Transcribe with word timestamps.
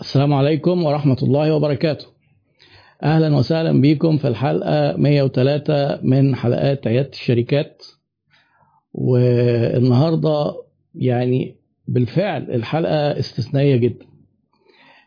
السلام 0.00 0.32
عليكم 0.32 0.84
ورحمة 0.84 1.16
الله 1.22 1.54
وبركاته. 1.54 2.06
أهلا 3.02 3.36
وسهلا 3.36 3.80
بكم 3.80 4.16
في 4.18 4.28
الحلقة 4.28 4.96
103 4.96 6.00
من 6.02 6.34
حلقات 6.36 6.86
عيادة 6.86 7.08
الشركات. 7.08 7.82
والنهاردة 8.92 10.54
يعني 10.94 11.56
بالفعل 11.88 12.42
الحلقة 12.50 13.18
استثنائية 13.18 13.76
جدا. 13.76 14.06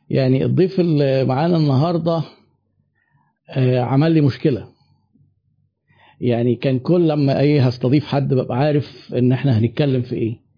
يعني 0.09 0.45
الضيف 0.45 0.79
اللي 0.79 1.23
معانا 1.25 1.57
النهاردة 1.57 2.21
آه، 3.49 3.79
عمل 3.79 4.11
لي 4.11 4.21
مشكلة. 4.21 4.67
يعني 6.21 6.55
كان 6.55 6.79
كل 6.79 7.07
لما 7.07 7.39
إيه 7.39 7.67
هستضيف 7.67 8.05
حد 8.05 8.33
ببقى 8.33 8.57
عارف 8.57 9.13
إن 9.17 9.31
إحنا 9.31 9.59
هنتكلم 9.59 10.01
في 10.01 10.15
إيه. 10.15 10.48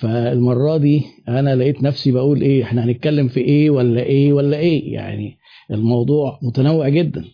فالمرة 0.00 0.76
دي 0.76 1.02
أنا 1.28 1.56
لقيت 1.56 1.82
نفسي 1.82 2.12
بقول 2.12 2.40
إيه 2.40 2.62
إحنا 2.62 2.84
هنتكلم 2.84 3.28
في 3.28 3.40
إيه 3.40 3.70
ولا 3.70 4.02
إيه 4.02 4.32
ولا 4.32 4.56
إيه؟ 4.56 4.94
يعني 4.94 5.36
الموضوع 5.70 6.38
متنوع 6.42 6.88
جدا. 6.88 7.24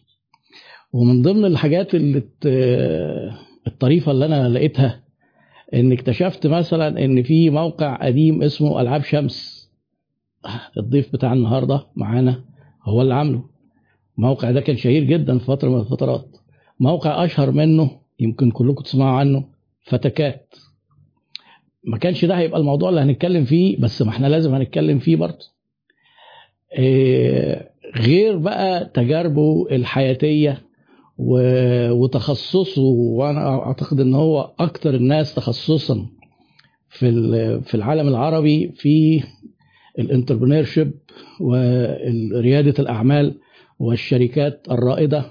ومن 0.93 1.23
ضمن 1.23 1.45
الحاجات 1.45 1.95
اللي 1.95 2.23
الطريفة 3.67 4.13
اللي 4.13 4.27
أنا 4.27 4.49
لقيتها 4.49 5.03
إن 5.75 5.93
اكتشفت 5.93 6.47
مثلا 6.47 7.05
إن 7.05 7.23
في 7.23 7.51
موقع 7.51 7.97
قديم 8.07 8.43
اسمه 8.43 8.81
ألعاب 8.81 9.03
شمس. 9.03 9.63
الضيف 10.79 11.13
بتاع 11.13 11.33
النهارده 11.33 11.87
معانا 11.97 12.45
هو 12.83 13.03
اللي 13.03 13.15
عامله. 13.15 13.45
الموقع 14.19 14.51
ده 14.51 14.61
كان 14.61 14.77
شهير 14.77 15.05
جدا 15.05 15.39
في 15.39 15.45
فترة 15.45 15.69
من 15.69 15.81
الفترات. 15.81 16.37
موقع 16.81 17.25
أشهر 17.25 17.51
منه 17.51 17.91
يمكن 18.21 18.51
كلكم 18.51 18.83
تسمعوا 18.83 19.19
عنه 19.19 19.45
فتكات. 19.83 20.55
ما 21.85 21.99
كانش 21.99 22.25
ده 22.25 22.39
هيبقى 22.39 22.61
الموضوع 22.61 22.89
اللي 22.89 23.01
هنتكلم 23.01 23.45
فيه 23.45 23.77
بس 23.81 24.03
ما 24.03 24.11
إحنا 24.11 24.27
لازم 24.27 24.55
هنتكلم 24.55 24.99
فيه 24.99 25.17
برضه. 25.17 25.45
إيه 26.79 27.71
غير 27.97 28.37
بقى 28.39 28.91
تجاربه 28.95 29.67
الحياتية 29.71 30.63
وتخصصه 31.19 32.83
وأنا 32.83 33.49
أعتقد 33.49 34.01
إن 34.01 34.15
هو 34.15 34.51
أكتر 34.59 34.95
الناس 34.95 35.35
تخصصا 35.35 36.07
في 36.89 37.61
في 37.61 37.75
العالم 37.75 38.09
العربي 38.09 38.73
في 38.77 39.23
الانتربرينور 39.99 40.63
شيب 40.65 40.93
ورياده 41.41 42.75
الأعمال 42.79 43.35
والشركات 43.79 44.67
الرائدة. 44.71 45.25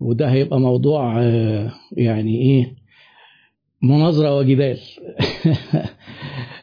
وده 0.00 0.28
هيبقى 0.28 0.60
موضوع 0.60 1.22
آه، 1.22 1.72
يعني 1.92 2.40
إيه 2.40 2.74
مناظرة 3.82 4.36
وجدال 4.36 4.78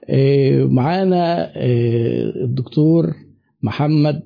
آه، 0.10 0.64
معانا 0.64 1.52
آه، 1.56 2.34
الدكتور 2.44 3.14
محمد 3.62 4.24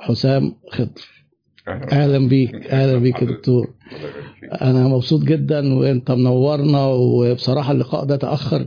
حسام 0.00 0.54
خضر. 0.70 1.24
أهلا 1.68 2.28
بيك 2.28 2.54
أهلا 2.54 2.98
بيك 2.98 3.22
يا 3.22 3.26
دكتور. 3.26 3.70
أنا 4.62 4.88
مبسوط 4.88 5.22
جدا 5.22 5.74
وأنت 5.74 6.10
منورنا 6.10 6.84
وبصراحة 6.86 7.72
اللقاء 7.72 8.04
ده 8.04 8.16
تأخر 8.16 8.66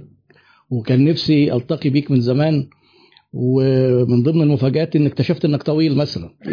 وكان 0.69 1.05
نفسي 1.05 1.53
ألتقي 1.53 1.89
بيك 1.89 2.11
من 2.11 2.21
زمان. 2.21 2.67
ومن 3.39 4.23
ضمن 4.23 4.41
المفاجآت 4.41 4.95
ان 4.95 5.05
اكتشفت 5.05 5.45
إنك 5.45 5.63
طويل 5.63 5.95
مثلا. 5.95 6.29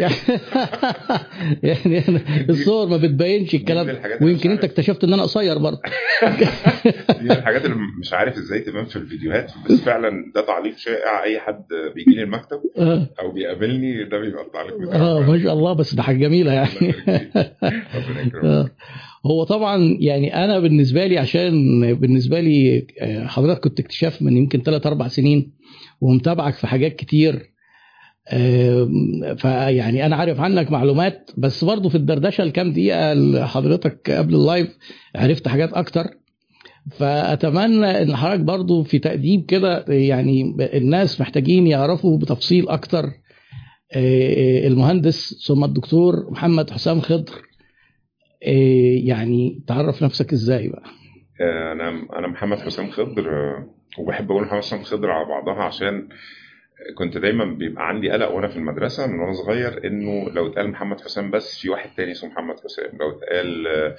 يعني 1.63 2.07
أنا 2.09 2.21
الصور 2.49 2.87
ما 2.87 2.97
بتبينش 2.97 3.55
الكلام. 3.55 3.97
ويمكن 4.21 4.51
أنت. 4.51 4.63
اكتشفت 4.63 5.03
إن 5.03 5.13
أنا 5.13 5.23
قصير 5.23 5.57
برضه. 5.57 5.79
دي 7.19 7.23
من 7.23 7.31
الحاجات 7.31 7.65
اللي 7.65 7.77
مش 7.99 8.13
عارف 8.13 8.37
إزاي 8.37 8.59
تبان 8.59 8.85
في 8.85 8.95
الفيديوهات. 8.95 9.51
بس 9.69 9.81
فعلا 9.81 10.31
ده 10.35 10.41
تعليق 10.41 10.77
شائع. 10.77 11.23
أي 11.23 11.39
حد 11.39 11.63
بيجي 11.95 12.11
لي 12.11 12.23
المكتب 12.23 12.59
آه. 12.77 13.07
أو 13.21 13.31
بيقابلني 13.31 14.03
ده 14.03 14.19
بيبقى 14.19 14.43
التعليق 14.43 14.77
بتاعه 14.77 15.01
آه، 15.01 15.31
ما 15.31 15.43
شاء 15.43 15.53
الله. 15.53 15.73
بس 15.73 15.95
ده 15.95 16.03
حاجة 16.03 16.17
جميلة 16.17 16.53
يعني. 16.53 16.93
آه. 18.43 18.69
هو 19.25 19.43
طبعا 19.43 19.97
يعني 19.99 20.43
أنا 20.45 20.59
بالنسبة 20.59 21.05
لي 21.05 21.17
عشان 21.17 21.53
بالنسبة 21.95 22.39
لي 22.39 22.87
آه، 23.01 23.25
حضرتك 23.27 23.59
كنت 23.63 23.79
اكتشاف 23.79 24.21
من 24.21 24.37
يمكن 24.37 24.61
3 24.61 24.87
4 24.87 25.07
سنين. 25.07 25.51
ومتابعك 26.01 26.53
في 26.53 26.67
حاجات 26.67 26.95
كتير. 26.95 27.51
فيعني 29.37 30.05
أنا 30.05 30.15
عارف 30.15 30.39
عنك 30.39 30.71
معلومات 30.71 31.31
بس 31.37 31.63
برضه 31.63 31.89
في 31.89 31.95
الدردشة 31.95 32.41
الكام 32.41 32.71
دقيقة 32.71 33.11
اللي 33.11 33.47
حضرتك 33.47 34.11
قبل 34.11 34.35
اللايف 34.35 34.77
عرفت 35.15 35.47
حاجات 35.47 35.73
أكتر. 35.73 36.03
فأتمنى 36.91 38.01
إن 38.01 38.15
حضرتك 38.15 38.39
برضه 38.39 38.83
في 38.83 38.99
تقديم 38.99 39.41
كده 39.45 39.85
يعني 39.87 40.55
الناس 40.73 41.21
محتاجين 41.21 41.67
يعرفوا 41.67 42.17
بتفصيل 42.17 42.69
أكتر 42.69 43.03
آه، 43.93 44.67
المهندس 44.67 45.45
ثم 45.47 45.63
الدكتور 45.63 46.31
محمد 46.31 46.69
حسام 46.71 47.01
خضر. 47.01 47.33
آه، 48.47 48.99
يعني 49.03 49.63
تعرف 49.67 50.03
نفسك 50.03 50.33
إزاي 50.33 50.67
بقى؟ 50.67 50.83
آه، 51.41 51.71
أنا 51.71 51.89
أنا 52.19 52.27
محمد 52.27 52.59
حسام 52.59 52.91
خضر 52.91 53.29
آه، 53.29 53.74
وبحب 53.97 54.31
أقول 54.31 54.43
محمد 54.43 54.59
حسام 54.59 54.83
خضر 54.83 55.11
على 55.11 55.25
بعضها 55.25 55.63
عشان 55.63 56.07
كنت 56.97 57.17
دايما 57.17 57.45
بيبقى 57.45 57.87
عندي 57.87 58.09
قلق 58.09 58.31
وأنا 58.31 58.47
في 58.47 58.55
المدرسة 58.57 59.07
من 59.07 59.19
وأنا 59.19 59.33
صغير 59.33 59.87
إنه 59.87 60.29
لو 60.29 60.47
اتقال 60.47 60.69
محمد 60.69 61.01
حسام 61.01 61.31
بس 61.31 61.59
في 61.61 61.69
واحد 61.69 61.89
تاني 61.97 62.11
اسمه 62.11 62.29
محمد 62.29 62.55
حسام 62.59 62.97
لو 62.99 63.11
اتقال 63.11 63.67
آه، 63.67 63.95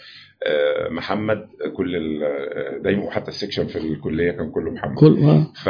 آه، 0.46 0.88
محمد 0.88 1.48
كل 1.76 1.96
ال- 1.96 2.22
آه، 2.24 2.78
دايما 2.78 3.04
وحتى 3.04 3.28
السكشن 3.28 3.66
في 3.66 3.76
الكلية 3.78 4.30
كان 4.30 4.50
كله 4.50 4.70
محمد. 4.70 4.98
كل 4.98 5.10
ما 5.20 5.52
ف... 5.64 5.68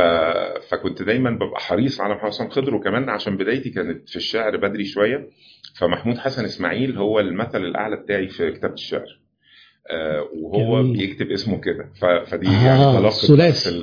فكنت 0.71 1.03
دايما 1.03 1.31
ببقى 1.31 1.61
حريص 1.61 2.01
على 2.01 2.15
محمد 2.15 2.31
حسام. 2.31 2.49
خضر 2.49 2.75
وكمان 2.75 3.09
عشان 3.09 3.37
بدايتي 3.37 3.71
كانت 3.71 4.09
في 4.09 4.17
الشعر 4.17 4.57
بدري 4.57 4.85
شوية 4.85 5.29
فمحمود 5.79 6.19
حسن 6.19 6.45
إسماعيل 6.45 6.99
هو 6.99 7.21
المثل 7.21 7.65
الأعلى 7.65 7.97
بتاعي 7.97 8.29
في 8.29 8.51
كتابة 8.51 8.75
الشعر. 8.75 9.07
وهو 10.35 10.83
جميل. 10.83 10.97
بيكتب 10.99 11.31
اسمه 11.31 11.61
كده. 11.61 11.89
فدي 12.27 12.49
آه، 12.49 12.67
يعني 12.67 12.99
تلقت. 12.99 13.13
في 13.13 13.27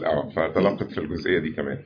آه 0.05 0.29
فتلقت 0.35 0.83
في 0.83 0.97
الجزئية 0.97 1.39
دي 1.39 1.49
كمان 1.49 1.77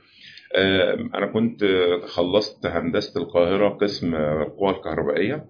آه 0.56 0.94
أنا 0.94 1.26
كنت 1.26 1.64
آه، 1.64 2.06
خلصت 2.06 2.66
هندسة 2.66 3.22
القاهرة 3.22 3.70
قسم 3.70 4.16
آه، 4.16 4.44
القوى 4.44 4.70
الكهربائية 4.70 5.46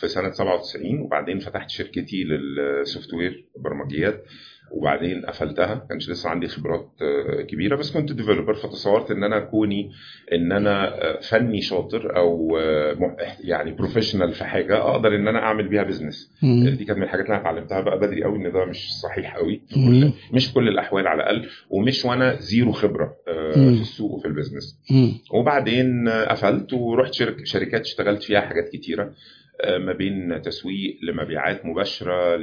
في 0.00 0.08
سنة 0.08 0.30
97 0.32 1.00
وبعدين 1.00 1.38
فتحت 1.38 1.70
شركتي 1.70 2.24
لل 2.24 3.14
software 3.14 3.44
برمجيات 3.56 4.24
وبعدين 4.70 5.26
قفلتها 5.26 5.86
كانش 5.88 6.10
لسه 6.10 6.30
عندي 6.30 6.48
خبرات 6.48 6.90
آه، 7.02 7.42
كبيرة 7.42 7.76
بس 7.76 7.90
كنت 7.92 8.12
developer 8.12 8.54
فتصورت 8.54 9.10
إن 9.10 9.24
أنا 9.24 9.40
كوني 9.40 9.90
إن 10.32 10.52
أنا 10.52 10.94
آه، 11.04 11.20
فني 11.20 11.60
شاطر 11.62 12.16
أو 12.16 12.58
آه، 12.58 12.96
يعني 13.44 13.72
professional 13.72 14.32
في 14.32 14.44
حاجة 14.44 14.78
أقدر 14.78 15.14
إن 15.16 15.28
أنا 15.28 15.38
أعمل 15.38 15.68
بيها 15.68 15.82
business. 15.82 16.32
دي 16.42 16.84
كانت 16.84 16.98
من 16.98 17.02
الحاجات 17.04 17.24
اللي 17.26 17.36
أنا 17.36 17.42
اتعلمتها 17.50 17.80
بقى 17.80 17.98
بدري 17.98 18.22
قوي 18.24 18.38
إن 18.38 18.52
ده 18.52 18.64
مش 18.64 18.90
صحيح 19.02 19.36
قوي. 19.36 19.60
كل 19.74 20.10
مش 20.32 20.52
كل 20.52 20.68
الأحوال 20.68 21.06
على 21.06 21.22
الأقل 21.22 21.48
ومش 21.70 22.04
وأنا 22.04 22.36
زيرو 22.40 22.72
خبرة. 22.72 23.16
في 23.54 23.80
السوق 23.80 24.12
وفي 24.12 24.28
ال 24.28 24.34
business 24.34 24.78
مم. 24.90 25.12
وبعدين 25.34 26.08
قفلت 26.08 26.72
ورحت 26.72 27.14
شرك 27.14 27.46
شركات 27.46 27.80
اشتغلت 27.80 28.22
فيها 28.22 28.40
حاجات 28.40 28.68
كتيرة 28.68 29.12
ما 29.66 29.92
بين 29.92 30.42
تسويق 30.42 30.98
لمبيعات 31.02 31.66
مباشرة. 31.66 32.38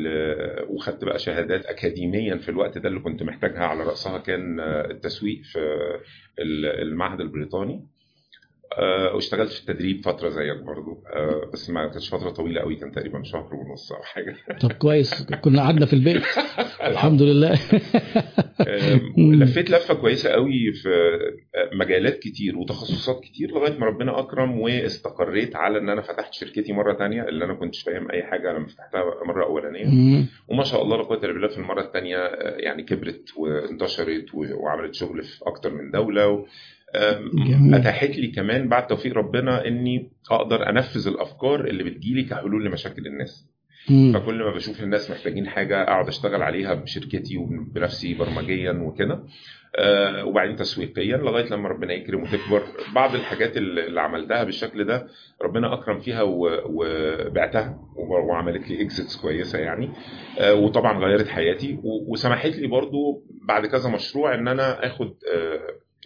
وخدت 0.70 1.03
بقى 1.03 1.20
شهادات 1.20 1.66
اكاديميا 1.66 2.36
في 2.38 2.50
الوقت 2.50 2.78
ده 2.78 2.90
اللي 2.90 3.00
كنت 3.00 3.24
محتاجها 3.24 3.64
على 3.66 3.84
رأسها 3.84 4.18
كان 4.18 4.59
آه، 4.59 4.86
التسويق 4.92 5.42
في 5.44 5.59
ال- 6.40 6.66
المعهد 6.66 7.22
البريطاني 7.22 7.74
آه، 7.74 7.95
واشتغلت 9.16 9.52
في 9.52 9.59
التدريب 9.59 10.02
فترة 10.06 10.30
زيك 10.30 10.58
برضو. 10.63 11.03
آه، 11.13 11.50
بس 11.53 11.69
ما 11.69 11.88
كانتش 11.88 12.09
فترة 12.09 12.30
طويلة 12.30 12.62
قوي 12.62 12.75
كان 12.75 12.91
تقريبا 12.91 13.24
شهر 13.24 13.56
ونص 13.56 13.91
أو 13.91 14.03
حاجة. 14.03 14.36
طب 14.62 14.72
كويس 14.72 15.24
كنا 15.24 15.62
قعدنا 15.62 15.86
في 15.86 15.94
البيت. 15.94 16.24
الحمد 16.91 17.22
لله. 17.22 17.59
لفيت 19.18 19.69
لفة 19.69 19.94
كويسة 19.94 20.30
قوي 20.30 20.72
في 20.74 20.90
آه، 21.56 21.75
مجالات 21.75 22.19
كتير 22.19 22.58
وتخصصات 22.58 23.19
كتير 23.24 23.52
لغاية 23.52 23.78
ما 23.80 23.85
ربنا 23.85 24.19
أكرم 24.19 24.59
واستقريت 24.59 25.55
على 25.55 25.78
إن 25.78 25.90
أنا 25.90 26.02
فتحت 26.02 26.34
شركتي 26.34 26.73
مرة 26.73 26.94
تانية 26.94 27.23
اللي 27.23 27.46
أنا 27.46 27.53
كنتش 27.53 27.84
فاهم 27.84 28.11
أي 28.11 28.23
حاجة 28.23 28.52
لما 28.53 28.67
فتحتها 28.67 29.03
مرة 29.28 29.46
أولانية. 29.46 29.85
وما 30.47 30.64
شاء 30.64 30.84
الله 30.84 30.97
لا 30.97 31.03
قوه 31.03 31.17
الا 31.17 31.34
بالله 31.34 31.47
في 31.47 31.58
المرة 31.58 31.82
الثانية 31.82 32.17
يعني 32.58 32.84
كبرت 32.84 33.23
وانتشرت 33.38 34.26
وعملت 34.34 34.94
شغل 34.94 35.23
في 35.23 35.40
أكتر 35.47 35.73
من 35.73 35.91
دولة. 35.91 36.46
اتاحت 37.74 38.09
لي 38.09 38.28
كمان 38.28 38.70
بعد 38.70 38.88
توفيق 38.88 39.14
ربنا 39.18 39.68
إني 39.68 40.12
أقدر 40.32 40.70
أنفذ 40.70 41.08
الأفكار 41.08 41.66
اللي 41.66 41.84
بتجيلي 41.84 42.24
كحلول 42.24 42.66
لمشاكل 42.66 43.08
الناس. 43.08 43.50
مم. 43.90 44.14
فكل 44.14 44.44
ما 44.44 44.53
بشوف 44.53 44.84
الناس 44.84 45.12
محتاجين 45.12 45.47
حاجة 45.47 45.84
أقعد 45.84 46.08
أشتغل 46.08 46.42
عليها 46.44 46.74
بشركتي 46.74 47.38
وبنفسي 47.38 48.14
برمجيا 48.14 48.72
وكده. 48.72 49.24
آه 49.78 50.26
وبعدين 50.26 50.56
تسويقيا 50.56 51.18
لغاية 51.18 51.50
لما 51.50 51.70
ربنا 51.70 51.94
يكرم 51.94 52.22
وتكبر. 52.24 52.64
بعض 52.96 53.16
الحاجات 53.16 53.58
اللي 53.58 54.02
عملتها 54.02 54.44
بالشكل 54.44 54.84
ده 54.84 55.08
ربنا 55.41 55.74
أكرم 55.74 56.00
فيها 56.00 56.22
وبعتها 56.66 57.80
وعملت 58.30 58.70
لي 58.70 58.82
exits 58.82 59.16
كويسة 59.22 59.59
يعني. 59.59 59.90
آه 60.40 60.53
وطبعا 60.56 61.00
غيرت 61.00 61.28
حياتي. 61.28 61.80
وسمحت 61.84 62.56
لي 62.56 62.68
برضو 62.68 63.24
بعد 63.48 63.66
كذا 63.66 63.90
مشروع 63.90 64.36
إن 64.36 64.48
أنا 64.48 64.88
آخد 64.88 65.14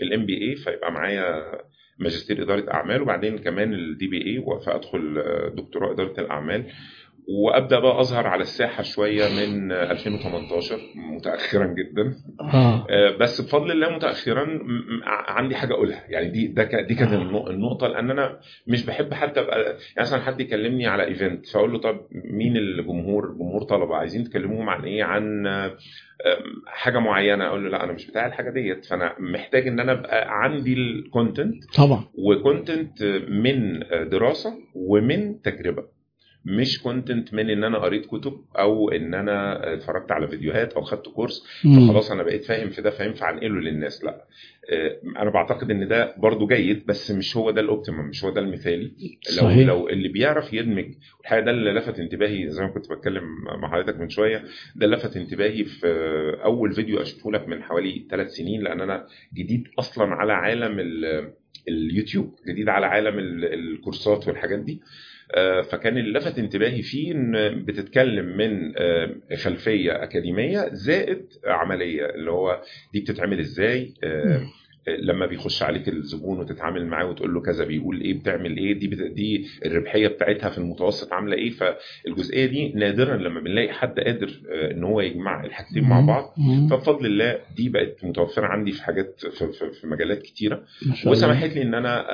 ال 0.01 0.25
MBA 0.25 0.55
فيبقى 0.55 0.91
معايا 0.91 1.51
ماجستير 1.99 2.43
إدارة 2.43 2.71
أعمال 2.73 3.01
وبعدين 3.01 3.37
كمان 3.37 3.73
ال 3.73 4.07
DBA 4.07 4.43
فادخل 4.65 5.23
دكتوراه 5.55 5.91
إدارة 5.93 6.21
الأعمال. 6.21 6.65
وأبدأ 7.31 7.79
بقى 7.79 7.99
أظهر 7.99 8.27
على 8.27 8.41
الساحة 8.41 8.83
شوية 8.83 9.23
من 9.29 9.71
آه، 9.71 9.91
2018 9.91 10.79
متاخرا 10.95 11.65
جدا. 11.65 12.13
آه. 12.41 12.87
آه، 12.89 13.17
بس 13.17 13.41
بفضل 13.41 13.71
الله 13.71 13.89
متاخرا 13.95 14.59
عندي 15.05 15.55
حاجة 15.55 15.73
أقولها. 15.73 16.03
يعني 16.09 16.29
دي 16.29 16.47
ده 16.47 16.63
دي 16.81 16.95
كانت 16.95 17.13
آه. 17.13 17.21
النق- 17.21 17.49
النقطة 17.49 17.87
لأن 17.87 18.11
أنا 18.11 18.39
مش 18.67 18.85
بحب 18.85 19.13
حتى 19.13 19.39
أبقى 19.39 19.61
يعني 19.63 19.77
مثلا 19.99 20.21
حد 20.21 20.41
يكلمني 20.41 20.87
على 20.87 21.03
event 21.05 21.45
فأقول 21.47 21.71
له 21.73 21.79
طب 21.79 21.99
مين 22.11 22.57
الجمهور 22.57 23.31
جمهور 23.33 23.63
طلبة؟ 23.63 23.95
عايزين 23.95 24.23
تكلموهم 24.23 24.69
عن 24.69 24.83
إيه؟ 24.83 25.03
عن 25.03 25.47
آه، 25.47 25.77
حاجة 26.67 26.99
معينة. 26.99 27.47
أقول 27.47 27.63
له 27.63 27.69
لا 27.69 27.83
أنا 27.83 27.93
مش 27.93 28.07
بتاع 28.07 28.25
الحاجة 28.27 28.49
ديت. 28.49 28.85
فأنا 28.85 29.15
محتاج 29.19 29.67
إن 29.67 29.79
أنا 29.79 29.91
أبقى 29.91 30.25
عندي 30.43 30.73
ال 30.73 30.84
content 30.84 31.63
طبعا. 31.77 32.03
و 32.13 32.24
content 32.24 33.03
من 33.29 33.79
دراسة 34.09 34.53
ومن 34.75 35.41
تجربة. 35.41 35.98
مش 36.45 36.81
content 36.81 37.33
من 37.33 37.49
إن 37.49 37.63
أنا 37.63 37.77
قريت 37.77 38.05
كتب 38.05 38.41
أو 38.59 38.89
إن 38.89 39.13
أنا 39.13 39.73
اتفرجت 39.73 40.11
على 40.11 40.27
فيديوهات 40.27 40.73
أو 40.73 40.81
خدت 40.81 41.07
course. 41.07 41.43
فخلاص 41.87 42.11
أنا 42.11 42.23
بقيت 42.23 42.43
فاهم 42.45 42.69
في 42.69 42.81
ده 42.81 42.89
فينفع 42.89 43.29
انقله 43.29 43.59
للناس 43.59 44.03
لا 44.03 44.25
آه، 44.71 44.99
أنا 45.17 45.29
بعتقد 45.29 45.71
إن 45.71 45.87
ده 45.87 46.15
برضو 46.17 46.47
جيد 46.47 46.85
بس 46.85 47.11
مش 47.11 47.37
هو 47.37 47.51
ده 47.51 47.61
ال 47.61 47.67
optimum 47.67 48.09
مش 48.09 48.23
هو 48.25 48.29
ده 48.29 48.41
المثالي 48.41 48.91
لو 49.37 49.43
صحيح. 49.43 49.67
لو 49.67 49.89
اللي 49.89 50.07
بيعرف 50.09 50.53
يدمج 50.53 50.93
الحقيقة 51.21 51.45
ده 51.45 51.51
اللي 51.51 51.71
لفت 51.73 51.99
انتباهي 51.99 52.49
زي 52.49 52.63
ما 52.63 52.69
كنت 52.69 52.91
بتكلم 52.91 53.23
مع 53.61 53.71
حضرتك 53.71 53.99
من 53.99 54.09
شوية 54.09 54.37
ده 54.75 54.85
اللي 54.85 54.95
لفت 54.97 55.17
انتباهي 55.17 55.63
في 55.65 55.87
أول 56.43 56.73
فيديو 56.73 57.01
أشوفه 57.01 57.31
لك 57.31 57.47
من 57.47 57.63
حوالي 57.63 58.05
ثلاث 58.11 58.29
سنين 58.31 58.61
لأن 58.63 58.81
أنا 58.81 59.05
جديد 59.33 59.67
أصلا 59.79 60.05
على 60.15 60.33
عالم 60.33 60.79
ال- 60.79 61.33
اليوتيوب 61.67 62.35
جديد 62.47 62.69
على 62.69 62.85
عالم 62.85 63.19
ال- 63.19 63.53
الكورسات 63.53 64.27
والحاجات 64.27 64.59
دي 64.59 64.81
فكان 65.71 65.97
اللي 65.97 66.19
لفت 66.19 66.39
انتباهي 66.39 66.81
فيه 66.81 67.11
إن 67.11 67.63
بتتكلم 67.65 68.37
من 68.37 68.73
آه، 68.77 69.15
خلفية 69.43 70.03
أكاديمية 70.03 70.69
زائد 70.71 71.25
عملية 71.45 72.05
اللي 72.05 72.31
هو 72.31 72.61
دي 72.93 72.99
بتتعمل 73.01 73.39
إزاي؟ 73.39 73.93
آه، 74.03 74.41
لما 74.97 75.25
بيخش 75.25 75.63
عليك 75.63 75.89
الزبون 75.89 76.39
وتتعامل 76.39 76.85
معاه 76.85 77.05
وتقول 77.05 77.33
له 77.33 77.41
كذا 77.41 77.65
بيقول 77.65 78.01
إيه 78.01 78.19
بتعمل 78.19 78.57
إيه 78.57 78.73
دي 78.73 78.87
بت... 78.87 79.01
دي 79.01 79.47
الربحية 79.65 80.07
بتاعتها 80.07 80.49
في 80.49 80.57
المتوسط 80.57 81.13
عاملة 81.13 81.35
إيه 81.35 81.49
فالجزئية 81.49 82.45
دي 82.45 82.73
نادرا 82.75 83.17
لما 83.17 83.39
بنلاقي 83.39 83.73
حد 83.73 83.99
قادر 83.99 84.41
آه، 84.51 84.71
إن 84.71 84.83
هو 84.83 85.01
يجمع 85.01 85.43
الحاجتين 85.45 85.83
مع 85.83 85.99
بعض. 86.01 86.35
فبفضل 86.69 87.05
الله 87.05 87.39
دي 87.55 87.69
بقت 87.69 88.03
متوفرة 88.03 88.45
عندي 88.47 88.71
في 88.71 88.83
حاجات 88.83 89.19
في, 89.19 89.51
في, 89.51 89.71
في 89.81 89.87
مجالات 89.87 90.21
كتيرة. 90.21 90.63
وسمحت 91.05 91.49
لي 91.53 91.61
إن 91.61 91.73
أنا 91.73 92.05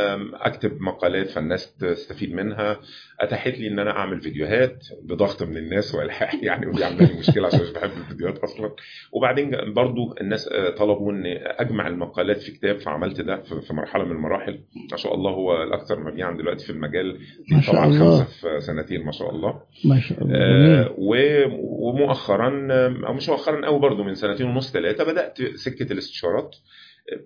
أكتب 0.47 0.81
مقالات 0.81 1.29
فالناس 1.29 1.75
تستفيد 1.75 2.33
منها. 2.33 2.79
أتاحت 3.19 3.59
لي 3.59 3.67
إن 3.67 3.79
أنا 3.79 3.91
أعمل 3.91 4.21
فيديوهات 4.21 4.87
بضغط 5.03 5.43
من 5.43 5.57
الناس 5.57 5.95
والحاح 5.95 6.35
يعني 6.43 6.67
ودي 6.67 6.83
عامله 6.83 7.05
لي 7.05 7.19
مشكلة 7.19 7.47
عشان 7.47 7.61
مش 7.61 7.69
بحب 7.69 7.91
الفيديوهات 7.97 8.37
أصلا. 8.37 8.71
وبعدين 9.11 9.73
برضو 9.73 10.15
الناس 10.21 10.47
آه، 10.47 10.69
طلبوا 10.69 11.11
إن 11.11 11.23
أجمع 11.41 11.87
المقالات 11.87 12.41
في 12.41 12.51
كتاب 12.51 12.64
فعملت 12.73 13.21
ده 13.21 13.41
في 13.41 13.73
مرحلة 13.73 14.03
من 14.05 14.11
المراحل 14.11 14.59
ما 14.91 14.97
شاء 14.97 15.15
الله 15.15 15.31
هو 15.31 15.63
الأكثر 15.63 15.99
مبيعا 15.99 16.37
دلوقتي 16.37 16.65
في 16.65 16.71
المجال 16.71 17.19
ما 17.51 17.61
شاء 17.61 17.75
طبعا 17.75 17.85
الله. 17.85 18.17
خمسة 18.17 18.23
في 18.25 18.59
سنتين 18.61 19.05
ما 19.05 19.11
شاء 19.11 19.29
الله 19.29 19.61
ما 19.85 19.99
شاء 19.99 20.23
الله. 20.23 20.35
آه، 20.37 20.95
ومؤخرا 21.79 22.67
أو 23.07 23.13
مش 23.13 23.29
مؤخرا 23.29 23.65
قوي 23.65 23.79
برضو 23.79 24.03
من 24.03 24.15
سنتين 24.15 24.45
ونص 24.47 24.71
ثلاثة 24.73 25.03
بدأت 25.03 25.37
سكة 25.55 25.93
الاستشارات 25.93 26.55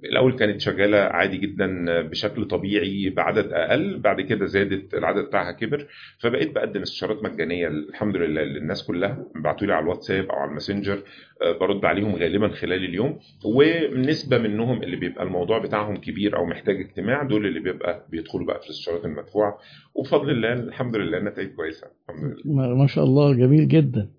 الأول 0.03 0.35
كانت 0.35 0.61
شغالة 0.61 0.97
عادي 0.97 1.37
جدا 1.37 1.85
بشكل 2.01 2.45
طبيعي 2.45 3.09
بعدد 3.09 3.51
أقل 3.53 3.99
بعد 3.99 4.21
كده 4.21 4.45
زادت 4.45 4.93
العدد 4.93 5.25
بتاعها 5.25 5.51
كبر 5.51 5.87
فبقيت 6.19 6.55
بقدم 6.55 6.81
استشارات 6.81 7.23
مجانية 7.23 7.67
الحمد 7.67 8.15
لله 8.17 8.41
للناس 8.43 8.83
كلها 8.87 9.25
بيبعتوا 9.35 9.67
لي 9.67 9.73
على 9.73 9.83
الواتساب 9.83 10.25
أو 10.29 10.35
على 10.35 10.49
الماسنجر 10.49 11.03
آه، 11.41 11.57
برد 11.59 11.85
عليهم 11.85 12.15
غالبا 12.15 12.47
خلال 12.47 12.83
اليوم 12.85 13.19
ونسبة 13.45 14.37
منهم 14.37 14.83
اللي 14.83 14.95
بيبقى 14.95 15.23
الموضوع 15.23 15.59
بتاعهم 15.59 15.97
كبير 15.97 16.37
أو 16.37 16.45
محتاج 16.45 16.75
اجتماع 16.79 17.23
دول 17.23 17.45
اللي 17.45 17.59
بيبقى 17.59 18.05
بيدخلوا 18.09 18.45
بقى 18.45 18.59
في 18.59 18.65
الاستشارات 18.65 19.05
المدفوعة 19.05 19.57
وبفضل 19.95 20.29
الله 20.29 20.53
الحمد 20.53 20.95
لله 20.95 21.17
النتائج 21.17 21.49
كويسة 21.49 21.87
الحمد 22.09 22.23
لله. 22.45 22.55
ما 22.55 22.73
ما 22.73 22.87
شاء 22.87 23.03
الله 23.03 23.33
جميل 23.33 23.67
جدا. 23.67 24.09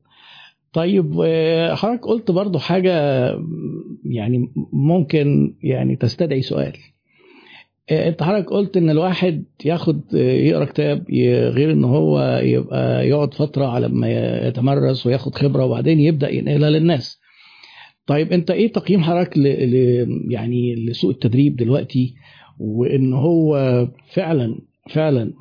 طيب 0.72 1.20
آه، 1.25 1.75
حضرتك 1.75 2.05
قلت 2.06 2.31
برضو 2.31 2.58
حاجة 2.58 2.93
يعني 4.05 4.52
ممكن 4.72 5.55
يعني 5.62 5.96
تستدعي 5.96 6.43
سؤال. 6.43 6.72
آه، 7.90 8.08
انت 8.08 8.22
حضرتك 8.22 8.50
قلت 8.50 8.76
إن 8.76 8.90
الواحد 8.90 9.44
ياخد 9.64 10.00
آه، 10.14 10.19
يقرأ 10.32 10.64
كتاب 10.64 11.11
غير 11.55 11.72
إن 11.72 11.84
هو 11.84 12.40
يبقى 12.44 13.08
يقعد 13.08 13.34
فترة 13.34 13.67
على 13.67 13.88
ما 13.88 14.08
يتمرس 14.49 15.06
وياخد 15.06 15.34
خبرة 15.34 15.64
وبعدين 15.64 16.00
يبدأ 16.00 16.31
ينقلها 16.31 16.70
للناس. 16.70 17.20
طيب 18.06 18.32
انت 18.32 18.50
إيه 18.50 18.73
تقييم 18.73 19.02
حضرتك 19.02 19.38
ل... 19.38 19.46
يعني 20.32 20.75
لسوق 20.75 21.11
التدريب 21.11 21.56
دلوقتي؟ 21.56 22.14
وإن 22.58 23.12
هو 23.12 23.56
فعلا 24.12 24.58
فعلا 24.90 25.32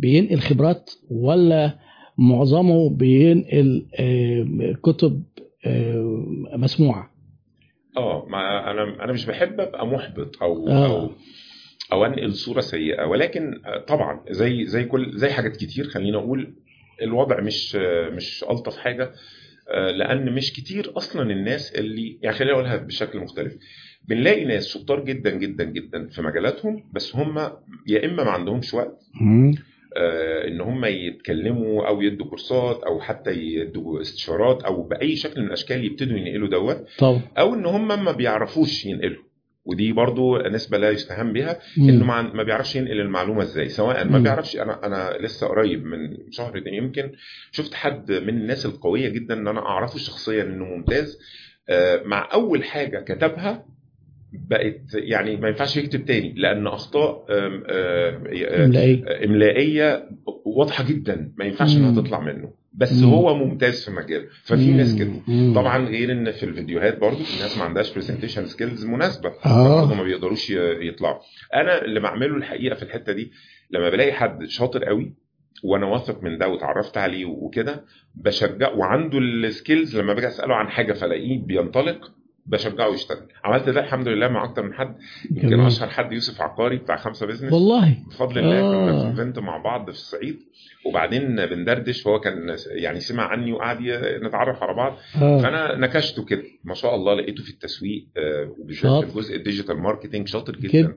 بينقل 0.00 0.38
خبرات 0.38 0.90
ولا 1.10 1.78
معظمه 2.18 2.90
بينقل 2.90 3.86
آه، 3.98 4.72
كتب 4.82 5.22
آه، 5.66 6.26
مسموعة. 6.56 7.10
آه 7.96 8.26
ما 8.28 8.70
أنا 8.70 9.04
أنا 9.04 9.12
مش 9.12 9.26
بحب 9.26 9.60
أبقى 9.60 9.86
محبط 9.86 10.42
أو 10.42 10.68
آه. 10.68 10.86
أو 10.86 11.10
أو 11.92 12.04
أنقل 12.04 12.32
صورة 12.32 12.60
سيئة. 12.60 13.04
ولكن 13.04 13.54
طبعا 13.88 14.20
زي 14.30 14.64
زي 14.66 14.84
كل 14.84 15.12
زي 15.18 15.30
حاجات 15.30 15.56
كتير 15.56 15.84
خلينا 15.84 16.18
أقول 16.18 16.54
الوضع 17.02 17.40
مش 17.40 17.76
مش 18.12 18.44
ألطف 18.50 18.76
حاجة 18.76 19.12
لأن 19.96 20.32
مش 20.34 20.52
كتير 20.52 20.92
أصلا 20.96 21.30
الناس 21.32 21.72
اللي 21.74 22.18
يعني 22.22 22.36
خليني 22.36 22.52
أقولها 22.52 22.76
بشكل 22.76 23.18
مختلف 23.18 23.56
بنلاقي 24.08 24.44
ناس 24.44 24.68
شطار 24.68 25.04
جدا 25.04 25.30
جدا 25.30 25.64
جدا 25.64 26.08
في 26.08 26.22
مجالاتهم 26.22 26.84
بس 26.92 27.16
هم 27.16 27.38
يا 27.86 28.04
إما 28.04 28.24
ما 28.24 28.30
عندهمش 28.30 28.74
وقت 28.74 28.98
إن 30.48 30.60
هم 30.60 30.84
يتكلموا 30.84 31.86
أو 31.88 32.02
يدوا 32.02 32.26
كورسات 32.26 32.82
أو 32.82 33.00
حتى 33.00 33.30
يدوا 33.30 34.00
استشارات 34.00 34.62
أو 34.62 34.82
بأي 34.82 35.16
شكل 35.16 35.40
من 35.40 35.46
الأشكال 35.46 35.84
يبتدوا 35.84 36.18
ينقلوا 36.18 36.48
دوت. 36.48 36.86
أو 37.38 37.54
إن 37.54 37.66
هم 37.66 38.04
ما 38.04 38.12
بيعرفوش 38.12 38.86
ينقلوا. 38.86 39.22
ودي 39.64 39.92
برضو 39.92 40.38
نسبة 40.38 40.78
لا 40.78 40.90
يستهان 40.90 41.32
بها 41.32 41.58
إنه 41.78 42.04
ما 42.34 42.42
بيعرفش 42.42 42.76
ينقل 42.76 43.00
المعلومة 43.00 43.42
إزاي. 43.42 43.68
سواء 43.68 44.04
ما 44.04 44.18
مم. 44.18 44.22
بيعرفش 44.22 44.56
أنا 44.56 44.86
أنا 44.86 45.16
لسه 45.20 45.46
قريب 45.46 45.84
من 45.84 46.16
شهر 46.30 46.62
يمكن 46.66 47.12
شفت 47.52 47.74
حد 47.74 48.12
من 48.12 48.28
الناس 48.28 48.66
القوية 48.66 49.08
جدا 49.08 49.34
إن 49.34 49.48
أنا 49.48 49.60
أعرفه 49.60 49.98
شخصيا 49.98 50.42
إنه 50.42 50.64
ممتاز. 50.64 51.18
آه، 51.68 52.02
مع 52.04 52.28
أول 52.32 52.64
حاجة 52.64 52.98
كتبها 53.00 53.64
بقت 54.32 54.80
يعني 54.94 55.36
ما 55.36 55.48
ينفعش 55.48 55.76
يكتب 55.76 56.04
تاني 56.04 56.34
لأن 56.36 56.66
أخطاء 56.66 57.26
آم، 57.30 57.52
آم، 57.54 57.62
آه، 57.68 58.64
املائي 58.64 59.04
إملائية. 59.24 60.08
واضحة 60.44 60.84
جدا 60.88 61.32
ما 61.36 61.44
ينفعش 61.44 61.76
إنها 61.76 61.90
مم. 61.90 62.00
تطلع 62.02 62.20
منه. 62.20 62.52
بس 62.74 63.02
مم. 63.02 63.10
هو 63.10 63.34
ممتاز 63.34 63.84
في 63.84 63.90
مجاله. 63.90 64.24
ففي 64.44 64.72
ناس 64.72 64.94
كده. 64.98 65.10
مم. 65.28 65.52
طبعا 65.54 65.88
غير 65.88 66.12
إن 66.12 66.30
في 66.30 66.42
الفيديوهات 66.42 66.98
برضو 66.98 67.16
في 67.16 67.42
ناس 67.42 67.58
ما 67.58 67.64
عندهاش 67.64 67.94
presentation 67.94 68.46
skills 68.46 68.86
مناسبة. 68.86 69.30
برضه 69.46 69.94
ما 69.94 70.02
بيقدروش 70.02 70.50
يطلعوا. 70.80 71.18
أنا 71.54 71.84
اللي 71.84 72.00
بعمله 72.00 72.36
الحقيقة 72.36 72.74
في 72.74 72.82
الحتة 72.82 73.12
دي 73.12 73.32
لما 73.70 73.90
بلاقي 73.90 74.12
حد 74.12 74.44
شاطر 74.44 74.84
قوي 74.84 75.14
وأنا 75.64 75.86
واثق 75.86 76.22
من 76.22 76.38
ده 76.38 76.48
واتعرفت 76.48 76.96
عليه 76.98 77.24
وكده 77.24 77.84
بشجع 78.14 78.70
وعنده 78.72 79.18
ال 79.18 79.29
skills 79.29 79.96
لما 79.98 80.14
باجي 80.14 80.26
أسأله 80.28 80.54
عن 80.54 80.68
حاجة 80.68 80.92
فلاقيه 80.92 81.38
بينطلق 81.46 82.12
بشجعه 82.46 82.88
يشتغل 82.94 83.18
عملت 83.44 83.68
ده 83.68 83.80
الحمد 83.80 84.08
لله 84.08 84.28
مع 84.28 84.44
أكتر 84.44 84.62
من 84.62 84.72
حد 84.74 84.96
يمكن. 85.30 85.60
أشهر 85.60 85.88
حد 85.88 86.12
يوسف 86.12 86.40
عقاري 86.42 86.76
بتاع 86.76 86.96
خمسة 86.96 87.26
بزنس 87.26 87.52
والله 87.52 87.96
بفضل 88.10 88.38
الله 88.38 88.60
كنا 88.60 88.90
آه. 88.90 89.02
في 89.02 89.20
event 89.20 89.38
مع 89.38 89.56
بعض 89.56 89.84
في 89.90 89.96
الصعيد 89.96 90.36
وبعدين 90.86 91.36
بندردش 91.46 92.06
وهو 92.06 92.20
كان 92.20 92.56
يعني 92.74 93.00
سمع 93.00 93.22
عني 93.22 93.52
وقعد 93.52 93.78
نتعرف 94.22 94.62
على 94.62 94.74
بعض 94.74 94.96
آه 95.22 95.38
فأنا 95.42 95.76
نكشته 95.76 96.24
كده 96.24 96.42
ما 96.64 96.74
شاء 96.74 96.94
الله 96.94 97.14
لقيته 97.14 97.42
في 97.44 97.50
التسويق 97.50 98.06
آه، 98.16 98.54
وبالذات. 98.58 99.04
في 99.04 99.10
الجزء 99.10 99.36
ال 99.36 99.41
digital 99.41 99.78
marketing 99.78 100.28
شاطر 100.28 100.56
جدا. 100.56 100.94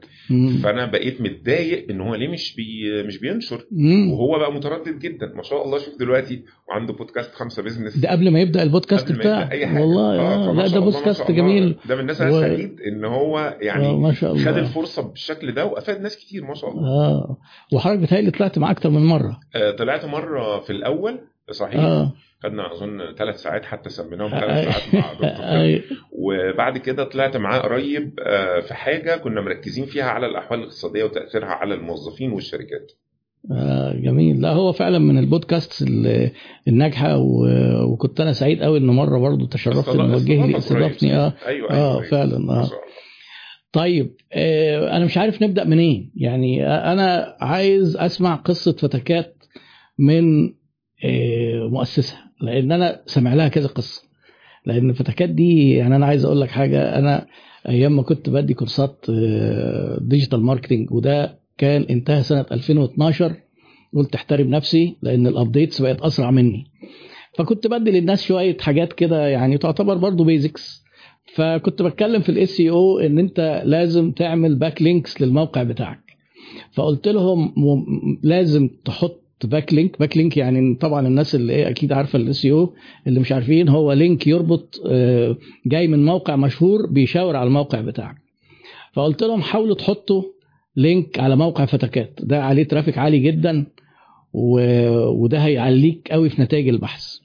فأنا 0.63 0.85
بقيت 0.85 1.21
متضايق 1.21 1.85
إن 1.89 2.01
هو 2.01 2.15
ليه 2.15 2.27
مش 2.27 2.55
بي 2.55 3.03
مش 3.03 3.17
بينشر 3.19 3.65
مم. 3.71 4.11
وهو 4.11 4.39
بقى 4.39 4.53
متردد 4.53 4.99
جدا 4.99 5.31
ما 5.35 5.43
شاء 5.43 5.65
الله 5.65 5.77
شوف 5.77 5.99
دلوقتي 5.99 6.43
وعنده 6.69 6.93
بودكاست 6.93 7.33
خمسة 7.35 7.63
بزنس 7.63 7.97
ده 7.97 8.11
قبل 8.11 8.31
ما 8.31 8.39
يبدأ 8.39 8.63
البودكاست 8.63 9.11
بتاعه 9.11 9.49
والله 9.81 10.19
آه، 10.21 10.45
فما 10.51 10.61
لا 10.61 10.67
ده 10.67 10.79
بودكاست. 10.79 11.31
جميل. 11.35 11.75
ده 11.85 11.95
من 11.95 12.01
الناس 12.01 12.21
و- 12.21 12.41
سعيد 12.41 12.81
إن 12.81 13.05
هو 13.05 13.37
آه 13.39 13.57
يعني 13.61 13.97
ما 13.97 14.13
شاء 14.13 14.31
الله. 14.33 14.45
خد 14.51 14.57
الفرصة 14.57 15.01
بالشكل 15.09 15.51
ده 15.51 15.65
وأفاد 15.65 16.01
ناس 16.01 16.17
كتير 16.17 16.45
ما 16.45 16.53
شاء 16.53 16.71
الله. 16.71 16.87
آه. 16.87 17.37
وحضرتك 17.73 17.99
بتهيألي 18.01 18.31
طلعت 18.31 18.57
معاه 18.59 18.71
أكتر 18.71 18.89
من 18.89 19.05
مرة. 19.05 19.39
آه، 19.55 19.71
طلعت 19.71 20.05
مرة 20.05 20.59
في 20.59 20.69
الأول 20.69 21.19
صحيح. 21.51 21.79
آه. 21.81 22.11
خدنا 22.43 22.71
أظن 22.73 23.15
ثلاث 23.17 23.35
ساعات 23.41 23.65
حتى 23.65 23.89
سميناهم 23.89 24.29
ثلاث 24.29 24.65
ساعات 24.65 24.95
مع 24.95 25.13
دكتور. 25.29 25.45
أي- 25.45 25.81
وبعد 26.11 26.77
كده 26.77 27.03
طلعت 27.03 27.37
معاه 27.37 27.59
قريب 27.59 28.19
آه، 28.19 28.59
في 28.59 28.73
حاجة 28.73 29.17
كنا 29.17 29.41
مركزين 29.41 29.85
فيها 29.85 30.05
على 30.05 30.25
الأحوال 30.25 30.59
الاقتصادية 30.59 31.03
وتأثيرها 31.03 31.47
على 31.47 31.73
الموظفين 31.73 32.31
والشركات. 32.31 32.91
آه، 33.51 33.93
جميل. 33.93 34.41
لا 34.41 34.49
هو 34.53 34.71
فعلا 34.71 34.99
من 34.99 35.17
البودكاست 35.17 35.81
ال- 35.81 36.31
الناجحة 36.67 37.17
وكنت 37.87 38.21
أنا 38.21 38.33
سعيد 38.33 38.63
قوي 38.63 38.77
ان 38.77 38.85
مرة 38.87 39.19
برضو 39.19 39.45
تشرفت 39.45 39.89
ان 39.89 40.13
وجه 40.13 40.45
لي 40.45 40.57
استضافني. 40.57 41.15
آه 41.15 41.33
أيوه 41.47 41.71
آه 41.71 41.91
أيوه. 41.99 42.09
فعلا 42.09 42.51
آه. 42.53 42.69
طيب 43.71 44.15
آه 44.33 44.97
أنا 44.97 45.05
مش 45.05 45.17
عارف 45.17 45.41
نبدأ 45.43 45.63
منين. 45.63 46.11
يعني 46.15 46.65
آه، 46.67 46.93
أنا 46.93 47.35
عايز 47.41 47.97
أسمع 47.97 48.35
قصة 48.35 48.71
فتكات 48.71 49.43
من 49.99 50.45
آه 51.05 51.67
مؤسسها 51.71 52.31
لأن 52.41 52.71
أنا 52.71 53.01
سامع 53.05 53.33
لها 53.33 53.47
كذا 53.47 53.67
قصة. 53.67 54.03
لأن 54.65 54.93
فتكات 54.93 55.29
دي 55.29 55.71
يعني 55.73 55.95
أنا 55.95 56.05
عايز 56.05 56.25
أقول 56.25 56.41
لك 56.41 56.49
حاجة. 56.49 56.97
أنا 56.99 57.25
أيام 57.69 57.95
ما 57.95 58.01
كنت 58.03 58.29
بدي 58.29 58.53
كورسات 58.53 59.05
آه، 59.09 59.97
digital 60.01 60.41
marketing 60.41 60.91
وده 60.91 61.44
كان 61.57 61.81
انتهى 61.89 62.23
سنة 62.23 62.45
2012 62.51 63.35
قلت 63.95 64.15
احترم 64.15 64.49
نفسي 64.49 64.95
لأن 65.01 65.27
ال 65.27 65.34
updates 65.34 65.81
بقت 65.81 66.01
أسرع 66.01 66.31
مني. 66.31 66.65
فكنت 67.37 67.67
بدي 67.67 67.91
للناس 67.91 68.23
شوية 68.23 68.57
حاجات 68.57 68.93
كده 68.93 69.27
يعني 69.27 69.57
تعتبر 69.57 69.97
برضو 69.97 70.23
basics 70.23 70.83
فكنت 71.35 71.81
بتكلم 71.81 72.21
في 72.21 72.29
ال 72.29 72.61
SEO 72.61 72.99
إن 72.99 73.19
أنت 73.19 73.61
لازم 73.65 74.11
تعمل 74.11 74.55
backlinks 74.55 75.21
للموقع 75.21 75.63
بتاعك. 75.63 75.99
فقلت 76.73 77.07
لهم 77.07 77.53
لازم 78.23 78.69
تحط 78.85 79.21
backlink 79.43 79.99
backlink 79.99 80.37
يعني 80.37 80.75
طبعا 80.75 81.07
الناس 81.07 81.35
اللي 81.35 81.53
إيه 81.53 81.69
أكيد 81.69 81.93
عارفة 81.93 82.17
ال 82.19 82.45
SEO 82.45 82.73
اللي 83.07 83.19
مش 83.19 83.31
عارفين 83.31 83.69
هو 83.69 83.93
link 83.93 84.27
يربط 84.27 84.81
آه، 84.87 85.37
جاي 85.65 85.87
من 85.87 86.05
موقع 86.05 86.35
مشهور 86.35 86.85
بيشاور 86.91 87.35
على 87.35 87.47
الموقع 87.47 87.81
بتاعك. 87.81 88.15
فقلت 88.93 89.23
لهم 89.23 89.41
حاولوا 89.41 89.75
تحطوا 89.75 90.23
link 90.77 91.19
على 91.19 91.35
موقع 91.35 91.65
فتكات 91.65 92.19
ده 92.23 92.43
عليه 92.43 92.63
traffic 92.63 92.97
عالي 92.97 93.19
جدا 93.19 93.65
و... 94.33 94.59
وده 95.07 95.37
هيعليك 95.37 96.07
قوي 96.11 96.29
في 96.29 96.41
نتائج 96.41 96.67
البحث. 96.67 97.17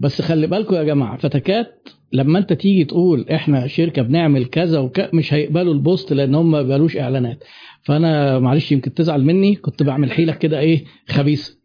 بس 0.00 0.22
خلي 0.22 0.46
بالكم 0.46 0.74
يا 0.74 0.82
جماعة 0.82 1.16
فتكات 1.16 1.88
لما 2.12 2.38
انت 2.38 2.52
تيجي 2.52 2.84
تقول 2.84 3.26
إحنا 3.30 3.66
شركة 3.66 4.02
بنعمل 4.02 4.44
كذا 4.44 4.78
وك... 4.78 5.14
مش 5.14 5.34
هيقبلوا 5.34 5.74
ال 5.74 5.82
post 5.82 6.12
لأن 6.12 6.34
هم 6.34 6.50
ما 6.50 6.62
بيقبلوش 6.62 6.96
اعلانات. 6.96 7.44
فأنا 7.82 8.38
معلش 8.38 8.72
يمكن 8.72 8.94
تزعل 8.94 9.24
مني 9.24 9.54
كنت 9.54 9.82
بعمل 9.82 10.10
حيله 10.12 10.32
كده 10.32 10.58
إيه 10.58 10.84
خبيثة. 11.08 11.56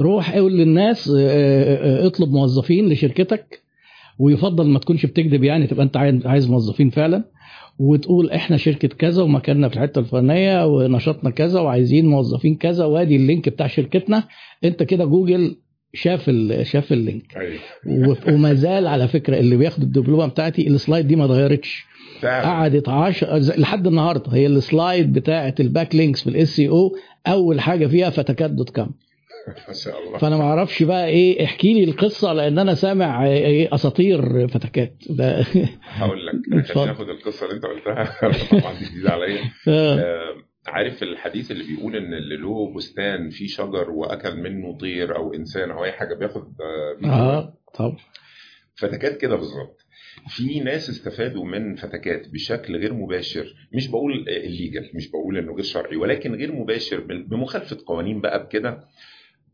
روح 0.00 0.34
قول 0.34 0.52
للناس 0.52 1.08
آه، 1.08 1.14
آه، 2.02 2.06
اطلب 2.06 2.32
موظفين 2.32 2.88
لشركتك 2.88 3.62
ويفضل 4.18 4.66
ما 4.66 4.78
تكونش 4.78 5.06
بتكذب 5.06 5.44
يعني 5.44 5.66
تبقى 5.66 5.84
انت 5.84 5.96
عايز 6.26 6.50
موظفين 6.50 6.90
فعلا. 6.90 7.24
وتقول 7.78 8.30
إحنا 8.30 8.56
شركة 8.56 8.88
كذا 8.88 9.22
ومكاننا 9.22 9.68
في 9.68 9.74
الحتة 9.76 9.98
الفلانية 9.98 10.66
ونشاطنا 10.66 11.30
كذا 11.30 11.60
وعايزين 11.60 12.06
موظفين 12.06 12.54
كذا 12.54 12.84
وأدي 12.84 13.16
ال 13.16 13.22
link 13.22 13.48
بتاع 13.48 13.66
شركتنا. 13.66 14.24
أنت 14.64 14.82
كده 14.82 15.04
جوجل 15.04 15.56
شاف 15.94 16.28
ال- 16.28 16.66
شاف 16.66 16.92
ال 16.92 16.97
link. 16.97 17.22
و- 17.86 18.14
وما 18.32 18.54
زال 18.54 18.86
على 18.86 19.08
فكرة 19.08 19.38
اللي 19.38 19.56
بياخد 19.56 19.82
الدبلومة 19.82 20.26
بتاعتي 20.26 20.66
ال 20.68 20.74
slide 20.74 21.06
دي 21.08 21.16
ما 21.16 21.24
اتغيرتش. 21.24 21.84
قعدت 22.44 22.88
10 22.88 23.38
ز- 23.38 23.58
لحد 23.58 23.86
النهارده 23.86 24.32
هي 24.32 24.46
ال 24.46 24.57
slide 24.57 25.12
بتاعه 25.12 25.54
ال 25.60 25.94
backlinks 25.94 26.22
في 26.22 26.30
ال 26.30 26.60
SEO 26.60 26.92
أول 27.26 27.60
حاجة 27.60 27.86
فيها 27.86 28.10
فتكات 28.10 28.50
dot 28.50 28.70
com 28.70 28.90
ما 29.68 29.74
شاء 29.74 30.02
الله. 30.02 30.18
فأنا 30.18 30.36
ما 30.36 30.44
أعرفش 30.44 30.82
بقى 30.82 31.06
إيه 31.08 31.44
احكي 31.44 31.74
لي 31.74 31.84
القصة 31.84 32.32
لأن 32.32 32.58
أنا 32.58 32.74
سامع 32.74 33.26
إيه 33.26 33.74
أساطير 33.74 34.48
فتكات. 34.48 34.94
ده 35.10 35.40
هقول 35.82 36.26
لك 36.26 36.34
اتفضل. 36.52 36.74
خليني 36.74 36.90
اخد 36.92 37.08
القصة 37.08 37.44
اللي 37.46 37.56
أنت 37.56 37.64
قلتها؟ 37.66 38.04
طبعا 38.60 38.78
دي 38.78 38.84
جديدة 38.84 39.10
عليا. 39.10 39.40
آه. 39.68 39.98
آه، 39.98 40.34
عارف 40.66 41.02
الحديث 41.02 41.50
اللي 41.50 41.64
بيقول 41.64 41.96
إن 41.96 42.14
اللي 42.14 42.36
له 42.36 42.74
بستان 42.74 43.30
فيه 43.30 43.46
شجر 43.46 43.90
وأكل 43.90 44.36
منه 44.36 44.78
طير 44.78 45.16
أو 45.16 45.34
إنسان 45.34 45.70
أو 45.70 45.84
أي 45.84 45.92
حاجة 45.92 46.14
بياخد 46.14 46.42
آه، 47.04 47.06
آه 47.08 47.54
طب 47.74 47.96
فتكات 48.74 49.16
كده 49.16 49.36
بالظبط. 49.36 49.78
في 50.28 50.60
ناس 50.60 50.90
استفادوا 50.90 51.44
من 51.44 51.74
فتكات 51.76 52.28
بشكل 52.28 52.76
غير 52.76 52.94
مباشر 52.94 53.54
مش 53.74 53.88
بقول 53.88 54.28
illegal 54.28 54.90
مش 54.94 55.10
بقول 55.10 55.38
إنه 55.38 55.52
غير 55.54 55.62
شرعي 55.64 55.96
ولكن 55.96 56.34
غير 56.34 56.52
مباشر 56.52 57.00
بمخالفة 57.00 57.78
قوانين 57.86 58.20
بقى 58.20 58.44
بكده. 58.44 58.84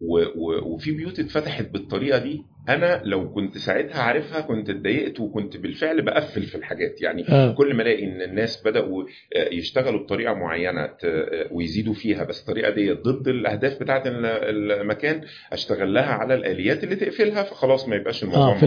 و- 0.01 0.19
و- 0.19 0.75
وفي 0.75 0.93
بيوت 0.93 1.19
اتفتحت 1.19 1.69
بالطريقة 1.73 2.19
دي 2.19 2.43
أنا 2.69 3.03
لو 3.05 3.33
كنت 3.33 3.59
ساعتها 3.59 4.03
عارفها 4.03 4.41
كنت 4.41 4.71
اتضايقت 4.71 5.21
وكنت 5.21 5.57
بالفعل 5.57 6.03
بقفل 6.03 6.43
في 6.43 6.55
الحاجات. 6.55 7.03
يعني 7.03 7.29
آه. 7.29 7.53
كل 7.55 7.75
ما 7.75 7.83
ألاقي 7.83 8.05
إن 8.05 8.23
الناس 8.23 8.63
بدأوا 8.65 9.05
آه، 9.37 9.55
يشتغلوا 9.55 10.01
بطريقة 10.01 10.35
معينة 10.35 10.81
آه، 11.05 11.49
ويزيدوا 11.53 11.95
فيها 11.95 12.25
بس 12.25 12.41
الطريقة 12.41 12.71
دي 12.71 12.93
ضد 12.93 13.29
الأهداف 13.29 13.81
بتاعة 13.83 14.03
ال- 14.07 14.27
المكان 14.73 15.21
أشتغل 15.53 15.95
لها 15.95 16.13
على 16.13 16.35
الآليات 16.35 16.85
اللي 16.85 16.97
تقفلها 16.97 17.43
فخلاص 17.43 17.89
ما 17.89 17.97
يبقاش 17.97 18.23
الموضوع 18.23 18.55
آه 18.55 18.59
في 18.59 18.67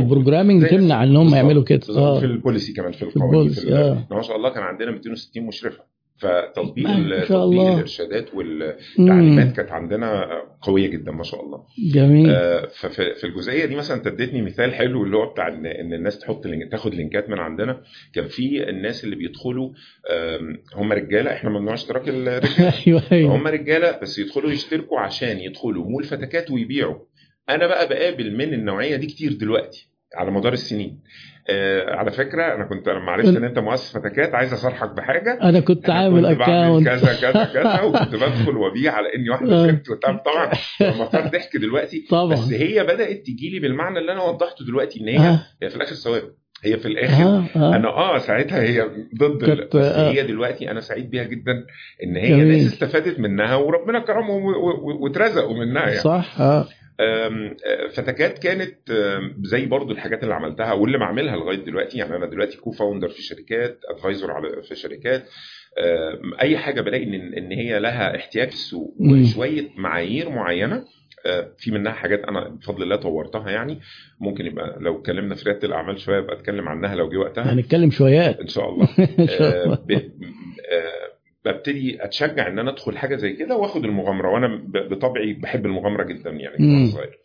زي- 0.61 0.67
تمنع 0.69 1.03
إن 1.03 1.15
هم 1.15 1.35
يعملوا 1.35 1.63
كده. 1.63 1.81
آه. 1.89 2.19
في 2.19 2.25
البوليسي 2.25 2.73
كمان 2.73 2.91
في 2.91 3.03
القوانين 3.03 3.53
آه. 3.73 4.07
ما 4.11 4.21
شاء 4.21 4.35
الله 4.35 4.49
كان 4.49 4.63
عندنا 4.63 4.91
260 4.91 5.43
مشرفة. 5.45 5.83
فتطبيق 6.21 6.89
ما 6.89 7.09
شاء 7.09 7.25
تطبيق 7.25 7.41
الله. 7.41 7.73
الإرشادات. 7.73 8.33
والتعليمات 8.33 9.55
كانت 9.55 9.71
عندنا 9.71 10.27
قوية 10.61 10.87
جدا 10.87 11.11
ما 11.11 11.23
شاء 11.23 11.45
الله. 11.45 11.63
جميل. 11.93 12.29
آه، 12.29 12.65
ففي 12.67 13.15
في 13.15 13.23
الجزئية 13.27 13.65
دي 13.65 13.75
مثلا 13.75 14.01
تدتني 14.01 14.41
مثال 14.41 14.73
حلو 14.73 15.03
اللي 15.03 15.17
هو 15.17 15.31
بتاع 15.31 15.47
ان 15.47 15.93
الناس 15.93 16.19
تحط 16.19 16.47
link 16.47 16.71
تاخد 16.71 16.95
لينكات 16.95 17.29
من 17.29 17.39
عندنا. 17.39 17.81
كان 18.13 18.27
في 18.27 18.69
الناس 18.69 19.03
اللي 19.03 19.15
بيدخلوا 19.15 19.69
هم 20.75 20.91
رجالة 20.93 21.31
إحنا 21.33 21.49
ممنوع 21.49 21.73
اشتراك 21.73 22.03
الرجاله 22.09 22.73
أيوه 22.87 23.03
أيوه. 23.11 23.35
هم 23.35 23.47
رجالة 23.47 23.99
بس 24.01 24.19
يدخلوا 24.19 24.51
يشتركوا 24.51 24.99
عشان 24.99 25.39
يدخلوا 25.39 25.85
مول 25.85 26.03
فتكات 26.03 26.51
ويبيعوا. 26.51 26.95
أنا 27.49 27.67
بقى 27.67 27.87
بقابل 27.89 28.37
من 28.37 28.53
النوعية 28.53 28.95
دي 28.95 29.07
كتير 29.07 29.33
دلوقتي 29.33 29.87
على 30.15 30.31
مدار 30.31 30.53
السنين. 30.53 30.99
آه 31.49 31.95
على 31.95 32.11
فكرة 32.11 32.55
أنا 32.55 32.65
كنت 32.65 32.89
لما 32.89 33.11
عرفت 33.11 33.27
إن 33.37 33.43
أنت 33.43 33.59
مؤسس 33.59 33.97
فتكات 33.97 34.35
عايز 34.35 34.53
اصارحك 34.53 34.89
بحاجة. 34.89 35.39
أنا 35.41 35.59
كنت 35.59 35.89
أنا 35.89 35.99
عامل 35.99 36.25
account 36.25 36.87
كذا 36.87 37.13
كذا 37.21 37.43
كذا 37.53 37.81
وكنت 37.87 38.15
بدخل 38.15 38.57
وأبيع 38.57 38.93
على 38.93 39.15
إني 39.15 39.29
واحدة 39.29 39.55
آه. 39.55 39.79
وبتاع. 39.89 40.23
طبعا 40.25 40.51
لما 40.81 41.05
كان 41.05 41.29
ضحك 41.29 41.57
دلوقتي. 41.57 42.05
طبعا. 42.09 42.33
بس 42.33 42.53
هي 42.53 42.83
بدأت 42.83 43.17
تجي 43.25 43.49
لي 43.49 43.59
بالمعنى 43.59 43.99
اللي 43.99 44.11
أنا 44.11 44.23
وضحته 44.23 44.65
دلوقتي 44.65 44.99
إن 45.01 45.07
هي 45.07 45.39
هي 45.63 45.69
في 45.69 45.75
الآخر 45.75 45.95
ثواب 45.95 46.23
هي 46.63 46.77
في 46.77 46.87
الآخر 46.87 47.23
آه 47.23 47.45
آه. 47.55 47.75
أنا 47.75 47.87
آه 47.87 48.17
ساعتها 48.17 48.61
هي 48.61 48.81
ضد 49.19 49.67
بس 49.75 49.85
آه. 49.85 50.11
هي 50.11 50.23
دلوقتي 50.23 50.71
أنا 50.71 50.79
سعيد 50.79 51.09
بيها 51.09 51.23
جدا 51.23 51.65
إن 52.03 52.15
هي 52.15 52.29
جميل. 52.29 52.47
ناس 52.47 52.73
استفادت 52.73 53.19
منها 53.19 53.55
وربنا 53.55 53.99
كرمهم 53.99 54.43
واترزقوا 55.01 55.65
منها 55.65 55.81
يعني. 55.81 55.99
صح 55.99 56.41
آه 56.41 56.59
آه، 56.59 56.65
فتكات 57.93 58.39
كانت 58.39 58.91
زي 59.41 59.65
برضو 59.65 59.91
الحاجات 59.91 60.23
اللي 60.23 60.33
عملتها 60.35 60.73
واللي 60.73 60.97
بعملها 60.97 61.35
لغاية 61.35 61.57
دلوقتي. 61.65 61.97
يعني 61.97 62.15
أنا 62.15 62.25
دلوقتي 62.25 62.57
co-founder 62.57 63.09
في 63.09 63.21
شركات 63.21 63.79
advisor 63.89 64.31
على 64.31 64.61
في 64.63 64.75
شركات. 64.75 65.23
أي 66.41 66.57
حاجة 66.57 66.81
بلاقي 66.81 67.03
إن 67.03 67.13
إن 67.13 67.51
هي 67.51 67.79
لها 67.79 68.15
احتياج 68.15 68.47
السوق. 68.47 68.95
وشوية 68.99 69.69
معايير 69.77 70.29
معينة 70.29 70.83
آه، 71.25 71.51
في 71.57 71.71
منها 71.71 71.91
حاجات 71.91 72.23
أنا 72.23 72.49
بفضل 72.49 72.83
الله 72.83 72.95
طورتها 72.95 73.49
يعني. 73.49 73.79
ممكن 74.19 74.45
يبقى 74.45 74.77
لو 74.79 74.99
اتكلمنا 74.99 75.35
في 75.35 75.49
ريادة 75.49 75.67
الأعمال 75.67 75.99
شوية 75.99 76.19
أبقى 76.19 76.35
أتكلم 76.35 76.67
عنها 76.69 76.95
لو 76.95 77.09
جه 77.09 77.17
وقتها. 77.17 77.53
هنتكلم 77.53 77.91
شويات. 77.91 78.39
إن 78.39 78.47
شاء 78.47 78.69
الله. 78.69 78.87
إن 79.19 79.27
شاء 79.27 79.41
آه، 79.41 79.63
الله. 79.63 79.77
ببتدي 81.45 82.03
أتشجع 82.03 82.47
إن 82.47 82.59
أنا 82.59 82.71
أدخل 82.71 82.97
حاجة 82.97 83.15
زي 83.15 83.33
كده 83.33 83.55
وآخد 83.55 83.85
المغامرة 83.85 84.29
وأنا 84.29 84.61
بطبعي 84.91 85.33
بحب 85.33 85.65
المغامرة 85.65 86.03
جدا 86.03 86.29
يعني. 86.29 86.55
وأنا 86.75 86.85
صغير 86.91 87.19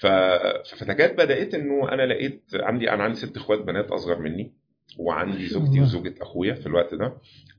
ففتكات 0.00 1.14
بدأت 1.14 1.54
إنه 1.54 1.92
أنا 1.92 2.06
لقيت 2.06 2.42
عندي 2.54 2.90
أنا 2.90 3.02
عندي 3.02 3.16
ست 3.16 3.36
إخوات 3.36 3.58
بنات 3.60 3.90
أصغر 3.90 4.18
مني 4.18 4.52
وعندي 4.98 5.46
زوجتي. 5.46 5.80
وزوجة 5.80 6.14
أخويا 6.20 6.54
في 6.54 6.66
الوقت 6.66 6.94
ده 6.94 7.12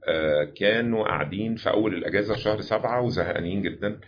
آه، 0.08 0.44
كانوا 0.44 1.04
قاعدين 1.04 1.56
في 1.56 1.70
أول 1.70 1.94
الأجازة 1.96 2.34
في 2.36 2.42
شهر 2.42 2.62
سبعة 2.62 3.02
وزهقانين 3.02 3.62
جدا 3.62 4.00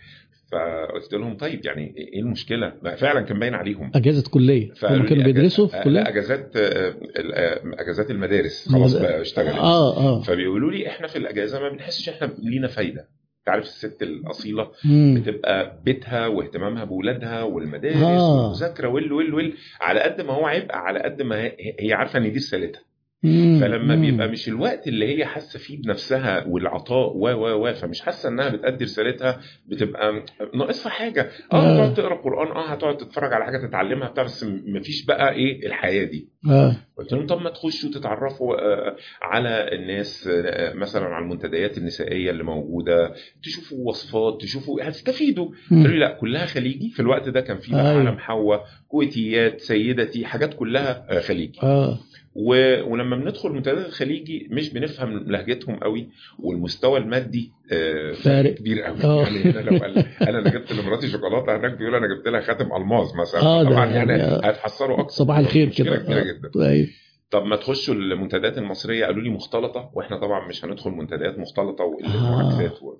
فقلت 0.52 1.14
لهم 1.14 1.36
طيب 1.36 1.66
يعني 1.66 1.94
إيه 1.96 2.20
المشكلة؟ 2.20 2.72
ما 2.82 2.94
فعلا 2.96 3.20
كان 3.20 3.38
باين 3.38 3.54
عليهم 3.54 3.90
أجازة 3.94 4.30
كلية 4.30 4.68
هم 4.82 5.06
كانوا 5.06 5.24
بيدرسوا 5.24 5.66
في 5.66 5.80
كلية 5.84 6.08
أجازات 6.08 6.56
آه، 6.56 6.94
آه، 7.34 7.60
أجازات 7.78 8.10
المدارس 8.10 8.68
خلاص 8.68 8.94
بقى 8.94 9.20
اشتغلت 9.20 9.54
آه 9.56 9.96
آه 9.96 10.20
فبيقولوا 10.22 10.70
لي 10.70 10.88
إحنا 10.88 11.06
في 11.06 11.16
الأجازة 11.16 11.60
ما 11.60 11.68
بنحسش 11.68 12.08
إحنا 12.08 12.30
لينا 12.38 12.68
فايدة 12.68 13.00
أنت 13.40 13.48
عارف 13.48 13.64
الست 13.64 14.02
الأصيلة 14.02 14.70
مم. 14.84 15.14
بتبقى 15.20 15.80
بيتها 15.84 16.26
واهتمامها 16.26 16.84
باولادها 16.84 17.42
والمدارس 17.42 17.96
آه. 17.96 18.42
والمذاكرة 18.42 18.88
وال 18.88 19.12
وال 19.12 19.34
وال 19.34 19.52
على 19.80 20.00
قد 20.00 20.20
ما 20.20 20.32
هو 20.32 20.46
عبء 20.46 20.74
على 20.74 20.98
قد 20.98 21.22
ما 21.22 21.44
هي 21.80 21.92
عارفة 21.92 22.18
إن 22.18 22.22
دي 22.32 22.36
رسالتها. 22.38 22.80
فلما. 23.22 23.94
بيبقى 23.94 24.28
مش 24.28 24.48
الوقت 24.48 24.88
اللي 24.88 25.16
هي 25.18 25.24
حاسة 25.24 25.58
فيه 25.58 25.82
بنفسها 25.82 26.44
والعطاء 26.46 27.16
و 27.16 27.28
و 27.28 27.68
و 27.68 27.72
فمش 27.74 28.00
حاسة 28.00 28.28
إنها 28.28 28.48
بتأدي 28.48 28.84
رسالتها 28.84 29.40
بتبقى 29.68 30.22
ناقصها 30.54 30.90
حاجة 30.90 31.30
آه 31.52 31.56
آه. 31.56 31.72
هتقعد 31.74 31.94
تقرأ 31.94 32.14
قرآن 32.22 32.48
آه 32.56 32.66
هتقعد 32.72 32.96
تتفرج 32.96 33.32
على 33.32 33.44
حاجة 33.44 33.66
تتعلمها 33.66 34.08
بتاع 34.08 34.24
بس 34.24 34.44
مفيش 34.66 35.04
بقى 35.04 35.32
إيه 35.32 35.66
الحياة 35.66 36.04
دي 36.04 36.28
آه 36.50 36.76
قلت 36.98 37.12
لهم 37.12 37.26
طب 37.26 37.40
ما 37.40 37.50
تخشوا 37.50 37.90
تتعرفوا 37.90 38.54
آه، 38.56 38.96
على 39.22 39.68
الناس 39.72 40.28
آه، 40.32 40.72
مثلا 40.74 41.04
على 41.04 41.24
المنتديات 41.24 41.78
النسائية 41.78 42.30
اللي 42.30 42.42
موجودة 42.44 43.14
تشوفوا 43.42 43.78
وصفات 43.88 44.40
تشوفوا 44.42 44.88
هتستفيدوا. 44.88 45.48
قالوا 45.70 45.88
لي 45.88 45.98
لا 45.98 46.12
كلها 46.20 46.46
خليجي 46.46 46.90
في 46.90 47.00
الوقت 47.00 47.28
ده 47.28 47.40
كان 47.40 47.58
في 47.58 47.72
بقى 47.72 47.80
أيوة. 47.90 47.98
عالم 48.08 48.18
حواء 48.18 48.64
كويتيات 48.88 49.60
سيدتي 49.60 50.26
حاجات 50.26 50.54
كلها 50.54 51.06
آه، 51.10 51.20
خليجي 51.20 51.58
آه 51.62 51.98
و... 52.40 52.82
ولما 52.92 53.16
بندخل 53.16 53.48
المنتديات 53.48 53.86
الخليجي 53.86 54.48
مش 54.50 54.72
بنفهم 54.72 55.30
لهجتهم 55.30 55.76
قوي 55.76 56.08
والمستوى 56.38 56.98
المادي 56.98 57.52
آه، 57.72 58.12
فارق. 58.12 58.54
كبير 58.54 58.82
قوي 58.82 59.04
آه. 59.04 59.22
يعني 59.22 59.38
هنا 59.42 59.60
لو 59.60 59.78
قال 59.78 59.98
أنا 60.22 60.50
جبت 60.50 60.72
لمراتي 60.72 61.08
شوكولاتة 61.08 61.56
هناك 61.56 61.78
بيقول 61.78 61.94
أنا 61.94 62.06
جبت 62.06 62.28
لها 62.28 62.40
خاتم 62.40 62.72
ألماظ 62.76 63.14
مثلا 63.14 63.42
آه، 63.42 63.64
طبعا 63.64 63.86
يعني 63.86 64.12
يعني، 64.12 64.22
آه. 64.22 64.40
هيتحسروا 64.44 65.00
أكتر 65.00 65.12
صباح 65.12 65.38
الخير 65.38 65.68
كده 65.68 65.96
كبيرة 65.96 66.20
آه. 66.20 66.24
جدا 66.24 66.68
أيوه 66.68 66.88
طب 67.30 67.44
ما 67.44 67.56
تخشوا 67.56 67.94
المنتديات 67.94 68.58
المصرية 68.58 69.06
قالوا 69.06 69.22
لي 69.22 69.30
مختلطة 69.30 69.90
وإحنا 69.94 70.16
طبعا 70.16 70.48
مش 70.48 70.64
هندخل 70.64 70.90
منتديات 70.90 71.38
مختلطة 71.38 71.84
وقله 71.84 72.14
آه. 72.14 72.72
و... 72.82 72.90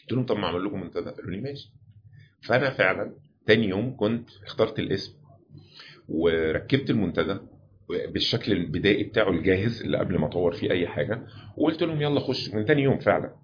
قلت 0.00 0.12
لهم 0.12 0.26
طب 0.26 0.36
ما 0.36 0.46
أعمل 0.46 0.64
لكم 0.64 0.80
منتدى 0.80 1.10
قالوا 1.10 1.30
لي 1.30 1.40
ماشي 1.40 1.72
فأنا 2.42 2.70
فعلا 2.70 3.14
تاني 3.46 3.68
يوم 3.68 3.96
كنت 3.96 4.28
اخترت 4.46 4.78
الاسم 4.78 5.12
وركبت 6.08 6.90
المنتدى 6.90 7.38
بالشكل 8.08 8.52
البدائي 8.52 9.04
بتاعه 9.04 9.30
الجاهز 9.30 9.82
اللي 9.82 9.98
قبل 9.98 10.18
ما 10.18 10.26
اطور 10.26 10.52
فيه 10.52 10.70
اي 10.70 10.86
حاجة 10.88 11.22
وقلت 11.56 11.82
لهم 11.82 12.02
يلا 12.02 12.20
خش 12.20 12.50
من 12.54 12.64
تاني 12.64 12.82
يوم 12.82 12.98
فعلا. 12.98 13.34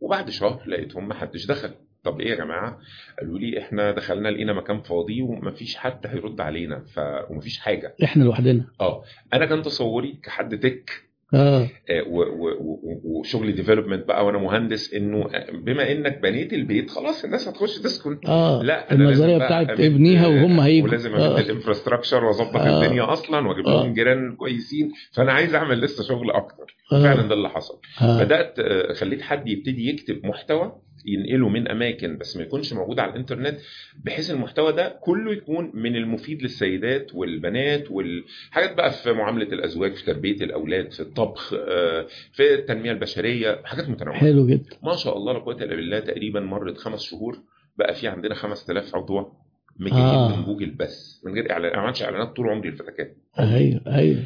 وبعد 0.00 0.30
شهر 0.30 0.62
لقيتهم 0.66 1.08
ما 1.08 1.14
حدش 1.14 1.46
دخل. 1.46 1.70
طب 2.04 2.20
إيه 2.20 2.30
يا 2.30 2.34
جماعة؟ 2.34 2.78
قالوا 3.20 3.38
لي 3.38 3.58
إحنا 3.58 3.92
دخلنا 3.92 4.28
لقينا 4.28 4.52
مكان 4.52 4.80
فاضي 4.80 5.22
ومفيش 5.22 5.76
حد 5.76 6.06
هيرد 6.06 6.40
علينا 6.40 6.78
ف... 6.84 7.00
ومفيش 7.30 7.58
حاجة. 7.58 7.94
إحنا 8.04 8.24
لوحدنا. 8.24 8.64
آه 8.80 9.04
أنا 9.34 9.46
كان 9.46 9.62
تصوري 9.62 10.18
كحد 10.22 10.58
tech 10.58 11.09
آه، 11.34 11.68
و- 12.06 13.00
وشغل 13.04 13.52
development 13.52 14.06
بقى 14.08 14.26
وأنا 14.26 14.38
مهندس 14.38 14.94
إنه 14.94 15.26
آه، 15.34 15.50
بما 15.50 15.92
إنك 15.92 16.18
بنيت 16.22 16.52
البيت 16.52 16.90
خلاص 16.90 17.24
الناس 17.24 17.48
هتخش 17.48 17.78
تسكن 17.78 18.18
آه 18.28 18.62
لا 18.62 18.92
النظريه 18.92 19.36
بتاعت 19.36 19.70
ابنيها 19.80 20.26
وهم 20.26 20.60
هيجوا 20.60 20.88
ولازم 20.88 21.10
امد 21.14 21.20
آه. 21.22 21.40
الانفراستراكشر 21.40 22.24
وأظبط 22.24 22.56
آه. 22.56 22.82
الدنيا 22.84 23.12
أصلا 23.12 23.48
وأجيب 23.48 23.66
آه. 23.66 23.70
لهم 23.82 23.94
جيران 23.94 24.36
كويسين 24.36 24.92
فأنا 25.12 25.32
عايز 25.32 25.54
أعمل 25.54 25.80
لسه 25.80 26.04
شغل 26.04 26.30
أكتر 26.30 26.76
آه. 26.92 27.02
فعلا 27.02 27.22
ده 27.28 27.34
اللي 27.34 27.48
حصل 27.48 27.80
آه. 28.02 28.24
بدأت 28.24 28.58
آه، 28.58 28.92
خليت 28.92 29.22
حد 29.22 29.48
يبتدي 29.48 29.88
يكتب 29.88 30.26
محتوى 30.26 30.72
ينقله 31.06 31.48
من 31.48 31.68
أماكن 31.68 32.18
بس 32.18 32.36
ما 32.36 32.42
يكونش 32.42 32.72
موجود 32.72 32.98
على 32.98 33.10
الإنترنت 33.10 33.58
بحيث 34.04 34.30
المحتوى 34.30 34.72
ده 34.72 34.98
كله 35.02 35.32
يكون 35.32 35.70
من 35.74 35.96
المفيد 35.96 36.42
للسيدات 36.42 37.14
والبنات 37.14 37.90
والحاجات 37.90 38.76
بقى 38.76 38.90
في 38.90 39.12
معاملة 39.12 39.46
الأزواج 39.46 39.92
في 39.94 40.04
تربية 40.04 40.36
الأولاد 40.44 40.92
في 40.92 41.00
الطبخ 41.00 41.52
آه، 41.54 42.06
في 42.32 42.54
التنمية 42.54 42.92
البشرية 42.92 43.60
حاجات 43.64 43.88
متنوعة. 43.88 44.18
حلو 44.18 44.46
جدا. 44.46 44.76
ما 44.82 44.96
شاء 44.96 45.16
الله 45.16 45.32
لا 45.32 45.38
قوة 45.38 45.54
إلا 45.54 45.76
بالله 45.76 46.00
تقريبا 46.00 46.40
مرت 46.40 46.78
خمس 46.78 47.02
شهور 47.02 47.38
بقى 47.78 47.94
في 47.94 48.08
عندنا 48.08 48.34
5000 48.34 48.96
عضو 48.96 49.32
مجانين 49.78 50.04
آه. 50.04 50.36
من 50.36 50.44
جوجل 50.44 50.70
بس 50.70 51.22
من 51.26 51.34
غير 51.34 51.50
إعلان 51.52 51.72
ما 51.72 51.78
عملتش 51.82 52.02
إعلانات 52.02 52.36
طول 52.36 52.48
عمري 52.48 52.68
الفتكات 52.68 53.16
أيوه 53.38 53.80
أيوه. 53.86 54.24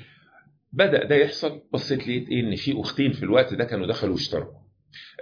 بدأ 0.73 1.05
ده 1.05 1.17
يحصل 1.17 1.61
بصيت 1.73 2.09
لقيت 2.09 2.29
إيه 2.29 2.41
إن 2.41 2.57
في 2.57 2.81
أختين 2.81 3.13
في 3.13 3.23
الوقت 3.23 3.55
ده 3.55 3.65
كانوا 3.65 3.87
دخلوا 3.87 4.13
واشتركوا 4.13 4.64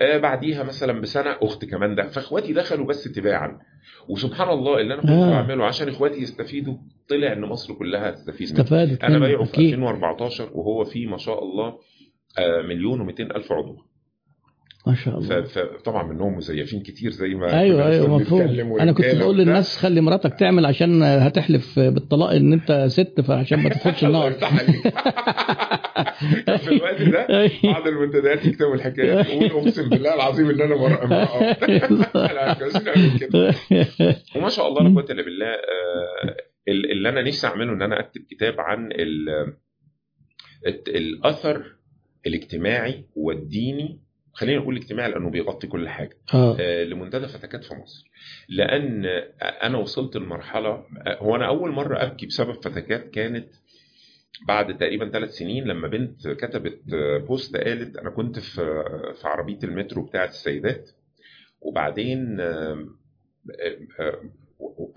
آه 0.01 0.19
بعديها 0.19 0.63
مثلا 0.63 1.01
بسنة 1.01 1.37
أخت 1.43 1.65
كمان 1.65 1.95
ده. 1.95 2.09
فإخواتي 2.09 2.53
دخلوا 2.53 2.87
بس 2.87 3.05
تباعا. 3.05 3.59
وسبحان 4.09 4.49
الله 4.49 4.81
اللي 4.81 4.95
أنا 4.95 5.03
كنت 5.03 5.11
آه. 5.11 5.31
بعمله 5.31 5.65
عشان 5.65 5.89
إخواتي 5.89 6.21
يستفيدوا 6.23 6.75
طلع 7.09 7.33
إن 7.33 7.41
مصر 7.41 7.75
كلها 7.75 8.09
هتستفيد 8.11 8.53
منه. 8.53 8.61
استفادت 8.61 9.05
أنا 9.05 9.19
بايعه 9.19 9.45
في 9.45 9.51
أكيد. 9.53 9.73
2014 9.73 10.51
وهو 10.55 10.85
فيه 10.85 11.07
ما 11.07 11.17
شاء 11.17 11.43
الله 11.45 11.69
آه 12.39 12.63
مليون 12.63 13.09
و200 13.13 13.21
ألف 13.21 13.53
عضو. 13.53 13.77
ما 14.87 14.95
شاء 14.95 15.19
الله 15.19 15.43
فطبعا 15.43 16.13
منهم 16.13 16.37
مزيفين 16.37 16.83
كتير 16.83 17.11
زي 17.11 17.29
ما 17.35 17.61
أيوه 17.61 17.87
أيوه 17.89 18.19
مفهوم 18.19 18.41
أنا 18.81 18.93
كنت 18.93 19.15
بقول. 19.15 19.39
للناس 19.39 19.77
خلي 19.79 20.01
مراتك 20.01 20.35
تعمل 20.39 20.67
عشان 20.67 21.03
هتحلف 21.03 21.79
بالطلاق 21.79 22.31
إن 22.31 22.53
أنت 22.53 22.85
ست 22.89 23.21
فعشان 23.21 23.59
ما 23.63 23.69
تاخدش 23.69 24.05
النار. 24.09 24.33
في 26.59 26.69
الوقت 26.69 27.03
ده 27.03 27.27
بعض 27.65 27.87
المنتديات 27.87 28.47
يكتبوا 28.47 28.75
الحكاية 28.75 29.13
يقول 29.13 29.45
أقسم 29.63 29.89
بالله 29.89 30.15
العظيم 30.15 30.51
إن 30.51 30.61
أنا 30.61 30.77
مرأة. 30.77 31.57
وما 34.37 34.49
شاء 34.49 34.69
الله 34.69 34.83
لا 34.83 34.95
قوة 34.95 35.05
إلا 35.11 35.23
بالله 35.23 35.47
آه، 35.47 36.37
اللي 36.69 37.09
أنا 37.09 37.23
نفسي 37.23 37.47
أعمله 37.47 37.73
إن 37.73 37.83
أنا 37.83 38.01
أكتب 38.01 38.21
كتاب 38.31 38.55
عن 38.61 38.89
الأثر 40.89 41.65
الاجتماعي 42.27 43.05
والديني 43.17 44.02
خلينا 44.33 44.61
نقول 44.61 44.77
الاجتماعي 44.77 45.11
لأنه 45.11 45.31
بيغطي 45.31 45.67
كل 45.67 45.89
حاجة. 45.89 46.17
آه. 46.35 46.57
آه، 46.61 46.85
لمنتدى 46.85 47.29
فتكات 47.29 47.65
في 47.65 47.75
مصر. 47.75 48.11
لأن 48.49 49.05
أنا 49.43 49.79
وصلت 49.79 50.17
لمرحلة 50.17 50.85
هو 51.07 51.37
أنا 51.37 51.47
أول 51.47 51.71
مرة 51.71 52.03
أبكي 52.03 52.27
بسبب 52.27 52.53
فتكات 52.55 53.11
كانت 53.11 53.49
بعد 54.49 54.79
تقريبا 54.79 55.09
ثلاث 55.09 55.31
سنين 55.31 55.65
لما 55.65 55.89
بنت 55.89 56.29
كتبت 56.29 56.81
بوست 57.27 57.57
قالت 57.57 57.97
أنا 57.97 58.11
كنت 58.11 58.39
في 58.39 58.83
في 59.21 59.29
عربية 59.29 59.59
المترو 59.65 60.03
بتاعة 60.03 60.29
السيدات. 60.29 60.91
وبعدين 61.61 62.41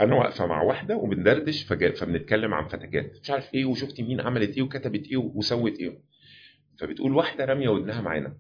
أنا 0.02 0.16
واقفة 0.16 0.46
مع 0.46 0.62
واحدة 0.62 0.96
وبندردش 0.98 1.64
فبنتكلم 1.64 2.54
عن 2.54 2.68
فتكات. 2.68 3.12
مش 3.24 3.30
عارف 3.32 3.54
إيه 3.54 3.66
وشفتي 3.66 4.04
مين 4.04 4.22
عملت 4.22 4.58
إيه 4.58 4.64
وكتبت 4.64 5.08
إيه 5.08 5.18
وسوت 5.18 5.80
إيه. 5.80 5.98
فبتقول 6.80 7.14
واحدة 7.16 7.46
رامية 7.46 7.70
ودنها 7.70 8.02
معانا. 8.02 8.38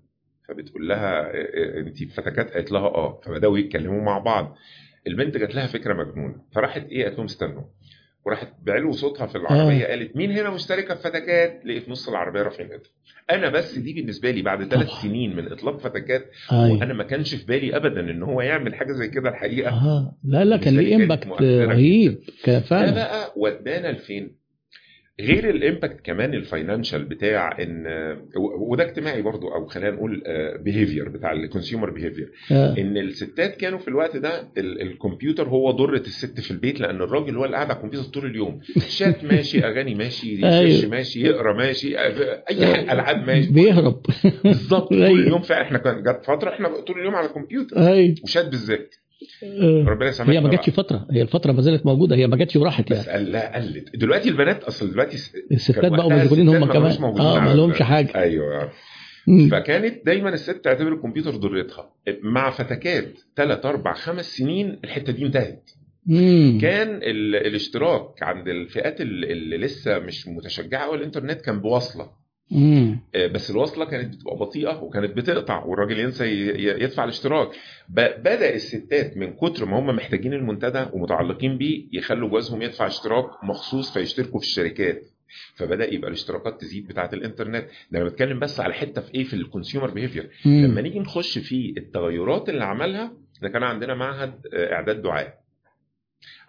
فبتقول 0.47 0.88
لها 0.88 1.31
انت 1.79 2.03
فتكات؟ 2.03 2.51
قالت 2.51 2.71
لها 2.71 2.81
آه. 2.88 3.21
فبدأوا 3.25 3.58
يتكلموا 3.58 4.01
مع 4.01 4.17
بعض. 4.19 4.55
البنت 5.08 5.38
جات 5.38 5.55
لها 5.55 5.67
فكرة 5.67 5.93
مجنونة. 5.93 6.36
فراحت 6.51 6.86
إيه؟ 6.89 7.03
قالت 7.03 7.15
لهم 7.17 7.25
استنوا. 7.25 7.63
وراحت 8.25 8.47
بعلو 8.63 8.91
صوتها 8.91 9.27
في 9.27 9.36
العربية 9.38 9.86
آه. 9.86 9.88
قالت 9.88 10.15
مين 10.15 10.31
هنا 10.31 10.49
مشتركة 10.49 10.95
في 10.95 11.01
فتكات؟ 11.01 11.62
لقيت 11.65 11.89
نص 11.89 12.10
العربية 12.10 12.41
رافعين 12.41 12.71
ايدهم 12.71 12.89
أنا 13.31 13.49
بس 13.49 13.77
دي 13.77 13.93
بالنسبة 13.93 14.31
لي 14.31 14.41
بعد 14.41 14.63
ثلاث. 14.63 14.89
سنين 14.89 15.36
من 15.36 15.51
إطلاق 15.51 15.77
فتكات 15.79 16.25
وأنا 16.51 16.93
ما 16.93 17.03
كانش 17.03 17.36
في 17.36 17.45
بالي 17.45 17.75
ابدا 17.77 17.99
إن 17.99 18.23
هو 18.23 18.41
يعمل 18.41 18.75
حاجة 18.75 18.91
زي 18.91 19.08
كده 19.08 19.29
الحقيقة. 19.29 19.69
آه 19.71 20.15
لا 20.23 20.43
لا 20.45 20.58
كان 20.58 20.77
ليه 20.77 20.95
امباكت 20.95 21.27
رهيب. 21.41 22.19
كان 22.43 22.63
ده 22.69 22.91
بقى 22.91 23.34
ودانا 23.38 23.88
لفين؟ 23.91 24.36
غير 25.19 25.49
ال 25.49 25.57
impact 25.57 26.01
كمان 26.06 26.34
ال 26.34 26.41
financial 26.41 27.05
بتاع 27.06 27.58
إن 27.62 27.86
وده 28.60 28.84
اجتماعي 28.84 29.21
برضو 29.21 29.47
أو 29.47 29.65
خلينا 29.65 29.91
نقول 29.91 30.23
behavior 30.60 31.10
بتاع 31.10 31.32
ال 31.31 31.38
consumer 31.38 31.89
behavior 31.89 32.31
آه. 32.51 32.75
إن 32.78 32.97
الستات 32.97 33.56
كانوا 33.58 33.80
في 33.80 33.88
الوقت 33.88 34.17
ده 34.17 34.41
ال- 34.58 34.82
الكمبيوتر 34.82 35.47
هو 35.49 35.71
ضرة 35.71 35.97
الست 35.99 36.39
في 36.39 36.51
البيت 36.51 36.80
لأن 36.80 37.01
الراجل 37.01 37.36
هو 37.38 37.45
اللي 37.45 37.56
قاعد 37.56 37.69
على 37.69 37.78
الكمبيوتر 37.78 38.08
طول 38.10 38.25
اليوم 38.25 38.60
شات 38.88 39.23
ماشي 39.32 39.65
أغاني 39.65 39.95
ماشي 39.95 40.28
ي 40.34 40.36
search 40.36 40.53
أيوه. 40.84 40.91
ماشي 40.91 41.21
يقرأ 41.21 41.54
ماشي 41.54 41.97
أي 41.99 42.65
حاجة 42.65 42.93
ألعاب 42.93 43.28
ماشي 43.28 43.51
بيهرب 43.54 44.01
بالظبط 44.43 44.89
طول 44.93 45.04
أيوه. 45.04 45.19
اليوم 45.19 45.41
فعلا 45.41 45.62
إحنا 45.62 45.78
كان 45.78 46.04
جت 46.04 46.25
فترة 46.25 46.49
إحنا 46.49 46.80
طول 46.82 46.99
اليوم 46.99 47.15
على 47.15 47.28
الكمبيوتر 47.28 47.78
أيوه 47.88 48.15
وشات 48.23 48.45
بالذات 48.49 48.95
آه. 48.95 49.04
ربنا 49.88 50.10
يسامحنا 50.10 50.36
هي 50.36 50.41
ما. 50.41 50.49
جاتش 50.49 50.69
فترة 50.69 51.08
هي 51.12 51.21
الفترة 51.21 51.51
ما 51.51 51.62
زالت 51.62 51.86
موجودة 51.86 52.15
هي 52.15 52.28
ما 52.28 52.36
جاتش 52.38 52.56
وراحت 52.56 52.91
بس 52.91 53.08
يعني 53.08 53.23
لا 53.30 53.56
قلت. 53.58 53.95
دلوقتي 53.95 54.30
البنات 54.30 54.63
أصل 54.63 54.91
دلوقتي 54.91 55.17
الستات 55.51 55.91
بقوا 55.91 56.13
مشغولين 56.13 56.49
هم 56.49 56.60
ما 56.60 56.73
كمان. 56.73 56.91
آه 57.04 57.39
ما 57.39 57.54
لهمش 57.54 57.82
حاجة. 57.82 58.15
أيوه. 58.15 58.71
مم. 59.28 59.49
فكانت 59.49 60.06
دايما 60.06 60.30
الست 60.30 60.51
تعتبر 60.63 60.93
الكمبيوتر 60.93 61.36
ضرتها 61.36 61.89
مع 62.23 62.49
فتكات 62.49 63.19
ثلاث 63.36 63.65
أربع 63.65 63.93
خمس 63.93 64.25
سنين 64.38 64.80
الحتة 64.84 65.13
دي 65.13 65.25
انتهت. 65.25 65.69
مم. 66.06 66.58
كان 66.62 66.89
ال... 66.95 67.36
الاشتراك 67.36 68.23
عند 68.23 68.47
الفئات 68.47 69.01
ال- 69.01 69.32
اللي 69.32 69.58
لسه 69.58 69.99
مش 69.99 70.28
متشجعة 70.28 70.86
قوي 70.86 70.97
الإنترنت 70.97 71.41
كان 71.41 71.60
بوصلة. 71.60 72.04
آه، 72.04 72.24
بس 73.15 73.51
الوصلة 73.51 73.86
كانت 73.86 74.15
بتبقى 74.15 74.36
بطيئة 74.36 74.84
وكانت 74.84 75.17
بتقطع 75.17 75.63
والراجل 75.65 75.99
ينسى 75.99 76.25
يدفع 76.58 77.03
الاشتراك. 77.03 77.49
بدأ 77.89 78.53
الستات 78.53 79.17
من 79.17 79.34
كتر 79.34 79.65
ما 79.65 79.79
هم 79.79 79.88
محتاجين 79.95 80.34
المنتدى 80.34 80.86
ومتعلقين 80.93 81.58
بيه 81.58 81.86
يخلوا 81.93 82.29
جوازهم 82.29 82.62
يدفع 82.62 82.88
اشتراك 82.88 83.43
مخصوص 83.43 83.93
فيشتركوا 83.93 84.39
في 84.39 84.45
الشركات. 84.45 85.03
فبدأ 85.55 85.93
يبقى 85.93 86.08
الاشتراكات 86.08 86.62
تزيد 86.62 86.88
بتاعة 86.88 87.10
الانترنت. 87.13 87.65
ده 87.91 87.99
أنا 87.99 88.10
بتكلم 88.10 88.39
بس 88.39 88.60
على 88.60 88.73
حتة 88.73 89.01
في 89.01 89.15
إيه؟ 89.15 89.23
في 89.23 89.34
ال 89.34 89.40
consumer 89.40 89.91
behavior. 89.91 90.29
لما 90.45 90.81
نيجي 90.81 90.99
نخش 90.99 91.38
في 91.38 91.73
التغيرات 91.77 92.49
اللي 92.49 92.63
عملها 92.63 93.12
ده 93.41 93.49
كان 93.49 93.63
عندنا 93.63 93.93
معهد 93.95 94.34
آه، 94.53 94.73
إعداد 94.73 95.01
دعاة. 95.01 95.39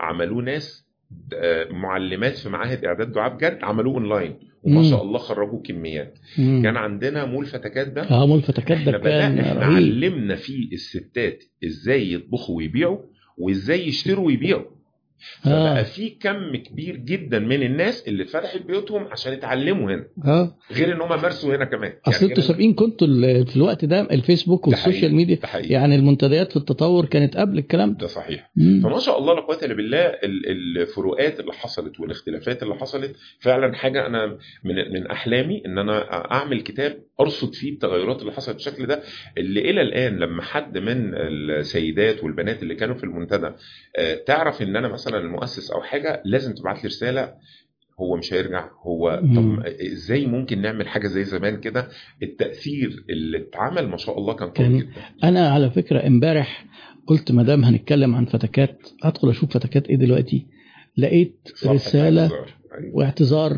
عملوه 0.00 0.42
ناس 0.42 0.86
آه، 1.34 1.68
معلمات 1.72 2.36
في 2.38 2.48
معاهد 2.48 2.84
إعداد 2.84 3.12
دعاة 3.12 3.34
بجد 3.34 3.58
عملوه 3.62 3.94
اونلاين 3.94 4.38
وما. 4.62 4.90
شاء 4.90 5.02
الله 5.02 5.18
خرجوا 5.18 5.62
كميات 5.62 6.18
مم. 6.38 6.62
كان 6.62 6.76
عندنا 6.76 7.24
مول 7.24 7.46
فتكات 7.46 7.88
ده 7.88 8.02
آه 8.02 8.26
مول 8.26 8.42
فتكات 8.42 8.78
ده 8.78 8.92
كان 8.92 9.00
بدأنا 9.00 9.40
إحنا 9.50 9.60
رهيب 9.60 9.76
علمنا 9.76 10.36
فيه 10.36 10.72
الستات 10.72 11.44
إزاي 11.64 12.12
يطبخوا 12.12 12.56
ويبيعوا 12.56 12.98
وازاي 13.38 13.88
يشتروا 13.88 14.26
ويبيعوا 14.26 14.64
فبقى 15.42 15.80
آه 15.80 15.82
في 15.82 16.10
كم 16.10 16.56
كبير 16.56 16.96
جدا 16.96 17.38
من 17.38 17.62
الناس 17.62 18.08
اللي 18.08 18.24
فتحت 18.24 18.62
بيوتهم 18.62 19.04
عشان 19.12 19.32
يتعلموا 19.32 19.90
هنا. 19.92 20.04
آه. 20.24 20.56
غير 20.72 20.92
إن 20.92 21.00
هم 21.00 21.08
مارسوا 21.08 21.56
هنا 21.56 21.64
كمان. 21.64 21.92
أصل 22.06 22.24
أنتوا 22.26 22.38
هنا- 22.38 22.46
سابقين 22.46 22.74
كنتوا 22.74 23.06
في 23.44 23.56
الوقت 23.56 23.84
ده 23.84 24.00
الفيسبوك. 24.00 24.66
والسوشيال 24.68 25.14
ميديا 25.14 25.38
يعني 25.54 25.94
المنتديات 25.96 26.50
في 26.50 26.56
التطور 26.56 27.06
كانت 27.06 27.36
قبل 27.36 27.58
الكلام 27.58 27.94
ده 27.94 28.06
صحيح. 28.06 28.50
مم. 28.56 28.80
فما 28.84 28.98
شاء 28.98 29.18
الله 29.18 29.34
لا 29.34 29.40
قوة 29.40 29.58
إلا 29.62 29.74
بالله 29.74 29.98
ال- 30.06 30.78
الفروقات 30.80 31.40
اللي 31.40 31.52
حصلت 31.52 32.00
والاختلافات 32.00 32.62
اللي 32.62 32.74
حصلت 32.74 33.16
فعلا 33.40 33.74
حاجة 33.74 34.06
أنا 34.06 34.26
من 34.64 34.74
من 34.92 35.06
أحلامي 35.06 35.62
إن 35.66 35.78
أنا 35.78 36.10
أعمل 36.32 36.60
كتاب 36.60 36.98
أرصد 37.20 37.54
فيه 37.54 37.72
التغيرات 37.72 38.20
اللي 38.20 38.32
حصلت 38.32 38.54
بالشكل 38.54 38.86
ده 38.86 39.02
اللي 39.38 39.70
إلى 39.70 39.82
الآن 39.82 40.16
لما 40.18 40.42
حد 40.42 40.78
من 40.78 41.14
السيدات 41.14 42.24
والبنات 42.24 42.62
اللي 42.62 42.74
كانوا 42.74 42.94
في 42.94 43.04
المنتدى 43.04 43.50
آه، 43.98 44.14
تعرف 44.26 44.62
إن 44.62 44.76
أنا 44.76 44.88
مثلا 44.88 45.05
المؤسس 45.14 45.70
أو 45.70 45.82
حاجة 45.82 46.22
لازم 46.24 46.54
تبعت 46.54 46.76
لي 46.84 46.88
رسالة 46.88 47.34
هو 48.00 48.16
مش 48.16 48.32
هيرجع 48.32 48.68
هو. 48.82 49.22
طب 49.36 49.64
إزاي 49.92 50.26
ممكن 50.26 50.62
نعمل 50.62 50.88
حاجة 50.88 51.06
زي 51.06 51.24
زمان 51.24 51.60
كده 51.60 51.88
التأثير 52.22 53.04
اللي 53.10 53.38
اتعمل 53.38 53.88
ما 53.88 53.96
شاء 53.96 54.18
الله 54.18 54.34
كان 54.34 54.48
قوي 54.50 54.78
جدا 54.78 54.90
أنا 55.24 55.48
على 55.48 55.70
فكرة 55.70 56.06
امبارح 56.06 56.66
قلت 57.06 57.32
ما 57.32 57.42
دام 57.42 57.64
هنتكلم 57.64 58.14
عن 58.14 58.24
فتكات 58.24 58.88
أدخل 59.02 59.30
أشوف 59.30 59.50
فتكات 59.54 59.86
إيه 59.88 59.96
دلوقتي 59.96 60.46
لقيت 60.96 61.48
رسالة 61.66 62.22
اعتذار. 62.22 62.54
أيوة. 62.78 62.96
واعتذار 62.96 63.52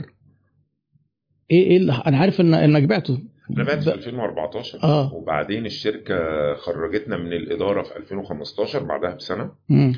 إيه 1.50 1.70
إيه 1.70 1.76
اللي 1.76 2.02
أنا 2.06 2.18
عارف 2.18 2.40
إن 2.40 2.54
إنك 2.54 2.82
بعته 2.82 3.18
أنا 3.56 3.64
بعت 3.64 3.82
في 3.84 3.90
ب- 3.90 3.94
2014 3.94 4.82
آه 4.82 5.14
وبعدين 5.14 5.66
الشركة 5.66 6.14
خرجتنا 6.54 7.16
من 7.16 7.32
الإدارة 7.32 7.82
في 7.82 7.96
2015 7.96 8.82
بعدها 8.84 9.14
بسنة 9.14 9.50
مم. 9.68 9.94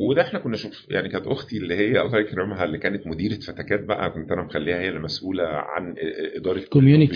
وده 0.00 0.22
إحنا 0.22 0.38
كنا 0.38 0.56
شوف 0.56 0.86
يعني 0.90 1.08
كانت 1.08 1.26
أختي 1.26 1.56
اللي 1.56 1.74
هي 1.74 2.00
الله 2.04 2.18
يكرمها 2.18 2.64
اللي 2.64 2.78
كانت 2.78 3.06
مديرة 3.06 3.34
فتكات 3.40 3.80
بقى 3.84 4.10
كنت 4.10 4.32
أنا 4.32 4.42
مخليها 4.42 4.78
هي 4.80 4.88
اللي 4.88 5.00
مسؤولة 5.00 5.44
عن 5.46 5.94
إدارة 6.36 6.64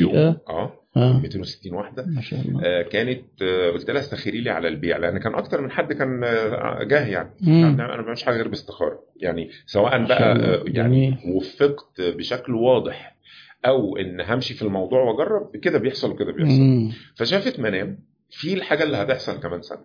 يوم. 0.02 0.16
آه. 0.16 0.40
آه 0.48 0.76
آه 0.96 1.20
260 1.20 1.74
واحدة 1.74 2.04
ما 2.06 2.20
شاء 2.20 2.40
الله 2.40 2.60
آه، 2.64 2.82
كانت 2.82 3.42
آه، 3.42 3.70
قلت 3.70 3.90
لها 3.90 4.00
استخيري 4.00 4.40
لي 4.40 4.50
على 4.50 4.68
البيع 4.68 4.96
لأن 4.96 5.18
كان 5.18 5.34
أكتر 5.34 5.60
من 5.60 5.70
حد 5.70 5.92
كان 5.92 6.24
آه، 6.24 6.82
جاه 6.84 7.06
يعني 7.06 7.30
مم. 7.40 7.64
أنا 7.64 7.86
ما 7.96 8.02
بعملش 8.02 8.22
حاجة 8.22 8.36
غير 8.36 8.48
باستخارة 8.48 8.98
يعني 9.16 9.50
سواء 9.66 10.04
بقى. 10.06 10.32
آه، 10.32 10.64
يعني. 10.66 11.16
وفقت 11.34 12.00
بشكل 12.00 12.54
واضح 12.54 13.16
أو 13.66 13.96
إن 13.96 14.20
همشي 14.20 14.54
في 14.54 14.62
الموضوع 14.62 15.00
وأجرب 15.02 15.56
كده 15.56 15.78
بيحصل 15.78 16.10
وكده 16.10 16.32
بيحصل 16.32 16.60
مم. 16.60 16.92
فشافت 17.16 17.60
منام 17.60 17.98
في 18.30 18.54
الحاجة 18.54 18.82
اللي 18.82 18.96
هتحصل 18.96 19.40
كمان 19.40 19.62
سنة 19.62 19.84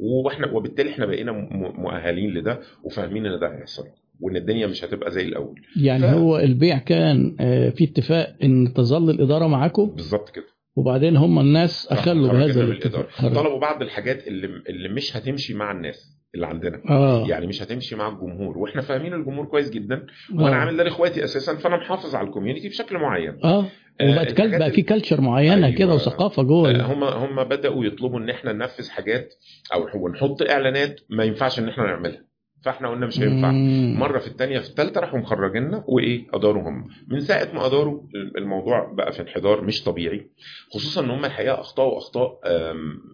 وإحنا 0.00 0.46
وبالتالي 0.52 0.90
إحنا 0.90 1.06
بقينا 1.06 1.32
مؤهلين 1.78 2.30
لده 2.30 2.60
وفاهمين 2.84 3.26
إن 3.26 3.40
ده 3.40 3.56
هيحصل 3.58 3.84
وإن 4.20 4.36
الدنيا 4.36 4.66
مش 4.66 4.84
هتبقى 4.84 5.10
زي 5.10 5.22
الأول. 5.22 5.60
يعني 5.82 6.02
ف- 6.02 6.04
هو 6.04 6.38
البيع 6.38 6.78
كان 6.78 7.36
آه، 7.40 7.70
في 7.70 7.84
اتفاق 7.84 8.36
إن 8.42 8.72
تظل 8.76 9.10
الإدارة 9.10 9.46
معاكم؟ 9.46 9.86
بالظبط 9.90 10.30
كده. 10.30 10.44
وبعدين 10.76 11.16
هم 11.16 11.38
الناس 11.38 11.88
أخلوا 11.90 12.28
خرجنا 12.28 12.46
بهذا 12.46 12.60
الاتفاق. 12.64 13.08
خرج. 13.10 13.32
طلبوا 13.34 13.58
بعض 13.60 13.82
الحاجات 13.82 14.28
اللي 14.28 14.46
اللي 14.68 14.88
مش 14.88 15.16
هتمشي 15.16 15.54
مع 15.54 15.72
الناس 15.72 16.16
اللي 16.34 16.46
عندنا. 16.46 16.82
آه. 16.90 17.26
يعني 17.28 17.46
مش 17.46 17.62
هتمشي 17.62 17.96
مع 17.96 18.08
الجمهور. 18.08 18.58
وإحنا 18.58 18.82
فاهمين 18.82 19.14
الجمهور 19.14 19.46
كويس 19.46 19.70
جدا 19.70 20.06
وأنا 20.34 20.48
آه. 20.48 20.54
عامل 20.54 20.76
ده 20.76 20.84
لإخواتي 20.84 21.24
أساسا 21.24 21.56
فأنا 21.56 21.76
محافظ 21.76 22.14
على 22.14 22.26
الكوميونتي 22.28 22.68
بشكل 22.68 22.98
معين. 22.98 23.38
آه. 23.44 23.64
وبقت. 24.02 24.30
الحاجات 24.32 24.58
بقى 24.60 24.70
في 24.70 24.82
culture 24.82 25.20
معينة 25.20 25.66
أيوة. 25.66 25.78
كده 25.78 25.94
وثقافة 25.94 26.42
جوه 26.42 26.92
هم 26.92 27.04
هم 27.04 27.44
بدأوا 27.44 27.84
يطلبوا 27.84 28.18
إن 28.18 28.30
إحنا 28.30 28.52
ننفذ 28.52 28.90
حاجات 28.90 29.34
أو 29.74 29.88
ونحط 29.94 30.42
إعلانات 30.42 31.00
ما 31.10 31.24
ينفعش 31.24 31.58
إن 31.58 31.68
إحنا 31.68 31.84
نعملها 31.84 32.30
فإحنا 32.64 32.88
قلنا 32.90 33.06
مش 33.06 33.20
هينفع. 33.20 33.50
مرة 33.98 34.18
في 34.18 34.26
الثانية 34.26 34.58
في 34.58 34.68
الثالثه 34.68 35.00
راحوا 35.00 35.18
مخرجيننا 35.18 35.84
وإيه 35.86 36.26
أداروا 36.34 36.62
هم 36.68 36.88
من 37.08 37.20
ساعة 37.20 37.48
ما 37.54 37.66
أداروا 37.66 38.00
الموضوع 38.38 38.92
بقى 38.92 39.12
في 39.12 39.22
انحدار 39.22 39.64
مش 39.64 39.82
طبيعي 39.84 40.30
خصوصا 40.72 41.00
إن 41.04 41.10
هم 41.10 41.24
الحقيقة 41.24 41.60
اخطاوا 41.60 41.98
اخطاء 41.98 42.40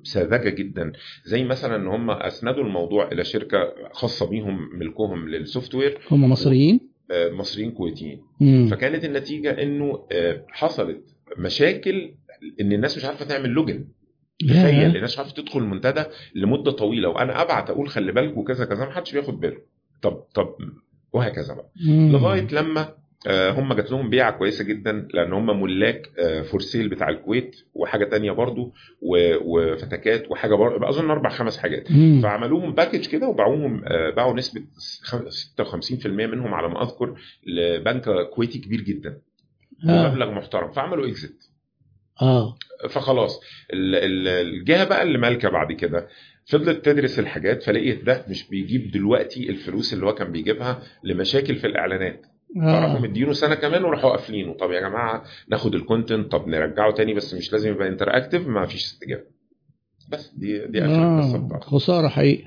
ساذجة 0.03 0.49
جدا 0.49 0.93
زي 1.25 1.45
مثلا 1.45 1.77
إن 1.77 1.87
هم 1.87 2.11
أسندوا 2.11 2.65
الموضوع 2.65 3.09
إلى 3.13 3.25
شركة 3.25 3.59
خاصة 3.93 4.31
بيهم 4.31 4.59
ملكهم 4.79 5.29
لل 5.29 5.75
software 5.75 5.99
هم 6.11 6.31
مصريين 6.31 6.81
آه، 6.83 6.96
مصريين 7.13 7.71
كويتيين. 7.71 8.23
فكانت 8.71 9.05
النتيجة 9.05 9.63
إنه 9.63 10.07
آه، 10.13 10.45
حصلت 10.49 11.17
مشاكل 11.39 12.15
إن 12.61 12.73
الناس 12.73 12.97
مش 12.97 13.05
عارفة 13.05 13.25
تعمل 13.25 13.51
login 13.51 13.89
تخيل. 14.41 14.97
الناس 14.97 15.13
مش 15.13 15.19
عارفة 15.19 15.33
تدخل 15.35 15.59
المنتدى 15.61 16.05
لمدة 16.35 16.71
طويلة 16.71 17.09
وأنا 17.09 17.43
أبعت 17.43 17.71
أقول 17.71 17.89
خلي 17.89 18.13
بالكم 18.13 18.45
كذا 18.45 18.65
كذا 18.65 18.85
ما 18.85 18.91
حدش 18.93 19.13
بياخد 19.13 19.41
باله 19.41 19.59
طب 20.03 20.13
طب 20.35 20.55
وهكذا 21.13 21.55
بقى. 21.55 21.71
لغاية 21.87 22.47
لما 22.53 22.95
هم 23.29 23.73
جات 23.75 23.91
لهم 23.91 24.11
بيعة 24.11 24.31
كويسة 24.39 24.65
جدا 24.65 25.09
لأن 25.15 25.33
هم 25.33 25.63
ملاك 25.63 26.11
For 26.51 26.61
Sale 26.61 26.89
بتاع 26.89 27.09
الكويت 27.09 27.57
وحاجة 27.75 28.05
تانية 28.05 28.33
برضو 28.33 28.75
وفتكات 29.45 30.31
وحاجة 30.31 30.55
برضو 30.55 30.85
أظن 30.85 31.11
أربع 31.11 31.31
خمس 31.31 31.59
حاجات. 31.59 31.93
مم. 31.93 32.21
فعملوهم 32.23 32.73
package 32.75 33.07
كده 33.07 33.29
وباعوهم 33.29 33.85
آه، 33.85 34.11
باعوا 34.11 34.35
نسبة 34.37 34.63
خم- 35.03 35.29
56% 35.31 36.07
منهم 36.07 36.55
على 36.55 36.69
ما 36.69 36.83
أذكر 36.83 37.15
لبنك 37.47 38.05
كويتي 38.35 38.59
كبير 38.59 38.81
جدا. 38.81 39.21
ومبلغ 39.89 40.31
محترم. 40.31 40.73
فعملوا 40.73 41.07
exit 41.07 41.45
آه. 42.23 42.55
فخلاص. 42.91 43.41
ال- 43.73 43.95
ال- 43.95 44.29
الجهة 44.29 44.85
بقى 44.85 45.03
اللي 45.03 45.19
مالكة 45.19 45.49
بعد 45.49 45.73
كده. 45.73 46.09
فضلت 46.49 46.85
تدرس 46.85 47.19
الحاجات 47.19 47.63
فلقيت 47.63 48.05
ده 48.05 48.25
مش 48.29 48.49
بيجيب 48.49 48.91
دلوقتي 48.91 49.51
الفلوس 49.51 49.95
اللي 49.95 50.07
هو 50.07 50.15
كان 50.15 50.33
بيجيبها 50.33 50.83
لمشاكل 51.05 51.57
في 51.57 51.67
الإعلانات. 51.67 52.27
فراحوا 52.55 52.97
آه. 52.99 53.01
مدينه 53.01 53.33
سنة 53.33 53.55
كمان 53.55 53.85
وراحوا 53.85 54.11
قافلينه. 54.11 54.53
طب 54.53 54.71
يا 54.71 54.81
جماعة 54.81 55.23
ناخد 55.49 55.75
ال 55.75 55.82
content 55.82 56.33
طب 56.33 56.49
نرجعه 56.49 56.95
تاني 56.95 57.15
بس 57.15 57.35
مش 57.35 57.53
لازم 57.53 57.71
يبقى 57.71 57.89
interactive 57.89 58.47
ما 58.47 58.67
فيش 58.67 58.85
استجابة. 58.85 59.23
بس 60.13 60.35
دي 60.37 60.67
دي 60.67 60.85
آخر 60.85 61.03
آه. 61.03 61.61
خسارة 61.61 62.09
حقيقي 62.09 62.45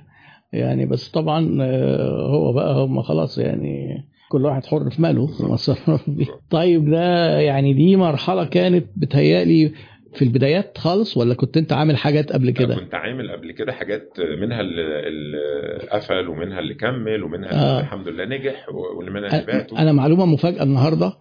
يعني 0.53 0.85
بس 0.85 1.09
طبعا 1.09 1.57
آه، 1.61 2.27
هو 2.31 2.53
بقى 2.53 2.73
هم 2.83 3.01
خلاص 3.01 3.37
يعني 3.37 4.03
كل 4.29 4.45
واحد 4.45 4.65
حر 4.65 4.89
في 4.89 5.01
ماله. 5.01 5.29
طيب 6.49 6.89
ده 6.89 7.39
يعني 7.39 7.73
دي 7.73 7.95
مرحلة 7.95 8.45
كانت 8.45 8.85
بتهيألي 8.97 9.71
في 10.13 10.21
البدايات 10.21 10.77
خالص 10.77 11.17
ولا 11.17 11.33
كنت 11.33 11.57
أنت 11.57 11.73
عامل 11.73 11.97
حاجات 11.97 12.31
قبل 12.31 12.51
كده؟ 12.51 12.75
كنت 12.75 12.95
عامل 12.95 13.31
قبل 13.31 13.51
كده 13.51 13.71
حاجات 13.73 14.13
منها 14.19 14.61
اللي 14.61 15.87
قفل 15.91 16.27
ومنها 16.27 16.59
اللي 16.59 16.73
كمل 16.73 17.23
ومنها 17.23 17.51
آه. 17.51 17.71
اللي 17.71 17.79
الحمد 17.79 18.07
لله 18.07 18.25
نجح 18.25 18.69
واللي 18.69 19.11
منها 19.11 19.39
اللي 19.39 19.51
بعته 19.53 19.79
أنا 19.79 19.91
معلومة 19.91 20.25
مفاجأة 20.25 20.63
النهارده 20.63 21.13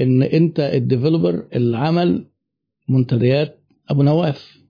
إن 0.00 0.22
أنت 0.22 0.60
الديفلوبر 0.60 1.44
اللي 1.54 1.78
عمل 1.78 2.26
منتديات 2.88 3.58
أبو 3.90 4.02
نواف. 4.02 4.60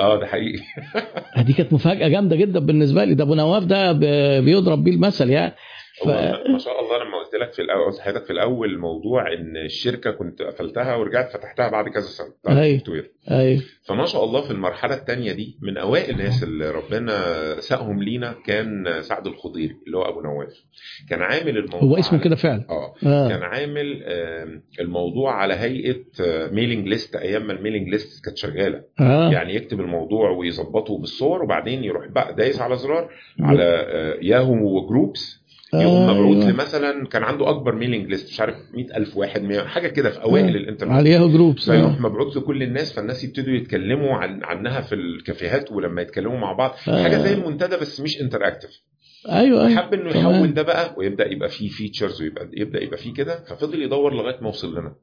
آه 0.00 0.20
ده 0.20 0.26
حقيقي. 0.26 0.62
دي 1.46 1.52
كانت 1.52 1.72
مفاجأة 1.72 2.08
جامدة 2.08 2.36
جدا 2.36 2.58
بالنسبة 2.60 3.04
لي. 3.04 3.14
ده 3.14 3.24
أبو 3.24 3.34
نواف 3.34 3.64
ده 3.64 3.92
بيضرب 4.40 4.84
بيه 4.84 4.92
المثل 4.92 5.30
يعني. 5.30 5.52
ف... 6.04 6.08
ما 6.50 6.58
شاء 6.58 6.80
الله 6.80 7.04
لما 7.04 7.18
قلت 7.24 7.34
لك 7.34 7.52
في 7.52 7.62
الأول 7.62 7.84
قلت 7.86 7.98
لحضرتك 7.98 8.24
في 8.24 8.32
الأول 8.32 8.78
موضوع 8.78 9.32
إن 9.32 9.56
الشركة 9.56 10.10
كنت 10.10 10.42
قفلتها 10.42 10.94
ورجعت 10.94 11.30
فتحتها 11.32 11.68
بعد 11.70 11.88
كذا 11.88 12.00
سنة 12.02 12.32
وير 12.88 13.10
أيوه 13.30 13.62
فما 13.84 14.06
شاء 14.06 14.24
الله 14.24 14.40
في 14.40 14.50
المرحلة 14.50 14.94
الثانية 14.94 15.32
دي 15.32 15.58
من 15.62 15.76
أوائل 15.78 16.10
الناس 16.10 16.42
اللي 16.42 16.70
ربنا 16.70 17.14
ساقهم 17.60 18.02
لينا 18.02 18.34
كان 18.46 18.84
سعد 19.00 19.26
الخضيري 19.26 19.76
اللي 19.86 19.96
هو 19.96 20.02
أبو 20.02 20.20
نواف. 20.20 20.52
كان 21.10 21.22
عامل 21.22 21.58
الموضوع 21.58 21.80
هو 21.80 21.96
اسمه 21.98 22.18
على- 22.20 22.24
كده 22.24 22.36
فعلا. 22.36 22.66
آه. 22.70 22.94
آه. 23.06 23.28
كان 23.28 23.42
عامل 23.42 24.02
آم، 24.06 24.62
الموضوع 24.80 25.32
على 25.34 25.54
هيئة 25.54 26.04
mailing 26.52 26.88
list 26.88 27.16
أيام 27.16 27.46
ما 27.46 27.52
ال 27.52 27.57
mailing 27.57 27.88
list 27.88 28.24
كانت 28.24 28.36
شغالة. 28.38 28.82
آه. 29.00 29.30
يعني 29.32 29.54
يكتب 29.54 29.80
الموضوع 29.80 30.30
ويظبطه 30.30 30.98
بالصور 30.98 31.42
وبعدين 31.42 31.84
يروح 31.84 32.06
بقى 32.08 32.34
دايس 32.34 32.60
على 32.60 32.76
زرار 32.76 33.10
على 33.40 33.62
آه، 33.64 34.18
Yahoo 34.22 34.86
Groups 34.88 35.45
يقوم 35.82 36.06
مبعوث 36.06 36.36
أيوة. 36.36 36.50
لمثلا 36.50 37.06
كان 37.06 37.22
عنده 37.22 37.50
أكبر 37.50 37.74
mailing 37.74 38.10
list 38.10 38.28
مش 38.28 38.40
عارف 38.40 38.54
100000 38.74 39.16
واحد 39.16 39.42
100 39.42 39.60
حاجة 39.60 39.88
كده 39.88 40.10
في 40.10 40.22
أوائل 40.22 40.44
آه. 40.44 40.50
الإنترنت 40.58 40.92
على 40.92 41.10
Yahoo 41.10 41.28
Groups 41.28 41.70
فيروح 41.70 41.94
آه. 41.96 42.00
مبعوث 42.02 42.36
لكل 42.36 42.62
الناس 42.62 42.92
فالناس 42.92 43.24
يبتدوا 43.24 43.54
يتكلموا 43.54 44.14
عن 44.14 44.44
عنها 44.44 44.80
في 44.80 44.94
الكافيهات 44.94 45.72
ولما 45.72 46.02
يتكلموا 46.02 46.38
مع 46.38 46.52
بعض 46.52 46.70
آه. 46.88 47.02
حاجة 47.02 47.16
زي 47.16 47.32
المنتدى 47.34 47.76
بس 47.76 48.00
مش 48.00 48.20
interactive 48.20 48.80
أيوه 49.28 49.66
أيوه 49.66 49.76
حب 49.82 49.94
إنه. 49.94 50.10
يحول 50.10 50.54
ده 50.54 50.62
بقى 50.62 50.94
ويبدأ 50.98 51.32
يبقى 51.32 51.48
فيه 51.48 51.68
فيتشرز 51.68 52.22
ويبقى 52.22 52.48
يبدأ 52.52 52.82
يبقى 52.82 52.98
فيه 52.98 53.14
كده 53.14 53.44
ففضل 53.44 53.82
يدور 53.82 54.14
لغاية 54.14 54.40
ما 54.40 54.48
وصل 54.48 54.78
لنا 54.78 54.94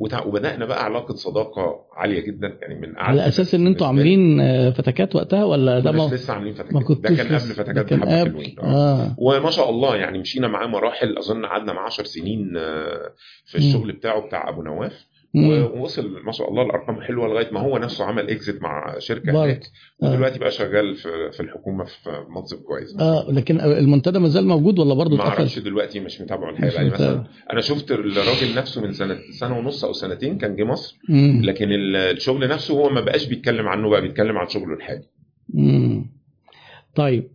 وبدانا 0.00 0.64
بقى 0.66 0.84
علاقة 0.84 1.14
صداقة 1.14 1.86
عالية 1.96 2.20
جدا 2.20 2.58
يعني 2.62 2.74
من 2.80 2.98
على 2.98 3.28
أساس 3.28 3.54
إن 3.54 3.66
أنتوا. 3.66 3.86
عاملين 3.86 4.40
آه، 4.40 4.70
فتكات 4.70 5.16
وقتها 5.16 5.44
ولا 5.44 5.78
ده 5.80 5.92
ما 5.92 6.02
لسه 6.14 6.32
عاملين 6.34 6.54
فتكات 6.54 7.00
ده 7.00 7.08
كان 7.16 7.26
قبل 7.26 7.38
فتكات 7.38 7.86
كان 7.86 8.00
قبل. 8.00 8.10
حلوين 8.10 8.56
آه. 8.60 8.64
آه 9.02 9.14
وما 9.18 9.50
شاء 9.50 9.70
الله 9.70 9.96
يعني 9.96 10.18
مشينا 10.18 10.48
معاه 10.48 10.66
مراحل 10.66 11.18
أظن 11.18 11.46
قعدنا 11.46 11.72
معاه 11.72 11.86
10 11.86 12.04
سنين 12.04 12.56
آه، 12.56 13.10
في. 13.46 13.58
الشغل 13.58 13.92
بتاعه 13.92 14.26
بتاع 14.26 14.48
أبو 14.48 14.62
نواف. 14.62 15.06
ووصل 15.36 16.22
ما 16.24 16.32
شاء 16.32 16.50
الله 16.50 16.62
الأرقام 16.62 17.00
حلوة 17.00 17.28
لغاية 17.28 17.50
ما 17.52 17.60
هو 17.60 17.78
نفسه 17.78 18.04
عمل 18.04 18.30
اكزيت 18.30 18.62
مع 18.62 18.94
شركة. 18.98 19.30
هناك 19.44 19.60
ودلوقتي 20.02 20.38
بقى 20.38 20.50
شغال 20.50 20.94
في 20.94 21.08
في 21.32 21.40
الحكومة 21.40 21.84
في 21.84 22.10
منصب 22.36 22.56
كويس 22.62 22.96
آه 23.00 23.30
لكن 23.30 23.60
المنتدى 23.60 24.18
ما 24.18 24.28
زال 24.28 24.46
موجود 24.46 24.78
ولا 24.78 24.94
برضه 24.94 25.16
ما؟ 25.16 25.22
أعرفش 25.22 25.58
دلوقتي 25.58 26.00
مش 26.00 26.20
متابعه 26.20 26.50
مش 26.52 26.58
الحقيقة 26.58 26.76
يعني 26.82 26.90
مثلا. 26.90 27.24
أنا 27.52 27.60
شفت 27.60 27.90
الراجل 27.90 28.54
نفسه 28.56 28.82
من 28.82 28.92
سنه 28.92 29.18
سنة 29.30 29.58
ونص 29.58 29.84
أو 29.84 29.92
سنتين 29.92 30.38
كان 30.38 30.56
جه 30.56 30.64
مصر 30.64 30.98
مم. 31.08 31.40
لكن 31.44 31.72
ال- 31.72 31.96
الشغل 31.96 32.48
نفسه 32.48 32.74
هو 32.74 32.88
ما 32.90 33.00
بقاش 33.00 33.26
بيتكلم 33.26 33.68
عنه 33.68 33.88
بقى 33.88 34.00
بيتكلم 34.02 34.38
عن 34.38 34.48
شغله 34.48 34.74
الحالي. 34.74 35.02
طيب 36.94 37.28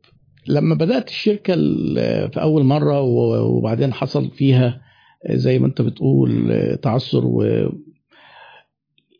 لما 0.47 0.75
بدأت 0.75 1.09
الشركة 1.09 1.53
ال- 1.53 2.31
في 2.31 2.41
أول 2.41 2.63
مرة 2.63 3.01
و- 3.01 3.57
وبعدين 3.57 3.93
حصل 3.93 4.29
فيها 4.31 4.81
زي 5.29 5.59
ما 5.59 5.67
أنت 5.67 5.81
بتقول 5.81 6.51
تعثر 6.81 7.25
و 7.25 7.43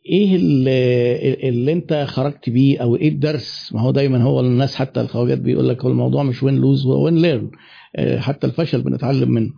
إيه 0.06 0.36
اللي, 0.36 1.48
اللي 1.48 1.72
أنت 1.72 2.04
خرجت 2.08 2.50
بيه 2.50 2.78
أو 2.82 2.96
إيه 2.96 3.08
الدرس؟ 3.08 3.70
ما 3.74 3.80
هو 3.80 3.90
دايما 3.90 4.22
هو 4.22 4.40
الناس 4.40 4.76
حتى 4.76 5.00
الخواجات 5.00 5.38
بيقول 5.38 5.68
لك 5.68 5.84
هو 5.84 5.90
الموضوع 5.90 6.22
مش 6.22 6.42
win 6.42 6.56
lose 6.56 6.86
هو 6.86 7.04
win 7.04 7.22
learn 7.22 7.50
حتى 8.18 8.46
الفشل 8.46 8.82
بنتعلم 8.82 9.30
منه. 9.30 9.50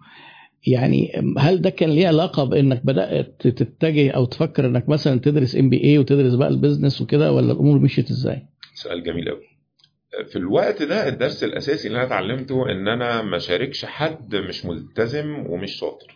يعني 0.67 1.13
هل 1.39 1.61
ده 1.63 1.71
كان 1.71 1.91
ليه 1.91 2.07
علاقة 2.09 2.45
بإنك 2.45 2.87
بدأت 2.87 3.49
تتجه 3.49 4.11
أو 4.11 4.25
تفكر 4.25 4.67
إنك 4.67 4.89
مثلا 4.89 5.21
تدرس 5.21 5.57
MBA 5.57 5.99
وتدرس 5.99 6.35
بقى 6.35 6.49
ال 6.49 6.55
business 6.55 7.01
وكده 7.01 7.33
ولا 7.33 7.53
الأمور 7.53 7.79
مشيت 7.79 8.11
إزاي؟ 8.11 8.43
سؤال 8.75 9.03
جميل 9.03 9.29
قوي 9.29 9.43
في 10.31 10.37
الوقت 10.37 10.83
ده 10.83 11.09
الدرس 11.09 11.45
الأساسي 11.45 11.89
اللي 11.89 11.99
أنا 11.99 12.07
اتعلمته 12.07 12.71
إن 12.71 12.89
أنا 12.89 13.23
ما 13.23 13.39
شاركش 13.39 13.85
حد 13.85 14.37
مش 14.37 14.65
ملتزم 14.67 15.45
ومش 15.49 15.73
شاطر. 15.73 16.14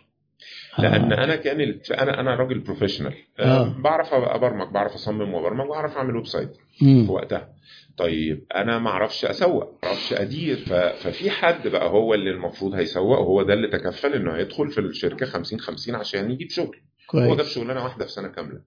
لأن 0.81 1.13
أنا 1.13 1.35
كان 1.35 1.61
الت- 1.61 1.91
أنا 1.91 2.19
أنا 2.19 2.35
راجل 2.35 2.59
professional 2.59 3.13
آه. 3.39 3.75
بعرف 3.83 4.13
أبرمج 4.13 4.67
بعرف 4.73 4.93
أصمم 4.93 5.33
وأبرمج 5.33 5.67
بعرف 5.67 5.97
أعمل 5.97 6.15
website. 6.15 6.57
في 6.79 7.05
وقتها 7.09 7.49
طيب 7.97 8.45
أنا 8.55 8.79
ما 8.79 8.89
أعرفش 8.89 9.25
أسوق 9.25 9.63
ما 9.83 9.87
أعرفش 9.89 10.13
أدير. 10.13 10.57
ففي 10.99 11.29
حد 11.31 11.67
بقى 11.67 11.89
هو 11.89 12.13
اللي 12.13 12.29
المفروض 12.31 12.73
هيسوق 12.73 13.19
وهو 13.19 13.41
ده 13.43 13.53
اللي 13.53 13.67
تكفل 13.67 14.13
إنه 14.13 14.31
هيدخل 14.35 14.69
في 14.71 14.79
الشركة 14.81 15.25
50 15.25 15.59
50 15.59 15.95
عشان 15.95 16.31
يجيب 16.31 16.49
شغل 16.49 16.77
هو 17.15 17.19
جاب 17.27 17.35
كويس 17.37 17.47
شغلانة 17.55 17.83
واحدة 17.83 18.05
في 18.05 18.11
سنة 18.11 18.27
كاملة 18.27 18.61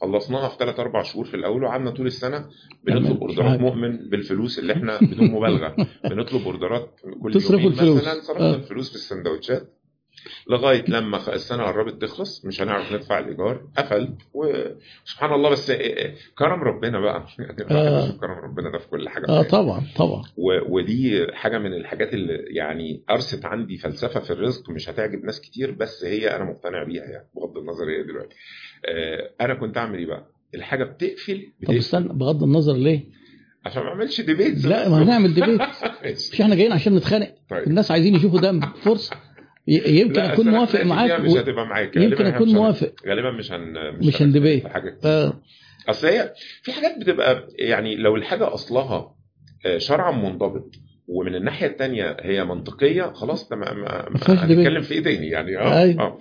خلصناها 0.00 0.48
في 0.48 0.56
3 0.58 0.80
4 0.82 1.02
شهور 1.02 1.24
في 1.24 1.34
الأول 1.34 1.64
وقعدنا 1.64 1.90
طول 1.90 2.06
السنة. 2.06 2.46
بنطلب 2.84 3.20
أوردرات 3.20 3.60
مؤمن 3.60 3.96
بالفلوس 4.10 4.58
اللي 4.58 4.72
إحنا 4.72 4.98
بدون 5.02 5.30
مبالغة 5.30 5.76
بنطلب 6.10 6.44
أوردرات 6.46 7.00
كل 7.22 7.40
يومين 7.50 7.66
الفلوس. 7.66 7.96
مثلا 8.02 8.20
صرفنا 8.20 8.50
آه. 8.50 8.54
الفلوس 8.54 8.88
في 8.90 8.94
السندوتشات 8.94 9.68
لغاية 10.50 10.84
لما 10.88 11.34
السنة 11.34 11.62
قربت 11.62 12.02
تخلص 12.02 12.44
مش 12.44 12.62
هنعرف 12.62 12.92
ندفع 12.92 13.18
الإيجار 13.18 13.66
قفل. 13.78 14.08
وسبحان 14.34 15.32
الله 15.32 15.50
بس 15.50 15.72
كرم 16.38 16.62
ربنا 16.62 17.00
بقى. 17.00 17.26
يعني 17.38 17.64
آه. 17.70 18.10
كرم 18.20 18.38
ربنا 18.38 18.70
ده 18.70 18.78
في 18.78 18.88
كل 18.88 19.08
حاجة. 19.08 19.28
آه 19.28 19.42
طبعا 19.42 19.82
طبعا. 19.96 20.22
و- 20.36 20.74
ودي 20.76 21.26
حاجة 21.32 21.58
من 21.58 21.72
الحاجات 21.74 22.14
اللي 22.14 22.44
يعني 22.50 23.02
أرست 23.10 23.44
عندي 23.44 23.76
فلسفة 23.76 24.20
في 24.20 24.30
الرزق 24.32 24.70
مش 24.70 24.88
هتعجب 24.90 25.24
ناس 25.24 25.40
كتير 25.40 25.70
بس 25.70 26.04
هي 26.04 26.36
أنا 26.36 26.44
مقتنع 26.44 26.82
بيها 26.84 27.04
يعني 27.04 27.26
بغض 27.36 27.58
النظر 27.58 27.84
هي 27.90 28.02
دلوقتي. 28.02 28.34
آه، 28.86 29.30
أنا 29.40 29.54
كنت 29.54 29.76
أعمل 29.76 29.98
إيه 29.98 30.06
بقى؟ 30.06 30.26
الحاجة 30.54 30.84
بتقفل 30.84 31.36
طب 31.38 31.52
بتقفل. 31.60 31.78
استنى 31.78 32.08
بغض 32.08 32.42
النظر 32.42 32.72
ليه؟ 32.76 33.00
عشان 33.64 33.82
ما 33.82 33.88
أعملش 33.88 34.20
ديبيت 34.20 34.64
لا 34.64 34.88
ما 34.88 35.02
هنعمل 35.02 35.34
ديبيت 35.34 35.60
مش 36.04 36.40
إحنا 36.40 36.54
جايين 36.54 36.72
عشان 36.72 36.94
نتخانق. 36.94 37.34
طيب. 37.50 37.62
الناس 37.66 37.90
عايزين 37.90 38.14
يشوفوا 38.14 38.40
دم 38.40 38.60
فرصة. 38.60 39.16
يمكن 39.66 40.20
أكون 40.20 40.48
موافق 40.48 40.84
معاك 40.84 41.20
مش 41.20 41.30
هتبقى 41.32 41.66
معاك 41.66 41.96
يمكن 41.96 42.26
أكون 42.26 42.48
موافق 42.54 42.92
غالبا 43.06 43.30
مش 43.30 43.52
هن 43.52 43.74
مش 44.06 44.22
هندبيت. 44.22 44.62
في 44.62 44.68
حاجة. 44.68 44.98
آه. 45.04 45.40
أصل 45.88 46.06
هي 46.06 46.32
في 46.62 46.72
حاجات 46.72 46.98
بتبقى 47.00 47.48
يعني 47.58 47.96
لو 47.96 48.16
الحاجة 48.16 48.54
أصلها 48.54 49.14
آه، 49.66 49.78
شرعا 49.78 50.10
منضبط 50.12 50.70
ومن 51.08 51.34
الناحية 51.34 51.66
الثانية 51.66 52.16
هي 52.20 52.44
منطقية 52.44 53.02
خلاص 53.12 53.52
ما- 53.52 53.72
ما-. 53.74 54.08
هنتكلم 54.28 54.82
في 54.82 54.94
إيه 54.94 55.02
تاني 55.02 55.26
يعني 55.28 55.58
آه. 55.58 55.84
آه 55.84 56.18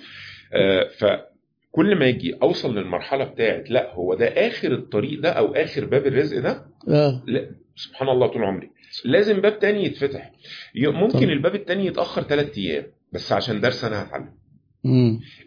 آه، 0.54 0.88
فكل 0.98 1.96
ما 2.00 2.06
يجي 2.06 2.34
أوصل 2.44 2.78
للمرحلة 2.78 3.24
بتاعت 3.24 3.70
لا 3.72 3.94
هو 3.94 4.14
ده 4.14 4.26
آخر 4.28 4.72
الطريق 4.74 5.20
ده 5.22 5.30
أو 5.30 5.54
آخر 5.56 5.86
باب 5.86 6.08
الرزق 6.08 6.40
ده 6.40 6.66
آه 6.90 7.24
لا 7.28 7.50
سبحان 7.76 8.10
الله 8.10 8.28
طول 8.28 8.44
عمري 8.44 8.70
لازم 9.06 9.42
باب 9.42 9.60
تاني 9.60 9.86
يتفتح 9.86 10.32
ممكن 10.76 11.10
طبعا. 11.20 11.24
الباب 11.24 11.56
التاني 11.56 11.86
يتأخر 11.86 12.22
ثلاث 12.22 12.58
أيام 12.58 12.84
بس 13.14 13.32
عشان 13.32 13.62
درس 13.62 13.84
أنا 13.86 14.04
هتعلم. 14.04 14.30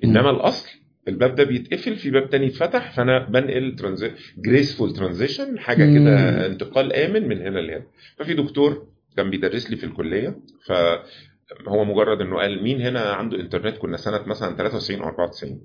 إنما 0.04 0.30
الأصل 0.30 0.68
الباب 1.08 1.34
ده 1.34 1.44
بيتقفل 1.44 1.96
في 1.96 2.10
باب 2.10 2.30
تاني 2.30 2.46
يتفتح 2.46 2.92
فأنا 2.96 3.18
بنقل 3.18 3.76
graceful 4.38 4.92
transition 4.92 5.58
حاجة. 5.58 5.84
كده 5.98 6.46
انتقال 6.46 6.92
آمن 6.92 7.28
من 7.28 7.38
هنا 7.42 7.58
لهنا 7.58 7.86
ففي 8.18 8.34
دكتور 8.34 8.86
كان 9.16 9.30
بيدرس 9.30 9.70
لي 9.70 9.76
في 9.76 9.84
الكلية 9.86 10.36
فهو 10.66 11.84
مجرد 11.84 12.20
إنه 12.20 12.36
قال 12.36 12.62
مين 12.62 12.80
هنا 12.82 13.00
عنده 13.00 13.40
إنترنت 13.40 13.78
كنا 13.78 13.96
سنة 13.96 14.22
مثلا 14.26 14.56
93 14.56 15.00
أو 15.02 15.08
94 15.08 15.60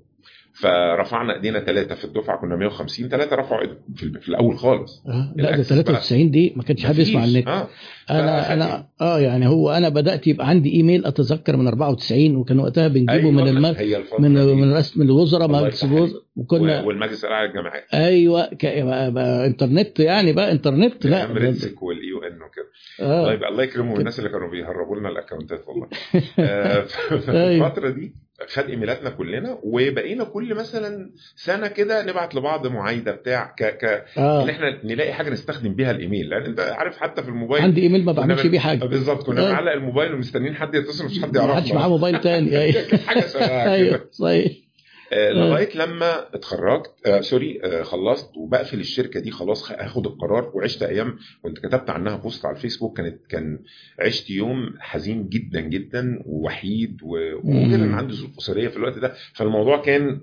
فرفعنا 0.54 1.34
ايدينا 1.34 1.60
ثلاثة 1.60 1.94
في 1.94 2.04
الدفعة 2.04 2.40
كنا 2.40 2.56
150 2.56 3.08
ثلاثة 3.08 3.36
رفعوا 3.36 3.60
ايدهم 3.60 3.76
في, 3.96 4.20
في 4.20 4.28
الأول 4.28 4.58
خالص 4.58 5.02
آه. 5.08 5.32
لا 5.36 5.42
ده 5.42 5.48
ال 5.50 5.53
access 5.53 5.72
بقى. 5.72 5.82
93 5.82 6.30
دي 6.30 6.52
ما 6.56 6.62
كانش 6.62 6.86
حد 6.86 6.98
يسمع. 6.98 7.24
النت 7.24 7.48
آه 7.48 7.68
أنا 8.10 8.52
أنا 8.52 8.86
آه 9.00 9.20
يعني 9.20 9.48
هو 9.48 9.70
أنا 9.70 9.88
بدأت 9.88 10.26
يبقى 10.26 10.48
عندي 10.48 10.72
إيميل 10.72 11.06
أتذكر 11.06 11.56
من 11.56 11.66
94 11.68 12.36
وكان 12.36 12.58
وقتها 12.58 12.88
بنجيبه 12.88 13.12
أيوة، 13.12 13.30
من 13.30 13.48
الم... 13.48 13.64
هي 13.64 13.96
الفترة 13.96 14.20
من 14.20 14.34
دي. 14.34 14.54
من 14.54 14.74
رسم 14.74 15.02
الوزراء 15.02 15.48
مجلس 15.48 15.84
الوزراء 15.84 16.22
وكنا 16.36 16.82
والمجلس 16.82 17.24
الأعلى 17.24 17.48
للجامعات 17.48 17.84
أيوه 17.94 18.46
ك... 18.46 18.66
بقى 18.66 19.12
بقى 19.12 19.46
إنترنت 19.46 20.00
يعني 20.00 20.32
بقى 20.32 20.52
إنترنت 20.52 21.06
لا 21.06 21.16
أيام 21.26 21.32
RITSEC 21.36 21.82
وال 21.82 22.02
EUN 22.30 22.42
وكده 22.42 22.66
آه 23.00 23.32
يبقى 23.32 23.48
الله 23.48 23.62
يكرمهم 23.62 23.98
الناس 23.98 24.18
اللي 24.18 24.30
كانوا 24.30 24.50
بيهربوا 24.50 24.96
لنا 24.96 25.08
الأكونتات 25.08 25.64
والله 25.68 25.86
آه، 26.38 26.80
في 27.26 27.32
أيوة. 27.32 27.66
الفترة 27.66 27.90
دي 27.90 28.14
خد 28.48 28.68
إيميلاتنا 28.68 29.10
كلنا 29.10 29.58
وبقينا 29.62 30.24
كل 30.24 30.54
مثلا 30.54 31.10
سنة 31.36 31.66
كده 31.68 32.02
نبعت 32.02 32.34
لبعض 32.34 32.66
معايدة 32.66 33.12
بتاع 33.12 33.54
ك 33.58 33.62
ك 33.62 33.84
ان 34.18 34.22
آه 34.24 34.50
إحنا 34.50 34.84
نلاقي 34.84 35.12
حاجة 35.12 35.30
نستخدم 35.30 35.74
بيها 35.74 35.90
الإيميل. 35.90 36.28
لأن 36.28 36.42
أنت 36.42 36.60
عارف 36.60 36.98
حتى 36.98 37.22
في 37.22 37.28
الموبايل 37.28 37.62
عندي 37.62 37.82
إيميل 37.82 38.04
ما 38.04 38.12
بعملش 38.12 38.46
بيه 38.46 38.58
حاجة. 38.58 38.84
بالظبط 38.84 39.26
كنا 39.26 39.46
آه. 39.46 39.50
بنعلق 39.50 39.72
الموبايل 39.72 40.14
ومستنيين 40.14 40.54
حد 40.54 40.74
يتصل 40.74 41.04
مش 41.06 41.22
حد 41.22 41.38
ما 41.38 41.54
حدش 41.54 41.72
معاه 41.72 41.88
موبايل 41.88 42.20
تاني. 42.20 42.58
أيوه 42.62 42.82
حاجة 43.06 43.24
كده 43.34 43.72
أيوه 43.72 44.00
صحيح. 44.10 44.52
آه، 44.52 44.71
لغاية 45.14 45.76
لما 45.76 46.34
اتخرجت 46.34 46.90
آه 47.06 47.20
sorry 47.20 47.60
آه 47.64 47.82
خلصت 47.82 48.36
وبقفل 48.36 48.80
الشركة 48.80 49.20
دي 49.20 49.30
خلاص 49.30 49.70
هاخد 49.72 50.06
القرار 50.06 50.50
وعشت 50.54 50.82
أيام 50.82 51.18
كنت 51.42 51.58
كتبت 51.58 51.90
عنها 51.90 52.16
post 52.16 52.44
على 52.46 52.56
الفيسبوك 52.56 52.96
كانت 52.96 53.26
كان 53.26 53.58
عشت 54.00 54.30
يوم 54.30 54.74
حزين 54.80 55.28
جدا 55.28 55.60
جدا 55.60 56.22
ووحيد 56.26 56.98
و- 57.02 57.16
وغير 57.44 57.74
إن 57.74 57.88
مم. 57.88 57.94
عندي 57.94 58.14
ظروف 58.14 58.38
أسرية 58.38 58.68
في 58.68 58.76
الوقت 58.76 58.98
ده. 58.98 59.12
فالموضوع 59.34 59.82
كان 59.82 60.20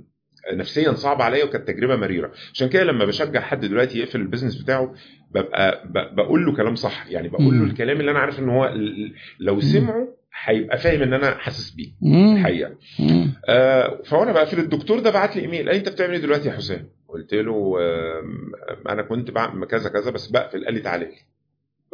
نفسيا 0.54 0.94
صعب 0.94 1.22
عليا 1.22 1.44
وكانت 1.44 1.68
تجربة 1.68 1.96
مريرة. 1.96 2.32
عشان 2.54 2.70
كده 2.70 2.84
لما 2.84 3.06
بشجع 3.06 3.40
حد 3.42 3.66
دلوقتي 3.66 4.00
يقفل 4.00 4.22
ال 4.22 4.25
business 4.25 4.56
بتاعه 4.64 4.94
ببقى 5.32 5.84
بقول 6.16 6.46
له 6.46 6.56
كلام 6.56 6.76
صح. 6.76 7.08
يعني 7.10 7.28
بقول 7.30 7.60
له. 7.60 7.64
الكلام 7.66 8.00
اللي 8.00 8.12
أنا 8.12 8.20
عارف 8.20 8.40
إن 8.40 8.50
هو 8.50 8.74
لو 9.40 9.60
سمعه 9.60 10.08
هيبقى 10.44 10.78
فاهم 10.78 11.02
إن 11.02 11.14
أنا 11.14 11.38
حاسس 11.38 11.70
بيه. 11.72 11.92
الحقيقة. 12.36 12.76
آه، 13.50 14.02
فانا 14.06 14.32
بقفل 14.32 14.60
الدكتور 14.60 15.00
ده 15.00 15.12
بعت 15.12 15.36
لي 15.36 15.42
إيميل 15.42 15.66
قال 15.66 15.76
لي 15.76 15.80
أنت 15.80 15.90
بتعمل 15.90 16.14
إيه 16.14 16.22
دلوقتي 16.22 16.48
يا 16.48 16.54
حسام؟ 16.54 16.90
قلت 17.08 17.34
له 17.34 17.76
أنا 18.90 19.02
كنت 19.02 19.32
بعمل 19.32 19.68
كذا 19.68 19.90
كذا 19.90 20.12
بس 20.12 20.28
بقفل 20.28 20.66
قال 20.66 20.74
لي 20.74 20.80
تعالى 20.80 21.06
لي 21.06 21.16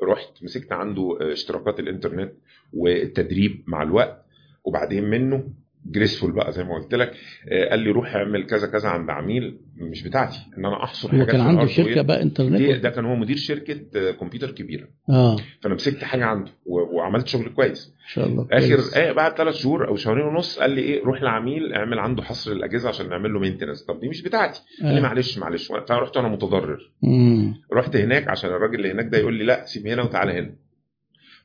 رحت 0.04 0.44
مسكت 0.44 0.72
عنده 0.72 1.18
آه، 1.22 1.32
اشتراكات 1.34 1.80
الإنترنت 1.80 2.32
والتدريب 2.74 3.64
مع 3.68 3.84
الوقت 3.84 4.26
وبعدين 4.64 5.04
منه 5.04 5.48
graceful 5.86 6.32
بقى 6.32 6.52
زي 6.52 6.64
ما 6.64 6.76
قلت 6.76 6.96
لك. 6.96 7.12
آه، 7.50 7.70
قال 7.70 7.80
لي 7.80 7.90
روح 7.92 8.16
اعمل 8.16 8.46
كذا 8.46 8.68
كذا 8.68 8.90
عند 8.90 9.10
عميل 9.10 9.58
مش 9.78 10.04
بتاعتي 10.04 10.40
إن 10.58 10.66
أنا 10.66 10.84
أحصر 10.84 11.10
حاجات 11.12 11.28
كان 11.30 11.42
عنده 11.42 11.66
شركة. 11.66 12.02
بقى 12.02 12.22
انترنت 12.22 12.62
ده 12.84 12.90
كان 12.90 13.06
هو 13.06 13.16
مدير 13.16 13.36
شركة 13.38 13.82
آه، 13.96 14.12
كمبيوتر 14.12 14.52
كبيرة. 14.52 14.88
آه. 15.10 15.36
فأنا 15.62 15.76
مسكت 15.76 16.04
حاجة 16.04 16.26
عنده 16.26 16.52
وعملت 16.66 17.28
شغل 17.28 17.50
كويس. 17.50 17.94
إن 18.02 18.08
شاء 18.14 18.28
الله 18.28 18.48
آخر. 18.52 18.80
آه 18.96 19.12
بعد 19.12 19.38
ثلاث 19.38 19.56
شهور 19.56 19.88
أو 19.88 19.96
شهرين 19.96 20.26
ونص 20.26 20.60
قال 20.60 20.72
لي 20.72 20.82
إيه 20.82 21.04
روح 21.04 21.22
لعميل 21.22 21.74
اعمل 21.74 22.00
عنده 22.00 22.24
حصر 22.24 22.52
الأجهزة 22.52 22.90
عشان 22.90 23.10
نعمل 23.10 23.34
له 23.34 23.40
maintenance 23.40 23.84
طب 23.84 24.00
دي 24.00 24.08
مش 24.10 24.22
بتاعتي. 24.22 24.62
قال 24.84 24.94
لي 24.94 25.00
آه. 25.00 25.04
معلش 25.04 25.38
معلش. 25.38 25.68
فرحت 25.88 26.18
أنا 26.18 26.28
متضرر. 26.28 26.92
مم. 27.02 27.54
رحت 27.74 27.96
هناك 27.96 28.28
عشان 28.28 28.50
الراجل 28.50 28.76
اللي 28.76 28.92
هناك 28.92 29.06
ده 29.06 29.18
يقول 29.18 29.34
لي 29.34 29.44
لا 29.44 29.66
سيب 29.66 29.88
هنا 29.88 30.04
وتعالى 30.04 30.32
هنا. 30.40 30.56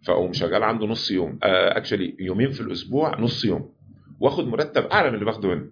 فأقوم 0.03 0.33
شغال 0.33 0.62
عنده 0.62 0.87
نص 0.87 1.11
يوم. 1.11 1.38
اكشلي 1.42 2.16
يومين 2.20 2.50
في 2.50 2.61
الأسبوع 2.61 3.20
نص 3.20 3.44
يوم. 3.44 3.72
واخد 4.21 4.47
مرتب 4.49 4.85
اعلى 4.87 5.09
من 5.09 5.15
اللي 5.15 5.25
باخده 5.25 5.53
هنا. 5.55 5.71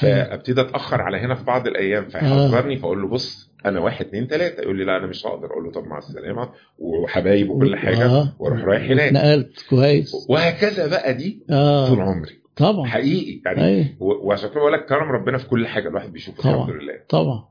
فابتدي 0.00 0.60
اتاخر 0.60 1.02
على 1.02 1.16
هنا 1.16 1.34
في 1.34 1.44
بعض 1.44 1.66
الأيام 1.66 2.08
فيحذرني 2.08 2.76
فاقول 2.78 3.02
له 3.02 3.08
بص 3.08 3.50
أنا 3.66 3.80
واحد 3.80 4.06
اتنين 4.06 4.28
تلاته 4.28 4.60
يقول 4.62 4.76
لي 4.78 4.84
لا 4.84 4.96
أنا 4.96 5.06
مش 5.06 5.26
هقدر. 5.26 5.46
أقول 5.46 5.64
له 5.64 5.70
طب 5.72 5.84
مع 5.86 5.98
السلامة 5.98 6.50
وحبايب 6.78 7.50
وكل 7.50 7.76
حاجة 7.76 8.04
آه. 8.06 8.36
وأروح 8.38 8.60
رايح 8.64 8.82
هناك. 8.90 9.12
نقلت 9.12 9.66
كويس. 9.70 10.26
وهكذا 10.28 10.86
بقى 10.90 11.14
دي 11.14 11.42
آه. 11.50 11.88
طول 11.88 12.00
عمري. 12.00 12.40
طبعا. 12.56 12.86
حقيقي. 12.86 13.40
يعني 13.46 13.96
و- 14.00 14.28
وعشان 14.28 14.50
كده 14.50 14.60
بقول 14.60 14.72
لك 14.72 14.86
كرم 14.86 15.08
ربنا 15.12 15.38
في 15.38 15.46
كل 15.48 15.66
حاجة. 15.66 15.88
الواحد 15.88 16.12
بيشوفه 16.12 16.42
طبعا. 16.42 16.54
الحمد 16.64 16.82
لله. 16.82 16.94
طبعا. 17.08 17.44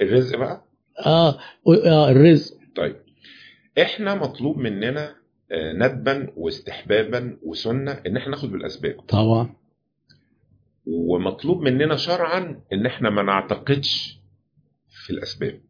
الرزق 0.00 0.38
بقى؟ 0.38 0.64
آه. 1.06 1.38
آه. 1.86 2.10
الرزق. 2.10 2.56
طيب. 2.76 2.96
إحنا 3.82 4.14
مطلوب 4.14 4.58
مننا 4.58 5.04
آه، 5.08 5.14
ندبا 5.52 6.32
واستحبابا 6.36 7.38
وسنة 7.42 7.92
إن 7.92 8.16
إحنا 8.16 8.30
ناخد 8.30 8.50
بالأسباب. 8.52 9.00
طبعا. 9.08 9.54
ومطلوب 10.86 11.62
مننا 11.62 11.96
شرعا 11.96 12.60
إن 12.72 12.86
إحنا 12.86 13.10
ما 13.10 13.22
نعتقدش 13.22 14.20
في 14.88 15.10
الأسباب. 15.10 15.60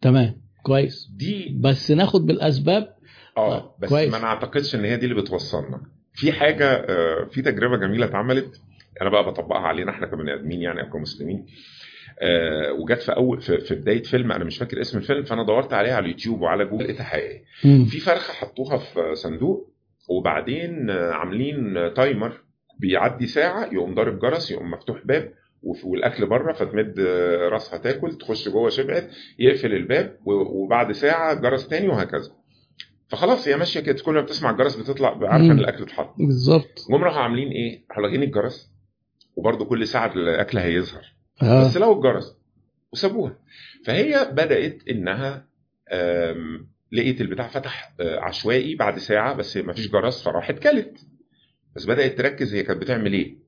تمام. 0.00 0.40
كويس. 0.62 1.10
دي 1.16 1.58
بس 1.60 1.90
ناخد 1.90 2.26
بالأسباب؟ 2.26 2.96
آه 3.36 3.76
بس 3.82 3.88
كويس. 3.88 4.12
ما 4.12 4.18
نعتقدش 4.18 4.74
إن 4.74 4.84
هي 4.84 4.96
دي 4.96 5.06
اللي 5.06 5.22
بتوصلنا. 5.22 5.80
في 6.12 6.32
حاجة 6.32 6.64
آه، 6.72 7.24
في 7.24 7.42
تجربة 7.42 7.76
جميلة 7.76 8.06
اتعملت 8.06 8.60
أنا 9.02 9.10
بقى 9.10 9.24
بطبقها 9.24 9.60
علينا 9.60 9.90
إحنا 9.90 10.06
كبني 10.06 10.34
آدمين 10.34 10.62
يعني 10.62 10.80
أو 10.82 10.90
كمسلمين. 10.90 11.46
آه، 12.22 12.72
وجت 12.72 13.02
في 13.02 13.12
أول 13.16 13.40
في, 13.40 13.58
في 13.60 13.74
بداية 13.74 14.02
فيلم 14.02 14.32
أنا 14.32 14.44
مش 14.44 14.58
فاكر 14.58 14.80
اسم 14.80 14.98
الفيلم 14.98 15.22
فأنا 15.24 15.42
دورت 15.42 15.72
عليه 15.72 15.92
على 15.92 16.04
اليوتيوب 16.04 16.40
وعلى 16.40 16.64
جوجل 16.64 16.84
لقيتها 16.84 17.04
حقيقية. 17.04 17.42
في 17.62 17.98
فرخة 18.00 18.32
حطوها 18.32 18.76
في 18.76 19.14
صندوق 19.14 19.72
وبعدين 20.08 20.90
عاملين 20.90 21.74
timer 21.94 22.32
بيعدي 22.80 23.26
ساعة 23.26 23.64
يقوم 23.72 23.94
ضارب 23.94 24.18
جرس 24.18 24.50
يقوم 24.50 24.70
مفتوح 24.70 25.06
باب 25.06 25.32
والأكل 25.84 26.26
بره 26.26 26.52
فتمد 26.52 27.00
راسها 27.52 27.78
تاكل 27.78 28.12
تخش 28.18 28.48
جوه 28.48 28.68
شبعت 28.70 29.10
يقفل 29.38 29.72
الباب 29.74 30.16
وبعد 30.26 30.92
ساعة 30.92 31.34
جرس 31.40 31.68
تاني 31.68 31.88
وهكذا 31.88 32.30
فخلاص 33.08 33.48
هي 33.48 33.56
ماشية 33.56 33.80
كده 33.80 34.02
كل 34.04 34.14
ما 34.14 34.20
بتسمع 34.20 34.50
الجرس 34.50 34.76
بتطلع 34.76 35.08
عارفه. 35.22 35.36
إن 35.36 35.58
الأكل 35.58 35.82
اتحط 35.82 36.14
بالظبط 36.18 36.86
جم 36.90 37.04
راحوا 37.04 37.20
عاملين 37.22 37.48
إيه؟ 37.48 37.84
راحوا 37.90 38.02
لاغين 38.02 38.22
الجرس 38.22 38.72
وبرده 39.36 39.64
كل 39.64 39.86
ساعة 39.86 40.12
الأكل 40.14 40.58
هيظهر 40.58 41.15
آه. 41.42 41.64
بس 41.64 41.76
لقوا 41.76 41.96
الجرس 41.96 42.36
وسابوها. 42.92 43.38
فهي 43.86 44.28
بدأت 44.32 44.88
إنها 44.88 45.46
لقيت 46.92 47.20
البتاع 47.20 47.48
فتح 47.48 47.92
آه، 48.00 48.20
عشوائي 48.20 48.74
بعد 48.74 48.98
ساعة 48.98 49.34
بس 49.34 49.56
ما 49.56 49.72
فيش 49.72 49.90
جرس 49.90 50.22
فراحت 50.22 50.58
كلت. 50.58 50.98
بس 51.76 51.84
بدأت 51.86 52.18
تركز 52.18 52.54
هي 52.54 52.62
كانت 52.62 52.80
بتعمل 52.82 53.12
إيه. 53.12 53.46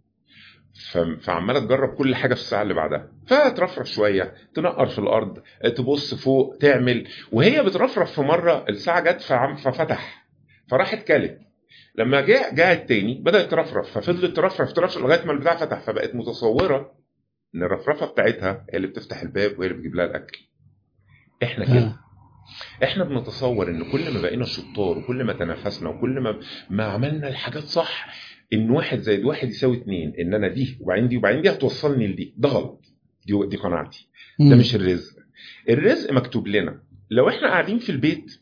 فعمالة 1.21 1.61
تجرب 1.61 1.95
كل 1.95 2.15
حاجة 2.15 2.35
في 2.35 2.41
الساعة 2.41 2.63
اللي 2.63 2.75
بعدها. 2.75 3.13
فترفرف 3.27 3.89
شوية 3.91 4.35
تنقر 4.55 4.87
في 4.87 4.99
الأرض 4.99 5.39
آه، 5.63 5.69
تبص 5.69 6.15
فوق 6.15 6.57
تعمل. 6.61 7.09
وهي 7.33 7.63
بترفرف 7.63 8.13
في 8.13 8.21
مرة 8.21 8.65
الساعة 8.69 9.01
جت 9.01 9.21
ففتح. 9.63 10.27
فراحت 10.71 11.09
كلت. 11.09 11.39
لما 11.95 12.21
جاء 12.21 12.55
جاءت 12.55 12.89
تاني 12.89 13.23
بدأت 13.25 13.51
ترفرف. 13.51 13.99
ففضلت 13.99 14.37
ترفرف 14.37 14.73
ترفرف 14.73 15.03
لغاية 15.05 15.25
ما 15.27 15.33
البتاع 15.33 15.57
فتح 15.57 15.81
فبقت 15.81 16.15
متصورة. 16.15 16.98
إن 17.55 17.63
الرفرفة 17.63 18.07
بتاعتها 18.07 18.67
هي 18.71 18.77
اللي 18.77 18.87
بتفتح 18.89 19.21
الباب 19.23 19.59
وهي 19.59 19.67
اللي 19.69 19.79
بتجيب 19.79 19.95
لها 19.95 20.05
الأكل. 20.05 20.39
إحنا 21.43 21.65
كده. 21.65 21.79
آه. 21.79 21.99
إحنا 22.85 23.05
بنتصور 23.05 23.69
إن 23.71 23.93
كل 23.93 24.15
ما 24.15 24.21
بقينا 24.23 24.45
شطار 24.45 24.99
وكل 24.99 25.25
ما 25.25 25.33
تنافسنا 25.33 25.89
وكل 25.89 26.21
ما 26.21 26.41
ما 26.71 26.85
عملنا 26.85 27.29
الحاجات 27.29 27.63
صح 27.63 28.15
إن 28.53 28.71
واحد 28.71 28.99
زائد 28.99 29.25
واحد 29.25 29.49
يساوي 29.49 29.77
اتنين 29.77 30.13
إن 30.21 30.35
أنا 30.35 30.49
دي 30.49 30.79
وبعدين 30.81 31.09
دي 31.09 31.17
وبعدين 31.17 31.43
دي 31.43 31.51
هتوصلني 31.51 32.07
لدي. 32.07 32.35
ده 32.37 32.49
غلط. 32.49 32.85
دي 33.27 33.47
دي 33.47 33.57
قناعتي. 33.57 34.09
ده. 34.41 34.57
مش 34.57 34.75
الرزق. 34.75 35.17
الرزق 35.69 36.13
مكتوب 36.13 36.49
لنا. 36.49 36.83
لو 37.11 37.29
إحنا 37.29 37.49
قاعدين 37.49 37.79
في 37.79 37.93
البيت 37.93 38.41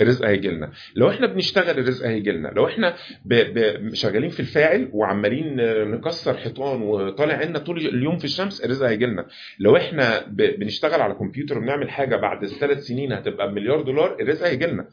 الرزق 0.00 0.26
هيجي 0.26 0.48
لنا. 0.48 0.70
لو 0.96 1.10
إحنا 1.10 1.26
بنشتغل 1.26 1.78
الرزق 1.78 2.06
هيجي 2.06 2.30
لنا. 2.30 2.48
لو 2.48 2.66
إحنا 2.66 2.94
ب... 3.24 3.34
ب... 3.34 3.94
شغالين 3.94 4.30
في 4.30 4.40
الفاعل 4.40 4.90
وعمالين 4.92 5.56
نكسر 5.90 6.36
حيطان 6.36 6.82
وطالع 6.82 7.34
عنا 7.34 7.58
طول 7.58 7.78
اليوم 7.78 8.18
في 8.18 8.24
الشمس 8.24 8.60
الرزق 8.60 8.86
هيجي 8.86 9.06
لنا. 9.06 9.26
لو 9.58 9.76
إحنا 9.76 10.26
ب... 10.26 10.36
بنشتغل 10.36 11.00
على 11.00 11.14
كمبيوتر 11.14 11.58
وبنعمل 11.58 11.90
حاجة 11.90 12.16
بعد 12.16 12.46
ثلاث 12.46 12.78
سنين 12.78 13.12
هتبقى 13.12 13.50
بمليار 13.52 13.82
دولار 13.82 14.16
الرزق 14.20 14.46
هيجي 14.46 14.66
لنا. 14.66 14.88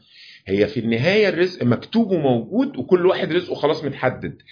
هي 0.46 0.66
في 0.66 0.80
النهاية 0.80 1.28
الرزق 1.28 1.64
مكتوب 1.64 2.10
وموجود 2.10 2.76
وكل 2.76 3.06
واحد 3.06 3.32
رزقه 3.32 3.54
خلاص 3.54 3.84
متحدد. 3.84 4.42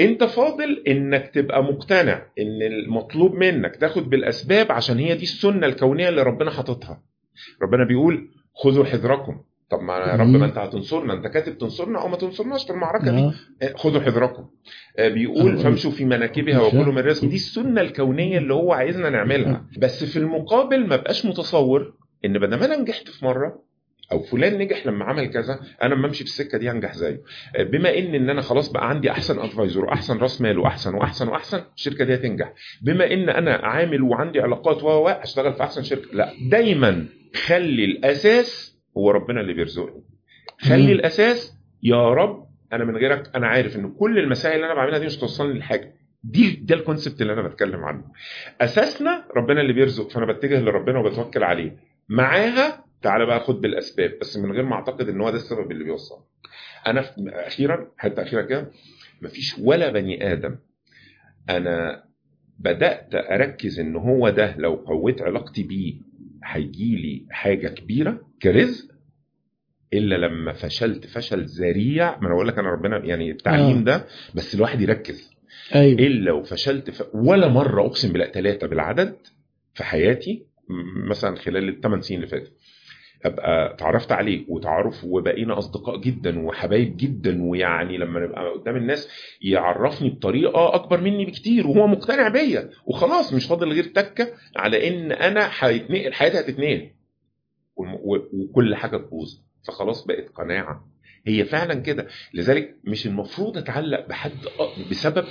انت 0.00 0.24
فاضل 0.24 0.82
انك 0.88 1.30
تبقى 1.34 1.64
مقتنع 1.64 2.22
ان 2.38 2.62
المطلوب 2.62 3.34
منك 3.34 3.76
تاخد 3.76 4.10
بالأسباب 4.10 4.72
عشان 4.72 4.98
هي 4.98 5.14
دي 5.14 5.22
السنة 5.22 5.66
الكونية 5.66 6.08
اللي 6.08 6.22
ربنا 6.22 6.50
حاططها. 6.50 7.02
ربنا 7.62 7.84
بيقول 7.84 8.28
خذوا 8.54 8.84
حذركم. 8.84 9.40
طب 9.72 9.80
ما 9.80 9.94
يا 9.98 10.16
رب. 10.16 10.26
ما 10.26 10.44
انت 10.46 10.58
هتنصرنا 10.58 11.12
انت 11.12 11.26
كاتب 11.26 11.58
تنصرنا 11.58 12.00
أو 12.02 12.08
ما 12.08 12.16
تنصرناش 12.16 12.64
في 12.64 12.70
المعركه 12.72 13.10
دي 13.10 13.18
آه. 13.20 13.34
آه، 13.62 13.72
خذوا 13.76 14.00
حذركم. 14.00 14.44
آه، 14.98 15.08
بيقول 15.08 15.56
آه. 15.58 15.62
فامشوا 15.62 15.90
في 15.90 16.04
مناكبها 16.04 16.60
وكلوا 16.60 16.92
من 16.92 16.98
رزق 16.98 17.24
دي 17.28 17.34
السنة 17.34 17.80
الكونية 17.80 18.38
اللي 18.38 18.54
هو 18.54 18.72
عايزنا 18.72 19.10
نعملها. 19.10 19.64
بس 19.78 20.04
في 20.04 20.18
المقابل 20.18 20.86
ما 20.86 20.96
بقاش 20.96 21.26
متصور 21.26 21.94
إن 22.24 22.38
بدل 22.38 22.58
ما 22.58 22.64
أنا 22.64 22.76
نجحت 22.76 23.08
في 23.08 23.24
مرة 23.24 23.62
أو 24.12 24.22
فلان 24.22 24.58
نجح 24.58 24.86
لما 24.86 25.04
عمل 25.04 25.26
كذا 25.26 25.60
أنا 25.82 25.94
لما 25.94 26.06
أمشي 26.06 26.24
في 26.24 26.30
السكة 26.30 26.58
دي 26.58 26.70
هنجح 26.70 26.94
زيه. 26.94 27.20
آه، 27.56 27.62
بما 27.62 27.98
إن 27.98 28.14
إن 28.14 28.30
أنا 28.30 28.42
خلاص 28.42 28.72
بقى 28.72 28.88
عندي 28.90 29.10
أحسن 29.10 29.38
ادفايزر 29.38 29.84
وأحسن 29.84 30.18
رأس 30.18 30.40
مال 30.40 30.58
وأحسن 30.58 30.94
وأحسن 30.94 31.28
وأحسن 31.28 31.60
الشركة 31.76 32.04
دي 32.04 32.14
هتنجح. 32.14 32.52
بما 32.82 33.12
إن 33.12 33.28
أنا 33.28 33.52
عامل 33.54 34.02
وعندي 34.02 34.40
علاقات 34.40 34.82
و 34.82 34.86
و 34.88 35.08
أشتغل 35.08 35.52
في 35.54 35.62
أحسن 35.62 35.82
شركة 35.82 36.08
لا. 36.12 36.32
دايما 36.50 37.06
خلي 37.46 37.84
الأساس 37.84 38.71
هو 38.96 39.10
ربنا 39.10 39.40
اللي 39.40 39.52
بيرزقني. 39.52 40.02
خلي. 40.58 40.92
الأساس 40.92 41.56
يا 41.82 42.08
رب 42.14 42.46
أنا 42.72 42.84
من 42.84 42.96
غيرك 42.96 43.36
أنا 43.36 43.46
عارف 43.46 43.76
إن 43.76 43.90
كل 43.92 44.18
المسائل 44.18 44.54
اللي 44.56 44.66
أنا 44.66 44.74
بعملها 44.74 44.98
دي 44.98 45.06
مش 45.06 45.16
توصلني 45.16 45.58
لحاجة. 45.58 45.94
دي 46.24 46.50
ده 46.56 46.74
الكونسبت 46.74 47.22
اللي 47.22 47.32
أنا 47.32 47.42
بتكلم 47.42 47.84
عنه. 47.84 48.04
أساسنا 48.60 49.24
ربنا 49.36 49.60
اللي 49.60 49.72
بيرزق 49.72 50.10
فأنا 50.10 50.32
بتجه 50.32 50.60
لربنا 50.60 50.98
وبتوكل 50.98 51.42
عليه. 51.44 51.76
معاها 52.08 52.84
تعالى 53.02 53.26
بقى 53.26 53.40
خد 53.40 53.60
بالأسباب 53.60 54.18
بس 54.20 54.36
من 54.36 54.52
غير 54.52 54.62
ما 54.64 54.74
أعتقد 54.74 55.08
إن 55.08 55.20
هو 55.20 55.30
ده 55.30 55.36
السبب 55.36 55.70
اللي 55.70 55.84
بيوصل. 55.84 56.24
أنا 56.86 57.04
أخيرا 57.46 57.88
حتة 57.98 58.22
اخيره 58.22 58.42
كده 58.42 58.70
مفيش 59.22 59.58
ولا 59.58 59.92
بني 59.92 60.32
آدم. 60.32 60.56
أنا 61.50 62.04
بدأت 62.58 63.14
أركز 63.14 63.80
إن 63.80 63.96
هو 63.96 64.28
ده 64.28 64.56
لو 64.56 64.74
قويت 64.74 65.22
علاقتي 65.22 65.62
بيه 65.62 65.94
هيجي 66.44 66.96
لي 66.96 67.26
حاجة 67.30 67.68
كبيرة. 67.68 68.20
كرزق 68.42 68.84
إلا 69.94 70.14
لما 70.14 70.52
فشلت 70.52 71.06
فشل 71.06 71.44
ذريع 71.44 72.18
ما 72.20 72.26
أنا 72.26 72.34
بقول 72.34 72.48
لك 72.48 72.58
أنا 72.58 72.70
ربنا 72.70 73.04
يعني 73.04 73.30
التعليم 73.30 73.78
آه. 73.78 73.82
ده 73.82 74.06
بس 74.34 74.54
الواحد 74.54 74.80
يركز. 74.80 75.32
أيوه. 75.74 75.98
إلا 75.98 76.32
وفشلت 76.32 76.90
ف... 76.90 77.02
ولا 77.14 77.48
مرة 77.48 77.86
أقسم 77.86 78.12
بالله 78.12 78.26
ثلاثة 78.26 78.66
بالعدد 78.66 79.16
في 79.74 79.84
حياتي 79.84 80.46
مثلا 81.08 81.36
خلال 81.36 81.68
الثمان 81.68 82.00
سنين 82.00 82.20
اللي 82.22 82.30
فاتت 82.30 82.52
أبقى 83.24 83.74
اتعرفت 83.74 84.12
عليه 84.12 84.44
وتعارف 84.48 85.04
وبقينا 85.04 85.58
أصدقاء 85.58 86.00
جدا 86.00 86.40
وحبايب 86.46 86.96
جدا 86.96 87.42
ويعني 87.42 87.98
لما 87.98 88.20
نبقى 88.20 88.52
قدام 88.52 88.76
الناس 88.76 89.08
يعرفني 89.42 90.10
بطريقة 90.10 90.74
أكبر 90.74 91.00
مني 91.00 91.24
بكتير 91.24 91.66
وهو 91.66 91.86
مقتنع 91.86 92.28
بيا. 92.28 92.70
وخلاص 92.86 93.32
مش 93.34 93.46
فاضل 93.46 93.72
غير 93.72 93.84
تكة 93.84 94.28
على 94.56 94.88
إن 94.88 95.12
أنا 95.12 95.50
هيتنقل 95.58 96.12
حياتي 96.12 96.40
هتتنقل. 96.40 96.88
وكل 97.76 98.74
حاجة 98.74 98.96
تبوظ. 98.96 99.38
فخلاص 99.66 100.04
بقت 100.06 100.28
قناعة. 100.28 100.88
هي 101.26 101.44
فعلا 101.44 101.74
كده. 101.74 102.06
لذلك 102.34 102.76
مش 102.84 103.06
المفروض 103.06 103.58
أتعلق 103.58 104.08
بحد 104.08 104.32
بسبب 104.90 105.24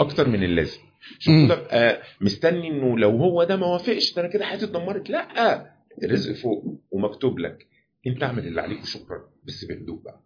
أكتر 0.00 0.28
من 0.28 0.42
اللازم. 0.42 0.80
مش. 1.20 1.28
المفروض 1.28 1.58
ابقى 1.58 2.02
مستني 2.20 2.68
إنه 2.68 2.98
لو 2.98 3.10
هو 3.10 3.44
ده 3.44 3.56
ما 3.56 3.66
وافقش 3.66 4.14
ده 4.14 4.22
أنا 4.22 4.30
كده 4.30 4.44
حياتي 4.44 4.64
اتدمرت. 4.64 5.10
لأ. 5.10 5.76
الرزق 6.04 6.32
فوق 6.32 6.80
ومكتوب 6.90 7.38
لك. 7.38 7.66
أنت 8.06 8.22
اعمل 8.22 8.46
اللي 8.46 8.60
عليك 8.60 8.82
وشكرا. 8.82 9.24
بس 9.46 9.64
بهدوء 9.64 10.02
بقى. 10.02 10.20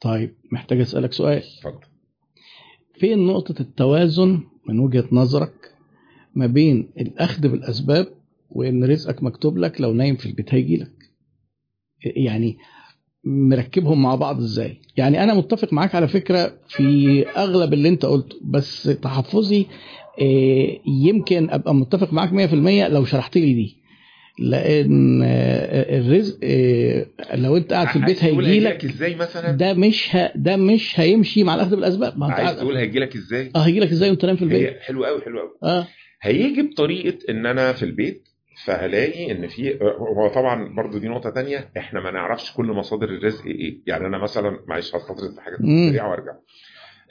طيب 0.00 0.34
محتاج 0.52 0.80
أسألك 0.80 1.12
سؤال. 1.12 1.42
اتفضل. 1.58 1.86
فين 3.00 3.26
نقطة 3.26 3.60
التوازن 3.62 4.40
من 4.68 4.78
وجهة 4.78 5.04
نظرك 5.12 5.72
ما 6.34 6.46
بين 6.46 6.90
الأخذ 7.00 7.48
بالأسباب 7.48 8.06
وإن 8.50 8.84
رزقك 8.84 9.22
مكتوب 9.22 9.58
لك 9.58 9.80
لو 9.80 9.92
نايم 9.92 10.16
في 10.16 10.26
البيت 10.26 10.54
هيجي 10.54 10.76
لك 10.76 10.92
يعني 12.04 12.58
مركبهم 13.24 14.02
مع 14.02 14.14
بعض 14.14 14.38
إزاي. 14.38 14.80
يعني 14.96 15.24
أنا 15.24 15.34
متفق 15.34 15.72
معاك 15.72 15.94
على 15.94 16.08
فكرة 16.08 16.52
في 16.68 17.24
أغلب 17.36 17.72
اللي 17.72 17.88
أنت 17.88 18.04
قلته 18.06 18.36
بس 18.44 18.82
تحفظي 18.82 19.66
آه، 20.20 20.78
يمكن 20.86 21.50
أبقى 21.50 21.74
متفق 21.74 22.12
معاك 22.12 22.30
100% 22.30 22.88
لو 22.92 23.04
شرحت 23.04 23.36
لي 23.36 23.54
دي. 23.54 23.76
لأن 24.38 25.22
آه، 25.22 25.98
الرزق 25.98 26.38
آه، 26.44 27.06
لو 27.34 27.56
أنت 27.56 27.72
قاعد 27.72 27.88
في 27.88 27.96
البيت 27.96 28.24
هيجي 28.24 28.60
لك 28.60 28.84
إزاي 28.84 29.14
مثلا؟ 29.14 29.50
ده 29.50 29.74
مش 29.74 30.16
ه... 30.16 30.32
ده 30.36 30.56
مش 30.56 31.00
هيمشي 31.00 31.44
مع 31.44 31.54
الأخذ 31.54 31.70
بالأسباب. 31.76 32.18
ما 32.18 32.26
أنت 32.26 32.34
عايز 32.34 32.58
تقول 32.58 32.76
هيجيلك 32.76 33.16
إزاي؟ 33.16 33.50
آه 33.56 33.58
هيجي 33.58 33.80
لك 33.80 33.90
إزاي 33.90 34.10
وأنت 34.10 34.24
نايم 34.24 34.36
في 34.36 34.42
البيت. 34.42 34.76
حلو 34.80 35.04
قوي 35.04 35.20
حلو 35.22 35.38
قوي 35.40 35.50
آه. 35.62 35.88
هيجي 36.22 36.62
بطريقة 36.62 37.18
إن 37.30 37.46
أنا 37.46 37.72
في 37.72 37.82
البيت 37.82 38.28
فهلاقي 38.64 39.32
إن 39.32 39.48
في 39.48 39.78
هو 39.98 40.28
طبعا 40.28 40.74
برضو 40.74 40.98
دي 40.98 41.08
نقطة 41.08 41.30
تانية 41.30 41.70
إحنا 41.76 42.00
ما 42.00 42.10
نعرفش 42.10 42.52
كل 42.52 42.66
مصادر 42.66 43.08
الرزق 43.08 43.46
إيه. 43.46 43.78
يعني 43.86 44.06
أنا 44.06 44.18
مثلا 44.18 44.60
معلش 44.66 44.94
هستطرد 44.94 45.34
في 45.34 45.40
حاجات. 45.40 45.58
سريعة 45.90 46.10
وأرجع. 46.10 46.32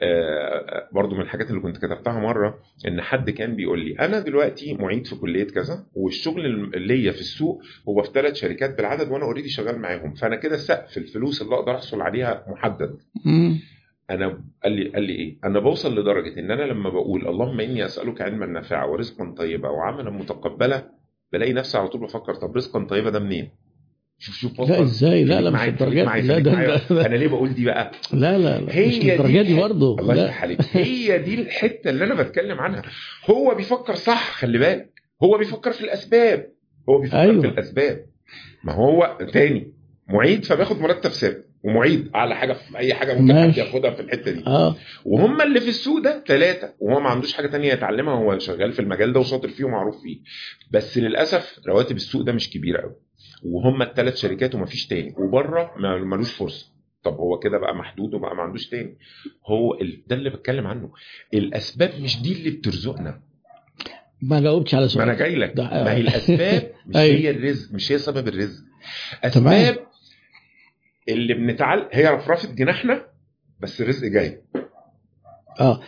آه، 0.02 0.90
برضو 0.92 1.16
من 1.16 1.22
الحاجات 1.22 1.50
اللي 1.50 1.62
كنت 1.62 1.78
كتبتها 1.78 2.20
مرة 2.20 2.60
إن 2.88 3.02
حد 3.02 3.30
كان 3.30 3.56
بيقول 3.56 3.80
لي 3.80 4.00
أنا 4.00 4.20
دلوقتي 4.20 4.74
معيد 4.74 5.08
في 5.08 5.16
كلية 5.16 5.44
كذا 5.48 5.86
والشغل 5.94 6.46
اللي 6.46 6.88
ليا 6.96 7.12
في 7.12 7.20
السوق 7.20 7.62
هو 7.90 8.04
في 8.04 8.12
ثلاث 8.14 8.34
شركات 8.36 8.78
بالعدد 8.78 9.12
وأنا 9.12 9.24
اوريدي 9.26 9.50
شغال 9.50 9.80
معاهم. 9.80 10.14
فأنا 10.14 10.36
كده 10.36 10.58
سقف 10.58 10.98
الفلوس 10.98 11.42
اللي 11.42 11.56
أقدر 11.56 11.76
أحصل 11.76 12.02
عليها 12.02 12.46
محدد. 12.48 12.98
أنا 14.10 14.44
قال 14.64 14.72
لي 14.72 14.90
قال 14.90 15.04
لي 15.04 15.14
إيه؟ 15.14 15.38
أنا 15.44 15.60
بوصل 15.60 16.00
لدرجة 16.00 16.40
إن 16.40 16.52
أنا 16.52 16.64
لما 16.64 16.90
بقول 16.90 17.28
اللهم 17.28 17.60
إني 17.60 17.86
أسألك 17.86 18.22
علما 18.22 18.46
نافعا 18.46 18.86
ورزقا 18.86 19.34
طيبا 19.38 19.70
وعملا 19.70 20.10
متقبلا 20.10 20.92
بلاقي 21.36 21.54
نفسي 21.54 21.78
على 21.78 21.88
طول 21.88 22.02
بفكر 22.02 22.36
طب 22.36 22.56
رزقا 22.56 22.84
طيبا 22.86 23.10
ده 23.10 23.20
منين؟ 23.20 23.50
شوف 24.20 24.36
شوف 24.36 24.60
لا 24.70 24.82
إزاي؟ 24.82 25.24
لا 25.24 25.42
لا 25.42 25.50
مش 25.50 25.56
معايا- 25.56 25.70
الدرجات 25.70 26.06
معايا- 26.06 26.22
لا 26.22 26.40
ده 26.40 26.52
معايا. 26.52 26.82
ده- 26.90 27.06
أنا 27.06 27.16
ليه 27.16 27.28
بقول 27.28 27.54
دي 27.54 27.66
بقى؟ 27.66 27.92
لا 28.14 28.38
لا 28.38 28.60
لا 28.62 28.76
هي 28.76 28.88
مش 28.88 28.96
الدرجه 28.96 29.42
دي 29.42 29.58
برضه. 29.60 30.00
الله 30.00 30.16
يفتح 30.24 30.42
عليك 30.44 30.60
هي 30.72 31.18
دي 31.18 31.42
الحتة 31.42 31.90
اللي 31.90 32.04
أنا 32.06 32.14
بتكلم 32.14 32.60
عنها. 32.60 32.82
هو 33.30 33.56
بيفكر 33.56 33.96
صح 33.96 34.32
خلي 34.32 34.58
بالك. 34.58 34.94
هو 35.24 35.38
بيفكر 35.38 35.72
في 35.72 35.82
الأسباب. 35.84 36.52
هو 36.90 36.98
بيفكر 37.02 37.20
أيوة. 37.22 37.42
في 37.42 37.48
الأسباب. 37.48 38.06
ما 38.64 38.74
هو 38.74 39.18
تاني. 39.34 39.74
معيد 40.10 40.46
فبياخد 40.46 40.80
مرتب 40.80 41.10
ثابت 41.10 41.46
ومعيد 41.64 42.10
أعلى 42.16 42.36
حاجة 42.36 42.54
في 42.54 42.78
أي 42.78 42.94
حاجة 42.94 43.14
ممكن 43.20 43.52
حد. 43.52 43.58
ياخدها 43.58 43.92
في 43.92 44.02
الحتة 44.02 44.32
دي. 44.32 44.44
آه. 44.48 44.76
وهم 45.06 45.42
اللي 45.42 45.62
في 45.62 45.70
السوق 45.70 46.00
ده 46.04 46.24
ثلاثة 46.28 46.74
وهو 46.80 47.00
ما 47.00 47.10
عندوش 47.10 47.34
حاجة 47.34 47.48
تانية 47.48 47.74
يتعلمها 47.74 48.14
هو 48.14 48.40
شغال 48.40 48.72
في 48.72 48.80
المجال 48.80 49.14
ده 49.14 49.20
وشاطر 49.20 49.50
فيه 49.50 49.64
ومعروف 49.64 50.02
فيه. 50.02 50.18
بس 50.72 50.98
للأسف 50.98 51.60
رواتب 51.68 51.96
السوق 51.96 52.22
ده 52.22 52.32
مش 52.34 52.50
كبيرة 52.50 52.82
قوي 52.82 52.96
وهم 53.44 53.82
الثلاث 53.82 54.16
شركات 54.16 54.56
ومفيش 54.56 54.88
تاني. 54.88 55.14
وبره 55.18 55.72
ما- 55.78 55.98
ملوش 55.98 56.32
فرصة. 56.34 56.66
طب 57.04 57.14
هو 57.14 57.40
كده 57.40 57.58
بقى 57.58 57.76
محدود 57.76 58.14
وبقى 58.14 58.36
ما 58.36 58.42
عندوش 58.42 58.68
تاني. 58.70 58.98
هو. 59.48 59.78
ده 60.08 60.16
اللي 60.16 60.30
بتكلم 60.30 60.68
عنه. 60.68 60.90
الأسباب 61.34 61.92
مش 62.02 62.22
دي 62.22 62.32
اللي 62.34 62.50
بترزقنا. 62.50 63.22
ما 64.22 64.40
جاوبتش 64.40 64.76
على 64.76 64.88
ما 64.96 65.04
أنا 65.04 65.16
سؤال 65.16 65.18
جاي 65.18 65.36
لك. 65.36 65.58
ما 65.58 65.94
هي 65.94 66.02
الأسباب 66.02 66.72
مش 66.88 66.96
أيوة. 66.96 67.18
هي 67.20 67.30
الرزق 67.30 67.74
مش 67.74 67.92
هي 67.92 67.98
سبب 67.98 68.28
الرزق. 68.28 68.64
أسباب 69.24 69.78
اللي 71.10 71.34
بنتعلم 71.34 71.88
هي 71.92 72.08
رفرفه 72.10 72.56
جناحنا 72.56 73.02
بس 73.60 73.82
الرزق 73.82 74.08
جاي. 74.08 74.42
آه. 75.60 75.80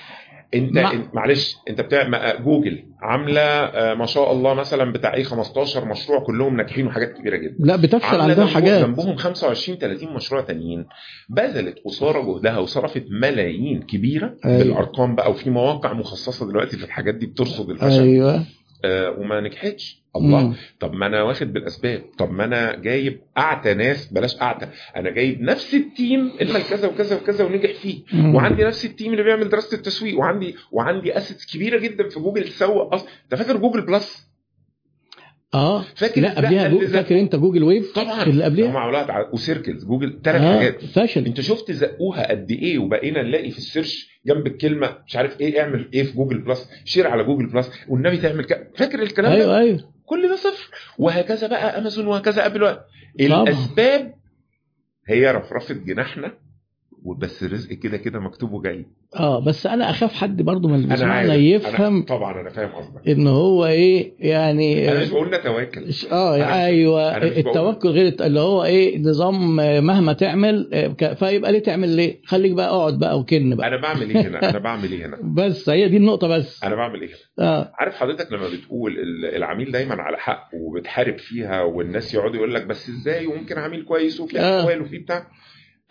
انت 0.54 0.78
انت- 0.78 1.16
معلش 1.16 1.56
انت 1.70 1.82
بتاع 1.82 2.08
ما- 2.08 2.36
جوجل 2.36 2.84
عاملة 3.02 3.42
آه، 3.42 3.94
ما 3.94 4.06
شاء 4.06 4.32
الله 4.32 4.54
مثلا 4.54 4.92
بتاع 4.94 5.14
إيه 5.14 5.24
15 5.24 5.86
مشروع 5.86 6.20
كلهم 6.24 6.58
ناجحين 6.58 6.88
وحاجات 6.88 7.14
كبيرة 7.14 7.38
جدا. 7.38 7.56
لا 7.60 7.76
بتفشل 7.76 8.22
عندها 8.22 8.46
حاجات. 8.46 8.86
جنبهم 8.86 9.16
25 9.16 9.78
30 9.80 10.14
مشروع 10.14 10.42
تانيين. 10.42 10.86
بذلت 11.30 11.80
قصارى 11.86 12.22
جهدها 12.26 12.58
وصرفت 12.58 13.06
ملايين 13.10 13.82
كبيرة 13.82 14.36
أيوة. 14.46 14.58
بالأرقام 14.58 15.16
بقى 15.16 15.32
وفي 15.32 15.50
مواقع 15.50 15.94
مخصصة 15.94 16.48
دلوقتي 16.48 16.78
في 16.78 16.84
الحاجات 16.86 17.16
دي 17.16 17.26
بترصد 17.26 17.70
الفشل. 17.70 18.02
أيوه. 18.02 18.46
آه 18.86 19.12
وما 19.12 19.42
نجحتش. 19.42 20.08
الله. 20.16 20.48
مم. 20.48 20.56
طب 20.80 20.94
ما 20.94 21.06
أنا 21.08 21.24
واخد 21.24 21.54
بالأسباب. 21.54 22.02
طب 22.18 22.32
ما 22.32 22.46
أنا 22.46 22.76
جايب 22.76 23.22
أعتى 23.38 23.74
ناس. 23.74 24.14
بلاش 24.14 24.42
أعتى. 24.42 24.68
أنا 24.96 25.10
جايب 25.10 25.42
نفس 25.42 25.74
ال 25.74 25.85
team 25.85 26.32
اللي 26.42 26.54
عمل 26.54 26.64
كذا 26.64 26.88
وكذا 26.88 27.16
وكذا 27.16 27.46
ونجح 27.46 27.74
فيه. 27.74 28.04
مم. 28.14 28.36
وعندي 28.36 28.64
نفس 28.64 28.86
ال 28.86 28.91
team 28.91 29.12
اللي 29.12 29.24
بيعمل 29.24 29.50
دراسة 29.50 29.78
التسويق. 29.78 30.20
وعندي 30.20 30.56
وعندي 30.72 31.18
assets 31.18 31.54
كبيرة 31.54 31.80
جدا 31.80 32.10
في 32.10 32.20
جوجل 32.20 32.44
تسوق 32.44 32.94
أصلا 32.94 33.10
أنت 33.24 33.36
فاكر 33.42 33.58
جوجل 33.58 33.82
بلس؟ 33.82 34.27
آه. 35.54 35.82
فاكر 35.96 36.22
لا 36.22 36.34
قبلها 36.38 36.68
جو... 36.68 36.88
فاكر 36.88 37.20
أنت 37.20 37.36
جوجل 37.36 37.64
ويف؟ 37.64 37.94
طبعا. 37.96 38.24
اللي 38.24 38.44
قبلها؟ 38.44 39.04
تع- 39.04 39.30
و 39.34 39.40
Circles 39.40 39.86
جوجل 39.86 40.20
ثلاث 40.24 40.42
آه 40.42 40.58
حاجات. 40.58 40.86
فشل 40.86 41.26
انت 41.26 41.42
شفت 41.42 41.72
زقوها 41.72 42.30
قد 42.32 42.52
إيه؟ 42.52 42.78
وبقينا 42.80 43.22
نلاقي 43.24 43.52
في 43.52 43.58
ال 43.58 43.65
search 43.65 44.10
جنب 44.26 44.48
الكلمة 44.48 44.98
مش 45.08 45.16
عارف 45.16 45.42
إيه 45.42 45.62
اعمل 45.62 45.90
إيه 45.94 46.04
في 46.04 46.12
جوجل 46.14 46.38
بلس 46.42 46.70
share 46.86 47.08
على 47.08 47.24
جوجل 47.24 47.46
بلس 47.46 47.72
والنبي 47.90 48.18
تعمل 48.18 48.44
كده 48.46 48.72
فاكر 48.78 49.02
الكلام 49.04 49.32
ده؟ 49.34 49.38
أيوه 49.44 49.58
أيوه. 49.60 49.94
كل 50.06 50.30
ده 50.30 50.36
صفر. 50.36 50.70
وهكذا 50.98 51.48
بقى 51.48 51.78
أمازون 51.78 52.08
وهكذا 52.08 52.46
أبل. 52.46 52.78
الأسباب 53.20 54.14
هي 55.08 55.32
رفرفة 55.32 55.74
جناحنا 55.74 56.34
وبس 57.04 57.44
الرزق 57.44 57.74
كده 57.74 57.98
كده 57.98 58.20
مكتوب 58.20 58.52
وجاي. 58.54 58.86
آه 59.16 59.40
بس 59.46 59.68
أنا 59.68 59.90
أخاف 59.90 60.14
حد 60.14 60.42
برضو 60.42 60.68
من 60.68 60.76
اللي 60.76 60.88
بيسمعنا 60.88 61.34
يفهم 61.36 61.96
أنا 61.96 62.06
طبعا 62.06 62.42
أنا 62.42 62.50
فاهم 62.50 62.70
قصدك. 62.70 63.08
إن 63.10 63.28
هو 63.28 63.66
إيه 63.66 64.14
يعني 64.20 64.92
أنا 64.92 65.02
مش 65.02 65.10
بقول 65.10 65.28
نتواكل 65.30 65.86
آه 66.12 66.36
أيوه 66.66 67.18
التوكل 67.18 67.90
غير 67.90 68.16
اللي 68.22 68.40
هو 68.40 68.64
إيه 68.64 69.00
نظام 69.02 69.60
آه، 69.60 69.80
مهما 69.80 70.14
تعمل 70.14 70.70
آه، 70.74 71.14
فيبقى 71.14 71.52
ليه 71.52 71.60
تعمل 71.60 71.90
ليه؟ 71.90 72.20
خليك 72.26 72.52
بقى 72.52 72.70
اقعد 72.70 73.00
بقى 73.00 73.20
وكن 73.20 73.56
بقى. 73.56 73.68
أنا 73.68 73.78
بعمل 73.82 74.10
إيه 74.10 74.28
هنا؟ 74.28 74.50
أنا 74.50 74.60
بعمل 74.68 74.92
إيه 74.92 75.06
هنا؟ 75.06 75.18
بس 75.24 75.70
هي 75.70 75.90
دي 75.90 75.98
النقطة 75.98 76.28
بس. 76.28 76.64
أنا 76.64 76.76
بعمل 76.76 77.02
إيه 77.02 77.10
هنا؟ 77.40 77.48
آه. 77.48 77.72
عارف 77.80 77.96
حضرتك 77.96 78.32
لما 78.32 78.48
بتقول 78.48 78.92
ال- 79.00 79.36
العميل 79.36 79.72
دايما 79.72 79.96
على 80.02 80.18
حق 80.18 80.50
وبتحارب 80.54 81.18
فيها 81.18 81.62
والناس 81.64 82.14
يقعدوا 82.14 82.36
يقول 82.36 82.54
لك 82.54 82.66
بس 82.66 82.90
إزاي 82.90 83.28
وممكن 83.28 83.58
عميل 83.58 83.84
كويس 83.86 84.20
وفي 84.20 84.40
آه. 84.40 84.62
أحوال 84.62 84.82
وفي 84.82 84.98
بتاع؟ 84.98 85.28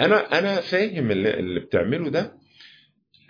أنا 0.00 0.38
أنا 0.38 0.54
فاهم 0.60 1.10
اللي, 1.10 1.34
اللي 1.38 1.60
بتعمله 1.60 2.10
ده 2.10 2.32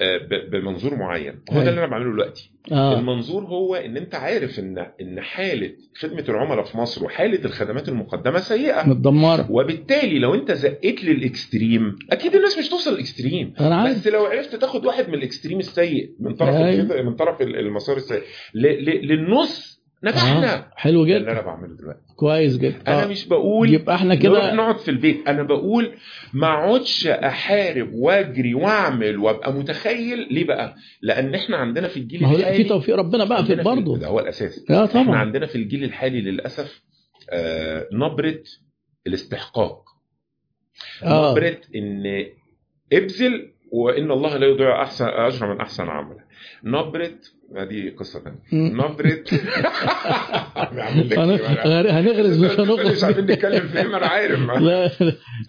آه، 0.01 0.19
بمنظور 0.53 0.95
معين. 0.95 1.41
هو. 1.53 1.63
ده 1.63 1.69
اللي 1.71 1.81
أنا 1.81 1.87
بعمله 1.91 2.13
دلوقتي. 2.13 2.51
آه. 2.73 2.99
المنظور 2.99 3.45
هو 3.45 3.75
إن 3.75 3.97
أنت 3.97 4.15
عارف 4.15 4.59
إن 4.59 4.87
إن 5.01 5.21
حالة 5.21 5.73
خدمة 5.99 6.25
العملاء 6.29 6.65
في 6.65 6.79
مصر 6.79 7.05
وحالة 7.05 7.45
الخدمات 7.45 7.89
المقدمة 7.89 8.39
سيئة. 8.39 8.89
متدمرة. 8.89 9.47
وبالتالي 9.51 10.19
لو 10.19 10.35
أنت 10.35 10.53
زقيت 10.53 11.05
لل 11.05 11.25
extreme 11.25 11.97
أكيد 12.11 12.35
الناس 12.35 12.59
مش 12.59 12.69
توصل 12.69 12.93
لل 12.93 13.05
extreme. 13.05 13.55
أنا 13.61 13.77
عارف. 13.77 13.97
بس 13.99 14.07
لو 14.09 14.25
عرفت 14.25 14.57
تاخد 14.57 14.87
واحد 14.87 15.09
من 15.09 15.15
ال 15.15 15.20
extreme 15.20 15.59
السيء 15.59 16.11
من 16.21 16.35
طرف. 16.35 16.55
الكده- 16.55 17.03
من 17.03 17.15
طرف 17.15 17.43
المسار 17.43 17.97
السيء 17.97 18.23
للنص 18.55 19.76
نجحنا 20.05 20.55
آه. 20.55 20.71
حلو 20.77 21.05
ده 21.07 21.17
اللي 21.17 21.21
جدا. 21.25 21.33
أنا 21.33 21.41
بعمله 21.41 21.77
دلوقتي. 21.77 22.01
كويس 22.17 22.57
جدا. 22.57 22.81
أنا 22.89 23.05
آه. 23.05 23.07
مش 23.07 23.27
بقول 23.29 23.75
يبقى 23.75 23.95
إحنا 23.95 24.15
نروح 24.15 24.23
كده 24.45 24.55
نقعد 24.55 24.79
في 24.79 24.91
البيت. 24.91 25.29
أنا 25.29 25.43
بقول 25.43 25.93
ما 26.33 26.47
أقعدش 26.47 27.07
أحارب 27.07 27.93
وأجري 27.95 28.55
وأعمل 28.55 29.17
وأبقى 29.19 29.53
متخيل 29.53 30.29
ليه 30.35 30.45
بقى؟ 30.45 30.75
لأن 31.03 31.35
إحنا 31.35 31.57
عندنا 31.57 31.89
في 31.89 31.97
الجيل 31.97 32.23
ما 32.23 32.29
هو 32.29 32.33
لا 32.33 32.39
في 32.39 32.43
الحالي 32.45 32.65
توفيق 32.65 32.97
ربنا 32.97 33.25
بقى 33.25 33.45
في 33.45 33.55
برضه. 33.55 33.99
ده 33.99 34.07
هو 34.07 34.21
الأساس. 34.21 34.65
آه 34.71 34.85
إحنا 34.85 35.03
طبعا. 35.05 35.17
عندنا 35.17 35.47
في 35.47 35.57
الجيل 35.57 35.85
الحالي 35.85 36.21
للأسف 36.21 36.83
آه 37.31 37.87
نبرة 37.93 38.43
الاستحقاق. 39.07 39.83
آه. 41.03 41.31
نبرة 41.33 41.59
إن 41.77 42.03
ابذل 42.93 43.53
وإن 43.73 44.11
الله 44.11 44.37
لا 44.37 44.47
يضيع 44.47 44.83
احسن 44.83 45.05
أجر 45.09 45.55
من 45.55 45.61
أحسن 45.61 45.85
عمل 45.89 46.17
نبرة 46.65 47.11
دي 47.51 47.91
قصة 47.91 48.21
ثانية. 48.21 48.73
نبره 48.73 49.07
إيه 50.77 52.01
هنغرز 52.01 52.45
مش 52.45 52.51
مش 52.53 52.61
هنغرز 52.61 53.05
عارفين 53.05 53.25
نتكلم 53.25 53.61
في 53.69 53.79
إيه 53.79 53.85
ما 53.89 53.97
أنا 53.97 54.07
عارف. 54.07 54.41
لا. 54.61 54.85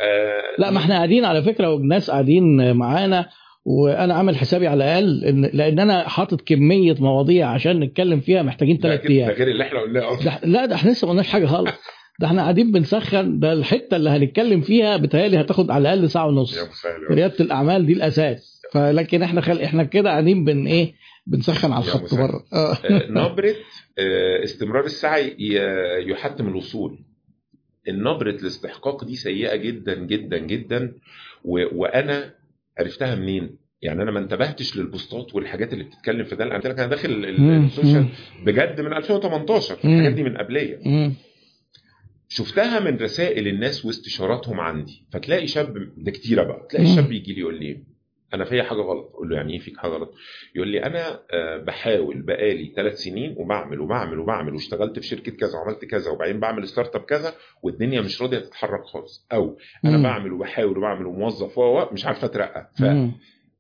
آه، 0.02 0.42
لا 0.58 0.72
ما 0.72 0.78
إحنا 0.78 0.96
قاعدين 0.96 1.26
على 1.26 1.42
فكرة 1.44 1.74
والناس 1.74 2.12
قاعدين 2.12 2.74
معانا 2.76 3.26
وأنا 3.66 4.14
عامل 4.14 4.38
حسابي 4.38 4.68
على 4.68 4.84
الأقل 4.84 5.26
إن 5.26 5.50
لأن 5.54 5.80
أنا 5.80 6.08
حاطط 6.10 6.42
كمية 6.42 6.96
مواضيع 7.00 7.48
عشان 7.50 7.80
نتكلم 7.80 8.20
فيها 8.20 8.42
محتاجين 8.44 8.78
ثلاث 8.78 9.00
كده- 9.02 9.10
ده 9.10 9.14
أيام 9.16 9.30
غير 9.32 9.48
اللي 9.48 9.64
إحنا 9.64 9.80
قلناه 9.80 10.14
أصلا. 10.14 10.40
لا 10.44 10.66
ده 10.66 10.76
إحنا 10.76 10.92
لسه 10.92 11.06
ما 11.06 11.12
قلناش 11.12 11.30
حاجة 11.30 11.46
خالص. 11.46 11.72
ده 12.20 12.28
إحنا 12.28 12.42
قاعدين 12.42 12.72
بنسخن. 12.72 13.40
ده 13.40 13.54
الحتة 13.54 13.96
اللي 13.98 14.10
هنتكلم 14.10 14.62
فيها 14.62 14.98
بتهيألي 14.98 15.42
هتاخد 15.42 15.72
على 15.72 15.82
الأقل 15.94 16.10
ساعة 16.10 16.28
ونص. 16.28 16.58
ريادة 17.12 17.36
الأعمال 17.40 17.86
دي 17.86 17.94
الأساس. 17.94 18.62
فلكن 18.74 19.24
إحنا 19.24 19.42
خل... 19.42 19.62
إحنا 19.62 19.84
كده 19.84 20.10
قاعدين 20.10 20.46
بن 20.46 20.68
إيه 20.68 20.94
بنسخن 21.28 21.72
على 21.72 21.84
الخط. 21.86 22.16
بره 22.16 22.44
آه 22.54 22.74
آه، 22.74 23.08
نبرة 23.32 23.56
آه، 24.00 24.44
استمرار 24.44 24.86
السعي 24.86 25.36
يحتم 26.08 26.48
الوصول 26.48 27.00
النبرة 27.88 28.30
الاستحقاق 28.30 29.04
دي 29.04 29.16
سيئة 29.16 29.56
جدا 29.56 29.96
جدا 29.96 30.38
جدا 30.38 30.94
و... 31.44 31.80
وأنا 31.82 32.34
عرفتها 32.80 33.16
منين؟ 33.16 33.58
يعني 33.82 34.04
أنا 34.04 34.12
ما 34.12 34.20
انتبهتش 34.20 34.78
لل 34.78 34.94
posts 34.94 35.36
والحاجات 35.36 35.74
اللي 35.74 35.84
بتتكلم 35.84 36.24
في 36.26 36.36
ده 36.36 36.44
أنا 36.44 36.56
قلت 36.56 36.68
لك 36.68 36.80
أنا 36.80 36.88
داخل 36.88 37.10
ال 37.26 37.36
social. 37.36 38.08
بجد 38.46 38.82
من 38.82 38.94
2018 38.94 39.78
مم. 39.84 39.94
الحاجات 39.94 40.14
دي 40.14 40.24
من 40.24 40.38
قبليه 40.38 40.80
مم. 40.86 41.14
شفتها 42.30 42.80
من 42.80 42.98
رسائل 42.98 43.48
الناس 43.48 43.86
واستشاراتهم 43.86 44.60
عندي 44.60 45.04
فتلاقي 45.12 45.48
شاب 45.48 45.74
ده 45.98 46.12
كتيرة 46.12 46.44
بقى 46.44 46.68
تلاقي. 46.70 46.86
الشاب 46.92 47.12
يجي 47.12 47.34
لي 47.34 47.40
يقول 47.40 47.60
لي 47.60 47.84
أنا 48.34 48.46
فيا 48.46 48.64
حاجة 48.64 48.80
غلط. 48.82 49.12
أقول 49.14 49.30
له 49.30 49.36
يعني 49.36 49.54
إيه 49.54 49.60
فيك 49.60 49.78
حاجة 49.78 49.92
غلط؟ 49.92 50.14
يقول 50.56 50.68
لي 50.68 50.84
أنا 50.84 51.20
آه، 51.32 51.58
بحاول 51.58 52.22
بقالي 52.22 52.74
ثلاث 52.76 52.94
سنين 52.98 53.36
وبعمل 53.38 53.80
وبعمل 53.80 54.20
وبعمل 54.20 54.54
واشتغلت 54.54 55.00
في 55.00 55.06
شركة 55.08 55.32
كذا 55.32 55.58
وعملت 55.58 55.86
كذا 55.86 56.12
وبعدين 56.12 56.40
بعمل 56.40 56.68
startup 56.68 57.02
كذا 57.02 57.34
والدنيا 57.64 58.02
مش 58.02 58.22
راضية 58.22 58.40
تتحرك 58.40 58.84
خالص. 58.84 59.28
أو 59.34 59.58
أنا 59.86 59.98
مم. 59.98 60.04
بعمل 60.04 60.32
وبحاول 60.34 60.78
وبعمل 60.78 61.06
وموظف 61.06 61.58
و 61.58 61.86
مش 61.92 62.06
عارف 62.06 62.24
أترقى. 62.24 62.70
مم. 62.80 63.12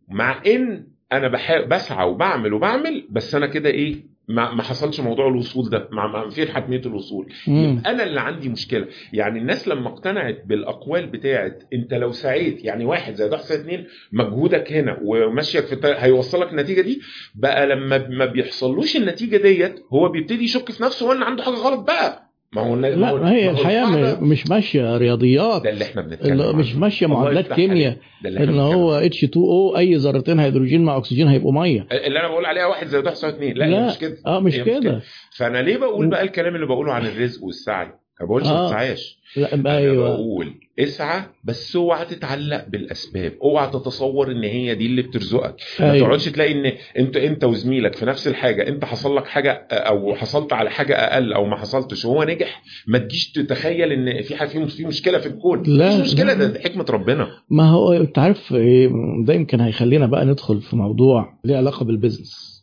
فمع 0.09 0.41
إن 0.47 0.88
أنا 1.11 1.28
بحاول 1.28 1.68
بسعى 1.68 2.09
وبعمل 2.09 2.53
وبعمل 2.53 3.07
بس 3.09 3.36
أنا 3.36 3.47
كده 3.47 3.70
إيه؟ 3.70 4.16
ما 4.30 4.53
ما 4.53 4.63
حصلش 4.63 4.99
موضوع 4.99 5.28
الوصول 5.28 5.69
ده 5.69 5.88
ما 5.91 6.07
ما 6.07 6.30
فين 6.30 6.47
حتمية 6.47 6.82
الوصول. 6.86 7.34
يبقى 7.47 7.91
أنا 7.91 8.03
اللي 8.03 8.21
عندي 8.21 8.49
مشكلة. 8.49 8.88
يعني 9.13 9.39
الناس 9.39 9.67
لما 9.67 9.88
اقتنعت 9.88 10.43
بالأقوال 10.45 11.07
بتاعت 11.07 11.63
أنت 11.73 11.93
لو 11.93 12.11
سعيت 12.11 12.65
يعني 12.65 12.86
واحد 12.86 13.15
زائد 13.15 13.32
واحد 13.32 13.43
زائد 13.45 13.61
اتنين 13.61 13.86
مجهودك 14.11 14.71
هنا 14.73 14.99
ومشيك 15.03 15.65
في 15.65 15.73
الطريق 15.73 15.99
هيوصلك 15.99 16.51
النتيجة 16.51 16.82
دي. 16.82 17.01
بقى 17.36 17.67
لما 17.67 18.07
ما 18.07 18.25
بيحصلوش 18.25 18.95
النتيجة 18.95 19.38
ديت 19.38 19.80
هو 19.93 20.09
بيبتدي 20.09 20.43
يشك 20.43 20.71
في 20.71 20.84
نفسه 20.84 21.05
وان 21.09 21.23
عنده 21.23 21.43
حاجة 21.43 21.53
غلط 21.55 21.80
بقى. 21.80 22.26
ما 22.53 22.61
هو 22.61 22.75
ما 22.75 22.87
لا 22.87 23.09
هو- 23.09 23.17
ما 23.17 23.31
هي 23.31 23.49
الحياة 23.49 24.19
مش 24.21 24.47
ماشية 24.47 24.97
رياضيات. 24.97 25.63
ده 25.63 25.69
اللي 25.69 25.83
إحنا 25.85 26.01
بنتكلم. 26.01 26.57
مش 26.57 26.75
ماشية 26.75 27.07
معادلات 27.07 27.53
كيمياء. 27.53 27.97
ان 28.25 28.59
هو 28.59 29.01
H2O 29.09 29.77
أي 29.77 29.95
ذرتين 29.95 30.39
هيدروجين 30.39 30.83
مع 30.83 30.97
أكسجين 30.97 31.27
هيبقوا 31.27 31.51
مية. 31.53 31.87
اللي 31.91 32.19
أنا 32.19 32.27
بقول 32.27 32.45
عليها 32.45 32.65
واحد 32.65 32.87
زائد 32.87 33.05
واحد 33.05 33.15
يساوي 33.17 33.33
اتنين. 33.33 33.57
لا, 33.57 33.65
لا. 33.65 33.87
مش 33.87 33.97
كده. 33.97 34.17
آه 34.27 34.39
مش 34.39 34.55
كده. 34.57 35.01
فأنا 35.37 35.61
ليه 35.61 35.77
بقول 35.77 36.09
بقى 36.09 36.23
الكلام 36.23 36.55
اللي 36.55 36.65
بقوله 36.67 36.93
عن 36.93 37.05
الرزق 37.05 37.43
والسعي؟ 37.43 37.87
ما 38.21 38.25
بقولش 38.27 38.47
آه. 38.47 38.61
ما 38.61 38.67
تسعاش 38.67 39.19
لا 39.35 39.77
أيوه. 39.77 40.09
بقول 40.15 40.53
اسعى 40.80 41.21
بس 41.43 41.75
اوعى 41.75 42.05
تتعلق 42.05 42.65
بالاسباب. 42.69 43.34
اوعى 43.43 43.67
تتصور 43.67 44.32
إن 44.32 44.43
هي 44.43 44.75
دي 44.75 44.86
اللي 44.86 45.01
بترزقك. 45.01 45.55
ما 45.80 45.91
أيوة. 45.91 46.07
تقعدش 46.07 46.25
تلاقي 46.25 46.51
إن 46.51 46.73
أنت 46.99 47.17
أنت 47.17 47.43
وزميلك 47.43 47.95
في 47.95 48.05
نفس 48.05 48.28
الحاجة 48.28 48.67
أنت 48.67 48.86
حصل 48.86 49.15
لك 49.15 49.25
حاجة 49.28 49.51
أو 49.71 50.15
حصلت 50.15 50.53
على 50.53 50.69
حاجة 50.69 50.93
أقل 50.95 51.34
أو 51.34 51.45
ما 51.45 51.55
حصلتش 51.55 52.05
وهو 52.05 52.23
نجح 52.23 52.61
ما 52.88 52.97
تجيش 52.97 53.32
تتخيل 53.32 53.91
إن 53.91 54.21
في 54.21 54.36
حاجة 54.36 54.65
في 54.65 54.86
مشكلة 54.86 55.17
في 55.17 55.25
الكون. 55.28 55.63
لا، 55.67 55.97
مش 56.01 56.07
مشكلة. 56.13 56.34
ده, 56.34 56.47
ده 56.47 56.59
حكمة 56.59 56.86
ربنا. 56.89 57.28
ما 57.49 57.69
هو 57.69 57.93
أنت 57.93 58.19
عارف 58.19 58.53
إيه، 58.53 58.89
ده 59.25 59.34
يمكن 59.34 59.61
هيخلينا 59.61 60.05
بقى 60.05 60.25
ندخل 60.25 60.61
في 60.61 60.75
موضوع 60.75 61.39
ليه 61.43 61.57
علاقة 61.57 61.84
بالبزنس 61.86 62.57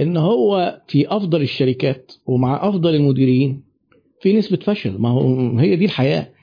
إن 0.00 0.16
هو 0.16 0.80
في 0.88 1.08
أفضل 1.08 1.42
الشركات 1.42 2.12
ومع 2.26 2.68
أفضل 2.68 2.94
المديرين 2.94 3.62
في 4.20 4.32
نسبة 4.36 4.56
فشل. 4.56 4.98
ما 4.98 5.08
هو 5.08 5.58
هي 5.58 5.76
دي 5.76 5.84
الحياة. 5.84 6.33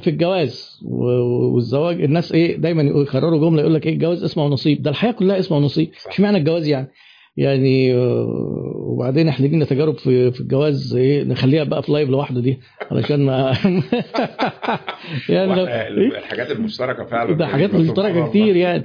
في 0.00 0.10
الجواز 0.10 0.80
والزواج 0.84 2.02
الناس 2.02 2.32
إيه 2.32 2.56
دايما 2.56 2.82
يكرروا 2.82 3.38
جملة 3.50 3.60
يقول 3.60 3.74
لك 3.74 3.86
إيه 3.86 3.92
الجواز 3.92 4.24
اسمه 4.24 4.44
ونصيب. 4.44 4.82
ده 4.82 4.90
الحياة 4.90 5.12
كلها 5.12 5.38
اسمه 5.38 5.56
ونصيب. 5.56 5.90
صح. 5.98 6.10
اشمعنى 6.10 6.38
الجواز 6.38 6.68
يعني؟ 6.68 6.88
يعني 7.36 7.94
آه، 7.94 8.72
وبعدين 8.76 9.28
إحنا 9.28 9.46
لينا 9.46 9.64
تجارب 9.64 9.98
في 9.98 10.30
في 10.32 10.40
الجواز 10.40 10.96
إيه 10.96 11.24
نخليها 11.24 11.64
بقى 11.64 11.82
في 11.82 11.92
live 11.92 12.08
لوحده 12.10 12.40
دي 12.40 12.58
علشان 12.90 13.24
ما 13.26 13.52
يعني 15.28 15.54
إيه؟ 15.60 16.18
الحاجات 16.18 16.50
المشتركة 16.50 17.04
فعلا. 17.04 17.32
ده 17.36 17.46
حاجات 17.46 17.74
مشتركة 17.74 18.28
كتير 18.28 18.56
يعني. 18.56 18.82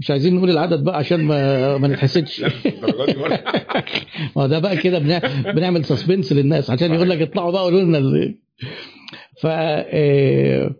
مش 0.00 0.10
عايزين 0.10 0.34
نقول 0.34 0.50
العدد 0.50 0.84
بقى 0.84 0.98
عشان 0.98 1.20
ما 1.24 1.78
ما 1.78 1.88
نتحسدش. 1.88 2.40
مش 2.40 2.52
ما 4.36 4.46
ده 4.46 4.58
بقى 4.58 4.76
كده 4.76 4.98
بنع- 4.98 5.52
بنعمل 5.52 5.84
suspense 5.84 6.32
للناس 6.32 6.70
عشان 6.70 6.94
يقول 6.94 7.10
لك 7.10 7.22
اطلعوا 7.22 7.52
بقى 7.52 7.62
قولوا 7.62 7.80
لنا 7.80 7.98
ف 9.42 9.46
آه، 9.46 10.74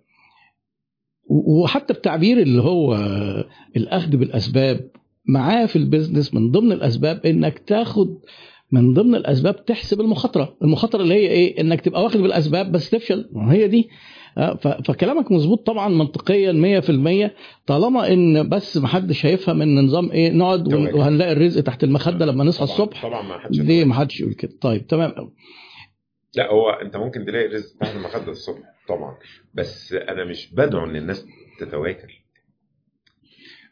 وحتى 1.31 1.93
التعبير 1.93 2.39
اللي 2.39 2.63
هو 2.63 2.95
الأخذ 3.77 4.17
بالأسباب 4.17 4.91
معاه 5.29 5.67
في 5.67 5.77
البيزنس 5.77 6.35
من 6.35 6.51
ضمن 6.51 6.73
الأسباب 6.73 7.27
إنك 7.27 7.59
تاخد 7.59 8.19
من 8.73 8.95
ضمن 8.95 9.15
الأسباب 9.15 9.65
تحسب 9.65 10.01
المخاطرة. 10.01 10.57
المخاطرة 10.63 11.03
اللي 11.03 11.15
هي 11.15 11.29
إيه؟ 11.29 11.61
إنك 11.61 11.81
تبقى 11.81 12.03
واخد 12.03 12.21
بالأسباب 12.21 12.73
بس 12.73 12.91
تفشل. 12.91 13.29
ما 13.33 13.53
هي 13.53 13.69
دي. 13.69 13.89
آه، 14.39 14.55
فكلامك 14.85 15.33
مظبوط 15.33 15.67
طبعا 15.67 15.89
منطقيا 15.89 16.53
100% 16.53 17.35
طالما 17.67 18.13
إن 18.13 18.49
بس 18.49 18.77
محدش 18.77 19.27
هيفهم 19.27 19.63
إن 19.63 19.85
نظام 19.85 20.11
إيه؟ 20.11 20.31
نقعد. 20.33 20.73
وهنلاقي 20.75 21.33
الرزق 21.33 21.61
تحت 21.63 21.85
المخدة 21.85 22.27
لما 22.27 22.45
نصحى 22.45 22.65
الصبح. 22.65 23.03
طبعا 23.03 23.23
ما 23.23 23.39
حدش 23.39 23.61
ليه 23.61 23.85
ما 23.85 23.95
حدش 23.95 24.21
يقول 24.21 24.35
كده. 24.35 24.53
طيب 24.61 24.87
تمام. 24.87 25.11
قوي 25.11 25.33
لا 26.35 26.51
هو 26.51 26.71
انت 26.71 26.97
ممكن 26.97 27.25
تلاقي 27.25 27.47
رزق 27.47 27.79
تحت 27.79 27.97
المخده 27.97 28.33
الصبح 28.33 28.75
طبعا. 28.89 29.19
بس 29.55 29.93
أنا 29.93 30.25
مش 30.25 30.55
بدعو 30.55 30.85
إن 30.85 30.97
الناس 30.97 31.27
تتواكل 31.61 32.22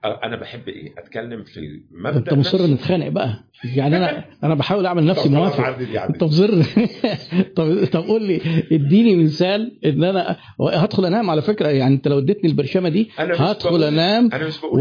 أنا 0.05 0.37
بحب 0.37 0.69
إيه؟ 0.69 0.93
أتكلم 0.99 1.45
في 1.45 1.61
المبدأ 1.61 2.19
أنت 2.19 2.35
مصر. 2.35 2.67
نتخانق 2.67 3.09
بقى. 3.09 3.45
يعني 3.77 3.97
أنا 3.97 4.25
أنا 4.45 4.55
بحاول 4.55 4.87
أعمل 4.87 5.05
نفسي 5.05 5.29
موافق. 5.29 5.67
انت 6.09 6.25
مصر 6.25 6.63
طب 7.57 7.85
طب 7.93 8.03
قول 8.05 8.23
لي 8.23 8.41
اديني 8.73 9.17
مثال 9.25 9.79
إن 9.85 10.05
أنا 10.05 10.37
هدخل 10.61 11.05
أنام 11.07 11.31
على 11.31 11.43
فكرة. 11.43 11.69
يعني 11.69 11.95
أنت 11.95 12.09
لو 12.09 12.19
اديتني 12.19 12.51
البرشامة 12.51 12.89
دي 12.89 13.11
هدخل 13.19 13.85
أنام 13.85 14.31
أنا 14.33 14.47
مش 14.47 14.61
بقول. 14.61 14.81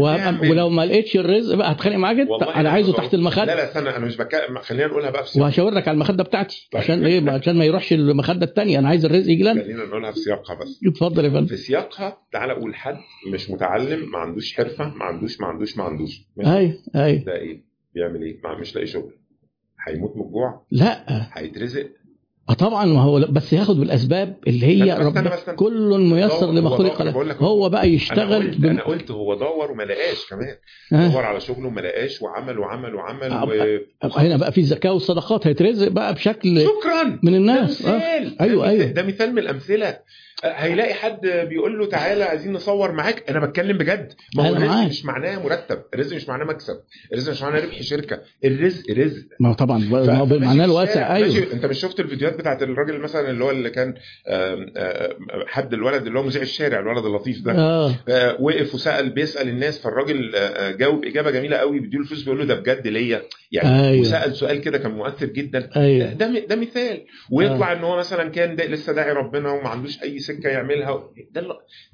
ولو 0.50 0.68
ما 0.68 0.86
لقيتش 0.86 1.16
الرزق 1.16 1.54
بقى 1.56 1.72
هتخانق 1.72 1.96
معاك 1.96 2.16
أنت. 2.18 2.42
أنا 2.42 2.70
عايزه 2.70 2.92
تحت 2.92 2.98
بقول- 3.00 3.10
لا 3.12 3.18
المخدة. 3.18 3.54
لا 3.54 3.64
استنى 3.68 3.88
أنا 3.90 3.98
مش 3.98 4.16
بتكلم 4.16 4.58
خلينا 4.62 4.86
نقولها 4.86 5.10
بقى 5.10 5.24
في 5.24 5.30
سياق 5.30 5.44
وهشاور 5.44 5.74
لك 5.74 5.88
على 5.88 5.94
المخدة 5.94 6.24
بتاعتي. 6.24 6.68
طيب. 6.72 6.82
عشان 6.82 7.04
إيه؟ 7.06 7.30
عشان 7.30 7.56
ما 7.58 7.64
يروحش 7.64 7.92
المخدة 7.92 8.46
الثانية 8.46 8.78
أنا 8.78 8.88
عايز 8.88 9.04
الرزق 9.04 9.30
يجي 9.30 9.42
لنا. 9.42 9.62
خلينا 9.62 9.84
نقولها 9.84 10.10
في 10.12 10.18
سياقها 10.18 10.54
بس. 10.54 10.80
اتفضل 10.86 11.24
يا 11.24 11.30
فندم. 11.30 11.46
في 11.46 11.56
سياقها 11.56 12.16
تعالى 12.32 12.52
أقول 12.52 12.74
حد 12.74 12.96
مش 13.32 13.50
متعلم 13.50 14.10
ما 14.10 14.18
عندوش 14.18 14.54
حرفة 14.56 14.88
ما 14.94 15.04
عندوش 15.10 15.40
ما 15.40 15.46
عندوش 15.46 15.76
ما 15.76 15.84
عندوش. 15.84 16.22
ماشي؟ 16.36 16.50
أي 16.56 16.78
أي. 17.04 17.18
ده 17.18 17.34
إيه؟ 17.36 17.64
بيعمل 17.94 18.22
إيه؟ 18.22 18.40
ما 18.44 18.58
مش 18.60 18.74
لاقي 18.74 18.86
شغل. 18.86 19.12
هيموت 19.88 20.16
من 20.16 20.22
الجوع؟ 20.22 20.66
لا. 20.70 21.26
هيترزق؟ 21.32 21.86
آه 22.50 22.52
طبعا. 22.52 22.84
ما 22.84 23.00
هو 23.02 23.20
بس 23.30 23.52
ياخد 23.52 23.76
بالأسباب 23.80 24.36
اللي 24.46 24.66
هي 24.66 24.92
رب. 24.98 25.28
كل 25.56 25.98
ميسر 26.00 26.52
لما 26.52 26.70
خلق. 26.70 27.02
له 27.02 27.32
هو 27.34 27.68
بقى 27.68 27.88
يشتغل 27.90 28.42
قلت 28.50 28.64
أنا 28.64 28.82
قلت 28.82 29.10
هو 29.10 29.34
دور 29.34 29.70
وما 29.70 29.82
لقاش 29.82 30.26
كمان. 30.30 30.56
ها؟ 30.92 31.08
دور 31.08 31.22
على 31.24 31.40
شغله 31.40 31.66
وما 31.66 31.80
لقاش 31.80 32.22
وعمل 32.22 32.58
وعمل 32.58 32.94
وعمل 32.94 33.30
أب- 33.30 33.48
و... 34.04 34.18
هنا 34.18 34.36
بقى 34.36 34.52
في 34.52 34.58
الزكاه 34.60 34.92
والصدقات 34.92 35.46
هيترزق 35.46 35.88
بقى 35.88 36.14
بشكل 36.14 36.60
شكرا. 36.60 37.18
من 37.22 37.32
ده 37.32 37.38
الناس 37.38 37.86
آه. 37.86 37.96
مثال 37.96 38.36
ده 38.36 38.44
أيوة. 38.44 38.66
مثال- 38.74 38.94
ده 38.94 39.02
مثال 39.02 39.32
من 39.32 39.38
الأمثلة. 39.38 39.86
آه، 39.88 40.02
هيلاقي 40.44 40.94
حد 40.94 41.20
بيقول 41.48 41.78
له 41.78 41.86
تعالى 41.86 42.24
عايزين 42.24 42.52
نصور 42.52 42.92
معاك. 42.92 43.30
أنا 43.30 43.46
بتكلم 43.46 43.78
بجد. 43.78 44.12
ما 44.36 44.48
هو 44.48 44.56
أنا 44.56 44.64
الرزق. 44.66 44.88
مش 44.88 45.04
معناه 45.04 45.42
مرتب. 45.42 45.82
الرزق 45.94 46.16
مش 46.16 46.28
معناه 46.28 46.44
مكسب. 46.44 46.76
الرزق 47.12 47.32
مش 47.32 47.42
معناه 47.42 47.60
ربح 47.60 47.82
شركة. 47.82 48.20
الرزق 48.44 48.90
رزق. 48.90 49.22
ما 49.40 49.48
هو 49.48 49.52
طبعا 49.52 49.80
ف- 49.80 49.94
هو 49.94 50.26
في 50.26 50.34
الواسع. 50.64 51.14
أيوه. 51.16 51.28
ماشي 51.28 51.52
أنت 51.52 51.66
مش 51.66 51.80
شفت 51.80 52.00
الفيديوهات 52.00 52.38
بتاعت 52.38 52.62
الراجل 52.62 52.98
مثلا 52.98 53.30
اللي 53.30 53.44
هو 53.44 53.50
اللي 53.50 53.70
كان 53.70 53.94
حد 55.46 55.74
الولد 55.74 56.06
اللي 56.06 56.18
هو 56.18 56.22
مذيع 56.22 56.42
الشارع 56.42 56.80
الولد 56.80 57.04
اللطيف 57.04 57.40
ده. 57.42 57.52
آه. 57.52 57.94
آه، 58.08 58.36
وقف 58.40 58.74
وسأل 58.74 59.10
بيسأل 59.10 59.48
الناس. 59.48 59.78
فالراجل 59.78 60.34
آه، 60.34 60.38
آه، 60.38 60.70
جاوب 60.70 61.04
إجابة 61.04 61.30
جميلة 61.30 61.56
قوي. 61.56 61.80
بيديله 61.80 62.02
الفلوس 62.02 62.22
بيقول 62.22 62.38
له 62.38 62.44
ده 62.44 62.54
بجد 62.54 62.86
ليا. 62.86 63.22
يعني 63.52 63.88
أيوة. 63.88 64.00
وسأل 64.00 64.36
سؤال 64.36 64.60
كده 64.60 64.78
كان 64.78 64.90
مؤثر 64.90 65.26
جدا. 65.26 65.58
ده 65.60 65.70
أيوه. 65.76 66.12
ده, 66.12 66.26
ده 66.48 66.56
مثال. 66.56 67.00
ويطلع 67.30 67.72
إن 67.72 67.78
هو 67.84 67.98
مثلا 67.98 68.28
كان 68.28 68.56
ده 68.56 68.66
لسه 68.66 68.92
داعي 68.92 69.12
ربنا 69.12 69.50
وما 69.52 69.68
عندوش 69.68 70.02
أي 70.02 70.18
سكة 70.32 70.48
يعملها. 70.48 71.10
ده 71.32 71.40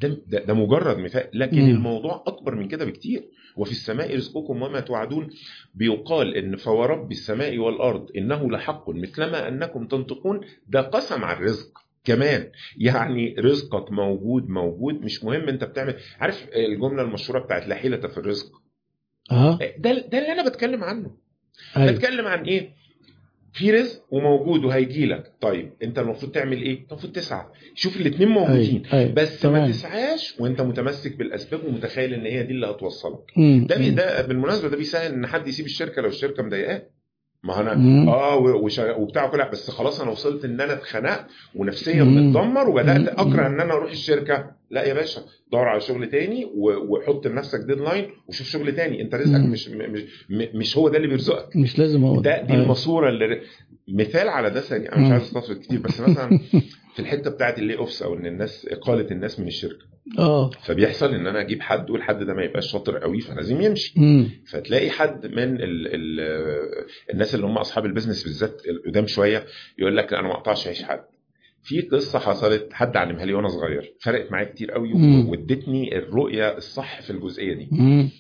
ده 0.00 0.16
ده, 0.26 0.44
ده 0.44 0.54
مجرد 0.54 0.98
مثال 0.98 1.28
لكن 1.32 1.60
مم. 1.62 1.70
الموضوع 1.70 2.24
أكبر 2.26 2.54
من 2.54 2.68
كده 2.68 2.84
بكتير. 2.84 3.24
وفي 3.56 3.70
السماء 3.70 4.16
رزقكم 4.16 4.62
وما 4.62 4.80
توعدون. 4.80 5.30
بيقال 5.74 6.36
إن 6.36 6.56
فورب 6.56 7.10
السماء 7.12 7.58
والأرض 7.58 8.08
إنه 8.16 8.50
لحق 8.50 8.90
مثلما 8.90 9.48
أنكم 9.48 9.86
تنطقون 9.86 10.40
ده 10.68 10.80
قسم 10.80 11.24
على 11.24 11.38
الرزق 11.38 11.78
كمان. 12.04 12.50
يعني 12.78 13.34
رزقك 13.38 13.92
موجود 13.92 14.48
موجود 14.48 14.94
مش 14.94 15.24
مهم 15.24 15.48
أنت 15.48 15.64
بتعمل. 15.64 15.96
عارف 16.20 16.48
الجملة 16.54 17.02
المشهورة 17.02 17.38
بتاعت 17.40 17.68
لا 17.68 17.74
حيلة 17.74 18.08
في 18.08 18.18
الرزق؟ 18.18 18.52
آه 19.32 19.58
ده 19.78 19.92
ده 19.92 20.18
اللي 20.18 20.32
أنا 20.32 20.48
بتكلم 20.48 20.84
عنه. 20.84 21.16
أيوه. 21.76 21.92
بتكلم 21.92 22.26
عن 22.26 22.44
إيه؟ 22.44 22.70
في 23.56 23.70
رزق 23.70 24.02
وموجود 24.10 24.64
وهيجي 24.64 25.06
لك. 25.06 25.32
طيب 25.40 25.72
انت 25.82 25.98
المفروض 25.98 26.32
تعمل 26.32 26.62
إيه؟ 26.62 26.86
المفروض 26.90 27.12
تسعى. 27.12 27.44
شوف 27.74 27.96
الاثنين 27.96 28.28
موجودين. 28.28 28.82
أيوه 28.86 29.02
أيوه 29.04 29.12
بس 29.14 29.44
ما 29.46 29.50
تمام. 29.50 29.70
تسعاش 29.70 30.34
وانت 30.40 30.60
متمسك 30.60 31.16
بالاسباب 31.16 31.64
ومتخيل 31.64 32.14
ان 32.14 32.26
هي 32.26 32.42
دي 32.42 32.52
اللي 32.52 32.66
هتوصلك. 32.66 33.20
ده 33.68 33.76
ده 33.88 34.26
بالمناسبة 34.26 34.68
ده 34.68 34.76
بيسهل 34.76 35.12
إن 35.12 35.26
حد 35.26 35.48
يسيب 35.48 35.66
الشركة 35.66 36.02
لو 36.02 36.08
الشركة 36.08 36.42
مضايقاه. 36.42 36.82
ما 37.46 37.60
أنا. 37.60 38.10
آه 38.12 38.36
وبتاع 38.98 39.26
كل 39.28 39.44
بس 39.52 39.70
خلاص 39.70 40.00
أنا 40.00 40.10
وصلت 40.10 40.44
إن 40.44 40.60
أنا 40.60 40.72
اتخنقت 40.72 41.26
ونفسيا. 41.54 42.02
متدمر 42.04 42.68
وبدأت. 42.68 43.08
أكره 43.08 43.46
إن 43.46 43.60
أنا 43.60 43.72
أروح 43.72 43.90
الشركة 43.90 44.50
لا 44.70 44.84
يا 44.84 44.94
باشا 44.94 45.20
دور 45.52 45.68
على 45.68 45.80
شغل 45.80 46.06
تاني 46.10 46.50
وحط 46.56 47.26
لنفسك 47.26 47.58
ديدلاين 47.60 48.10
وشوف 48.28 48.46
شغل 48.46 48.74
تاني 48.76 49.02
أنت 49.02 49.14
رزقك. 49.14 49.40
مش 49.40 49.68
مش 49.68 50.02
مش 50.30 50.78
هو 50.78 50.88
ده 50.88 50.96
اللي 50.96 51.08
بيرزقك 51.08 51.56
مش 51.56 51.78
لازم 51.78 52.04
هو 52.04 52.20
ده 52.20 52.42
دي 52.42 52.52
أيوة. 52.52 52.62
الماسورة 52.62 53.08
اللي 53.08 53.40
مثال 53.88 54.28
على 54.28 54.50
ده 54.50 54.60
ثاني 54.60 54.92
أنا 54.92 55.06
مش. 55.06 55.10
عايز 55.12 55.22
استطرد 55.22 55.56
كتير 55.56 55.78
بس 55.78 56.00
مثلا 56.00 56.40
في 56.96 57.02
الحتة 57.02 57.30
بتاعت 57.30 57.58
ال 57.58 57.76
layoffs 57.76 58.02
أو 58.02 58.14
إن 58.14 58.26
الناس 58.26 58.66
اقاله 58.70 59.10
الناس 59.10 59.40
من 59.40 59.46
الشركة 59.46 59.86
آه 60.18 60.50
فبيحصل 60.50 61.14
إن 61.14 61.26
أنا 61.26 61.40
أجيب 61.40 61.60
حد 61.62 61.90
والحد 61.90 62.22
ده 62.22 62.34
ما 62.34 62.42
يبقاش 62.42 62.72
شاطر 62.72 62.98
قوي 62.98 63.20
فلازم 63.20 63.60
يمشي 63.60 64.00
مم. 64.00 64.30
فتلاقي 64.50 64.90
حد 64.90 65.26
من 65.26 65.54
ال 65.62 65.86
ال 65.94 66.20
الناس 67.12 67.34
اللي 67.34 67.46
هم 67.46 67.58
أصحاب 67.58 67.86
ال 67.86 67.90
business 67.90 68.22
بالذات 68.24 68.62
القدام 68.68 69.06
شوية 69.06 69.44
يقول 69.78 69.96
لك 69.96 70.12
أنا 70.12 70.22
ما 70.28 70.34
أقطعش 70.34 70.66
عيش 70.68 70.82
حد 70.82 71.04
في 71.62 71.80
قصة 71.80 72.18
حصلت 72.18 72.72
حد 72.72 72.96
علمها 72.96 73.24
لي 73.24 73.34
وأنا 73.34 73.48
صغير 73.48 73.92
فرقت 74.02 74.32
معايا 74.32 74.46
كتير 74.48 74.70
قوي. 74.70 74.92
وادتني 75.30 75.98
الرؤية 75.98 76.56
الصح 76.56 77.02
في 77.02 77.10
الجزئية 77.10 77.54
دي 77.54 77.68
مم. 77.72 78.10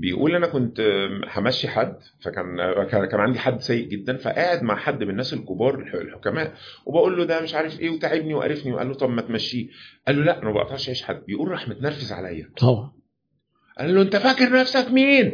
بيقول 0.00 0.34
أنا 0.34 0.46
كنت 0.46 0.80
همشي 1.26 1.68
حد 1.68 1.96
فكان 2.20 2.56
كان 2.90 3.20
عندي 3.20 3.38
حد 3.38 3.60
سيء 3.60 3.88
جدا 3.88 4.16
فقاعد 4.16 4.62
مع 4.62 4.76
حد 4.76 5.04
من 5.04 5.10
الناس 5.10 5.32
الكبار 5.34 5.74
الح- 5.78 5.94
الحكماء 5.94 6.54
وبقول 6.86 7.16
له 7.18 7.24
ده 7.24 7.40
مش 7.40 7.54
عارف 7.54 7.80
إيه 7.80 7.90
وتعبني 7.90 8.34
وقرفني 8.34 8.72
وقال 8.72 8.88
له 8.88 8.94
طب 8.94 9.10
ما 9.10 9.22
تمشيه. 9.22 9.68
قال 10.06 10.16
له 10.18 10.24
لا 10.24 10.38
أنا 10.38 10.44
ما 10.44 10.52
بقطعش 10.52 10.88
عيش 10.88 11.02
حد. 11.02 11.22
بيقول 11.26 11.48
راح 11.48 11.68
متنرفز 11.68 12.12
عليا. 12.12 12.50
طبعا. 12.56 12.92
قال 13.78 13.94
له 13.94 14.02
أنت 14.02 14.16
فاكر 14.16 14.52
نفسك 14.60 14.90
مين؟ 14.90 15.32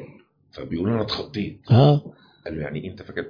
فبيقول 0.53 0.91
أنا 0.91 1.03
اتخضيت. 1.03 1.61
آه. 1.71 2.15
قال 2.45 2.57
له 2.57 2.63
يعني 2.63 2.85
إيه 2.85 2.91
أنت 2.91 3.03
فاكر؟ 3.03 3.27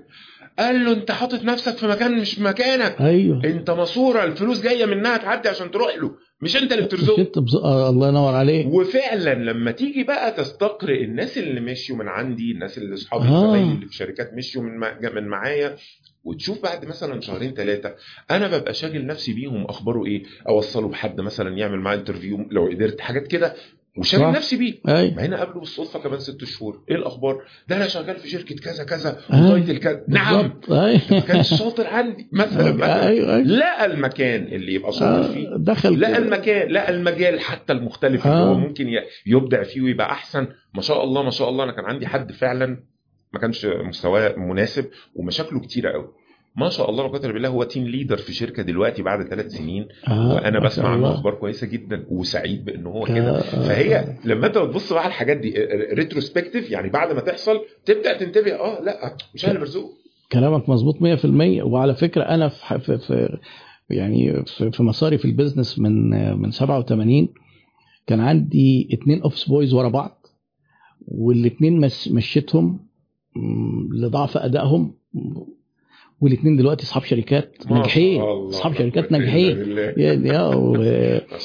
قال 0.59 0.85
له 0.85 0.93
أنت 0.93 1.11
حاطط 1.11 1.45
نفسك 1.45 1.77
في 1.77 1.87
مكان 1.87 2.21
مش 2.21 2.39
مكانك. 2.39 3.01
أيوه. 3.01 3.45
أنت 3.45 3.71
ماسوره 3.71 4.25
الفلوس 4.25 4.63
جاية 4.63 4.85
منها 4.87 5.17
تعدي 5.17 5.49
عشان 5.49 5.71
تروح 5.71 5.97
له. 5.97 6.17
مش 6.45 6.57
أنت 6.57 6.73
اللي 6.73 6.85
بترزقه. 6.85 7.27
آه 7.65 7.91
الله 7.91 8.09
ينور 8.09 8.35
عليك 8.35 8.67
وفعلا 8.67 9.35
لما 9.35 9.71
تيجي 9.71 10.05
بقى 10.05 10.33
تستقرئ 10.33 11.05
الناس 11.05 11.39
اللي 11.39 11.61
مشيوا 11.61 11.99
من 11.99 12.09
عندي 12.09 12.53
الناس 12.53 12.79
اللي 12.79 12.95
أصحابي 12.95 13.29
آه. 13.29 13.55
اللي 13.55 13.87
في 13.87 13.95
شركات 13.95 14.35
مشيوا 14.35 14.65
من 14.65 14.81
من 15.15 15.29
معايا 15.29 15.77
وتشوف 16.25 16.63
بعد 16.63 16.85
مثلا 16.85 17.21
شهرين 17.21 17.55
ثلاثة 17.55 17.95
أنا 18.31 18.59
ببقى 18.59 18.75
شاغل 18.75 19.07
نفسي 19.07 19.33
بيهم 19.33 19.65
أخباره 19.65 20.07
إيه 20.07 20.23
أوصله 20.49 20.89
بحد 20.89 21.21
مثلا 21.21 21.57
يعمل 21.59 21.79
معاه 21.81 21.95
interview 21.97 22.39
لو 22.51 22.67
قدرت 22.69 23.01
حاجات 23.01 23.27
كده 23.27 23.55
صح. 24.03 24.19
نفسي 24.19 24.57
بيه. 24.57 24.75
أيوه 24.89 25.15
مع 25.15 25.23
هنا 25.23 25.37
قابله 25.37 25.61
بالصدفة 25.61 25.99
كمان 25.99 26.19
ست 26.19 26.45
شهور. 26.45 26.85
إيه 26.91 26.97
الأخبار؟ 26.97 27.43
ده 27.69 27.77
أنا 27.77 27.89
شغال 27.89 28.17
في 28.17 28.29
شركة 28.29 28.55
كذا 28.55 28.85
كذا. 28.85 29.21
و 29.31 29.39
title 29.39 29.79
كذا 29.79 30.05
نعم. 30.09 30.61
ما 30.69 31.21
كانش 31.21 31.55
شاطر 31.55 31.87
عندي. 31.87 32.29
مثلا 32.33 32.73
مثلا. 32.73 33.09
أيوه 33.09 33.35
أيوه. 33.37 33.47
لقى 33.47 33.85
المكان 33.87 34.43
اللي 34.43 34.75
يبقى 34.75 34.93
شاطر 34.93 35.23
فيه. 35.33 35.49
آه، 35.49 35.57
دخل 35.59 36.01
لقى. 36.01 36.19
المكان 36.19 36.69
لقى 36.69 36.91
المجال 36.91 37.41
حتى 37.41 37.73
المختلف 37.73 38.27
اللي 38.27 38.37
آه. 38.37 38.49
هو 38.49 38.55
ممكن 38.55 38.87
يبدع 39.27 39.63
فيه 39.63 39.81
ويبقى 39.81 40.11
أحسن. 40.11 40.49
ما 40.75 40.83
شاء 40.83 41.05
الله 41.05 41.23
ما 41.23 41.31
شاء 41.31 41.49
الله. 41.49 41.65
أنا 41.65 41.73
كان 41.73 41.85
عندي 41.85 42.07
حد 42.07 42.33
فعلا 42.33 42.67
ما 43.33 43.41
كانش 43.41 43.67
مستواه 43.67 44.35
مناسب 44.37 44.91
ومشاكله 45.15 45.61
كتيرة 45.61 45.93
قوي. 45.93 46.09
ما 46.57 46.69
شاء 46.69 46.91
الله 46.91 47.03
لا 47.07 47.13
قدر 47.13 47.33
بالله 47.33 47.49
هو 47.49 47.65
team 47.65 47.85
leader 47.89 48.17
في 48.17 48.33
شركة 48.33 48.63
دلوقتي 48.63 49.03
بعد 49.03 49.29
ثلاث 49.29 49.53
سنين. 49.53 49.89
آه، 50.09 50.35
وأنا 50.35 50.61
بسمع 50.61 50.89
عنه. 50.89 51.11
أخبار 51.11 51.35
كويسة 51.35 51.67
جدا 51.67 52.07
وسعيد 52.09 52.65
بان 52.65 52.87
هو 52.87 53.07
آه، 53.07 53.15
كده. 53.15 53.39
آه، 53.39 53.41
فهي 53.41 54.17
لما 54.25 54.47
أنت 54.47 54.59
بتبص 54.59 54.93
بقى 54.93 55.03
على 55.03 55.09
الحاجات 55.09 55.37
دي 55.37 55.55
retrospective 55.93 56.71
يعني 56.71 56.91
بعد 56.91 57.13
ما 57.13 57.21
تحصل 57.21 57.61
تبدأ 57.85 58.19
تنتبه 58.19 58.55
آه 58.55 58.83
لأ 58.83 59.17
مش 59.35 59.47
أنا 59.47 59.59
برزقه 59.59 59.91
كلامك 60.33 60.69
مظبوط 60.69 60.97
100% 60.97 61.03
وعلى 61.63 61.95
فكرة 61.95 62.23
أنا 62.23 62.49
في 62.49 62.79
في, 62.79 62.99
في 62.99 63.39
يعني 63.91 64.45
في, 64.45 64.71
في 64.71 64.83
مساري 64.83 65.19
في 65.19 65.25
ال 65.25 65.31
business 65.31 65.79
من 65.79 66.11
من 66.39 66.51
87 66.51 67.29
كان 68.07 68.21
عندي 68.21 68.89
اتنين 68.93 69.23
office 69.23 69.49
boys 69.49 69.75
ورا 69.75 69.89
بعض 69.89 70.27
والاتنين 71.09 71.81
مس 71.81 72.09
مشيتهم 72.13 72.81
لضعف 73.93 74.37
أدائهم 74.37 74.95
والاتنين 76.21 76.57
دلوقتي 76.57 76.83
أصحاب 76.85 77.05
شركات 77.05 77.55
ناجحين. 77.71 78.21
أصحاب 78.49 78.75
شركات 78.75 79.13
ناجحين. 79.13 79.57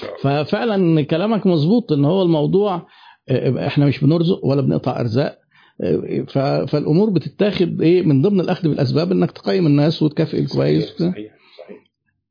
ففعلا 0.24 1.02
كلامك 1.02 1.48
مظبوط 1.48 1.92
إن 1.92 2.06
هو 2.06 2.22
الموضوع 2.22 2.88
آه، 3.30 3.68
إحنا 3.68 3.86
مش 3.86 4.04
بنرزق 4.04 4.46
ولا 4.46 4.62
بنقطع 4.62 5.00
أرزاق. 5.00 5.40
آه، 5.82 6.66
فالأمور 6.66 7.10
بتتاخد 7.10 7.82
إيه 7.82 8.02
من 8.02 8.22
ضمن 8.22 8.40
الأخذ 8.40 8.70
بالأسباب 8.70 9.12
إنك 9.12 9.32
تقيم 9.32 9.68
الناس 9.68 10.04
وتكافئ 10.04 10.40
الكويس 10.40 10.84
صحيح 10.90 11.10
صحيح. 11.10 11.34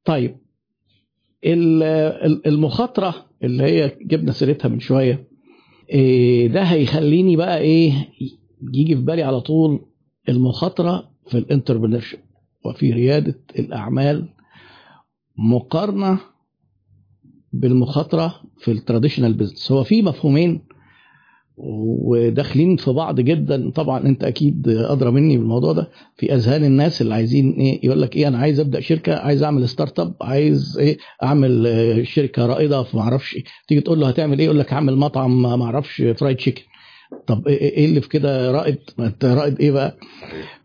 طيب. 0.05 0.36
ال- 1.45 1.82
ال- 2.26 2.47
المخاطرة 2.47 3.14
اللي 3.45 3.62
هي 3.64 3.93
جبنا 4.03 4.32
سيرتها 4.32 4.68
من 4.68 4.80
شوية 4.80 5.28
إيه 5.91 6.47
ده 6.49 6.62
هيخليني 6.62 7.36
بقى 7.36 7.59
إيه 7.59 7.93
يجي 8.74 8.97
في 8.97 9.03
بالي 9.03 9.22
على 9.22 9.41
طول 9.41 9.80
المخاطرة 10.28 11.11
في 11.26 11.39
ال 11.38 11.43
entrepreneurship 11.43 12.20
وفي 12.68 12.92
ريادة 12.92 13.40
الأعمال 13.58 14.28
مقارنة 15.38 16.18
بالمخاطرة 17.52 18.34
في 18.58 18.70
ال 18.70 18.76
traditional 18.76 19.34
business 19.34 19.72
هو 19.72 19.84
في 19.84 20.02
مفهومين 20.02 20.60
وداخلين 21.56 22.76
في 22.76 22.90
بعض 22.92 23.20
جدا. 23.20 23.70
طبعا 23.70 24.06
أنت 24.06 24.24
أكيد 24.24 24.68
أدرى 24.68 25.10
مني 25.10 25.36
بالموضوع 25.36 25.72
ده. 25.72 25.90
في 26.16 26.34
أذهان 26.34 26.64
الناس 26.64 27.02
اللي 27.02 27.14
عايزين 27.14 27.50
إيه 27.52 27.86
يقول 27.86 28.02
لك 28.02 28.16
إيه 28.16 28.28
أنا 28.28 28.38
عايز 28.38 28.60
أبدأ 28.60 28.80
شركة 28.80 29.14
عايز 29.16 29.42
أعمل 29.42 29.68
startup 29.68 30.14
عايز 30.22 30.78
إيه 30.78 30.98
أعمل 31.22 32.02
شركة 32.06 32.46
رائدة 32.46 32.82
في 32.82 32.96
ما 32.96 33.02
أعرفش 33.02 33.36
إيه. 33.36 33.44
تيجي 33.68 33.80
تقول 33.80 34.00
له 34.00 34.08
هتعمل 34.08 34.38
إيه؟ 34.38 34.44
يقول 34.44 34.58
لك 34.58 34.72
هعمل 34.72 34.96
مطعم 34.96 35.42
ما 35.42 35.64
أعرفش 35.64 36.02
fried 36.02 36.36
chicken 36.36 36.62
طب 37.26 37.48
إيه 37.48 37.58
إيه 37.76 37.84
اللي 37.84 38.00
في 38.00 38.08
كده؟ 38.08 38.50
رائد 38.50 38.78
ما 38.98 39.06
أنت 39.06 39.24
رائد 39.24 39.60
إيه 39.60 39.70
بقى؟ 39.70 39.96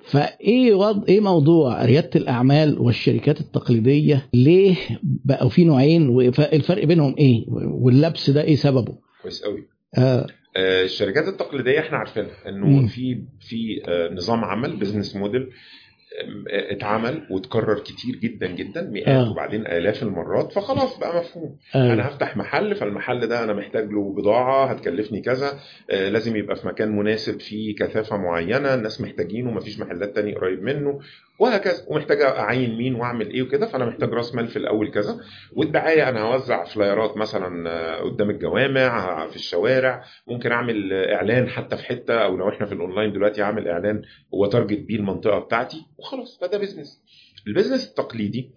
فإيه 0.08 0.74
وضع 0.74 1.04
إيه 1.10 1.20
موضوع 1.20 1.86
ريادة 1.86 2.10
الأعمال 2.16 2.80
والشركات 2.80 3.40
التقليدية؟ 3.42 4.30
ليه 4.34 4.76
بقوا 5.04 5.50
في 5.50 5.64
نوعين؟ 5.64 6.10
والفرق 6.10 6.86
بينهم 6.86 7.16
إيه؟ 7.18 7.46
واللبس 7.50 8.30
ده 8.30 8.42
إيه 8.44 8.56
سببه؟ 8.56 8.98
كويس 9.22 9.44
قوي 9.44 9.68
آه. 9.98 10.28
آه، 10.58 10.84
الشركات 10.84 11.28
التقليدية 11.28 11.80
إحنا 11.80 11.98
عارفينها 11.98 12.50
إنه. 12.50 12.88
في 12.88 13.24
في 13.40 13.82
آه، 13.88 14.14
نظام 14.14 14.46
عمل 14.46 14.76
business 14.76 15.16
model 15.16 15.50
اتعمل 16.50 17.28
واتكرر 17.30 17.80
كتير 17.80 18.16
جدا 18.16 18.48
جدا 18.48 18.82
مئات 18.82 19.08
آه. 19.08 19.32
وبعدين 19.32 19.68
آلاف 19.68 20.04
المرات 20.04 20.52
فخلاص 20.52 20.98
بقى 21.00 21.18
مفهوم 21.20 21.58
آه. 21.76 21.94
أنا 21.94 22.08
هفتح 22.08 22.38
محل 22.38 22.76
فالمحل 22.76 23.28
ده 23.28 23.44
أنا 23.44 23.54
محتاج 23.54 23.90
له 23.92 24.14
بضاعة 24.14 24.66
هتكلفني 24.66 25.22
كذا 25.22 25.60
آه، 25.92 26.10
لازم 26.10 26.36
يبقى 26.36 26.56
في 26.56 26.68
مكان 26.68 26.96
مناسب 26.96 27.40
فيه 27.40 27.76
كثافة 27.76 28.18
معينة 28.18 28.74
الناس 28.74 29.02
محتاجينه 29.02 29.52
مفيش 29.52 29.80
محلات 29.80 30.16
تاني 30.16 30.34
قريب 30.36 30.64
منه 30.64 31.00
وهكذا. 31.40 31.84
ومحتاج 31.88 32.22
أعين 32.22 32.78
مين 32.78 32.96
وأعمل 32.96 33.30
إيه 33.30 33.42
وكده 33.42 33.66
فأنا 33.68 33.86
محتاج 33.86 34.10
رأس 34.14 34.36
مال 34.36 34.48
في 34.48 34.58
الأول 34.58 34.92
كذا. 34.92 35.20
والدعاية 35.56 36.10
أنا 36.10 36.22
هوزع 36.22 36.64
flyers 36.64 37.18
مثلا 37.18 37.70
آه، 37.70 38.02
قدام 38.02 38.30
الجوامع 38.30 39.28
في 39.28 39.36
الشوارع. 39.36 40.04
ممكن 40.28 40.52
أعمل 40.52 40.94
آه، 40.94 41.16
إعلان 41.16 41.50
حتى 41.50 41.78
في 41.78 41.84
حتة 41.84 42.14
أو 42.14 42.38
لو 42.38 42.50
إحنا 42.50 42.66
في 42.66 42.74
الأونلاين 42.74 43.12
دلوقتي 43.14 43.42
أعمل 43.44 43.68
إعلان 43.68 44.02
هو 44.34 44.46
target 44.46 44.80
بيه 44.80 44.96
المنطقة 44.96 45.40
بتاعتي 45.40 45.78
وخلاص. 45.98 46.38
فده 46.42 46.58
business 46.58 47.04
ال 47.48 47.52
business 47.52 47.88
التقليدي 47.90 48.52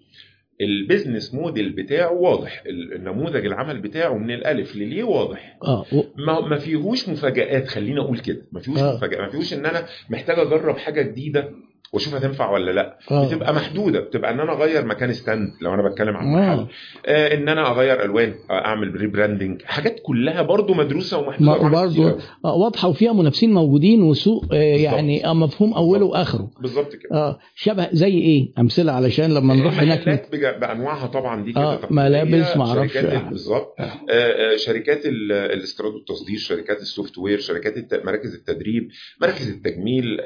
ال 0.61 0.69
business 0.69 1.35
model 1.35 1.73
بتاعه 1.73 2.13
واضح. 2.13 2.63
النموذج 2.67 3.47
العمل 3.47 3.81
بتاعه 3.81 4.19
من 4.19 4.31
الألف 4.31 4.77
لليه 4.77 5.05
واضح. 5.05 5.59
آه 5.65 5.85
و- 5.93 6.03
ما 6.17 6.41
ما 6.41 6.59
فيهوش 6.59 7.09
مفاجآت. 7.09 7.69
خلينا 7.69 8.01
أقول 8.01 8.19
كده. 8.19 8.47
ما 8.53 8.61
فيهوش 8.61 8.79
آه. 8.79 8.97
مفاجآت. 8.97 9.21
ما 9.21 9.29
فيهوش 9.31 9.55
إن 9.55 9.67
أنا 9.67 9.87
محتاج 10.11 10.39
أجرب 10.39 10.77
حاجة 10.79 11.03
جديدة. 11.03 11.53
واشوف 11.93 12.15
هتنفع 12.15 12.51
ولا 12.51 12.71
لا. 12.71 12.99
آه. 13.11 13.27
بتبقى 13.27 13.55
محدودة. 13.55 14.01
بتبقى 14.01 14.31
إن 14.31 14.41
أنا 14.41 14.53
أغير 14.53 14.85
مكان 14.87 15.13
stand 15.13 15.49
لو 15.61 15.75
أنا 15.75 15.89
بتكلم 15.89 16.17
عن 16.17 16.27
محل. 16.27 16.59
آه. 16.59 16.69
آه 17.07 17.35
إن 17.35 17.49
أنا 17.49 17.71
أغير 17.71 18.05
ألوان 18.05 18.35
آه 18.51 18.53
أعمل 18.65 18.97
rebranding 19.01 19.63
حاجات 19.63 20.01
كلها 20.03 20.43
برضو 20.43 20.75
مدروسة 20.75 21.19
ومحدودة. 21.19 21.63
ما- 21.63 21.69
برضو. 21.69 22.09
آه، 22.45 22.55
واضحة 22.57 22.89
وفيها 22.89 23.13
منافسين 23.13 23.53
موجودين 23.55 24.03
وسوق 24.03 24.45
آه، 24.53 24.57
يعني 24.57 25.27
آه، 25.27 25.33
مفهوم 25.35 25.73
أوله 25.75 26.05
وآخره. 26.07 26.51
بالظبط 26.61 26.93
كده. 26.97 27.11
آه 27.17 27.39
شبه 27.55 27.89
زي 27.93 28.19
إيه؟ 28.19 28.53
أمثلة 28.59 28.93
علشان 28.93 29.35
لما 29.35 29.55
نروح 29.55 29.81
هناك 29.81 30.29
بج- 30.33 30.61
بأنواعها 30.61 31.07
طبعا 31.07 31.45
دي 31.45 31.53
كده 31.53 31.61
آه، 31.63 31.81
ملابس، 31.91 32.57
معرفش. 32.57 32.93
شركات 32.95 33.13
ال- 33.23 33.29
بالظبط. 33.31 33.75
آه، 33.81 33.83
آه، 34.11 34.57
شركات 34.57 35.07
ال- 35.07 35.33
الاستيراد 35.33 35.93
والتصدير 35.95 36.39
شركات 36.39 36.81
ال 36.81 37.19
software 37.19 37.39
شركات 37.39 37.77
الت- 37.77 38.03
مراكز 38.05 38.35
التدريب 38.35 38.89
مراكز 39.23 39.49
التجميل 39.51 40.21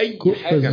أي 0.00 0.18
حاجة 0.42 0.70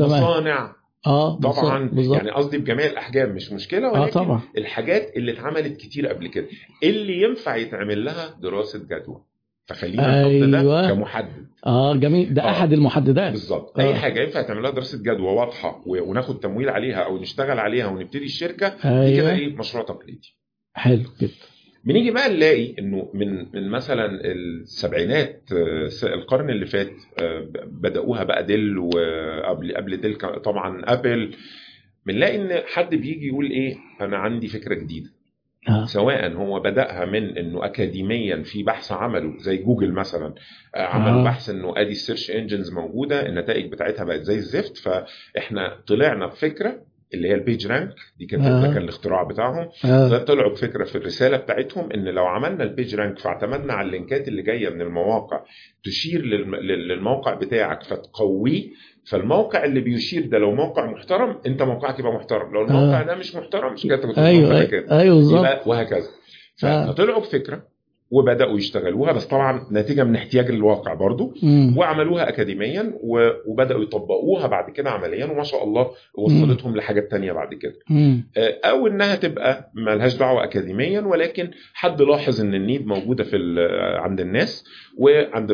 مصانع. 0.00 0.72
آه 1.06 1.40
طبعا 1.40 1.88
بالظبط. 1.88 2.16
يعني 2.16 2.30
قصدي 2.30 2.58
بجميع 2.58 2.86
الأحجام 2.86 3.30
مش 3.34 3.52
مشكلة 3.52 3.88
آه 3.88 4.00
ولكن 4.00 4.12
طبعا. 4.12 4.40
الحاجات 4.58 5.16
اللي 5.16 5.32
اتعملت 5.32 5.76
كتير 5.76 6.06
قبل 6.06 6.26
كده. 6.28 6.46
اللي 6.82 7.22
ينفع 7.22 7.56
يتعمل 7.56 8.04
لها 8.04 8.34
دراسة 8.40 8.78
جدوى. 8.78 9.20
فخلينا 9.66 10.02
نحط 10.22 10.30
أيوة. 10.30 10.82
ده 10.82 10.88
كمحدد. 10.94 11.46
آه 11.66 11.94
جميل. 11.96 12.34
ده 12.34 12.42
آه. 12.42 12.50
أحد 12.50 12.72
المحددات. 12.72 13.30
بالظبط. 13.32 13.78
آه. 13.78 13.82
أي 13.82 13.94
حاجة 13.94 14.20
ينفع 14.20 14.42
تعمل 14.42 14.62
لها 14.62 14.70
دراسة 14.70 14.98
جدوى 14.98 15.32
واضحة 15.32 15.82
وناخد 15.86 16.40
تمويل 16.40 16.68
عليها 16.68 16.96
أو 17.04 17.18
نشتغل 17.18 17.58
عليها 17.58 17.86
ونبتدي 17.86 18.24
الشركة 18.24 18.68
دي 18.68 18.76
كده 18.82 19.00
أيوه. 19.02 19.30
إيه؟ 19.30 19.56
مشروع 19.56 19.84
تقليدي. 19.84 20.34
حلو 20.74 21.04
كده 21.20 21.30
بنيجي 21.84 22.10
بقى 22.10 22.28
نلاقي 22.28 22.74
إنه 22.78 23.10
من 23.14 23.46
من 23.54 23.68
مثلا 23.68 24.20
السبعينات 24.24 25.42
آه، 25.52 25.88
القرن 26.14 26.50
اللي 26.50 26.66
فات 26.66 26.92
آه، 27.22 27.48
بدأوها 27.66 28.24
بقى 28.24 28.44
ديل 28.46 28.78
وقبل 28.78 29.74
قبل 29.76 29.96
ديل 29.96 30.14
طبعا 30.44 30.82
أبل 30.84 31.34
بنلاقي 32.06 32.36
إن 32.36 32.62
حد 32.66 32.94
بيجي 32.94 33.26
يقول 33.26 33.50
إيه 33.50 33.76
أنا 34.00 34.16
عندي 34.18 34.48
فكرة 34.48 34.74
جديدة 34.74 35.10
آه 35.68 35.84
سواء 35.84 36.32
هو 36.32 36.60
بدأها 36.60 37.04
من 37.04 37.38
إنه 37.38 37.64
اكاديميا 37.64 38.42
في 38.42 38.62
بحث 38.62 38.92
عمله 38.92 39.38
زي 39.38 39.56
جوجل 39.56 39.92
مثلا 39.92 40.34
آه، 40.74 40.82
عملوا 40.82 41.20
آه. 41.20 41.24
بحث 41.24 41.50
إنه 41.50 41.74
أدي 41.76 41.90
ال 41.90 41.96
search 41.96 42.30
engines 42.30 42.72
موجودة 42.72 43.26
النتائج 43.26 43.72
بتاعتها 43.72 44.04
بقت 44.04 44.20
زي 44.22 44.34
الزفت 44.34 44.76
فإحنا 44.76 45.80
طلعنا 45.86 46.26
بفكرة 46.26 46.82
اللي 47.14 47.28
هي 47.28 47.34
ال 47.34 47.66
PageRank 47.66 47.94
دي 48.18 48.26
كانت 48.26 48.44
آه. 48.46 48.74
كان 48.74 48.82
الاختراع 48.82 49.22
بتاعهم 49.22 49.68
آه. 49.84 50.08
فطلعوا 50.08 50.50
بفكرة 50.52 50.84
في 50.84 50.96
الرسالة 50.98 51.36
بتاعتهم 51.36 51.92
إن 51.92 52.04
لو 52.04 52.26
عملنا 52.26 52.64
ال 52.64 52.94
PageRank 52.94 53.18
فاعتمدنا 53.18 53.72
على 53.72 53.86
ال 53.86 53.93
links 53.93 54.28
اللي 54.28 54.42
جاية 54.42 54.68
من 54.68 54.80
المواقع 54.80 55.40
تشير 55.84 56.20
للم- 56.22 56.54
لل- 56.54 56.88
للموقع 56.88 57.34
بتاعك 57.34 57.82
فتقويه 57.82 58.64
فالموقع 59.10 59.64
اللي 59.64 59.80
بيشير 59.80 60.26
ده 60.26 60.38
لو 60.38 60.54
موقع 60.54 60.86
محترم 60.90 61.40
أنت 61.46 61.62
موقعك 61.62 61.98
يبقى 61.98 62.12
محترم 62.12 62.54
لو 62.54 62.62
الموقع 62.64 63.02
ده 63.02 63.14
مش 63.14 63.34
محترم 63.36 63.72
مش 63.72 63.82
كده 63.82 63.96
كنت 63.96 64.18
أيوه 64.18 64.40
موقعك 64.50 64.72
أيوه, 64.72 64.82
كده. 64.86 65.00
أيوة 65.00 65.14
بالظبط 65.14 65.66
وهكذا 65.66 66.08
آه. 66.64 66.86
فطلعوا 66.92 67.20
بفكرة 67.20 67.73
وبدأوا 68.10 68.56
يشتغلوها 68.56 69.12
بس 69.12 69.26
طبعا 69.26 69.66
نتيجة 69.72 70.04
من 70.04 70.16
احتياج 70.16 70.50
الواقع 70.50 70.94
برضو 70.94 71.34
مم. 71.42 71.78
وعملوها 71.78 72.28
اكاديميا 72.28 72.92
وبدأوا 73.46 73.82
يطبقوها 73.82 74.46
بعد 74.46 74.70
كده 74.70 74.90
عمليا 74.90 75.24
وما 75.26 75.42
شاء 75.42 75.64
الله 75.64 75.90
وصلتهم 76.14 76.76
لحاجات 76.76 77.10
تانية 77.10 77.32
بعد 77.32 77.54
كده 77.54 77.74
مم. 77.90 78.28
آه، 78.36 78.58
أو 78.64 78.86
إنها 78.86 79.14
تبقى 79.16 79.70
ملهاش 79.74 80.16
دعوة 80.16 80.44
اكاديميا 80.44 81.00
ولكن 81.00 81.50
حد 81.74 82.02
لاحظ 82.02 82.40
إن 82.40 82.54
ال 82.54 82.60
need 82.60 82.86
موجودة 82.86 83.24
في 83.24 83.36
عند 83.98 84.20
الناس 84.20 84.64
وعند 84.98 85.52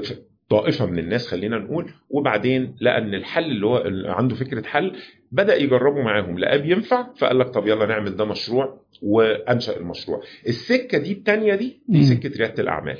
طائفة 0.50 0.86
من 0.86 0.98
الناس 0.98 1.26
خلينا 1.28 1.58
نقول 1.58 1.90
وبعدين 2.10 2.76
لقى 2.80 2.98
إن 2.98 3.14
الحل 3.14 3.44
اللي 3.44 3.66
هو 3.66 3.78
اللي 3.78 4.10
عنده 4.10 4.34
فكرة 4.34 4.62
حل 4.66 4.92
بدأ 5.32 5.56
يجربه 5.56 6.02
معاهم 6.02 6.38
لقاه 6.38 6.56
بينفع 6.56 7.06
فقال 7.16 7.38
لك 7.38 7.46
طب 7.48 7.66
يلا 7.66 7.86
نعمل 7.86 8.16
ده 8.16 8.24
مشروع 8.24 8.80
وأنشأ 9.02 9.76
المشروع 9.76 10.22
السكة 10.48 10.98
دي 10.98 11.12
الثانية 11.12 11.54
دي 11.54 11.80
دي. 11.88 12.02
سكة 12.02 12.38
ريادة 12.38 12.62
الأعمال 12.62 12.98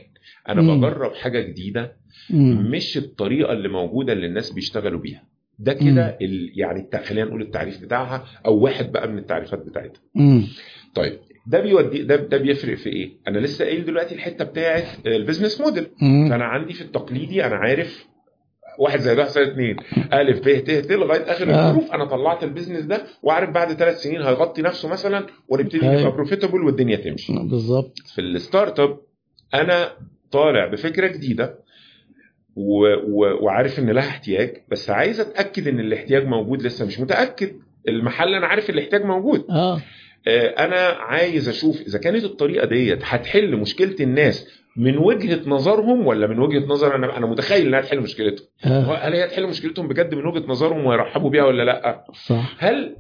أنا 0.48 0.62
مم. 0.62 0.80
بجرب 0.80 1.14
حاجة 1.14 1.40
جديدة 1.40 1.96
مم. 2.30 2.70
مش 2.70 2.96
الطريقة 2.98 3.52
اللي 3.52 3.68
موجودة 3.68 4.12
اللي 4.12 4.26
الناس 4.26 4.52
بيشتغلوا 4.52 5.00
بيها 5.00 5.22
ده 5.58 5.72
كده 5.72 6.18
يعني 6.54 6.88
خلينا 7.04 7.28
نقول 7.28 7.42
التعريف 7.42 7.82
بتاعها 7.82 8.24
أو 8.46 8.58
واحد 8.58 8.92
بقى 8.92 9.08
من 9.08 9.18
التعريفات 9.18 9.58
بتاعتها 9.66 10.00
مم. 10.14 10.42
طيب 10.94 11.18
ده 11.50 11.60
بيودي 11.60 12.02
ده 12.02 12.16
ده 12.16 12.36
بيفرق 12.36 12.74
في 12.76 12.88
إيه؟ 12.88 13.10
أنا 13.28 13.38
لسه 13.38 13.64
قايل 13.64 13.84
دلوقتي 13.84 14.14
الحتة 14.14 14.44
بتاعت 14.44 14.84
ال 15.06 15.12
business 15.12 15.60
model. 15.60 15.86
فأنا 16.00 16.44
عندي 16.44 16.72
في 16.72 16.80
التقليدي 16.80 17.44
أنا 17.46 17.56
عارف 17.56 18.06
واحد 18.78 18.98
زائد 19.00 19.18
واحد 19.18 19.30
زائد 19.30 19.48
اثنين 19.48 19.76
الف 20.12 20.38
ب 20.38 20.64
ت 20.64 20.70
ت 20.70 20.92
لغاية 20.92 21.20
آخر 21.32 21.50
آه. 21.50 21.68
الحروف 21.70 21.92
أنا 21.92 22.04
طلعت 22.04 22.44
ال 22.44 22.49
business 22.49 22.84
ده 22.84 23.02
وعارف 23.22 23.50
بعد 23.50 23.72
ثلاث 23.72 24.00
سنين 24.02 24.22
هيغطي 24.22 24.62
نفسه 24.62 24.88
مثلا 24.88 25.26
ونبتدي. 25.48 25.86
نبقى 25.86 26.12
profitable 26.12 26.62
والدنيا 26.62 26.96
تمشي. 26.96 27.32
بالظبط. 27.32 27.98
في 28.14 28.20
ال 28.20 28.80
startup 28.80 28.98
أنا 29.54 29.92
طالع 30.30 30.66
بفكرة 30.66 31.06
جديدة 31.06 31.58
و... 32.56 32.86
و... 32.94 33.44
وعارف 33.44 33.78
إن 33.78 33.90
لها 33.90 34.08
احتياج 34.08 34.56
بس 34.70 34.90
عايز 34.90 35.20
أتأكد 35.20 35.68
إن 35.68 35.80
الاحتياج 35.80 36.26
موجود 36.26 36.62
لسه 36.62 36.86
مش 36.86 37.00
متأكد. 37.00 37.52
المحل 37.88 38.34
أنا 38.34 38.46
عارف 38.46 38.70
الاحتياج 38.70 39.04
موجود. 39.04 39.44
آه 39.50 39.74
آه، 39.76 39.80
أنا 40.28 40.76
عايز 40.86 41.48
أشوف 41.48 41.80
إذا 41.80 41.98
كانت 41.98 42.24
الطريقة 42.24 42.66
ديت 42.66 42.98
هتحل 43.02 43.56
مشكلة 43.56 43.96
الناس 44.00 44.48
من 44.76 44.98
وجهة 44.98 45.40
نظرهم 45.46 46.06
ولا 46.06 46.26
من 46.26 46.38
وجهة 46.38 46.66
نظر 46.66 46.94
أنا 46.94 47.16
أنا 47.16 47.26
متخيل 47.26 47.66
إنها 47.66 47.80
تحل 47.80 48.00
مشكلتهم. 48.00 48.46
آه. 48.64 48.94
هل 48.94 49.12
هي 49.12 49.28
تحل 49.28 49.46
مشكلتهم 49.46 49.88
بجد 49.88 50.14
من 50.14 50.26
وجهة 50.26 50.44
نظرهم 50.48 50.86
ويرحبوا 50.86 51.30
بيها 51.30 51.44
ولا 51.44 51.62
لأ؟ 51.62 52.04
صح. 52.26 52.56
هل 52.58 52.96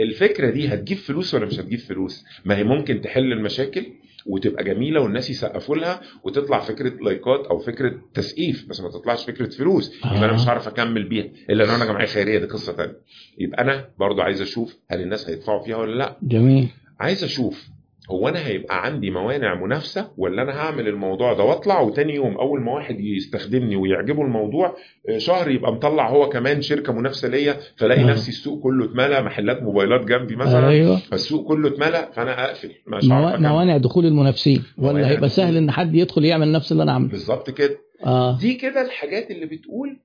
الفكرة 0.00 0.50
دي 0.50 0.68
هتجيب 0.68 0.98
فلوس 0.98 1.34
ولا 1.34 1.46
مش 1.46 1.60
هتجيب 1.60 1.78
فلوس؟ 1.78 2.24
ما 2.44 2.56
هي 2.56 2.64
ممكن 2.64 3.00
تحل 3.00 3.32
المشاكل؟ 3.32 3.86
وتبقى 4.26 4.64
جميلة 4.64 5.00
والناس 5.00 5.30
يسقفوا 5.30 5.76
لها 5.76 6.00
وتطلع 6.24 6.60
فكرة 6.60 6.88
لايكات 7.04 7.46
أو 7.46 7.58
فكرة 7.58 8.00
تسقيف 8.14 8.66
بس 8.68 8.80
ما 8.80 8.90
تطلعش 8.90 9.24
فكرة 9.24 9.46
فلوس. 9.50 9.96
يبقى 10.04 10.18
أنا 10.18 10.30
آه. 10.30 10.34
مش 10.34 10.48
هعرف 10.48 10.68
أكمل 10.68 11.08
بيها. 11.08 11.24
إلا 11.50 11.64
لو 11.64 11.74
أنا 11.74 11.84
جمعية 11.84 12.06
خيرية 12.06 12.38
دي 12.38 12.46
قصة 12.46 12.72
ثانية 12.72 12.96
يبقى 13.38 13.62
أنا 13.62 13.88
برضو 13.98 14.20
عايز 14.22 14.40
أشوف 14.42 14.76
هل 14.90 15.00
الناس 15.00 15.28
هيدفعوا 15.30 15.64
فيها 15.64 15.76
ولا 15.76 15.94
لأ. 15.98 16.16
جميل. 16.22 16.68
عايز 17.00 17.24
أشوف 17.24 17.68
هو 18.10 18.28
أنا 18.28 18.46
هيبقى 18.46 18.84
عندي 18.86 19.10
موانع 19.10 19.54
منافسة 19.54 20.10
ولا 20.16 20.42
أنا 20.42 20.52
هعمل 20.52 20.88
الموضوع 20.88 21.32
ده 21.34 21.42
وأطلع 21.44 21.80
وتاني 21.80 22.14
يوم 22.14 22.36
أول 22.36 22.60
ما 22.60 22.72
واحد 22.72 23.00
يستخدمني 23.00 23.76
ويعجبه 23.76 24.22
الموضوع 24.22 24.76
آه، 25.08 25.18
شهر 25.18 25.50
يبقى 25.50 25.72
مطلع 25.72 26.08
هو 26.10 26.28
كمان 26.28 26.62
شركة 26.62 26.92
منافسة 26.92 27.28
ليا 27.28 27.56
فلاقي 27.76 28.00
آه. 28.00 28.06
نفسي 28.06 28.30
السوق 28.30 28.62
كله 28.62 28.84
اتملى 28.84 29.22
محلات 29.22 29.62
موبايلات 29.62 30.04
جنبي 30.04 30.36
مثلا 30.36 30.68
أيوه. 30.68 30.96
فالسوق 30.96 31.48
كله 31.48 31.68
اتملى 31.68 32.08
فأنا 32.14 32.44
أقفل. 32.44 32.70
مش 32.86 33.04
أكمل. 33.04 33.48
موانع 33.48 33.76
دخول 33.76 34.06
المنافسين. 34.06 34.62
ولا 34.78 35.08
هيبقى. 35.10 35.28
سهل 35.28 35.56
إن 35.56 35.70
حد 35.70 35.94
يدخل 35.94 36.24
يعمل 36.24 36.52
نفس 36.52 36.72
اللي 36.72 36.82
أنا 36.82 36.92
عامله. 36.92 37.10
بالظبط 37.10 37.50
كده. 37.50 37.78
آه. 38.06 38.38
دي 38.38 38.54
كده 38.54 38.82
الحاجات 38.86 39.30
اللي 39.30 39.46
بتقول 39.46 39.96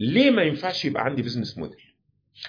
ليه 0.00 0.30
ما 0.30 0.42
ينفعش 0.42 0.84
يبقى 0.84 1.04
عندي 1.04 1.22
business 1.22 1.58
model 1.58 1.85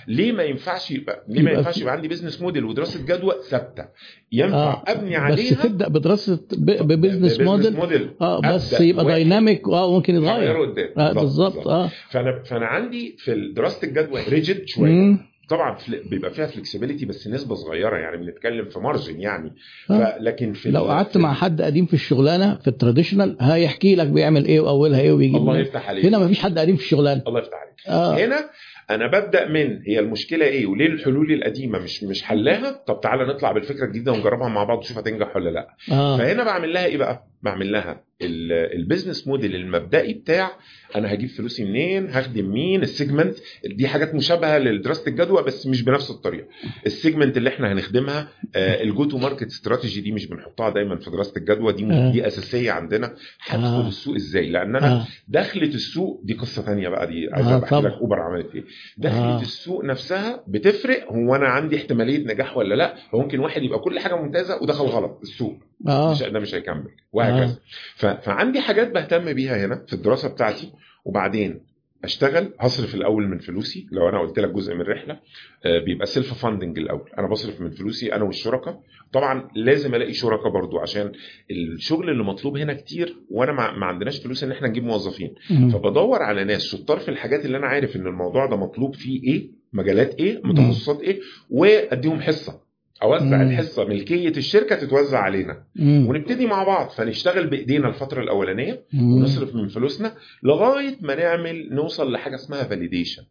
ليه 0.08 0.32
ما 0.32 0.44
ينفعش 0.44 0.92
يبقى 0.92 1.24
ليه 1.30 1.42
ما 1.42 1.52
ينفعش 1.52 1.78
يبقى 1.78 1.94
عندي 1.94 2.08
business 2.08 2.42
model 2.42 2.66
ودراسة 2.66 3.06
جدوى 3.06 3.34
ثابتة؟ 3.50 3.86
ينفع 4.32 4.58
آه. 4.58 4.84
أبني 4.88 5.10
بس 5.10 5.16
عليها؟ 5.22 5.64
تبدأ 5.64 5.88
بدراسة 5.88 6.40
ب 6.52 6.62
business 6.62 7.40
model 7.40 7.76
model 7.76 8.10
آه 8.22 8.42
بس 8.56 8.82
يبقى 8.82 9.06
dynamic 9.06 9.68
آه 9.68 9.94
ممكن 9.94 10.16
يتغير. 10.16 10.74
آه 10.98 11.14
بالظبط 11.14 11.68
آه. 11.68 11.90
فانا 12.10 12.44
فأنا 12.44 12.66
عندي 12.66 13.16
في 13.20 13.54
دراسة 13.56 13.88
الجدوى 13.88 14.22
rigid 14.30 14.68
شوية. 14.68 15.18
طبعا 15.50 15.78
بيبقى 16.10 16.32
فيها 16.32 16.46
flexibility 16.48 17.06
بس 17.06 17.28
نسبة 17.28 17.56
صغيرة 17.56 17.98
يعني 17.98 18.18
بنتكلم 18.18 18.70
في 18.70 18.80
margin 18.80 19.22
يعني. 19.22 19.54
آه. 19.90 20.18
لكن 20.20 20.54
في 20.54 20.72
لو 20.72 20.84
قعدت 20.84 21.18
مع 21.18 21.34
حد 21.34 21.62
قديم 21.62 21.86
في 21.86 21.94
الشغلانة 21.94 22.56
في 22.56 22.68
ال 22.68 22.74
traditional 22.74 23.38
هيحكي 23.40 23.96
لك 23.96 24.08
بيعمل 24.08 24.46
إيه 24.46 24.60
وأولها 24.60 25.00
إيه 25.02 25.12
وبيجيب 25.12 25.36
الله. 25.36 25.58
يفتح 25.58 25.90
عليك. 25.90 26.06
هنا 26.06 26.18
مفيش 26.20 26.40
حد 26.40 26.60
قديم 26.60 26.76
في 26.76 26.82
الشغلانة. 26.84 27.24
الله 27.28 27.40
يفتح 27.40 27.54
عليك. 27.58 27.74
آه. 27.88 28.26
هنا 28.26 28.50
أنا 28.90 29.08
ببدأ 29.08 29.48
من 29.48 29.82
هي 29.88 30.00
المشكلة 30.00 30.46
إيه؟ 30.46 30.66
وليه 30.66 30.86
الحلول 30.88 31.32
القديمة 31.32 31.80
مش 31.80 32.04
مش 32.04 32.24
حلها 32.24 32.72
طب 32.88 33.00
تعالى 33.02 33.26
نطلع 33.26 33.52
بالفكرة 33.52 33.86
الجديدة 33.86 34.12
ونجربها 34.12 34.50
مع 34.50 34.64
بعض 34.64 34.78
ونشوف 34.78 34.98
هتنجح 34.98 35.36
ولا 35.36 35.50
لأ. 35.50 35.68
آه. 35.92 36.18
فهنا 36.18 36.44
بعمل 36.44 36.74
لها 36.74 36.86
إيه 36.86 36.98
بقى؟ 36.98 37.24
بعمل 37.42 37.72
لها 37.72 38.04
ال- 38.22 38.52
ال 38.80 38.85
business 38.85 39.28
model 39.28 39.56
المبدئي 39.56 40.14
بتاع 40.14 40.52
أنا 40.96 41.14
هجيب 41.14 41.30
فلوسي 41.30 41.66
منين 41.66 42.10
هخدم 42.10 42.52
مين 42.52 42.82
ال 42.82 42.88
segment 42.89 43.36
دي 43.66 43.88
حاجات 43.88 44.16
مشابهة 44.16 44.58
لدراسه 44.58 45.08
الجدوى 45.08 45.44
بس 45.44 45.68
مش 45.68 45.82
بنفس 45.82 46.10
الطريقة 46.12 46.48
ال 46.86 46.92
segment 46.92 47.38
اللي 47.38 47.50
إحنا 47.50 47.72
هنخدمها 47.74 48.28
ال 48.56 48.72
go 48.72 49.06
to 49.06 49.18
market 49.18 49.46
strategy 49.48 50.02
دي 50.02 50.12
مش 50.12 50.26
بنحطها 50.26 50.70
دايما 50.70 50.96
في 50.96 51.10
دراسه 51.12 51.34
الجدوى 51.38 51.74
دي 51.74 51.86
آه. 51.86 52.12
دي 52.12 52.28
أساسية 52.28 52.72
عندنا 52.72 53.16
هدخل 53.48 53.66
آه. 53.66 53.88
السوق 53.88 54.16
إزاي 54.16 54.50
لأن 54.50 54.76
أنا 54.76 54.94
آه 54.94 55.06
دخلة 55.28 55.68
السوق 55.68 56.22
دي 56.24 56.34
قصة 56.34 56.62
تانية 56.62 56.90
بقى 56.90 57.08
دي 57.08 57.30
عايز 57.34 57.48
آه، 57.48 57.64
احكي 57.64 57.76
لك. 57.76 57.92
أوبر 57.94 58.20
عملت 58.20 58.56
إيه 58.56 58.64
دخلة 58.98 59.20
آه. 59.20 59.38
آه. 59.38 59.42
السوق 59.42 59.86
نفسها 59.86 60.44
بتفرق 60.48 61.12
هو 61.12 61.36
أنا 61.36 61.48
عندي 61.48 61.78
احتمالية 61.78 62.18
نجاح 62.34 62.58
ولا 62.58 62.76
لأ 62.76 62.96
فممكن 63.12 63.40
واحد 63.40 63.64
يبقى 63.64 63.80
كل 63.80 64.00
حاجة 64.00 64.16
ممتازة 64.16 64.62
ودخل 64.64 64.86
غلط 64.86 65.20
السوق 65.24 65.58
آه. 65.88 66.12
مش 66.12 66.24
ده 66.24 66.40
مش 66.40 66.56
هيكمل. 66.56 66.88
وهكذا. 67.12 67.58
ف... 67.96 68.06
فعندي 68.06 68.62
حاجات 68.62 68.92
بهتم 68.92 69.34
بيها 69.34 69.66
هنا 69.66 69.86
في 69.88 69.94
الدراسة 69.94 70.30
بتاعتي 70.30 70.72
وبعدين 71.06 71.68
أشتغل 72.04 72.54
هصرف 72.60 72.96
الأول 72.96 73.28
من 73.28 73.38
فلوسي 73.40 73.88
لو 73.92 74.10
أنا 74.10 74.20
قلت 74.20 74.40
لك 74.40 74.50
جزء 74.50 74.74
من 74.76 74.82
الرحله 74.82 75.20
آه، 75.66 75.80
بيبقى 75.80 76.06
self 76.06 76.34
funding 76.34 76.80
الأول. 76.80 77.10
أنا 77.20 77.28
بصرف 77.28 77.62
من 77.62 77.70
فلوسي 77.72 78.14
أنا 78.14 78.24
والشركاء 78.24 78.82
طبعا 79.14 79.50
لازم 79.56 79.96
ألاقي 79.96 80.14
شركاء 80.14 80.50
برضو 80.50 80.80
عشان 80.80 81.12
الشغل 81.52 82.10
اللي 82.10 82.24
مطلوب 82.24 82.58
هنا 82.58 82.74
كتير 82.74 83.16
وأنا 83.30 83.52
ما 83.52 83.86
عندناش 83.86 84.20
فلوس 84.20 84.44
إن 84.44 84.52
إحنا 84.52 84.68
نجيب 84.68 84.84
موظفين. 84.84 85.36
فبدور 85.72 86.22
على 86.22 86.44
ناس 86.44 86.64
شطار 86.64 87.00
في 87.00 87.10
الحاجات 87.10 87.46
اللي 87.46 87.58
أنا 87.58 87.68
عارف 87.68 87.96
إن 87.96 88.08
الموضوع 88.08 88.46
ده 88.46 88.56
مطلوب 88.56 88.96
فيه 88.96 89.24
إيه 89.24 89.50
مجالات 89.74 90.16
إيه 90.16 90.42
متخصصات 90.44 91.02
إيه 91.02 91.20
وأديهم 91.50 92.22
حصة. 92.22 92.67
أوزع 93.04 93.38
مم. 93.38 93.50
الحصة 93.52 93.86
ملكية 93.86 94.30
الشركة 94.30 94.76
تتوزع 94.76 95.20
علينا 95.20 95.64
مم. 95.76 96.08
ونبتدي 96.10 96.46
مع 96.46 96.64
بعض 96.64 96.90
فنشتغل 96.90 97.48
بإيدينا 97.48 97.88
الفترة 97.88 98.22
الأولانية 98.24 98.82
مم. 98.94 99.14
ونصرف 99.14 99.56
من 99.56 99.68
فلوسنا 99.68 100.14
لغاية 100.44 100.96
ما 101.02 101.16
نعمل 101.16 101.70
نوصل 101.74 102.12
لحاجة 102.12 102.36
اسمها 102.36 102.64
validation 102.64 103.24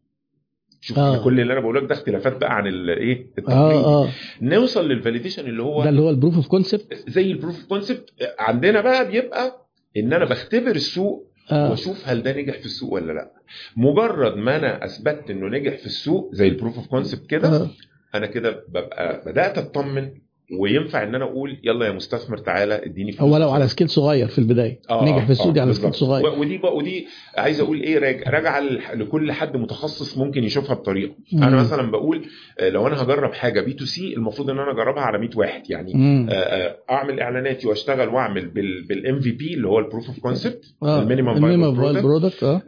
شوف 0.80 0.98
آه. 0.98 1.24
كل 1.24 1.40
اللي 1.40 1.52
أنا 1.52 1.60
بقوله 1.60 1.80
لك 1.80 1.88
ده 1.88 1.94
اختلافات 1.94 2.36
بقى 2.36 2.56
عن 2.56 2.66
الايه 2.66 3.26
آه 3.48 4.04
آه 4.04 4.08
نوصل 4.42 4.88
لل 4.88 4.98
validation 4.98 5.46
اللي 5.46 5.62
هو 5.62 5.82
ده 5.84 5.88
اللي 5.88 6.00
هو 6.00 6.10
ال 6.11 6.15
proof 6.15 6.36
of 6.36 6.46
concept 6.48 7.04
زي 7.08 7.30
ال 7.32 7.38
proof 7.38 7.64
concept 7.64 8.11
عندنا 8.38 8.80
بقى 8.80 9.08
بيبقى 9.10 9.66
إن 9.96 10.12
أنا 10.12 10.24
بختبر 10.24 10.70
السوق 10.70 11.26
آه 11.52 11.70
وأشوف 11.70 12.08
هل 12.08 12.22
ده 12.22 12.32
نجح 12.40 12.58
في 12.58 12.64
السوق 12.66 12.92
ولا 12.92 13.12
لأ 13.12 13.30
مجرد 13.76 14.36
ما 14.36 14.56
أنا 14.56 14.84
اثبتت 14.84 15.30
إنه 15.30 15.48
نجح 15.48 15.76
في 15.78 15.86
السوق 15.86 16.34
زي 16.34 16.48
ال 16.48 16.53
proof 16.53 16.76
of 16.76 16.86
concept 16.86 17.26
كده 17.26 17.48
آه. 17.56 17.70
أنا 18.14 18.26
كده 18.26 18.50
ببقى 18.68 19.20
بدأت 19.26 19.59
أطمن 19.59 20.20
وينفع 20.61 21.03
إن 21.03 21.14
أنا 21.14 21.24
أقول 21.24 21.57
يلا 21.64 21.86
يا 21.86 21.92
مستثمر 21.92 22.38
تعالى 22.38 22.74
إديني 22.84 23.12
فلوس 23.12 23.30
هو 23.30 23.36
لو 23.36 23.51
على 23.51 23.68
scale 23.68 23.88
صغير 23.88 24.26
في 24.28 24.38
البداية 24.38 24.80
آه، 24.90 25.05
نجح 25.05 25.24
في 25.24 25.28
آه، 25.28 25.32
السعودي 25.32 25.61
على. 25.61 25.72
scale 25.72 25.94
صغير 25.94 26.26
ودي 26.38 26.59
بقى 26.59 26.76
ودي 26.76 27.07
عايز 27.36 27.61
أقول 27.61 27.80
إيه 27.80 27.99
راجع 27.99 28.30
راجعه 28.30 28.61
لح- 28.61 28.90
لكل 28.94 29.32
حد 29.32 29.57
متخصص 29.57 30.18
ممكن 30.18 30.44
يشوفها 30.44 30.74
بطريقة 30.74 31.14
مم. 31.32 31.42
أنا 31.42 31.57
مثلا 31.57 31.90
بقول 31.90 32.26
آه، 32.61 32.68
لو 32.68 32.86
أنا 32.86 33.03
هجرب 33.03 33.32
حاجة 33.32 33.61
B2C 33.61 34.14
المفروض 34.16 34.51
إن 34.51 34.59
أنا 34.59 34.70
أجربها 34.72 35.03
على 35.03 35.18
100 35.18 35.30
واحد 35.36 35.70
يعني 35.70 35.92
مم. 35.94 36.26
آه، 36.30 36.34
آه، 36.34 36.76
أعمل 36.90 37.20
إعلاناتي 37.20 37.66
وأشتغل 37.68 38.09
وأعمل 38.09 38.49
بال 38.88 39.20
MVP 39.20 39.54
اللي 39.55 39.68
هو 39.68 39.78
ال 39.78 39.83
proof 39.83 40.07
of 40.09 40.18
concept 40.20 40.64
ال 40.82 40.94
minimum 40.94 41.74
product 42.02 42.62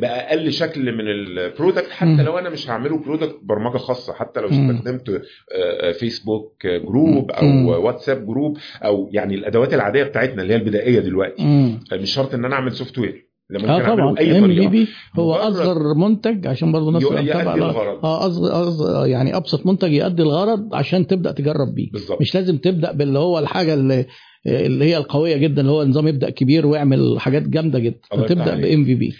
بأقل 0.00 0.52
شكل 0.52 0.92
من 0.92 1.08
ال 1.08 1.18
product 1.18 1.90
حتى 1.90 2.08
مم. 2.10 2.20
لو 2.20 2.38
أنا 2.38 2.50
مش 2.50 2.70
هعمله 2.70 2.98
product 2.98 3.36
برمجة 3.42 3.76
خاصة 3.78 4.12
حتى 4.12 4.40
لو. 4.40 4.48
استخدمت 4.48 5.08
آه، 5.08 5.22
آه، 5.54 5.92
فيسبوك 5.92 6.66
group 6.66 7.21
أو 7.30 7.46
مم. 7.46 7.66
واتساب 7.68 8.26
group 8.26 8.58
أو 8.84 9.08
يعني 9.12 9.34
الأدوات 9.34 9.74
العادية 9.74 10.02
بتاعتنا 10.02 10.42
اللي 10.42 10.54
هي 10.54 10.58
البدائية 10.58 11.00
دلوقتي. 11.00 11.44
مم. 11.44 11.80
مش 11.92 12.14
شرط 12.14 12.34
إن 12.34 12.44
أنا 12.44 12.54
أعمل 12.54 12.72
software 12.72 13.28
ده 13.50 13.58
ممكن 13.58 13.70
آه 13.70 13.80
أعمله 13.80 13.94
طبعا. 13.96 14.14
بأي 14.14 14.44
طريقة. 14.44 14.68
بي 14.70 14.86
هو 15.16 15.34
أصغر 15.34 15.94
منتج 15.94 16.46
عشان 16.46 16.72
برضه 16.72 16.88
الناس 16.88 17.02
تبقى 17.02 17.24
يؤدي. 17.26 17.54
الغرض. 17.54 18.04
آه 18.04 18.26
اصغر 18.26 18.68
أصغر 18.68 19.06
يعني 19.06 19.36
أبسط 19.36 19.66
منتج 19.66 19.92
يؤدي 19.92 20.22
الغرض 20.22 20.74
عشان 20.74 21.06
تبدأ 21.06 21.32
تجرب 21.32 21.74
بيه. 21.74 21.90
بالظبط. 21.92 22.20
مش 22.20 22.34
لازم 22.34 22.56
تبدأ 22.58 22.92
باللي 22.92 23.18
هو 23.18 23.38
الحاجة 23.38 23.74
اللي 23.74 24.06
اللي 24.46 24.84
هي 24.84 24.96
القوية 24.96 25.36
جدا 25.36 25.60
اللي 25.60 25.72
هو 25.72 25.84
نظام 25.84 26.08
يبدأ 26.08 26.30
كبير 26.30 26.66
ويعمل 26.66 27.20
حاجات 27.20 27.42
جامدة 27.42 27.78
جدا. 27.78 27.98
عليك. 28.12 28.32
ب 28.32 28.84
MVP 28.84 29.14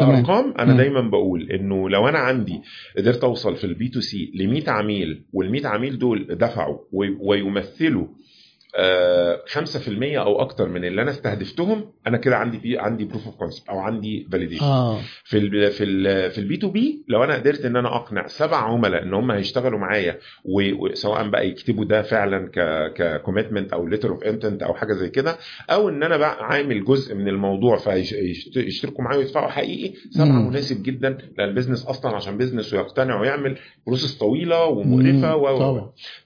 كأرقام 0.00 0.54
أنا 0.58 0.72
مم. 0.72 0.78
دايما 0.78 1.00
بقول 1.00 1.50
إنه 1.50 1.90
لو 1.90 2.08
أنا 2.08 2.18
عندي 2.18 2.60
قدرت 2.98 3.24
أوصل 3.24 3.56
في 3.56 3.64
ال 3.64 3.88
B2C 3.88 4.32
ل 4.34 4.48
100 4.48 4.70
عميل 4.70 5.22
وال 5.32 5.50
100 5.50 5.66
عميل 5.66 5.98
دول 5.98 6.26
دفعوا 6.30 6.78
وي- 6.92 7.16
ويمثلوا 7.20 8.06
5% 8.76 9.88
أو 10.18 10.40
أكتر 10.40 10.68
من 10.68 10.84
اللي 10.84 11.02
أنا 11.02 11.10
استهدفتهم 11.10 11.84
أنا 12.06 12.16
كده 12.16 12.36
عندي 12.36 12.58
بي 12.58 12.78
عندي 12.78 13.04
proof 13.04 13.26
of 13.26 13.34
concept 13.36 13.68
أو 13.68 13.78
عندي 13.78 14.28
validation 14.32 14.64
آه 14.64 14.98
في 15.24 15.38
ال 15.38 15.70
في 15.70 15.84
ال 15.84 16.30
في 16.30 16.38
ال 16.38 16.56
B2B 16.56 17.04
لو 17.08 17.24
أنا 17.24 17.34
قدرت 17.34 17.64
إن 17.64 17.76
أنا 17.76 17.96
أقنع 17.96 18.26
سبع 18.26 18.56
عملاء 18.56 19.02
إن 19.02 19.14
هم 19.14 19.30
هيشتغلوا 19.30 19.78
معايا 19.78 20.18
وسواء 20.44 21.28
بقى 21.28 21.48
يكتبوا 21.48 21.84
ده 21.84 22.02
فعلا 22.02 22.50
ك 22.54 22.92
ك 22.96 23.03
commitment 23.03 23.72
أو 23.72 23.86
letter 23.86 24.10
of 24.10 24.24
intent 24.24 24.62
أو 24.62 24.74
حاجة 24.74 24.92
زي 24.92 25.08
كده 25.08 25.36
أو 25.70 25.88
إن 25.88 26.02
أنا 26.02 26.16
بقى 26.16 26.44
عامل 26.46 26.84
جزء 26.84 27.14
من 27.14 27.28
الموضوع 27.28 27.76
فيشتركوا 27.76 29.04
معايا 29.04 29.18
ويدفعوا 29.18 29.50
حقيقي 29.50 29.94
سبعه. 30.10 30.26
مناسب 30.48 30.82
جدا 30.82 31.18
لأن 31.38 31.48
ال 31.48 31.52
business 31.52 31.86
أصلا 31.86 32.16
عشان 32.16 32.36
business 32.38 32.74
ويقتنع 32.74 33.20
ويعمل 33.20 33.58
process 33.86 34.18
طويلة 34.18 34.64
ومقرفة. 34.64 35.36
و 35.36 35.46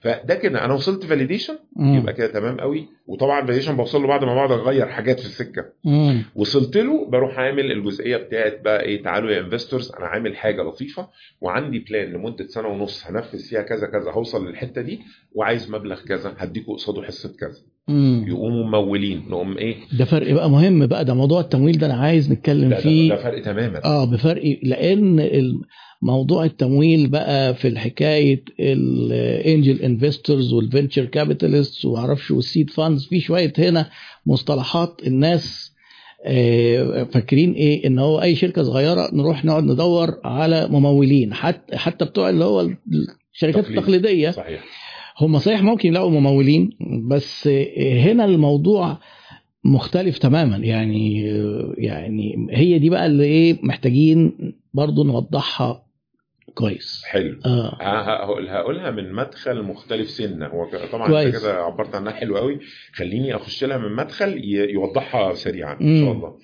فده 0.01 0.35
كده 0.35 0.65
أنا 0.65 0.73
وصلت 0.73 1.05
validation. 1.05 1.53
يبقى 1.79 2.13
كده 2.13 2.27
تمام 2.41 2.59
قوي. 2.59 2.87
وطبعا 3.07 3.41
validation 3.45 3.77
بوصل 3.77 4.01
له 4.01 4.07
بعد 4.07 4.23
ما 4.23 4.35
بقعد 4.35 4.51
أغير 4.51 4.87
حاجات 4.87 5.19
في 5.19 5.25
السكة. 5.25 5.65
مم. 5.83 6.23
وصلت 6.35 6.77
له 6.77 7.05
بروح 7.09 7.39
عامل 7.39 7.71
الجزئية 7.71 8.17
بتاعت 8.17 8.61
بقى 8.65 8.81
إيه 8.83 9.03
تعالوا 9.03 9.31
يا 9.31 9.39
investors 9.39 9.91
أنا 9.91 10.05
عامل 10.07 10.37
حاجة 10.37 10.61
لطيفة 10.61 11.07
وعندي 11.41 11.79
plan 11.79 12.11
لمدة 12.13 12.47
سنة 12.47 12.67
ونص 12.67 13.07
هنفذ 13.07 13.39
فيها 13.39 13.61
كذا 13.61 13.87
كذا 13.87 14.11
هوصل 14.11 14.47
للحتة 14.47 14.81
دي 14.81 14.99
وعايز 15.35 15.71
مبلغ 15.71 16.01
كذا 16.05 16.33
هديكوا 16.37 16.73
قصاده 16.75 17.01
حصة 17.01 17.35
كذا. 17.39 17.61
مم. 17.87 18.25
يقوموا 18.27 18.63
ممولين. 18.65 19.23
نقوم 19.29 19.57
إيه؟ 19.57 19.75
ده 19.99 20.05
فرق 20.05 20.33
بقى 20.33 20.49
مهم 20.49 20.85
بقى 20.87 21.05
ده 21.05 21.13
موضوع 21.13 21.39
التمويل 21.41 21.77
ده 21.77 21.85
أنا 21.87 21.93
عايز 21.93 22.31
نتكلم 22.31 22.69
ده, 22.69 22.75
ده, 22.75 22.81
فيه. 22.81 23.09
ده 23.09 23.23
فرق 23.23 23.41
تماما. 23.41 23.85
آه 23.85 24.05
بفرق 24.05 24.59
لأن 24.63 25.29
موضوع 26.01 26.43
التمويل 26.45 27.07
بقى 27.09 27.55
في 27.55 27.67
الحكاية 27.67 28.43
ال 28.59 28.79
angel 28.79 29.81
investors 29.81 30.53
وال 30.53 30.65
venture 30.65 31.05
capitalist 31.05 31.85
ومعرفش 31.85 32.31
وال 32.31 32.44
seed 32.44 32.69
funds 32.69 33.05
في 33.05 33.19
شوية 33.19 33.53
هنا 33.57 33.89
مصطلحات 34.25 35.01
الناس 35.07 35.71
آه، 36.25 37.03
فاكرين 37.03 37.53
إيه؟ 37.53 37.87
إن 37.87 37.99
هو 37.99 38.21
أي 38.21 38.35
شركة 38.35 38.63
صغيرة 38.63 39.09
نروح 39.13 39.45
نقعد 39.45 39.63
ندور 39.63 40.19
على 40.23 40.67
ممولين 40.67 41.33
حتى 41.33 41.77
حتى 41.77 42.05
بتوع 42.05 42.29
اللي 42.29 42.45
هو 42.45 42.61
الشركات 43.33 43.63
تقليد. 43.63 43.77
التقليدية. 43.77 44.29
صحيح. 44.31 44.63
هم 45.21 45.37
صحيح 45.39 45.63
ممكن 45.63 45.89
يلاقوا 45.89 46.09
ممولين 46.11 46.69
بس 47.07 47.47
هنا 47.77 48.25
الموضوع 48.25 48.97
مختلف 49.63 50.17
تماما. 50.17 50.57
يعني 50.57 51.21
يعني 51.77 52.47
هي 52.51 52.79
دي 52.79 52.89
بقى 52.89 53.05
اللي 53.05 53.23
إيه 53.23 53.59
محتاجين 53.63 54.33
برضو 54.73 55.03
نوضحها 55.03 55.85
كويس. 56.53 57.01
حلو. 57.05 57.39
ه- 57.45 57.77
هقول 57.81 58.47
هقولها 58.49 58.91
من 58.91 59.13
مدخل 59.13 59.63
مختلف 59.63 60.09
سنة. 60.09 60.47
هو 60.47 60.69
طبعا 60.91 61.07
كويس. 61.07 61.35
انت 61.35 61.43
كده 61.43 61.53
عبرت 61.63 61.95
عنها 61.95 62.11
حلو 62.13 62.37
قوي 62.37 62.59
خليني 62.93 63.35
أخش 63.35 63.63
لها 63.63 63.77
من 63.77 63.95
مدخل 63.95 64.41
يوضحها 64.45 65.33
سريعا 65.33 65.73
إن. 65.81 66.01
شاء 66.05 66.11
الله. 66.11 66.37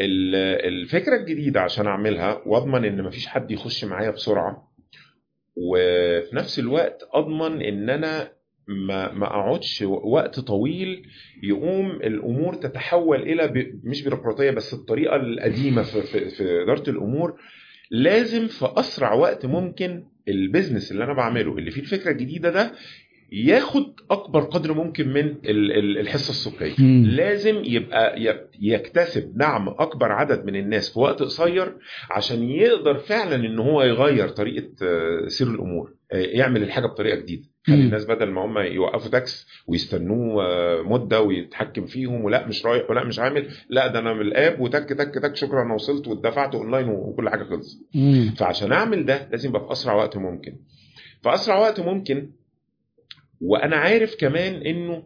ال- 0.00 0.34
الفكرة 0.68 1.16
الجديدة 1.16 1.60
عشان 1.60 1.86
أعملها 1.86 2.42
واضمن 2.46 2.84
إن 2.84 3.02
مفيش 3.04 3.26
حد 3.26 3.50
يخش 3.50 3.84
معايا 3.84 4.10
بسرعة. 4.10 4.67
وفي 5.58 6.36
نفس 6.36 6.58
الوقت 6.58 7.08
أضمن 7.12 7.62
إن 7.62 7.90
أنا 7.90 8.32
ما 8.68 9.12
ما 9.12 9.26
أقعدش 9.26 9.82
وقت 9.86 10.40
طويل 10.40 11.02
يقوم 11.42 11.90
الأمور 11.90 12.54
تتحول 12.54 13.22
إلى 13.22 13.48
ب- 13.48 13.80
مش 13.84 14.02
بيروقراطية 14.02 14.50
بس 14.50 14.74
الطريقة 14.74 15.16
القديمة 15.16 15.82
في, 15.82 16.02
في, 16.02 16.28
في 16.30 16.62
إدارة 16.62 16.90
الأمور 16.90 17.40
لازم 17.90 18.46
في 18.46 18.68
أسرع 18.76 19.12
وقت 19.14 19.46
ممكن 19.46 20.04
ال 20.28 20.35
business 20.35 20.92
اللي 20.92 21.04
أنا 21.04 21.12
بعمله 21.12 21.58
اللي 21.58 21.70
فيه 21.70 21.80
الفكرة 21.80 22.10
الجديدة 22.10 22.50
ده 22.50 22.72
ياخد 23.32 23.92
أكبر 24.10 24.40
قدر 24.40 24.74
ممكن 24.74 25.08
من 25.08 25.24
ال- 25.26 25.72
ال- 25.72 25.98
الحصة 25.98 26.30
السوقيه 26.30 26.74
مم. 26.78 27.04
لازم 27.06 27.62
يبقى 27.64 28.14
يكتسب 28.60 29.32
دعم 29.38 29.68
أكبر 29.68 30.12
عدد 30.12 30.44
من 30.44 30.56
الناس 30.56 30.92
في 30.92 30.98
وقت 31.00 31.22
قصير 31.22 31.74
عشان 32.10 32.42
يقدر 32.42 32.98
فعلا 32.98 33.34
إن 33.36 33.58
هو 33.58 33.82
يغير 33.82 34.28
طريقة 34.28 34.68
آه، 34.82 35.26
سير 35.28 35.46
الأمور 35.48 35.94
آه، 36.12 36.16
يعمل 36.16 36.62
الحاجة 36.62 36.86
بطريقة 36.86 37.16
جديدة 37.16 37.42
خلي. 37.66 37.76
الناس 37.76 38.04
بدل 38.06 38.26
ما 38.30 38.44
هم 38.44 38.58
يوقفوا 38.58 39.10
تاكس 39.10 39.46
ويستنوه 39.66 40.44
آه، 40.44 40.82
مدة 40.82 41.20
ويتحكم 41.20 41.86
فيهم 41.86 42.24
ولا 42.24 42.46
مش 42.46 42.66
رايح 42.66 42.90
ولا 42.90 43.04
مش 43.04 43.18
عامل 43.18 43.48
لا 43.70 43.86
ده 43.86 43.98
أنا 43.98 44.12
من 44.14 44.20
ال 44.20 44.30
app 44.30 44.60
وتك 44.60 44.88
تك 44.88 45.14
تك 45.22 45.36
شكرا 45.36 45.62
أنا 45.62 45.74
وصلت 45.74 46.08
ودفعت 46.08 46.54
أونلاين 46.54 46.88
وكل 46.88 47.28
حاجة 47.28 47.44
خلصت. 47.44 47.78
فعشان 48.38 48.72
أعمل 48.72 49.06
ده 49.06 49.28
لازم 49.30 49.48
يبقى 49.48 49.66
في 49.66 49.72
أسرع 49.72 49.94
وقت 49.94 50.16
ممكن 50.16 50.52
في 51.22 51.34
أسرع 51.34 51.58
وقت 51.58 51.80
ممكن 51.80 52.30
وأنا 53.40 53.76
عارف 53.76 54.16
كمان 54.20 54.54
إنه 54.54 55.02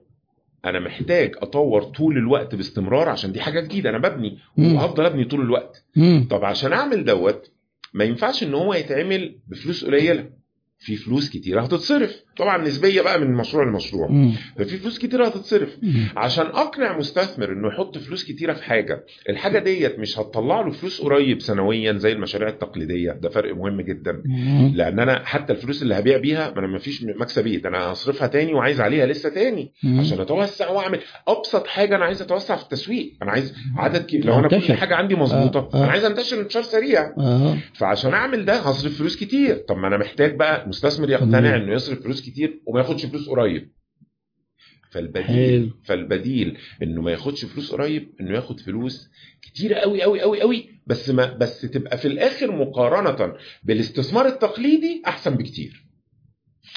أنا 0.64 0.80
محتاج 0.80 1.34
أطور 1.38 1.82
طول 1.82 2.18
الوقت 2.18 2.54
باستمرار 2.54 3.08
عشان 3.08 3.32
دي 3.32 3.40
حاجة 3.40 3.60
جديدة 3.60 3.90
أنا 3.90 3.98
ببني. 3.98 4.38
وهفضل 4.58 5.04
أبني 5.06 5.24
طول 5.24 5.40
الوقت 5.40 5.84
مم. 5.96 6.26
طب 6.30 6.44
عشان 6.44 6.72
أعمل 6.72 7.04
دوت 7.04 7.50
ما 7.94 8.04
ينفعش 8.04 8.42
إن 8.42 8.54
هو 8.54 8.74
يتعمل 8.74 9.38
بفلوس 9.48 9.84
قليلة 9.84 10.30
في 10.78 10.96
فلوس 10.96 11.30
كتيرة 11.30 11.60
هتتصرف 11.60 12.22
طبعا 12.36 12.58
نسبية 12.58 13.02
بقى 13.02 13.20
من 13.20 13.34
مشروع 13.34 13.64
لمشروع. 13.64 14.32
ففي 14.58 14.76
فلوس 14.78 14.98
كتيرة 14.98 15.26
هتتصرف. 15.26 15.78
عشان 16.16 16.46
أقنع 16.46 16.98
مستثمر 16.98 17.52
إنه 17.52 17.68
يحط 17.68 17.98
فلوس 17.98 18.24
كتيرة 18.24 18.52
في 18.52 18.64
حاجة 18.64 19.04
الحاجة 19.28 19.58
ديت 19.58 19.98
مش 19.98 20.18
هتطلع 20.18 20.60
له 20.60 20.70
فلوس 20.70 21.00
قريب 21.00 21.40
سنويا 21.42 21.92
زي 21.92 22.12
المشاريع 22.12 22.48
التقليدية 22.48 23.12
ده 23.12 23.28
فرق 23.28 23.54
مهم 23.56 23.80
جدا 23.80 24.22
مم. 24.24 24.72
لأن 24.76 25.00
أنا 25.00 25.24
حتى 25.24 25.52
الفلوس 25.52 25.82
اللي 25.82 25.98
هبيع 25.98 26.18
بيها 26.18 26.50
ما 26.50 26.58
أنا 26.58 26.66
ما 26.66 26.78
فيش 26.78 27.02
مكسبيه 27.04 27.58
ده 27.58 27.68
أنا 27.68 27.78
هصرفها 27.78 28.26
تاني 28.28 28.54
وعايز 28.54 28.80
عليها 28.80 29.06
لسه 29.06 29.28
تاني 29.28 29.72
مم. 29.84 30.00
عشان 30.00 30.20
أتوسع 30.20 30.70
وأعمل 30.70 31.00
أبسط 31.28 31.66
حاجة 31.66 31.96
أنا 31.96 32.04
عايز 32.04 32.22
أتوسع 32.22 32.56
في 32.56 32.62
التسويق 32.62 33.12
أنا 33.22 33.30
عايز 33.30 33.54
عدد 33.76 34.04
كي... 34.06 34.18
لو 34.18 34.38
أنا 34.38 34.48
كل. 34.48 34.72
حاجة 34.72 34.94
عندي 34.94 35.14
مظبوطة 35.14 35.58
آه، 35.74 35.78
آه. 35.78 35.84
أنا 35.84 35.90
عايز 35.92 36.04
أنتشر 36.04 36.40
انتشار 36.40 36.62
سريع 36.62 37.14
آه 37.18 37.56
فعشان 37.74 38.12
أعمل 38.14 38.44
ده 38.44 38.54
هصرف 38.54 38.98
فلوس 38.98 39.16
كتير 39.16 39.54
طب 39.68 39.76
ما 39.76 39.88
أنا 39.88 39.96
محتاج 39.98 40.36
بقى 40.36 40.68
مستثمر 40.68 41.10
يقتنع. 41.10 41.56
إنه 41.56 41.72
يصرف 41.74 42.00
فلوس 42.02 42.21
كتير 42.22 42.60
وما 42.66 42.80
ياخدش 42.80 43.06
فلوس 43.06 43.28
قريب 43.28 43.72
فالبديل 44.90 45.26
حلو. 45.26 45.70
فالبديل 45.84 46.58
إنه 46.82 47.02
ما 47.02 47.10
ياخدش 47.10 47.44
فلوس 47.44 47.72
قريب 47.72 48.08
إنه 48.20 48.34
ياخد 48.34 48.60
فلوس 48.60 49.10
كتيره 49.42 49.74
قوي 49.74 50.02
قوي 50.02 50.20
قوي 50.20 50.40
قوي 50.40 50.68
بس 50.86 51.10
ما 51.10 51.32
بس 51.32 51.60
تبقى 51.60 51.98
في 51.98 52.08
الآخر 52.08 52.52
مقارنة 52.56 53.34
بالاستثمار 53.64 54.26
التقليدي 54.26 55.02
أحسن 55.06 55.34
بكتير 55.34 55.86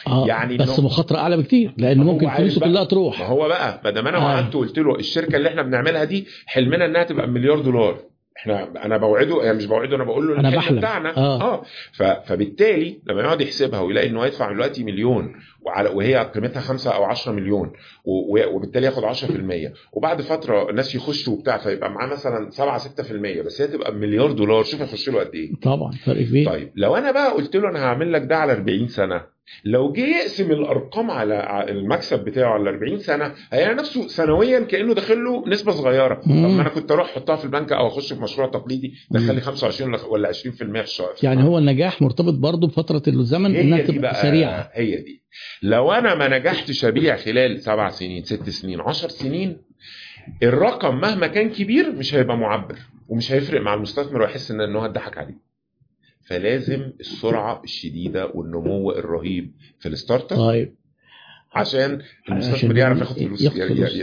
آه 0.08 0.28
يعني 0.28 0.58
بس 0.58 0.80
مخاطرة 0.80 1.18
أعلى 1.18 1.38
بكتير 1.38 1.74
لأن 1.78 1.98
ما 1.98 2.04
ممكن 2.04 2.30
فلوسه. 2.30 2.62
كلها 2.62 2.72
ما 2.72 2.84
تروح 2.84 3.22
هو 3.22 3.48
بقى 3.48 3.82
ما 3.84 3.90
دام 3.90 4.08
أنا 4.08 4.18
آه. 4.18 4.24
وعدت 4.26 4.56
وقلت 4.56 4.80
له 4.80 4.96
الشركة 4.96 5.36
اللي 5.38 5.50
إحنا 5.50 5.62
بنعملها 5.62 6.04
دي 6.04 6.26
حلمنا 6.46 6.86
إنها 6.86 7.04
تبقى 7.04 7.28
مليار 7.28 7.60
دولار 7.60 8.02
إحنا 8.38 8.86
أنا 8.86 8.98
بوعده 8.98 9.44
يعني 9.44 9.58
مش 9.58 9.66
بوعده 9.66 9.96
أنا 9.96 10.04
بقول 10.04 10.28
له 10.28 10.34
أنا 10.40 10.48
الحلم 10.48 10.60
بحلم. 10.62 10.78
بتاعنا 10.78 11.18
آه. 11.18 11.42
آه 11.42 11.64
ف... 11.94 12.04
فبالتالي 12.04 13.02
لما 13.06 13.22
يقعد 13.22 13.42
يحسبها 13.42 13.80
ويلاقي 13.80 14.10
إنه 14.10 14.24
هيدفع 14.26 14.52
دلوقتي 14.52 14.84
مليون 14.84 15.36
وعلى 15.66 15.90
وهي 15.90 16.16
قيمتها 16.36 16.60
5 16.60 16.92
أو 16.96 17.04
10 17.04 17.32
مليون 17.32 17.72
وبالتالي 18.06 18.86
ياخد 18.86 19.04
10% 19.04 19.74
وبعد 19.94 20.22
فترة 20.22 20.70
الناس 20.70 20.96
يخشوا 20.96 21.34
وبتاع 21.34 21.58
فيبقى 21.58 21.90
معاه 21.92 22.08
مثلا 22.08 22.50
7 22.50 22.78
6% 22.78 22.86
بس 23.46 23.62
هي 23.62 23.68
تبقى 23.68 23.94
مليار 23.94 24.32
دولار. 24.32 24.64
شوف 24.64 24.82
هيخش 24.82 25.10
له 25.10 25.20
قد 25.20 25.36
إيه. 25.36 25.52
طبعا 25.62 25.92
فرق 25.92 26.22
كبير. 26.22 26.50
طيب 26.50 26.72
لو 26.76 26.96
أنا 26.96 27.12
بقى 27.12 27.32
قلت 27.34 27.56
له 27.56 27.70
أنا 27.70 27.80
هعمل 27.80 28.14
لك 28.14 28.22
ده 28.22 28.38
على 28.38 28.52
40 28.54 28.88
سنة 28.88 29.36
لو 29.66 29.92
جه 29.92 30.02
يقسم 30.18 30.52
الأرقام 30.52 31.12
على 31.12 31.66
المكسب 31.70 32.20
بتاعه 32.26 32.54
على 32.54 32.70
40 32.70 33.00
سنة 33.00 33.34
هيلاقي 33.52 33.76
نفسه 33.76 34.08
سنويا 34.08 34.60
كأنه 34.60 34.94
داخل 34.94 35.24
له 35.24 35.44
نسبة 35.48 35.72
صغيرة. 35.72 36.14
طب. 36.16 36.32
ما 36.32 36.62
أنا 36.62 36.70
كنت 36.70 36.92
أروح 36.92 37.10
أحطها 37.10 37.36
في 37.36 37.46
البنك 37.46 37.72
أو 37.72 37.88
أخش 37.88 38.14
في 38.14 38.22
مشروع 38.22 38.48
تقليدي 38.48 38.94
دخل 39.12 39.36
لي 39.36 39.42
25 39.42 39.94
ولا- 39.94 40.06
ولا 40.06 40.28
20% 40.28 40.82
في 40.82 40.84
الشهر. 40.84 41.14
يعني 41.24 41.44
هو 41.44 41.58
النجاح 41.58 42.02
مرتبط 42.02 42.34
برضه 42.34 42.68
بفترة 42.68 43.02
الزمن 43.08 43.56
إنها 43.56 43.82
تبقى 43.82 44.02
بقى 44.02 44.16
سريعة. 44.22 44.70
هي 44.74 44.96
دي. 44.96 45.25
لو 45.62 45.92
أنا 45.92 46.16
ما 46.16 46.38
نجحتش 46.40 46.86
ابيع 46.86 47.16
خلال 47.18 47.62
سبع 47.62 47.90
سنين 47.90 48.24
ست 48.24 48.50
سنين 48.50 48.82
عشر 48.82 49.10
سنين 49.10 49.58
الرقم 50.44 50.96
مهما 51.00 51.28
كان 51.28 51.50
كبير 51.50 51.92
مش 51.92 52.16
هيبقى 52.16 52.38
معبر 52.38 52.80
ومش 53.08 53.32
هيفرق 53.32 53.62
مع 53.62 53.74
المستثمر 53.74 54.22
ويحس 54.22 54.52
ان 54.52 54.76
هو 54.76 54.86
اتضحك 54.86 55.18
عليه. 55.18 55.38
فلازم 56.28 56.92
السرعة 57.00 57.62
الشديدة 57.64 58.26
والنمو 58.34 58.92
الرهيب 58.92 59.54
في 59.80 59.90
ال 59.90 59.97
start 59.97 60.32
up 60.32 60.38
طيب. 60.40 60.76
عشان 61.54 62.02
المستثمر 62.30 62.78
يعرف 62.78 63.00
ياخد 63.00 63.20
فلوس 63.20 63.42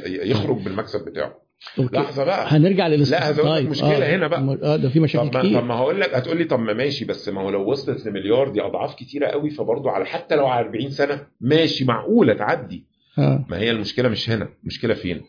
يخرج 0.07 0.57
بالمكسب 0.65 1.05
بتاعه. 1.05 1.42
okay. 1.79 1.97
لحظة 1.97 2.25
بقى. 2.25 2.47
هنرجع 2.51 2.87
للاست 2.87 3.13
لا، 3.13 3.31
هزود 3.31 3.47
لك 3.47 3.69
مشكلة 3.71 4.17
هنا 4.17 4.27
بقى. 4.27 4.59
آه 4.63 4.77
ده 4.77 4.89
في 4.89 5.01
مشاكل 5.01 5.31
طب 5.31 5.41
كتير. 5.41 5.61
طب 5.61 5.65
ما 5.67 5.75
هقول 5.75 6.01
لك 6.01 6.15
هتقول 6.15 6.37
لي 6.37 6.45
طب 6.45 6.59
ما 6.61 6.73
ماشي 6.73 7.05
بس 7.05 7.29
ما 7.29 7.41
هو 7.41 7.51
لو 7.51 7.71
وصلت 7.71 8.07
لمليار 8.07 8.49
دي 8.49 8.63
أضعاف 8.63 8.95
كتيرة 8.95 9.27
قوي 9.27 9.51
فبرضه 9.51 9.91
على 9.91 10.07
حتى 10.07 10.37
لو 10.37 10.47
على 10.47 10.67
40 10.67 10.91
سنة 10.91 11.27
ماشي 11.41 11.85
معقولة 11.85 12.35
تعدي. 12.35 12.85
آه. 13.19 13.45
ما 13.49 13.59
هي 13.59 13.71
المشكلة 13.71 14.09
مش 14.09 14.31
هنا 14.31 14.49
المشكلة 14.63 14.95
فين؟ 14.95 15.23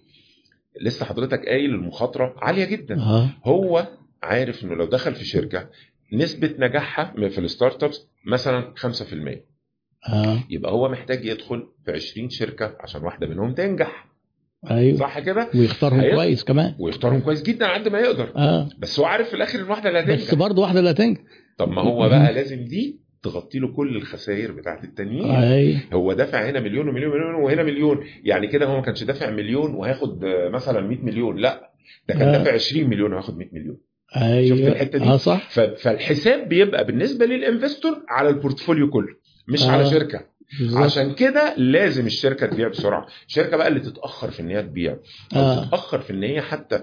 لسه 0.81 1.05
حضرتك 1.05 1.45
قايل 1.45 1.69
المخاطرة 1.69 2.35
عالية 2.37 2.65
جدا. 2.65 2.99
آه. 3.01 3.29
هو 3.45 3.87
عارف 4.23 4.63
إنه 4.63 4.75
لو 4.75 4.85
دخل 4.85 5.15
في 5.15 5.25
شركة 5.25 5.69
نسبة 6.13 6.53
نجاحها 6.59 7.13
في 7.29 7.39
ال 7.39 7.47
start 7.47 7.83
ups 7.83 8.07
مثلا 8.25 8.73
5% 8.77 9.37
آه. 10.09 10.37
يبقى 10.49 10.71
هو 10.71 10.89
محتاج 10.89 11.25
يدخل 11.25 11.67
في 11.85 11.91
20 11.91 12.29
شركة 12.29 12.75
عشان 12.79 13.03
واحدة 13.03 13.27
منهم 13.27 13.53
تنجح. 13.53 14.12
أيوه. 14.71 14.97
صح 14.97 15.19
كده؟ 15.19 15.49
ويختارهم 15.55 15.99
هيد- 15.99 16.13
كويس 16.15 16.43
كمان. 16.43 16.75
ويختارهم 16.79 17.19
كويس 17.19 17.43
جدا 17.43 17.65
على 17.65 17.83
قد 17.83 17.87
ما 17.91 17.99
يقدر. 17.99 18.31
آه. 18.35 18.69
بس 18.79 18.99
هو 18.99 19.05
عارف 19.05 19.27
في 19.29 19.33
الآخر 19.35 19.59
إن 19.59 19.69
واحدة 19.69 19.89
اللي 19.89 20.01
بس 20.01 20.23
هتنجح 20.23 20.35
برضه 20.35 20.61
واحدة 20.61 20.81
لا 20.81 20.91
تنجح. 20.91 21.21
طب 21.57 21.69
ما 21.71 21.81
هو 21.81 22.09
بقى 22.09 22.33
لازم 22.39 22.63
دي 22.65 22.99
تغطي 23.23 23.59
له 23.59 23.67
كل 23.73 23.95
الخسائر 23.97 24.51
بتاعت 24.51 24.83
التانيين. 24.83 25.31
أي. 25.31 25.77
هو 25.93 26.13
دافع 26.13 26.49
هنا 26.49 26.59
مليون 26.59 26.89
ومليون 26.89 27.11
ومليون 27.13 27.35
وهنا 27.43 27.63
مليون. 27.63 28.03
يعني 28.23 28.47
كده 28.47 28.65
هو 28.65 28.75
ما 28.75 28.81
كانش 28.81 29.03
دافع 29.03 29.29
مليون 29.29 29.75
وهياخد 29.75 30.23
آه، 30.25 30.49
مثلا 30.49 30.81
100 30.81 30.97
مليون. 31.03 31.37
لا. 31.37 31.71
ده 32.09 32.15
كان 32.15 32.27
آه. 32.27 32.31
دافع 32.37 32.53
20 32.53 32.89
مليون 32.89 33.11
وهياخد 33.13 33.37
100 33.37 33.47
مليون. 33.53 33.77
أيوه. 34.15 34.57
شفت 34.57 34.67
الحتة 34.67 34.99
دي؟ 34.99 35.05
آه 35.05 35.17
صح. 35.17 35.49
فالحساب 35.77 36.49
بيبقى 36.49 36.85
بالنسبة 36.85 37.25
للإنفستور 37.25 37.97
على 38.09 38.29
البورتفوليو 38.29 38.89
كله 38.89 39.07
مش 39.47 39.63
آه. 39.63 39.71
على 39.71 39.85
شركة. 39.85 40.25
بالظبط 40.59 40.83
عشان 40.83 41.13
كده 41.13 41.53
لازم 41.57 42.05
الشركة 42.05 42.47
تبيع 42.47 42.67
بسرعة 42.67 43.07
الشركة 43.27 43.57
بقى 43.57 43.67
اللي 43.67 43.79
تتأخر 43.79 44.31
في 44.31 44.39
إن 44.39 44.49
هي 44.49 44.61
تبيع 44.63 44.97
آه. 45.35 45.65
تتأخر 45.65 45.99
في 45.99 46.13
إن 46.13 46.23
هي 46.23 46.41
حتى 46.41 46.81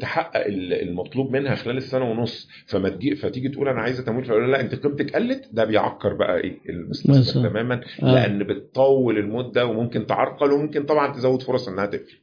تحقق 0.00 0.46
ال- 0.46 0.72
المطلوب 0.88 1.32
منها 1.36 1.54
خلال 1.54 1.76
السنة 1.76 2.10
ونص 2.10 2.48
فما 2.66 2.88
تجي 2.88 3.16
فتيجي 3.16 3.48
تقول 3.48 3.68
أنا 3.68 3.80
عايزة 3.80 4.02
تمويل 4.02 4.24
فيقول 4.24 4.52
لا 4.52 4.60
أنت 4.60 4.74
قيمتك 4.74 5.16
قلت 5.16 5.48
ده 5.52 5.64
بيعكر 5.64 6.14
بقى 6.14 6.40
إيه 6.40 6.58
المستثمر. 6.68 7.48
تماما 7.48 7.80
آه. 8.02 8.14
لأن 8.14 8.38
بتطول 8.44 9.18
المدة 9.18 9.66
وممكن 9.66 10.06
تعرقل 10.06 10.52
وممكن 10.52 10.82
طبعا 10.84 11.12
تزود 11.12 11.42
فرص 11.42 11.68
إنها 11.68 11.86
تقفل 11.86 12.18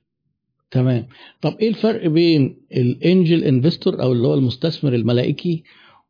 تمام 0.72 1.08
طب 1.42 1.58
إيه 1.62 1.70
الفرق 1.70 2.08
بين 2.08 2.58
ال 2.72 2.84
angel 2.84 3.44
investor 3.44 4.02
أو 4.02 4.12
اللي 4.12 4.28
هو 4.28 4.34
المستثمر 4.34 4.94
الملائكي 4.94 5.64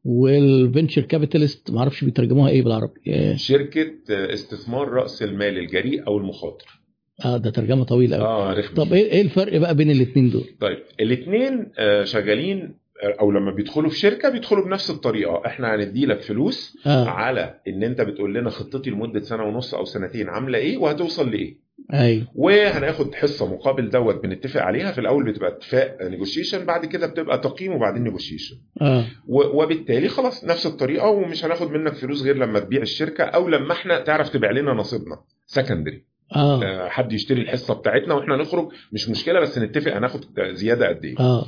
وال 0.06 0.27
venture 0.27 1.02
capitalist 1.02 1.72
ما 1.72 1.80
أعرفش 1.80 2.04
بيترجموها 2.04 2.50
إيه 2.50 2.62
بالعربي. 2.64 3.02
آه، 3.08 3.36
شركة 3.36 3.92
استثمار 4.10 4.90
رأس 4.90 5.24
المال 5.24 5.58
الجريء 5.58 6.08
أو 6.08 6.18
المخاطر. 6.18 6.80
آه 7.26 7.38
ده 7.38 7.50
ترجمة 7.50 7.84
طويلة 7.84 8.18
قوي 8.18 8.26
آه 8.26 8.54
رخم 8.54 8.76
طب 8.76 8.94
إيه 8.94 9.12
إيه 9.12 9.22
الفرق 9.22 9.58
بقى 9.58 9.76
بين 9.76 9.92
الاثنين 9.92 10.30
دول؟ 10.30 10.44
طيب 10.60 10.78
الاثنين 11.00 11.72
شغالين 12.04 12.76
آه، 13.04 13.16
أو 13.22 13.32
لما 13.32 13.52
بيدخلوا 13.52 13.90
في 13.90 14.00
شركة 14.00 14.30
بيدخلوا 14.30 14.66
بنفس 14.66 14.90
الطريقة. 14.90 15.42
إحنا 15.46 15.76
هندي 15.76 16.06
لك 16.06 16.22
فلوس 16.22 16.78
آه. 16.86 17.06
على 17.06 17.60
إن 17.68 17.84
أنت 17.84 18.02
بتقول 18.02 18.34
لنا 18.36 18.50
خطتي 18.50 18.90
لمدة 18.90 19.20
سنة 19.20 19.44
ونص 19.44 19.74
أو 19.74 19.86
سنتين 19.86 20.30
عاملة 20.30 20.58
إيه 20.58 20.78
وهتوصل 20.78 21.32
لإيه. 21.32 21.65
أيوه. 21.94 22.28
وهناخد 22.36 23.16
حصة 23.16 23.54
مقابل 23.54 23.90
دوت 23.90 24.24
بنتفق 24.24 24.62
عليها. 24.62 24.92
في 24.92 25.02
الأول 25.02 25.26
بتبقى 25.32 25.50
اتفاق 25.50 25.98
نيجوشيشن 26.02 26.66
بعد 26.66 26.86
كده 26.86 27.08
بتبقى 27.08 27.38
تقييم 27.40 27.72
وبعدين 27.74 28.04
نيجوشيشن 28.04 28.56
آه. 28.82 29.06
وبالتالي 29.28 30.08
خلاص 30.08 30.44
نفس 30.46 30.66
الطريقة 30.66 31.08
ومش 31.10 31.46
هناخد 31.46 31.72
منك 31.72 31.94
فلوس 31.94 32.22
غير 32.24 32.36
لما 32.38 32.60
تبيع 32.60 32.82
الشركة 32.82 33.24
أو 33.24 33.50
لما 33.50 33.74
إحنا 33.74 34.00
تعرف 34.00 34.30
تبيع 34.30 34.52
لنا 34.52 34.74
نصيبنا. 34.74 35.20
secondary 35.46 36.04
آه. 36.36 36.88
حد 36.88 37.14
يشتري 37.14 37.42
الحصة 37.42 37.74
بتاعتنا 37.74 38.14
وإحنا 38.14 38.38
نخرج 38.38 38.72
مش 38.92 39.10
مشكلة 39.10 39.40
بس 39.40 39.58
نتفق 39.58 39.96
هناخد 39.98 40.26
زيادة 40.54 40.88
قد 40.88 41.06
إيه. 41.06 41.20
آه. 41.20 41.46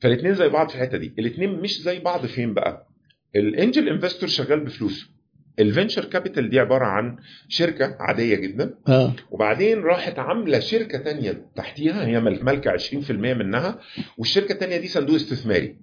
فالاثنين 0.00 0.34
زي 0.34 0.48
بعض 0.48 0.68
في 0.68 0.74
الحتة 0.74 0.98
دي. 0.98 1.14
الاثنين 1.18 1.60
مش 1.60 1.80
زي 1.82 1.98
بعض 1.98 2.26
فين 2.26 2.54
بقى؟ 2.54 2.86
ال 3.36 3.45
angel 3.45 3.88
investor 3.88 4.28
شغال 4.28 4.60
بفلوسه. 4.64 5.06
ال 5.58 5.64
venture 5.64 6.04
capital 6.04 6.50
دي 6.50 6.60
عبارة 6.60 6.84
عن 6.84 7.16
شركة 7.48 7.96
عادية 8.00 8.36
جدا. 8.36 8.74
آه. 8.88 9.12
وبعدين 9.30 9.82
راحت 9.82 10.18
عاملة 10.18 10.58
شركة 10.58 10.98
تانية 10.98 11.46
تحتيها 11.56 12.06
هي 12.06 12.20
مالكه 12.20 12.70
20% 12.70 13.10
منها 13.10 13.78
والشركة 14.18 14.52
التانية 14.52 14.76
دي 14.76 14.88
صندوق 14.88 15.14
استثماري. 15.14 15.76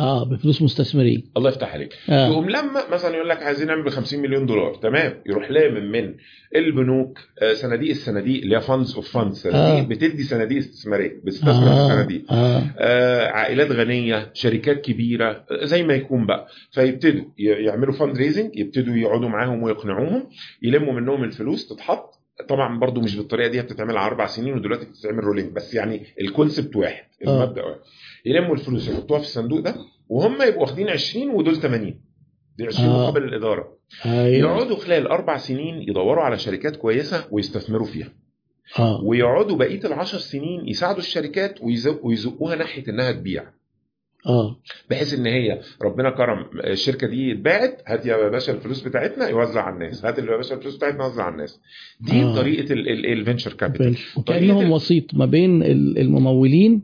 آه 0.00 0.24
بفلوس 0.24 0.62
مستثمرين. 0.62 1.30
الله 1.36 1.50
يفتح 1.50 1.72
عليك. 1.74 1.94
آه. 2.10 2.28
تقوم 2.30 2.50
لما 2.50 2.90
مثلا 2.92 3.14
يقول 3.16 3.28
لك 3.28 3.42
عايزين 3.42 3.66
نعمل 3.66 3.82
ب 3.82 3.88
50 3.88 4.20
مليون 4.22 4.46
دولار 4.46 4.74
تمام؟ 4.74 5.14
يروح 5.26 5.50
لامم 5.50 5.90
من 5.92 6.14
البنوك 6.56 7.18
آه، 7.42 7.54
صناديق 7.54 7.90
الصناديق 7.90 8.42
اللي 8.42 8.56
هي 8.56 8.60
funds 8.60 8.94
of 8.94 9.10
funds 9.12 9.36
صناديق 9.36 9.60
آه. 9.84 9.88
بتدي 9.88 10.22
صناديق 10.22 10.58
استثمارية 10.58 11.20
بتستثمر 11.24 11.52
في 11.52 11.68
آه. 11.68 11.84
الصناديق. 11.86 12.32
آه. 12.32 12.62
آه، 12.78 13.26
عائلات 13.28 13.70
غنية 13.70 14.30
شركات 14.34 14.80
كبيرة 14.80 15.44
آه، 15.50 15.64
زي 15.64 15.82
ما 15.82 15.94
يكون 15.94 16.26
بقى. 16.26 16.46
فيبتدوا 16.72 17.24
يعملوا 17.38 17.94
fund 17.94 18.16
raising 18.18 18.56
يبتدوا 18.56 18.96
يقعدوا 18.96 19.28
معاهم 19.28 19.62
ويقنعوهم 19.62 20.26
يلموا 20.62 20.92
منهم 20.92 21.24
الفلوس 21.24 21.68
تتحط. 21.68 22.18
طبعا 22.48 22.78
برضو 22.78 23.00
مش 23.00 23.16
بالطريقة 23.16 23.48
دي 23.48 23.62
بتتعمل 23.62 23.96
على 23.96 24.06
أربع 24.06 24.26
سنين 24.26 24.54
ودلوقتي 24.54 24.86
بتتعمل 24.86 25.24
rolling 25.24 25.52
بس 25.52 25.74
يعني 25.74 26.02
ال 26.20 26.27
concept 26.27 26.76
واحد 26.76 27.04
آه. 27.26 27.42
المبدأ 27.44 27.62
واحد. 27.64 27.78
يلموا 28.26 28.54
الفلوس 28.54 28.88
يحطوها 28.88 29.18
في 29.20 29.24
الصندوق 29.26 29.60
ده 29.60 29.74
وهم 30.08 30.42
يبقوا 30.42 30.60
واخدين 30.62 30.88
20 30.88 31.30
ودول 31.30 31.56
80 31.56 32.00
دي 32.58 32.66
20 32.66 32.88
آه. 32.88 33.02
مقابل 33.02 33.24
الإدارة. 33.24 33.78
أيوه. 34.06 34.26
يقعدوا 34.50 34.76
خلال 34.76 35.06
أربع 35.06 35.36
سنين 35.36 35.82
يدوروا 35.82 36.24
على 36.24 36.38
شركات 36.38 36.76
كويسة 36.76 37.24
ويستثمروا 37.30 37.86
فيها. 37.86 38.12
آه. 38.78 39.00
ويقعدوا 39.04 39.56
بقية 39.56 39.80
العشر 39.84 40.18
سنين 40.18 40.68
يساعدوا 40.68 40.98
الشركات 41.00 41.60
ويزق- 41.62 42.04
ويزقوها 42.04 42.56
ناحية 42.56 42.88
إنها 42.88 43.12
تبيع. 43.12 43.44
آه. 44.26 44.56
بحيث 44.90 45.14
إن 45.14 45.26
هي 45.26 45.60
ربنا 45.82 46.10
كرم 46.10 46.46
الشركة 46.64 47.06
دي 47.06 47.32
اتباعت 47.32 47.82
هات 47.86 48.06
يا 48.06 48.28
باشا 48.28 48.52
الفلوس 48.52 48.80
بتاعتنا 48.82 49.28
يوزع 49.28 49.62
على 49.62 49.74
الناس. 49.74 50.04
هات 50.04 50.18
يا 50.18 50.36
باشا 50.36 50.54
الفلوس 50.54 50.76
بتاعتنا 50.76 51.06
وزع 51.06 51.22
على 51.22 51.32
الناس. 51.32 51.60
دي 52.00 52.22
آه. 52.22 52.34
طريقة 52.36 52.72
ال 53.12 53.17
venture 53.17 53.52
capital 53.52 53.96
وكانهم 54.16 54.70
وسيط 54.72 55.14
ما 55.14 55.26
بين 55.26 55.62
ال- 55.62 55.98
الممولين 55.98 56.82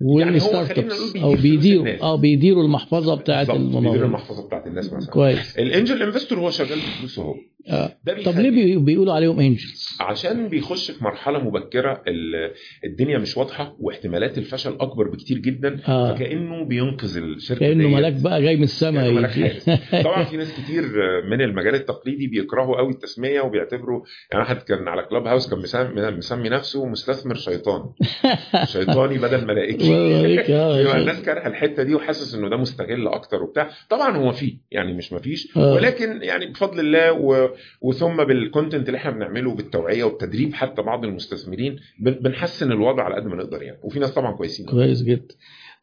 وال 0.00 0.21
start 0.21 0.72
خلينا 0.72 0.94
نقول 0.94 0.98
ups 0.98 1.12
بيدير 1.12 1.22
أو 1.24 1.36
بيديروا. 1.36 2.02
آه 2.02 2.16
بيديروا 2.16 2.62
المحفظة 2.64 3.14
بتاعت 3.14 3.46
بيدير 3.46 3.62
الممول 3.62 4.02
المحفظة 4.02 4.46
بتاعت 4.46 4.66
الناس 4.66 4.92
مثلا. 4.92 5.10
كويس. 5.10 5.58
ال 5.58 5.65
angel 5.65 6.02
investor 6.02 6.38
هو 6.38 6.50
شغال 6.50 6.78
بفلوسه 6.78 7.22
هو 7.22 7.34
طب 7.70 7.90
بيخلي- 8.14 8.42
ليه 8.42 8.50
بي- 8.50 8.76
بيقولوا 8.84 9.12
عليهم 9.14 9.40
angels 9.40 9.96
عشان 10.00 10.48
بيخش 10.48 10.90
في 10.90 11.04
مرحلة 11.04 11.38
مبكرة 11.38 12.02
ال- 12.08 12.52
الدنيا 12.84 13.18
مش 13.18 13.36
واضحة 13.36 13.76
واحتمالات 13.80 14.38
الفشل 14.38 14.76
أكبر 14.80 15.08
بكتير 15.08 15.38
جدا 15.38 15.80
آه 15.88 16.14
فكأنه 16.14 16.64
بينقذ 16.64 17.16
الشركة 17.16 17.60
كأنه. 17.60 17.88
ملاك 17.88 18.12
بقى 18.12 18.42
جاي 18.42 18.56
من 18.56 18.62
السماء. 18.62 19.10
طبعا 20.04 20.24
في 20.24 20.36
ناس 20.36 20.52
كتير 20.60 20.82
من 21.30 21.40
المجال 21.40 21.74
التقليدي 21.74 22.26
بيكرهوا 22.26 22.76
قوي 22.76 22.90
التسمية 22.92 23.40
وبيعتبروا 23.40 24.02
يعني 24.32 24.44
واحد 24.44 24.56
كان 24.56 24.88
على 24.88 25.02
كلاب 25.02 25.26
هاوس 25.26 25.50
كان 25.50 25.58
مسمي, 25.58 26.10
مسمي 26.10 26.48
نفسه 26.48 26.86
مستثمر 26.86 27.34
شيطان 27.34 27.80
شيطاني 28.72 29.18
بدل 29.18 29.46
ملائكي 29.46 29.94
آه. 29.94 30.78
يبقى 30.80 31.00
الناس 31.00 31.22
كارهة 31.22 31.46
الحتة 31.46 31.82
دي 31.82 31.94
وحاسس 31.94 32.34
إنه 32.34 32.48
ده 32.48 32.56
مستغل 32.56 33.08
أكتر 33.08 33.42
وبتاع 33.42 33.70
طبعا 33.90 34.16
هو 34.16 34.32
فيه 34.32 34.56
يعني 34.70 34.92
مش 34.92 35.12
مفيش 35.12 35.56
آه. 35.56 35.74
ولكن 35.74 36.22
يعني 36.22 36.46
بفضل 36.46 36.80
الله 36.80 37.12
و... 37.12 37.45
وثم 37.80 38.24
بالكونتنت 38.24 38.86
اللي 38.88 38.98
إحنا 38.98 39.10
بنعمله 39.10 39.54
بالتوعية 39.54 40.04
والتدريب 40.04 40.54
حتى 40.54 40.82
بعض 40.82 41.04
المستثمرين 41.04 41.76
بن- 42.00 42.12
بنحسن 42.20 42.72
الوضع 42.72 43.02
على 43.02 43.14
قد 43.14 43.26
ما 43.26 43.36
نقدر 43.36 43.62
يعني. 43.62 43.78
وفي 43.82 43.98
ناس 43.98 44.10
طبعا 44.14 44.32
كويسين 44.32 44.66
كويس 44.66 45.02
جدا. 45.02 45.34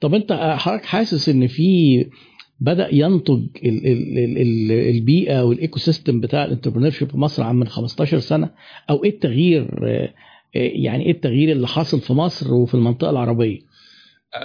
طب 0.02 0.14
أنت 0.14 0.34
حضرتك 0.34 0.86
حاسس 0.86 1.30
إن 1.30 1.48
في 1.48 2.06
بدأ 2.60 2.88
ينتج 2.92 3.44
ال 3.66 3.88
ال 3.88 4.18
ال 4.18 4.38
ال 4.38 4.72
البيئة 4.96 5.44
وال 5.44 5.80
ecosystem 5.80 6.22
بتاع 6.22 6.46
ال 6.46 6.90
entrepreneurship 6.90 7.10
في 7.10 7.18
مصر 7.18 7.44
عن 7.44 7.56
من 7.56 7.68
15 7.68 8.20
سنة؟ 8.20 8.50
أو 8.90 9.04
إيه 9.04 9.10
التغيير 9.10 9.64
آه، 9.88 10.04
آه، 10.56 10.72
يعني 10.74 11.06
إيه 11.06 11.12
التغيير 11.12 11.52
اللي 11.52 11.68
حاصل 11.68 12.00
في 12.02 12.14
مصر 12.14 12.54
وفي 12.54 12.74
المنطقة 12.76 13.10
العربية؟ 13.10 13.60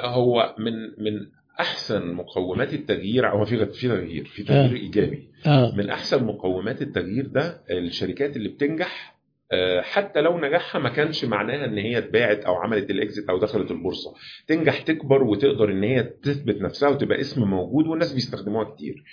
هو 0.04 0.54
من 0.58 0.72
من 0.72 1.12
أحسن 1.60 2.12
مقومات 2.12 2.74
التغيير 2.74 3.28
هو 3.28 3.44
في 3.44 3.66
في 3.66 3.88
تغيير 3.88 4.24
في 4.24 4.42
تغيير 4.42 4.70
آه. 4.70 4.74
إيجابي. 4.82 5.28
آه. 5.46 5.74
من 5.76 5.90
أحسن 5.90 6.24
مقومات 6.24 6.82
التغيير 6.82 7.26
ده 7.26 7.62
الشركات 7.70 8.36
اللي 8.36 8.48
بتنجح 8.48 9.18
آه، 9.52 9.80
حتى 9.80 10.20
لو 10.20 10.38
نجاحها 10.40 10.80
ما 10.80 10.88
كانش 10.88 11.24
معناها 11.24 11.64
إن 11.64 11.78
هي 11.78 11.98
اتباعت 11.98 12.44
أو 12.44 12.54
عملت 12.54 12.90
الإكزيت 12.90 13.28
أو 13.30 13.38
دخلت 13.38 13.70
البورصة. 13.70 14.14
تنجح 14.46 14.82
تكبر 14.82 15.22
وتقدر 15.22 15.70
إن 15.72 15.82
هي 15.82 16.02
تثبت 16.02 16.60
نفسها 16.62 16.88
وتبقى 16.88 17.20
اسم 17.20 17.44
موجود 17.44 17.86
والناس 17.86 18.12
بيستخدموها 18.12 18.64
كتير. 18.74 19.04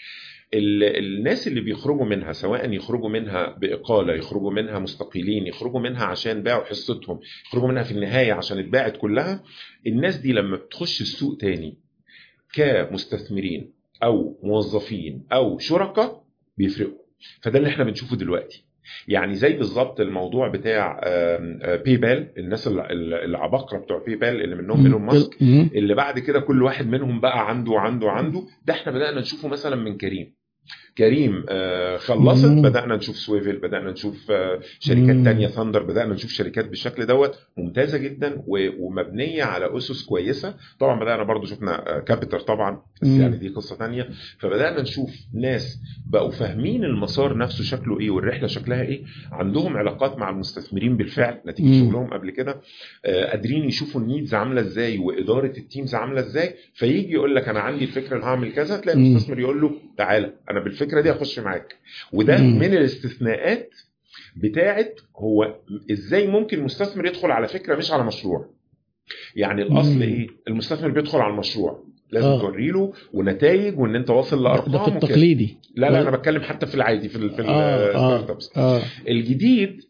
ال- 0.53 0.83
الناس 0.83 1.47
اللي 1.47 1.61
بيخرجوا 1.61 2.05
منها 2.05 2.31
سواء 2.33 2.71
يخرجوا 2.71 3.09
منها 3.09 3.57
بإقالة 3.59 4.13
يخرجوا 4.13 4.51
منها 4.51 4.79
مستقيلين 4.79 5.47
يخرجوا 5.47 5.79
منها 5.79 6.05
عشان 6.05 6.43
باعوا 6.43 6.63
حصتهم 6.65 7.19
يخرجوا 7.47 7.67
منها 7.67 7.83
في 7.83 7.91
النهاية 7.91 8.33
عشان 8.33 8.59
اتباعت 8.59 8.97
كلها 8.97 9.43
الناس 9.87 10.17
دي 10.17 10.33
لما 10.33 10.55
بتخش 10.57 11.01
السوق 11.01 11.37
تاني 11.37 11.77
كمستثمرين 12.55 13.71
أو 14.03 14.39
موظفين 14.43 15.23
أو 15.33 15.57
شركاء 15.59 16.23
بيفرقوا. 16.57 16.97
فده 17.41 17.57
اللي 17.59 17.69
إحنا 17.69 17.83
بنشوفه 17.83 18.15
دلوقتي. 18.15 18.65
يعني 19.07 19.35
زي 19.35 19.53
بالظبط 19.53 19.99
الموضوع 19.99 20.47
بتاع 20.47 20.99
باي 21.85 21.97
بال 21.97 22.31
الناس 22.37 22.67
ال- 22.67 22.79
ال- 22.79 23.13
العباقرة 23.13 23.77
بتوع 23.77 24.03
باي 24.05 24.15
بال 24.15 24.41
اللي 24.41 24.55
منهم 24.55 24.85
إيلون 24.85 25.01
ماسك. 25.01 25.41
اللي 25.75 25.95
بعد 25.95 26.19
كده 26.19 26.39
كل 26.39 26.63
واحد 26.63 26.87
منهم 26.87 27.19
بقى 27.19 27.49
عنده 27.49 27.79
عنده 27.79 28.11
عنده. 28.11 28.43
ده 28.65 28.73
إحنا 28.73 28.91
بدأنا 28.91 29.19
نشوفه 29.21 29.47
مثلا 29.47 29.75
من 29.75 29.97
كريم. 29.97 30.33
كريم 30.97 31.43
آه، 31.49 31.97
خلصت 31.97 32.45
مم. 32.45 32.61
بدأنا 32.61 32.95
نشوف 32.95 33.15
سويفل 33.17 33.57
بدأنا 33.57 33.91
نشوف 33.91 34.31
آه، 34.31 34.59
شركات. 34.79 35.25
تانية 35.25 35.47
ثاندر 35.47 35.83
بدأنا 35.83 36.13
نشوف 36.13 36.31
شركات 36.31 36.69
بالشكل 36.69 37.05
دوت 37.05 37.39
ممتازة 37.57 37.97
جدا 37.97 38.43
و- 38.47 38.69
ومبنية 38.85 39.43
على 39.43 39.77
أسس 39.77 40.03
كويسة 40.05 40.55
طبعا 40.79 40.99
بدأنا 40.99 41.23
برضو 41.23 41.45
شفنا 41.45 41.99
كابيتر 42.07 42.39
طبعا 42.39 42.81
بس. 43.01 43.07
يعني 43.07 43.37
دي 43.37 43.49
قصة 43.49 43.75
تانية 43.75 44.09
فبدأنا 44.39 44.81
نشوف 44.81 45.09
ناس 45.33 45.79
بقوا 46.09 46.31
فاهمين 46.31 46.83
المسار 46.83 47.37
نفسه 47.37 47.63
شكله 47.63 47.99
إيه 47.99 48.09
والرحلة 48.09 48.47
شكلها 48.47 48.81
إيه 48.81 49.03
عندهم 49.31 49.77
علاقات 49.77 50.17
مع 50.17 50.29
المستثمرين 50.29 50.97
بالفعل 50.97 51.41
نتيجة 51.47 51.65
مم. 51.67 51.85
شغلهم 51.91 52.13
قبل 52.13 52.31
كده 52.31 52.61
آه، 53.05 53.25
قادرين 53.29 53.63
يشوفوا 53.63 54.01
ال 54.01 54.07
needs 54.07 54.33
عاملة 54.33 54.61
إزاي 54.61 54.97
وإدارة 54.97 55.53
ال 55.57 55.64
teams 55.64 55.95
عاملة 55.95 56.19
إزاي 56.21 56.53
فيجي 56.73 57.11
يقول 57.13 57.35
لك 57.35 57.47
أنا 57.49 57.59
عندي 57.59 57.85
الفكرة 57.85 58.15
اللي 58.15 58.25
هعمل 58.25 58.53
كذا 58.53 58.77
تلاقي. 58.77 58.97
المستثمر 58.99 59.39
يقول 59.39 59.61
له 59.61 59.71
تعالى 59.97 60.33
أنا 60.51 60.59
بالفكرة 60.59 61.01
دي 61.01 61.11
اخش 61.11 61.39
معاك 61.39 61.75
وده 62.13 62.37
مم. 62.37 62.59
من 62.59 62.73
الاستثناءات 62.73 63.69
بتاعت 64.35 64.99
هو 65.17 65.55
إزاي 65.91 66.27
ممكن 66.27 66.63
مستثمر 66.63 67.05
يدخل 67.05 67.31
على 67.31 67.47
فكرة 67.47 67.75
مش 67.75 67.91
على 67.91 68.03
مشروع 68.03 68.49
يعني 69.35 69.61
الأصل 69.61 69.95
مم. 69.95 70.01
إيه 70.01 70.27
المستثمر 70.47 70.89
بيدخل 70.89 71.19
على 71.19 71.33
المشروع 71.33 71.83
لازم 72.11 72.27
آه. 72.27 72.39
توري 72.39 72.67
له 72.71 72.93
ونتائج 73.13 73.79
وإن 73.79 73.95
أنت 73.95 74.09
واصل 74.09 74.43
لأرقام 74.43 74.71
ده 74.71 74.83
في. 74.83 75.05
التقليدي 75.05 75.57
لا 75.75 75.89
لا 75.89 76.01
أنا 76.01 76.11
بتكلم 76.11 76.41
حتى 76.41 76.65
في 76.65 76.75
العادي 76.75 77.09
في 77.09 77.15
ال 77.15 77.29
في 77.29 77.41
آه، 77.41 77.87
ال 77.87 77.94
start 77.94 78.29
آه. 78.29 78.33
ups 78.33 78.57
آه 78.57 78.81
الجديد 79.07 79.81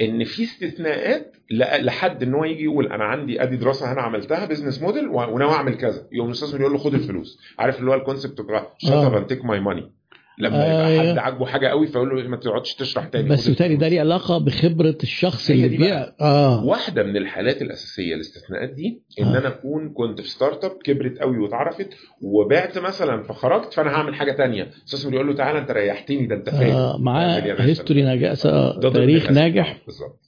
إن 0.00 0.24
في 0.24 0.42
استثناءات 0.44 1.36
لحد 1.80 2.22
إن 2.22 2.34
هو 2.34 2.44
يجي 2.44 2.64
يقول 2.64 2.92
أنا 2.92 3.04
عندي 3.04 3.42
أدي 3.42 3.56
دراسة 3.56 3.92
أنا 3.92 4.02
عملتها 4.02 4.46
business 4.46 4.82
model 4.82 5.08
وناوي 5.08 5.52
اعمل 5.52 5.74
كذا. 5.74 6.06
يقوم 6.12 6.28
المستثمر 6.28 6.60
يقول 6.60 6.72
له 6.72 6.78
خد 6.78 6.94
الفلوس. 6.94 7.40
عارف 7.58 7.80
اللي 7.80 7.90
هو 7.90 7.94
ال 7.94 8.00
concept 8.00 8.40
بتاع 8.40 8.51
shut 8.51 8.66
up 8.84 9.12
and 9.14 9.32
take 9.32 9.42
my 9.42 9.60
money. 9.68 10.01
لما 10.38 10.66
يبقى. 10.66 11.10
حد 11.12 11.18
عاجبه 11.18 11.46
حاجة 11.46 11.66
قوي 11.68 11.86
فيقول 11.86 12.22
له 12.22 12.28
ما 12.28 12.36
تقعدش 12.36 12.74
تشرح 12.74 13.06
تاني 13.06 13.28
بس 13.28 13.48
بالتالي 13.48 13.76
ده. 13.76 13.88
ليه 13.88 14.00
علاقة 14.00 14.38
بخبرة 14.38 14.98
الشخص 15.02 15.50
اللي 15.50 15.68
بيبيع 15.68 16.12
آه 16.20 16.64
واحدة 16.64 17.02
من 17.02 17.16
الحالات 17.16 17.62
الأساسية 17.62 18.14
الاستثناءات 18.14 18.70
دي 18.70 19.02
إن 19.20 19.24
آه. 19.24 19.38
أنا 19.38 19.48
أكون 19.48 19.92
كنت 19.92 20.20
في 20.20 20.28
startup 20.28 20.70
كبرت 20.84 21.18
قوي 21.18 21.38
واتعرفت 21.38 21.88
وبعت 22.22 22.78
مثلا 22.78 23.22
فخرجت 23.22 23.74
فأنا 23.74 23.90
هعمل 23.90 24.14
حاجة 24.14 24.32
تانية 24.32 24.62
المستثمر 24.62 25.14
يقول 25.14 25.26
له 25.26 25.34
تعالى 25.34 25.58
أنت 25.58 25.70
ريحتني 25.70 26.26
ده 26.26 26.34
أنت 26.34 26.50
فاهم 26.50 26.70
آه 26.76 26.96
معاه. 26.98 27.40
history 27.60 28.02
نجاح 28.02 28.34
آه، 28.46 28.78
ضمن 28.78 28.92
تاريخ. 28.92 29.30
ناجح 29.30 29.78
بالظبط 29.86 30.20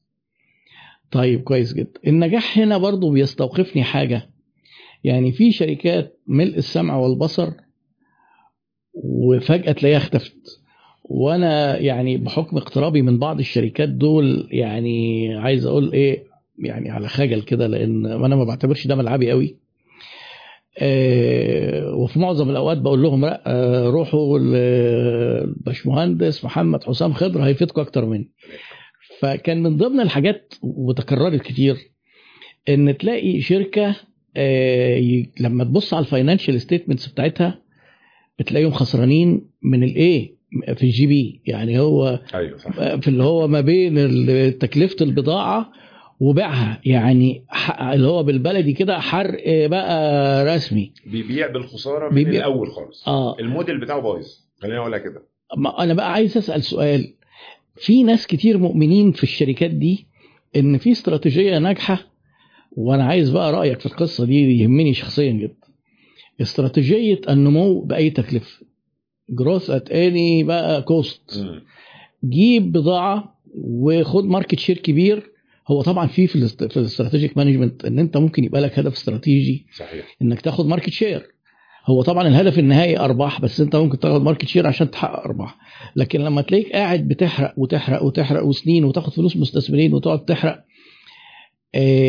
طيب 1.11 1.42
كويس 1.42 1.72
جدا 1.74 2.00
النجاح 2.07 2.59
هنا 2.59 2.78
برضو 2.78 3.11
بيستوقفني 3.11 3.82
حاجة 3.84 4.30
يعني 5.05 5.32
في 5.32 5.52
شركات 5.52 6.18
ملء 6.26 6.57
السمع 6.59 6.96
والبصر 6.96 7.48
وفجأة 8.95 9.72
تلاقيها 9.72 9.99
اختفت. 9.99 10.61
وأنا 11.05 11.78
يعني 11.78 12.16
بحكم 12.16 12.57
اقترابي 12.57 13.03
من 13.03 13.18
بعض 13.18 13.38
الشركات 13.38 13.88
دول 13.88 14.49
يعني 14.51 15.28
عايز 15.36 15.66
أقول 15.66 15.92
إيه 15.92 16.24
يعني 16.59 16.90
على 16.90 17.09
خجل 17.09 17.42
كده 17.42 17.66
لأن 17.66 18.07
أنا 18.07 18.36
ما 18.36 18.45
بعتبرش 18.45 18.86
ده 18.86 18.95
ملعبي 18.95 19.30
قوي 19.30 19.57
آه، 20.78 21.95
وفي 21.95 22.18
معظم 22.18 22.51
الأوقات 22.51 22.78
بقول 22.78 23.03
لهم 23.03 23.24
لا 23.24 23.42
آه، 23.47 23.86
روحوا 23.90 24.38
الباشمهندس 24.38 26.45
محمد 26.45 26.84
حسام 26.84 27.12
خضر 27.12 27.42
هيفيدكم 27.42 27.80
أكتر 27.80 28.05
مني. 28.07 28.30
فكان 29.20 29.62
من 29.62 29.76
ضمن 29.76 30.01
الحاجات 30.01 30.55
وتكررت 30.62 31.42
كتير 31.42 31.76
إن 32.68 32.99
تلاقي 32.99 33.40
شركة 33.40 33.97
آه، 34.36 35.24
لما 35.40 35.64
تبص 35.64 35.95
على 35.95 36.05
ال 36.05 36.10
financial 36.10 36.61
statements 36.61 37.07
بتاعتها 37.07 37.63
بتلاقيهم 38.39 38.70
خسرانين 38.70 39.47
من 39.62 39.82
الايه 39.85 40.35
في 40.74 40.82
ال 40.82 41.07
GP 41.07 41.40
يعني 41.47 41.78
هو 41.80 42.20
أيوه 42.35 42.59
صح. 42.59 42.70
في 42.97 43.09
اللي 43.09 43.22
هو 43.22 43.49
ما 43.49 43.61
بين 43.61 44.59
تكلفة 44.59 44.97
البضاعة 45.05 45.72
وبيعها. 46.20 46.80
يعني 46.85 47.45
اللي 47.93 48.07
هو 48.09 48.22
بالبلدي 48.22 48.72
كده 48.72 48.99
حرق 49.01 49.66
بقى 49.66 50.45
رسمي. 50.57 50.93
بيبيع 51.07 51.47
بالخسارة 51.47 52.09
من 52.09 52.14
بيبيع- 52.14 52.39
الأول 52.41 52.70
خالص. 52.72 53.09
آه. 53.09 53.37
الموديل 53.41 53.80
بتاعه 53.80 54.01
بايظ. 54.01 54.26
خليني 54.62 54.78
اقولها 54.78 54.99
كده. 54.99 55.22
ما 55.57 55.82
أنا 55.82 55.95
بقى 55.95 56.12
عايز 56.12 56.37
أسأل 56.37 56.62
سؤال. 56.62 57.14
في 57.76 58.03
ناس 58.03 58.26
كتير 58.26 58.59
مؤمنين 58.59 59.12
في 59.12 59.22
الشركات 59.22 59.70
دي 59.70 60.07
إن 60.57 60.78
في 60.78 60.93
استراتيجية 60.93 61.59
ناجحة؟ 61.59 61.99
وأنا 62.72 63.05
عايز 63.05 63.30
بقى 63.30 63.53
رأيك 63.53 63.80
في 63.80 63.87
القصة 63.87 64.26
دي 64.26 64.59
يهمني 64.62 64.95
شخصيا 64.95 65.32
جدا. 65.32 65.63
استراتيجية 66.41 67.20
النمو 67.28 67.80
بأي 67.80 68.11
تكلفة. 68.11 68.66
growth 69.30 69.70
at 69.70 69.90
any 69.90 70.44
بقى 70.45 70.82
cost. 70.82 71.44
جيب 72.24 72.72
بضاعة 72.72 73.41
وخد 73.64 74.24
market 74.24 74.59
share 74.59 74.78
كبير. 74.78 75.30
هو 75.68 75.82
طبعا 75.82 76.07
في 76.07 76.26
في 76.26 76.37
الاست- 76.37 76.64
في 76.72 76.76
ال 76.76 76.82
strategic 76.82 77.36
management 77.36 77.84
إن 77.85 77.99
أنت 77.99 78.16
ممكن 78.16 78.45
يبقى 78.45 78.61
لك 78.61 78.78
هدف 78.78 78.93
استراتيجي 78.93 79.66
صحيح. 79.76 80.16
إنك 80.22 80.41
تاخد 80.41 80.66
market 80.66 80.90
share 80.90 81.22
هو 81.87 82.03
طبعا 82.03 82.28
الهدف 82.28 82.59
النهائي 82.59 82.99
أرباح 82.99 83.41
بس 83.41 83.61
أنت 83.61 83.76
ممكن 83.76 83.99
تاخد 83.99 84.22
market 84.22 84.44
share 84.48 84.66
عشان 84.66 84.91
تحقق 84.91 85.24
أرباح. 85.24 85.57
لكن 85.97 86.20
لما 86.20 86.43
تلاقيك 86.43 86.72
قاعد 86.72 87.09
بتحرق 87.09 87.55
وتحرق 87.57 88.03
وتحرق 88.03 88.45
وسنين 88.45 88.85
وتاخد 88.85 89.12
فلوس 89.12 89.37
مستثمرين 89.37 89.95
وتقعد 89.95 90.24
تحرق 90.24 90.64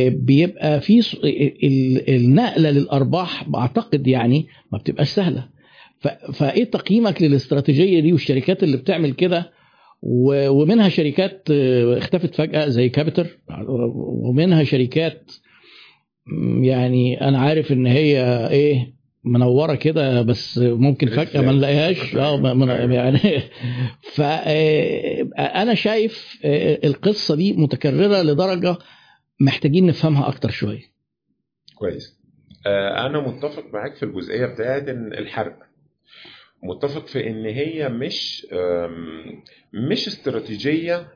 بيبقى 0.10 0.82
في 0.82 1.02
ص- 1.02 1.16
ال- 1.64 2.10
النقلة 2.16 2.72
للأرباح 2.72 3.50
بعتقد 3.50 4.08
يعني 4.08 4.48
ما 4.72 4.78
بتبقاش 4.78 5.10
سهلة. 5.10 5.48
فإيه 6.34 6.64
تقييمك 6.64 7.22
للاستراتيجية 7.22 8.00
دي 8.00 8.12
والشركات 8.14 8.64
اللي 8.64 8.78
بتعمل 8.78 9.12
كده؟ 9.12 9.52
ومنها 10.02 10.90
شركات 10.90 11.48
آه، 11.52 11.98
اختفت 11.98 12.36
فجأة 12.36 12.68
زي 12.68 12.90
كابيتر 12.90 13.28
ومنها 13.96 14.64
شركات 14.64 15.32
يعني 16.62 17.22
أنا 17.22 17.40
عارف 17.40 17.72
إن 17.72 17.86
هي 17.88 18.48
إيه 18.52 18.94
منورة 19.24 19.76
كده 19.76 20.22
بس 20.22 20.58
ممكن 20.58 21.08
فجأة 21.10 21.42
ما 21.42 21.52
نلاقيهاش. 21.52 22.16
آه 22.16 22.38
ما- 22.54 22.74
يعني 22.76 23.20
فانا 24.16 25.74
شايف 25.74 26.40
آه، 26.46 26.80
القصة 26.88 27.36
دي 27.36 27.54
متكررة 27.54 28.22
لدرجة 28.22 28.78
محتاجين 29.40 29.86
نفهمها 29.86 30.28
أكتر 30.28 30.50
شوية. 30.50 30.82
كويس. 31.76 32.20
آه، 32.68 33.06
أنا 33.08 33.20
متفق 33.20 33.64
معاك 33.74 33.96
في 33.96 34.04
الجزئية 34.04 34.46
بتاعت 34.46 34.90
الحرق 34.90 35.60
متفق 36.64 37.08
في 37.08 37.28
إن 37.30 37.46
هي 37.46 37.90
مش 37.90 38.48
مش 39.74 40.08
استراتيجية 40.08 41.08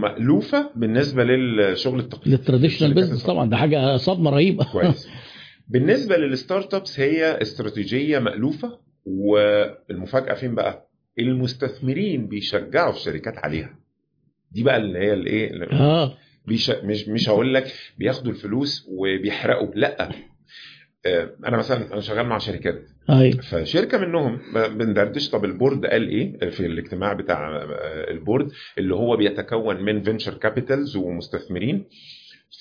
مألوفة 0.00 0.70
بالنسبة 0.76 1.24
للشغل 1.24 2.00
التقليدي. 2.00 2.30
لل 2.30 2.40
traditional 2.40 2.94
business 2.94 3.26
طبعا 3.26 3.50
ده 3.50 3.56
حاجة 3.56 3.96
صدمة 3.96 4.30
رهيبة. 4.30 4.64
كويس. 4.72 5.08
بالنسبة 5.68 6.16
لل 6.16 6.74
startups 6.74 7.00
هي 7.00 7.42
استراتيجية 7.42 8.18
مألوفة 8.18 8.78
والمفاجأة 9.06 10.34
فين 10.34 10.54
بقى؟ 10.54 10.88
المستثمرين 11.18 12.26
بيشجعوا 12.26 12.92
الشركات 12.92 13.38
عليها. 13.38 13.78
دي 14.52 14.62
بقى 14.62 14.76
اللي 14.76 14.98
هي 14.98 15.12
الإيه؟ 15.12 15.50
آه. 15.72 16.18
مش 16.48 17.08
مش 17.08 17.28
هقول 17.28 17.54
لك 17.54 17.72
بياخدوا 17.98 18.32
الفلوس 18.32 18.86
وبيحرقوا 18.88 19.74
لأ. 19.74 20.10
آه، 21.06 21.30
أنا 21.46 21.56
مثلا 21.56 21.92
أنا 21.92 22.00
شغال 22.00 22.26
مع 22.26 22.38
شركات. 22.38 22.82
اي 23.10 23.32
فشركة 23.32 23.98
منهم 23.98 24.38
بندردش 24.54 25.30
طب 25.30 25.44
ال 25.44 25.51
board 25.51 25.86
قال 25.86 26.08
إيه؟ 26.08 26.50
في 26.50 26.66
الاجتماع 26.66 27.12
بتاع 27.12 27.56
آه، 27.56 28.10
ال 28.10 28.17
board 28.17 28.50
اللي 28.78 28.94
هو 28.94 29.16
بيتكون 29.16 29.82
من 29.82 30.02
venture 30.02 30.34
capitals 30.34 30.96
ومستثمرين. 30.96 31.84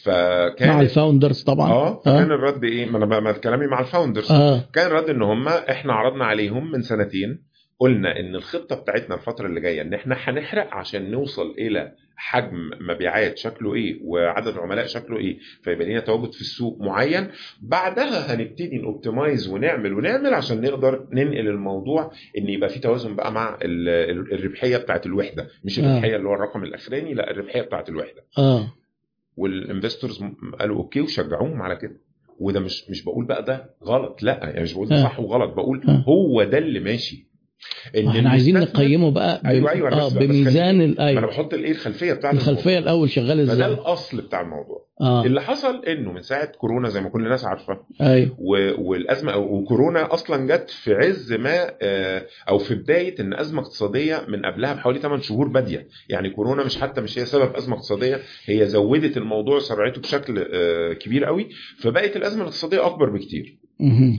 فكان 0.03 0.69
مع 0.69 0.81
ال 0.81 0.88
founders 0.88 1.43
طبعا. 1.43 1.71
آه 1.71 2.01
فكان 2.05 2.31
الرد 2.31 2.63
إيه؟ 2.63 2.85
ما 2.85 3.17
أنا 3.17 3.31
كلامي 3.31 3.67
مع 3.67 3.79
ال 3.79 3.85
founders 3.85 4.31
آه. 4.31 4.63
كان 4.73 4.87
الرد 4.87 5.09
إن 5.09 5.21
هم 5.21 5.47
إحنا 5.47 5.93
عرضنا 5.93 6.25
عليهم 6.25 6.71
من 6.71 6.81
سنتين. 6.81 7.43
قلنا 7.79 8.19
إن 8.19 8.35
الخطة 8.35 8.75
بتاعتنا 8.75 9.15
الفترة 9.15 9.47
اللي 9.47 9.61
جاية 9.61 9.81
إن 9.81 9.93
إحنا 9.93 10.15
هنحرق 10.19 10.73
عشان 10.73 11.11
نوصل 11.11 11.51
إلى 11.57 11.91
حجم 12.17 12.69
مبيعات 12.81 13.37
شكله 13.37 13.73
إيه 13.75 13.99
وعدد 14.03 14.57
عملاء 14.57 14.85
شكله 14.85 15.17
إيه 15.17 15.37
فيبقى 15.63 15.85
لنا 15.89 15.99
تواجد 15.99 16.31
في 16.33 16.41
السوق 16.41 16.81
معين. 16.81 17.27
بعدها 17.61 18.35
هنبتدي 18.35 18.77
ن 18.77 18.85
optimize 18.85 19.47
ونعمل 19.47 19.93
ونعمل 19.93 20.33
عشان 20.33 20.61
نقدر 20.61 21.07
ننقل 21.11 21.47
الموضوع 21.47 22.11
إن 22.37 22.49
يبقى 22.49 22.69
في 22.69 22.79
توازن 22.79 23.15
بقى 23.15 23.31
مع 23.31 23.57
ال- 23.61 23.89
ال- 23.89 24.33
الربحية 24.33 24.77
بتاعت 24.77 25.05
الوحدة. 25.05 25.47
مش 25.63 25.79
آه. 25.79 25.83
الربحية 25.83 26.15
اللي 26.15 26.27
هو 26.29 26.33
الرقم 26.33 26.63
الأخراني 26.63 27.13
لأ 27.13 27.31
الربحية 27.31 27.61
بتاعت 27.61 27.89
الوحدة. 27.89 28.23
آه. 28.37 28.73
وال 29.37 29.53
investors 29.53 30.23
قالوا 30.59 30.77
okay 30.77 31.01
وشجعوهم 31.01 31.61
على 31.61 31.75
كده. 31.75 31.97
وده 32.39 32.59
مش 32.59 32.89
مش 32.89 33.03
بقول 33.03 33.25
بقى 33.25 33.43
ده 33.43 33.69
غلط 33.83 34.23
لأ 34.23 34.39
يعني 34.43 34.61
مش 34.63 34.73
بقول 34.73 34.89
ده 34.89 34.95
آه. 34.95 35.03
صح 35.03 35.19
وغلط. 35.19 35.53
بقول 35.53 35.81
آه. 35.87 36.03
هو 36.07 36.43
ده 36.43 36.57
اللي 36.57 36.79
ماشي. 36.79 37.34
إن 37.97 38.07
إحنا 38.07 38.29
عايزين 38.29 38.59
نقيمه 38.59 39.11
بقى 39.11 39.41
ب- 39.43 39.47
أيوة، 39.47 39.71
أيوة، 39.71 39.87
أنا 39.87 40.01
آه 40.01 40.07
بس- 40.07 40.13
بس 40.13 40.17
بميزان 40.23 40.81
ال- 40.81 40.87
ما 40.95 41.01
أنا 41.03 41.07
أيوه 41.07 41.25
بحط 41.27 41.53
الايه 41.53 41.71
الخلفيه 41.71 42.13
بتاعت 42.13 42.33
الخلفية 42.33 42.77
الأول. 42.77 43.09
فده 43.09 43.43
إزاي؟ 43.43 43.73
الأصل 43.73 44.21
بتاع 44.21 44.41
الموضوع. 44.41 44.85
آه. 45.01 45.25
اللي 45.25 45.41
حصل 45.41 45.85
إنه 45.85 46.11
من 46.11 46.21
ساعة 46.21 46.45
كورونا 46.45 46.89
زي 46.89 47.01
ما 47.01 47.09
كل 47.09 47.23
الناس 47.25 47.45
عارفة 47.45 47.79
أيوه. 48.01 48.35
و- 48.39 48.89
والأزمة 48.89 49.37
وكورونا 49.37 50.13
أصلا 50.13 50.47
جت 50.55 50.69
في 50.69 50.93
عز 50.93 51.33
ما 51.33 51.71
آه، 51.81 52.25
أو 52.49 52.57
في 52.57 52.75
بداية 52.75 53.15
إن 53.19 53.33
أزمة 53.33 53.61
اقتصادية 53.61 54.25
من 54.27 54.45
قبلها 54.45 54.73
بحوالي 54.73 54.99
8 54.99 55.21
شهور 55.21 55.47
بادية. 55.47 55.87
يعني 56.09 56.29
كورونا 56.29 56.63
مش 56.63 56.77
حتى 56.77 57.01
مش 57.01 57.19
هي 57.19 57.25
سبب 57.25 57.55
أزمة 57.55 57.75
اقتصادية 57.75 58.19
هي 58.45 58.65
زودت 58.67 59.17
الموضوع 59.17 59.59
سرعته 59.59 60.01
بشكل 60.01 60.45
آه، 60.53 60.93
كبير 60.93 61.25
قوي 61.25 61.49
فبقت 61.79 62.15
الأزمة 62.15 62.41
الاقتصادية 62.41 62.85
أكبر 62.85 63.09
بكتير. 63.09 63.57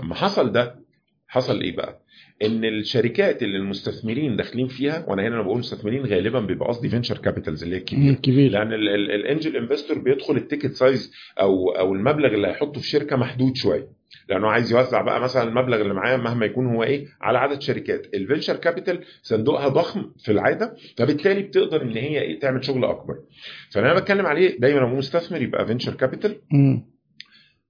لما 0.03 0.15
حصل 0.15 0.53
ده 0.53 0.87
حصل 1.29 1.61
إيه 1.61 1.77
بقى؟ 1.77 2.01
إن 2.43 2.65
الشركات 2.65 3.43
اللي 3.43 3.57
المستثمرين 3.57 4.37
داخلين 4.37 4.69
فيها 4.69 5.05
وأنا 5.09 5.23
هنا 5.23 5.35
أنا 5.35 5.43
بقول 5.43 5.59
مستثمرين 5.59 6.07
غالبا 6.07 6.41
بيبقى 6.41 6.69
قصدي 6.69 6.89
venture 6.89 7.19
capitals 7.19 7.63
اللي 7.63 7.77
هي. 7.77 7.81
الكبيرة. 7.81 8.15
كبير 8.15 8.51
لأن 8.51 8.73
ال 8.73 8.87
angel 8.87 9.57
investor 9.57 9.99
بيدخل 9.99 10.37
ال 10.37 10.42
ticket 10.42 10.73
size 10.73 11.13
أو 11.41 11.71
أو 11.71 11.95
المبلغ 11.95 12.35
اللي 12.35 12.49
هيحطه 12.49 12.81
في 12.81 12.87
شركة 12.89 13.17
محدود 13.17 13.57
شوية. 13.57 13.89
لأنه 14.29 14.47
عايز 14.49 14.73
يوزع 14.73 15.03
بقى 15.03 15.21
مثلا 15.21 15.43
المبلغ 15.49 15.81
اللي 15.81 15.95
معاه 15.95 16.17
مهما 16.17 16.47
يكون 16.47 16.67
هو 16.67 16.83
إيه 16.83 17.07
على 17.21 17.39
عدد 17.39 17.63
شركات. 17.63 18.15
ال 18.15 18.20
venture 18.20 18.57
capital 18.57 19.01
صندوقها 19.23 19.69
ضخم 19.69 20.13
في 20.25 20.33
العادة 20.33 20.77
فبالتالي 20.99 21.43
بتقدر 21.43 21.83
إن 21.83 21.97
هي 21.97 22.21
إيه 22.21 22.39
تعمل 22.41 22.65
شغل 22.65 22.85
أكبر. 22.85 23.15
فأنا 23.73 23.95
بتكلم 23.95 24.27
عليه 24.27 24.59
دايما 24.59 24.79
لما 24.79 24.95
مستثمر 24.95 25.43
يبقى 25.43 25.67
venture 25.67 25.95
capital. 25.95 26.37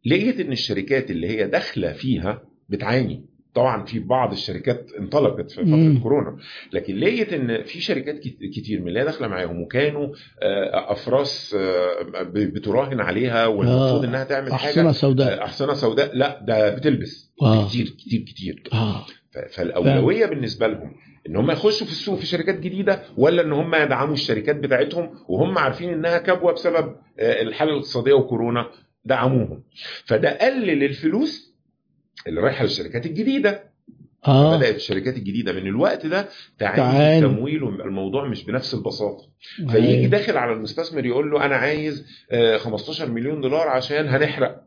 لقيت 0.06 0.40
إن 0.40 0.52
الشركات 0.52 1.10
اللي 1.10 1.28
هي 1.28 1.46
داخلة 1.46 1.92
فيها 1.92 2.42
بتعاني. 2.68 3.24
طبعا 3.56 3.84
في 3.84 3.98
بعض 3.98 4.32
الشركات 4.32 4.90
انطلقت 4.98 5.50
في 5.50 5.62
مم. 5.62 5.92
فتره 5.94 6.02
كورونا 6.02 6.36
لكن 6.72 6.96
لقيت 6.96 7.32
إن 7.32 7.62
في 7.62 7.80
شركات 7.80 8.18
كت- 8.18 8.38
كتير 8.54 8.80
من 8.80 8.88
اللي 8.88 9.04
داخلة 9.04 9.28
معاهم 9.28 9.62
وكانوا 9.62 10.06
آه، 10.42 10.92
أفراس 10.92 11.56
آه، 11.58 12.22
بتراهن 12.32 13.00
عليها 13.00 13.46
والمفروض 13.46 14.04
آه. 14.04 14.08
إنها 14.08 14.24
تعمل 14.24 14.50
أحصنة 14.50 14.82
حاجة 14.84 14.92
سوداء. 14.92 15.40
آه، 15.40 15.44
أحصنة 15.44 15.74
سوداء. 15.74 16.16
لا 16.16 16.40
ده 16.46 16.74
بتلبس. 16.74 17.32
آه. 17.42 17.68
كتير 17.68 17.86
كتير 17.88 18.20
كتير. 18.20 18.64
فالأولوية 19.52 20.26
بالنسبة 20.26 20.66
لهم 20.66 20.92
إن 21.28 21.36
هم 21.36 21.50
يخشوا 21.50 21.86
في 21.86 21.92
السوق 21.92 22.18
في 22.18 22.26
شركات 22.26 22.60
جديدة 22.60 23.02
ولا 23.16 23.42
إن 23.42 23.52
هم 23.52 23.74
يدعموا 23.74 24.14
الشركات 24.14 24.56
بتاعتهم 24.56 25.10
وهم 25.28 25.58
عارفين 25.58 25.90
إنها 25.92 26.18
كبوة 26.18 26.52
بسبب 26.52 26.94
الحالة 27.20 27.70
الاقتصادية 27.72 28.12
وكورونا 28.12 28.66
دعموهم. 29.04 29.62
فده 30.04 30.38
قلل 30.38 30.82
الفلوس 30.84 31.45
اللي 32.26 32.40
رايحة 32.40 32.64
للشركات 32.64 33.06
الجديدة. 33.06 33.76
آه. 34.26 34.56
بدأت 34.56 34.74
الشركات 34.74 35.16
الجديدة 35.16 35.52
من 35.52 35.66
الوقت 35.66 36.06
ده 36.06 36.28
تعاني 36.58 37.18
التمويل 37.18 37.62
ويبقى 37.62 37.86
الموضوع 37.86 38.28
مش 38.28 38.44
بنفس 38.44 38.74
البساطة. 38.74 39.24
فيجي. 39.70 40.06
داخل 40.06 40.36
على 40.36 40.52
المستثمر 40.52 41.06
يقول 41.06 41.30
له 41.30 41.44
أنا 41.44 41.56
عايز 41.56 42.06
آه، 42.30 42.56
15 42.56 43.10
مليون 43.10 43.40
دولار 43.40 43.68
عشان 43.68 44.08
هنحرق. 44.08 44.62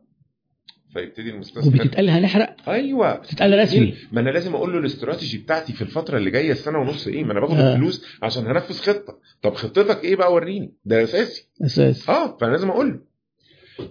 فيبتدي 0.94 1.30
المستثمر. 1.30 1.66
وبتتقال 1.82 2.10
هنحرق؟ 2.10 2.56
أيوه. 2.68 3.14
بتتقال 3.16 3.58
رسمي. 3.58 3.94
ما 4.12 4.20
أنا 4.20 4.30
لازم 4.30 4.54
أقول 4.54 4.72
له 4.72 4.78
الاستراتيجي 4.78 5.38
بتاعتي 5.38 5.72
في 5.72 5.82
الفترة 5.82 6.18
اللي 6.18 6.30
جاية 6.30 6.52
السنة 6.52 6.78
ونص 6.78 7.06
إيه؟ 7.06 7.24
ما 7.24 7.32
أنا 7.32 7.40
باخد 7.40 7.54
آه. 7.56 7.72
الفلوس 7.72 8.04
عشان 8.22 8.46
هنفذ 8.46 8.74
خطة. 8.78 9.18
طب 9.42 9.54
خطتك 9.54 10.04
إيه 10.04 10.16
بقى؟ 10.16 10.32
وريني. 10.34 10.74
ده 10.84 11.02
أساسي. 11.02 11.48
أساس 11.64 12.08
آه 12.08 12.36
فأنا 12.38 12.50
لازم 12.52 12.70
أقول 12.70 12.88
له. 12.90 13.00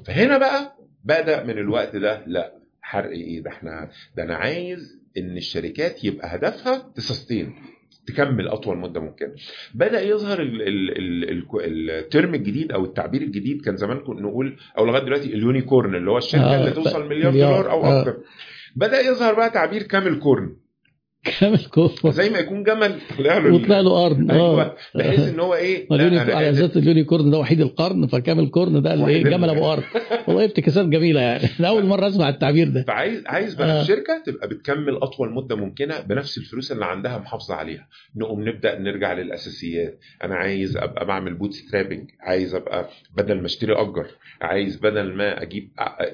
فهنا 0.05 0.37
بقى 0.37 0.77
بدأ 1.03 1.43
من 1.43 1.57
الوقت 1.57 1.95
ده. 1.95 2.23
لا. 2.27 2.58
حرق 2.89 3.09
إيه 3.09 3.39
ده 3.43 3.49
إحنا 3.49 3.89
ده 4.17 4.23
أنا 4.23 4.35
عايز 4.35 4.99
إن 5.17 5.37
الشركات 5.37 6.03
يبقى 6.03 6.35
هدفها 6.35 6.91
to 6.95 7.08
sustain 7.08 7.53
تكمل 8.07 8.47
أطول 8.47 8.77
مدة 8.77 8.99
ممكنة. 9.01 9.31
بدأ 9.73 10.01
يظهر 10.01 10.41
ال- 10.41 10.61
ال- 10.61 10.97
ال- 10.97 11.29
ال- 11.29 11.89
ال 11.91 12.00
term 12.00 12.35
الجديد 12.35 12.71
أو 12.71 12.85
التعبير 12.85 13.21
الجديد 13.21 13.61
كان 13.61 13.77
زمان 13.77 13.99
كنا 13.99 14.21
نقول 14.21 14.57
أو 14.77 14.85
لغاية 14.85 15.03
دلوقتي 15.03 15.25
ال 15.33 15.41
unicorn 15.41 15.95
اللي 15.95 16.11
هو 16.11 16.17
الشركة 16.17 16.43
آه، 16.43 16.59
اللي 16.61 16.71
توصل 16.71 17.05
مليار 17.09 17.31
مليار، 17.31 17.51
دولار 17.51 17.71
أو 17.71 17.83
آه. 17.85 17.99
أكتر. 18.01 18.17
بدأ 18.75 18.99
يظهر 19.01 19.33
بقى 19.33 19.49
تعبير 19.49 19.83
camel 19.83 20.19
corn. 20.19 20.55
camel 21.23 21.65
كوفر 21.65 22.11
زي 22.11 22.29
ما 22.29 22.39
يكون 22.39 22.63
جمل. 22.63 22.99
طلع 23.17 23.37
له 23.37 23.53
وطلع 23.53 23.79
له 23.79 24.03
قرن. 24.03 24.31
أيوه. 24.31 24.61
آه. 24.63 24.75
بحيث 24.95 25.19
إن 25.19 25.39
هو 25.39 25.55
إيه؟ 25.55 25.87
على. 25.91 26.49
ذات 26.51 26.77
ال 26.77 26.84
unicorn 26.84 27.31
ده 27.31 27.37
وحيد 27.37 27.61
القرن 27.61 28.07
ف 28.07 28.14
camel 28.14 28.49
corn 28.49 28.81
ده 28.81 28.93
اللي 28.93 29.07
إيه؟ 29.07 29.23
جمل 29.23 29.49
أبو 29.49 29.65
قرن. 29.65 29.83
والله 30.27 30.45
افتكاسات 30.45 30.85
جميلة 30.85 31.21
يعني. 31.21 31.43
أنا 31.59 31.67
أول 31.67 31.85
مرة 31.85 32.07
أسمع 32.07 32.29
التعبير 32.29 32.69
ده. 32.69 32.83
فعايز 32.87 33.23
عايز 33.25 33.55
بقى 33.55 33.79
آه. 33.79 33.81
الشركة 33.81 34.23
تبقى 34.25 34.47
بتكمل 34.47 34.95
أطول 34.95 35.33
مدة 35.33 35.55
ممكنة 35.55 35.99
بنفس 35.99 36.37
الفلوس 36.37 36.71
اللي 36.71 36.85
عندها 36.85 37.17
محافظة 37.17 37.55
عليها. 37.55 37.87
نقوم 38.15 38.49
نبدأ 38.49 38.79
نرجع 38.79 39.13
للأساسيات. 39.13 39.99
أنا 40.23 40.35
عايز 40.35 40.77
أبقى 40.77 41.05
بعمل 41.05 41.33
bootstrapping 41.33 42.09
عايز 42.21 42.55
أبقى 42.55 42.89
بدل 43.17 43.39
ما 43.39 43.45
أشتري 43.45 43.73
أجر. 43.73 44.07
عايز 44.41 44.75
بدل 44.77 45.13
ما 45.13 45.41
أجيب 45.41 45.69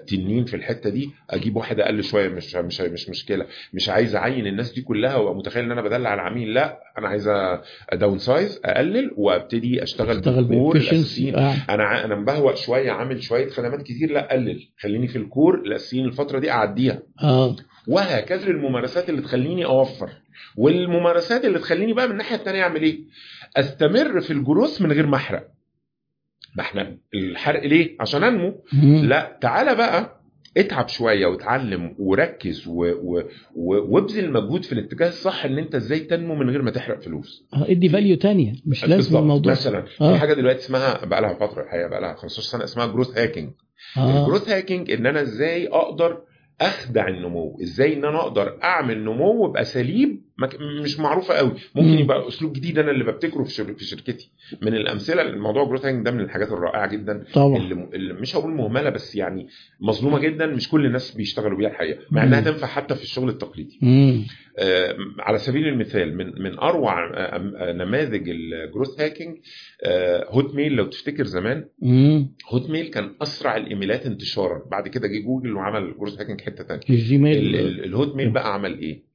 اتنين 0.08 0.46
في 0.46 0.56
الحتة 0.56 0.90
دي 0.90 1.10
أجيب 1.30 1.56
واحد 1.56 1.80
أقل 1.80 2.04
شوية 2.04 2.28
مش 2.30 2.56
مش 2.56 2.82
مش 2.82 3.10
مشكلة. 3.10 3.46
مش 3.74 3.90
عايز 3.90 4.16
أعين 4.16 4.48
الناس 4.48 4.74
دي 4.74 4.82
كلها 4.82 5.16
وأبقى 5.16 5.36
متخيل 5.36 5.64
إن 5.64 5.72
أنا 5.72 5.82
بدلع 5.82 6.14
العميل 6.14 6.54
لا. 6.54 6.80
أنا 6.98 7.08
عايز 7.08 7.28
أ 7.90 8.18
downsize 8.20 8.62
أقلل 8.66 9.12
وأبتدي 9.18 9.84
أشتغل 9.84 10.18
أشتغل 10.18 10.44
بال 10.44 10.54
core 10.54 10.76
الأساسيين. 10.76 11.36
أنا 11.70 12.06
أنا 12.06 12.16
مبهوق 12.16 12.56
شوية 12.56 12.92
عامل 12.92 13.24
شوية 13.24 13.50
خدمات 13.50 13.82
كتير 13.82 14.12
لا 14.12 14.32
قلل. 14.32 14.68
خليني 14.80 15.08
في 15.08 15.16
ال 15.16 15.24
core 15.24 15.56
الاساسيين 15.56 16.06
الفترة 16.06 16.40
دي 16.40 16.52
أعديها. 16.52 17.00
آه. 17.24 17.56
وهكذا 17.88 18.48
الممارسات 18.48 19.10
اللي 19.10 19.22
تخليني 19.22 19.66
أوفر. 19.66 20.10
والممارسات 20.58 21.46
اللي 21.46 21.60
تخليني 21.60 21.94
بقى 21.94 22.06
من 22.06 22.12
الناحية 22.12 22.36
الثانية 22.36 22.62
أعمل 22.64 22.82
إيه؟ 22.82 23.00
أستمر 23.58 24.22
في 24.22 24.34
ال 24.34 24.41
growth 24.41 24.82
من 24.82 24.92
غير 24.92 25.08
ما 25.08 25.16
أحرق. 25.16 25.48
ما 26.56 26.62
إحنا 26.64 26.98
الحرق 27.14 27.64
ليه 27.64 27.96
عشان 28.00 28.24
انمو. 28.24 28.64
لا 29.04 29.38
تعالى 29.42 29.76
بقى 29.76 30.22
اتعب 30.58 30.88
شوية 30.88 31.26
واتعلم 31.26 31.96
وركز. 32.00 32.68
وابذل 33.56 34.32
مجهود 34.32 34.66
في 34.66 34.72
الاتجاه 34.74 35.08
الصح 35.08 35.46
ان 35.46 35.58
انت 35.58 35.76
إزاي 35.76 36.00
تنمو 36.00 36.36
من 36.36 36.50
غير 36.50 36.62
ما 36.62 36.72
تحرق 36.72 37.02
فلوس 37.02 37.46
آه، 37.54 37.72
ادي 37.72 37.90
value 37.90 38.16
تانية 38.18 38.54
مش 38.66 38.86
لازم. 38.86 39.18
الموضوع 39.18 39.52
مثلا 39.52 39.86
آه. 40.02 40.14
في 40.14 40.20
حاجة 40.20 40.34
دلوقتي 40.34 40.60
اسمها 40.60 41.06
بقى 41.06 41.22
لها 41.22 41.34
فترة 41.34 41.64
الحقيقة 41.64 41.88
بقى 41.90 42.02
لها 42.02 42.14
15 42.14 42.42
سنة 42.42 42.64
اسمها 42.64 42.86
growth 42.88 43.18
hacking 43.18 43.50
آه 43.98 44.22
ال 44.22 44.26
growth 44.26 44.50
hacking 44.50 44.92
ان 44.92 45.06
أنا 45.06 45.22
إزاي 45.22 45.68
أقدر 45.68 46.22
اخدع 46.62 47.08
النمو 47.08 47.58
إزاي 47.64 47.94
ان 47.94 48.06
أنا 48.06 48.20
أقدر 48.22 48.60
اعمل 48.64 49.04
نمو 49.04 49.52
باساليب 49.52 50.25
مش 50.84 51.00
معروفة 51.00 51.34
قوي. 51.34 51.52
ممكن 51.76 51.88
مم. 51.90 51.98
يبقى 51.98 52.28
أسلوب 52.28 52.54
جديد 52.54 52.80
أنا 52.80 52.92
اللي 52.92 53.04
ببتكره 53.04 53.44
في 53.44 53.52
شر- 53.52 53.74
في 53.74 53.86
شركتي. 53.86 54.32
من 54.62 54.74
الأمثلة 54.74 55.22
الموضوع 55.22 55.66
growth 55.66 55.86
ده 55.86 56.12
من 56.12 56.20
الحاجات 56.20 56.52
الرائعة 56.52 56.88
جدا. 56.92 57.24
طبعا. 57.34 57.58
اللي, 57.58 57.90
اللي 57.94 58.14
مش 58.14 58.36
هقول 58.36 58.52
مهملة 58.54 58.90
بس 58.90 59.16
يعني 59.16 59.48
مظلومة 59.82 60.20
جدا. 60.20 60.46
مش 60.46 60.70
كل 60.70 60.86
الناس 60.86 61.12
بيشتغلوا 61.12 61.58
بيها 61.58 61.70
الحقيقة 61.70 62.00
مع. 62.12 62.24
إنها 62.24 62.42
تنفع 62.42 62.68
حتى 62.68 62.96
في 62.96 63.04
الشغل 63.04 63.30
التقليدي. 63.30 63.80
آه، 64.60 64.96
على 65.20 65.38
سبيل 65.38 65.68
المثال 65.68 66.18
من 66.18 66.42
من 66.42 66.60
أروع 66.60 67.06
آه، 67.14 67.18
آه، 67.58 67.74
نماذج 67.74 68.30
ال 68.30 68.40
growth 68.40 69.02
hacking 69.02 69.38
آه، 69.84 70.26
Hotmail 70.30 70.74
لو 70.74 70.86
تفتكر 70.86 71.24
زمان 71.26 71.66
مم. 71.82 72.34
Hotmail 72.50 72.88
كان 72.88 73.12
أسرع 73.22 73.58
ال 73.58 73.65
emails 73.65 74.06
انتشارا. 74.06 74.62
بعد 74.72 74.88
كده 74.88 75.08
جه 75.08 75.20
جوجل 75.26 75.54
وعمل 75.56 75.94
growth 76.00 76.20
hacking 76.20 76.42
حتة 76.42 76.64
ثانية 76.64 76.82
ال 76.90 76.99
Gmail. 76.99 77.56
ال 77.56 78.16
Hotmail 78.16 78.30
بقى 78.30 78.54
عمل 78.54 78.80
إيه؟ 78.80 79.15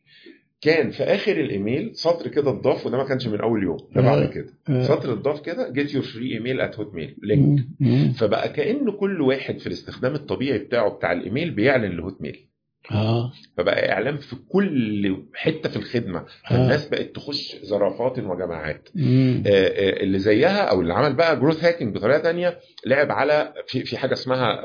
كان 0.61 0.91
في 0.91 1.03
آخر 1.03 1.33
الإيميل 1.41 1.91
سطر 1.97 2.29
كده 2.29 2.51
اتضاف 2.51 2.87
وده 2.87 2.97
ما 2.97 3.05
كانش 3.05 3.27
من 3.27 3.41
أول 3.41 3.63
يوم 3.63 3.79
ده 3.97 4.03
بعد 4.03 4.23
آه. 4.23 4.27
كده 4.27 4.51
آه. 4.69 4.83
سطر 4.83 5.13
اتضاف 5.13 5.41
كده 5.41 5.71
get 5.71 5.95
your 5.95 6.03
free 6.03 6.33
email 6.35 6.61
at 6.61 6.79
Hotmail 6.79 7.17
link. 7.23 7.65
فبقى 8.17 8.49
كأن 8.49 8.91
كل 8.91 9.21
واحد 9.21 9.59
في 9.59 9.67
الاستخدام 9.67 10.15
الطبيعي 10.15 10.59
بتاعه 10.59 10.91
بتاع 10.91 11.13
الإيميل 11.13 11.51
بيعلن 11.51 11.97
ل 11.97 12.21
Hotmail 12.23 12.47
آه 12.93 13.33
فبقى 13.57 13.93
إعلان 13.93 14.17
في 14.17 14.37
كل 14.49 15.17
حتة 15.35 15.69
في 15.71 15.77
الخدمة 15.77 16.25
فالناس 16.51 16.89
بقت 16.89 17.15
تخش 17.17 17.57
زرافات 17.63 18.19
وجماعات. 18.19 18.89
آه، 18.99 19.43
آه، 19.47 20.03
اللي 20.03 20.19
زيها 20.19 20.61
أو 20.65 20.81
اللي 20.81 20.95
عمل 20.95 21.17
بقى 21.17 21.41
growth 21.41 21.65
hacking 21.65 21.95
بطريقة 21.95 22.19
تانية 22.19 22.59
لعب 22.87 23.11
على 23.11 23.55
في 23.67 23.85
في 23.85 23.97
حاجة 23.97 24.13
اسمها 24.13 24.61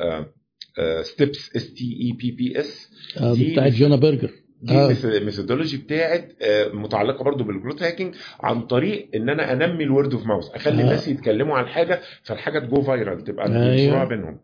STEPPS 1.02 1.56
S 1.56 1.74
T 1.74 1.84
E 2.02 2.12
P 2.12 2.32
P 2.32 2.60
S 2.60 2.90
آه، 3.18 3.34
دي- 3.34 3.52
بتاعت 3.52 3.72
جونا 3.72 3.96
برجر 3.96 4.30
دي 4.62 4.74
آه. 4.76 4.92
ال 5.04 5.10
methodology 5.10 5.78
بتاعت 5.78 6.36
آه، 6.42 6.68
متعلقة 6.70 7.24
برضو 7.24 7.44
بال 7.44 7.54
growth 7.54 7.84
hacking 7.84 8.16
عن 8.40 8.62
طريق 8.62 9.10
إن 9.16 9.30
أنا 9.30 9.54
أنمي 9.54 9.84
ال 9.84 9.90
word 9.90 10.14
of 10.14 10.26
mouth 10.26 10.50
أخلي 10.50 10.82
آه. 10.82 10.86
الناس 10.86 11.08
يتكلموا 11.08 11.58
عن 11.58 11.68
حاجة 11.68 12.02
فالحاجة 12.24 12.60
ت 12.60 12.67
go 12.67 12.82
viral 12.82 13.24
تبقى 13.24 13.46
أيوة. 13.48 13.88
مشروع 13.88 14.04
بينهم 14.04 14.40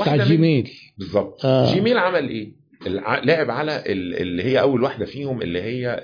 بتاع 0.00 0.16
Gmail 0.16 0.70
بالظبط 0.98 1.44
آه. 1.46 1.74
Gmail 1.74 1.98
عمل 1.98 2.28
إيه؟ 2.28 2.52
الع- 2.86 3.24
لعب 3.24 3.50
على 3.50 3.76
ال- 3.86 4.14
اللي 4.20 4.42
هي 4.44 4.60
أول 4.60 4.82
واحدة 4.82 5.04
فيهم 5.06 5.42
اللي 5.42 5.62
هي 5.62 6.02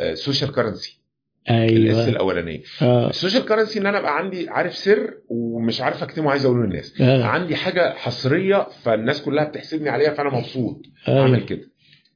ال 0.00 0.07
social 0.07 0.52
currency 0.52 0.98
ال 1.50 1.73
S 1.73 1.96
أيوه 1.96 2.08
الأولانية 2.08 2.62
آه 2.82 3.10
ال 3.10 3.15
social 3.15 3.44
currency 3.46 3.78
إن 3.78 3.86
أنا 3.86 3.98
أبقى 3.98 4.16
عندي 4.18 4.48
عارف 4.48 4.76
سر 4.76 5.14
ومش 5.28 5.80
عارف 5.80 6.02
أكتمه 6.02 6.30
عايز 6.30 6.44
أقوله 6.44 6.66
للناس 6.66 7.00
آه. 7.00 7.24
عندي 7.24 7.56
حاجة 7.56 7.94
حصرية 7.94 8.66
فالناس 8.82 9.22
كلها 9.22 9.44
بتحسدني 9.44 9.88
عليها 9.88 10.14
فأنا 10.14 10.30
مبسوط 10.38 10.82
أيوة. 11.08 11.22
عمل 11.24 11.44
كده 11.44 11.70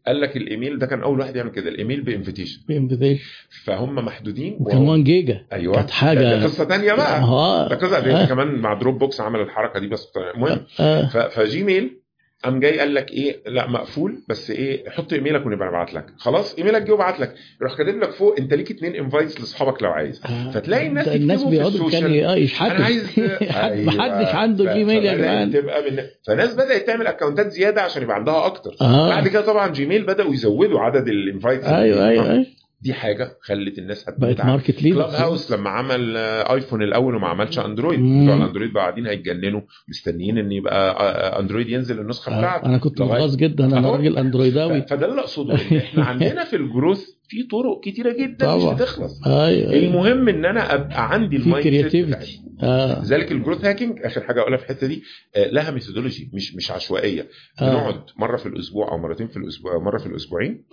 قال 0.06 0.20
لك 0.20 0.36
الإيميل 0.36 0.78
ده 0.78 0.86
كان 0.86 1.02
أول 1.02 1.20
واحد 1.20 1.36
يعمل 1.36 1.50
كده 1.50 1.68
ال 1.70 1.75
email 1.75 2.00
ب 2.02 2.07
invitation. 2.07 2.60
ب 2.68 2.73
invitation. 2.73 3.22
فهم 3.64 3.94
محدودين 3.94 4.56
وكان 4.60 4.78
1 4.88 5.04
جيجا. 5.04 5.44
أيوه. 5.52 5.74
كانت 5.74 5.90
حاجة- 5.90 6.04
ده 6.18 6.44
قصة 6.44 6.64
تانية 6.64 6.92
بقى. 6.94 7.20
آه. 7.22 7.68
ده 7.68 7.76
قصه 7.76 8.00
ده 8.00 8.22
آه. 8.22 8.26
كمان 8.26 8.48
مع 8.54 8.74
Dropbox 8.74 9.20
عمل 9.20 9.40
الحركة 9.40 9.80
دي 9.80 9.86
بس 9.88 10.08
المهم 10.34 10.60
آه. 10.80 11.06
ف- 11.08 11.16
ف 11.16 11.30
Gmail 11.30 11.99
قام 12.44 12.60
جاي 12.60 12.78
قال 12.78 12.94
لك 12.94 13.10
إيه؟ 13.10 13.36
لا 13.46 13.68
مقفول 13.68 14.22
بس 14.28 14.50
إيه؟ 14.50 14.90
حط 14.90 15.12
إيميلك 15.12 15.46
ونبقى 15.46 15.68
نبعت 15.68 15.94
لك. 15.94 16.06
خلاص 16.18 16.54
إيميلك 16.54 16.82
جه 16.82 16.92
وبعت 16.92 17.20
لك. 17.20 17.34
يروح 17.60 17.76
كاتب 17.78 17.98
لك 17.98 18.10
فوق 18.10 18.34
أنت 18.38 18.54
ليك 18.54 18.70
اتنين 18.70 18.94
invites 18.96 19.40
لأصحابك 19.40 19.82
لو 19.82 19.90
عايز. 19.90 20.20
آه. 20.26 20.50
فتلاقي 20.50 20.86
الناس 20.86 21.08
الناس 21.08 21.44
بيقعدوا 21.44 21.90
كان 21.90 22.04
آه 22.24 22.34
يشحتوا 22.36 22.76
أنا 22.76 22.84
عايز 22.84 23.04
أيوة. 23.18 23.84
محدش 23.86 24.34
عنده 24.34 24.74
Gmail 24.74 25.04
يا 25.04 25.14
جماعة. 25.14 25.44
تبقى 25.44 25.90
من... 25.90 25.98
فناس 26.26 26.54
بدأت 26.54 26.86
تعمل 26.86 27.06
account 27.06 27.41
ات 27.41 27.46
زيادة 27.52 27.82
عشان 27.82 28.02
يبقى 28.02 28.16
عندها 28.16 28.46
أكتر. 28.46 28.70
آه. 28.80 29.08
بعد 29.08 29.28
كده 29.28 29.40
طبعا 29.40 29.68
Gmail 29.72 30.06
بدأوا 30.06 30.34
يزودوا 30.34 30.80
عدد 30.80 31.08
ال 31.08 31.15
invites 31.15 31.64
أيوه 31.66 32.08
أيوه 32.08 32.30
أيوه. 32.30 32.46
دي 32.82 32.92
حاجة 32.94 33.38
خلت 33.42 33.78
الناس 33.78 34.04
بقت 34.18 34.40
market 34.44 34.82
leader 34.82 34.96
Clubhouse 34.96 35.52
لما 35.52 35.70
عمل 35.70 36.16
آه، 36.16 36.54
iPhone 36.54 36.82
الأول 36.82 37.14
وما 37.14 37.28
عملش 37.28 37.58
Android. 37.58 38.00
بتوع 38.00 38.36
ال 38.36 38.41
Android 38.41 38.72
بقى 38.72 38.82
قاعدين 38.82 39.06
هيتجننوا 39.06 39.60
مستنيين 39.88 40.38
إن 40.38 40.52
يبقى 40.52 40.90
آه، 40.90 41.36
آه، 41.36 41.40
Android 41.40 41.68
ينزل 41.68 42.00
النسخة 42.00 42.38
بتاعته 42.38 42.66
أنا 42.66 42.78
كنت 42.78 43.02
متغاظ 43.02 43.36
جدا 43.36 43.64
أنا. 43.64 43.90
راجل 43.90 44.18
اندرويداوي 44.18 44.82
فده 44.82 45.06
اللي 45.10 45.20
أقصده 45.20 45.54
إن 45.54 45.76
إحنا 45.76 46.04
عندنا 46.10 46.44
في 46.44 46.56
ال 46.56 46.63
growth 46.63 47.04
في 47.28 47.42
طرق 47.42 47.80
كتيرة 47.84 48.12
جدا 48.12 48.46
طبعا. 48.46 48.56
مش 48.56 48.62
هتخلص 48.80 49.26
أيوه 49.26 49.70
أيوة. 49.72 49.72
المهم 49.74 50.28
إن 50.28 50.44
أنا 50.44 50.74
أبقى 50.74 51.12
عندي 51.12 51.38
في 51.38 51.44
ال 51.46 51.62
mindset 51.64 51.74
بتاعي. 51.74 51.90
creativity 51.90 52.42
آه 52.62 53.02
لذلك 53.02 53.32
ال 53.32 53.37
growth 53.37 53.64
hacking 53.64 53.98
آخر 54.04 54.20
حاجة 54.20 54.40
أقولها 54.40 54.58
في 54.58 54.64
الحتة 54.64 54.86
دي 54.86 55.02
آه، 55.36 55.50
لها 55.50 55.70
methodology 55.70 56.30
مش 56.34 56.54
مش 56.54 56.70
عشوائية 56.70 57.26
آه. 57.60 57.70
بنقعد 57.70 58.00
مرة 58.16 58.36
في 58.36 58.46
الأسبوع 58.46 58.92
أو 58.92 58.98
مرتين 58.98 59.28
في 59.28 59.36
الأسبوع 59.36 59.78
مرة 59.78 59.98
في 59.98 60.06
الأسبوعين 60.06 60.64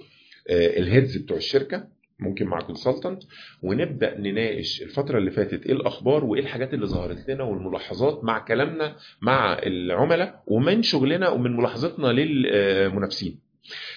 آه، 0.49 0.79
ال 0.79 0.86
heads 0.86 1.17
بتوع 1.17 1.37
الشركة 1.37 1.96
ممكن 2.19 2.45
مع 2.45 2.59
consultant 2.59 3.23
ونبدأ 3.63 4.17
نناقش 4.19 4.81
الفترة 4.81 5.17
اللي 5.17 5.31
فاتت 5.31 5.65
إيه 5.65 5.73
الأخبار 5.73 6.25
وإيه 6.25 6.41
الحاجات 6.41 6.73
اللي 6.73 6.85
ظهرت 6.85 7.29
لنا 7.29 7.43
والملاحظات 7.43 8.23
مع 8.23 8.39
كلامنا 8.39 8.95
مع 9.21 9.59
العملاء 9.63 10.43
ومن 10.47 10.81
شغلنا 10.81 11.29
ومن 11.29 11.57
ملاحظتنا 11.57 12.07
للمنافسين. 12.07 13.39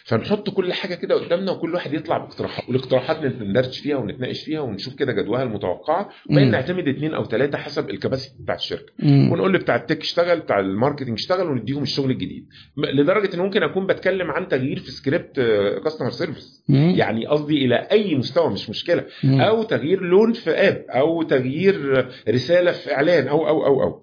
فنحط 0.05 0.51
كل 0.51 0.72
حاجة 0.72 0.94
كده 0.94 1.14
قدامنا 1.14 1.52
وكل 1.52 1.74
واحد 1.74 1.94
يطلع 1.94 2.18
باقتراحات 2.18 2.68
والاقتراحات 2.68 3.24
ندردش 3.24 3.78
فيها 3.78 3.97
ونتناقش 3.97 4.40
فيها 4.40 4.60
ونشوف 4.60 4.94
كده 4.94 5.12
جدواها 5.12 5.42
المتوقعة 5.42 6.09
وبعدين. 6.30 6.51
نعتمد 6.51 6.88
اثنين 6.88 7.14
أو 7.14 7.24
ثلاثة 7.24 7.59
حسب 7.59 7.90
ال 7.90 7.96
capacity 7.96 8.42
بتاعت 8.42 8.59
الشركة 8.59 8.92
مم. 8.98 9.32
ونقول 9.32 9.59
بتاع 9.59 9.76
ال 9.76 9.81
tech 9.81 10.01
اشتغل 10.01 10.40
بتاع 10.40 10.60
ال 10.60 10.66
marketing 10.66 11.12
اشتغل 11.12 11.47
ونديهم 11.51 11.82
الشغل 11.82 12.10
الجديد 12.10 12.48
لدرجة 12.76 13.34
إن 13.34 13.38
ممكن 13.40 13.62
أكون 13.62 13.86
بتكلم 13.86 14.30
عن 14.30 14.48
تغيير 14.48 14.78
في 14.78 14.90
script 14.90 15.40
customer 15.84 16.10
service. 16.10 16.64
يعني 16.97 17.26
قصدي 17.26 17.64
إلى 17.64 17.74
أي 17.92 18.14
مستوى 18.14 18.51
مش 18.51 18.70
مشكلة 18.70 19.05
مم. 19.24 19.40
أو 19.40 19.62
تغيير 19.62 20.02
لون 20.02 20.32
في 20.32 20.51
app 20.51 20.84
أو 20.90 21.22
تغيير 21.22 22.09
رسالة 22.28 22.72
في 22.72 22.92
إعلان 22.94 23.28
أو 23.28 23.48
أو 23.48 23.66
أو 23.66 23.82
أو 23.82 24.02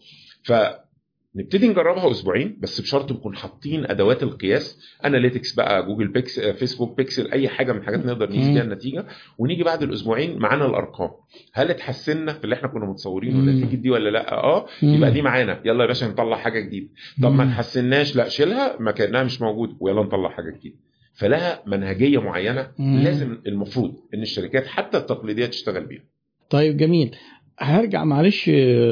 فنبتدي 1.36 1.68
نجربها 1.68 2.12
أسبوعين 2.12 2.58
بس 2.62 2.82
بشرط 2.82 3.12
نكون 3.12 3.36
حاطين 3.36 3.86
أدوات 3.86 4.24
القياس 4.24 4.80
analytics 5.06 5.54
بقى 5.54 5.86
جوجل 5.86 6.08
بيكس 6.08 6.40
فيسبوك 6.40 6.98
بيكسل 6.98 7.32
أي 7.32 7.48
حاجة 7.50 7.72
من 7.72 7.80
الحاجات 7.80 8.06
نقدر 8.06 8.30
نقيس. 8.30 8.48
بيها 8.48 8.64
النتيجة 8.64 9.06
ونيجي 9.38 9.64
بعد 9.64 9.84
الأسبوعين 9.84 10.38
معانا 10.40 10.66
الأرقام 10.66 11.10
هل 11.54 11.70
اتحسنا 11.70 12.34
في 12.34 12.44
اللي 12.44 12.56
إحنا 12.56 12.68
كنا 12.68 12.86
متصورينه. 12.86 13.40
النتيجه 13.40 13.76
دي 13.82 13.90
ولا 13.90 14.10
لأ 14.10 14.32
آه. 14.44 14.66
يبقى 14.84 15.12
دي 15.12 15.22
معانا 15.22 15.62
يلا 15.66 15.82
يا 15.84 15.88
باشا 15.88 16.06
نطلع 16.06 16.38
حاجة 16.38 16.60
جديدة 16.60 16.90
طب 17.24 17.32
ما 17.32 17.44
مم. 17.44 17.50
تحسناش 17.52 18.16
لأ 18.16 18.30
شيلها 18.30 18.78
ما 18.80 18.92
كأنها 18.92 19.24
مش 19.24 19.42
موجود 19.42 19.78
ويلا 19.80 20.02
نطلع 20.04 20.30
حاجة 20.30 20.50
جديدة 20.60 20.76
فلها 21.14 21.64
منهجية 21.68 22.18
معينة. 22.22 22.72
لازم 22.80 23.38
المفروض 23.48 23.96
إن 24.14 24.22
الشركات 24.22 24.68
حتى 24.68 24.98
التقليدية 24.98 25.46
تشتغل 25.46 25.86
بيها 25.86 26.04
طيب 26.50 26.78
جميل 26.78 27.16
هرجع 27.60 28.04
معلش 28.04 28.50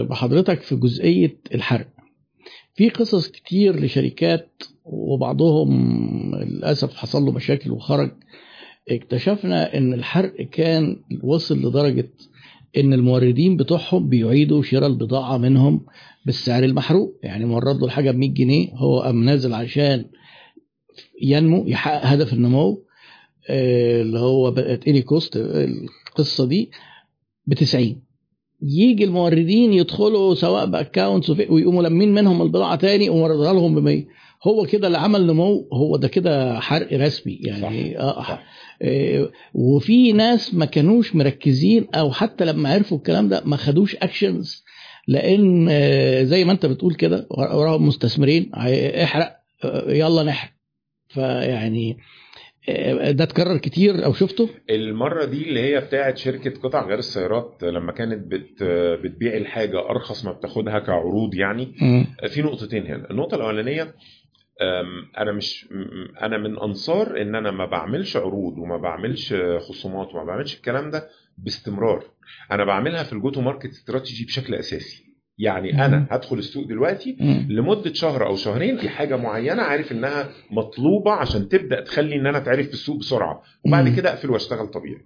بحضرتك 0.10 0.62
في 0.62 0.76
جزئية 0.76 1.38
الحرق 1.56 1.88
في 2.76 2.90
قصص 2.90 3.28
كتير 3.28 3.80
لشركات 3.80 4.64
وبعضهم 4.86 6.36
للأسف 6.36 6.94
حصل 6.96 7.24
له 7.24 7.32
مشاكل 7.32 7.72
وخرج. 7.72 8.12
اكتشفنا 8.90 9.78
إن 9.78 9.94
الحرق 9.94 10.42
كان 10.42 10.98
وصل 11.24 11.58
لدرجة 11.68 12.10
إن 12.78 12.94
الموردين 12.94 13.58
بتوعهم 13.58 14.10
بيعيدوا 14.10 14.64
شراء 14.64 14.88
البضاعة 14.90 15.38
منهم 15.38 15.86
بالسعر 16.26 16.64
المحروق. 16.64 17.20
يعني 17.24 17.46
مورد 17.46 17.80
له 17.80 17.86
الحاجة 17.86 18.12
ب 18.12 18.16
100 18.16 18.30
جنيه 18.34 18.70
هو 18.74 19.00
قام 19.00 19.24
نازل 19.24 19.54
عشان 19.54 20.06
ينمو 21.22 21.64
يحقق 21.68 22.06
هدف 22.06 22.34
النمو 22.34 22.86
آه، 23.50 24.02
اللي 24.02 24.20
هو 24.20 24.52
بقت 24.52 24.88
اني 24.88 25.02
كوست 25.02 25.38
القصة 25.38 26.46
دي 26.46 26.72
ب 27.48 27.54
90 27.54 28.02
يجي 28.62 29.04
الموردين 29.04 29.74
يدخلوا 29.74 30.36
سواء 30.36 30.66
باكونتس 30.66 31.30
ويقوموا 31.30 31.84
لمين 31.84 32.14
منهم 32.14 32.42
البضاعة 32.42 32.76
تاني 32.76 33.10
وموردها 33.10 33.54
لهم 33.54 33.76
ب 33.76 33.80
100 33.80 34.06
هو 34.44 34.66
كده 34.66 34.88
اللي 34.88 34.98
عمل 34.98 35.28
نمو 35.28 35.68
هو 35.74 35.96
ده 35.98 36.08
كده 36.08 36.60
حرق 36.60 36.94
رسمي 36.94 37.40
يعني 37.42 37.94
صح. 37.94 38.02
آه 38.02 38.22
صح. 38.24 38.44
آه، 38.82 39.30
وفي 39.54 40.12
ناس 40.12 40.54
ما 40.54 40.66
كانوش 40.66 41.16
مركزين 41.16 41.88
أو 41.96 42.12
حتى 42.12 42.46
لما 42.46 42.70
عرفوا 42.74 42.98
الكلام 42.98 43.30
ده 43.30 43.42
ما 43.46 43.58
خدوش 43.58 43.96
اكشنز 43.96 44.64
لأن 45.08 45.68
آه، 45.72 46.24
زي 46.24 46.46
ما 46.46 46.52
أنت 46.52 46.66
بتقول 46.66 46.94
كده 46.94 47.28
وراهم 47.32 47.88
مستثمرين 47.88 48.52
احرق 48.54 49.36
آه، 49.64 49.92
يلا 49.92 50.24
نحرق 50.24 50.52
فيعني 51.10 51.92
آه، 51.92 51.96
ده 53.12 53.24
اتكرر 53.24 53.58
كتير 53.58 54.06
أو 54.06 54.14
شفته؟ 54.14 54.50
المرة 54.70 55.26
دي 55.26 55.44
اللي 55.50 55.60
هي 55.60 55.82
بتاعت 55.82 56.18
شركة 56.18 56.60
قطع 56.62 56.88
غير 56.88 56.98
السيارات 57.00 57.64
لما 57.64 57.92
كانت 57.92 58.28
بت 58.32 58.64
بتبيع 59.04 59.38
الحاجة 59.38 59.90
أرخص 59.90 60.26
ما 60.26 60.32
بتاخدها 60.32 60.80
كعروض 60.80 61.36
يعني. 61.36 61.76
مم. 61.82 62.06
في 62.28 62.42
نقطتين 62.42 62.86
هنا. 62.86 63.10
النقطة 63.12 63.36
الأولانية 63.36 63.94
أنا 65.18 65.32
مش 65.32 65.68
م- 65.72 66.18
أنا 66.26 66.38
من 66.38 66.58
أنصار 66.60 67.22
إن 67.22 67.36
أنا 67.36 67.52
ما 67.52 67.66
بعملش 67.66 68.18
عروض 68.18 68.58
وما 68.58 68.78
بعملش 68.78 69.34
خصومات 69.60 70.08
وما 70.16 70.24
بعملش 70.24 70.56
الكلام 70.56 70.90
ده 70.92 71.08
باستمرار. 71.38 72.04
أنا 72.52 72.66
بعملها 72.66 73.04
في 73.04 73.14
ال 73.14 73.19
go 73.19 73.30
to 73.30 73.42
market 73.42 73.70
strategy 73.70 74.26
بشكل 74.26 74.56
أساسي. 74.56 75.05
يعني. 75.40 75.86
أنا 75.86 76.06
هدخل 76.12 76.38
السوق 76.38 76.68
دلوقتي. 76.68 77.16
لمدة 77.50 77.94
شهر 77.94 78.26
أو 78.28 78.36
شهرين 78.36 78.78
في 78.78 78.90
حاجة 78.90 79.16
معينة 79.18 79.62
عارف 79.64 79.92
إنها 79.92 80.30
مطلوبة 80.52 81.12
عشان 81.12 81.50
تبدأ 81.50 81.82
تخلي 81.82 82.16
إن 82.16 82.28
أنا 82.28 82.38
أتعرف 82.38 82.68
في 82.68 82.74
السوق 82.74 82.98
بسرعة 82.98 83.42
وبعد. 83.66 83.86
كده 83.96 84.10
أقفل 84.10 84.30
وأشتغل 84.32 84.68
طبيعي. 84.68 85.02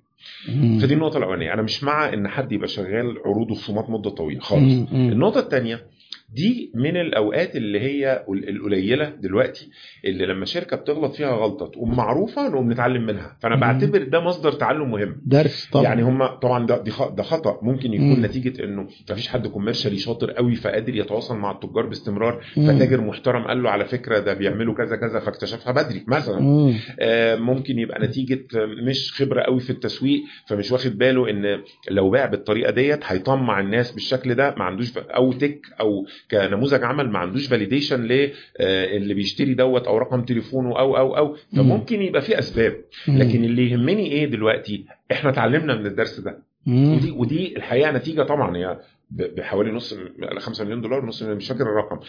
فدي 0.81 0.93
النقطة 0.93 1.17
الأولانية 1.17 1.53
أنا 1.53 1.61
مش 1.61 1.83
مع 1.83 2.13
إن 2.13 2.27
حد 2.27 2.51
يبقى 2.51 2.67
شغال 2.67 3.17
عروض 3.25 3.51
وخصومات 3.51 3.89
مدة 3.89 4.09
طويلة 4.09 4.39
خالص. 4.39 4.63
النقطة 4.93 5.39
الثانية 5.39 5.81
دي 6.33 6.71
من 6.75 6.97
الأوقات 6.97 7.55
اللي 7.55 7.79
هي 7.79 8.25
ال- 8.29 8.49
القليلة 8.49 9.09
دلوقتي 9.09 9.69
اللي 10.05 10.25
لما 10.25 10.45
شركة 10.45 10.77
بتغلط 10.77 11.13
فيها 11.15 11.31
غلطة 11.31 11.67
تقوم 11.67 11.95
معروفة 11.97 12.49
نقوم 12.49 12.71
نتعلم 12.71 13.05
منها 13.05 13.37
فأنا. 13.41 13.55
بعتبر 13.55 14.03
ده 14.03 14.19
مصدر 14.19 14.51
تعلم 14.51 14.91
مهم 14.91 15.21
درس 15.25 15.69
طبعا 15.71 15.83
يعني 15.83 16.01
هم 16.03 16.25
طبعا 16.25 16.65
ده 16.65 16.83
ده 17.15 17.23
خطأ 17.23 17.59
ممكن 17.61 17.93
يكون 17.93 18.19
مم. 18.19 18.25
نتيجة 18.25 18.63
إنه 18.63 18.87
مفيش 19.11 19.27
حد 19.27 19.47
commercially 19.47 19.97
شاطر 19.97 20.31
قوي 20.31 20.55
فقادر 20.55 20.95
يتواصل 20.95 21.37
مع 21.37 21.51
التجار 21.51 21.85
باستمرار. 21.85 22.41
فتاجر 22.55 23.01
محترم 23.01 23.43
قال 23.47 23.63
له 23.63 23.69
على 23.69 23.85
فكرة 23.85 24.19
ده 24.19 24.33
بيعملوا 24.33 24.73
كذا 24.75 24.95
كذا 24.95 25.19
فاكتشفها 25.19 25.71
بدري 25.73 26.03
مثلا 26.07 26.39
مم. 26.39 26.73
آه، 26.99 27.35
ممكن 27.35 27.79
يبقى 27.79 28.01
نتيجة 28.05 28.45
مش 28.87 29.13
خبرة 29.21 29.41
قوي 29.41 29.59
في 29.59 29.69
التسويق 29.69 30.21
فمش 30.47 30.71
واخد 30.71 30.97
باله 30.97 31.29
إن 31.29 31.61
لو 31.91 32.09
باع 32.09 32.25
بالطريقة 32.25 32.71
ديت 32.71 32.99
هيطمع 33.03 33.59
الناس 33.59 33.91
بالشكل 33.91 34.35
ده 34.35 34.55
ما 34.57 34.63
عندوش 34.63 34.97
أو 34.97 35.33
tech 35.33 35.61
أو 35.79 36.05
كنموذج 36.31 36.83
عمل 36.83 37.09
ما 37.09 37.19
عندوش 37.19 37.47
validation 37.47 38.01
للي 38.01 39.13
بيشتري 39.13 39.53
دوت 39.53 39.87
أو 39.87 39.97
رقم 39.97 40.21
تليفونه 40.21 40.79
أو 40.79 40.97
أو 40.97 41.17
أو. 41.17 41.35
فممكن 41.55 42.01
يبقى 42.01 42.21
في 42.21 42.39
أسباب. 42.39 42.75
لكن 43.07 43.43
اللي 43.45 43.71
يهمني 43.71 44.11
إيه 44.11 44.25
دلوقتي؟ 44.25 44.85
إحنا 45.11 45.29
اتعلمنا 45.29 45.75
من 45.75 45.85
الدرس 45.85 46.19
ده. 46.19 46.37
ودي 46.95 47.11
ودي 47.11 47.57
الحقيقة 47.57 47.91
نتيجة 47.91 48.21
طبعا 48.21 48.57
هي 48.57 48.79
ب- 49.11 49.35
بحوالي 49.35 49.71
نص 49.71 49.95
5 50.39 50.63
مليون 50.63 50.81
دولار 50.81 51.05
نص 51.05 51.21
مليون 51.23 51.37
مش 51.37 51.47
فاكر 51.47 51.61
الرقم. 51.61 51.99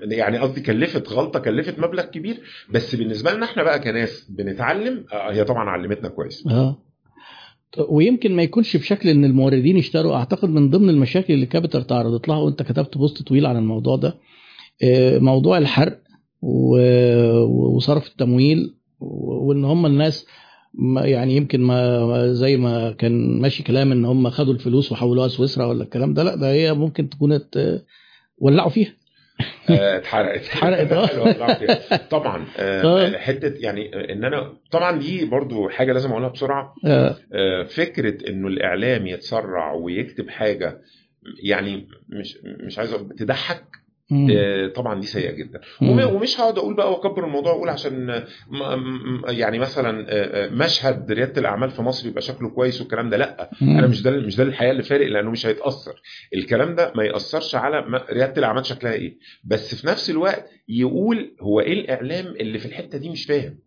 يعني 0.00 0.38
قصدي 0.38 0.60
كلفت 0.60 1.08
غلطة 1.08 1.38
كلفت 1.40 1.78
مبلغ 1.78 2.02
كبير. 2.04 2.36
بس 2.70 2.94
بالنسبة 2.94 3.32
لنا 3.32 3.44
إحنا 3.46 3.62
بقى 3.62 3.78
كناس 3.78 4.26
بنتعلم 4.30 5.04
آه، 5.12 5.32
هي 5.32 5.44
طبعا 5.44 5.70
علمتنا 5.70 6.08
كويس. 6.08 6.46
آه. 6.46 6.78
ويمكن 7.88 8.36
ما 8.36 8.42
يكونش 8.42 8.76
بشكل 8.76 9.08
إن 9.08 9.24
الموردين 9.24 9.76
يشتروا 9.76 10.14
أعتقد 10.14 10.48
من 10.48 10.70
ضمن 10.70 10.90
المشاكل 10.90 11.34
اللي 11.34 11.46
Capiter 11.46 11.86
تعرضت 11.86 12.28
لها 12.28 12.36
وأنت 12.36 12.62
كتبت 12.62 12.98
post 12.98 13.22
طويل 13.22 13.46
عن 13.46 13.56
الموضوع 13.56 13.96
ده 13.96 14.18
آه، 14.84 15.18
موضوع 15.18 15.58
الحرق 15.58 16.00
وصرف 16.42 18.06
التمويل 18.06 18.74
وإن 19.00 19.64
هم 19.64 19.86
الناس 19.86 20.26
يعني 20.96 21.36
يمكن 21.36 21.60
ما 21.60 22.32
زي 22.32 22.56
ما 22.56 22.92
كان 22.92 23.40
ماشي 23.40 23.62
كلام 23.62 23.92
إن 23.92 24.04
هم 24.04 24.30
خدوا 24.30 24.52
الفلوس 24.52 24.92
وحولوها 24.92 25.28
سويسرا 25.28 25.66
ولا 25.66 25.84
الكلام 25.84 26.14
ده 26.14 26.22
لأ 26.22 26.34
ده 26.36 26.52
هي 26.52 26.74
ممكن 26.74 27.08
تكون 27.08 27.40
ولعوا 28.38 28.70
فيها. 28.70 28.92
اتحرقت 29.68 30.40
اتحرقت، 30.40 30.92
فيها. 31.58 31.96
طبعا 32.10 32.46
آه، 32.58 32.82
آه. 32.82 33.18
حتة 33.18 33.54
يعني 33.58 33.96
آه، 33.96 34.12
إن 34.12 34.24
أنا 34.24 34.52
طبعا 34.70 34.98
دي 34.98 35.24
برضو 35.24 35.68
حاجة 35.68 35.92
لازم 35.92 36.10
أقولها 36.10 36.28
بسرعة 36.28 36.74
آه، 36.86 37.16
آه، 37.32 37.62
فكرة 37.62 38.28
إنه 38.30 38.48
الإعلام 38.48 39.06
يتسرع 39.06 39.72
ويكتب 39.72 40.30
حاجة 40.30 40.80
يعني 41.42 41.88
مش 42.08 42.38
مش 42.44 42.78
عايز 42.78 42.90
تضحك. 43.18 43.58
آه، 43.58 43.83
طبعا 44.74 45.00
دي 45.00 45.06
سيئة 45.06 45.30
جدا. 45.32 45.60
ومش 46.06 46.40
هقعد 46.40 46.58
أقول 46.58 46.74
بقى 46.74 46.92
وأكبر 46.92 47.24
الموضوع 47.24 47.52
واقول 47.52 47.68
عشان 47.68 48.10
آه، 48.10 49.30
يعني 49.30 49.58
مثلا 49.58 50.06
آه، 50.08 50.46
آه، 50.46 50.48
مشهد 50.50 51.12
ريادة 51.12 51.40
الأعمال 51.40 51.70
في 51.70 51.82
مصر 51.82 52.08
يبقى 52.08 52.22
شكله 52.22 52.48
كويس 52.50 52.80
والكلام 52.80 53.10
ده 53.10 53.16
لأ. 53.16 53.50
أنا 53.62 53.86
مش 53.86 54.02
ده 54.02 54.10
مش 54.10 54.36
ده 54.36 54.42
الحقيقة 54.44 54.70
اللي 54.70 54.82
فارق 54.82 55.06
لأنه 55.06 55.30
مش 55.30 55.46
هيتأثر. 55.46 56.02
الكلام 56.34 56.74
ده 56.74 56.92
ما 56.96 57.04
يأثرش 57.04 57.54
على 57.54 58.02
ريادة 58.12 58.38
الأعمال 58.38 58.66
شكلها 58.66 58.92
إيه. 58.92 59.18
بس 59.44 59.74
في 59.74 59.86
نفس 59.86 60.10
الوقت 60.10 60.50
يقول 60.68 61.36
هو 61.40 61.60
إيه 61.60 61.72
الإعلام 61.72 62.26
اللي 62.26 62.58
في 62.58 62.66
الحتة 62.66 62.98
دي 62.98 63.08
مش 63.10 63.24
فاهم. 63.26 63.58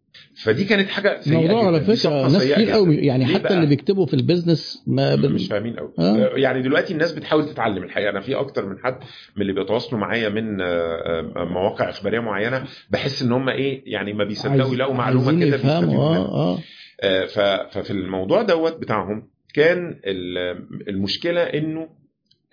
فدي 0.44 0.66
كانت 0.66 0.90
حاجة 0.90 1.22
سيئة 1.22 1.36
الموضوع 1.36 1.60
جدا 1.62 1.68
على 1.68 1.82
فكرة 1.98 2.28
ناس 2.28 2.52
كتير. 2.52 2.70
قوي 2.72 2.96
يعني 2.96 3.26
حتى؟ 3.26 3.54
اللي 3.54 3.66
بيكتبوا 3.68 4.06
في 4.06 4.14
البيزنس 4.14 4.84
ما 4.88 5.16
بن... 5.16 5.32
مش 5.32 5.48
فاهمين 5.48 5.76
قوي 5.76 5.94
آه. 6.00 6.32
يعني 6.36 6.62
دلوقتي 6.62 6.94
الناس 6.94 7.12
بتحاول 7.12 7.46
تتعلم 7.50 7.84
الحقيقة 7.84 8.10
أنا 8.10 8.20
في 8.22 8.36
أكتر 8.36 8.66
من 8.66 8.78
حد 8.84 8.98
من 9.36 9.42
اللي 9.42 9.54
بيتواصلوا 9.54 10.02
معايا 10.02 10.30
من 10.30 10.62
آه، 10.62 10.66
آه، 10.66 11.44
مواقع 11.46 11.90
إخبارية 11.90 12.20
معينة 12.20 12.64
بحس 12.90 13.22
إن 13.22 13.32
هم 13.32 13.50
إيه 13.50 13.82
يعني 13.86 14.14
ما 14.14 14.24
بيصدقوا 14.24 14.74
يلاقوا 14.74 14.96
معلومة 14.96 15.32
كده 15.40 15.56
يفهموا 15.56 15.80
بيستفيدوا 15.82 16.10
منها. 16.10 16.18
آه 16.18 16.58
آه 17.04 17.28
آه، 17.38 17.68
ففي 17.70 17.92
الموضوع 17.92 18.42
دوت 18.42 18.78
بتاعهم 18.78 19.28
كان 19.54 20.00
ال- 20.06 20.90
المشكلة 20.90 21.42
إنه 21.44 21.90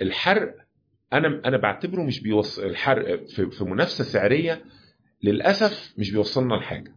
الحرق 0.03 0.55
أنا 1.12 1.41
أنا 1.45 1.57
بعتبره 1.57 2.03
مش 2.03 2.20
بيوصل 2.20 2.65
الحرق 2.66 3.27
في, 3.27 3.65
منافسة 3.65 4.05
سعرية 4.05 4.62
للأسف 5.23 5.95
مش 5.99 6.11
بيوصلنا 6.11 6.55
لحاجة. 6.55 6.93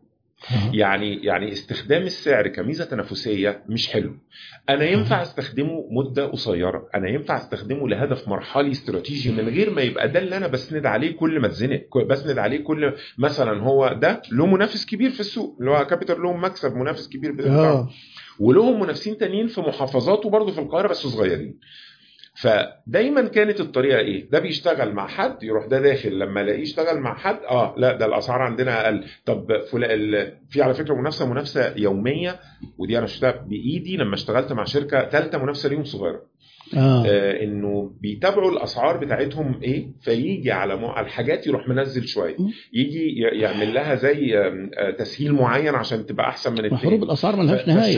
يعني 0.73 1.25
يعني 1.25 1.51
استخدام 1.51 2.01
السعر 2.03 2.47
كميزة 2.47 2.85
تنافسية 2.85 3.63
مش 3.69 3.89
حلو. 3.89 4.15
أنا 4.69 4.85
ينفع 4.85 5.21
أستخدمه 5.21 5.87
مدة 5.91 6.25
قصيرة. 6.27 6.89
أنا 6.95 7.09
ينفع 7.09 7.37
أستخدمه 7.37 7.89
لهدف 7.89 8.27
مرحلي 8.27 8.71
استراتيجي 8.71 9.31
من 9.31 9.49
غير 9.49 9.69
ما 9.69 9.81
يبقى 9.81 10.07
ده 10.11 10.19
اللي 10.19 10.37
أنا 10.37 10.47
بسند 10.47 10.85
عليه 10.85 11.11
كل 11.15 11.39
ما 11.39 11.47
اتزنق. 11.47 11.97
بسند 12.09 12.37
عليه 12.37 12.63
كل 12.63 12.93
مثلا 13.17 13.61
هو 13.63 13.93
ده 14.01 14.21
له 14.31 14.45
منافس 14.45 14.85
كبير 14.85 15.09
في 15.11 15.19
السوق 15.19 15.57
اللي 15.59 15.71
هو 15.71 15.85
كابيتال 15.85 16.21
لهم 16.21 16.43
مكسب 16.43 16.75
منافس 16.75 17.09
كبير 17.09 17.31
بتاعه 17.31 17.65
آه. 17.71 17.89
ولهم 18.39 18.79
منافسين 18.79 19.17
تانيين 19.17 19.47
في 19.47 19.61
محافظات 19.61 20.25
وبرضه 20.25 20.51
في 20.51 20.59
القاهرة 20.59 20.87
بس 20.87 20.97
صغيرين. 20.97 21.59
فدايما 22.41 23.21
كانت 23.27 23.59
الطريقة 23.59 23.99
إيه؟ 23.99 24.29
ده 24.29 24.39
بيشتغل 24.39 24.93
مع 24.93 25.07
حد 25.07 25.43
يروح 25.43 25.65
ده 25.65 25.81
داخل 25.81 26.19
لما 26.19 26.41
ألاقيه 26.41 26.61
يشتغل 26.61 26.99
مع 26.99 27.15
حد 27.17 27.39
آه 27.49 27.75
لا 27.77 27.97
ده 27.97 28.05
الأسعار 28.05 28.41
عندنا 28.41 28.85
أقل. 28.85 29.03
طب 29.25 29.47
فلا 29.71 29.93
ال- 29.93 30.33
في 30.49 30.61
على 30.61 30.73
فكرة 30.73 30.93
منافسة 30.93 31.29
منافسة 31.31 31.73
يومية 31.77 32.39
ودي 32.77 32.97
أنا 32.97 33.05
شفتها 33.07 33.31
بإيدي 33.31 33.97
لما 33.97 34.15
اشتغلت 34.15 34.53
مع 34.53 34.63
شركة 34.63 35.09
ثالثه 35.09 35.37
منافسة 35.37 35.69
ليهم 35.69 35.83
صغيرة. 35.83 36.21
آه. 36.77 37.03
آه 37.07 37.43
إنه 37.43 37.91
بيتابعوا 38.01 38.51
الأسعار 38.51 38.97
بتاعتهم 38.97 39.59
إيه؟ 39.63 39.87
فيجي 40.01 40.51
على 40.51 40.75
مو- 40.75 40.87
على 40.87 41.05
الحاجات 41.05 41.47
يروح 41.47 41.67
منزل 41.67 42.07
شوية. 42.07 42.35
يجي 42.73 43.19
يعمل 43.19 43.73
لها 43.73 43.95
زي 43.95 44.37
آه، 44.37 44.91
تسهيل 44.99 45.33
معين 45.33 45.75
عشان 45.75 46.05
تبقى 46.05 46.27
أحسن 46.29 46.51
من 46.53 46.59
التاني. 46.65 46.77
حروب 46.81 47.03
الأسعار 47.03 47.35
ملهاش 47.35 47.61
ف- 47.61 47.67
نهاية. 47.67 47.97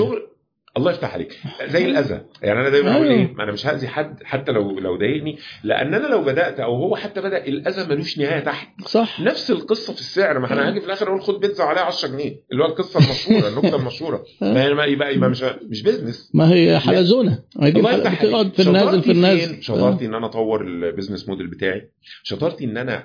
الله 0.77 0.91
يفتح 0.91 1.13
عليك. 1.13 1.39
زي 1.67 1.85
الأذى. 1.85 2.21
يعني 2.41 2.59
أنا 2.59 2.69
دايما 2.69 2.91
أقول 2.95 3.07
أيوه. 3.07 3.19
إيه 3.19 3.35
أنا 3.43 3.51
مش 3.51 3.67
هأذي 3.67 3.87
حد 3.87 4.23
حتى 4.23 4.51
لو 4.51 4.79
لو 4.79 4.95
ضايقني 4.97 5.37
لأن 5.63 5.93
أنا 5.93 6.07
لو 6.07 6.21
بدأت 6.21 6.59
أو 6.59 6.75
هو 6.75 6.95
حتى 6.95 7.21
بدأ 7.21 7.45
الأذى 7.47 7.89
ملوش 7.95 8.17
نهاية 8.19 8.39
تحت. 8.39 8.67
صح. 8.85 9.21
نفس 9.21 9.51
القصة 9.51 9.93
في 9.93 9.99
السعر. 9.99 10.39
ما 10.39 10.53
أنا 10.53 10.67
هاجي 10.69 10.79
في 10.79 10.85
الآخر 10.85 11.07
أقول 11.07 11.21
خد 11.21 11.39
بيتزا 11.39 11.63
عليها 11.63 11.83
10 11.83 12.07
جنيه 12.09 12.35
اللي 12.51 12.63
هو 12.63 12.67
القصة 12.67 12.99
المشهورة 12.99 13.47
النكته 13.49 13.75
المشهورة. 13.75 14.23
ما 14.41 14.65
يبقى 14.65 14.91
يبقى, 14.91 15.15
يبقى 15.15 15.29
مش 15.29 15.43
مش 15.69 15.81
business 15.83 16.31
ما 16.33 16.53
هي 16.53 16.79
حلزونه 16.79 17.39
هي 17.61 17.69
الله 17.69 17.91
يفتح 17.93 18.21
عليك. 18.23 18.53
في 18.53 18.61
النازل 18.61 19.01
في 19.01 19.03
شطارتي 19.03 19.11
النازل؟ 19.11 19.63
شطارتي 19.63 20.05
إن 20.05 20.13
أنا 20.15 20.25
أطور 20.25 20.61
ال 20.61 20.69
business 20.69 21.29
model 21.29 21.47
بتاعي. 21.47 21.89
شطارتي 22.23 22.65
إن 22.65 22.77
أنا 22.77 23.03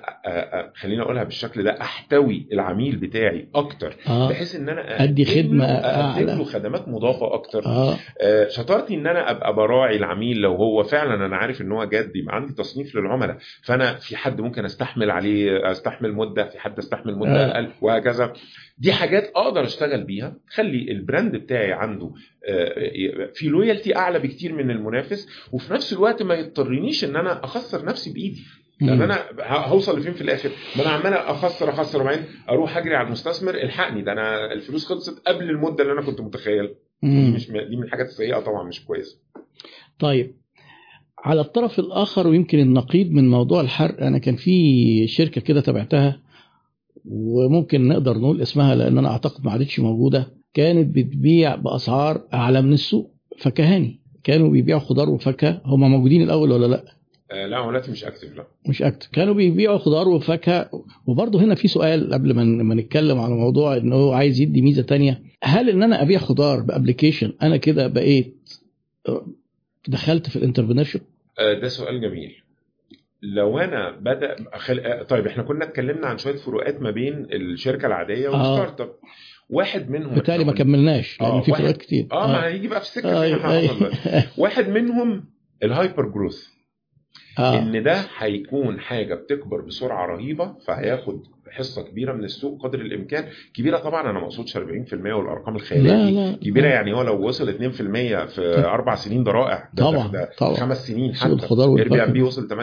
خليني 0.75 1.01
أقولها 1.01 1.23
بالشكل 1.23 1.63
ده 1.63 1.81
أحتوي 1.81 2.47
العميل 2.53 2.95
بتاعي 2.95 3.49
أكتر. 3.55 3.95
آه. 4.07 4.29
بحيث 4.29 4.55
إن 4.55 4.69
أنا 4.69 4.97
خدمة 5.25 5.65
له- 5.65 5.71
أقدم. 5.73 6.25
له 6.25 6.43
خدمات 6.43 6.87
مضافة 6.87 7.33
أكتر. 7.33 7.61
آه. 7.65 7.97
آه، 8.21 8.47
شطارتي 8.47 8.93
إن 8.95 9.07
أنا 9.07 9.31
أبقى 9.31 9.55
براعي 9.55 9.95
العميل 9.97 10.37
لو 10.37 10.55
هو 10.55 10.83
فعلا 10.83 11.25
أنا 11.25 11.35
عارف 11.37 11.61
إن 11.61 11.71
هو 11.71 11.83
جاد 11.85 12.15
يبقى 12.15 12.35
عندي 12.35 12.53
تصنيف 12.53 12.95
للعملاء. 12.95 13.37
فأنا 13.63 13.93
في 13.95 14.15
حد 14.17 14.41
ممكن 14.41 14.65
أستحمل 14.65 15.11
عليه 15.11 15.71
أستحمل 15.71 16.13
مدة 16.13 16.45
في 16.49 16.59
حد 16.59 16.77
أستحمل 16.77 17.15
مدة 17.15 17.45
آه. 17.45 17.51
أقل 17.51 17.71
وهكذا. 17.81 18.33
دي 18.77 18.93
حاجات 18.93 19.31
أقدر 19.35 19.63
أشتغل 19.63 20.03
بيها. 20.03 20.35
خلي 20.49 20.91
البراند 20.91 21.35
بتاعي 21.35 21.73
عنده 21.73 22.11
آه، 22.49 23.29
في 23.33 23.47
لويالتي 23.47 23.95
أعلى 23.95 24.19
بكتير 24.19 24.53
من 24.53 24.71
المنافس 24.71 25.27
وفي 25.51 25.73
نفس 25.73 25.93
الوقت 25.93 26.23
ما 26.23 26.35
يضطرنيش 26.35 27.03
إن 27.05 27.15
أنا 27.15 27.43
أخسر 27.43 27.85
نفسي 27.85 28.13
بإيدي. 28.13 28.43
لأن 28.81 28.95
مم. 28.95 29.01
أنا 29.01 29.19
هوصل 29.41 29.99
لفين 29.99 30.13
في 30.13 30.21
الآخر؟ 30.21 30.49
ما 30.77 30.81
أنا 30.83 30.89
عمال 30.89 31.13
أخسر 31.13 31.69
أخسر 31.69 32.01
وبعدين 32.01 32.23
أروح 32.49 32.77
أجري 32.77 32.95
على 32.95 33.07
المستثمر 33.07 33.53
الحقني 33.55 34.01
ده 34.01 34.11
أنا 34.11 34.53
الفلوس 34.53 34.85
خلصت 34.85 35.27
قبل 35.27 35.49
المدة 35.49 35.83
اللي 35.83 35.93
أنا 35.93 36.01
كنت 36.01 36.21
متخيل 36.21 36.65
دي 36.65 36.69
مم. 36.71 36.75
مش 37.03 37.47
دي 37.47 37.75
من 37.75 37.83
الحاجات 37.83 38.07
السيئة 38.07 38.39
طبعا 38.39 38.63
مش 38.63 38.85
كويسة. 38.85 39.17
طيب 39.99 40.35
على 41.19 41.41
الطرف 41.41 41.79
الآخر 41.79 42.27
ويمكن 42.27 42.59
النقيض 42.59 43.11
من 43.11 43.29
موضوع 43.29 43.61
الحرق 43.61 44.03
أنا 44.03 44.17
كان 44.17 44.35
في 44.35 45.07
شركة 45.07 45.41
كده 45.41 45.61
تابعتها 45.61 46.21
وممكن 47.05 47.87
نقدر 47.87 48.17
نقول 48.17 48.41
اسمها 48.41 48.75
لأن 48.75 48.97
أنا 48.97 49.09
أعتقد 49.09 49.45
ما 49.45 49.51
عادتش 49.51 49.79
موجودة 49.79 50.33
كانت 50.53 50.95
بتبيع 50.95 51.55
بأسعار 51.55 52.21
أعلى 52.33 52.61
من 52.61 52.73
السوق 52.73 53.11
فكهاني. 53.37 54.01
كانوا 54.23 54.49
بيبيعوا 54.49 54.79
خضار 54.79 55.09
وفاكهة. 55.09 55.61
هم 55.65 55.91
موجودين 55.91 56.21
الأول 56.21 56.51
ولا 56.51 56.65
لأ؟ 56.65 56.83
آه 57.31 57.47
لا 57.47 57.67
دلوقتي 57.67 57.91
مش 57.91 58.03
active 58.03 58.35
لا. 58.35 58.47
مش 58.69 58.81
active 58.81 59.09
كانوا 59.13 59.33
بيبيعوا 59.33 59.77
خضار 59.77 60.09
وفاكهة. 60.09 60.69
وبرضه 61.07 61.43
هنا 61.43 61.55
في 61.55 61.67
سؤال 61.67 62.13
قبل 62.13 62.33
ما 62.63 62.75
نتكلم 62.75 63.19
على 63.19 63.33
موضوع 63.35 63.77
إن 63.77 63.93
هو 63.93 64.11
عايز 64.11 64.41
يدي 64.41 64.61
ميزة 64.61 64.81
تانية. 64.81 65.23
هل 65.45 65.69
إن 65.69 65.83
أنا 65.83 66.01
أبيع 66.01 66.19
خضار 66.19 66.59
ب 66.61 66.67
application 66.67 67.33
أنا 67.41 67.57
كده 67.57 67.87
بقيت 67.87 68.49
دخلت 69.87 70.29
في 70.29 70.35
ال 70.35 70.39
entrepreneur 70.39 70.85
آه 71.39 71.53
ده 71.53 71.67
سؤال 71.67 72.01
جميل. 72.01 72.35
لو 73.21 73.59
أنا 73.59 73.91
بدأ 73.91 74.35
خل... 74.57 74.79
آه 74.79 75.03
طيب 75.03 75.27
إحنا 75.27 75.43
كنا 75.43 75.65
اتكلمنا 75.65 76.07
عن 76.07 76.17
شوية 76.17 76.35
فروقات 76.35 76.81
ما 76.81 76.91
بين 76.91 77.27
الشركة 77.33 77.85
العادية 77.85 78.27
آه. 78.27 78.31
وال 78.31 78.81
startup 78.81 78.91
واحد 79.49 79.89
منهم 79.89 80.15
بالتالي 80.15 80.43
ما 80.43 80.53
كملناش 80.53 81.21
لأن 81.21 81.31
آه، 81.31 81.41
في 81.41 81.51
واحد- 81.51 81.61
فروقات 81.63 81.77
كتير. 81.81 82.07
آه 82.11 82.27
ما 82.27 82.45
هيجي 82.45 82.67
بقى 82.67 82.81
في 82.81 82.87
حصل 82.87 83.01
دلوقتي. 83.01 83.45
أيوة. 83.47 83.91
واحد 84.37 84.69
منهم 84.69 85.25
ال 85.63 85.71
hyper 85.71 86.09
growth. 86.09 86.47
آه. 87.39 87.59
إن 87.59 87.83
ده 87.83 88.05
هيكون 88.17 88.79
حاجة 88.79 89.15
بتكبر 89.15 89.61
بسرعة 89.61 90.05
رهيبة 90.05 90.55
فهياخد 90.67 91.23
حصة 91.51 91.81
كبيرة 91.81 92.13
من 92.13 92.23
السوق 92.23 92.63
قدر 92.63 92.79
الإمكان. 92.81 93.25
كبيرة 93.53 93.77
طبعا 93.77 94.01
أنا 94.09 94.19
ما 94.19 94.25
أقصدش 94.25 94.57
40% 94.57 94.59
والأرقام 94.93 95.55
الخيالية 95.55 95.91
لا 95.91 96.11
لا 96.31 96.37
كبيرة 96.37 96.67
يعني 96.67 96.93
هو 96.93 97.01
لو 97.01 97.27
وصل 97.27 97.53
2% 97.53 97.55
في 98.25 98.63
أربع 98.65 98.95
سنين 98.95 99.23
ده 99.23 99.31
رائع. 99.31 99.69
ده 99.73 99.83
طبعا 99.83 100.07
ده 100.07 100.29
طبعا. 100.37 100.53
خمس 100.55 100.87
سنين 100.87 101.15
حتى. 101.15 101.33
الخضار 101.33 101.77
Airbnb 101.77 102.21
وصل 102.21 102.47
8% 102.47 102.53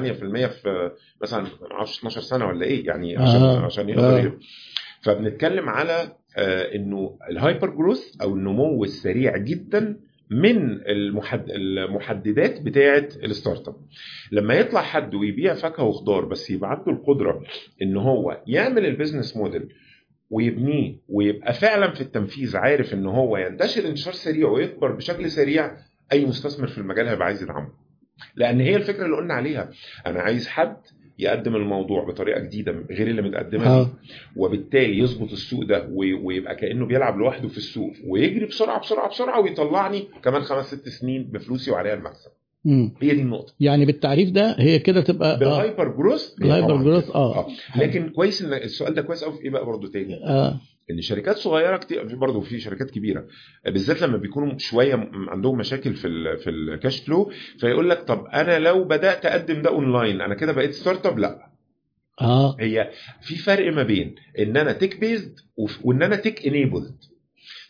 في 0.46 0.90
مثلا 1.22 1.46
10 1.80 1.98
12 1.98 2.20
سنة 2.20 2.46
ولا 2.46 2.64
إيه 2.64 2.86
يعني 2.86 3.16
عشان 3.16 3.42
آه، 3.42 3.64
عشان 3.64 3.88
يقدر 3.88 4.26
آه. 4.26 4.32
فبنتكلم 5.02 5.68
على 5.68 6.12
آه، 6.36 6.74
إنه 6.74 7.18
ال 7.30 7.37
hyper 7.37 7.70
growth 7.70 8.22
أو 8.22 8.34
النمو 8.34 8.84
السريع 8.84 9.36
جدا 9.36 9.96
من 10.30 10.56
المحد... 10.86 11.50
المحددات 11.50 12.60
بتاعه 12.60 13.08
ال 13.24 13.68
startup 13.68 13.76
لما 14.32 14.54
يطلع 14.54 14.82
حد 14.82 15.14
ويبيع 15.14 15.54
فاكهة 15.54 15.84
وخضار 15.84 16.24
بس 16.24 16.50
يبقى 16.50 16.70
عنده 16.70 16.92
القدرة 16.92 17.42
إن 17.82 17.96
هو 17.96 18.42
يعمل 18.46 18.86
ال 18.86 18.92
business 18.92 19.36
model 19.36 19.68
ويبنيه 20.30 20.96
ويبقى 21.08 21.52
فعلا 21.54 21.90
في 21.94 22.00
التنفيذ 22.00 22.56
عارف 22.56 22.94
إن 22.94 23.06
هو 23.06 23.36
ينتشر 23.36 23.88
انتشار 23.88 24.12
سريع 24.12 24.48
ويكبر 24.48 24.92
بشكل 24.92 25.30
سريع 25.30 25.76
أي 26.12 26.26
مستثمر 26.26 26.66
في 26.66 26.78
المجال 26.78 27.08
هيبقى 27.08 27.26
عايز 27.26 27.42
يدعمه. 27.42 27.68
لأن 28.36 28.60
هي 28.60 28.76
الفكرة 28.76 29.04
اللي 29.04 29.16
قلنا 29.16 29.34
عليها 29.34 29.70
أنا 30.06 30.20
عايز 30.20 30.48
حد 30.48 30.76
يقدم 31.18 31.56
الموضوع 31.56 32.04
بطريقة 32.04 32.40
جديدة 32.40 32.72
غير 32.90 33.06
اللي 33.08 33.22
متقدمة 33.22 33.66
آه. 33.66 33.90
وبالتالي 34.36 34.98
يظبط 34.98 35.32
السوق 35.32 35.64
ده 35.64 35.88
وي- 35.92 36.14
ويبقى 36.14 36.56
كأنه 36.56 36.86
بيلعب 36.86 37.18
لوحده 37.18 37.48
في 37.48 37.58
السوق 37.58 37.92
ويجري 38.06 38.46
بسرعة 38.46 38.80
بسرعة 38.80 39.08
بسرعة 39.08 39.40
ويطلعني 39.40 40.04
كمان 40.24 40.42
خمس 40.42 40.66
ست 40.74 40.88
سنين 40.88 41.22
بفلوسي 41.32 41.70
وعليها 41.70 41.94
المكسب. 41.94 42.30
مم. 42.64 42.92
هي 43.02 43.14
دي 43.14 43.22
النقطة. 43.22 43.52
يعني 43.60 43.84
بالتعريف 43.84 44.30
ده 44.30 44.56
هي 44.58 44.78
كده 44.78 45.00
تبقى 45.00 45.38
بال 45.38 45.52
hyper 45.52 45.88
growth 45.88 46.34
هي 46.42 46.46
ال 46.46 46.50
hyper 46.50 46.68
طبعاً 46.68 46.82
growth 46.82 47.04
كده. 47.04 47.14
آه. 47.14 47.46
لكن 47.76 48.08
كويس 48.08 48.42
إن 48.42 48.52
السؤال 48.52 48.94
ده 48.94 49.02
كويس 49.02 49.24
قوي 49.24 49.32
في 49.34 49.42
إيه 49.44 49.50
بقى 49.50 49.64
برضه 49.66 49.90
تاني؟ 49.90 50.14
آه. 50.24 50.60
إن 50.92 51.00
شركات 51.00 51.36
صغيرة 51.36 51.76
كتير 51.76 52.08
في 52.08 52.16
برضه 52.16 52.40
في 52.40 52.60
شركات 52.60 52.90
كبيرة 52.90 53.26
بالذات 53.66 54.02
لما 54.02 54.16
بيكونوا 54.16 54.58
شوية 54.58 55.10
عندهم 55.28 55.58
مشاكل 55.58 55.94
في 55.94 56.06
ال 56.08 56.38
في 56.38 56.50
ال 56.50 56.60
cash 56.60 57.00
flow 57.00 57.32
فيقول 57.58 57.90
لك 57.90 57.98
طب 58.02 58.24
أنا 58.26 58.58
لو 58.58 58.84
بدأت 58.84 59.26
أقدم 59.26 59.62
ده 59.62 59.70
اونلاين 59.70 60.20
أنا 60.20 60.34
كده 60.34 60.52
بقيت 60.52 60.70
startup 60.70 61.18
لأ. 61.18 61.48
آه. 62.20 62.56
هي 62.60 62.90
في 63.22 63.36
فرق 63.36 63.72
ما 63.72 63.82
بين 63.82 64.14
إن 64.38 64.56
أنا 64.56 64.72
tech 64.72 65.00
based 65.00 65.34
وإن 65.84 66.02
أنا 66.02 66.16
tech 66.16 66.46
enabled 66.46 66.96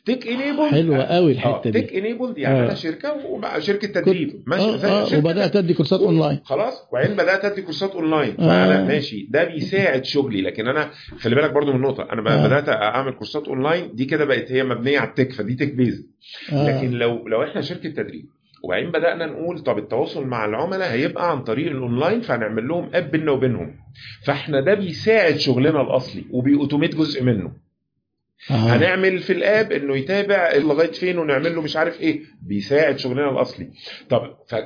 tech 0.04 0.26
enabled 0.26 0.70
حلوة 0.70 1.02
قوي 1.02 1.32
الحتة 1.32 1.70
دي. 1.70 1.80
tech 1.80 1.92
enabled 1.92 2.38
يعني 2.38 2.58
آه. 2.60 2.64
أنا 2.64 2.74
شركة 2.74 3.26
وبقى 3.26 3.60
شركة 3.60 3.88
تدريب. 3.88 4.42
ماشي 4.46 4.86
آه 4.86 5.04
شركة 5.04 5.18
وبدات 5.18 5.56
ادي 5.56 5.74
كورسات 5.74 6.00
اونلاين 6.00 6.38
خلاص 6.44 6.88
وبعدين 6.92 7.16
بدات 7.16 7.44
ادي 7.44 7.62
كورسات 7.62 7.90
اونلاين 7.92 8.34
آه. 8.40 8.46
فانا 8.46 8.84
ماشي. 8.84 9.26
ده 9.30 9.44
بيساعد 9.44 10.04
شغلي. 10.04 10.42
لكن 10.42 10.68
أنا 10.68 10.90
خلي 11.18 11.34
بالك 11.34 11.50
برضو 11.52 11.72
من 11.72 11.80
نقطة. 11.80 12.02
أنا 12.12 12.30
آه. 12.30 12.44
آه. 12.44 12.46
بدات 12.46 12.68
أعمل 12.68 13.12
كورسات 13.12 13.48
اونلاين 13.48 13.94
دي 13.94 14.04
كده 14.04 14.24
بقت 14.24 14.52
هي 14.52 14.64
مبنية 14.64 14.98
على 14.98 15.08
ال 15.08 15.13
tech 15.13 15.32
فدي 15.32 15.54
tech 15.54 15.74
based 15.74 16.06
آه. 16.52 16.68
لكن 16.68 16.90
لو 16.90 17.28
لو 17.28 17.42
إحنا 17.44 17.60
شركة 17.60 17.88
تدريب 17.88 18.24
وبعدين 18.64 18.90
بدأنا 18.90 19.26
نقول 19.26 19.58
طب 19.58 19.78
التواصل 19.78 20.26
مع 20.26 20.44
العملاء 20.44 20.92
هيبقى 20.92 21.30
عن 21.30 21.42
طريق 21.42 21.66
الاونلاين 21.70 22.20
فهنعمل 22.20 22.68
لهم 22.68 22.90
app 22.94 23.10
بينا 23.10 23.32
وبينهم. 23.32 23.74
فإحنا 24.24 24.60
ده 24.60 24.74
بيساعد 24.74 25.36
شغلنا 25.36 25.80
الأصلي 25.80 26.24
وبي 26.30 26.48
automate 26.48 26.94
جزء 26.96 27.22
منه. 27.24 27.52
آه. 28.50 28.54
هنعمل 28.54 29.18
في 29.18 29.32
ال 29.32 29.42
app 29.42 29.72
إنه 29.72 29.96
يتابع 29.96 30.56
لغاية 30.56 30.92
فين 30.92 31.18
ونعمل 31.18 31.54
له 31.54 31.62
مش 31.62 31.76
عارف 31.76 32.00
إيه 32.00 32.20
بيساعد 32.42 32.98
شغلنا 32.98 33.30
الأصلي. 33.30 33.68
طب 34.10 34.20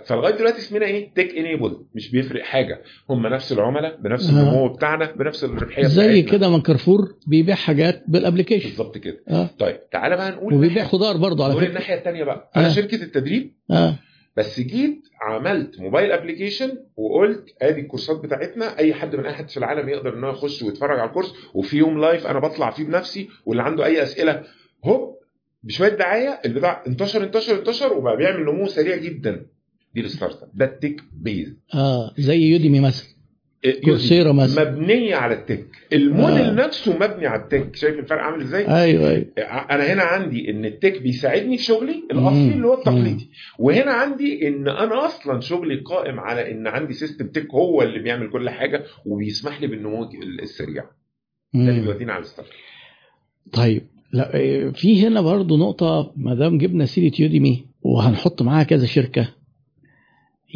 فلغاية 0.06 0.34
دلوقتي 0.36 0.58
اسمنا 0.58 0.86
إيه؟ 0.86 1.10
tech 1.14 1.34
enabled 1.36 1.76
مش 1.94 2.10
بيفرق 2.10 2.42
حاجة. 2.42 2.82
هم 3.10 3.26
نفس 3.26 3.52
العملاء 3.52 3.96
بنفس 4.00 4.30
آه. 4.30 4.32
النمو 4.32 4.68
بتاعنا 4.68 5.12
بنفس 5.12 5.44
الربحية 5.44 5.82
زي. 5.86 6.22
كده 6.22 6.50
من 6.50 6.60
كارفور 6.60 7.14
بيبيع 7.26 7.54
حاجات 7.54 8.04
بال 8.08 8.17
application 8.17 8.68
بالظبط 8.68 8.98
كده. 8.98 9.20
أه. 9.30 9.50
طيب 9.58 9.90
تعالى 9.90 10.16
بقى 10.16 10.30
نقول 10.30 10.54
وبيبيع 10.54 10.84
خضار 10.84 11.16
برضه 11.16 11.44
على 11.44 11.52
نقول 11.52 11.62
فكرة. 11.64 11.70
الناحية 11.74 11.94
الثانية 11.94 12.24
بقى. 12.24 12.50
أنا 12.56 12.66
آه. 12.66 12.70
شركة 12.70 13.02
التدريب 13.02 13.52
أه. 13.70 13.94
بس 14.36 14.60
جيت 14.60 15.02
عملت 15.20 15.80
mobile 15.80 16.12
application 16.12 16.78
وقلت 16.96 17.44
آدي 17.62 17.80
الكورسات 17.80 18.16
بتاعتنا 18.20 18.78
أي 18.78 18.94
حد 18.94 19.16
من 19.16 19.26
أي 19.26 19.32
حد 19.32 19.48
في 19.50 19.56
العالم 19.56 19.88
يقدر 19.88 20.14
إن 20.18 20.24
هو 20.24 20.30
يخش 20.30 20.62
ويتفرج 20.62 20.98
على 20.98 21.08
الكورس 21.08 21.32
وفي 21.54 21.76
يوم 21.76 22.00
live 22.00 22.26
أنا 22.26 22.38
بطلع 22.38 22.70
فيه 22.70 22.84
بنفسي 22.84 23.28
واللي 23.46 23.62
عنده 23.62 23.84
أي 23.84 24.02
أسئلة 24.02 24.42
هوب 24.84 25.16
بشوية 25.62 25.88
دعاية 25.88 26.40
البتاع 26.44 26.84
انتشر 26.86 27.22
انتشر 27.24 27.58
انتشر 27.58 27.92
وبقى 27.92 28.16
بيعمل 28.16 28.40
نمو 28.44 28.66
سريع 28.66 28.96
جدا. 28.96 29.46
دي 29.94 30.00
ال 30.00 30.42
startup. 30.42 30.48
ده 30.54 30.64
ال 30.64 30.70
tech 30.70 30.96
based 31.12 31.56
آه 31.74 32.14
زي 32.18 32.38
Udemy 32.38 32.80
مثلا. 32.80 33.15
Coursera 33.84 34.32
مثلا 34.32 34.70
مبنية 34.70 35.14
على 35.14 35.34
ال 35.34 35.39
tech. 35.39 35.66
الموديل 35.92 36.60
آه. 36.60 36.66
نفسه 36.66 36.96
مبني 36.96 37.26
على 37.26 37.42
ال 37.42 37.48
tech. 37.48 37.76
شايف 37.76 37.98
الفرق 37.98 38.20
عامل 38.20 38.42
إزاي؟ 38.42 38.66
أيوه 38.68 39.10
أيوه. 39.10 39.26
أنا 39.70 39.92
هنا 39.92 40.02
عندي 40.02 40.50
إن 40.50 40.64
ال 40.64 40.72
tech 40.72 41.02
بيساعدني 41.02 41.56
في 41.56 41.62
شغلي 41.64 42.02
الأصلي. 42.12 42.54
اللي 42.54 42.66
هو 42.66 42.74
التقليدي. 42.74 43.30
وهنا 43.58 43.92
عندي 43.92 44.48
إن 44.48 44.68
أنا 44.68 45.06
أصلا 45.06 45.40
شغلي 45.40 45.76
قائم 45.80 46.20
على 46.20 46.50
إن 46.52 46.66
عندي 46.66 46.94
system 46.94 47.26
tech 47.26 47.54
هو 47.54 47.82
اللي 47.82 47.98
بيعمل 47.98 48.30
كل 48.30 48.50
حاجة 48.50 48.84
وبيسمح 49.06 49.60
لي 49.60 49.66
بالنمو 49.66 50.10
السريع. 50.42 50.84
ده 51.54 51.70
اللي. 51.70 51.80
بيودينا 51.80 52.12
على 52.12 52.22
ال 52.22 52.26
start. 52.26 52.48
طيب 53.52 53.82
لا 54.12 54.34
إيه، 54.34 54.70
في 54.70 55.06
هنا 55.06 55.20
برضو 55.20 55.56
نقطة 55.56 56.12
ما 56.16 56.34
دام 56.34 56.58
جبنا 56.58 56.84
سيرة 56.84 57.12
Udemy 57.18 57.66
وهنحط 57.82 58.42
معاها 58.42 58.64
كذا 58.64 58.86
شركة. 58.86 59.28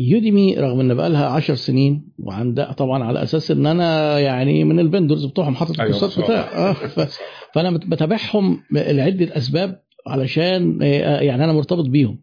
يوديمي 0.08 0.54
رغم 0.54 0.80
إن 0.80 0.94
بقى 0.94 1.10
لها 1.10 1.26
10 1.26 1.54
سنين 1.54 2.08
وعندها 2.18 2.72
طبعا 2.72 3.04
على 3.04 3.22
أساس 3.22 3.50
إن 3.50 3.66
أنا 3.66 4.18
يعني 4.18 4.64
من 4.64 4.80
الفندرز 4.80 5.24
بتوعهم 5.26 5.54
حاطط 5.54 5.80
أيوة، 5.80 5.94
الكورسات 5.94 6.10
شاء 6.16 6.24
بتاع 6.24 6.68
آه 6.70 6.72
ف... 6.72 7.18
فأنا 7.54 7.70
بت- 7.70 7.86
بتابعهم 7.86 8.62
لعدة 8.72 9.36
أسباب 9.36 9.82
علشان 10.06 10.78
آه، 10.82 11.20
يعني 11.20 11.44
أنا 11.44 11.52
مرتبط 11.52 11.84
بيهم. 11.88 12.18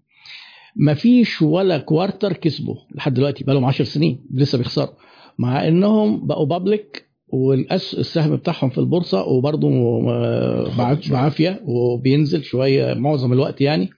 مفيش 0.75 1.41
ولا 1.41 1.77
كوارتر 1.77 2.33
كسبوا 2.33 2.75
لحد 2.95 3.13
دلوقتي 3.13 3.43
بقى 3.43 3.55
لهم 3.55 3.65
10 3.65 3.85
سنين 3.85 4.25
لسه 4.33 4.57
بيخسروا. 4.57 4.93
مع 5.39 5.67
إنهم 5.67 6.27
بقوا 6.27 6.45
بابليك 6.45 7.07
والأس 7.27 7.93
السهم 7.93 8.35
بتاعهم 8.35 8.69
في 8.69 8.77
البورصة 8.77 9.23
وبرضه 9.27 9.69
آه، 10.09 10.77
بعاف- 10.77 11.11
بعافية 11.11 11.61
وبينزل 11.65 12.43
شوية 12.43 12.93
معظم 12.93 13.33
الوقت 13.33 13.61
يعني. 13.61 13.89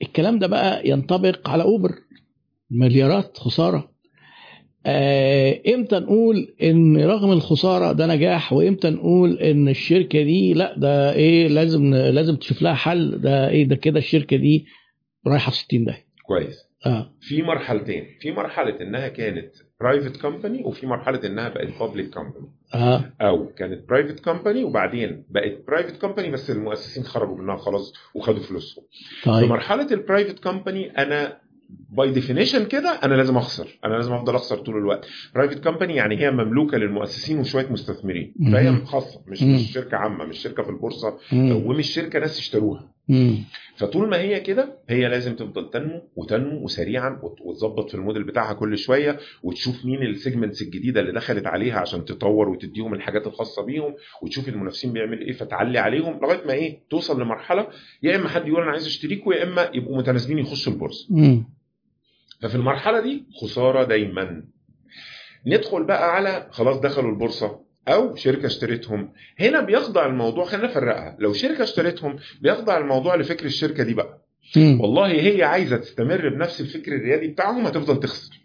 فالكلام 0.00 0.38
ده 0.38 0.46
بقى 0.46 0.88
ينطبق 0.88 1.48
على 1.48 1.62
أوبر 1.62 1.94
مليارات 2.70 3.38
خسارة. 3.38 3.90
آه، 4.86 5.60
إمتى 5.74 5.98
نقول 5.98 6.54
إن 6.62 6.96
رغم 7.00 7.32
الخسارة 7.32 7.92
ده 7.92 8.06
نجاح؟ 8.06 8.52
وإمتى 8.52 8.90
نقول 8.90 9.38
إن 9.38 9.68
الشركة 9.68 10.22
دي 10.22 10.54
لا 10.54 10.78
ده 10.78 11.12
إيه 11.12 11.48
لازم 11.48 11.94
لازم 11.94 12.36
تشوف 12.36 12.62
لها 12.62 12.74
حل. 12.74 13.20
ده 13.20 13.48
إيه 13.48 13.64
ده 13.64 13.76
كده 13.76 13.98
الشركة 13.98 14.36
دي 14.36 14.66
رايحة 15.26 15.50
في 15.50 15.56
60 15.56 15.84
ده 15.84 15.96
كويس. 16.26 16.58
آه. 16.86 17.10
في 17.20 17.42
مرحلتين. 17.42 18.04
في 18.20 18.30
مرحلة 18.32 18.80
إنها 18.80 19.08
كانت 19.08 19.50
private 19.80 20.16
company 20.20 20.64
وفي 20.64 20.86
مرحلة 20.86 21.20
إنها 21.24 21.48
بقت 21.48 21.68
public 21.80 22.10
company 22.14 22.46
آه 22.74 23.12
أو 23.20 23.46
كانت 23.46 23.88
private 23.88 24.20
company 24.24 24.64
وبعدين 24.64 25.24
بقت 25.30 25.58
private 25.66 26.00
company 26.00 26.30
بس 26.30 26.50
المؤسسين 26.50 27.04
خرجوا 27.04 27.36
منها 27.36 27.56
خلاص 27.56 27.92
وخدوا 28.14 28.42
فلوسهم 28.42 28.84
في 29.22 29.30
طيب 29.30 29.48
مرحله 29.48 29.86
ال 29.92 29.98
private 29.98 30.38
company 30.42 30.90
أنا 30.98 31.38
by 31.90 32.10
definition 32.10 32.64
كده 32.64 32.90
أنا 32.90 33.14
لازم 33.14 33.36
أخسر 33.36 33.78
أنا 33.84 33.94
لازم 33.94 34.12
أفضل 34.12 34.34
أخسر 34.34 34.56
طول 34.58 34.76
الوقت 34.76 35.06
private 35.34 35.64
company 35.64 35.94
يعني 35.94 36.18
هي 36.20 36.30
مملوكة 36.30 36.78
للمؤسسين 36.78 37.38
وشوية 37.38 37.66
مستثمرين. 37.72 38.34
فهي 38.52 38.76
خاصه 38.84 39.20
مش. 39.26 39.42
مش 39.42 39.72
شركة 39.72 39.96
عامة 39.96 40.24
مش 40.24 40.38
شركة 40.38 40.62
في 40.62 40.68
البورصة. 40.68 41.18
ومش 41.32 41.86
شركة 41.94 42.18
ناس 42.18 42.38
اشتروها 42.38 42.80
مم. 42.80 42.88
فطول 43.76 44.08
ما 44.08 44.20
هي 44.20 44.40
كده 44.40 44.78
هي 44.88 45.08
لازم 45.08 45.36
تفضل 45.36 45.70
تنمو 45.70 46.08
وتنمو 46.16 46.64
وسريعا 46.64 47.20
وت- 47.22 47.40
وتظبط 47.40 47.88
في 47.90 47.94
الموديل 47.94 48.24
بتاعها 48.24 48.52
كل 48.52 48.78
شوية 48.78 49.18
وتشوف 49.42 49.84
مين 49.84 50.02
ال 50.02 50.09
segments 50.09 50.62
الجديدة 50.62 51.00
اللي 51.00 51.12
دخلت 51.12 51.46
عليها 51.46 51.78
عشان 51.80 52.04
تطور 52.04 52.48
وتديهم 52.48 52.94
الحاجات 52.94 53.26
الخاصة 53.26 53.62
بيهم 53.64 53.94
وتشوف 54.22 54.48
المنافسين 54.48 54.92
بيعمل 54.92 55.20
إيه 55.20 55.32
فتعلي 55.32 55.78
عليهم 55.78 56.20
لغاية 56.22 56.46
ما 56.46 56.52
إيه 56.52 56.80
توصل 56.90 57.20
لمرحلة 57.22 57.66
يا 58.02 58.16
إما 58.16 58.28
حد 58.28 58.48
يقول 58.48 58.62
أنا 58.62 58.70
عايز 58.70 58.86
أشتريكوا 58.86 59.34
يا 59.34 59.42
إما 59.42 59.70
يبقوا 59.74 59.98
متناسبين 59.98 60.38
يخشوا 60.38 60.72
البورصة. 60.72 61.06
ففي 62.42 62.54
المرحلة 62.54 63.00
دي 63.00 63.24
خسارة 63.42 63.84
دايما. 63.84 64.44
ندخل 65.46 65.84
بقى 65.84 66.14
على 66.14 66.48
خلاص 66.50 66.80
دخلوا 66.80 67.10
البورصة. 67.10 67.60
أو 67.88 68.16
شركة 68.16 68.46
اشترتهم 68.46 69.12
هنا 69.40 69.60
بيخضع 69.60 70.06
الموضوع 70.06 70.44
خلينا 70.44 70.66
نفرقها. 70.66 71.16
لو 71.20 71.32
شركة 71.32 71.62
اشترتهم 71.62 72.16
بيخضع 72.40 72.78
الموضوع 72.78 73.14
لفكر 73.16 73.46
الشركة 73.46 73.82
دي 73.84 73.94
بقى. 73.94 74.24
والله 74.80 75.06
هي 75.06 75.42
عايزة 75.42 75.76
تستمر 75.76 76.28
بنفس 76.28 76.60
الفكر 76.60 76.92
الريادي 76.94 77.28
بتاعهم 77.28 77.66
هتفضل 77.66 78.00
تخسر. 78.00 78.38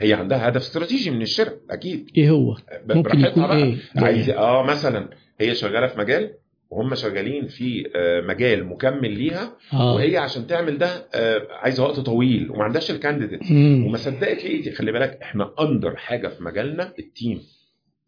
هي 0.00 0.12
عندها 0.12 0.48
هدف 0.48 0.60
استراتيجي 0.60 1.10
من 1.10 1.22
الشركة 1.22 1.60
أكيد. 1.70 2.10
إيه 2.16 2.30
هو؟ 2.30 2.56
ممكن 2.88 3.20
يكون 3.20 3.46
بقى. 3.46 3.56
إيه؟ 3.56 3.76
عايزه 3.96 4.38
آه 4.38 4.62
مثلا 4.62 5.08
هي 5.40 5.54
شغالة 5.54 5.86
في 5.86 5.98
مجال 5.98 6.30
وهم 6.70 6.94
شغالين 6.94 7.46
في 7.48 7.90
آه، 7.96 8.20
مجال 8.20 8.64
مكمل 8.66 9.18
ليها 9.18 9.56
آه. 9.72 9.94
وهي 9.94 10.16
عشان 10.16 10.46
تعمل 10.46 10.78
ده 10.78 11.06
آه، 11.14 11.46
عايزة 11.50 11.82
وقت 11.84 12.00
طويل 12.00 12.50
وما 12.50 12.64
عندهاش 12.64 12.90
ال 12.90 12.94
candidate. 12.94 13.40
وما 13.86 13.96
صدقت 13.96 14.44
لقيتي 14.44 14.70
خلي 14.72 14.92
بالك 14.92 15.18
إحنا 15.22 15.54
اندر 15.60 15.96
حاجة 15.96 16.28
في 16.28 16.42
مجالنا 16.44 16.92
ال 16.98 17.07
team 17.07 17.42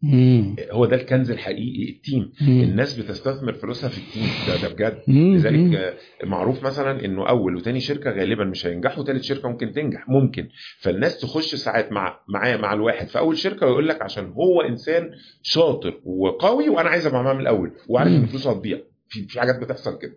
مم. 0.01 0.55
هو 0.71 0.85
ده 0.85 0.95
الكنز 0.95 1.31
الحقيقي 1.31 1.89
ال 1.91 1.99
team 1.99 2.31
مم. 2.41 2.61
الناس 2.61 2.99
بتستثمر 2.99 3.53
فلوسها 3.53 3.89
في 3.89 3.97
ال 3.97 4.03
team 4.03 4.27
ده, 4.47 4.67
ده 4.67 4.73
بجد 4.73 5.01
مم. 5.07 5.35
لذلك. 5.35 5.75
آه، 5.75 5.93
معروف 6.25 6.63
مثلا 6.63 7.05
إنه 7.05 7.29
أول 7.29 7.55
وتاني 7.55 7.79
شركة 7.79 8.11
غالبا 8.11 8.43
مش 8.45 8.65
هينجحوا 8.67 9.03
وتالت 9.03 9.23
شركة 9.23 9.49
ممكن 9.49 9.71
تنجح 9.71 10.09
ممكن 10.09 10.47
فالناس 10.79 11.19
تخش 11.19 11.55
ساعات 11.55 11.91
مع 11.91 12.19
معاه 12.29 12.57
مع 12.57 12.73
الواحد 12.73 13.07
في 13.07 13.19
اول 13.19 13.37
شركة 13.37 13.65
ويقول 13.65 13.87
لك 13.87 14.01
عشان 14.01 14.25
هو 14.31 14.61
إنسان 14.61 15.11
شاطر 15.43 15.93
وقوي 16.05 16.69
وأنا 16.69 16.89
عايز 16.89 17.07
أبقى 17.07 17.23
معاه 17.23 17.33
من 17.33 17.41
الأول 17.41 17.71
وعارف 17.89 18.11
إن. 18.11 18.25
فلوسه 18.25 18.51
هتضيع 18.51 18.79
في 19.09 19.27
في 19.27 19.39
حاجات 19.39 19.59
بتحصل 19.59 19.99
كده. 19.99 20.13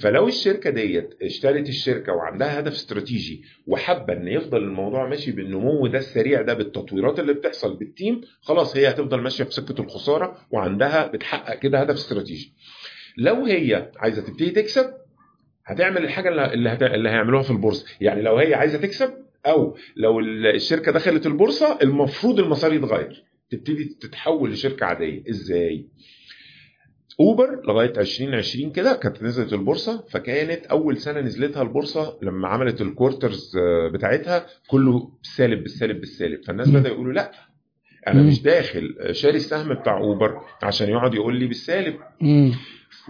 فلو 0.00 0.28
الشركة 0.28 0.70
ديت 0.70 1.14
اشترت 1.22 1.68
الشركة 1.68 2.12
وعندها 2.12 2.58
هدف 2.60 2.72
استراتيجي 2.72 3.42
وحابة 3.66 4.12
إن 4.12 4.28
يفضل 4.28 4.62
الموضوع 4.62 5.08
ماشي 5.08 5.32
بالنمو 5.32 5.86
ده 5.86 5.98
السريع 5.98 6.42
ده 6.42 6.54
بالتطويرات 6.54 7.18
اللي 7.20 7.32
بتحصل 7.34 7.76
بالتيم 7.76 8.20
خلاص 8.40 8.76
هي 8.76 8.88
هتفضل 8.88 9.20
ماشية 9.20 9.44
في 9.44 9.50
سكة 9.50 9.80
الخسارة 9.80 10.36
وعندها 10.50 11.06
بتحقق 11.06 11.58
كده 11.58 11.80
هدف 11.80 11.94
استراتيجي. 11.94 12.52
لو 13.18 13.44
هي 13.44 13.92
عايزة 13.96 14.22
تبتدي 14.22 14.50
تكسب 14.50 14.86
هتعمل 15.64 16.04
الحاجة 16.04 16.28
اللي 16.28 16.52
اللي, 16.54 16.68
هت... 16.68 16.82
اللي 16.82 17.08
هيعملوها 17.08 17.42
في 17.42 17.50
البورصة. 17.50 17.86
يعني 18.00 18.22
لو 18.22 18.36
هي 18.36 18.54
عايزة 18.54 18.78
تكسب 18.78 19.10
أو 19.46 19.76
لو 19.96 20.20
ال- 20.20 20.46
الشركة 20.46 20.92
دخلت 20.92 21.26
البورصة 21.26 21.78
المفروض 21.82 22.38
المسار 22.40 22.72
يتغير. 22.72 23.24
تبتدي 23.50 23.84
تتحول 24.00 24.50
لشركة 24.52 24.86
عادية. 24.86 25.22
إزاي؟ 25.30 25.86
أوبر 27.20 27.62
لغاية 27.68 27.92
2020 27.98 28.72
كده 28.72 28.92
كانت 28.96 29.22
نزلت 29.22 29.52
البورصة 29.52 30.04
فكانت 30.10 30.66
أول 30.66 30.96
سنة 30.98 31.20
نزلتها 31.20 31.62
البورصة 31.62 32.18
لما 32.22 32.48
عملت 32.48 32.80
ال 32.80 32.88
quarters 32.88 33.56
آه، 33.56 33.88
بتاعتها 33.88 34.46
كله 34.68 35.10
بالسالب 35.22 35.62
بالسالب 35.62 36.00
بالسالب 36.00 36.44
فالناس 36.44 36.68
مم. 36.68 36.80
بدأ 36.80 36.88
يقولوا 36.88 37.12
لأ 37.12 37.30
أنا. 38.08 38.22
مش 38.22 38.42
داخل 38.42 38.94
شاري 39.12 39.36
السهم 39.36 39.74
بتاع 39.74 39.98
أوبر 39.98 40.40
عشان 40.62 40.88
يقعد 40.88 41.14
يقول 41.14 41.36
لي 41.36 41.46
بالسالب. 41.46 41.94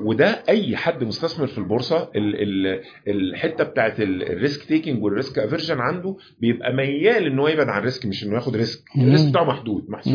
وده 0.03 0.43
أي 0.49 0.77
حد 0.77 1.05
مستثمر 1.05 1.47
في 1.47 1.59
البورصة 1.59 2.11
ال 2.16 2.43
ال 2.43 2.81
الحتة 3.09 3.65
بتاعت 3.65 4.01
ال 4.01 4.13
risk 4.13 4.65
taking 4.65 5.02
وال 5.05 5.16
risk 5.16 5.39
aversion 5.39 5.78
عنده 5.81 6.16
بيبقى 6.41 6.73
ميال 6.75 7.27
إن 7.27 7.39
هو 7.39 7.49
يبعد 7.49 7.69
عن 7.69 7.79
ال 7.78 7.84
risk 7.84 8.06
مش 8.07 8.25
إنه 8.25 8.35
ياخد 8.35 8.57
risk. 8.56 8.81
ال 8.98 9.05
risk 9.05 9.28
بتاعه 9.31 9.45
محدود 9.45 9.85
محسوب. 9.89 10.15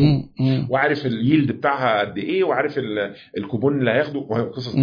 وعارف 0.70 1.06
ال 1.06 1.14
yield 1.14 1.52
بتاعها 1.52 2.00
قد 2.00 2.18
إيه 2.18 2.44
وعارف 2.44 2.78
ال- 2.78 3.14
الكوبون 3.38 3.78
اللي 3.80 3.90
هياخده 3.90 4.18
وقصص 4.18 4.74
دي. 4.74 4.80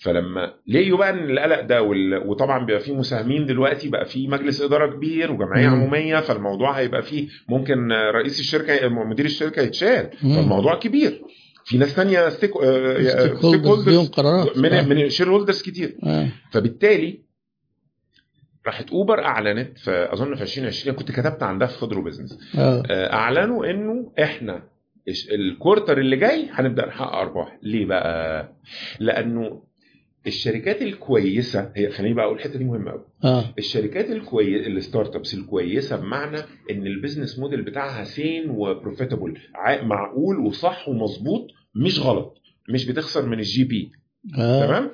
فلما 0.00 0.52
لقيوا 0.68 0.98
بقى 0.98 1.10
إن 1.10 1.30
القلق 1.30 1.60
ده 1.60 1.82
وال... 1.82 2.28
وطبعا 2.28 2.64
بيبقى 2.66 2.80
فيه 2.80 2.94
مساهمين 2.94 3.46
دلوقتي 3.46 3.88
بقى 3.88 4.04
فيه 4.04 4.28
مجلس 4.28 4.62
إدارة 4.62 4.86
كبير 4.96 5.32
وجمعية. 5.32 5.66
عمومية 5.68 6.20
فالموضوع 6.20 6.70
هيبقى 6.72 7.02
فيه 7.02 7.28
ممكن 7.48 7.92
رئيس 7.92 8.40
الشركة 8.40 8.88
مدير 8.88 9.24
الشركة 9.24 9.62
يتشال. 9.62 10.10
فالموضوع 10.20 10.74
كبير 10.78 11.22
في 11.68 11.78
ناس 11.78 11.94
تانية 11.94 12.28
stake 12.28 12.50
stakeholders 12.50 13.88
ليهم 13.88 14.06
قرارات. 14.06 14.56
من 14.58 14.72
آه. 14.72 14.82
من 14.86 15.08
shareholders 15.08 15.62
كتير. 15.62 15.96
آه. 16.04 16.28
فبالتالي 16.52 17.18
راحت 18.66 18.90
اوبر 18.90 19.24
أعلنت 19.24 19.78
في 19.78 20.08
اظن 20.12 20.34
في 20.34 20.42
2020 20.42 20.96
كنت 20.96 21.12
كتبت 21.12 21.42
عندها 21.42 21.68
في 21.68 21.78
خضر 21.78 22.02
و 22.02 22.06
business 22.06 22.38
آه. 22.58 22.82
آه، 22.90 23.12
أعلنوا 23.12 23.70
إنه 23.70 24.12
إحنا 24.22 24.62
ال 25.32 25.40
quarter 25.40 25.98
اللي 25.98 26.16
جاي 26.16 26.48
هنبدأ 26.52 26.86
نحقق 26.86 27.14
أرباح. 27.16 27.58
ليه 27.62 27.86
بقى؟ 27.86 28.48
لأنه 29.00 29.62
الشركات 30.26 30.82
الكويسة 30.82 31.72
هي 31.76 31.90
خليني 31.90 32.14
بقى 32.14 32.24
أقول 32.24 32.36
الحتة 32.36 32.58
دي 32.58 32.64
مهمة 32.64 32.90
قوي 32.90 33.04
آه. 33.24 33.44
الشركات 33.58 34.10
الكويسه 34.10 34.66
ال 34.66 35.16
startups 35.16 35.34
الكويسه 35.34 35.96
بمعنى 35.96 36.38
إن 36.70 36.86
ال 36.86 36.92
business 36.92 37.38
model 37.38 37.62
بتاعها 37.62 38.04
سين 38.04 38.50
و 38.50 38.58
profitable 38.58 39.38
معقول 39.82 40.38
وصح 40.38 40.88
ومظبوط 40.88 41.46
مش 41.78 42.00
غلط 42.00 42.38
مش 42.68 42.86
بتخسر 42.86 43.26
من 43.26 43.38
ال 43.38 43.64
GP. 43.64 43.90
آه. 44.38 44.66
تمام؟ 44.66 44.90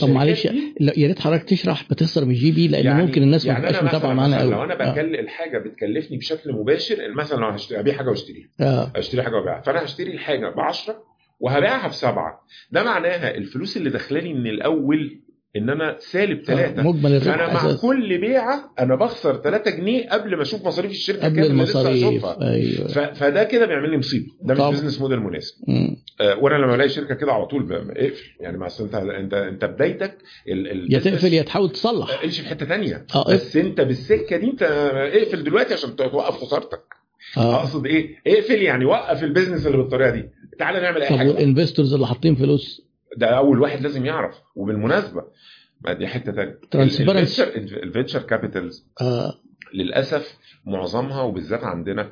طب 0.00 0.08
معلش 0.08 0.44
يا 0.80 1.06
ريت 1.06 1.18
حضرتك 1.20 1.44
تشرح 1.48 1.84
بتخسر 1.90 2.24
من 2.24 2.34
GP 2.34 2.68
لأن 2.68 2.96
ممكن 2.96 3.22
الناس 3.22 3.46
ما 3.46 3.52
يعني 3.52 3.62
تبقاش 3.62 3.80
أنا 3.82 3.88
متابعه 3.88 4.14
معانا 4.14 4.40
قوي 4.40 4.50
لو 4.50 4.64
أنا 4.64 4.74
بكلم 4.92 5.14
الحاجة 5.14 5.58
بتكلفني 5.58 6.16
بشكل 6.16 6.52
مباشر 6.52 7.14
مثلا 7.16 7.40
لو 7.40 7.46
هشتري 7.48 7.80
ابيع 7.80 7.94
حاجة 7.94 8.08
واشتريها. 8.08 8.48
آه. 8.60 8.92
اشتري 8.96 9.22
حاجة 9.22 9.34
وأبيعها. 9.34 9.60
فأنا 9.62 9.84
هشتري 9.84 10.12
الحاجة 10.12 10.48
ب 10.48 10.60
10 10.60 11.02
وهبيعها 11.40 11.88
بسبعة. 11.88 12.40
ده 12.72 12.82
معناها 12.82 13.34
الفلوس 13.36 13.76
اللي 13.76 13.90
داخلالي 13.90 14.32
من 14.34 14.46
الأول 14.46 15.20
ان 15.56 15.70
أنا 15.70 15.96
سالب 16.00 16.38
آه، 16.40 16.44
ثلاثة 16.44 16.82
مجمل 16.82 17.12
الربح 17.12 17.24
فانا 17.36 17.52
مع 17.52 17.66
أساس 17.70 17.80
كل 17.80 18.18
بيعة 18.18 18.74
أنا 18.78 18.94
بخسر 18.94 19.36
3 19.36 19.70
جنيه 19.70 20.08
قبل 20.08 20.36
ما 20.36 20.42
أشوف 20.42 20.66
مصاريف 20.66 20.90
الشركة 20.90 21.24
قبل 21.24 21.44
المصاريف. 21.44 22.24
أيوه. 22.24 22.88
ف- 22.88 22.98
فده 22.98 23.44
كده 23.44 23.66
بيعمل 23.66 23.90
لي 23.90 23.98
مصيبة. 23.98 24.26
ده 24.42 24.54
مش. 24.68 24.74
بزنس 24.76 25.00
موديل 25.00 25.20
مناسب. 25.20 25.54
آه، 26.20 26.38
وأنا 26.38 26.54
لما 26.54 26.74
الاقي 26.74 26.88
شركة 26.88 27.14
كده 27.14 27.32
على 27.32 27.46
طول 27.46 27.72
اقفل. 27.72 28.24
يعني 28.40 28.58
ما 28.58 28.68
انت 28.80 28.94
انت 28.94 29.34
انت 29.34 29.64
بدايتك 29.64 30.18
ال- 30.48 30.70
ال- 30.70 30.94
يا 30.94 30.98
تقفل 30.98 31.32
يا 31.32 31.42
تحاول 31.42 31.70
تصلح. 31.70 32.22
امشي 32.24 32.42
في 32.42 32.48
حتة 32.48 32.66
تانية. 32.66 33.06
آه 33.14 33.34
بس 33.34 33.56
انت 33.56 33.80
بالسكة 33.80 34.36
دي 34.36 34.46
انت 34.46 34.62
اقفل 35.14 35.44
دلوقتي 35.44 35.74
عشان 35.74 35.96
توقف 35.96 36.34
خسارتك. 36.44 36.80
آه. 37.36 37.54
أقصد 37.60 37.86
إيه؟ 37.86 38.16
اقفل 38.26 38.62
يعني 38.62 38.84
وقف 38.84 39.22
ال 39.24 39.29
business 39.29 39.66
اللي 39.66 39.76
بالطريقة 39.78 40.10
دي. 40.10 40.24
تعالى 40.58 40.80
نعمل 40.80 41.02
أي 41.02 41.08
طب 41.08 41.16
حاجة 41.16 41.28
وال 41.28 41.40
investors 41.40 41.94
اللي 41.94 42.06
حاطين 42.06 42.34
فلوس؟ 42.34 42.84
ده 43.16 43.26
أول 43.26 43.60
واحد 43.60 43.82
لازم 43.82 44.06
يعرف. 44.06 44.34
وبالمناسبة 44.56 45.22
دي 45.98 46.06
حتة 46.06 46.32
ثانية. 46.32 46.58
ال 47.82 47.87
venture 47.87 48.22
capitals 48.22 48.86
آه. 49.00 49.34
للأسف 49.74 50.38
معظمها 50.66 51.22
وبالذات 51.22 51.64
عندنا 51.64 52.10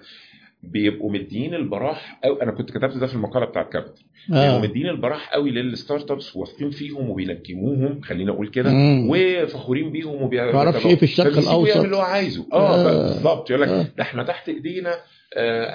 بيبقوا 0.63 1.13
مدين 1.13 1.55
البراح 1.55 2.21
أو 2.25 2.35
أنا 2.43 2.53
كنت 2.53 2.71
كتبت 2.71 2.97
ده 2.97 3.07
في 3.07 3.15
المقالة 3.15 3.47
بتاعت 3.47 3.73
capital. 3.73 4.05
بيبقوا 4.29 4.45
آه 4.57 4.61
مدين 4.61 4.89
البراح 4.89 5.33
قوي 5.33 5.51
لل 5.51 6.11
startups 6.11 6.37
واثقين 6.37 6.71
فيهم 6.71 7.11
وبينجموهم 7.11 8.01
خلينا 8.01 8.33
أقول 8.33 8.49
كده. 8.49 8.71
وفخورين 9.09 9.93
بيهم 9.93 10.23
وبي 10.23 10.37
ما 10.37 10.55
أعرفش 10.59 10.87
إيه 10.87 10.97
في 10.97 11.03
الشرق 11.03 11.39
الاوسط 11.39 11.69
يعمل 11.75 11.85
اللي 11.85 11.97
هو 11.97 12.01
عايزه. 12.01 12.47
آه 12.53 12.75
آه. 12.75 12.85
بالظبط. 13.03 13.51
يقول 13.51 13.63
لك 13.63 13.69
آه. 13.69 13.83
ده 13.97 14.03
إحنا 14.03 14.23
تحت 14.23 14.49
إيدينا 14.49 14.95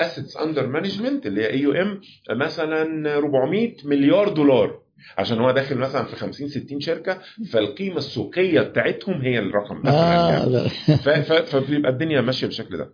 assets 0.02 0.38
under 0.38 0.68
management 0.68 1.26
اللي 1.28 1.42
هي 1.42 1.50
AUM 1.50 2.02
مثلا 2.32 3.16
400 3.18 3.74
مليار 3.86 4.30
دولار. 4.30 4.80
عشان 5.18 5.40
هو 5.40 5.52
داخل 5.52 5.78
مثلا 5.78 6.04
في 6.06 6.16
50 6.16 6.48
60 6.48 6.80
شركة 6.80 7.22
فالقيمة 7.52 7.98
السوقية 7.98 8.62
بتاعتهم 8.62 9.22
هي 9.22 9.40
الرقم 9.40 9.82
يعني. 9.86 10.52
ده- 10.52 10.68
ف- 10.68 11.10
ف- 11.10 11.56
فبيبقى 11.56 11.92
الدنيا 11.92 12.22
ماشية 12.22 12.48
بالشكل 12.48 12.78
ده 12.78 12.94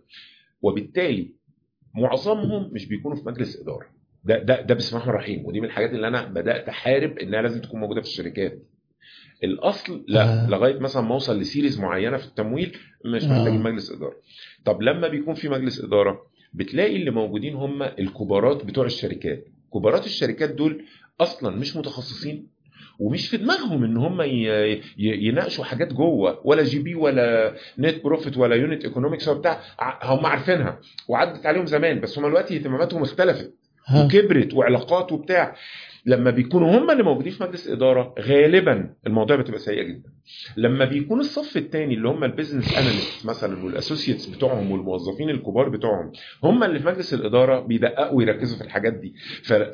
وبالتالي 0.62 1.30
معظمهم 1.94 2.70
مش 2.72 2.86
بيكونوا 2.86 3.16
في 3.16 3.22
مجلس 3.28 3.60
إدارة 3.60 3.86
ده 4.24 4.38
ده 4.38 4.60
ده 4.60 4.74
بسم 4.74 4.96
الله 4.96 5.08
الرحمن 5.08 5.14
الرحيم 5.30 5.46
ودي 5.46 5.60
من 5.60 5.66
الحاجات 5.66 5.90
اللي 5.90 6.08
أنا 6.08 6.24
بدأت 6.24 6.68
أحارب 6.68 7.18
إنها 7.18 7.42
لازم 7.42 7.60
تكون 7.60 7.80
موجودة 7.80 8.00
في 8.00 8.06
الشركات 8.06 8.58
الأصل 9.44 10.04
لا 10.08 10.22
آه. 10.24 10.46
آه. 10.46 10.50
لغاية 10.50 10.78
مثلا 10.78 11.02
ما 11.02 11.14
أوصل 11.14 11.38
ل 11.40 11.46
series 11.46 11.80
معينة 11.80 12.16
في 12.16 12.26
التمويل 12.26 12.76
مش 13.04 13.24
آه. 13.24 13.28
محتاجين 13.28 13.62
مجلس 13.62 13.92
إدارة 13.92 14.16
طب 14.64 14.82
لما 14.82 15.08
بيكون 15.08 15.34
في 15.34 15.48
مجلس 15.48 15.84
إدارة 15.84 16.26
بتلاقي 16.52 16.96
اللي 16.96 17.10
موجودين 17.10 17.54
هم 17.54 17.82
الكبارات 17.82 18.64
بتوع 18.64 18.84
الشركات 18.86 19.44
كبارات 19.74 20.06
الشركات 20.06 20.50
دول 20.50 20.84
أصلا 21.20 21.56
مش 21.56 21.76
متخصصين 21.76 22.54
ومش 22.98 23.28
في 23.28 23.36
دماغهم 23.36 23.84
إن 23.84 23.96
هم 23.96 24.22
يناقشوا 24.98 25.64
حاجات 25.64 25.92
جوه 25.92 26.40
ولا 26.44 26.62
GP 26.62 26.94
ولا 26.94 27.54
net 27.78 28.04
profit 28.04 28.36
ولا 28.36 28.56
unit 28.56 28.84
economics 28.84 29.28
ولا 29.28 29.38
بتاع 29.38 29.60
هم 30.02 30.26
عارفينها 30.26 30.80
وعدت 31.08 31.46
عليهم 31.46 31.66
زمان 31.66 32.00
بس 32.00 32.18
هم 32.18 32.26
دلوقتي 32.26 32.56
اهتماماتهم 32.56 33.02
اختلفت. 33.02 33.54
وكبرت 33.96 34.54
وعلاقات 34.54 35.12
وبتاع 35.12 35.56
لما 36.06 36.30
بيكونوا 36.30 36.78
هم 36.78 36.90
اللي 36.90 37.02
موجودين 37.02 37.32
في 37.32 37.42
مجلس 37.44 37.68
اداره 37.68 38.14
غالبا 38.20 38.94
الموضوع 39.06 39.36
بتبقى 39.36 39.58
سيئة 39.58 39.82
جدا. 39.82 40.10
لما 40.56 40.84
بيكون 40.84 41.20
الصف 41.20 41.56
الثاني 41.56 41.94
اللي 41.94 42.08
هم 42.08 42.24
ال 42.24 42.30
business 42.30 42.78
analyst 42.78 43.26
مثلا 43.26 43.64
وال 43.64 43.74
associates 43.74 44.26
بتوعهم 44.26 44.70
والموظفين 44.70 45.30
الكبار 45.30 45.68
بتوعهم 45.68 46.12
هم 46.44 46.64
اللي 46.64 46.78
في 46.78 46.86
مجلس 46.86 47.14
الإدارة 47.14 47.60
بيدققوا 47.60 48.16
ويركزوا 48.18 48.58
في 48.58 48.64
الحاجات 48.64 48.92
دي. 48.92 49.14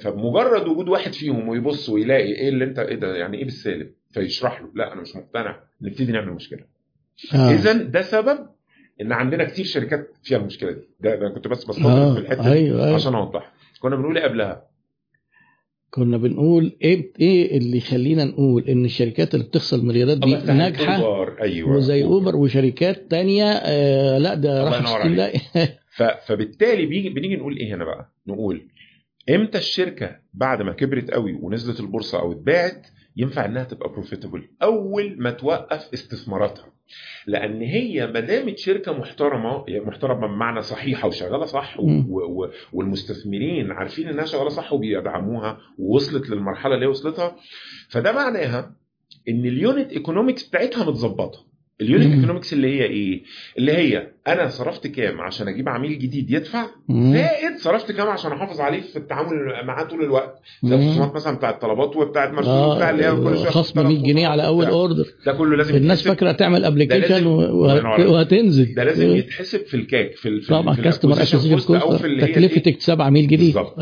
فبمجرد 0.01 0.69
وجود 0.69 0.89
واحد 0.89 1.12
فيهم 1.12 1.48
ويبص 1.48 1.89
ويلاقي 1.89 2.32
إيه 2.35 2.48
اللي 2.48 2.65
أنت 2.65 2.78
إيه 2.78 2.97
ده 2.97 3.16
يعني 3.16 3.39
إيه 3.39 3.44
بالسالب؟ 3.44 3.90
فيشرح 4.11 4.61
له 4.62 4.69
لا 4.74 4.93
أنا 4.93 5.01
مش 5.01 5.16
مقتنع 5.16 5.61
نبتدي 5.82 6.12
نعمل 6.12 6.32
مشكلة. 6.32 6.61
آه. 7.35 7.51
اذا 7.51 7.73
ده 7.73 8.02
سبب 8.02 8.39
إن 9.01 9.12
عندنا 9.12 9.44
كتير 9.44 9.65
شركات 9.65 10.09
فيها 10.23 10.39
المشكلة 10.39 10.70
دي. 10.73 10.89
ده 11.01 11.15
أنا 11.15 11.28
كنت 11.35 11.48
بس 11.48 11.65
بستطرد 11.65 11.86
آه. 11.86 12.15
في 12.15 12.20
الحتة 12.20 12.43
دي 12.43 12.52
أيوه 12.52 12.85
أيوه. 12.85 12.94
عشان 12.94 13.15
أوضحها. 13.15 13.52
كنا 13.81 13.97
بنقول 13.97 14.19
إيه 14.19 14.24
قبلها؟ 14.24 14.70
كنا 15.91 16.17
بنقول 16.17 16.77
إيه 16.83 17.12
إيه 17.21 17.59
اللي 17.59 17.77
يخلينا 17.77 18.25
نقول 18.25 18.69
إن 18.69 18.85
الشركات 18.85 19.35
اللي 19.35 19.47
بتخسر 19.47 19.83
مليارات 19.83 20.19
دي 20.19 20.35
ناجحة 20.35 20.97
أوبر، 20.97 21.43
أيوه. 21.43 21.77
وزي 21.77 22.05
أوبر 22.05 22.37
وشركات 22.37 23.11
تانية 23.11 23.45
آه 23.45 24.19
لا 24.19 24.35
ده 24.35 24.65
راح 24.65 24.81
ينور 24.81 25.01
60 25.01 25.17
دقيقة 25.17 25.73
ف- 25.97 26.27
فبالتالي 26.27 26.87
بيجي 26.87 27.09
بنيجي 27.09 27.37
نقول 27.37 27.57
إيه 27.57 27.75
هنا 27.75 27.85
بقى؟ 27.85 28.12
نقول 28.27 28.62
إمتى 29.31 29.59
الشركة 29.59 30.17
بعد 30.35 30.62
ما 30.62 30.73
كبرت 30.73 31.11
قوي 31.11 31.33
ونزلت 31.33 31.81
البورصة 31.81 32.21
أو 32.21 32.33
اتباعت 32.33 32.87
ينفع 33.17 33.45
إنها 33.45 33.65
تبقى 33.65 33.89
بروفيتبل 33.93 34.43
أول 34.62 35.15
ما 35.19 35.31
توقف 35.31 35.89
استثماراتها. 35.95 36.67
لأن 37.27 37.62
هي 37.62 38.07
ما 38.07 38.21
دامت 38.21 38.59
شركة 38.59 38.93
محترمة 38.93 39.65
محترمة 39.69 40.27
بمعنى 40.27 40.62
صحيحة 40.62 41.09
وشغالة 41.09 41.45
صح 41.45 41.81
و. 41.81 41.83
و 42.43 42.51
والمستثمرين 42.73 43.73
عارفين 43.73 44.09
إنها 44.09 44.25
شغالة 44.25 44.49
صح 44.49 44.73
وبيدعموها 44.73 45.59
ووصلت 45.79 46.31
للمرحلة 46.31 46.75
اللي 46.75 46.87
هي 46.87 46.91
وصلتها 46.91 47.37
فده 47.89 48.12
معناها 48.12 48.75
إن 49.29 49.47
ال 49.47 49.56
unit 49.56 49.93
economics 49.93 50.49
بتاعتها 50.49 50.85
متظبطة 50.91 51.49
ال 51.81 51.86
unit. 51.86 52.15
economics 52.15 52.53
اللي 52.52 52.69
هي 52.81 52.85
إيه 52.85 53.23
اللي 53.59 53.73
هي 53.73 54.07
أنا 54.28 54.48
صرفت 54.48 54.86
كام 54.86 55.20
عشان 55.20 55.48
أجيب 55.48 55.69
عميل 55.69 55.98
جديد 55.98 56.31
يدفع. 56.31 56.66
زائد 56.90 57.57
صرفت 57.59 57.93
كام 57.93 58.07
عشان 58.09 58.32
أحافظ 58.32 58.61
عليه 58.61 58.81
في 58.81 58.97
التعامل 58.97 59.31
معاه 59.65 59.85
طول 59.85 60.05
الوقت 60.05 60.35
زي 60.65 60.77
مم. 60.77 60.82
الخصومات 60.82 61.15
مثلا 61.15 61.36
بتاعة 61.36 61.51
الطلبات 61.51 61.97
وبتاعة 61.97 62.31
مرسوم 62.31 62.52
آه 62.52 62.73
وبتاع 62.73 62.90
اللي 62.90 63.05
هي 63.05 63.11
كل 63.16 63.36
شوية 63.39 63.51
خصم 63.51 63.86
100 63.89 64.02
جنيه 64.02 64.27
على 64.28 64.47
أول. 64.47 64.65
order 64.65 65.05
ده 65.27 65.32
كله 65.32 65.57
لازم 65.57 65.77
الناس 65.77 66.09
فاكرة 66.09 66.32
تعمل 66.32 66.65
application. 66.65 67.27
وهتنزل 67.27 68.74
ده 68.74 68.85
لازم 68.85 69.16
يتحسب 69.16 69.61
في 69.66 69.74
ال 69.74 69.85
CAC 69.85 70.16
في 70.16 70.40
طبعا 70.48 70.74
customer 70.77 71.12
acquisition 71.12 71.77
أو 71.77 71.97
في 71.97 72.07
الإيه؟ 72.07 72.32
تكلفتك 72.32 72.81
7 72.81 73.11
جنيه 73.11 73.36
بالظبط. 73.36 73.74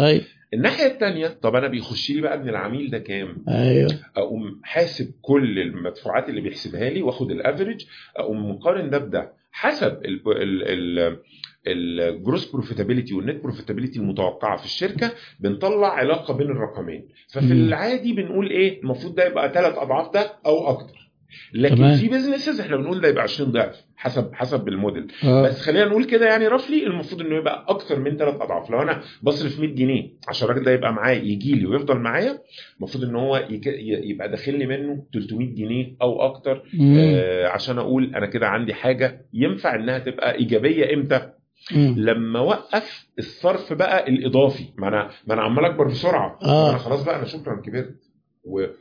الناحية 0.54 0.86
الثانية 0.86 1.26
طب 1.28 1.56
أنا 1.56 1.68
بيخش 1.68 2.10
لي 2.10 2.20
بقى 2.20 2.38
من 2.38 2.48
العميل 2.48 2.90
ده 2.90 2.98
كام؟ 2.98 3.36
أيوه. 3.48 3.90
أقوم 4.16 4.60
حاسب 4.64 5.12
كل 5.22 5.58
المدفوعات 5.58 6.28
اللي 6.28 6.40
بيحسبها 6.40 6.90
لي 6.90 7.02
واخد 7.02 7.30
ال 7.30 7.37
average 7.37 7.84
أقوم 8.16 8.50
مقارن 8.50 8.90
ده 8.90 8.98
بده 8.98 9.32
حسب 9.52 9.98
ال 10.04 10.22
ال 10.28 11.18
ال 11.66 11.80
gross 11.80 12.50
profitability 12.52 13.14
وال 13.14 13.26
net 13.26 13.42
profitability 13.42 13.98
المتوقعة 13.98 14.56
في 14.56 14.64
الشركة 14.64 15.10
بنطلع 15.40 15.88
علاقة 15.88 16.34
بين 16.34 16.46
الرقمين. 16.50 17.08
ففي. 17.28 17.52
العادي 17.52 18.12
بنقول 18.12 18.50
إيه 18.50 18.80
المفروض 18.82 19.14
ده 19.14 19.26
يبقى 19.26 19.52
ثلاث 19.54 19.78
أضعاف 19.78 20.14
ده 20.14 20.32
أو 20.46 20.68
أكتر. 20.68 21.07
لكن 21.54 21.76
تمام. 21.76 21.96
في 21.96 22.08
businesses 22.08 22.60
إحنا 22.60 22.76
بنقول 22.76 23.00
ده 23.00 23.08
يبقى 23.08 23.22
20 23.22 23.52
ضعف 23.52 23.84
حسب 23.96 24.30
حسب 24.34 24.68
الموديل 24.68 25.12
آه. 25.24 25.42
بس 25.42 25.60
خلينا 25.60 25.84
نقول 25.84 26.04
كده 26.04 26.26
يعني 26.26 26.48
roughly 26.48 26.86
المفروض 26.86 27.20
إنه 27.20 27.36
يبقى 27.36 27.64
أكتر 27.68 27.98
من 28.00 28.16
ثلاث 28.16 28.34
أضعاف 28.34 28.70
لو 28.70 28.82
أنا 28.82 29.00
بصرف 29.22 29.60
100 29.60 29.74
جنيه 29.74 30.10
عشان 30.28 30.48
الراجل 30.48 30.64
ده 30.64 30.70
يبقى 30.72 30.92
معايا 30.92 31.22
يجي 31.22 31.52
لي 31.54 31.66
ويفضل 31.66 31.98
معايا 31.98 32.38
المفروض 32.78 33.04
إن 33.04 33.16
هو 33.16 33.36
يك- 33.50 33.74
يبقى 34.04 34.28
داخل 34.30 34.58
لي 34.58 34.66
منه 34.66 35.04
300 35.14 35.54
جنيه 35.54 35.96
أو 36.02 36.22
أكتر 36.26 36.62
مم. 36.74 36.96
آه 36.98 37.46
عشان 37.48 37.78
أقول 37.78 38.14
أنا 38.14 38.26
كده 38.26 38.48
عندي 38.48 38.74
حاجة 38.74 39.26
ينفع 39.34 39.74
إنها 39.74 39.98
تبقى 39.98 40.34
إيجابية 40.34 40.94
إمتى 40.94 41.30
مم. 41.72 41.94
لما 41.98 42.38
أوقف 42.38 43.06
الصرف 43.18 43.72
بقى 43.72 44.08
الإضافي 44.08 44.64
ما 44.78 44.88
أنا 44.88 45.10
ما 45.26 45.34
أنا 45.34 45.42
عمال 45.42 45.64
أكبر 45.64 45.86
بسرعة 45.86 46.38
آه. 46.42 46.70
أنا 46.70 46.78
خلاص 46.78 47.04
بقى 47.04 47.16
أنا 47.16 47.24
شكرا 47.24 47.54
كبرت. 47.60 47.94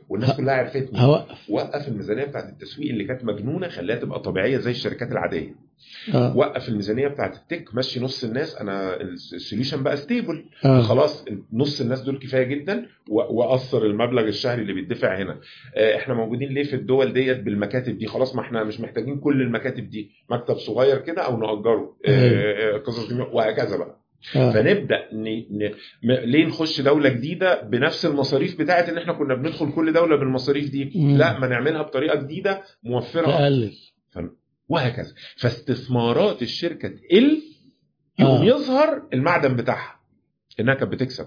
والناس 0.08 0.36
كلها 0.36 0.54
عرفتني. 0.54 1.00
هوقف 1.02 1.50
وقف 1.50 1.88
الميزانية 1.88 2.24
بتاعت 2.24 2.48
التسويق 2.48 2.90
اللي 2.90 3.04
كانت 3.04 3.24
مجنونة 3.24 3.68
خليها 3.68 3.96
تبقى 3.96 4.20
طبيعية 4.20 4.58
زي 4.58 4.70
الشركات 4.70 5.12
العادية. 5.12 5.54
آه. 6.14 6.36
وقف 6.36 6.68
الميزانية 6.68 7.08
بتاعت 7.08 7.36
ال 7.36 7.44
tech 7.44 7.74
مشي 7.74 8.00
نص 8.00 8.24
الناس 8.24 8.56
أنا 8.56 9.00
ال 9.00 9.09
solution 9.09 9.82
بقى 9.82 9.96
stable 9.96 10.44
آه. 10.64 10.80
خلاص 10.80 11.24
نص 11.52 11.80
الناس 11.80 12.00
دول 12.00 12.18
كفاية 12.18 12.42
جدا 12.42 12.86
وأثر 13.10 13.86
المبلغ 13.86 14.22
الشهري 14.28 14.62
اللي 14.62 14.72
بيدفع 14.72 15.18
هنا. 15.18 15.40
آه، 15.76 15.96
إحنا 15.96 16.14
موجودين 16.14 16.48
ليه 16.48 16.64
في 16.64 16.76
الدول 16.76 17.12
ديت 17.12 17.40
بالمكاتب 17.40 17.98
دي؟ 17.98 18.06
خلاص 18.06 18.34
ما 18.34 18.40
إحنا 18.42 18.64
مش 18.64 18.80
محتاجين 18.80 19.18
كل 19.20 19.42
المكاتب 19.42 19.90
دي. 19.90 20.10
مكتب 20.30 20.56
صغير 20.58 20.98
كده 20.98 21.22
أو 21.22 21.36
نأجره. 21.36 21.96
آه، 22.06 22.74
آه، 22.74 22.78
قصص 22.78 23.08
دي 23.08 23.20
وهكذا 23.20 23.76
بقى. 23.76 23.96
آه. 24.36 24.50
فنبدأ 24.50 25.08
ن... 25.12 25.24
ن... 25.50 25.70
م... 26.02 26.12
ليه 26.12 26.46
نخش 26.46 26.80
دولة 26.80 27.08
جديدة 27.08 27.62
بنفس 27.62 28.06
المصاريف 28.06 28.58
بتاعت 28.58 28.88
إن 28.88 28.98
إحنا 28.98 29.12
كنا 29.12 29.34
بندخل 29.34 29.72
كل 29.72 29.92
دولة 29.92 30.16
بالمصاريف 30.16 30.70
دي 30.70 30.92
مم. 30.94 31.16
لا 31.18 31.38
ما 31.38 31.46
نعملها 31.48 31.82
بطريقة 31.82 32.16
جديدة 32.22 32.62
موفرة. 32.82 33.26
تقلل 33.26 33.72
وهكذا 34.68 35.14
فاستثمارات 35.36 36.42
الشركة 36.42 36.88
تقل 36.88 37.42
يقوم 38.18 38.42
آه. 38.42 38.44
يظهر 38.44 39.08
المعدن 39.12 39.56
بتاعها 39.56 40.00
إنها 40.60 40.74
كانت 40.74 40.92
بتكسب 40.92 41.26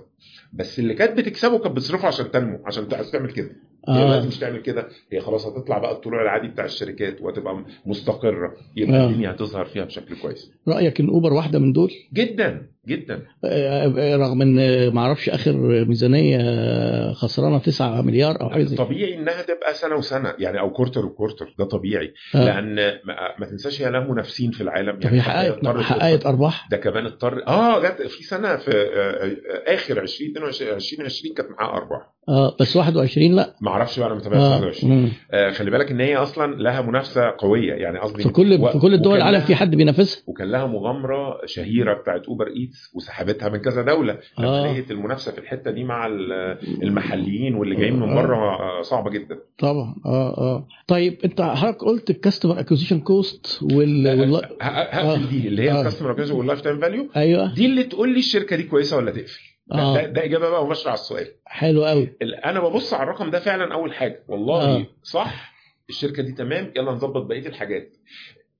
بس 0.54 0.80
اللي 0.80 0.94
كانت 0.94 1.18
بتصرفه 1.20 1.58
كانت 1.60 1.76
بتصرفه 1.76 2.08
عشان 2.08 2.32
تنمو 2.32 2.60
عشان 2.66 2.88
عايز 2.94 3.12
تعمل 3.12 3.32
كده. 3.32 3.50
هي 3.90 4.04
آه. 4.04 4.10
لازم 4.16 4.28
مش 4.28 4.40
تعمل 4.40 4.62
كده 4.62 4.88
هي 5.12 5.20
خلاص 5.20 5.46
هتطلع 5.48 5.78
بقى 5.78 5.92
الطلوع 5.92 6.22
العادي 6.22 6.48
بتاع 6.48 6.66
الشركات 6.66 7.22
وهتبقى 7.22 7.64
مستقرة 7.86 8.54
يبقى 8.76 9.00
آه. 9.00 9.10
الدنيا 9.10 9.32
هتظهر 9.32 9.66
فيها 9.66 9.86
بشكل 9.86 10.16
كويس. 10.22 10.52
رأيك 10.68 11.00
إن 11.00 11.08
أوبر 11.10 11.34
واحدة 11.34 11.60
من 11.60 11.74
دول؟ 11.74 11.92
جدا 12.14 12.68
جدا. 12.88 13.22
آه، 13.46 14.16
رغم 14.16 14.42
إن 14.42 14.60
آه، 14.60 14.90
ما 14.90 15.02
أعرفش 15.02 15.30
آخر 15.30 15.54
ميزانية 15.86 16.38
آه، 16.42 17.14
خسرانة 17.14 17.58
9 17.60 18.02
مليار 18.02 18.42
أو 18.42 18.50
حاجة 18.50 18.64
زي. 18.64 18.76
طبيعي 18.76 19.16
إنها 19.16 19.42
تبقى 19.42 19.74
سنة 19.74 19.96
وسنة 19.96 20.34
يعني 20.40 20.60
أو 20.60 20.72
quarter 20.72 21.06
و 21.06 21.12
quarter 21.12 21.56
ده 21.60 21.66
طبيعي. 21.66 22.14
آه. 22.36 22.46
لأن 22.46 22.76
ما, 22.76 23.16
ما 23.40 23.46
تنساش 23.46 23.82
هي 23.82 23.90
لها 23.92 24.00
منافسين 24.00 24.52
في 24.52 24.62
العالم 24.62 25.00
هي 25.04 25.22
حققت 25.22 26.26
أرباح؟ 26.26 26.68
ده 26.72 26.78
كمان 26.78 27.06
اضطر 27.06 27.48
آه 27.48 27.80
جت 27.80 28.02
في 28.02 28.24
سنة 28.24 28.56
في 28.56 28.72
آه، 28.72 28.76
آه، 28.76 29.74
آخر 29.76 30.04
2022 30.12 30.72
2020 30.76 31.34
كانت 31.36 31.50
معاها 31.52 31.78
ارباح 31.78 32.12
آه 32.30 32.58
بس 32.60 32.76
21 32.76 33.36
لا 33.36 33.56
ما 33.62 33.70
أعرفش 33.72 34.00
بقى 34.00 34.08
أنا 34.08 34.16
متابع 34.16 34.38
آه 34.38 34.50
21 34.50 34.94
مم. 34.94 35.10
آه 35.32 35.52
خلي 35.52 35.72
بالك 35.72 35.92
إن 35.92 36.00
هي 36.00 36.16
أصلا 36.16 36.56
لها 36.56 36.82
منافسة 36.82 37.22
قوية 37.38 37.74
يعني 37.74 38.00
قصدي 38.00 38.24
في 38.24 38.30
كل 38.30 38.62
و- 38.62 38.70
في 38.72 38.80
كل 38.80 38.94
الدول 38.94 39.18
العالم 39.18 39.40
في 39.40 39.56
حد 39.56 39.76
بينافسها 39.76 40.24
وكان 40.28 40.52
لها 40.52 40.66
مغامرة 40.66 41.46
شهيرة 41.46 41.94
بتاعت 41.94 42.26
Uber 42.26 42.48
Eats 42.48 42.92
وسحبتها 42.96 43.50
من 43.50 43.58
كذا 43.58 43.82
دولة 43.82 44.18
لما 44.40 44.48
آه. 44.70 44.72
لقيت 44.72 44.92
المنافسة 44.92 45.32
في 45.32 45.38
الحتة 45.38 45.72
دي 45.72 45.84
مع 45.84 46.08
ال- 46.08 46.58
المحليين 46.84 47.56
واللي 47.56 47.76
جايين 47.76 47.96
من 48.00 48.10
آه. 48.10 48.16
بره 48.22 48.36
آه، 48.38 48.82
صعبة 48.82 49.10
جدا 49.10 49.38
طبعا 49.60 49.96
آه 50.06 50.38
آه 50.38 50.68
طيب 50.88 51.18
أنت 51.26 51.42
حضرتك 51.42 51.84
قلت 51.84 52.10
ال 52.10 52.15
customer 52.15 52.60
acquisition 52.60 53.00
cost 53.00 53.60
وال, 53.74 54.42
هقفل 54.62 55.24
آه. 55.24 55.30
دي 55.30 55.48
اللي 55.48 55.62
هي 55.62 55.72
آه. 55.72 55.80
ال 55.80 55.83
customer 55.83 56.12
acquisition 56.12 56.30
وال 56.30 56.34
lifetime 56.36 56.80
value 56.80 57.10
أيوه 57.16 57.54
دي 57.54 57.66
اللي 57.66 57.84
تقول 57.84 58.10
لي 58.14 58.20
الشركة 58.20 58.56
دي 58.56 58.64
كويسة 58.64 58.98
ولا 58.98 59.12
تقفل 59.12 59.42
آه. 59.72 59.96
ده, 59.96 60.06
ده 60.08 60.24
إجابة 60.24 60.50
بقى 60.50 60.66
مباشره 60.66 60.90
على 60.90 61.00
السؤال. 61.00 61.28
حلو 61.46 61.86
قوي. 61.86 62.14
أنا 62.46 62.60
ببص 62.60 62.94
على 62.94 63.04
الرقم 63.04 63.30
ده 63.30 63.40
فعلا 63.40 63.74
أول 63.74 63.94
حاجة. 63.94 64.24
والله 64.28 64.78
آه. 64.78 64.86
صح 65.04 65.54
الشركة 65.90 66.24
دي 66.24 66.32
تمام 66.32 66.74
يلا 66.76 66.92
نظبط 66.92 67.26
بقية 67.26 67.48
الحاجات. 67.48 67.98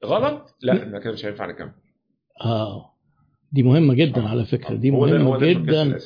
غلط؟ 0.06 0.56
لا 0.62 0.84
أنا 0.84 1.00
كده 1.00 1.14
مش 1.14 1.26
هينفع 1.26 1.46
نكمل. 1.46 1.72
آه. 2.46 2.92
دي 3.52 3.64
مهمة 3.64 3.94
جدا 3.94 4.28
على 4.28 4.46
فكرة 4.46 4.76
دي 4.76 4.90
هو 4.92 5.08
ده 5.08 5.18
هو 5.18 5.24
مهمه 5.24 5.38
ده 5.40 5.48
جدا. 5.50 5.98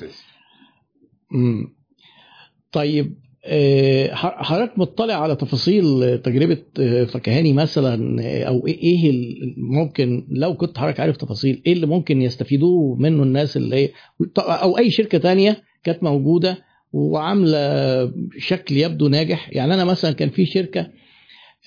طيب 2.72 3.06
آه، 3.06 3.25
حضرتك 4.16 4.80
مطلع 4.80 5.14
على 5.14 5.36
تفاصيل 5.36 6.18
تجربة 6.18 6.58
آه، 6.80 7.04
فكهاني 7.04 7.54
مثلا 7.54 8.22
آه، 8.24 8.44
أو 8.44 8.60
إيه- 8.62 8.66
إيه 8.66 9.12
ممكن 9.58 10.28
لو 10.30 10.54
كنت 10.58 10.78
حضرتك 10.78 11.00
عارف 11.00 11.18
تفاصيل 11.18 11.62
إيه 11.68 11.74
اللي 11.74 11.86
ممكن 11.88 12.22
يستفيدوه 12.22 12.96
منه 12.96 13.24
الناس 13.24 13.58
اللي 13.58 13.76
هي 13.76 13.90
أو 14.38 14.78
أي 14.78 14.92
شركة 14.92 15.18
تانية 15.18 15.64
كانت 15.84 16.04
موجودة 16.04 16.58
وعاملة 16.94 18.12
شكل 18.38 18.78
يبدو 18.78 19.08
ناجح؟ 19.08 19.50
يعني 19.54 19.74
أنا 19.74 19.84
مثلا 19.86 20.12
كان 20.12 20.30
في 20.30 20.46
شركة 20.46 20.88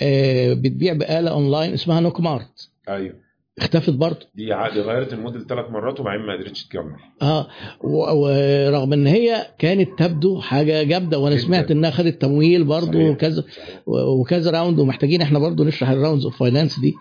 آه، 0.03 0.53
بتبيع 0.53 0.93
بآلة 0.93 1.31
أونلاين 1.31 1.73
اسمها 1.73 2.01
نوك 2.01 2.21
مارت 2.21 2.71
أيوه. 2.89 3.28
اختفت 3.59 3.91
برضه 3.91 4.27
دي 4.35 4.53
غيرت 4.83 5.13
الموديل 5.13 5.47
ثلاث 5.47 5.71
مرات 5.71 6.01
وبعدين 6.01 6.27
ما 6.27 6.33
قدرتش 6.37 6.65
تكمل 6.67 6.93
آه 7.23 7.47
ورغم 7.81 8.93
إن 8.93 9.07
هي 9.07 9.47
كانت 9.59 9.89
تبدو 9.99 10.41
حاجة 10.41 10.83
جامدة 10.83 11.19
وأنا 11.19 11.35
جداً. 11.37 11.45
سمعت 11.47 11.71
إنها 11.71 11.91
خدت 11.91 12.23
تمويل 12.23 12.65
برضه. 12.65 12.99
وكذا. 13.11 13.45
وكذا 13.87 14.51
round 14.51 14.79
ومحتاجين 14.79 15.23
إحنا 15.23 15.39
برضه 15.39 15.65
نشرح 15.65 15.91
ال 15.91 15.96
rounds 15.96 16.25
of 16.25 16.39
finance 16.39 16.81
دي 16.81 16.95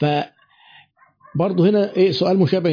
ف 0.00 0.04
برضه 1.36 1.68
هنا 1.68 1.96
إيه 1.96 2.10
سؤال 2.12 2.38
مشابه 2.38 2.70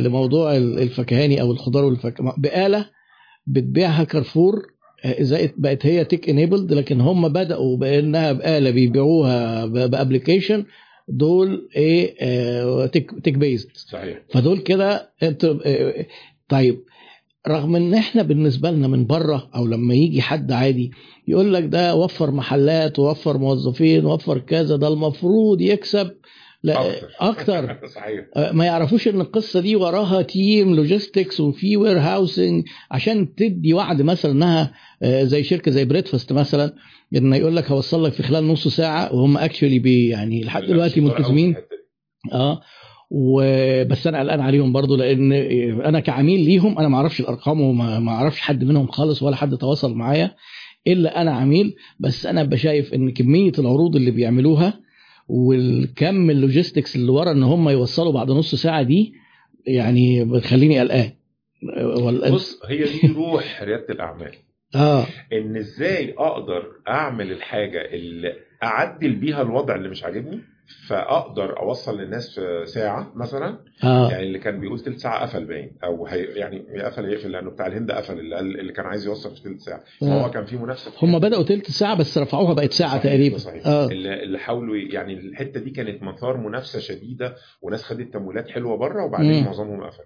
لموضوع 0.00 0.56
الفكهاني 0.56 1.40
أو 1.40 1.52
الخضار 1.52 1.84
والفاكهه 1.84 2.34
بقالة 2.38 2.86
بتبيعها 3.46 4.04
كارفور 4.04 4.62
زائد 5.20 5.52
بقت 5.56 5.86
هي 5.86 6.04
tech 6.04 6.28
enabled 6.28 6.72
لكن 6.72 7.00
هم 7.00 7.28
بدأوا 7.28 7.76
بأنها 7.76 8.32
بقالة 8.32 8.70
بيبيعوها 8.70 9.66
ب 9.66 9.74
application 9.74 10.64
دول 11.10 11.68
إيه 11.76 12.14
آه، 12.20 12.86
tech 12.86 13.10
tech 13.24 13.34
based 13.34 13.70
صحيح. 13.74 14.18
فدول 14.32 14.58
كده 14.58 15.10
انت 15.22 15.44
آه، 15.44 16.06
طيب 16.48 16.80
رغم 17.48 17.76
ان 17.76 17.94
إحنا 17.94 18.22
بالنسبة 18.22 18.70
لنا 18.70 18.88
من 18.88 19.06
بره 19.06 19.50
أو 19.54 19.66
لما 19.66 19.94
يجي 19.94 20.22
حد 20.22 20.52
عادي 20.52 20.92
يقول 21.28 21.54
لك 21.54 21.64
ده 21.64 21.94
وفر 21.94 22.30
محلات 22.30 22.98
ووفر 22.98 23.38
موظفين 23.38 24.04
ووفر 24.04 24.38
كذا 24.38 24.76
ده 24.76 24.88
المفروض 24.88 25.60
يكسب. 25.60 26.10
لا 26.62 26.92
أكتر. 27.20 27.78
صحيح. 27.94 28.24
آه، 28.36 28.52
ما 28.52 28.64
يعرفوش 28.64 29.08
إن 29.08 29.20
القصة 29.20 29.60
دي 29.60 29.76
وراها 29.76 30.22
team 30.22 30.74
logistics 30.74 31.40
وفي 31.40 31.76
warehousing 31.76 32.64
عشان 32.90 33.34
تدي 33.34 33.74
وعد 33.74 34.02
مثلا 34.02 34.32
إنها 34.32 34.72
زي 35.22 35.42
شركة 35.42 35.70
زي 35.70 35.84
بريدفاست 35.84 36.32
مثلا. 36.32 36.74
ان 37.16 37.32
يقول 37.32 37.56
لك 37.56 37.70
هوصل 37.70 38.04
لك 38.04 38.12
في 38.12 38.22
خلال 38.22 38.48
نص 38.48 38.68
ساعة 38.68 39.14
وهم 39.14 39.38
actually 39.38 39.78
بي 39.78 40.08
يعني 40.08 40.44
لحد 40.44 40.62
دلوقتي 40.62 41.00
ملتزمين 41.00 41.56
آه. 42.32 42.60
وبس 43.10 44.06
أنا 44.06 44.20
قلقان 44.20 44.40
عليهم 44.40 44.72
برضو 44.72 44.96
لأن 44.96 45.32
أنا 45.82 46.00
كعميل 46.00 46.40
ليهم 46.40 46.78
أنا 46.78 46.88
ما 46.88 46.96
أعرفش 46.96 47.20
الأرقام 47.20 47.60
وما 47.60 47.98
ما 47.98 48.12
أعرفش 48.12 48.40
حد 48.40 48.64
منهم 48.64 48.86
خالص 48.86 49.22
ولا 49.22 49.36
حد 49.36 49.56
تواصل 49.56 49.94
معايا 49.94 50.34
إلا 50.86 51.22
أنا 51.22 51.30
عميل. 51.32 51.74
بس 52.00 52.26
أنا 52.26 52.44
بشايف 52.44 52.94
إن 52.94 53.10
كمية 53.10 53.52
العروض 53.58 53.96
اللي 53.96 54.10
بيعملوها 54.10 54.80
والكم 55.28 56.30
اللوجيستكس 56.30 56.96
اللي 56.96 57.12
ورا 57.12 57.32
إن 57.32 57.42
هم 57.42 57.68
يوصلوا 57.68 58.12
بعد 58.12 58.30
نص 58.30 58.54
ساعة 58.54 58.82
دي 58.82 59.12
يعني 59.66 60.24
بتخليني 60.24 60.80
قلقان. 60.80 61.10
بص 62.32 62.60
هي 62.68 62.84
دي 62.84 63.12
روح 63.16 63.62
ريادة 63.62 63.86
الأعمال. 63.90 64.32
آه. 64.74 65.06
إن 65.32 65.56
إزاي 65.56 66.14
أقدر 66.18 66.66
أعمل 66.88 67.32
الحاجة 67.32 67.84
اللي 67.84 68.34
أعدل 68.62 69.12
بيها 69.16 69.42
الوضع 69.42 69.74
اللي 69.74 69.88
مش 69.88 70.04
عاجبني 70.04 70.40
فأقدر 70.88 71.58
أوصل 71.58 72.00
للناس 72.00 72.34
في 72.40 72.62
ساعة 72.66 73.12
مثلا 73.14 73.58
آه. 73.84 74.10
يعني 74.10 74.22
اللي 74.22 74.38
كان 74.38 74.60
بيقول 74.60 74.80
تلت 74.80 74.98
ساعة 74.98 75.22
قفل 75.22 75.44
باين 75.44 75.70
أو 75.84 76.06
هي 76.06 76.22
يعني 76.24 76.58
قفل 76.82 77.04
يقفل 77.12 77.30
لأنه 77.30 77.50
بتاع 77.50 77.66
الهند 77.66 77.90
قفل 77.90 78.18
اللي, 78.18 78.38
اللي 78.40 78.72
كان 78.72 78.86
عايز 78.86 79.06
يوصل 79.06 79.36
في 79.36 79.42
تلت 79.42 79.60
ساعة. 79.60 79.80
آه. 80.02 80.06
فهو 80.06 80.30
كان 80.30 80.44
في 80.44 80.56
منافسة 80.56 80.92
هم 81.02 81.18
بدأوا 81.18 81.42
تلت 81.42 81.70
ساعة 81.70 81.96
بس 81.96 82.18
رفعوها 82.18 82.54
بقت 82.54 82.72
ساعة 82.72 82.90
صحيح، 82.90 83.02
تقريبا. 83.02 83.38
صحيح. 83.38 83.66
آه. 83.66 83.86
اللي 83.86 84.22
اللي 84.22 84.38
حاولوا 84.38 84.76
يعني 84.76 85.14
الحتة 85.14 85.60
دي 85.60 85.70
كانت 85.70 86.02
مثار 86.02 86.36
منافسة 86.36 86.78
شديدة 86.78 87.34
وناس 87.62 87.82
خدت 87.82 88.12
تمويلات 88.12 88.48
حلوة 88.48 88.76
بره 88.76 89.04
وبعدين. 89.04 89.44
معظمهم 89.44 89.82
قفل 89.84 90.04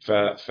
ف 0.00 0.12
ف 0.12 0.50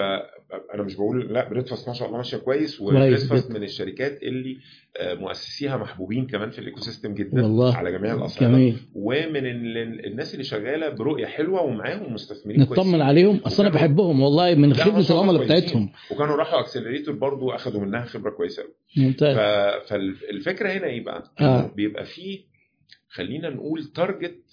أنا 0.74 0.84
مش 0.84 0.96
بقول 0.96 1.34
لا 1.34 1.50
بريدفاست 1.50 1.88
ما 1.88 1.94
شاء 1.94 2.08
الله 2.08 2.18
ماشية 2.18 2.38
كويس 2.38 2.82
وبريدفاست. 2.82 3.52
من 3.52 3.64
الشركات 3.64 4.24
اللي 4.24 4.58
آه، 4.98 5.14
مؤسسيها 5.14 5.78
محبوبين 5.78 6.28
كمان 6.28 6.50
في 6.50 6.60
ال 6.60 6.80
ecosystem 6.80 7.14
جدا 7.14 7.42
والله 7.44 7.76
على 7.76 7.92
جميع 7.92 8.14
الاصعده 8.14 8.74
ومن 8.96 9.46
ال- 9.46 10.06
الناس 10.06 10.34
اللي 10.34 10.44
شغالة 10.44 10.90
برؤية 10.90 11.26
حلوة 11.26 11.62
ومعاهم 11.62 12.14
مستثمرين 12.14 12.62
نطمن. 12.62 13.02
عليهم 13.02 13.38
أصل 13.38 13.64
أنا 13.66 13.74
بحبهم 13.74 14.22
والله 14.22 14.56
من 14.56 14.72
الله 14.72 15.12
العملاء. 15.12 15.44
بتاعتهم 15.46 15.90
وكانوا 16.12 16.36
راحوا 16.36 16.60
accelerator 16.60 17.16
برضو 17.16 17.50
اخذوا 17.52 17.82
منها 17.82 18.06
خبرة 18.06 18.30
كويسة 18.32 18.64
قوي 18.64 18.74
ممتاز 18.98 19.36
ف- 19.38 19.90
فالفكرة 19.90 20.70
هنا 20.70 20.86
إيه 20.88 21.04
بقى؟ 21.04 21.24
آه. 21.42 21.72
بيبقى 21.76 22.06
فيه 22.06 22.40
خلينا 23.10 23.50
نقول 23.50 23.84
target 23.84 24.44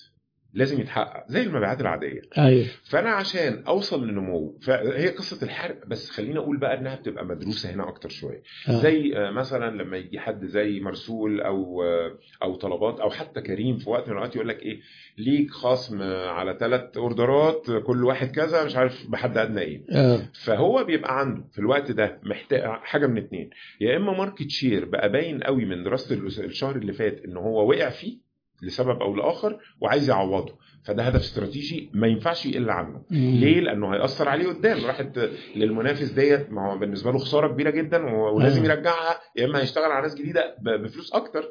لازم 0.56 0.80
يتحقق 0.80 1.24
زي 1.28 1.42
المبيعات 1.42 1.80
العادية. 1.80 2.20
أيوه. 2.38 2.66
فأنا 2.90 3.10
عشان 3.10 3.62
أوصل 3.68 4.08
لنمو 4.08 4.58
فهي 4.62 5.08
قصة 5.08 5.44
الحرق 5.44 5.86
بس 5.86 6.10
خلينا 6.10 6.38
أقول 6.40 6.56
بقى 6.58 6.78
إنها 6.78 6.96
بتبقى 6.96 7.24
مدروسة 7.26 7.70
هنا 7.70 7.88
أكتر 7.88 8.08
شوية. 8.08 8.42
آه. 8.68 8.72
زي 8.72 9.16
آه، 9.16 9.30
مثلا 9.30 9.82
لما 9.82 9.96
يجي 9.96 10.18
حد 10.18 10.44
زي 10.44 10.80
مرسول 10.80 11.40
أو 11.40 11.82
آه، 11.82 12.18
أو 12.42 12.56
طلبات 12.56 13.00
أو 13.00 13.10
حتى 13.10 13.40
كريم 13.40 13.76
في 13.76 13.90
وقت 13.90 14.06
من 14.06 14.12
الأوقات 14.12 14.36
يقول 14.36 14.48
لك 14.48 14.62
إيه 14.62 14.80
ليك 15.18 15.50
خصم 15.50 16.02
على 16.02 16.56
ثلاث 16.60 16.96
أوردرات 16.96 17.66
كل 17.86 18.04
واحد 18.04 18.30
كذا 18.30 18.64
مش 18.64 18.76
عارف 18.76 19.06
بحد 19.10 19.38
ادنى 19.38 19.60
إيه. 19.60 19.82
آه. 19.92 20.18
فهو 20.44 20.84
بيبقى 20.84 21.18
عنده 21.20 21.44
في 21.52 21.58
الوقت 21.58 21.92
ده 21.92 22.20
محتاج 22.22 22.60
حاجة 22.62 23.06
من 23.06 23.18
اتنين. 23.18 23.50
يا 23.80 23.96
إما 23.96 24.12
market 24.18 24.50
share 24.50 24.84
بقى 24.84 25.12
باين 25.12 25.42
قوي 25.42 25.64
من 25.64 25.82
دراسة 25.82 26.14
الشهر 26.44 26.76
اللي 26.76 26.92
فات 26.92 27.20
إن 27.24 27.36
هو 27.36 27.68
وقع 27.70 27.88
فيه 27.90 28.25
لسبب 28.62 29.00
أو 29.02 29.16
لاخر 29.16 29.58
وعايز 29.80 30.08
يعوضه. 30.08 30.58
فده 30.86 31.02
هدف 31.02 31.20
استراتيجي 31.20 31.90
ما 31.94 32.06
ينفعش 32.06 32.46
يقل 32.46 32.70
عنه. 32.70 33.02
ليه 33.10 33.60
لأنه 33.60 33.94
هيأثر 33.94 34.28
عليه 34.28 34.48
قدام 34.48 34.84
راحت 34.86 35.18
للمنافس 35.56 36.10
ديت 36.10 36.46
ما 36.52 36.72
هو 36.72 36.78
بالنسبة 36.78 37.12
له 37.12 37.18
خسارة 37.18 37.48
كبيرة 37.52 37.70
جدا 37.70 38.04
ولازم 38.14 38.62
آه. 38.62 38.64
يرجعها 38.66 39.18
يا 39.36 39.44
إما 39.46 39.60
هيشتغل 39.62 39.84
على 39.92 40.02
ناس 40.02 40.14
جديدة 40.14 40.54
بفلوس 40.62 41.12
أكتر 41.12 41.44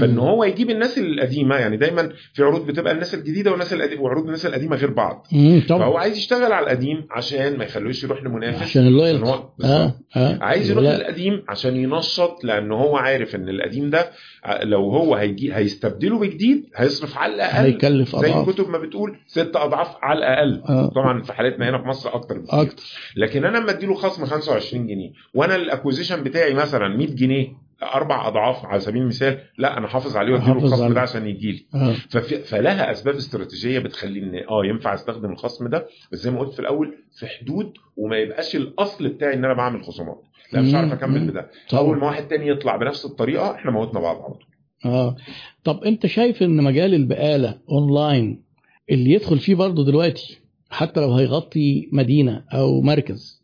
فإن. 0.00 0.18
هو 0.18 0.44
يجيب 0.44 0.70
الناس 0.70 0.98
القديمة 0.98 1.56
يعني 1.56 1.76
دايما 1.76 2.12
في 2.34 2.42
عروض 2.42 2.66
بتبقى 2.66 2.92
الناس 2.92 3.14
الجديدة 3.14 3.50
والناس 3.50 3.72
القديمة 3.72 4.02
وعروض 4.02 4.24
الناس 4.24 4.46
القديمة 4.46 4.76
غير 4.76 4.90
بعض. 4.90 5.26
فهو 5.68 5.96
عايز 5.96 6.16
يشتغل 6.16 6.52
على 6.52 6.64
القديم 6.64 7.06
عشان 7.10 7.56
ما 7.58 7.64
يخلوش 7.64 8.04
يروح 8.04 8.22
لمنافس 8.22 8.62
عشان 8.62 8.86
ال 8.86 8.91
loyalty 8.91 9.24
هو-. 9.30 9.64
آه 9.64 9.94
آه 10.16 10.38
عايز 10.40 10.70
يروح. 10.70 10.84
للقديم 10.84 11.44
عشان 11.48 11.76
ينشط 11.76 12.44
لأن 12.44 12.72
هو 12.72 12.96
عارف 12.96 13.34
إن 13.34 13.48
القديم 13.48 13.90
ده 13.90 14.10
ع- 14.44 14.62
لو 14.62 14.90
هو 14.90 15.14
هيجي 15.14 15.54
هيستبدله 15.54 16.18
بجديد 16.18 16.66
هيصرف 16.76 17.18
على 17.18 17.34
الأقل 17.34 17.64
هيكلف 17.64 18.16
زي 18.16 18.32
الكتب 18.40 18.70
ما 18.78 18.86
بتقول 18.86 19.18
ست 19.26 19.52
أضعاف 19.56 19.88
على 20.02 20.18
الأقل. 20.18 20.62
آه. 20.68 20.86
طبعا 20.86 21.22
في 21.22 21.32
حالتنا 21.32 21.68
هنا 21.70 21.78
في 21.82 21.88
مصر 21.88 22.14
أكتر 22.14 22.38
بكتير. 22.38 22.62
أكتر. 22.62 22.82
لكن 23.16 23.44
أنا 23.44 23.58
لما 23.58 23.70
أديله 23.70 23.94
خصم 23.94 24.24
25 24.26 24.86
جنيه 24.86 25.10
وأنا 25.34 25.56
ال 25.56 25.61
acquisition 25.61 26.22
بتاعي 26.22 26.54
مثلا 26.54 26.88
100 26.88 27.06
جنيه 27.06 27.64
أربع 27.82 28.28
أضعاف 28.28 28.66
على 28.66 28.80
سبيل 28.80 29.02
المثال 29.02 29.38
لا 29.58 29.78
أنا 29.78 29.88
حافظ 29.88 30.16
عليه 30.16 30.32
وأديله 30.32 30.52
الخصم. 30.52 30.94
ده 30.94 31.00
عشان 31.00 31.26
يجي 31.26 31.52
لي 31.52 31.94
ففي 32.10 32.38
فلها 32.38 32.90
أسباب 32.90 33.14
استراتيجية 33.14 33.78
بتخلي 33.78 34.20
إن 34.20 34.34
آه 34.34 34.64
ينفع 34.64 34.94
أستخدم 34.94 35.32
الخصم 35.32 35.68
ده. 35.68 35.86
بس 36.12 36.18
زي 36.18 36.30
ما 36.30 36.40
قلت 36.40 36.52
في 36.52 36.60
الأول 36.60 36.94
في 37.18 37.26
حدود 37.26 37.72
وما 37.96 38.16
يبقاش 38.16 38.56
الأصل 38.56 39.08
بتاعي 39.08 39.34
إن 39.34 39.44
أنا 39.44 39.54
بعمل 39.54 39.84
خصومات. 39.84 40.22
لا 40.52 40.60
مش 40.60 40.74
عارف 40.74 40.92
أكمل. 40.92 41.30
بده. 41.30 41.50
أول 41.74 41.98
ما 41.98 42.06
واحد 42.06 42.28
تاني 42.28 42.48
يطلع 42.48 42.76
بنفس 42.76 43.04
الطريقة 43.04 43.54
إحنا 43.54 43.70
موتنا 43.70 44.00
بعض 44.00 44.16
على 44.16 44.34
طول. 44.34 44.44
آه. 44.84 45.16
طب 45.64 45.84
أنت 45.84 46.06
شايف 46.06 46.42
إن 46.42 46.62
مجال 46.64 46.94
البقالة 46.94 47.58
أونلاين 47.70 48.43
اللي 48.90 49.10
يدخل 49.10 49.38
فيه 49.38 49.54
برضه 49.54 49.84
دلوقتي 49.84 50.38
حتى 50.70 51.00
لو 51.00 51.12
هيغطي 51.14 51.88
مدينة 51.92 52.44
أو 52.52 52.80
مركز 52.80 53.42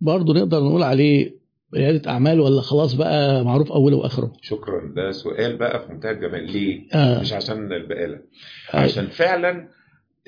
برضه 0.00 0.34
نقدر 0.34 0.60
نقول 0.60 0.82
عليه 0.82 1.34
رياده 1.74 2.10
أعمال 2.10 2.40
ولا 2.40 2.60
خلاص 2.60 2.94
بقى 2.94 3.44
معروف 3.44 3.72
أوله 3.72 3.96
وآخره. 3.96 4.32
شكرا. 4.42 4.92
ده 4.96 5.10
سؤال 5.12 5.56
بقى 5.56 5.86
في 5.86 5.92
منتهى 5.92 6.10
الجمال. 6.10 6.52
ليه؟ 6.52 6.82
آه. 6.94 7.20
مش 7.20 7.32
عشان 7.32 7.72
البقالة. 7.72 8.20
آه. 8.74 8.76
عشان 8.76 9.06
فعلا 9.06 9.68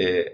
آه 0.01 0.25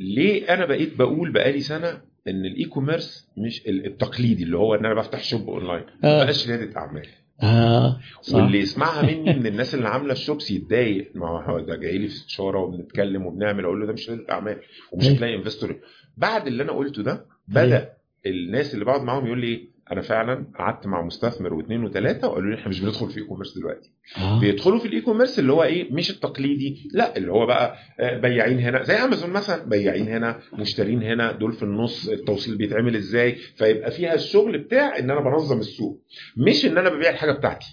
ليه 0.00 0.54
أنا 0.54 0.66
بقيت 0.66 0.96
بقول 0.96 1.32
بقالي 1.32 1.60
سنة 1.60 1.88
إن 2.28 2.44
ال 2.46 2.64
e-commerce 2.64 3.28
مش 3.36 3.66
ال- 3.66 3.86
التقليدي 3.86 4.42
اللي 4.44 4.56
هو 4.56 4.74
إن 4.74 4.84
أنا 4.86 4.94
بفتح 4.94 5.22
shop 5.24 5.48
online. 5.48 5.84
ما 6.02 6.20
آه. 6.20 6.24
بقاش 6.24 6.48
رياده 6.48 6.76
أعمال. 6.76 7.06
آه 7.42 8.00
صح 8.22 8.34
واللي 8.34 8.58
يسمعها 8.58 9.02
مني 9.02 9.34
من 9.38 9.46
الناس 9.46 9.74
اللي 9.74 9.88
عاملة 9.88 10.12
ال 10.12 10.18
shops 10.18 10.50
يتضايق 10.50 11.12
ما 11.14 11.26
هو 11.44 11.60
ده 11.60 11.76
جاي 11.76 11.98
لي 11.98 12.08
في 12.08 12.14
استشارة 12.14 12.58
وبنتكلم 12.58 13.26
وبنعمل 13.26 13.64
أقول 13.64 13.80
له 13.80 13.86
ده 13.86 13.92
مش 13.92 14.10
رياده 14.10 14.26
أعمال 14.30 14.60
ومش 14.92 15.04
أيوة. 15.04 15.16
هتلاقي 15.16 15.34
investor 15.36 15.76
بعد 16.16 16.46
اللي 16.46 16.62
أنا 16.62 16.72
قلته 16.72 17.02
ده 17.02 17.26
بدأ 17.48 17.92
الناس 18.26 18.74
اللي 18.74 18.84
بقعد 18.84 19.00
معاهم 19.02 19.26
يقول 19.26 19.40
لي 19.40 19.46
إيه؟ 19.46 19.71
أنا 19.92 20.00
فعلا 20.00 20.46
قعدت 20.58 20.86
مع 20.86 21.02
مستثمر 21.02 21.54
واثنين 21.54 21.84
وثلاثة 21.84 22.28
وقالوا 22.28 22.50
لي 22.50 22.56
إحنا 22.56 22.68
مش 22.68 22.80
بندخل 22.80 23.10
في 23.10 23.20
e-commerce 23.20 23.58
دلوقتي. 23.58 23.90
آه. 24.18 24.40
بيدخلوا 24.40 24.78
في 24.78 24.88
ال 24.88 25.00
e-commerce 25.00 25.38
اللي 25.38 25.52
هو 25.52 25.62
إيه؟ 25.62 25.92
مش 25.92 26.10
التقليدي 26.10 26.88
لا 26.94 27.16
اللي 27.16 27.32
هو 27.32 27.46
بقى 27.46 27.76
آه، 28.00 28.18
بياعين 28.18 28.58
هنا. 28.58 28.82
زي 28.82 28.94
امازون 28.94 29.30
مثلا 29.30 29.64
بياعين 29.68 30.08
هنا 30.08 30.38
مشترين 30.58 31.02
هنا 31.02 31.32
دول 31.32 31.52
في 31.52 31.62
النص 31.62 32.08
التوصيل 32.08 32.56
بيتعمل 32.56 32.96
إزاي؟ 32.96 33.32
فيبقى 33.34 33.90
فيها 33.90 34.14
الشغل 34.14 34.58
بتاع 34.58 34.98
إن 34.98 35.10
أنا 35.10 35.20
بنظم 35.20 35.58
السوق 35.58 36.02
مش 36.36 36.66
إن 36.66 36.78
أنا 36.78 36.88
ببيع 36.88 37.10
الحاجة 37.10 37.32
بتاعتي. 37.32 37.66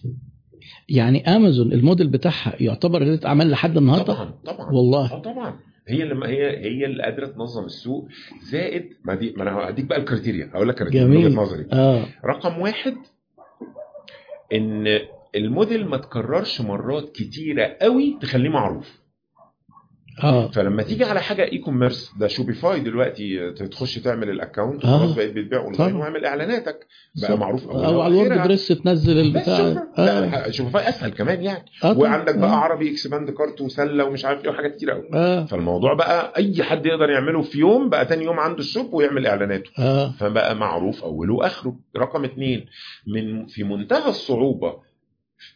يعني 0.89 1.35
امازون 1.35 1.73
الموديل 1.73 2.07
بتاعها 2.07 2.53
يعتبر 2.59 3.01
رياده 3.01 3.27
اعمال 3.27 3.49
لحد 3.51 3.77
النهارده؟ 3.77 4.13
طبعا 4.13 4.33
طبعا. 4.45 4.71
والله. 4.71 5.13
آه 5.13 5.21
طبعا. 5.21 5.59
هي 5.89 6.03
اللي 6.03 6.27
هي 6.27 6.57
هي 6.57 6.85
اللي 6.85 7.03
قادرة 7.03 7.25
تنظم 7.27 7.65
السوق 7.65 8.07
زائد 8.51 8.89
ما 9.03 9.15
دي 9.15 9.33
ما 9.37 9.43
أنا 9.43 9.69
هديك 9.69 9.85
بقى 9.85 9.99
ال 9.99 10.05
criteria 10.05 10.49
هقول 10.53 10.69
لك 10.69 10.75
criteria 10.75 11.05
من 11.05 11.13
جميل. 11.13 11.25
وجهه 11.25 11.35
نظري. 11.41 11.65
آه. 11.73 12.05
رقم 12.25 12.59
واحد 12.61 12.95
إن 14.53 14.99
الموديل 15.35 15.85
ما 15.87 15.97
تكررش 15.97 16.61
مرات 16.61 17.11
كتيرة 17.11 17.75
قوي 17.81 18.17
تخليه 18.21 18.49
معروف. 18.49 18.98
آه 20.23 20.47
فلما 20.51 20.83
تيجي 20.83 21.03
على 21.05 21.21
حاجة 21.21 21.43
e-commerce 21.51 22.11
ده 22.19 22.27
Shopify 22.27 22.79
دلوقتي 22.79 23.51
تخش 23.51 23.95
تعمل 23.99 24.29
ال 24.29 24.36
account 24.36 24.85
آه. 24.85 24.97
خلاص 24.99 25.11
بقيت 25.15 25.31
بتبيع 25.33 25.59
اونلاين. 25.59 25.95
واعمل 25.95 26.25
إعلاناتك 26.25 26.87
بقى 27.21 27.31
صح. 27.31 27.39
معروف 27.39 27.67
أولها 27.67 27.87
أو 27.87 28.01
على 28.01 28.21
الورد. 28.21 28.43
WordPress 28.47 28.67
تنزل 28.67 29.19
البتاع 29.19 29.83
لا 29.97 30.51
Shopify 30.51 30.89
أسهل 30.89 31.11
كمان 31.11 31.41
يعني 31.43 31.65
آه. 31.83 31.97
وعندك 31.97 32.37
بقى 32.37 32.49
آه. 32.49 32.55
عربي 32.55 32.91
اكسباند 32.91 33.29
كارت 33.31 33.61
وسلة 33.61 34.03
ومش 34.05 34.25
عارف 34.25 34.43
إيه 34.45 34.49
وحاجات 34.51 34.75
كتير 34.75 34.91
قوي 34.91 35.09
آه 35.13 35.45
فالموضوع 35.45 35.93
بقى 35.93 36.33
أي 36.37 36.63
حد 36.63 36.85
يقدر 36.85 37.09
يعمله 37.09 37.41
في 37.41 37.59
يوم 37.59 37.89
بقى 37.89 38.05
تاني 38.05 38.23
يوم 38.25 38.39
عنده 38.39 38.59
ال 38.59 38.66
shop 38.66 38.93
ويعمل 38.93 39.27
إعلاناته 39.27 39.69
آه 39.79 40.11
فبقى 40.11 40.55
معروف 40.55 41.03
أوله 41.03 41.33
وآخره 41.33 41.75
رقم 41.97 42.23
اتنين 42.23 42.65
من 43.07 43.45
في 43.45 43.63
منتهى 43.63 44.09
الصعوبة 44.09 44.73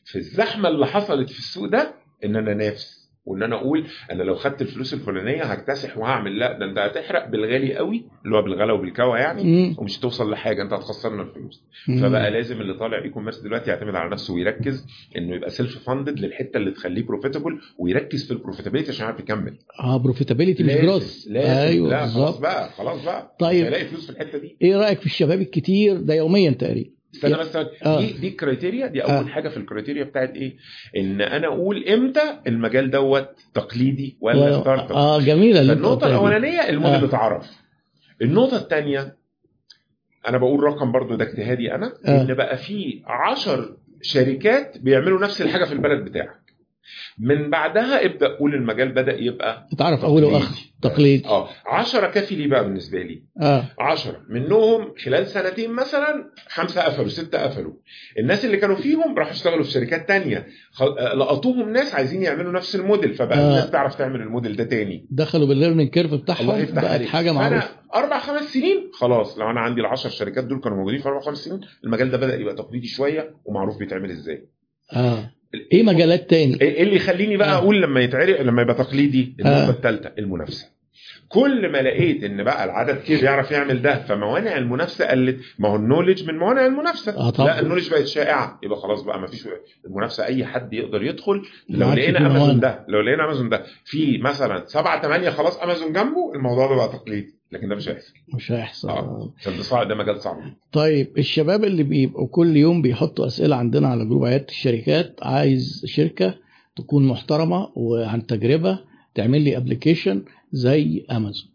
في 0.06 0.16
الزحمة 0.18 0.70
اللي 0.70 0.86
حصلت 0.88 1.30
في 1.30 1.40
السوق 1.40 1.66
ده 1.70 1.94
إن 2.26 2.36
أنا 2.36 2.52
انافس 2.52 3.03
وان 3.26 3.44
أنا 3.44 3.56
أقول 3.56 3.86
أنا 4.12 4.24
لو 4.24 4.36
خدت 4.36 4.62
الفلوس 4.62 4.94
الفلانية 4.94 5.44
هكتسح 5.44 5.98
وهعمل 5.98 6.40
لا 6.40 6.60
ده 6.60 6.66
انت 6.66 6.78
هتحرق 6.78 7.30
بالغالي 7.30 7.76
قوي 7.76 8.04
اللي 8.26 8.38
هو 8.38 8.42
بالغلا 8.42 8.74
وبالكوى 8.74 9.20
يعني 9.20 9.44
مم. 9.44 9.76
ومش 9.78 10.00
هتوصل 10.00 10.32
لحاجة 10.32 10.62
انت 10.64 10.74
هتخسرنا 10.74 11.24
الفلوس. 11.24 11.64
مم. 11.88 12.02
فبقى 12.02 12.32
لازم 12.32 12.62
اللي 12.62 12.74
طالع 12.74 13.04
e-commerce 13.04 13.40
دلوقتي 13.40 13.70
يعتمد 13.70 13.96
على 13.96 14.10
نفسه 14.12 14.34
ويركز 14.34 14.86
انه 15.18 15.36
يبقى 15.36 15.50
self-funded 15.50 16.20
للحتة 16.20 16.58
اللي 16.58 16.72
تخليه 16.72 17.04
profitable 17.04 17.60
ويركز 17.78 18.26
في 18.28 18.32
ال 18.32 18.36
profitability 18.36 18.92
عشان 18.92 19.06
يعرف 19.06 19.20
يكمل. 19.20 19.58
آه 19.80 19.98
profitability 19.98 20.64
مش 20.64 20.72
لازم 21.28 21.38
أيوه 21.38 21.90
لا 21.90 22.06
خلاص 22.08 22.38
بقى 22.40 22.70
خلاص 22.70 23.06
بقى. 23.06 23.36
طيب. 23.40 23.64
هيلاقي 23.66 23.86
فلوس 23.86 24.06
في 24.06 24.10
الحتة 24.12 24.38
دي. 24.38 24.58
إيه 24.62 24.78
رأيك 24.78 25.00
في 25.00 25.06
الشباب 25.06 25.42
الكتير؟ 25.42 25.98
ده 25.98 26.14
يوميا 26.14 26.52
تقريبا. 26.52 26.90
استنى 27.16 27.34
بس 27.34 27.56
آه. 27.86 28.00
دي 28.00 28.14
دي 28.14 28.28
ال 28.28 28.34
criteria 28.34 28.88
دي 28.88 29.04
أول 29.04 29.12
آه. 29.12 29.24
حاجة 29.26 29.50
في 29.50 29.58
ال 29.58 29.63
criteria 29.63 30.04
بتاعت 30.04 30.36
إيه 30.36 30.56
إن 30.98 31.22
أنا 31.22 31.48
أقول 31.48 31.84
إمتى 31.88 32.40
المجال 32.48 32.92
دوت 32.92 33.30
تقليدي 33.54 34.18
ولا 34.22 34.62
startup 34.62 34.98
آه 34.98 35.20
جميلة 35.20 35.64
دي. 35.64 35.72
الأولانية 35.74 36.70
الموديل 36.70 37.02
آه. 37.02 37.06
اتعرف 37.06 37.52
النقطة 38.22 38.58
الثانية 38.58 39.16
أنا 40.28 40.38
بقول 40.38 40.64
رقم 40.64 40.92
برضو 40.92 41.16
ده 41.16 41.26
اجتهادي 41.26 41.76
أنا 41.76 41.94
آه. 42.06 42.22
إن 42.22 42.34
بقى 42.34 42.58
في 42.58 43.02
10 43.06 43.78
شركات 44.02 44.78
بيعملوا 44.78 45.22
نفس 45.22 45.42
الحاجة 45.42 45.66
في 45.66 45.74
البلد 45.74 46.06
بتاعك 46.06 46.43
من 47.20 47.50
بعدها 47.50 48.06
ابدأ 48.06 48.28
قول 48.38 48.56
المجال 48.56 48.90
بدأ 48.92 49.18
يبقى 49.20 49.68
تعرف 49.78 50.06
أول 50.06 50.24
وآخر 50.24 50.56
تقليد. 50.82 51.26
آه. 51.26 51.50
10 51.66 52.08
كافي 52.08 52.36
ليه 52.36 52.48
بقى 52.48 52.64
بالنسبة 52.64 53.02
لي. 53.02 53.24
آه. 53.42 53.66
10 53.80 54.22
منهم 54.30 54.94
خلال 55.06 55.28
سنتين 55.28 55.72
مثلا 55.74 56.32
خمسة 56.48 56.82
قفلوا 56.82 57.08
ستة 57.08 57.44
قفلوا. 57.44 57.74
الناس 58.20 58.46
اللي 58.46 58.58
كانوا 58.58 58.76
فيهم 58.76 59.18
راحوا 59.18 59.32
اشتغلوا 59.32 59.64
في 59.64 59.72
شركات 59.72 60.08
تانية. 60.08 60.48
آه، 60.82 61.14
لقطوهم 61.14 61.70
ناس 61.70 61.96
عايزين 61.96 62.22
يعملوا 62.24 62.52
نفس 62.52 62.76
الموديل 62.76 63.14
فبقى 63.14 63.38
آه. 63.40 63.50
الناس 63.50 63.72
تعرف 63.72 63.96
تعمل 63.96 64.22
الموديل 64.22 64.56
ده 64.56 64.64
تاني. 64.64 65.08
دخلوا 65.12 65.48
بال 65.48 65.56
learning 65.56 65.90
curve 65.90 66.14
الله 66.14 66.24
بتاعهم 66.24 66.60
يفتح 66.62 66.82
بقت 66.82 67.02
حاجة 67.02 67.32
معروفة. 67.32 67.70
أربع 67.96 68.20
خمس 68.20 68.54
سنين 68.54 68.90
خلاص. 68.94 69.38
لو 69.38 69.50
أنا 69.50 69.60
عندي 69.60 69.82
العشر 69.82 70.10
شركات 70.10 70.44
دول 70.44 70.60
كانوا 70.62 70.78
موجودين 70.78 71.00
في 71.02 71.08
أربع 71.10 71.20
خمس 71.20 71.38
سنين 71.38 71.62
المجال 71.84 72.12
ده 72.12 72.18
بدأ 72.18 72.36
يبقى 72.36 72.56
تقليدي 72.56 72.88
شوية 72.88 73.36
ومعروف 73.46 73.78
بيتعمل 73.78 74.12
إزاي. 74.12 74.48
آه. 74.94 75.32
إيه 75.74 75.84
مجالات 75.84 76.30
تاني 76.30 76.62
إيه 76.62 76.84
اللي 76.84 76.96
يخليني 76.96 77.38
بقى 77.38 77.54
آه. 77.54 77.58
أقول 77.58 77.82
لما 77.82 78.02
يتعرف 78.02 78.42
لما 78.42 78.62
يبقى 78.62 78.76
تقليدي 78.76 79.34
النقطه 79.40 79.68
آه. 79.68 79.70
الثالثه 79.70 80.12
المنافسة 80.20 80.73
كل 81.34 81.72
ما 81.72 81.78
لقيت 81.82 82.24
إن 82.24 82.44
بقى 82.44 82.66
العدد 82.66 82.98
كتير 83.02 83.22
بيعرف 83.22 83.52
يعمل 83.52 83.82
ده 83.82 84.04
فموانع 84.04 84.58
المنافسة 84.58 85.06
قلت 85.06 85.38
ما 85.60 85.70
هو 85.70 85.76
ال 85.76 85.81
knowledge 85.81 86.28
من 86.28 86.38
موانع 86.38 86.66
المنافسة 86.66 87.18
آه 87.18 87.30
طبعا. 87.30 87.48
لا 87.48 87.60
ال 87.60 87.63
knowledge 87.63 87.90
بقت 87.92 88.06
شائعة 88.08 88.60
يبقى 88.64 88.78
خلاص 88.80 89.02
بقى 89.02 89.20
ما 89.20 89.28
فيش 89.28 89.48
المنافسة 89.86 90.26
أي 90.26 90.46
حد 90.46 90.74
يقدر 90.74 91.04
يدخل 91.04 91.42
لو 91.70 91.94
لقينا 91.94 92.20
امازون. 92.28 92.60
ده 92.60 92.86
لو 92.88 93.02
لقينا 93.02 93.26
امازون 93.26 93.50
ده 93.50 93.64
في 93.86 94.18
مثلا 94.18 94.64
سبعة 94.68 95.02
ثمانية 95.02 95.30
خلاص 95.30 95.58
امازون 95.58 95.94
جنبه 95.94 96.34
الموضوع 96.36 96.68
ده 96.70 96.76
بقى 96.76 96.88
تقليدي 96.88 97.34
لكن 97.52 97.70
ده 97.70 97.76
مش 97.76 97.90
هيحصل 97.90 98.14
مش 98.36 98.52
هيحصل 98.52 98.90
آه 98.90 99.34
عشان 99.40 99.58
ده 99.58 99.64
صعب 99.64 99.88
ده 99.88 99.96
مجال 99.96 100.22
صعب. 100.22 100.38
طيب 100.72 101.18
الشباب 101.18 101.64
اللي 101.64 101.84
بيبقوا 101.84 102.28
كل 102.28 102.58
يوم 102.58 102.82
بيحطوا 102.82 103.26
أسئلة 103.28 103.56
عندنا 103.56 103.88
على 103.88 104.06
group 104.06 104.26
عيادة 104.26 104.46
الشركات 104.50 105.16
عايز 105.22 105.82
شركة 105.86 106.36
تكون 106.76 107.08
محترمة 107.08 107.70
وعن 107.76 108.26
تجربه 108.26 108.80
تعمل 109.16 109.42
لي 109.42 109.58
application 109.58 110.24
زي 110.54 111.06
امازون 111.12 111.50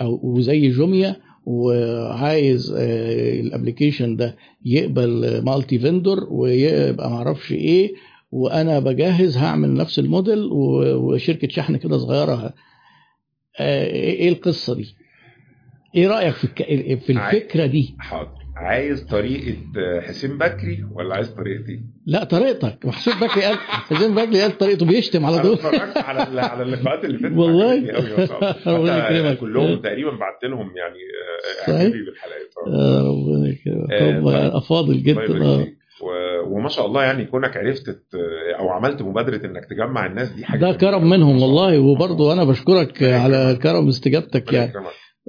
أو 0.00 0.20
وزي 0.22 0.68
جوميا 0.70 1.16
وعايز 1.46 2.72
آه، 2.78 3.40
ال 3.40 3.46
application 3.46 4.16
ده 4.16 4.36
يقبل 4.64 5.42
مالتي 5.44 5.78
فيندور 5.78 6.26
ويبقى 6.30 7.10
معرفش 7.10 7.52
إيه 7.52 7.94
وأنا 8.32 8.78
بجهز 8.78 9.36
هعمل 9.36 9.74
نفس 9.74 9.98
الموديل 9.98 10.48
وشركة 10.52 11.48
شحن 11.48 11.76
كده 11.76 11.98
صغيرة 11.98 12.54
آه، 13.58 13.86
إيه 13.86 14.28
القصة 14.28 14.74
دي؟ 14.74 14.94
إيه 15.94 16.08
رأيك 16.08 16.34
في 16.34 16.46
في 16.96 17.12
الفكرة 17.12 17.66
دي؟ 17.66 17.94
حاضر 17.98 18.45
عايز 18.56 19.04
طريقة 19.04 19.56
حسين 20.00 20.38
بكري 20.38 20.84
ولا 20.94 21.14
عايز 21.14 21.28
طريقتي؟ 21.30 21.80
لا 22.06 22.24
طريقتك 22.24 22.86
محسوب 22.86 23.14
بكري 23.14 23.42
قال 23.44 23.56
حسين 23.56 24.14
بكري 24.14 24.40
قال 24.42 24.58
طريقته 24.58 24.86
بيشتم 24.86 25.26
على 25.26 25.38
طول 25.42 25.58
على 25.96 26.40
على 26.40 26.62
اللقاءات 26.62 27.04
اللي 27.04 27.18
فاتت 27.18 27.36
والله. 27.36 27.74
ربنا 28.76 29.10
يكرمك. 29.10 29.38
كلهم 29.38 29.80
تقريبا 29.80 30.10
بعت 30.10 30.44
لهم 30.44 30.76
يعني 30.76 30.98
آه، 30.98 31.72
صحيح. 31.72 31.92
بالحلقات 31.92 32.50
آه. 32.66 32.70
آه، 32.70 33.02
ربنا 33.02 33.48
يكرمك 33.48 33.92
آه، 33.92 34.20
طيب. 34.22 34.54
أفاضل 34.56 35.02
جدا 35.02 35.66
وما 36.46 36.68
شاء 36.68 36.86
الله 36.86 37.02
يعني 37.02 37.24
كونك 37.24 37.56
عرفت 37.56 38.00
أو 38.58 38.68
عملت 38.68 39.02
مبادرة 39.02 39.46
إنك 39.46 39.64
تجمع 39.70 40.06
الناس 40.06 40.32
دي 40.32 40.44
حاجة 40.44 40.60
ده. 40.60 40.72
كرم 40.72 41.10
منهم. 41.10 41.42
والله 41.42 41.78
وبرضه 41.78 42.32
أنا 42.32 42.44
بشكرك 42.44 43.02
على. 43.02 43.58
كرم 43.62 43.88
استجابتك 43.88 44.52
يعني. 44.52 44.72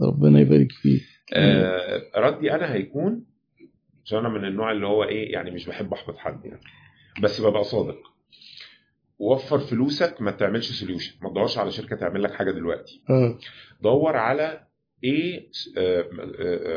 ربنا 0.04 0.40
يبارك 0.40 0.72
فيك 0.72 1.17
آه، 1.34 2.02
ردي 2.16 2.52
أنا 2.54 2.74
هيكون 2.74 3.26
عشان 4.06 4.18
أنا 4.20 4.30
من 4.30 4.46
النوع 4.46 4.72
اللي 4.72 4.88
هو 4.88 5.04
إيه 5.04 5.32
يعني 5.34 5.52
مش 5.52 5.66
بحب 5.66 5.94
أحبط 5.94 6.18
حد 6.18 6.46
يعني. 6.46 6.60
بس 7.22 7.42
ببقى 7.42 7.64
صادق. 7.64 7.98
وفر 9.20 9.60
فلوسك 9.60 10.22
ما 10.22 10.32
تعملش 10.32 10.72
سوليوشن 10.72 11.14
ما 11.22 11.30
تدورش 11.30 11.58
على 11.58 11.72
شركة 11.72 11.96
تعمل 11.96 12.24
لك 12.24 12.34
حاجة 12.34 12.52
دلوقتي. 12.52 13.02
آه. 13.10 13.38
دور 13.82 14.16
على 14.18 14.64
إيه 15.04 15.48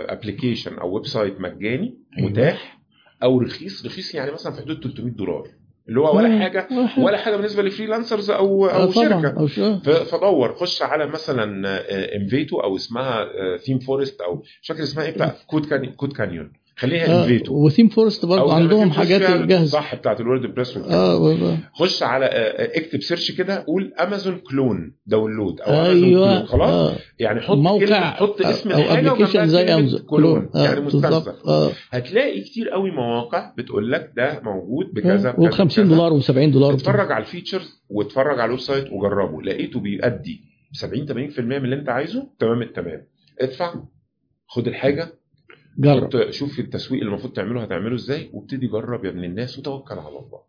application 0.08 0.78
أو 0.78 0.94
website 0.94 1.40
مجاني 1.40 1.98
أيوة. 2.18 2.30
متاح 2.30 2.80
أو 3.22 3.38
رخيص. 3.40 3.86
رخيص 3.86 4.14
يعني 4.14 4.30
مثلا 4.30 4.52
في 4.52 4.60
حدود 4.62 4.82
300 4.82 5.12
دولار. 5.12 5.48
اللي 5.90 6.00
هو 6.00 6.16
ولا 6.16 6.36
آه، 6.36 6.38
حاجة 6.38 6.68
ولا 6.98 7.18
حاجة. 7.18 7.36
بالنسبة 7.36 7.62
ل 7.62 7.68
freelancers 7.68 8.30
أو 8.30 8.66
آه، 8.66 8.82
أو 8.82 8.92
طبعا 8.92 9.46
شركه 9.46 10.04
فدور 10.04 10.54
خش 10.54 10.82
على 10.82 11.06
مثلا 11.06 11.68
Envato 12.16 12.60
أو 12.60 12.76
اسمها 12.76 13.26
ThemeForest 13.56 14.20
أو 14.20 14.42
مش 14.62 14.68
فاكر 14.68 14.82
اسمها 14.82 15.04
إيه 15.04 15.10
بتاع؟ 15.10 15.34
code 15.46 15.66
CodeCanyon 15.96 16.52
خليها 16.80 17.06
آه، 17.06 17.22
Envato 17.22 17.54
و 17.66 17.88
ThemeForest 17.88 18.26
برضه 18.26 18.54
عندهم 18.54 18.90
حاجات 18.90 19.20
جاهزة. 19.46 19.66
صح 19.66 19.94
بتاعت 19.94 20.20
ال 20.20 20.54
WordPress 20.54 20.76
آه. 20.76 21.58
خش 21.74 22.02
على 22.02 22.26
آه، 22.26 22.78
اكتب 22.78 23.02
search 23.02 23.30
كده 23.32 23.64
قول 23.66 23.92
امازون 24.00 24.38
clone 24.38 24.96
download 25.06 25.60
أو 25.60 25.72
أيوه. 25.90 26.34
clone 26.36 26.46
خلاص؟ 26.46 26.70
آه. 26.70 26.96
يعني 27.18 27.40
حط 27.40 27.56
موقع 27.56 28.10
حط 28.10 28.40
اسم 28.42 28.70
أو 28.70 28.80
application 28.80 29.46
زي 29.48 29.62
امازون 29.74 30.00
clone 30.00 30.50
آه، 30.54 30.64
يعني 30.64 30.80
مستنسخ 30.80 31.46
آه. 31.48 31.70
هتلاقي 31.90 32.40
كتير 32.40 32.68
قوي 32.68 32.90
مواقع 32.90 33.52
بتقول 33.58 33.92
لك 33.92 34.12
ده 34.16 34.40
موجود 34.44 34.86
بكذا 34.94 35.34
و 35.38 35.50
50 35.50 35.84
بكذا. 35.84 35.96
دولار 35.96 36.20
و70 36.20 36.52
دولار 36.52 36.74
اتفرج 36.74 37.12
على 37.12 37.22
ال 37.24 37.31
features 37.31 37.82
واتفرج 37.90 38.40
على 38.40 38.44
ال 38.44 38.60
website 38.60 38.92
وجربه. 38.92 39.42
لقيته 39.42 39.80
بيأدي 39.80 40.40
70 40.72 41.06
80% 41.06 41.40
من 41.40 41.52
اللي 41.64 41.76
انت 41.76 41.88
عايزه 41.88 42.26
تمام 42.38 42.62
التمام. 42.62 43.06
ادفع 43.40 43.74
خد 44.46 44.66
الحاجة 44.68 45.12
جرب. 45.78 46.30
شوف 46.30 46.58
التسويق 46.58 47.00
اللي 47.00 47.10
المفروض 47.12 47.32
تعمله 47.32 47.62
هتعمله 47.62 47.94
إزاي؟ 47.94 48.30
وابتدي 48.32 48.66
جرب 48.66 49.04
يا 49.04 49.10
ابن 49.10 49.24
الناس 49.24 49.58
وتوكل 49.58 49.94
على 49.94 50.08
الله. 50.08 50.40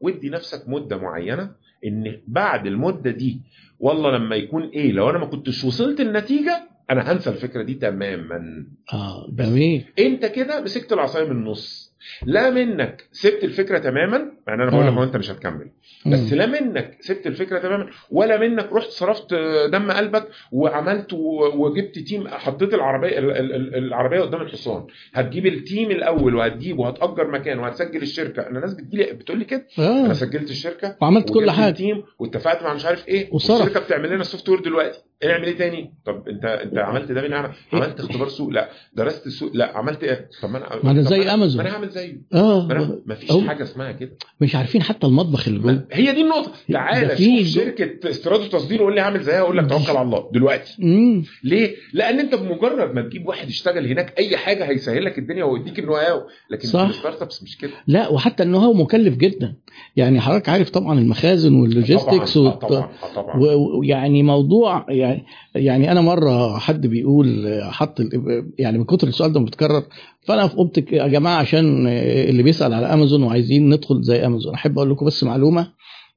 وادي 0.00 0.30
نفسك 0.30 0.68
مدة 0.68 0.96
معينة 0.96 1.50
إن 1.86 2.20
بعد 2.26 2.66
المدة 2.66 3.10
دي 3.10 3.40
والله 3.80 4.10
لما 4.16 4.36
يكون 4.36 4.62
إيه 4.68 4.92
لو 4.92 5.10
أنا 5.10 5.18
ما 5.18 5.26
كنتش 5.26 5.64
وصلت 5.64 6.00
النتيجة 6.00 6.68
أنا 6.90 7.12
هنسى 7.12 7.30
الفكرة 7.30 7.62
دي 7.62 7.74
تماما. 7.74 8.66
آه 8.92 9.30
جميل. 9.32 9.84
أنت 9.98 10.26
كده 10.26 10.60
مسكت 10.60 10.92
العصاية 10.92 11.24
من 11.24 11.30
النص. 11.30 11.94
لا 12.22 12.50
منك 12.50 13.08
سبت 13.12 13.44
الفكرة 13.44 13.78
تماما 13.78 14.32
يعني 14.50 14.62
أنا 14.62 14.70
بقول 14.70 14.86
لك 14.86 14.92
آه. 14.92 14.96
هو 14.98 15.02
أنت 15.02 15.16
مش 15.16 15.30
هتكمل. 15.30 15.70
بس. 16.06 16.32
لا 16.32 16.46
منك 16.46 16.96
سبت 17.00 17.26
الفكرة 17.26 17.58
تماما 17.58 17.86
ولا 18.10 18.38
منك 18.40 18.72
رحت 18.72 18.88
صرفت 18.88 19.34
دم 19.72 19.90
قلبك 19.90 20.28
وعملت 20.52 21.12
وجبت 21.54 21.98
team 21.98 22.28
حطيت 22.28 22.74
العربية 22.74 23.18
ال- 23.18 23.30
ال- 23.30 23.54
ال- 23.54 23.74
العربية 23.74 24.20
قدام 24.20 24.42
الحصان. 24.42 24.86
هتجيب 25.14 25.46
ال 25.46 25.55
team 25.55 25.90
الأول 25.90 26.34
وهتجيبه 26.34 26.80
وهتأجر 26.80 27.30
مكان 27.30 27.58
وهتسجل 27.58 28.02
الشركة. 28.02 28.42
أنا 28.46 28.60
ناس 28.60 28.74
بتجيلي 28.74 29.12
بتقول 29.12 29.38
لي 29.38 29.44
كده. 29.44 29.66
أنا 29.78 30.10
آه 30.10 30.12
سجلت 30.12 30.50
الشركة 30.50 30.96
وعملت 31.02 31.30
كل 31.34 31.50
حاجة. 31.50 31.68
ال 31.68 31.75
team 31.75 32.02
واتفقت 32.18 32.62
مع 32.62 32.74
مش 32.74 32.84
عارف 32.86 33.08
إيه. 33.08 33.28
وصرف. 33.32 33.60
والشركة 33.60 33.80
بتعمل 33.80 34.08
لنا 34.08 34.20
ال 34.20 34.48
software 34.48 34.60
دلوقتي. 34.60 34.98
نعمل 35.24 35.44
إيه 35.44 35.56
تاني؟ 35.58 35.94
طب 36.04 36.28
أنت 36.28 36.44
أنت 36.44 36.78
عملت 36.78 37.12
ده 37.12 37.22
من 37.22 37.32
عمل. 37.32 37.50
عملت 37.72 38.00
اختبار 38.00 38.28
سوق؟ 38.28 38.48
لا. 38.50 38.68
درست 38.94 39.26
السوق 39.26 39.50
لا. 39.54 39.76
عملت 39.78 40.04
إيه؟ 40.04 40.28
طب 40.42 40.50
ما 40.50 40.58
أنا 40.58 40.68
ما 40.84 40.92
طب 40.92 40.98
زي 40.98 41.18
ما 41.18 41.34
أمازون. 41.34 41.62
ما 41.62 41.68
أنا 41.68 41.76
هعمل 41.76 41.88
زيه. 41.88 42.20
آه. 42.34 42.68
ما 43.06 43.14
فيش 43.14 43.30
حاجة 43.46 43.62
اسمها 43.62 43.92
كده. 43.92 44.10
مش 44.40 44.54
عارفين 44.56 44.82
حتى 44.82 45.06
المطبخ 45.06 45.48
اللي 45.48 45.60
جوه. 45.60 45.86
هي 45.92 46.12
دي 46.12 46.20
النقطة. 46.22 46.52
تعالى 46.72 47.16
في 47.16 47.44
شوف 47.44 47.54
شركة 47.64 48.10
استيراد 48.10 48.40
وتصدير 48.40 48.82
وقول 48.82 48.94
لي 48.94 49.00
هعمل 49.00 49.20
زيها 49.22 49.40
أقول 49.40 49.58
لك 49.58 49.68
توكل 49.70 49.90
على 49.90 50.02
الله. 50.02 50.30
دلوقتي. 50.34 50.76
امم 50.82 51.24
ليه؟ 51.44 51.74
لأن 51.92 52.18
أنت 52.20 52.34
بمجرد 52.34 52.94
ما 52.94 53.02
تجيب 53.02 53.26
واحد 53.26 53.48
يشتغل 53.48 53.86
هناك 53.86 54.18
أي 54.18 54.36
حاجة 54.36 54.64
هيسهل 54.70 55.04
لك 55.04 55.18
الدنيا 55.18 55.44
ويديك 55.44 55.78
ال 55.78 55.94
know-how 55.94 56.20
لكن 56.50 56.68
صح. 56.68 56.80
ال 56.88 57.22
startups 57.22 57.42
مش 57.42 57.58
كده. 57.58 57.70
لا 57.86 58.08
وحتى 58.08 58.42
إن 58.42 58.54
هو 58.54 58.72
مكلف 58.74 59.16
جدا. 59.16 59.54
يعني 59.96 60.20
حضرتك 60.20 60.48
عارف 60.48 60.70
طبعا 60.70 60.98
المخازن 60.98 61.54
وال 61.54 61.69
logistics 61.69 62.34
طبعا 62.38 62.46
والت... 62.48 62.62
طبعا 62.62 62.88
طبعا 63.14 63.36
ويعني 63.78 64.22
موضوع 64.22 64.86
يعني 64.88 65.24
يعني 65.54 65.92
أنا 65.92 66.00
مرة 66.00 66.58
حد 66.58 66.86
بيقول 66.86 67.58
حط 67.70 67.98
يعني 68.58 68.78
من 68.78 68.84
كتر 68.84 69.08
السؤال 69.08 69.32
ده 69.32 69.40
متكرر 69.40 69.82
فانا 70.22 70.46
قمت 70.46 70.92
يا 70.92 71.06
جماعة 71.06 71.36
عشان 71.38 71.86
اللي 72.28 72.42
بيسأل 72.42 72.74
على 72.74 72.86
أمازون 72.86 73.22
وعايزين 73.22 73.68
ندخل 73.74 74.02
زي 74.02 74.26
أمازون. 74.26 74.54
أحب 74.54 74.78
أقول 74.78 74.90
لكم 74.90 75.06
بس 75.06 75.24
معلومة 75.24 75.72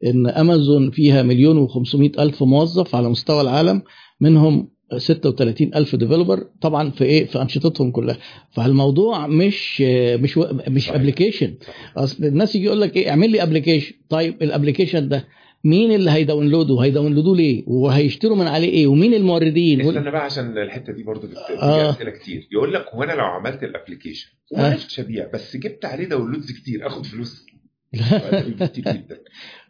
إن 0.06 0.28
أمازون 0.28 0.92
فيها 0.92 1.24
مليون 1.24 1.68
و500 1.68 2.20
ألف 2.20 2.44
موظف 2.44 2.96
على 2.96 3.10
مستوى 3.10 3.42
العالم 3.42 3.82
منهم 4.22 4.70
36 4.98 5.72
ألف 5.76 5.96
developer 5.96 6.44
طبعا 6.62 6.90
في 6.92 7.04
إيه؟ 7.04 7.26
في 7.26 7.42
أنشطتهم 7.42 7.92
كلها. 7.92 8.18
فالموضوع 8.52 9.28
مش 9.28 9.82
مش 9.82 10.38
مش. 10.68 10.90
application. 10.90 11.54
أصل 11.98 12.26
الناس 12.26 12.56
يجي 12.56 12.66
يقول 12.66 12.82
لك 12.82 12.96
إيه؟ 12.98 13.10
اعمل 13.10 13.30
لي 13.30 13.44
application 13.44 13.96
طيب 14.10 14.44
ال 14.44 14.49
application 14.49 15.10
ده 15.10 15.28
مين 15.64 15.92
اللي 15.92 16.12
هي 16.12 16.24
download 16.24 16.74
ه 16.74 16.80
هي 16.80 16.89
download 16.89 17.27
وه 17.27 17.36
ليه 17.38 17.64
وهيشتروا 17.68 18.38
من 18.38 18.48
عليه 18.48 18.70
إيه 18.70 18.88
ومين 18.88 19.14
الموردين 19.14 19.82
وال- 19.82 19.98
استنى 19.98 20.12
بقى 20.12 20.26
عشان 20.26 20.58
الحتة 20.58 20.94
دي 20.94 21.04
برضه 21.04 21.30
آه. 21.62 21.90
أسئلة 21.90 22.12
كتير 22.12 22.48
يقول 22.52 22.74
لك 22.74 22.86
هو 22.94 23.04
أنا 23.04 23.12
لو 23.14 23.26
عملت 23.26 23.64
الابلكيشن 23.64 24.30
وما 24.52 24.74
آه. 24.74 25.30
بس 25.34 25.58
جبت 25.58 25.86
عليه 25.86 26.06
downloads 26.06 26.52
كتير 26.52 26.88
آخد 26.88 27.06
فلوس 27.06 27.46
كتير 28.62 28.84
جدا 28.84 29.20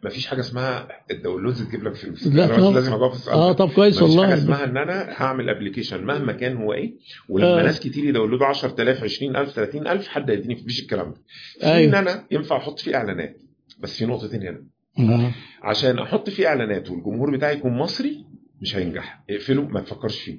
مفيش 0.04 0.26
حاجة 0.26 0.40
اسمها 0.40 0.88
ال 1.10 1.15
downloads 1.15 1.62
تجيب 1.62 1.84
لك 1.84 1.94
فلوس 1.94 2.26
لا 2.26 2.46
طبعا. 2.46 2.72
لازم 2.74 2.92
اجاوب 2.92 3.10
في 3.10 3.16
السؤال 3.16 3.36
آه. 3.36 3.52
طب 3.52 3.70
كويس 3.70 4.02
مفيش 4.02 4.10
حاجة 4.16 4.20
والله 4.20 4.34
اسمها 4.34 4.64
إن 4.64 4.76
أنا 4.76 5.06
هعمل 5.12 5.48
application 5.48 6.04
مهما 6.04 6.32
كان 6.32 6.56
هو 6.56 6.72
إيه 6.72 6.94
ولما 7.28 7.60
آه. 7.60 7.62
ناس 7.62 7.80
كتير 7.80 8.04
ي 8.04 8.08
download 8.08 8.42
وا 8.42 8.46
10000 8.46 9.02
20000 9.04 9.50
30000 9.54 10.08
حد 10.08 10.30
هيديني 10.30 10.54
مفيش 10.54 10.80
الكلام 10.82 11.10
ده 11.10 11.22
في 11.60 11.66
أيوة. 11.66 11.88
إن 11.90 11.94
أنا 11.94 12.24
ينفع 12.30 12.56
أحط 12.56 12.80
فيه 12.80 12.94
إعلانات 12.96 13.42
بس 13.78 13.98
في 13.98 14.06
نقطتين 14.06 14.42
هنا. 14.42 14.64
عشان 15.62 15.98
أحط 15.98 16.30
فيه 16.30 16.46
إعلانات 16.46 16.90
والجمهور 16.90 17.36
بتاعي 17.36 17.54
يكون 17.56 17.72
مصري 17.72 18.24
مش 18.62 18.76
هينجح. 18.76 19.24
اقفله 19.30 19.62
ما 19.62 19.80
تفكرش 19.80 20.20
فيه. 20.20 20.38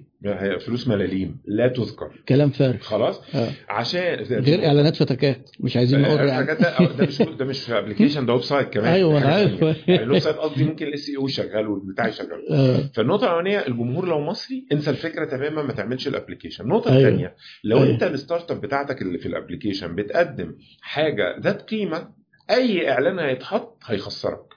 فلوس 0.58 0.88
ملاليم. 0.88 1.38
لا 1.46 1.68
تذكر. 1.68 2.24
كلام 2.30 2.50
فارغ. 2.50 2.78
خلاص؟ 2.78 3.36
آه. 3.36 3.50
عشان 3.70 4.24
غير 4.24 4.66
إعلانات 4.66 4.96
فتكات. 4.96 5.52
مش 5.60 5.78
عايزين 5.78 6.02
نقول 6.02 6.18
يعني. 6.18 6.30
الحاجات 6.30 6.62
ده 6.62 6.68
آه، 6.68 6.98
ده 6.98 7.06
مش 7.06 7.22
ده 7.22 7.46
مش 7.46 7.70
application 7.70 8.26
ده 8.26 8.34
website 8.34 8.70
كمان. 8.70 8.88
أيوه 8.94 9.18
أنا 9.18 9.26
عارف. 9.28 9.62
يعني 9.88 10.04
ال 10.04 10.20
website 10.20 10.36
قصدي 10.36 10.64
ممكن 10.64 10.88
ال 10.88 11.10
SEO 11.10 11.28
شغال 11.28 11.68
والبتاع 11.68 12.10
شغال 12.10 12.52
آه. 12.52 12.78
فالنقطة 12.96 13.24
الأولانية 13.26 13.68
الجمهور 13.68 14.08
لو 14.08 14.22
مصري 14.22 14.68
انسى 14.72 14.90
الفكرة 14.90 15.26
تماما 15.26 15.64
ما 15.64 15.74
تعملش 15.74 16.08
ال 16.08 16.12
application 16.12 16.64
النقطه 16.64 16.92
أيوة. 16.96 17.08
الثانية 17.10 17.36
لو 17.64 17.78
أيوة. 17.78 17.90
انت 17.94 18.04
ال 18.04 18.52
startup 18.52 18.62
بتاعتك 18.62 19.02
اللي 19.02 19.18
في 19.18 19.26
ال 19.26 19.31
application 19.31 19.96
بتقدم 19.96 20.56
حاجة 20.82 21.40
ذات 21.40 21.62
قيمة 21.62 22.08
أي 22.52 22.92
إعلان 22.92 23.20
هيتحط 23.20 23.78
هيخسرك. 23.86 24.56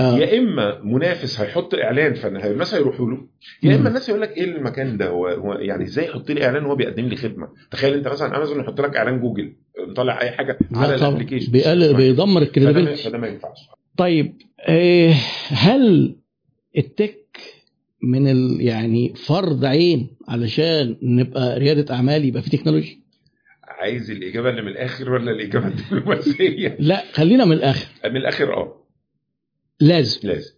آه. 0.00 0.18
يا 0.18 0.38
إما 0.38 0.80
منافس 0.84 1.40
هيحط 1.40 1.74
إعلان 1.74 2.14
فالناس 2.14 2.74
هيروحوا 2.74 3.10
له. 3.10 3.26
يا. 3.62 3.76
إما 3.76 3.88
الناس 3.88 4.08
يقول 4.08 4.20
لك 4.20 4.36
إيه 4.36 4.44
المكان 4.44 4.96
ده؟ 4.96 5.08
هو, 5.08 5.52
يعني 5.52 5.84
إزاي 5.84 6.04
يحط 6.04 6.30
لي 6.30 6.46
إعلان 6.46 6.64
وهو 6.64 6.76
بيقدم 6.76 7.04
لي 7.08 7.16
خدمة؟ 7.16 7.48
تخيل 7.70 7.94
أنت 7.94 8.08
مثلا 8.08 8.36
امازون 8.36 8.60
يحط 8.60 8.80
لك 8.80 8.96
إعلان 8.96 9.20
جوجل 9.20 9.52
مطلع 9.88 10.20
أي 10.20 10.30
حاجة 10.30 10.58
على 10.74 10.92
لا 10.92 10.98
طبعا. 10.98 11.08
ال 11.08 11.12
application 11.12 11.52
بيقلل 11.52 11.94
بيدمر 11.96 12.42
ال 12.42 12.47
credibility 12.47 13.02
فده 13.02 13.18
ما 13.18 13.26
ينفعش. 13.28 13.58
طيب 13.96 14.34
آه، 14.68 15.14
هل 15.48 16.16
ال 16.78 16.90
tech 16.90 17.38
من 18.02 18.28
ال 18.28 18.60
يعني 18.60 19.14
فرض 19.14 19.64
عين 19.64 20.10
علشان 20.28 20.96
نبقى 21.02 21.58
ريادة 21.58 21.94
أعمال 21.94 22.24
يبقى 22.24 22.42
في 22.42 22.50
technology؟ 22.50 23.03
عايز 23.84 24.10
الإجابة 24.10 24.50
اللي 24.50 24.62
من 24.62 24.68
الآخر 24.68 25.12
ولا 25.12 25.30
الإجابة 25.30 25.66
الدبلوماسيه 25.66 26.76
لا 26.80 27.04
خلينا 27.12 27.44
من 27.44 27.52
الآخر. 27.52 27.86
من 28.04 28.16
الآخر 28.16 28.54
آه. 28.54 28.74
لازم. 29.80 30.20
لازم. 30.28 30.54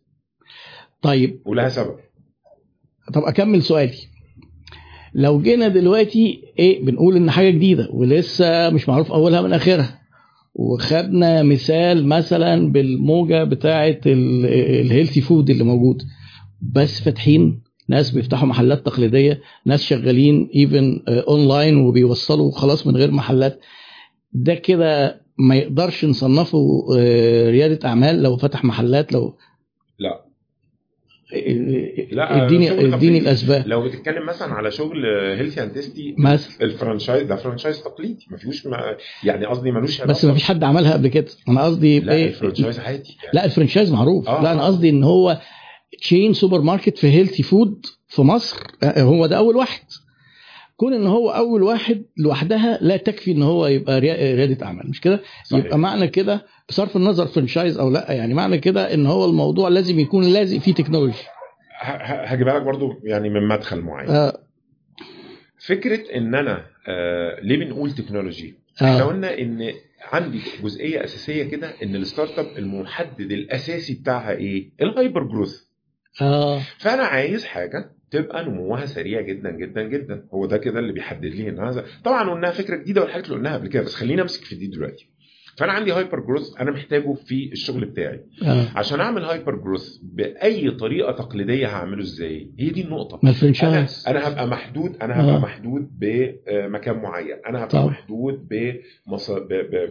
طيب. 1.02 1.40
ولها 1.44 1.68
سبب. 1.68 1.96
طب 3.14 3.22
أكمل 3.22 3.62
سؤالي. 3.62 3.98
لو 5.14 5.42
جينا 5.42 5.68
دلوقتي 5.68 6.42
إيه 6.58 6.84
بنقول 6.84 7.16
إن 7.16 7.30
حاجة 7.30 7.50
جديدة 7.50 7.88
ولسه 7.92 8.70
مش 8.70 8.88
معروف 8.88 9.12
أولها 9.12 9.42
من 9.42 9.52
آخرها. 9.52 10.00
وخدنا 10.54 11.42
مثال 11.42 12.08
مثلا 12.08 12.72
بالموجة 12.72 13.44
بتاعة 13.44 14.00
ال 14.06 14.20
healthy 14.20 15.20
food 15.20 15.50
اللي 15.50 15.64
موجود. 15.64 16.02
بس 16.72 17.00
فاتحين 17.00 17.62
ناس 17.88 18.10
بيفتحوا 18.10 18.48
محلات 18.48 18.86
تقليدية 18.86 19.40
ناس 19.66 19.82
شغالين 19.82 20.50
even 20.54 21.02
online 21.08 21.76
وبيوصلوا 21.76 22.50
خلاص 22.52 22.86
من 22.86 22.96
غير 22.96 23.10
محلات. 23.10 23.60
ده 24.32 24.54
كده 24.54 25.20
ما 25.38 25.56
يقدرش 25.56 26.04
نصنفه 26.04 26.86
آه، 26.98 27.50
ريادة 27.50 27.88
أعمال 27.88 28.22
لو 28.22 28.36
فتح 28.36 28.64
محلات 28.64 29.12
لو 29.12 29.34
لا. 29.98 30.26
لا، 32.12 32.44
اديني 32.46 32.94
اديني. 32.94 33.18
الأسباب. 33.18 33.66
لو 33.66 33.82
بتتكلم 33.84 34.26
مثلا 34.26 34.54
على 34.54 34.70
شغل 34.70 35.06
healthy 35.06 35.62
and 35.62 35.70
tasty 35.72 36.14
مثلا. 36.18 36.62
ال 36.62 36.68
franchise 36.68 37.22
ده 37.22 37.36
franchise 37.36 37.82
تقليدي 37.82 38.26
ما 38.30 38.36
فيهوش 38.36 38.66
ما 38.66 38.96
يعني 39.24 39.46
قصدي 39.46 39.70
ملوش 39.70 40.02
بس 40.02 40.24
ما 40.24 40.34
فيش 40.34 40.44
حد 40.44 40.64
عملها 40.64 40.92
قبل 40.92 41.08
كده. 41.08 41.26
أنا 41.48 41.62
قصدي 41.62 42.00
لا 42.00 42.12
إيه؟ 42.12 42.28
ال 42.28 42.33
franchise 42.33 42.78
عادي 42.78 43.16
يعني. 43.22 43.30
لا 43.34 43.44
ال 43.44 43.49
franchise 43.49 43.92
معروف. 43.92 44.28
آه، 44.28 44.42
لا 44.42 44.52
أنا 44.52 44.62
آه. 44.62 44.66
قصدي 44.66 44.88
إن 44.90 45.04
هو 45.04 45.38
chain 46.00 46.32
سوبر 46.32 46.60
ماركت 46.60 46.98
في 46.98 47.06
healthy 47.08 47.42
food 47.42 47.86
في 48.08 48.22
مصر 48.22 48.56
آه، 48.82 49.02
هو 49.02 49.26
ده 49.26 49.36
أول 49.38 49.56
واحد. 49.56 49.82
كون 50.76 50.94
إن 50.94 51.06
هو 51.06 51.30
أول 51.30 51.62
واحد 51.62 52.04
لوحدها 52.16 52.78
لا 52.82 52.96
تكفي 52.96 53.32
إن 53.32 53.42
هو 53.42 53.66
يبقى 53.66 54.00
ريا- 54.00 54.34
ريادة 54.34 54.66
أعمال 54.66 54.90
مش 54.90 55.00
كده. 55.00 55.20
يبقى 55.52 55.78
معنى 55.78 56.08
كده 56.08 56.46
بصرف 56.68 56.96
النظر 56.96 57.26
franchise 57.26 57.78
أو 57.78 57.90
لأ 57.90 58.12
يعني 58.12 58.34
معنى 58.34 58.58
كده 58.58 58.94
إن 58.94 59.06
هو 59.06 59.24
الموضوع 59.24 59.68
لازم 59.68 60.00
يكون 60.00 60.24
لازم 60.24 60.58
فيه 60.58 60.74
تكنولوجي 60.74 61.18
هجيبها 61.82 62.54
لك 62.58 62.62
برضو 62.62 62.92
يعني 63.04 63.28
من 63.30 63.48
مدخل 63.48 63.80
معين. 63.80 64.08
آه. 64.10 64.38
فكرة 65.66 66.16
إن 66.16 66.34
أنا 66.34 66.66
آه 66.88 67.40
ليه 67.40 67.56
بنقول 67.56 67.92
technology 67.92 68.54
إحنا 68.76 69.00
آه 69.00 69.04
قلنا 69.04 69.38
إن 69.38 69.72
عندي 70.12 70.40
جزئية 70.62 71.04
أساسية 71.04 71.44
كده 71.44 71.72
إن 71.82 71.96
ال 71.96 72.38
startup 72.38 72.46
المحدد 72.58 73.32
الأساسي 73.32 73.94
بتاعها 73.94 74.32
إيه؟ 74.32 74.70
ال 74.82 74.89
hyper 74.89 75.22
growth 75.22 75.65
آه. 76.22 76.60
فأنا 76.78 77.02
عايز 77.02 77.44
حاجة 77.44 77.90
تبقى 78.10 78.44
نموها 78.44 78.86
سريع 78.86 79.20
جدا 79.20 79.50
جدا 79.50 79.82
جدا. 79.82 80.26
هو 80.34 80.46
ده 80.46 80.56
كده 80.58 80.78
اللي 80.78 80.92
بيحدد 80.92 81.24
لي 81.24 81.48
إن 81.48 81.58
هذا 81.58 81.84
طبعا 82.04 82.30
قلناها 82.30 82.52
فكرة 82.52 82.76
جديدة 82.76 83.00
والحاجات 83.00 83.24
اللي 83.24 83.36
قلناها 83.36 83.54
قبل 83.58 83.68
كده 83.68 83.82
بس 83.82 83.94
خلينا 83.94 84.22
أمسك 84.22 84.44
في 84.44 84.54
دي 84.54 84.66
دلوقتي. 84.66 85.08
فأنا 85.56 85.72
عندي 85.72 85.92
hyper 85.92 86.20
growth 86.20 86.60
أنا 86.60 86.70
محتاجه 86.70 87.12
في 87.14 87.52
الشغل 87.52 87.84
بتاعي. 87.84 88.20
آه. 88.42 88.66
عشان 88.76 89.00
أعمل 89.00 89.24
hyper 89.24 89.56
growth 89.56 89.96
بأي 90.02 90.70
طريقة 90.70 91.12
تقليدية 91.12 91.66
هعمله 91.66 92.02
إزاي؟ 92.02 92.50
هي 92.58 92.70
دي 92.70 92.80
النقطة. 92.84 93.20
ما 93.22 93.32
أنا 94.08 94.28
هبقى 94.28 94.46
محدود 94.46 94.96
أنا 95.02 95.20
هبقى 95.24 95.34
آه. 95.36 95.38
محدود 95.38 95.90
بمكان 95.98 96.96
معين. 96.96 97.36
أنا 97.48 97.58
هبقى 97.58 97.68
طبعا. 97.68 97.86
محدود 97.86 98.48
بمص... 98.48 99.30
ب... 99.30 99.48
ب... 99.48 99.88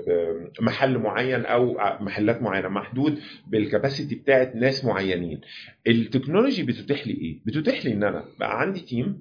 بمحل 0.59 0.97
معين 0.97 1.45
أو 1.45 1.77
محلات 1.99 2.41
معينة. 2.41 2.67
محدود 2.67 3.19
بال 3.47 3.61
capacity 3.61 4.15
بتاعت 4.15 4.55
ناس 4.55 4.85
معينين. 4.85 5.41
التكنولوجي 5.87 6.63
بتتيح 6.63 7.07
لي 7.07 7.13
إيه؟ 7.13 7.39
بتتيح 7.45 7.85
لي 7.85 7.93
إن 7.93 8.03
أنا 8.03 8.23
بقى 8.39 8.61
عندي 8.61 8.79
team 8.79 9.19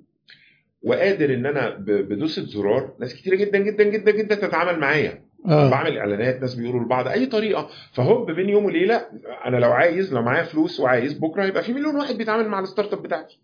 وقادر 0.83 1.35
إن 1.35 1.47
أنا 1.47 1.77
بدوسة 1.89 2.43
زرار. 2.43 2.95
ناس 3.01 3.15
كتيرة 3.15 3.37
جدا 3.37 3.59
جدا 3.59 3.85
جدا 3.85 4.11
جدا 4.13 4.35
تتعامل 4.35 4.81
معايا. 4.81 5.24
آه. 5.49 5.71
بعمل 5.71 5.99
إعلانات 5.99 6.41
ناس 6.41 6.55
بيقولوا 6.55 6.81
لبعض 6.85 7.09
أي 7.09 7.27
طريقة. 7.27 7.69
فهوب 7.93 8.31
بين 8.31 8.49
يوم 8.49 8.65
وليلة 8.65 9.07
أنا 9.47 9.57
لو 9.57 9.73
عايز 9.73 10.15
لو 10.15 10.23
معايا 10.23 10.43
فلوس 10.43 10.81
وعايز 10.81 11.13
بكرة 11.13 11.45
يبقى 11.45 11.63
في 11.63 11.73
مليون 11.73 11.97
واحد 11.97 12.15
بيتعامل 12.19 12.49
مع 12.49 12.61
ال 12.61 12.93
startup 12.93 13.03
بتاعتي. 13.03 13.39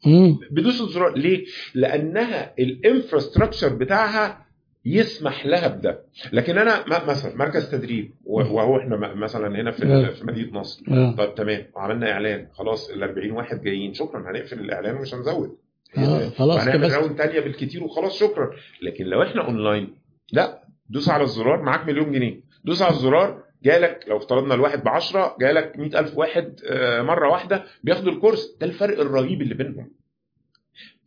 بدوس 0.50 0.80
الزرار. 0.80 1.16
ليه؟ 1.18 1.44
لأنها 1.74 2.54
ال 2.58 2.65
infrastructure 2.65 3.68
بتاعها 3.74 4.46
يسمح 4.84 5.46
لها 5.46 5.68
بده. 5.68 6.00
لكن 6.32 6.58
أنا 6.58 6.84
مثلا 7.08 7.36
مركز 7.36 7.70
تدريب 7.70 8.14
وهو 8.24 8.78
إحنا 8.78 8.96
مثلا 9.14 9.60
هنا 9.60 9.70
في 9.70 9.84
آه. 9.86 10.10
في 10.10 10.26
مدينة 10.26 10.58
نصر. 10.60 10.82
آه. 10.90 11.14
طب 11.18 11.34
تمام. 11.34 11.66
عملنا 11.76 12.12
إعلان. 12.12 12.46
خلاص 12.52 12.90
ال 12.90 13.02
40 13.02 13.30
واحد 13.30 13.62
جايين. 13.62 13.94
شكرا 13.94 14.30
هنقفل 14.30 14.60
الإعلان 14.60 14.96
ومش 14.96 15.14
هنزود. 15.14 15.56
آه 15.98 16.28
خلاص 16.28 16.56
وهنعمل 16.56 16.78
كبست 16.86 16.94
راوند 16.96 17.16
تانية 17.16 17.40
بالكتير 17.40 17.84
وخلاص 17.84 18.18
شكرا. 18.18 18.50
لكن 18.82 19.04
لو 19.04 19.22
إحنا 19.22 19.46
أونلاين 19.46 19.94
لا. 20.32 20.69
دوس 20.90 21.08
على 21.08 21.22
الزرار 21.22 21.62
معاك 21.62 21.86
مليون 21.86 22.12
جنيه. 22.12 22.40
دوس 22.64 22.82
على 22.82 22.92
الزرار 22.94 23.42
جالك 23.64 24.04
لو 24.08 24.16
افترضنا 24.16 24.54
الواحد 24.54 24.84
ب 24.84 24.88
10 24.88 25.36
جالك 25.40 25.78
100000 25.78 26.16
واحد 26.16 26.60
آه، 26.66 27.02
مرة 27.02 27.28
واحدة 27.28 27.64
بياخدوا 27.84 28.12
الكورس. 28.12 28.56
ده 28.60 28.66
الفرق 28.66 29.00
الرهيب 29.00 29.42
اللي 29.42 29.54
بينهم. 29.54 29.90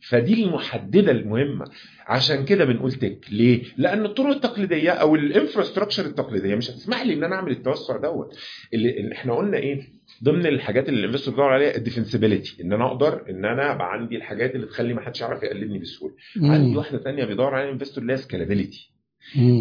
فدي 0.09 0.43
المحددة 0.43 1.11
المهمة. 1.11 1.65
عشان 2.07 2.45
كده 2.45 2.65
بنقول 2.65 2.91
tech 2.91 3.25
ليه؟ 3.31 3.63
لأن 3.77 4.05
الطرق 4.05 4.27
التقليدية 4.35 4.91
أو 4.91 5.15
ال 5.15 5.21
infrastructure 5.21 6.05
التقليدية 6.05 6.55
مش 6.55 6.69
هتسمح 6.71 7.01
لي 7.01 7.13
إن 7.13 7.23
أنا 7.23 7.35
أعمل 7.35 7.51
التوسع 7.51 7.97
دوت. 7.97 8.37
اللي 8.73 9.11
إحنا 9.13 9.33
قلنا 9.35 9.57
إيه؟ 9.57 9.81
ضمن 10.23 10.45
الحاجات 10.45 10.89
اللي 10.89 10.99
ال 10.99 11.03
investor 11.03 11.33
بيدور 11.33 11.49
عليها 11.53 11.75
ال 11.75 11.82
defensibility 11.82 12.63
إن 12.63 12.73
أنا 12.73 12.85
أقدر 12.85 13.29
إن 13.29 13.45
أنا 13.45 13.71
ابقى 13.71 13.91
عندي 13.93 14.15
الحاجات 14.15 14.55
اللي 14.55 14.67
تخلي 14.67 14.93
ما 14.93 15.01
حدش 15.01 15.21
يعرف 15.21 15.43
يقلدني 15.43 15.79
بسهولة. 15.79 16.15
عندي. 16.41 16.77
واحدة 16.77 16.97
تانية 16.97 17.25
بيدور 17.25 17.55
عليها 17.55 17.67
ال 17.67 17.71
investor 17.71 18.01
اللي 18.01 18.13
هي 18.13 18.17
scalability 18.17 18.89
مم. 18.89 18.92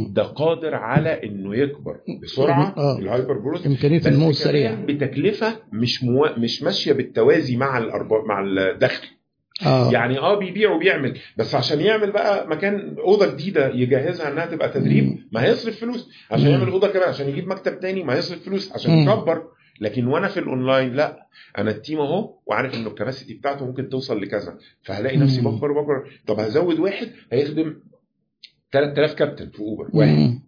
ده 0.08 0.22
قادر 0.22 0.74
على 0.74 1.22
إنه 1.24 1.56
يكبر 1.56 1.96
بسرعة 2.22 2.74
آه. 2.76 2.98
ال 2.98 3.05
hyper 3.05 3.38
growth 3.38 3.66
امكانيه 3.66 4.00
النمو 4.06 4.30
السريع 4.30 4.74
بتكلفة 4.74 5.56
مش 5.72 6.04
مو... 6.04 6.28
مش 6.38 6.62
ماشية 6.62 6.92
بالتوازي 6.92 7.56
مع 7.56 7.78
الارباح 7.78 8.24
مع 8.26 8.44
الدخل. 8.44 9.06
آه. 9.66 9.90
يعني 9.92 10.18
آه 10.18 10.38
بيبيع 10.38 10.70
وبيعمل 10.72 11.18
بس 11.36 11.54
عشان 11.54 11.80
يعمل 11.80 12.12
بقى 12.12 12.48
مكان 12.48 12.96
أوضة 12.98 13.26
جديدة 13.34 13.68
يجهزها 13.68 14.32
إنها 14.32 14.46
تبقى 14.46 14.68
تدريب. 14.68 15.18
ما 15.32 15.44
هيصرف 15.44 15.80
فلوس. 15.80 16.10
عشان 16.30 16.46
مم. 16.46 16.52
يعمل 16.52 16.68
أوضة 16.72 16.88
كمان 16.88 17.08
عشان 17.08 17.28
يجيب 17.28 17.48
مكتب 17.48 17.80
تاني 17.80 18.04
ما 18.04 18.14
هيصرف 18.14 18.44
فلوس 18.44 18.72
عشان 18.72 18.92
مم. 18.94 19.02
يكبر. 19.10 19.42
لكن 19.80 20.06
وأنا 20.06 20.28
في 20.28 20.40
الأونلاين 20.40 20.92
لا. 20.94 21.26
أنا 21.58 21.70
ال 21.70 21.76
team 21.76 21.98
أهو 21.98 22.34
وعارف 22.46 22.74
إنه 22.74 22.88
ال 22.88 22.93
capacity 22.93 23.34
بتاعته 23.34 23.66
ممكن 23.66 23.88
توصل 23.88 24.20
لكذا. 24.22 24.58
فهلاقي 24.82 25.16
نفسي. 25.16 25.40
بكبر 25.40 25.70
وبكبر. 25.70 26.04
طب 26.26 26.40
هزود 26.40 26.78
واحد 26.78 27.08
هيخدم 27.32 27.74
3000 28.72 29.14
كابتن 29.14 29.50
في 29.50 29.60
أوبر 29.60 29.88
واحد. 29.94 30.38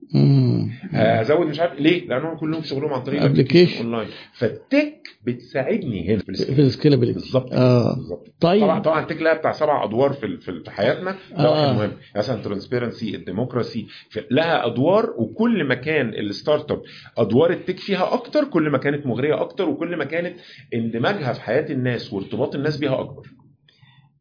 هزود 0.93 1.47
مش 1.47 1.61
عارف 1.61 1.81
ليه 1.81 2.09
لأنهم 2.09 2.37
كلهم 2.37 2.63
شغلهم 2.63 2.93
عن 2.93 3.03
طريق. 3.03 3.21
ال 3.23 3.28
application 3.28 3.85
online 3.85 4.09
فال 4.33 4.58
tech 4.58 5.09
بتساعدني 5.25 6.09
هنا 6.09 6.19
في 6.19 6.25
في 6.25 6.31
ال 6.31 6.35
scale. 6.35 6.61
ال 6.61 6.65
scalability 6.65 7.13
بالظبط. 7.13 7.53
آه. 7.53 7.95
بالظبط. 7.95 8.35
طيب. 8.41 8.63
طبعا 8.63 8.79
طبعا 8.81 9.01
ال 9.03 9.07
tech 9.07 9.23
لها 9.23 9.35
بتاع 9.35 9.53
سبع 9.53 9.85
أدوار 9.85 10.13
في 10.13 10.37
في 10.65 10.71
حياتنا. 10.71 11.11
ده 11.31 11.39
آه. 11.49 11.73
مهم. 11.73 11.93
مثلا 12.17 12.43
transparency 12.43 13.15
ال 13.17 13.24
democracy 13.24 13.87
لها 14.31 14.67
أدوار 14.67 15.15
وكل 15.19 15.65
ما 15.65 15.75
كان 15.75 16.09
ال 16.09 16.71
startup 16.71 16.83
أدوار 17.19 17.51
ال 17.51 17.56
tech 17.56 17.79
فيها 17.79 18.15
أكتر 18.15 18.45
كل 18.45 18.71
ما 18.71 18.79
كانت 18.79 19.07
مغرية 19.07 19.41
أكتر 19.41 19.69
وكل 19.69 19.97
ما 19.97 20.05
كانت 20.05 20.37
اندماجها 20.75 21.33
في 21.33 21.41
حياة 21.41 21.71
الناس 21.73 22.13
وارتباط 22.13 22.55
الناس 22.55 22.77
بيها 22.77 23.01
أكبر. 23.01 23.23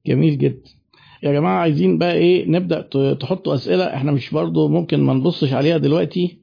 جميل 0.07 0.37
جدا. 0.37 0.69
يا 1.23 1.31
جماعة 1.31 1.59
عايزين 1.59 1.97
بقى 1.97 2.13
إيه 2.15 2.49
نبدأ 2.49 2.81
ت- 2.81 3.17
تحطوا 3.21 3.53
أسئلة. 3.55 3.83
إحنا 3.83 4.11
مش 4.11 4.31
برضو 4.33 4.67
ممكن 4.67 4.99
ما 4.99 5.13
نبصش 5.13 5.53
عليها 5.53 5.77
دلوقتي 5.77 6.37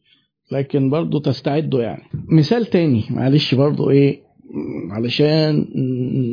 لكن 0.53 0.91
برضو 0.91 1.19
تستعدوا 1.19 1.83
يعني. 1.83 2.03
مثال 2.29 2.67
تاني 2.67 3.05
معلش 3.11 3.55
برضو 3.55 3.91
إيه 3.91 4.21
علشان 4.91 5.67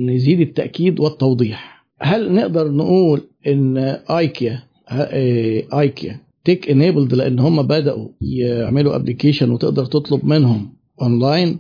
نزيد 0.10 0.40
التأكيد 0.42 1.00
والتوضيح. 1.00 1.86
هل 2.02 2.34
نقدر 2.34 2.72
نقول 2.72 3.22
إن 3.48 3.78
آيكيا 4.10 4.64
آه، 4.90 5.64
آيكيا 5.80 6.20
tech 6.46 6.70
enabled 6.70 7.14
لأن 7.14 7.40
هم 7.40 7.62
بدأوا 7.62 8.08
يعملوا 8.22 8.96
application 8.96 9.52
وتقدر 9.52 9.86
تطلب 9.86 10.26
منهم 10.26 10.74
اونلاين 11.02 11.60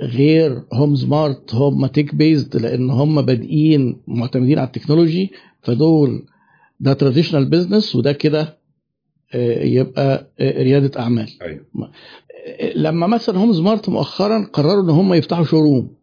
غير 0.00 0.62
هوم 0.72 0.94
سمارت 0.96 1.54
هم 1.54 1.86
tech 1.86 2.14
based 2.14 2.56
لأن 2.56 2.90
هم 2.90 3.22
بادئين 3.22 3.96
معتمدين 4.08 4.58
على 4.58 4.66
ال 4.66 4.71
technology؟ 4.71 5.30
فدول 5.62 6.26
ده 6.80 6.92
traditional 6.92 7.50
business 7.50 7.96
وده 7.96 8.12
كده 8.12 8.58
آه، 9.34 9.62
يبقى 9.64 10.30
آه، 10.40 10.62
ريادة 10.62 11.00
أعمال. 11.00 11.28
أيوه. 11.42 11.64
آه، 12.60 12.72
لما 12.76 13.06
مثلا 13.06 13.38
هوم 13.38 13.52
سمارت 13.52 13.88
مؤخرا 13.88 14.50
قرروا 14.52 14.82
إن 14.84 14.90
هم 14.90 15.14
يفتحوا 15.14 15.44
showroom 15.44 15.96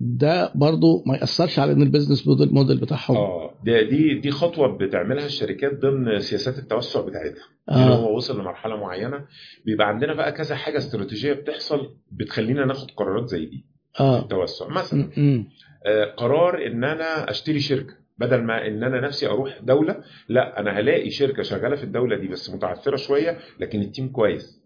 ده 0.00 0.52
برضو 0.54 1.02
ما 1.06 1.16
يأثرش 1.16 1.58
على 1.58 1.72
إن 1.72 1.82
ال 1.82 1.87
business 1.87 2.26
model 2.28 2.78
بتاعهم. 2.80 3.16
آه 3.16 3.54
دي 3.64 3.84
دي 3.84 4.14
دي 4.20 4.30
خطوة 4.30 4.78
بتعملها 4.78 5.26
الشركات 5.26 5.80
ضمن 5.80 6.20
سياسات 6.20 6.58
التوسع 6.58 7.00
بتاعتها. 7.00 7.44
آه. 7.68 7.94
هو 7.96 8.16
وصل 8.16 8.40
لمرحلة 8.40 8.76
معينة 8.76 9.24
بيبقى 9.66 9.88
عندنا 9.88 10.14
بقى 10.14 10.32
كذا 10.32 10.54
حاجة 10.56 10.78
استراتيجية 10.78 11.32
بتحصل 11.32 11.94
بتخلينا 12.12 12.64
ناخد 12.64 12.90
قرارات 12.90 13.28
زي 13.28 13.46
دي. 13.46 13.64
آه. 14.00 14.22
التوسع. 14.22 14.68
مثلا 14.68 15.10
م- 15.16 15.20
م. 15.20 15.44
آه، 15.86 16.04
قرار 16.16 16.66
إن 16.66 16.84
أنا 16.84 17.30
أشتري 17.30 17.60
شركة. 17.60 17.94
بدل 18.26 18.42
ما 18.42 18.66
إن 18.66 18.84
أنا 18.84 19.00
نفسي 19.00 19.26
أروح 19.26 19.58
دولة 19.62 19.96
لا 20.28 20.60
أنا 20.60 20.78
هلاقي 20.80 21.10
شركة 21.10 21.42
شغالة 21.42 21.76
في 21.76 21.84
الدولة 21.84 22.16
دي 22.16 22.28
بس 22.28 22.50
متعثرة 22.50 22.96
شوية 22.96 23.38
لكن 23.60 23.80
ال 23.80 23.86
team 23.86 24.08
كويس. 24.08 24.62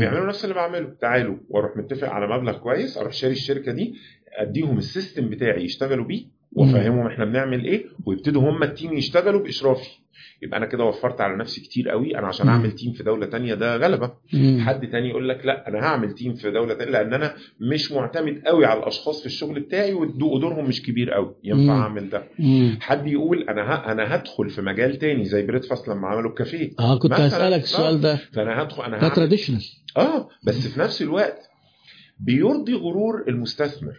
بيعملوا 0.00 0.26
نفس 0.26 0.44
اللي 0.44 0.54
بعمله. 0.54 0.94
تعالوا 1.00 1.36
وأروح 1.48 1.76
متفق 1.76 2.08
على 2.08 2.26
مبلغ 2.36 2.58
كويس 2.58 2.98
أروح 2.98 3.12
شاري 3.12 3.32
الشركة 3.32 3.72
دي 3.72 3.94
أديهم 4.38 4.78
ال 4.78 4.85
system 4.85 5.28
بتاعي 5.28 5.64
يشتغلوا 5.64 6.04
بيه 6.04 6.24
وأفهمهم 6.52 7.06
إحنا 7.06 7.24
بنعمل 7.24 7.64
إيه 7.64 7.84
ويبتدوا 8.06 8.42
هم 8.50 8.62
ال 8.62 8.68
team 8.68 8.92
يشتغلوا 8.92 9.40
بإشرافي. 9.42 9.90
يبقى 10.42 10.58
أنا 10.58 10.66
كده 10.66 10.84
وفرت 10.84 11.20
على 11.20 11.36
نفسي 11.36 11.60
كتير 11.60 11.88
قوي 11.88 12.18
أنا 12.18 12.26
عشان. 12.26 12.48
أعمل 12.48 12.72
team 12.72 12.92
في 12.92 13.02
دولة 13.02 13.26
تانية 13.26 13.54
ده 13.54 13.76
غلبة. 13.76 14.10
حد 14.60 14.86
تاني 14.90 15.08
يقول 15.08 15.28
لك 15.28 15.46
لا 15.46 15.68
أنا 15.68 15.78
هعمل 15.78 16.12
team 16.14 16.34
في 16.34 16.50
دولة 16.50 16.74
تانية 16.74 16.92
لأن 16.92 17.14
أنا 17.14 17.34
مش 17.60 17.92
معتمد 17.92 18.42
قوي 18.46 18.66
على 18.66 18.80
الأشخاص 18.80 19.20
في 19.20 19.26
الشغل 19.26 19.60
بتاعي 19.60 19.92
ودورهم 19.94 20.68
مش 20.68 20.82
كبير 20.82 21.10
قوي 21.10 21.34
ينفع. 21.44 21.72
أعمل 21.82 22.10
ده. 22.10 22.24
حد 22.80 23.06
يقول 23.06 23.42
أنا 23.48 23.62
ه... 23.62 23.92
أنا 23.92 24.14
هدخل 24.14 24.50
في 24.50 24.62
مجال 24.62 24.96
تاني 24.98 25.24
زي 25.24 25.46
بريدفاست 25.46 25.88
لما 25.88 26.08
عملوا 26.08 26.30
الكافيه 26.30 26.70
آه 26.80 26.98
كنت. 26.98 27.12
هسألك 27.12 27.52
آه. 27.60 27.62
السؤال 27.62 28.00
ده 28.00 28.16
فأنا 28.16 28.62
هدخل 28.62 28.82
أنا 28.82 28.98
ده 29.00 29.08
traditional 29.08 29.64
آه 29.96 30.28
بس 30.44 30.66
في 30.66 30.80
نفس 30.80 31.02
الوقت 31.02 31.38
بيرضي 32.20 32.74
غرور 32.74 33.24
المستثمر 33.28 33.96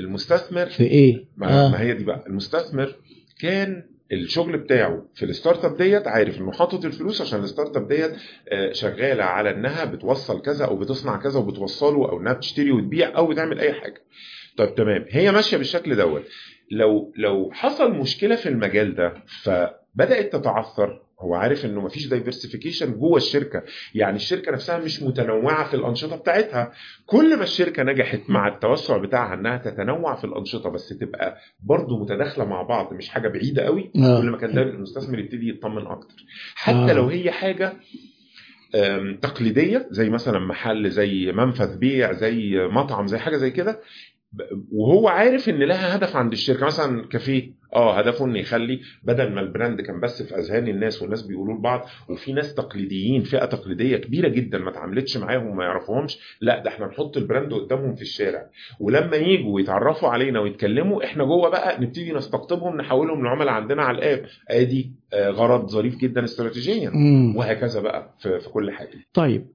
المستثمر 0.00 0.66
في 0.66 0.84
إيه؟ 0.84 1.24
ما, 1.36 1.66
آه. 1.66 1.70
ما 1.70 1.80
هي 1.80 1.94
دي 1.94 2.04
بقى 2.04 2.24
المستثمر 2.26 2.94
كان 3.40 3.82
الشغل 4.12 4.58
بتاعه 4.58 5.06
في 5.14 5.24
ال 5.24 5.64
startup 5.64 5.76
ديت 5.76 6.06
عارف 6.06 6.38
إنه 6.38 6.52
حاطط 6.52 6.84
الفلوس 6.84 7.20
عشان 7.20 7.40
ال 7.40 7.76
startup 7.76 7.88
ديت 7.88 8.12
آه، 8.48 8.72
شغالة 8.72 9.24
على 9.24 9.50
إنها 9.50 9.84
بتوصل 9.84 10.42
كذا 10.42 10.64
أو 10.64 10.76
بتصنع 10.76 11.16
كذا 11.16 11.38
وبتوصله 11.40 12.08
أو 12.10 12.20
إنها 12.20 12.32
بتشتري 12.32 12.70
وتبيع 12.72 13.16
أو 13.16 13.26
بتعمل 13.26 13.60
أي 13.60 13.72
حاجة. 13.72 14.02
طيب 14.56 14.74
تمام 14.74 15.04
هي 15.08 15.32
ماشية 15.32 15.56
بالشكل 15.56 15.96
دوت 15.96 16.22
لو 16.70 17.12
لو 17.16 17.50
حصل 17.52 17.92
مشكلة 17.92 18.36
في 18.36 18.48
المجال 18.48 18.94
ده 18.94 19.14
فبدات 19.98 20.32
تتعثر. 20.32 21.02
هو 21.20 21.34
عارف 21.34 21.64
إنه 21.64 21.80
مفيش 21.80 22.06
دايفرسيفيكيشن 22.06 22.92
جوه 22.98 23.16
الشركة. 23.16 23.62
يعني 23.94 24.16
الشركة 24.16 24.52
نفسها 24.52 24.78
مش 24.78 25.02
متنوعة 25.02 25.68
في 25.68 25.74
الأنشطة 25.74 26.16
بتاعتها. 26.16 26.72
كل 27.06 27.36
ما 27.36 27.42
الشركة 27.42 27.82
نجحت 27.82 28.20
مع 28.28 28.48
التوسع 28.48 28.96
بتاعها 28.96 29.34
إنها 29.34 29.56
تتنوع 29.56 30.14
في 30.16 30.24
الأنشطة 30.24 30.70
بس 30.70 30.88
تبقى 30.88 31.36
برضه 31.60 32.02
متداخلة 32.02 32.44
مع 32.44 32.62
بعض 32.62 32.94
مش 32.94 33.08
حاجة 33.08 33.28
بعيدة 33.28 33.62
قوي. 33.62 33.90
آه. 33.96 34.20
كل 34.20 34.30
ما 34.30 34.36
كان 34.36 34.54
ده 34.54 34.62
المستثمر 34.62 35.18
يبتدي 35.18 35.48
يطمن 35.48 35.86
أكتر. 35.86 36.14
حتى 36.54 36.90
آه. 36.90 36.92
لو 36.92 37.06
هي 37.06 37.30
حاجة 37.30 37.72
تقليدية 39.22 39.86
زي 39.90 40.10
مثلا 40.10 40.38
محل 40.38 40.90
زي 40.90 41.32
منفذ 41.32 41.78
بيع 41.78 42.12
زي 42.12 42.68
مطعم 42.72 43.06
زي 43.06 43.18
حاجة 43.18 43.36
زي 43.36 43.50
كده 43.50 43.80
وهو 44.72 45.08
عارف 45.08 45.48
إن 45.48 45.58
لها 45.62 45.96
هدف 45.96 46.16
عند 46.16 46.32
الشركة. 46.32 46.66
مثلا 46.66 47.06
كافيه 47.08 47.60
آه 47.74 47.98
هدفه 47.98 48.24
ان 48.24 48.36
يخلي 48.36 48.80
بدل 49.04 49.30
ما 49.32 49.40
ال 49.40 49.47
brand 49.47 49.80
كان 49.80 50.00
بس 50.00 50.22
في 50.22 50.34
أذهان 50.38 50.68
الناس 50.68 51.02
والناس 51.02 51.22
بيقولوا 51.22 51.54
لبعض 51.58 51.86
وفي 52.08 52.32
ناس 52.32 52.54
تقليديين 52.54 53.22
فئة 53.22 53.44
تقليدية 53.44 53.96
كبيرة 53.96 54.28
جدا 54.28 54.58
ما 54.58 54.70
اتعاملتش 54.70 55.16
معاهم 55.16 55.46
وما 55.46 55.64
يعرفوهمش 55.64 56.18
لا 56.40 56.62
ده 56.62 56.70
إحنا 56.70 56.86
نحط 56.86 57.16
ال 57.16 57.22
brand 57.22 57.52
قدامهم 57.54 57.94
في 57.94 58.02
الشارع. 58.02 58.46
ولما 58.80 59.16
يجوا 59.16 59.60
يتعرفوا 59.60 60.08
علينا 60.08 60.40
ويتكلموا 60.40 61.04
إحنا 61.04 61.24
جوه 61.24 61.50
بقى 61.50 61.80
نبتدي 61.80 62.12
نستقطبهم 62.12 62.76
نحولهم 62.76 63.24
لعملاء 63.24 63.48
عندنا 63.54 63.82
على 63.82 63.98
ال 63.98 64.03
app. 64.03 64.24
آدي 64.48 64.92
آه، 65.12 65.30
غرض 65.30 65.68
ظريف 65.68 65.96
جدا 65.96 66.24
استراتيجيا. 66.24 66.92
وهكذا 67.36 67.80
بقى 67.80 68.14
في, 68.20 68.40
في 68.40 68.48
كل 68.48 68.70
حاجة. 68.70 68.98
طيب 69.14 69.46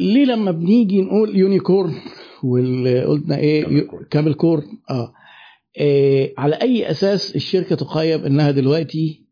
ليه 0.00 0.24
لما 0.24 0.50
بنيجي 0.50 1.02
نقول 1.02 1.36
unicorn؟ 1.36 1.92
واللي 2.44 3.04
قلنا 3.04 3.36
إيه 3.38 3.86
كامل 4.10 4.34
corn 4.34 4.66
آه 4.90 5.12
إيه 5.78 6.34
على 6.38 6.54
أي 6.56 6.90
أساس 6.90 7.36
الشركة 7.36 7.76
تقيم 7.76 8.24
إنها 8.24 8.50
دلوقتي 8.50 9.22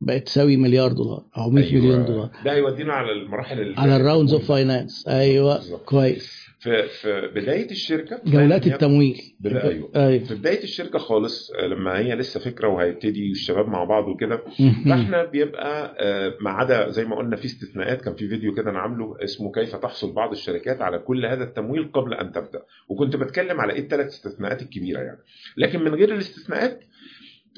بقت 0.00 0.26
تساوي 0.26 0.56
مليار 0.56 0.92
دولار 0.92 1.24
أو 1.38 1.50
100 1.50 1.64
أيوة. 1.64 1.82
مليون 1.84 2.04
دولار 2.04 2.30
ده 2.44 2.52
هيودينا 2.52 2.92
على 2.92 3.12
المراحل 3.12 3.74
على. 3.78 3.96
ال 3.96 4.01
rounds 4.01 4.32
of 4.34 4.44
finance 4.48 5.08
أيوه 5.08 5.56
بالظبط. 5.56 5.82
كويس 5.84 6.39
في 6.60 6.88
في 6.88 7.30
بداية 7.34 7.70
الشركة 7.70 8.20
جولات 8.26 8.66
التمويل. 8.66 9.34
أيوه. 9.64 9.90
أيوه. 9.96 10.24
في 10.24 10.34
بداية 10.34 10.62
الشركة 10.62 10.98
خالص 10.98 11.50
آه، 11.50 11.66
لما 11.66 11.98
هي 11.98 12.14
لسه 12.14 12.40
فكرة 12.40 12.68
وهيبتدي 12.68 13.30
الشباب 13.30 13.68
مع 13.68 13.84
بعض 13.84 14.08
وكده. 14.08 14.42
فاحنا 14.88 15.24
بيبقى 15.24 15.96
آه، 15.98 16.34
ما 16.40 16.50
عدا 16.50 16.88
زي 16.90 17.04
ما 17.04 17.16
قلنا 17.16 17.36
في 17.36 17.44
استثناءات 17.44 18.02
كان 18.02 18.14
في 18.14 18.28
فيديو 18.28 18.54
كده 18.54 18.70
أنا 18.70 18.78
عامله 18.78 19.16
اسمه 19.24 19.52
كيف 19.52 19.76
تحصل 19.76 20.12
بعض 20.12 20.30
الشركات 20.30 20.80
على 20.82 20.98
كل 20.98 21.26
هذا 21.26 21.44
التمويل 21.44 21.92
قبل 21.92 22.14
أن 22.14 22.32
تبدأ. 22.32 22.62
وكنت 22.88 23.16
بتكلم 23.16 23.60
على 23.60 23.72
إيه 23.72 23.80
الثلاث 23.80 24.06
استثناءات 24.06 24.62
الكبيرة 24.62 25.00
يعني. 25.00 25.18
لكن 25.56 25.80
من 25.84 25.94
غير 25.94 26.14
الاستثناءات 26.14 26.80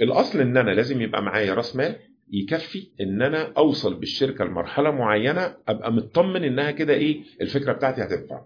الأصل 0.03 0.41
إن 0.41 0.57
أنا 0.57 0.71
لازم 0.71 1.01
يبقى 1.01 1.23
معايا 1.23 1.55
رأس 1.55 1.77
مال 1.77 1.97
يكفي 2.33 2.89
إن 3.01 3.23
أنا 3.23 3.53
أوصل 3.57 3.95
بالشركة 3.95 4.45
لمرحلة 4.45 4.91
معينة 4.91 5.55
أبقى 5.69 5.93
مطمن 5.93 6.45
إنها 6.45 6.71
كده 6.71 6.95
إيه 6.95 7.21
الفكرة 7.41 7.73
بتاعتي 7.73 8.03
هتنفع. 8.03 8.41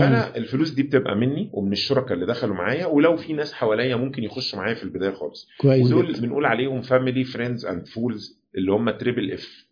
فأنا 0.00 0.36
الفلوس 0.36 0.70
دي 0.70 0.82
بتبقى 0.82 1.16
مني 1.16 1.50
ومن 1.52 1.72
الشركاء 1.72 2.12
اللي 2.12 2.26
دخلوا 2.26 2.54
معايا 2.54 2.86
ولو 2.86 3.16
في 3.16 3.32
ناس 3.32 3.52
حواليا 3.52 3.96
ممكن 3.96 4.24
يخشوا 4.24 4.58
معايا 4.58 4.74
في 4.74 4.82
البداية 4.82 5.10
خالص. 5.12 5.48
كويس 5.58 5.86
ودول. 5.86 6.12
بنقول 6.20 6.46
عليهم 6.46 6.82
family 6.82 7.24
friends 7.24 7.66
and 7.66 7.86
fools 7.86 8.38
اللي 8.56 8.72
هم 8.72 8.90
triple 8.90 9.32
F 9.32 9.67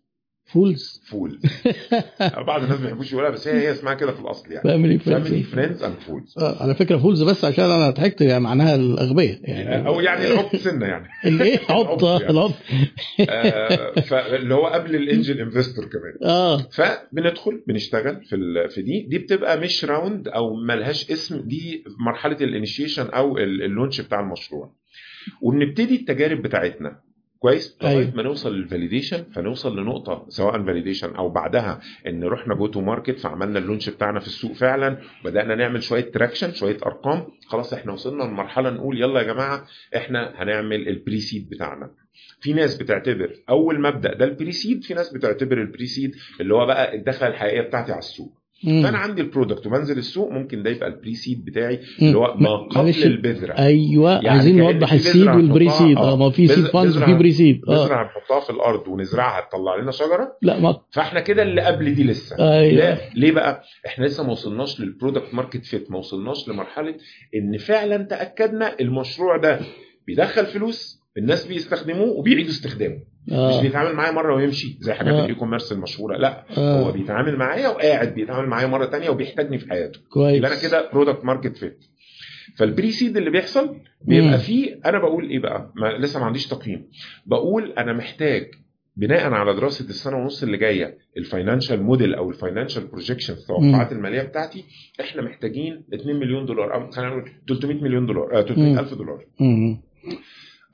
fools 0.53 1.01
fool 1.05 1.39
بعض 2.47 2.63
الناس 2.63 2.79
ما 2.79 2.85
بيحبوش 2.85 3.11
يقولها 3.13 3.29
بس 3.29 3.47
هي 3.47 3.61
هي 3.61 3.71
اسمها 3.71 3.93
كده 3.93 4.11
في 4.11 4.19
الأصل 4.21 4.51
يعني. 4.51 4.63
family 4.63 4.99
family 4.99 5.43
friends 5.43 5.47
friends 5.51 5.83
and 5.83 5.95
fools 5.99 6.33
آه 6.37 6.63
على 6.63 6.75
فكرة 6.75 6.97
fools 6.97 7.23
بس 7.23 7.45
عشان 7.45 7.63
أنا 7.65 7.89
ضحكت 7.89 8.21
يعني 8.21 8.43
معناها 8.43 8.75
الأغبياء. 8.75 9.39
يعني 9.43 9.87
أو 9.87 9.99
يعني 9.99 10.27
العبط 10.31 10.55
سنة 10.55 10.85
يعني. 10.85 11.07
الإيه؟ 11.25 11.59
يعني. 11.69 12.29
العبط 12.29 12.53
آه، 13.29 13.99
فاللي 14.01 14.53
هو 14.55 14.67
قبل 14.67 14.95
ال 14.95 15.02
angel 15.02 15.39
investor 15.41 15.85
كمان. 15.85 16.31
آه. 16.31 16.57
فبندخل 16.57 17.63
بنشتغل 17.67 18.25
في 18.25 18.35
ال- 18.35 18.69
في 18.69 18.81
دي. 18.81 19.07
دي 19.09 19.17
بتبقى 19.17 19.59
مش 19.59 19.85
round 19.85 20.27
أو 20.27 20.53
ملهاش 20.55 21.11
اسم. 21.11 21.41
دي 21.41 21.83
مرحلة 21.99 22.37
الانيشيشن 22.41 23.05
أو 23.05 23.37
ال- 23.37 23.63
ال 23.63 23.68
launch 23.68 24.01
بتاع 24.01 24.19
المشروع. 24.19 24.73
وبنبتدي 25.41 25.95
التجارب 25.95 26.41
بتاعتنا. 26.41 27.06
كويس؟ 27.39 27.77
لغايه 27.81 27.97
أيوة. 27.97 28.15
ما 28.15 28.23
نوصل 28.23 28.55
لل 28.55 28.66
validation 28.66 29.23
فنوصل 29.23 29.79
لنقطة 29.79 30.25
سواء 30.29 30.63
validation 30.65 31.15
أو 31.15 31.29
بعدها 31.29 31.79
إن 32.07 32.23
رحنا 32.23 32.55
go 32.55 32.67
to 32.67 32.81
market 32.81 33.19
فعملنا 33.19 33.59
ال 33.59 33.63
launch 33.63 33.89
بتاعنا 33.89 34.19
في 34.19 34.27
السوق 34.27 34.53
فعلا 34.53 34.97
بدأنا 35.25 35.55
نعمل 35.55 35.83
شوية 35.83 36.11
traction 36.11 36.51
شوية 36.53 36.77
أرقام 36.85 37.27
خلاص 37.47 37.73
إحنا 37.73 37.93
وصلنا 37.93 38.23
لمرحلة 38.23 38.69
نقول 38.69 39.01
يلا 39.01 39.19
يا 39.21 39.33
جماعة 39.33 39.65
إحنا 39.95 40.33
هنعمل 40.43 40.87
ال 40.87 41.19
pre-seed 41.19 41.49
بتاعنا. 41.49 41.91
في 42.41 42.53
ناس 42.53 42.77
بتعتبر 42.77 43.33
أول 43.49 43.81
مبدا 43.81 44.13
ده 44.13 44.25
ال 44.25 44.51
pre-seed 44.51 44.83
في 44.83 44.93
ناس 44.93 45.13
بتعتبر 45.13 45.61
ال 45.61 45.85
pre-seed 45.85 46.11
اللي 46.41 46.53
هو 46.55 46.65
بقى 46.65 46.95
الدخلة 46.95 47.27
الحقيقية 47.29 47.61
بتاعتي 47.61 47.91
على 47.91 47.99
السوق. 47.99 48.36
مم. 48.63 48.83
فأنا 48.83 48.97
عندي 48.97 49.21
ال 49.21 49.27
product 49.27 49.67
وبنزل 49.67 49.97
السوق 49.97 50.31
ممكن 50.31 50.63
ده 50.63 50.69
يبقى 50.69 50.87
ال 50.89 51.15
pre-seed 51.15 51.45
بتاعي. 51.45 51.79
اللي 52.01 52.17
هو 52.17 52.35
ما. 52.37 52.49
قبل 52.71 53.03
البذرة. 53.03 53.53
أيوه 53.53 54.11
يعني 54.11 54.29
عايزين 54.29 54.57
نوضح 54.57 54.93
ال 54.93 54.98
seed 54.98 55.17
وال 55.17 55.27
pre-seed 55.27 55.97
آه. 55.97 56.11
آه 56.13 56.15
ما 56.17 56.29
في 56.29 56.47
seed 56.47 56.65
funds 56.65 56.97
وفي 56.97 57.13
pre-seed 57.13 57.61
آه. 57.69 57.71
بذرة 57.85 58.01
هنحطها 58.03 58.39
في 58.39 58.49
الأرض 58.49 58.87
ونزرعها 58.87 59.47
تطلع 59.49 59.75
لنا 59.81 59.91
شجرة. 59.91 60.37
لا 60.41 60.59
ما 60.59 60.81
فإحنا 60.91 61.19
كده 61.19 61.43
اللي 61.43 61.61
قبل 61.61 61.95
دي 61.95 62.03
لسه. 62.03 62.35
أيوه. 62.59 62.73
لا 62.79 62.97
ليه 63.15 63.31
بقى؟ 63.31 63.63
إحنا 63.87 64.05
لسه 64.05 64.23
ما 64.23 64.31
وصلناش 64.31 64.79
لل 64.79 64.91
product 64.91 65.33
market 65.33 65.65
fit 65.65 65.91
ما 65.91 65.97
وصلناش 65.97 66.49
لمرحلة 66.49 66.95
إن 67.35 67.57
فعلا 67.57 67.97
تأكدنا 68.03 68.75
المشروع 68.79 69.37
ده 69.37 69.59
بيدخل 70.07 70.45
فلوس 70.45 71.01
الناس 71.17 71.47
بيستخدموه 71.47 72.09
وبيعيدوا 72.09 72.51
استخدامه. 72.51 72.99
مش 73.27 73.33
آه 73.33 73.61
بيتعامل 73.61 73.93
معايا 73.95 74.11
مرة 74.11 74.35
ويمشي 74.35 74.77
زي 74.79 74.93
حاجات 74.93 75.13
آه. 75.13 75.23
ال 75.25 75.35
e-commerce 75.35 75.71
المشهورة 75.71 76.17
لا 76.17 76.45
هو 76.57 76.89
آه 76.89 76.91
بيتعامل 76.91 77.35
معايا 77.37 77.67
وقاعد 77.69 78.13
بيتعامل 78.15 78.47
معايا 78.49 78.67
مرة 78.67 78.85
تانية 78.85 79.09
وبيحتاجني 79.09 79.57
في 79.57 79.69
حياته. 79.69 79.99
كويس. 80.09 80.37
يبقى 80.37 80.51
أنا 80.53 80.61
كده 80.61 80.89
product 80.93 81.25
market 81.25 81.57
fit 81.57 81.77
فال 82.57 82.91
pre-seed 82.91 83.17
اللي 83.17 83.29
بيحصل 83.29 83.75
بيبقى. 84.01 84.37
فيه 84.39 84.79
أنا 84.85 84.99
بقول 84.99 85.29
إيه 85.29 85.39
بقى؟ 85.39 85.71
ما 85.75 85.97
لسه 85.97 86.19
ما 86.19 86.25
عنديش 86.25 86.47
تقييم. 86.47 86.87
بقول 87.25 87.71
أنا 87.77 87.93
محتاج 87.93 88.51
بناء 88.95 89.33
على 89.33 89.53
دراسة 89.55 89.85
السنة 89.85 90.17
ونص 90.17 90.43
اللي 90.43 90.57
جاية 90.57 90.97
ال 91.17 91.24
financial 91.24 91.83
model 91.83 92.13
أو 92.15 92.29
ال 92.29 92.35
financial 92.35 92.87
projection 92.87 93.33
التوقعات 93.33 93.91
المالية 93.91 94.21
بتاعتي 94.21 94.63
إحنا 95.01 95.21
محتاجين 95.21 95.83
2 95.93 96.15
مليون 96.19 96.45
دولار 96.45 96.73
أو 96.73 96.91
خلينا 96.91 97.11
نقول 97.11 97.29
300 97.49 97.83
مليون 97.83 98.05
دولار 98.05 98.39
آه 98.39 98.41
300 98.41 98.79
ألف 98.79 98.93
دولار. 98.93 99.25
مم. 99.39 99.81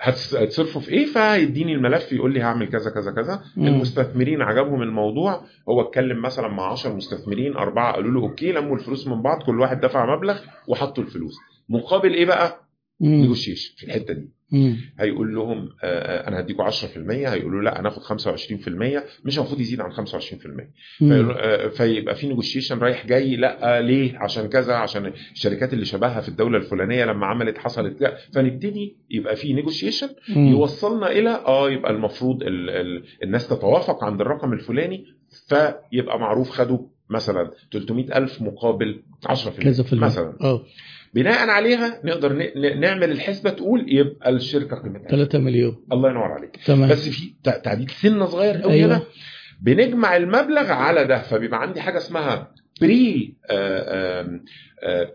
هتصرفوا 0.04 0.82
في 0.82 0.92
إيه؟ 0.92 1.06
فهيديني 1.06 1.74
الملف 1.74 2.12
يقول 2.12 2.34
لي 2.34 2.42
هعمل 2.42 2.70
كذا 2.70 2.90
كذا 2.92 3.12
كذا. 3.12 3.44
مم. 3.58 3.68
المستثمرين 3.68 4.42
عجبهم 4.42 4.82
الموضوع. 4.82 5.42
هو 5.70 5.82
اتكلم 5.82 6.22
مثلا 6.22 6.48
مع 6.48 6.72
10 6.72 6.94
مستثمرين 6.94 7.56
أربعة 7.58 7.94
قالوا 7.94 8.12
له 8.12 8.22
okay 8.22 8.52
لموا 8.52 8.76
الفلوس 8.76 9.08
من 9.08 9.22
بعض 9.22 9.44
كل 9.44 9.60
واحد 9.60 9.80
دفع 9.82 10.16
مبلغ 10.16 10.40
وحطوا 10.68 11.04
الفلوس. 11.04 11.34
مقابل 11.70 12.14
إيه 12.14 12.26
بقى. 12.26 12.60
نيجوشيشن 13.02 13.76
في 13.78 13.86
الحتة 13.86 14.14
دي. 14.14 14.30
مم. 14.54 14.78
هيقول 15.00 15.36
لهم 15.36 15.70
آه، 15.84 16.28
أنا 16.28 16.40
هديكوا 16.40 16.66
10% 16.66 17.30
هيقولوا 17.30 17.62
لا 17.62 17.80
هناخد 17.82 18.02
25% 18.02 19.04
مش 19.26 19.38
المفروض 19.38 19.60
يزيد 19.62 19.82
عن 19.82 19.92
25% 19.92 20.48
مم. 21.02 21.10
فيقولوا- 21.10 21.36
آه، 21.66 21.68
فيبقى 21.68 22.16
في 22.16 22.28
نيجوشيشن 22.28 22.78
رايح 22.80 23.06
جاي 23.08 23.36
لا 23.36 23.78
آه، 23.78 23.82
ليه 23.82 24.18
عشان 24.18 24.48
كذا 24.50 24.74
عشان 24.74 25.14
الشركات 25.32 25.74
اللي 25.74 25.86
شبهها 25.86 26.22
في 26.22 26.30
الدولة 26.30 26.58
الفلانية 26.58 27.06
لما 27.06 27.26
عملت 27.26 27.58
حصلت 27.58 28.00
كذا 28.00 28.18
فنبتدي 28.34 28.98
يبقى 29.10 29.36
في 29.36 29.54
نيجوشيشن. 29.54 30.10
يوصلنا 30.36 31.12
إلى 31.12 31.30
آه 31.30 31.72
يبقى 31.72 31.92
المفروض 31.92 32.44
ال 32.44 32.70
ال 32.70 33.04
الناس 33.24 33.48
تتوافق 33.48 34.04
عند 34.04 34.22
الرقم 34.22 34.54
الفلاني 34.54 35.06
فيبقى 35.48 36.20
معروف 36.20 36.50
خدوا 36.50 36.80
مثلا 37.10 37.52
300 37.72 38.18
ألف 38.18 38.42
مقابل 38.42 39.04
10% 39.30 39.50
كذا 39.64 39.84
في 39.84 39.94
المية. 39.94 40.06
مثلا 40.08 40.38
آه 40.42 40.62
بناء 41.14 41.50
عليها 41.50 42.02
نقدر 42.06 42.34
نعمل 42.80 43.12
الحسبة 43.12 43.50
تقول 43.50 43.86
يبقى 43.88 44.30
الشركة 44.30 44.76
قيمتها 44.76 45.08
3 45.08 45.40
مليون. 45.40 45.76
الله 45.92 46.10
ينور 46.10 46.24
عليك. 46.32 46.58
تمام. 46.66 46.90
بس 46.90 47.10
في 47.10 47.34
تع- 47.44 47.58
تعديل 47.58 47.90
سنة 47.90 48.26
صغير 48.26 48.62
قوي 48.62 48.74
أيوة. 48.74 48.88
هنا. 48.96 49.02
بنجمع 49.62 50.16
المبلغ 50.16 50.72
على 50.72 51.04
ده 51.06 51.22
فبيبقى 51.22 51.62
عندي 51.62 51.82
حاجة 51.82 51.98
اسمها 51.98 52.52
pre 52.82 53.36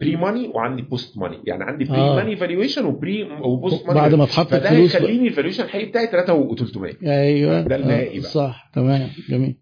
pre-money 0.01 0.49
وعندي 0.55 0.83
post-money 0.83 1.43
يعني 1.47 1.65
عندي 1.65 1.85
pre 1.85 1.99
آه. 1.99 2.17
money 2.17 2.37
valuation 2.37 2.85
و 2.85 2.92
pre 2.92 3.15
و 3.15 3.23
post-money 3.25 4.01
بعد 4.01 4.15
ما 4.15 4.25
اتحط 4.25 4.47
فده. 4.47 4.71
هيخليني 4.71 5.29
ال 5.29 5.32
valuation 5.32 5.65
الحقيقي 5.65 5.87
بتاعي 5.89 6.07
3 6.07 6.49
و300 6.49 7.05
أيوه. 7.07 7.61
ده 7.61 7.77
النهائي 7.77 8.19
آه، 8.19 8.21
بقى. 8.21 8.31
صح. 8.31 8.71
تمام. 8.75 9.09
جميل. 9.29 9.57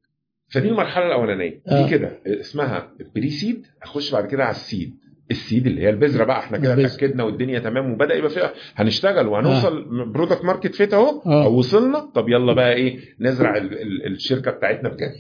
فدي 0.49 0.69
المرحلة 0.69 1.07
الأولانية. 1.07 1.61
آه. 1.69 1.83
دي 1.85 1.91
كده. 1.91 2.21
اسمها 2.27 2.93
pre-seed 3.15 3.67
أخش 3.83 4.13
بعد 4.13 4.27
كده 4.27 4.43
على 4.45 4.51
ال 4.51 4.60
seed 4.60 4.95
ال 5.31 5.38
seed 5.38 5.67
اللي 5.67 5.81
هي 5.83 5.91
البذرة 5.91 6.25
بقى 6.25 6.39
إحنا 6.39 6.59
كده. 6.59 6.75
اتأكدنا 6.87 7.25
والدنيا 7.25 7.59
تمام 7.59 7.93
وبدأ 7.93 8.15
يبقى 8.15 8.31
فيها 8.31 8.53
هنشتغل 8.75 9.27
وهنوصل 9.27 9.85
product 10.13 10.45
market 10.45 10.75
fit 10.75 10.95
اهو 10.95 11.23
آه. 11.27 11.49
وصلنا. 11.49 12.11
طب 12.15 12.29
يلا 12.29 12.53
بقى 12.53 12.73
إيه 12.75 12.99
نزرع 13.21 13.57
ال 13.57 13.73
ال 13.83 14.07
الشركة 14.13 14.51
بتاعتنا 14.51 14.89
بجد 14.89 15.15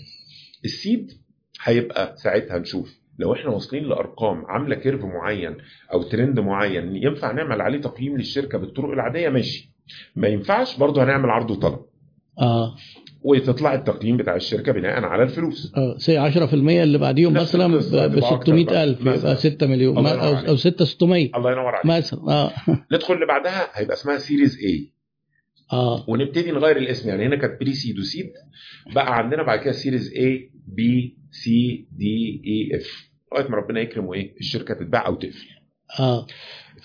ال 0.64 0.74
seed 0.74 1.12
هيبقى 1.62 2.14
ساعتها 2.16 2.58
نشوف 2.58 2.98
لو 3.18 3.32
إحنا 3.34 3.50
واصلين 3.50 3.84
لأرقام 3.84 4.44
عاملة 4.46 4.76
curve 4.76 5.04
معين 5.04 5.56
أو 5.92 6.02
ترند 6.02 6.40
معين 6.40 6.96
ينفع 6.96 7.32
نعمل 7.32 7.60
عليه 7.60 7.80
تقييم 7.80 8.16
للشركة 8.16 8.58
بالطرق 8.58 8.90
العادية؟ 8.90 9.28
ماشي. 9.28 9.70
ما 10.16 10.28
ينفعش 10.28 10.78
برضه 10.78 11.04
هنعمل 11.04 11.30
عرض 11.30 11.50
وطلب. 11.50 11.78
آه. 12.40 12.74
وتطلع 13.22 13.74
التقييم 13.74 14.16
بتاع 14.16 14.36
الشركة 14.36 14.72
بناء 14.72 15.04
على 15.04 15.22
الفلوس. 15.22 15.72
آه 15.76 16.30
10% 16.30 16.52
اللي 16.54 16.98
بعديهم 16.98 17.32
مثلا 17.32 17.66
ب 17.66 17.74
هتبقى 17.74 18.30
أكتر 18.32 18.52
600000 18.52 19.02
بقى. 19.04 19.18
يبقى 19.18 19.36
6 19.36 19.66
مليون. 19.66 20.06
أو. 20.06 20.34
أو 20.48 20.56
6 20.56 20.84
600 20.84 21.30
الله 21.36 21.52
ينور 21.52 21.74
عليك. 21.74 21.86
مثلا 21.86 22.20
آه. 22.28 22.52
ندخل 22.92 23.14
اللي 23.14 23.26
بعدها 23.26 23.68
هيبقى 23.72 23.94
اسمها 23.94 24.18
Series 24.18 24.58
A 24.64 24.92
آه. 25.72 26.04
ونبتدي 26.10 26.50
نغير 26.50 26.76
الاسم. 26.76 27.08
يعني 27.08 27.26
هنا 27.26 27.36
كانت 27.36 27.60
pre-seed 27.60 27.72
و 27.72 27.98
seed 27.98 28.26
بقى 28.94 29.16
عندنا 29.16 29.42
بعد 29.42 29.58
كده 29.58 29.72
Series 29.72 30.12
A 30.12 30.50
B 30.66 31.16
C 31.30 31.86
D 31.92 32.42
E 32.46 32.76
F 32.78 33.10
لغاية 33.32 33.48
ما 33.48 33.56
ربنا 33.56 33.80
يكرم 33.80 34.06
وإيه؟ 34.06 34.36
الشركة 34.40 34.74
تتباع 34.74 35.06
أو 35.06 35.14
تقفل. 35.14 35.46
آه. 36.00 36.26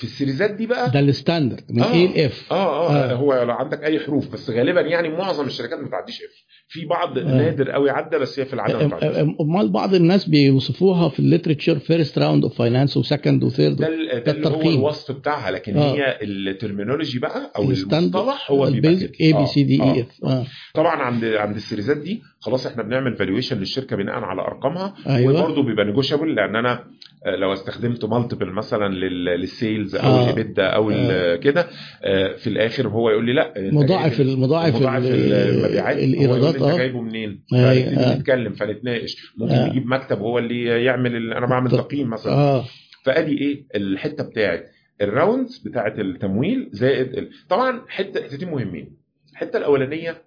في 0.02 0.08
ال 0.08 0.13
series 0.13 0.46
ات 0.46 0.52
دي 0.52 0.68
بقى 0.68 0.92
ده 0.92 1.00
ال 1.00 1.07
standard 1.07 1.64
من 1.70 1.82
آه. 1.82 1.94
A 1.94 2.08
ل 2.08 2.30
F 2.30 2.52
آه 2.52 2.56
آه, 2.56 2.90
آه. 2.90 3.12
آه. 3.12 3.14
هو 3.14 3.44
لو 3.44 3.52
عندك 3.54 3.84
أي 3.84 4.00
حروف 4.00 4.34
بس 4.34 4.50
غالبا 4.50 4.82
يعني 4.82 5.10
معظم 5.10 5.46
الشركات 5.46 5.80
ما 5.80 5.88
بتعديش 5.88 6.22
F 6.22 6.30
في 6.72 6.86
بعض 6.86 7.18
آه. 7.18 7.24
نادر 7.24 7.72
قوي 7.72 7.90
عدى 7.90 8.18
بس 8.18 8.40
هي 8.40 8.46
في 8.46 8.56
بتعديش 8.56 9.18
أمال 9.42 9.70
بعض 9.72 9.94
الناس 9.94 10.30
بيوصفوها 10.30 11.10
في 11.10 11.20
ال 11.20 11.25
literature 11.25 11.80
first 11.80 12.20
round 12.20 12.44
of 12.44 12.58
finance 12.58 12.98
و 12.98 13.04
second 13.04 13.44
و 13.44 13.49
third 13.49 13.76
ده, 13.76 13.90
ده 14.20 14.32
اللي 14.32 14.48
هو. 14.50 14.62
الوصف 14.62 15.12
بتاعها 15.12 15.52
لكن 15.52 15.78
آه. 15.78 15.94
هي 15.94 16.18
ال 16.22 16.30
terminology 16.30 17.20
بقى 17.20 17.52
أو 17.58 17.64
المصطلح 17.64 18.52
هو 18.52 18.58
بيبقى 18.72 18.90
ال 18.92 18.96
basic. 18.96 19.22
A 19.22 19.34
آه، 19.34 19.40
B 19.40 19.46
C 19.46 19.64
D 19.64 19.82
آه. 19.82 19.94
E 19.94 20.02
F 20.02 20.48
طبعا 20.74 20.96
عند 20.96 21.26
عند 21.26 21.56
ال 21.56 21.61
series 21.61 21.92
ات 21.93 21.98
دي 21.98 22.22
خلاص 22.40 22.66
إحنا 22.68 22.84
بنعمل 22.84 23.16
valuation 23.16 23.58
للشركة 23.60 23.96
بناء 23.96 24.16
على 24.16 24.42
أرقامها 24.42 24.94
وبرضه 25.10 25.64
بيبقى 25.64 25.86
negotiable 25.86 26.36
لأن 26.36 26.56
أنا 26.56 26.84
آه، 27.26 27.36
لو 27.36 27.54
استخدمت 27.54 28.06
multiple 28.06 28.52
مثلا 28.52 28.94
لل- 28.94 29.26
لل 29.26 29.46
sales 29.46 29.96
أو 29.96 30.02
آه. 30.10 30.26
ال 30.26 30.31
EBITDA 30.31 30.64
أو 30.66 30.92
ال- 30.92 31.40
كده 31.40 31.68
آه، 32.04 32.36
في 32.36 32.48
الآخر 32.48 32.88
هو 32.88 33.10
يقول 33.10 33.26
لي 33.26 33.34
لا 33.34 33.54
مضاعف 33.58 34.18
جايب- 34.18 34.28
ال- 34.30 34.40
مضاعف 34.40 34.76
مضاعف 34.76 35.04
ال- 35.06 35.34
المبيعات 35.34 35.98
الإيرادات 35.98 36.61
إنت 36.70 36.78
جايبه 36.78 37.02
منين؟ 37.02 37.44
آه. 37.54 38.16
نتكلم 38.16 38.54
فنتناقش. 38.54 39.16
ممكن 39.38 39.54
آه. 39.54 39.68
نجيب 39.70 39.88
مكتب 39.88 40.20
هو 40.20 40.40
اللي 40.40 40.84
يعمل 40.84 41.16
ال- 41.16 41.34
أنا 41.34 41.46
بعمل 41.46 41.72
تقييم 41.72 42.10
مثلا. 42.10 42.34
آه. 42.34 42.66
فأدي 43.06 43.38
إيه؟ 43.38 43.66
الحتة 43.76 44.24
بتاعت 44.24 44.66
ال 45.02 45.10
rounds 45.10 45.58
بتاعت 45.58 46.00
التمويل 46.00 46.70
زائد 46.72 47.14
ال... 47.18 47.30
طبعا 47.50 47.82
حتة 47.90 48.24
حتتين 48.24 48.50
مهمين. 48.50 48.98
الحتة 49.32 49.58
الأولانية 49.58 50.22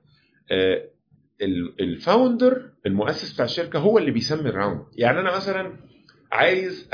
آه، 0.52 0.82
ال- 1.43 1.81
founder 1.81 2.70
المؤسس 2.86 3.32
بتاع 3.35 3.44
الشركة 3.44 3.78
هو 3.78 3.98
اللي 3.98 4.11
بيسمي 4.11 4.48
ال 4.51 4.56
round 4.56 4.81
يعني 4.97 5.20
أنا 5.20 5.36
مثلا 5.36 5.73
عايز 6.32 6.89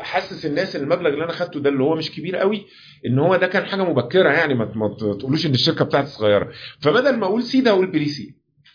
أحسس 0.00 0.46
الناس 0.46 0.76
إن 0.76 0.82
المبلغ 0.82 1.08
اللي 1.08 1.24
أنا 1.24 1.32
خدته 1.32 1.60
ده 1.60 1.70
اللي 1.70 1.82
هو 1.82 1.94
مش 1.96 2.10
كبير 2.10 2.36
قوي 2.36 2.66
إن 3.06 3.18
هو 3.18 3.36
ده 3.36 3.46
كان 3.46 3.64
حاجة 3.64 3.82
مبكرة 3.84 4.30
يعني 4.30 4.54
ما 4.54 4.88
تقولوش 5.18 5.46
إن 5.46 5.50
الشركة 5.54 5.84
بتاعتي 5.84 6.06
صغيرة. 6.06 6.50
فبدل 6.80 7.16
ما 7.16 7.26
أقول 7.26 7.42
seed 7.42 7.68
أقول 7.68 7.86
pre-seed 7.92 8.34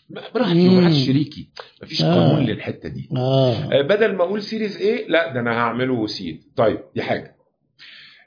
براحتي 0.10 0.70
مم. 0.70 0.78
ومحدش 0.78 1.06
شريكي 1.06 1.50
مفيش 1.84 2.04
آه. 2.04 2.14
قانون 2.30 2.46
للحتة 2.46 2.90
دي 2.90 3.10
آه 3.18 3.54
آه، 3.54 3.82
بدل 3.82 4.14
ما 4.16 4.24
أقول 4.24 4.42
Series 4.42 4.78
A 4.78 5.08
لا 5.08 5.34
ده 5.34 5.40
أنا 5.40 5.52
هعمله 5.52 6.08
seed 6.08 6.42
طيب 6.56 6.80
دي 6.96 7.02
حاجة 7.02 7.36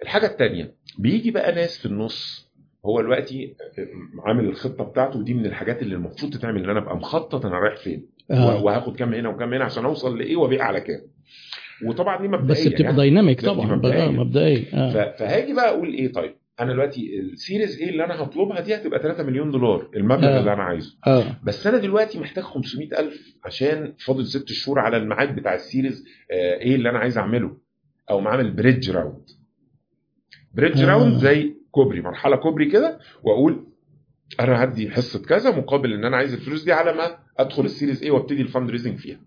الحاجة 0.02 0.26
الثانية 0.26 0.74
بيجي 0.98 1.30
بقى 1.30 1.54
ناس 1.54 1.78
في 1.78 1.86
النص 1.86 2.48
هو 2.86 3.00
دلوقتي 3.00 3.54
آه، 3.78 3.86
عامل 4.28 4.44
الخطة 4.44 4.84
بتاعته 4.84 5.18
ودي 5.18 5.34
من 5.34 5.46
الحاجات 5.46 5.82
اللي 5.82 5.94
المفروض 5.94 6.32
تتعمل 6.32 6.64
إن 6.64 6.70
أنا 6.70 6.78
أبقى 6.78 6.96
مخطط 6.96 7.46
أنا 7.46 7.58
رايح 7.58 7.76
فين 7.76 8.06
آه. 8.30 8.62
وهاخد 8.64 8.96
كام 8.96 9.14
هنا 9.14 9.28
وكام 9.28 9.54
هنا 9.54 9.64
عشان 9.64 9.84
أوصل 9.84 10.18
لإيه 10.18 10.36
وأبيع 10.36 10.64
على 10.64 10.80
كام 10.80 11.00
وطبعا 11.86 12.22
دي 12.22 12.28
مبدئية 12.28 12.50
بس 12.60 12.66
بتبقى 12.66 12.82
يعني. 12.82 12.96
dynamic 12.96 13.40
طبعا 13.44 13.66
مبدئية. 13.76 14.08
مبدئيا 14.08 14.64
آه 14.74 14.90
ف- 14.92 15.18
فهاجي 15.18 15.52
بقى 15.54 15.68
أقول 15.68 15.92
إيه 15.94 16.12
طيب 16.12 16.34
أنا 16.60 16.72
دلوقتي 16.72 17.20
ال 17.20 17.28
Series 17.28 17.78
A 17.80 17.88
اللي 17.90 18.04
أنا 18.04 18.22
هطلبها 18.22 18.60
دي 18.60 18.74
هتبقى 18.74 19.02
3 19.02 19.22
مليون 19.22 19.50
دولار 19.50 19.90
المبلغ 19.96 20.28
آه. 20.28 20.40
اللي 20.40 20.52
أنا 20.52 20.62
عايزه. 20.62 20.96
آه. 21.06 21.24
بس 21.44 21.66
أنا 21.66 21.78
دلوقتي 21.78 22.18
محتاج 22.18 22.44
500 22.44 22.88
ألف 23.00 23.34
عشان 23.44 23.94
فاضل 23.98 24.26
ست 24.26 24.48
شهور 24.48 24.78
على 24.78 24.96
الميعاد 24.96 25.34
بتاع 25.36 25.54
ال 25.54 25.61
Series 25.61 26.04
آه، 26.32 26.58
A 26.60 26.74
اللي 26.74 26.90
أنا 26.90 26.98
عايز 26.98 27.18
أعمله 27.18 27.56
أو 28.10 28.20
معامل 28.20 28.50
bridge 28.50 28.90
round 28.90 29.30
bridge 30.54 30.80
آه. 30.82 30.86
round 30.88 31.16
زي 31.18 31.54
كوبري 31.70 32.00
مرحلة 32.00 32.36
كوبري 32.36 32.70
كده 32.70 32.98
وأقول 33.22 33.64
أنا 34.40 34.64
هدي 34.64 34.90
حصة 34.90 35.22
كذا 35.22 35.50
مقابل 35.56 35.92
إن 35.92 36.04
أنا 36.04 36.16
عايز 36.16 36.34
الفلوس 36.34 36.62
دي 36.64 36.72
على 36.72 36.92
ما 36.92 37.18
أدخل 37.38 37.64
ال 37.64 37.70
Series 37.70 38.02
A 38.02 38.10
وأبتدي 38.10 38.42
ال 38.42 38.70
fundraising 38.70 38.98
فيها. 38.98 39.20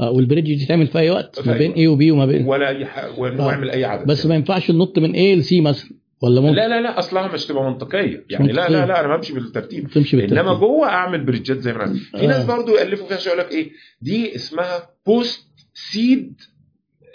آه 0.00 0.10
وال 0.10 0.21
bridge 0.21 0.54
دي 0.54 0.64
تتعمل 0.64 0.86
في 0.86 0.98
أي 0.98 1.10
وقت؟ 1.10 1.46
ما 1.48 1.56
بين. 1.58 1.72
A 1.72 1.86
و 1.88 1.99
B 1.99 2.10
وما 2.10 2.26
بين 2.26 2.46
ولا 2.46 2.68
أي 2.68 2.86
حاجة 2.86 3.12
ونعمل 3.18 3.70
أي 3.70 3.84
عدد. 3.84 4.06
بس 4.06 4.26
ما 4.26 4.34
ينفعش 4.34 4.70
ننط 4.70 4.98
من 4.98 5.12
A 5.14 5.36
ل 5.36 5.48
C 5.48 5.60
مثلا. 5.60 5.99
ولا 6.22 6.40
ممكن؟ 6.40 6.54
لا 6.54 6.68
لا 6.68 6.80
لا 6.80 6.98
أصلها 6.98 7.32
مش 7.34 7.46
تبقى 7.46 7.64
منطقية. 7.64 8.24
يعني 8.30 8.52
لا 8.52 8.62
منطقية. 8.62 8.80
لا 8.80 8.86
لا 8.86 9.04
أنا 9.04 9.16
بمشي 9.16 9.32
بالترتيب. 9.34 9.88
تمشي 9.88 10.16
بالترتيب. 10.16 10.38
إنما 10.38 10.54
جوه 10.58 10.88
أعمل 10.88 11.24
bridge 11.24 11.53
ات 11.53 11.58
زي 11.58 11.72
ما 11.72 11.84
أنا. 11.84 11.94
في 11.94 12.24
آه. 12.24 12.26
ناس 12.26 12.44
برضو 12.44 12.76
يألفوا 12.76 13.06
فيها 13.06 13.16
شوية 13.16 13.34
يقول 13.34 13.46
لك 13.46 13.52
إيه 13.52 13.70
دي 14.02 14.34
اسمها 14.34 14.90
post-seed 15.06 16.34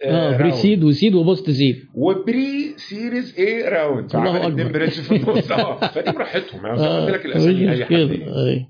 آه 0.06 0.38
pre-seed 0.38 0.52
و 0.52 0.84
seed 0.84 1.16
و 1.16 1.50
post-seed 1.50 1.86
و 1.94 2.74
pre-Series 2.78 3.36
A 3.40 3.62
round 3.70 4.16
الله. 4.16 4.48
اتنين 4.48 4.72
bridge 4.72 4.92
في 4.92 5.16
النص. 5.16 5.52
آه 5.52 5.80
فدي 5.88 6.12
براحتهم. 6.12 6.66
يعني 6.66 6.80
آه، 6.80 7.10
لك 7.10 7.26
الأسامي 7.26 7.72
أي 7.72 7.86
حد. 7.86 8.66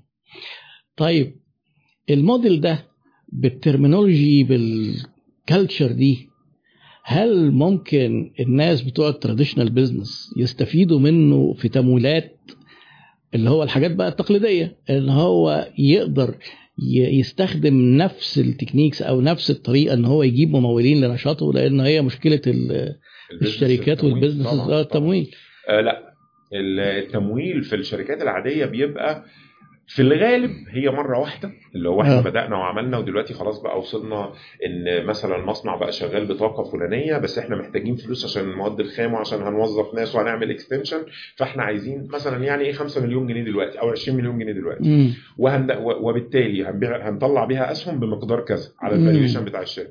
طيب 0.96 1.36
الموديل 2.10 2.60
ده 2.60 2.84
بال 3.28 3.46
terminology 3.46 4.44
بال 4.44 4.77
culture 4.77 5.92
دي 5.92 6.28
هل 7.08 7.50
ممكن 7.50 8.30
الناس 8.40 8.82
بتوع 8.82 9.08
ال 9.08 9.13
traditional 9.13 9.70
business 9.70 10.34
يستفيدوا 10.36 10.98
منه 11.00 11.54
في 11.58 11.68
تمويلات 11.68 12.32
اللي 13.34 13.50
هو 13.50 13.62
الحاجات 13.62 13.90
بقى 13.94 14.08
التقليدية 14.08 14.76
اللي 14.90 15.12
هو 15.12 15.68
يقدر 15.78 16.34
يستخدم 16.92 17.96
نفس 17.96 18.38
التكنيكس 18.38 19.02
أو 19.02 19.20
نفس 19.20 19.50
الطريقة 19.50 19.94
إن 19.94 20.04
هو 20.04 20.22
يجيب 20.22 20.50
ممولين 20.50 21.00
لنشاطه 21.04 21.52
لأن 21.52 21.80
هي 21.80 22.02
مشكلة 22.02 22.40
ال- 22.46 22.96
الشركات 23.42 24.00
طبعاً، 24.00 24.72
آه،. 24.72 24.80
التمويل. 24.80 25.30
آه 25.68 25.80
لا. 25.80 26.02
التمويل 26.52 27.62
في 27.62 27.76
الشركات 27.76 28.22
العادية 28.22 28.66
بيبقى 28.66 29.24
في 29.88 30.02
الغالب 30.02 30.50
هي 30.70 30.90
مرة 30.90 31.18
واحدة 31.18 31.50
اللي 31.74 31.88
هو 31.88 32.02
إحنا 32.02 32.18
آه. 32.18 32.22
بدأنا 32.22 32.56
وعملنا 32.56 32.98
ودلوقتي 32.98 33.34
خلاص 33.34 33.60
بقى 33.62 33.78
وصلنا 33.78 34.32
إن 34.66 35.06
مثلا 35.06 35.36
المصنع 35.36 35.76
بقى 35.76 35.92
شغال 35.92 36.26
بطاقة 36.26 36.62
فلانية 36.64 37.18
بس 37.18 37.38
إحنا 37.38 37.56
محتاجين 37.56 37.96
فلوس 37.96 38.24
عشان 38.24 38.50
المواد 38.50 38.80
الخام 38.80 39.14
وعشان 39.14 39.42
هنوظف 39.42 39.94
ناس 39.94 40.14
وهنعمل 40.14 40.50
extension 40.50 40.98
فإحنا 41.36 41.62
عايزين 41.62 42.08
مثلا 42.12 42.44
يعني 42.44 42.64
إيه 42.64 42.72
5 42.72 43.02
مليون 43.06 43.26
جنيه 43.26 43.44
دلوقتي 43.44 43.80
أو 43.80 43.90
20 43.90 44.18
مليون 44.18 44.38
جنيه 44.38 44.52
دلوقتي 44.52 45.12
وبالتالي 46.00 46.64
هنبيع 46.66 47.08
هنطلع 47.08 47.44
بيها 47.44 47.72
أسهم 47.72 48.00
بمقدار 48.00 48.40
كذا 48.40 48.68
على. 48.80 48.94
الفاليويشن 48.96 49.44
بتاع 49.44 49.60
الشركة 49.62 49.90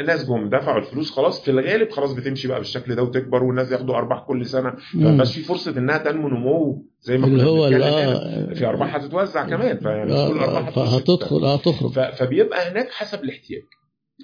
الناس 0.00 0.28
جم 0.28 0.48
دفعوا 0.48 0.78
الفلوس 0.78 1.10
خلاص 1.10 1.44
في 1.44 1.50
الغالب 1.50 1.90
خلاص 1.90 2.12
بتمشي 2.12 2.48
بقى 2.48 2.58
بالشكل 2.58 2.94
ده 2.94 3.02
وتكبر 3.02 3.44
والناس 3.44 3.72
ياخدوا 3.72 3.94
أرباح 3.96 4.20
كل 4.20 4.46
سنة. 4.46 4.74
فمبقاش 4.92 5.34
في 5.38 5.44
فرصة 5.44 5.78
إنها 5.78 5.98
تنمو 5.98 6.28
نمو 6.28 6.84
زي 7.00 7.18
ما 7.18 7.26
كنا 7.26 7.42
هو. 7.44 7.64
آه، 7.66 8.54
في 8.54 8.66
أرباح 8.66 8.94
هتتوزع 8.96 9.27
كمان 9.32 9.78
فيعني 9.78 10.12
مش 10.12 10.30
كل 10.32 10.38
آه، 10.38 10.58
هتخش 10.58 10.74
فهتدخل 10.74 11.44
آه 11.44 11.56
تخرج 11.56 11.90
ف... 11.92 11.98
فبيبقى 11.98 12.70
هناك 12.70 12.90
حسب 12.90 13.24
الاحتياج. 13.24 13.62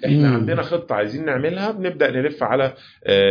إحنا 0.05 0.29
مم. 0.29 0.35
عندنا 0.35 0.61
خطة 0.61 0.95
عايزين 0.95 1.25
نعملها 1.25 1.71
بنبدا 1.71 2.11
نلف 2.11 2.43
على 2.43 2.73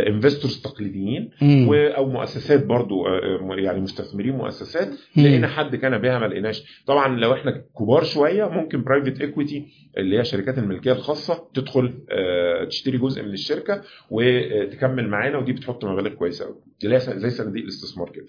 investors 0.07 0.61
تقليديين 0.61 1.29
مم. 1.41 1.67
و... 1.69 1.73
أو 1.73 2.09
مؤسسات 2.09 2.65
برضو 2.65 3.07
آه، 3.07 3.19
آه، 3.51 3.55
يعني 3.55 3.81
مستثمرين 3.81 4.35
مؤسسات. 4.35 4.89
لقينا 5.17 5.47
حد 5.47 5.75
كان 5.75 5.97
بيها 5.97 6.19
ما 6.19 6.25
لقيناش. 6.25 6.83
طبعا 6.87 7.19
لو 7.19 7.33
إحنا 7.33 7.63
كبار 7.79 8.03
شوية 8.03 8.45
ممكن 8.49 8.83
private 8.83 9.21
equity 9.21 9.65
اللي 9.97 10.19
هي 10.19 10.23
شركات 10.25 10.57
الملكية 10.57 10.91
الخاصة 10.91 11.47
تدخل 11.53 11.93
آه، 12.11 12.65
تشتري 12.65 12.97
جزء 12.97 13.23
من 13.23 13.33
الشركة 13.33 13.81
وتكمل 14.09 15.07
معانا 15.09 15.37
ودي 15.37 15.53
بتحط 15.53 15.85
مبالغ 15.85 16.09
كويسة 16.13 16.45
قوي 16.45 16.55
زي 16.99 17.29
صناديق 17.29 17.63
الاستثمار 17.63 18.09
كده. 18.09 18.25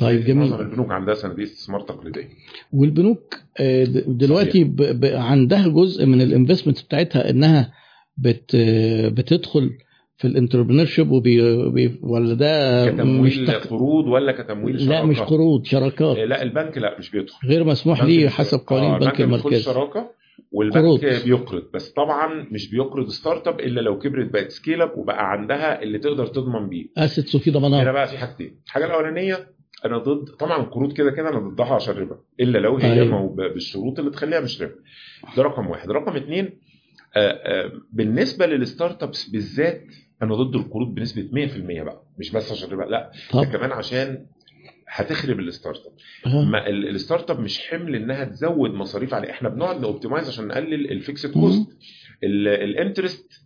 طيب 0.00 0.24
جميل. 0.24 0.54
البنوك 0.54 0.90
عندها 0.90 1.14
صناديق 1.14 1.44
استثمار 1.46 1.80
تقليدية. 1.80 2.28
والبنوك 2.72 3.34
آه، 3.60 3.84
دلوقتي 4.06 4.64
ب- 4.64 4.76
ب- 5.00 5.04
عندها 5.14 5.68
جزء 5.68 6.06
من 6.06 6.20
ال 6.20 6.26
investment 6.26 6.82
بتاعتها 6.84 7.30
إنها 7.30 7.72
بت 8.16 8.56
بتدخل 9.12 9.70
في 10.16 10.26
ال 10.26 10.86
entrepreneurship 10.86 11.10
وبي 11.10 11.68
بي- 11.70 11.98
ولا 12.02 12.34
ده 12.34 12.84
مش 12.84 12.92
كتمويل 12.94 13.46
تق... 13.46 13.66
قروض 13.66 14.06
ولا 14.06 14.32
كتمويل 14.32 14.76
لا 14.76 14.84
شراكة؟ 14.86 15.04
مش 15.06 15.20
قروض 15.20 15.60
آه، 15.60 15.64
شراكات 15.64 16.16
لا 16.16 16.42
البنك 16.42 16.78
لا 16.78 16.98
مش 16.98 17.10
بيدخل. 17.10 17.48
غير 17.48 17.64
مسموح 17.64 18.04
ليه 18.04 18.26
مش- 18.26 18.32
حسب 18.32 18.58
قوانين 18.66 18.90
آه، 18.90 18.94
البنك 18.96 19.20
البنك 19.20 19.40
المركزي. 19.40 19.62
شراكة 19.62 20.10
والبنك 20.52 20.76
قروض. 20.82 21.00
بيقرض. 21.24 21.62
بس 21.74 21.90
طبعا 21.90 22.46
مش 22.50 22.70
بيقرض 22.70 23.08
startup 23.08 23.60
إلا 23.60 23.80
لو 23.80 23.98
كبرت 23.98 24.32
بقت 24.32 24.50
scale 24.50 24.82
up 24.82 24.92
وبقى 24.98 25.30
عندها 25.32 25.82
اللي 25.82 25.98
تقدر 25.98 26.26
تضمن 26.26 26.68
بيه. 26.68 26.86
assets 26.98 27.34
وفي 27.34 27.50
هنا 27.50 27.58
ضمانات 27.58 27.94
بقى 27.94 28.08
في 28.08 28.18
حاجتين. 28.18 28.60
الحاجة 28.66 28.84
الأولانية 28.86 29.38
أنا 29.84 29.98
ضد 29.98 30.24
طبعا 30.24 30.62
القروض 30.62 30.92
كده 30.92 31.10
كده 31.10 31.28
أنا 31.28 31.38
ضدها 31.38 31.74
عشان 31.74 31.94
ربا 31.94 32.18
إلا 32.40 32.58
لو 32.58 32.76
هي 32.76 32.92
أيوة. 32.92 33.26
بالشروط 33.28 33.98
اللي 33.98 34.10
تخليها 34.10 34.40
مش 34.40 34.62
ربا. 34.62 34.74
ده 35.36 35.42
رقم 35.42 35.66
واحد. 35.66 35.90
رقم 35.90 36.16
اتنين 36.16 36.58
آه، 37.16 37.30
آه، 37.30 37.72
بالنسبة 37.92 38.46
لل 38.46 39.02
startups 39.02 39.28
بالذات 39.28 39.84
أنا 40.22 40.34
ضد 40.34 40.54
القروض 40.54 40.94
بنسبة 40.94 41.22
100% 41.32 41.82
بقى 41.82 42.02
مش 42.18 42.32
بس 42.32 42.52
عشان 42.52 42.70
ربا 42.70 42.82
لا. 42.82 43.10
ده 43.34 43.44
كمان 43.44 43.72
عشان 43.72 44.26
هتخرب 44.88 45.40
ال 45.40 45.80
startup 45.86 46.54
ال 46.68 47.30
startup 47.30 47.40
مش 47.40 47.60
حمل 47.60 47.94
إنها 47.94 48.24
تزود 48.24 48.70
مصاريف 48.70 49.14
عليه. 49.14 49.30
إحنا 49.30 49.48
بنقعد 49.48 49.80
ن 49.80 49.85
optimize 49.85 50.28
عشان 50.28 50.46
نقلل 50.48 50.90
ال 50.92 50.98
fixed. 50.98 51.32
cost 51.32 51.76
ال 52.24 52.37
interest 52.37 53.42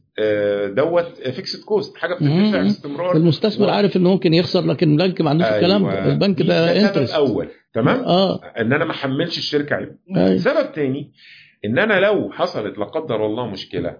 دوت 0.68 1.18
fixed 1.30 1.64
cost 1.64 1.96
حاجة 1.96 2.14
بتدفع. 2.14 2.62
باستمرار 2.62 3.16
المستثمر 3.16 3.66
و- 3.66 3.70
عارف 3.70 3.96
ان 3.96 4.02
ممكن 4.02 4.34
يخسر 4.34 4.60
لكن 4.66 4.92
البنك 4.92 5.20
ما 5.20 5.30
عندوش 5.30 5.46
الكلام 5.46 5.82
ده. 5.84 5.90
أيوة. 5.92 6.12
البنك 6.12 6.42
ده 6.42 6.80
interest 6.86 7.14
اول 7.14 7.48
تمام؟ 7.74 8.04
آه. 8.04 8.40
إن 8.60 8.72
أنا 8.72 8.84
ما 8.84 8.90
احملش 8.90 9.38
الشركة 9.38 9.76
عيب 9.76 9.96
أيوة. 10.16 10.36
سبب 10.36 10.72
تاني 10.72 11.12
إن 11.64 11.78
أنا 11.78 12.00
لو 12.00 12.30
حصلت 12.32 12.78
لا 12.78 12.84
قدر 12.84 13.26
الله 13.26 13.46
مشكلة 13.46 13.96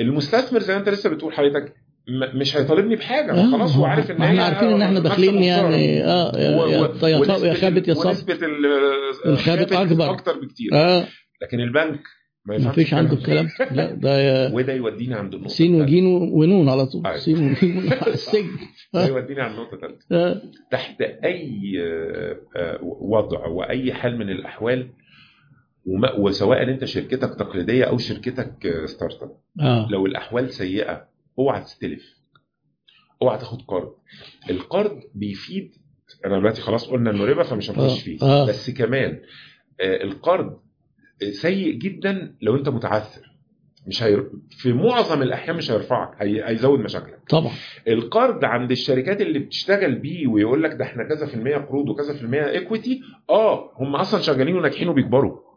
المستثمر 0.00 0.60
زي 0.60 0.72
ما 0.74 0.80
أنت 0.80 0.88
لسه 0.88 1.10
بتقول 1.10 1.32
حضرتك 1.32 1.74
مش 2.34 2.56
هيطالبني 2.56 2.96
بحاجة. 2.96 3.32
آه، 3.32 3.50
خلاص 3.52 3.76
هو 3.76 3.84
عارف 3.84 4.10
إن 4.10 4.22
إحنا 4.22 4.42
عارفين 4.44 4.68
إن 4.68 4.82
إحنا 4.82 5.00
داخلين. 5.00 5.42
يعني 5.42 6.04
آه 6.04 6.38
يا- 6.38 6.56
ونسبة 6.56 7.08
يا 7.48 7.54
خابت 7.54 7.88
يا 7.88 7.94
صب 7.94 8.06
ونسبة 8.06 8.34
ال- 8.34 8.66
الخابت 9.26 9.72
أكبر. 9.72 10.10
أكتر 10.10 10.32
بكتير. 10.40 10.70
آه. 10.74 11.06
لكن 11.42 11.60
البنك 11.60 12.00
ما 12.48 12.72
فيش 12.72 12.94
عنده. 12.94 13.12
الكلام. 13.12 13.48
لا 13.70 13.94
ده 13.94 14.18
يا 14.20 14.54
وده 14.54 14.72
يوديني 14.72 15.14
عند 15.14 15.34
النقطه 15.34 15.48
سين 15.54 15.74
التالتة. 15.74 15.92
وجيم 15.92 16.06
ونون 16.32 16.68
على 16.68 16.86
طول. 16.86 17.06
أيوة. 17.06 17.16
سين 17.18 17.50
وجيم 17.50 17.76
ونون 17.78 17.92
على 17.92 18.12
السجن. 18.20 18.50
ده 18.94 19.06
يوديني 19.06 19.40
عند 19.40 19.54
النقطه 19.58 19.74
الثالثه 19.74 20.06
آه. 20.12 20.42
تحت 20.70 21.00
أي 21.00 21.72
آه، 21.80 22.36
آه، 22.56 22.78
وضع 22.82 23.46
وأي 23.46 23.92
حال 23.92 24.18
من 24.18 24.30
الأحوال 24.30 24.88
وسواء 26.18 26.62
أنت 26.62 26.84
شركتك 26.84 27.34
تقليدية 27.34 27.84
أو 27.84 27.98
شركتك 27.98 28.66
آه، 28.66 28.86
startup 28.86 29.30
آه. 29.60 29.88
لو 29.90 30.06
الأحوال 30.06 30.50
سيئة 30.52 31.08
اوعى 31.38 31.60
تستلف. 31.60 32.18
اوعى 33.22 33.38
تاخد 33.38 33.62
قرض. 33.62 33.92
القرض 34.50 35.00
بيفيد. 35.14 35.70
أنا 36.26 36.38
دلوقتي 36.38 36.60
خلاص 36.60 36.88
قلنا 36.88 37.10
إنه 37.10 37.24
ربا 37.24 37.42
فمش 37.42 37.70
هنخش 37.70 38.00
آه، 38.00 38.04
فيه. 38.04 38.22
آه. 38.22 38.46
بس 38.46 38.70
كمان 38.70 39.20
آه، 39.80 40.02
القرض 40.04 40.56
سيء 41.30 41.72
جدا 41.74 42.34
لو 42.42 42.56
أنت 42.56 42.68
متعثر. 42.68 43.28
مش 43.86 44.02
هير... 44.02 44.30
في 44.50 44.72
معظم 44.72 45.22
الأحيان 45.22 45.56
مش 45.56 45.70
هيرفعك 45.70 46.10
هي... 46.22 46.48
هيزود 46.48 46.80
مشاكلك. 46.80 47.18
طبعا. 47.28 47.52
القرض 47.88 48.44
عند 48.44 48.70
الشركات 48.70 49.20
اللي 49.20 49.38
بتشتغل 49.38 49.94
بيه 49.94 50.26
ويقول 50.26 50.62
لك 50.62 50.72
ده 50.74 50.84
إحنا 50.84 51.04
كذا 51.08 51.26
في 51.26 51.34
المية 51.34 51.56
قروض 51.56 51.88
وكذا 51.88 52.14
في 52.14 52.22
المية 52.22 52.50
ايكويتي 52.50 53.00
آه 53.30 53.72
هم 53.76 53.96
أصلا 53.96 54.20
شغالين 54.20 54.56
وناجحين 54.56 54.88
وبيكبروا. 54.88 55.47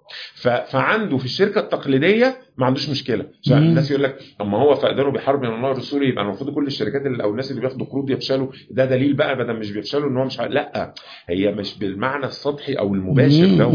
فعنده 0.66 1.18
في 1.18 1.26
الشركة 1.26 1.60
التقليدية 1.62 2.38
ما 2.58 2.66
عندوش 2.66 2.90
مشكلة 2.90 3.26
عشان. 3.44 3.58
الناس 3.70 3.92
يقول 3.92 4.04
لك 4.04 4.18
طب 4.40 4.48
ما 4.48 4.58
هو 4.58 4.76
فقدروا 4.76 5.14
بحرب 5.14 5.42
من 5.42 5.48
الله 5.56 5.70
ورسوله 5.70 6.06
يبقى 6.08 6.24
المفروض 6.24 6.54
كل 6.56 6.68
الشركات 6.68 7.06
اللي 7.06 7.24
أو 7.24 7.32
الناس 7.32 7.52
اللي 7.52 7.62
بياخدوا 7.62 7.86
قروض 7.86 8.10
يفشلوا 8.10 8.48
ده 8.72 8.86
دليل 8.86 9.14
بقى 9.14 9.36
بدل 9.38 9.54
مش 9.60 9.72
بيفشلوا 9.72 10.10
إن 10.10 10.18
هو 10.18 10.26
مش 10.26 10.40
لأ 10.40 10.94
هي 11.30 11.52
مش 11.52 11.80
بالمعنى 11.80 12.26
السطحي 12.26 12.74
أو 12.74 12.94
المباشر 12.94 13.46
دوت. 13.58 13.74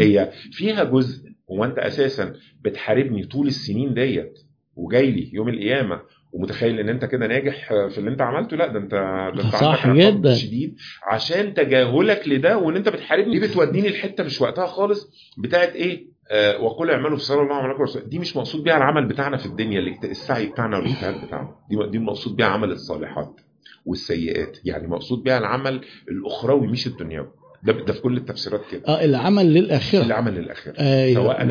هي 0.00 0.30
فيها 0.52 0.84
جزء 0.84 1.26
هو 1.50 1.64
انت 1.64 1.78
أساسا 1.78 2.34
بتحاربني 2.64 3.24
طول 3.26 3.46
السنين 3.46 3.94
ديت 3.94 4.32
وجاي 4.76 5.10
لي 5.10 5.30
يوم 5.32 5.48
القيامة 5.48 6.00
ومتخيل 6.36 6.80
إن 6.80 6.88
أنت 6.88 7.04
كده 7.04 7.26
ناجح 7.26 7.68
في 7.68 7.98
اللي 7.98 8.10
أنت 8.10 8.20
عملته؟ 8.20 8.56
لا 8.56 8.66
ده 8.66 8.78
انت 8.78 8.90
ده 9.36 9.44
أنت 9.44 9.56
صح 9.56 9.90
جدا. 9.90 10.34
شديد 10.34 10.76
عشان 11.10 11.54
تجاهلك 11.54 12.28
لده 12.28 12.58
وإن 12.58 12.76
أنت 12.76 12.88
بتحاربني. 12.88 13.38
دي 13.38 13.46
بتوديني 13.46 13.88
الحته 13.88 14.24
مش 14.24 14.40
وقتها 14.40 14.66
خالص 14.66 15.10
بتاعت 15.38 15.68
إيه؟ 15.68 16.06
آه 16.30 16.60
وقل 16.62 16.90
اعملوا 16.90 17.16
في 17.16 17.24
صلى 17.24 17.42
الله 17.42 17.54
وسلم 17.82 18.08
دي 18.08 18.18
مش 18.18 18.36
مقصود 18.36 18.64
بيها 18.64 18.76
العمل 18.76 19.06
بتاعنا 19.08 19.36
في 19.36 19.46
الدنيا 19.46 19.80
السعي 20.04 20.46
بتاعنا 20.46 20.76
والإجتهاد 20.78 21.26
بتاعنا. 21.26 21.54
دي 21.70 21.90
دي 21.90 21.98
مقصود 21.98 22.36
بيها 22.36 22.46
عمل 22.46 22.70
الصالحات 22.70 23.40
والسيئات. 23.86 24.58
يعني 24.64 24.88
مقصود 24.88 25.22
بيها 25.22 25.38
العمل 25.38 25.80
الأخروي 26.08 26.66
مش 26.66 26.86
الدنيوي. 26.86 27.28
ده 27.66 27.72
ده 27.72 27.92
في 27.92 28.00
كل 28.00 28.16
التفسيرات 28.16 28.60
كده. 28.72 28.82
آه 28.88 29.04
العمل 29.04 29.54
للآخرة. 29.54 30.02
العمل 30.02 30.34
للآخرة. 30.34 30.72
أيوه 30.78 31.22
سواء 31.22 31.42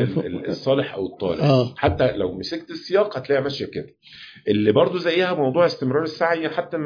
الصالح 0.48 0.94
أو 0.94 1.06
الطالح. 1.06 1.44
آه. 1.44 1.74
حتى 1.76 2.12
لو 2.16 2.38
مسكت 2.38 2.70
السياق 2.70 3.18
هتلاقيها 3.18 3.42
ماشية 3.42 3.66
كده. 3.66 3.86
اللي 4.48 4.72
برضو 4.72 4.98
زيها 4.98 5.34
موضوع 5.34 5.66
استمرار 5.66 6.02
السعي 6.02 6.48
حتى 6.48 6.76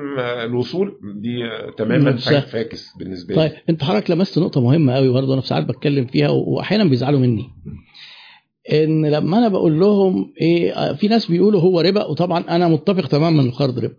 الوصول 0.45 0.99
دي 1.23 1.45
آه، 1.45 1.71
تماما 1.79 2.17
فاكس 2.41 2.93
بالنسبة 2.99 3.35
طيب 3.35 3.51
لي 3.53 3.59
أنت 3.69 3.85
حضرتك 3.85 4.11
لمست 4.11 4.39
نقطة 4.39 4.61
مهمة 4.61 4.95
قوي 4.95 5.09
برضه 5.09 5.33
أنا 5.33 5.41
في 5.41 5.47
ساعات 5.47 5.65
بتكلم 5.65 6.07
فيها 6.07 6.29
واحيانا 6.29 6.85
بيزعلوا 6.85 7.21
مني. 7.21 7.45
إن 8.73 9.07
لما 9.07 9.39
أنا 9.39 9.49
بقول 9.49 9.81
لهم 9.81 10.33
إيه 10.41 10.73
آه، 10.73 10.93
في 10.93 11.09
ناس 11.09 11.27
بيقولوا 11.31 11.61
هو 11.61 11.81
ربا 11.81 12.05
وطبعا 12.05 12.45
أنا 12.49 12.69
متفق 12.69 13.07
تماما 13.09 13.43
ان 13.43 13.47
القرض 13.49 13.79
ربا. 13.79 13.95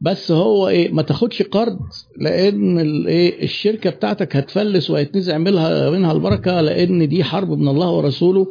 بس 0.00 0.32
هو 0.32 0.68
إيه 0.68 0.92
ما 0.92 1.02
تاخدش 1.02 1.42
قرض 1.42 1.78
لأن 2.18 2.80
الايه 2.80 3.42
الشركة 3.42 3.90
بتاعتك 3.90 4.36
هتفلس 4.36 4.90
وهيتنزع 4.90 5.38
منها 5.38 5.90
منها 5.90 6.12
البركة 6.12 6.60
لأن 6.60 7.08
دي 7.08 7.24
حرب 7.24 7.50
من 7.50 7.68
الله 7.68 7.90
ورسوله. 7.90 8.46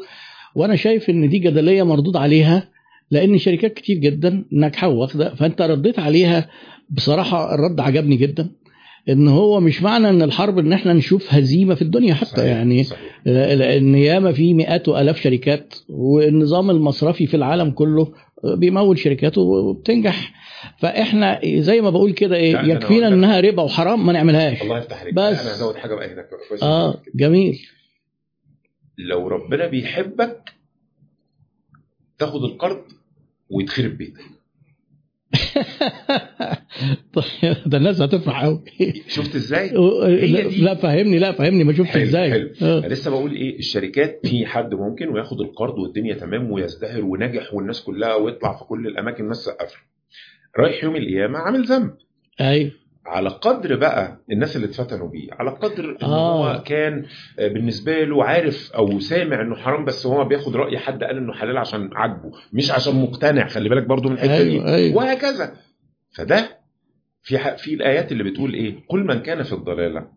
وأنا 0.55 0.75
شايف 0.75 1.09
إن 1.09 1.29
دي 1.29 1.39
جدلية 1.39 1.83
مردود 1.83 2.17
عليها 2.17 2.69
لأن 3.11 3.37
شركات 3.37 3.73
كتير 3.73 3.97
جدا 3.97 4.45
ناجحة 4.51 4.87
واخده 4.87 5.35
فأنت 5.35 5.61
رديت 5.61 5.99
عليها 5.99 6.49
بصراحة 6.89 7.55
الرد 7.55 7.79
عجبني 7.79 8.15
جدا. 8.15 8.49
إن 9.09 9.27
هو 9.27 9.59
مش 9.59 9.83
معنى 9.83 10.09
إن 10.09 10.21
الحرب 10.21 10.59
إن 10.59 10.73
إحنا 10.73 10.93
نشوف 10.93 11.33
هزيمة 11.33 11.75
في 11.75 11.81
الدنيا 11.81 12.13
حتى 12.13 12.29
صحيح، 12.29 12.45
يعني 12.45 12.83
صحيح. 12.83 12.99
لأن 13.25 13.95
ياما 13.95 14.31
في 14.31 14.53
مئات 14.53 14.87
وألاف 14.87 15.21
شركات 15.21 15.75
والنظام 15.89 16.69
المصرفي 16.69 17.27
في 17.27 17.37
العالم 17.37 17.71
كله 17.71 18.11
بيمول 18.43 18.99
شركاته 18.99 19.41
وبتنجح. 19.41 20.33
فإحنا 20.77 21.39
زي 21.45 21.81
ما 21.81 21.89
بقول 21.89 22.11
كده 22.11 22.35
إيه 22.35 22.59
أنا 22.59 22.73
يكفينا 22.73 23.07
إنها 23.07 23.39
ربا 23.39 23.63
وحرام 23.63 24.05
ما 24.05 24.13
نعملها 24.13 24.61
الله 24.61 24.77
يفتح 24.77 25.01
عليك 25.01 25.13
بس. 25.13 25.39
أنا 25.41 25.55
هزود 25.55 25.75
حاجة 25.75 25.95
بقى 25.95 26.13
هنا 26.13 26.21
كويس 26.49 26.63
آه. 26.63 27.01
جميل 27.15 27.59
لو 28.97 29.27
ربنا 29.27 29.67
بيحبك 29.67 30.53
تاخد 32.17 32.43
القرض 32.43 32.83
ويتخرب 33.49 33.97
بيتك 33.97 34.21
طيب 37.13 37.55
ده 37.65 37.77
الناس 37.77 38.01
هتفرح 38.01 38.43
قوي 38.43 38.63
شفت 39.07 39.35
إزاي؟ 39.35 39.69
لا 40.49 40.75
فهمني 40.75 41.19
لا 41.19 41.31
فهمني 41.31 41.63
ما 41.63 41.85
حلو 41.85 42.03
إزاي 42.03 42.31
حلو. 42.31 42.49
أنا 42.61 42.87
لسه 42.87 43.11
بقول 43.11 43.31
إيه 43.31 43.59
الشركات 43.59 44.27
في 44.27 44.45
حد 44.45 44.73
ممكن 44.73 45.09
وياخد 45.09 45.41
القرض 45.41 45.79
والدنيا 45.79 46.15
تمام 46.15 46.51
ويزدهر 46.51 47.05
ونجح 47.05 47.53
والناس 47.53 47.81
كلها 47.81 48.15
ويطلع 48.15 48.57
في 48.57 48.63
كل 48.63 48.87
الأماكن 48.87 49.23
الناس 49.23 49.37
سقف. 49.37 49.75
رايح 50.59 50.83
يوم 50.83 50.95
القيامة 50.95 51.39
عامل 51.39 51.65
ذنب. 51.65 51.93
أيوه 52.41 52.71
على 53.05 53.29
قدر 53.29 53.75
بقى 53.75 54.17
الناس 54.31 54.55
اللي 54.55 54.67
اتفتنوا 54.67 55.07
بيه 55.09 55.27
على 55.31 55.49
قدر 55.51 55.85
إن 55.89 55.97
آه. 56.03 56.55
هو 56.55 56.63
كان 56.63 57.05
بالنسبة 57.37 58.03
له 58.03 58.23
عارف 58.23 58.71
أو 58.71 58.99
سامع 58.99 59.41
إنه 59.41 59.55
حرام 59.55 59.85
بس 59.85 60.05
هو 60.05 60.25
بياخد 60.25 60.55
رأي 60.55 60.77
حد 60.77 61.03
قال 61.03 61.17
إنه 61.17 61.33
حلال 61.33 61.57
عشان 61.57 61.89
عاجبه 61.93 62.31
مش 62.53 62.71
عشان 62.71 62.95
مقتنع. 63.01 63.47
خلي 63.47 63.69
بالك 63.69 63.83
برضو 63.83 64.09
من 64.09 64.15
الحتة 64.15 64.37
أيوة، 64.37 64.65
دي. 64.65 64.73
أيوة. 64.75 64.97
وهكذا. 64.97 65.53
فده 66.15 66.59
في 67.23 67.57
في 67.57 67.73
الآيات 67.73 68.11
اللي 68.11 68.23
بتقول 68.23 68.53
إيه؟ 68.53 68.75
كل 68.87 68.99
من 68.99 69.19
كان 69.19 69.43
في 69.43 69.53
الضلالة 69.53 70.07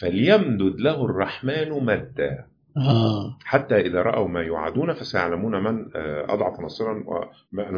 فليمدد 0.00 0.80
له 0.80 1.04
الرحمن 1.04 1.70
مدا. 1.70 2.46
آه 2.76 3.38
حتى 3.44 3.80
إذا 3.80 4.02
رأوا 4.02 4.28
ما 4.28 4.40
يوعدون 4.40 4.92
فسيعلمون 4.92 5.52
من 5.64 5.78
آه، 5.96 6.26
أضعف 6.34 6.60
نصرا 6.60 7.04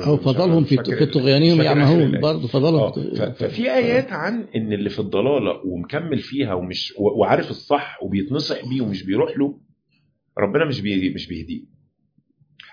أو 0.06 0.16
فضلهم 0.16 0.64
في 0.64 0.76
طغيانهم 1.06 1.60
يعمهون. 1.62 2.20
برضه 2.20 2.46
فضلهم 2.48 2.92
ف- 2.92 3.22
ففي 3.22 3.74
آيات 3.74 4.12
عن 4.12 4.44
إن 4.56 4.72
اللي 4.72 4.90
في 4.90 4.98
الضلالة 4.98 5.60
ومكمل 5.66 6.18
فيها 6.18 6.54
ومش 6.54 6.94
وعارف 6.98 7.50
الصح 7.50 7.98
وبيتنصح 8.02 8.68
بيه 8.68 8.80
ومش 8.80 9.02
بيروح 9.02 9.38
له 9.38 9.58
ربنا 10.38 10.64
مش 10.64 10.80
بي 10.80 11.14
مش 11.14 11.28
بيهديه 11.28 11.62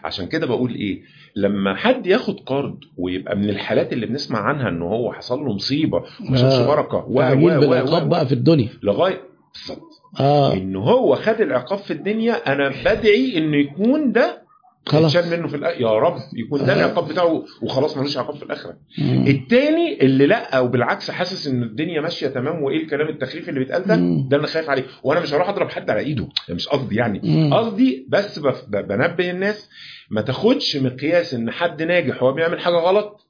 عشان 0.04 0.26
كده 0.28 0.48
بقول 0.48 0.76
إيه 0.76 1.02
لما 1.36 1.76
حد 1.76 2.08
ياخد 2.08 2.40
قرض 2.40 2.80
ويبقى 2.98 3.36
من 3.36 3.50
الحالات 3.50 3.94
اللي 3.94 4.06
بنسمع 4.06 4.40
عنها 4.40 4.70
إن 4.70 4.82
هو 4.82 5.14
حصل 5.14 5.40
له 5.40 5.54
مصيبة 5.54 6.04
وما 6.28 6.38
شافش 6.38 6.56
آه. 6.56 6.68
بركة 6.68 6.98
و 7.08 7.14
بقى 8.10 8.26
في 8.28 8.34
الدنيا 8.34 8.70
لغاية 8.84 9.22
بالظبط 10.12 10.22
آه 10.22 10.54
إن 10.54 10.76
هو 10.76 11.16
خد 11.16 11.42
العقاب 11.42 11.80
في 11.80 11.92
الدنيا 11.94 12.54
أنا 12.54 12.70
بدعي 12.70 13.38
إنه 13.38 13.58
يكون 13.58 14.12
ده 14.12 14.42
خلاص 14.86 15.16
منه 15.18 15.48
في 15.48 15.56
الآ... 15.56 15.70
يا 15.72 16.00
رب 16.00 16.16
يكون 16.34 16.66
ده 16.66 16.74
آه. 16.74 16.76
العقاب 16.76 17.08
بتاعه 17.08 17.44
وخلاص 17.62 17.98
ملوش 17.98 18.18
عقاب 18.18 18.36
في 18.36 18.44
الآخرة 18.44 18.78
مم. 18.98 19.28
التاني 19.28 20.02
اللي 20.02 20.26
لأ 20.28 20.60
وبالعكس 20.60 21.12
حاسس 21.12 21.48
إن 21.48 21.64
الدنيا 21.64 22.02
ماشية 22.02 22.28
تمام 22.28 22.64
وإيه 22.64 22.78
الكلام 22.84 23.08
التخريف 23.10 23.50
اللي 23.50 23.60
بيتقال 23.60 23.84
ده. 23.84 23.96
ده 24.30 24.38
أنا 24.38 24.48
خايف 24.48 24.70
عليه 24.70 24.84
وأنا 25.04 25.20
مش 25.20 25.34
هروح 25.34 25.50
أضرب 25.50 25.70
حد 25.70 25.90
على 25.90 26.00
إيده 26.00 26.28
ده 26.50 26.56
مش 26.56 26.68
قصدي 26.68 26.96
يعني. 26.96 27.50
قصدي 27.54 28.06
بس 28.10 28.40
بف- 28.40 28.66
بنبه 28.70 29.32
الناس 29.32 29.70
ما 30.10 30.22
تاخدش 30.22 30.78
مقياس 30.78 31.34
إن 31.34 31.52
حد 31.52 31.84
ناجح 31.84 32.24
وهو 32.24 32.34
بيعمل 32.34 32.60
حاجة 32.60 32.76
غلط 32.76 33.28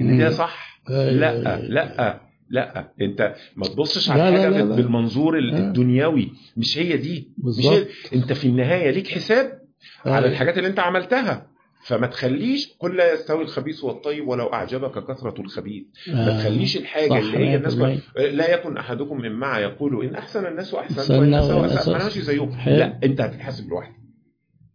إن 0.00 0.18
ده 0.18 0.30
صح 0.30 0.80
أيوة. 0.90 1.10
لأ 1.12 1.60
لأ 1.60 2.20
لا 2.50 2.92
انت 3.00 3.34
ما 3.56 3.64
تبصش 3.66 4.10
على 4.10 4.22
حاجة 4.22 4.48
لا، 4.48 4.58
لا. 4.64 4.76
بالمنظور 4.76 5.38
ال- 5.38 5.54
آه. 5.54 5.58
الدنيوي 5.58 6.30
مش 6.56 6.78
هي 6.78 6.96
دي 6.96 7.28
مش 7.38 7.66
هي 7.66 7.86
انت 8.14 8.32
في 8.32 8.44
النهاية 8.48 8.90
ليك 8.90 9.08
حساب 9.08 9.60
على 10.04 10.18
أيوة. 10.18 10.28
الحاجات 10.28 10.58
اللي 10.58 10.68
انت 10.68 10.78
عملتها 10.78 11.46
فما 11.86 12.06
تخليش 12.06 12.72
قل 12.80 12.96
لا 12.96 13.14
يستوي 13.14 13.42
الخبيث 13.42 13.84
والطيب 13.84 14.28
ولو 14.28 14.46
أعجبك 14.46 15.04
كثرة 15.10 15.40
الخبيث 15.40 15.84
ما 16.08 16.34
آه. 16.36 16.38
تخليش 16.40 16.76
الحاجة 16.76 17.18
اللي 17.18 17.38
هي 17.38 17.56
الناس 17.56 17.74
100%. 17.74 17.78
كلها- 17.78 18.26
لا 18.32 18.54
يكن 18.54 18.76
أحدكم 18.76 19.16
مما 19.18 19.58
يقول 19.58 20.04
إن 20.06 20.14
أحسن 20.14 20.46
الناس 20.46 20.74
وإن 20.74 20.84
اساء 20.86 21.66
أساء. 21.66 21.84
فانا 21.92 22.04
ماشي 22.04 22.20
زيهم. 22.20 22.56
لا 22.66 22.98
أنت 23.04 23.20
هتتحاسب 23.20 23.68
لوحدك 23.68 23.96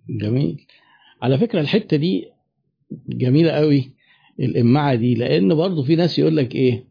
جميل 0.10 0.66
على 1.22 1.38
فكرة 1.38 1.60
الحتة 1.62 1.98
دي 1.98 2.26
جميلة 3.10 3.52
قوي 3.52 3.92
الإماعة 4.40 4.96
دي 4.96 5.16
لأن 5.16 5.56
برضه 5.56 5.84
في 5.84 5.96
ناس 5.96 6.20
يقول 6.20 6.38
لك 6.38 6.56
إيه 6.56 6.91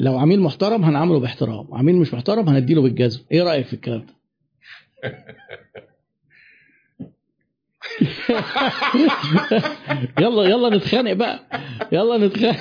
لو 0.00 0.18
عميل 0.18 0.40
محترم 0.40 0.84
هنعامله 0.84 1.20
باحترام 1.20 1.74
عميل 1.74 1.96
مش 1.96 2.14
محترم 2.14 2.48
هنديله 2.48 2.82
بالجزم. 2.82 3.20
إيه 3.32 3.42
رأيك 3.42 3.66
في 3.66 3.72
الكلام 3.72 4.06
ده؟ 4.06 4.14
يلا 10.20 10.44
يلا 10.44 10.76
نتخانق 10.76 11.12
بقى. 11.12 11.40
يلا 11.92 12.26
نتخانق. 12.26 12.56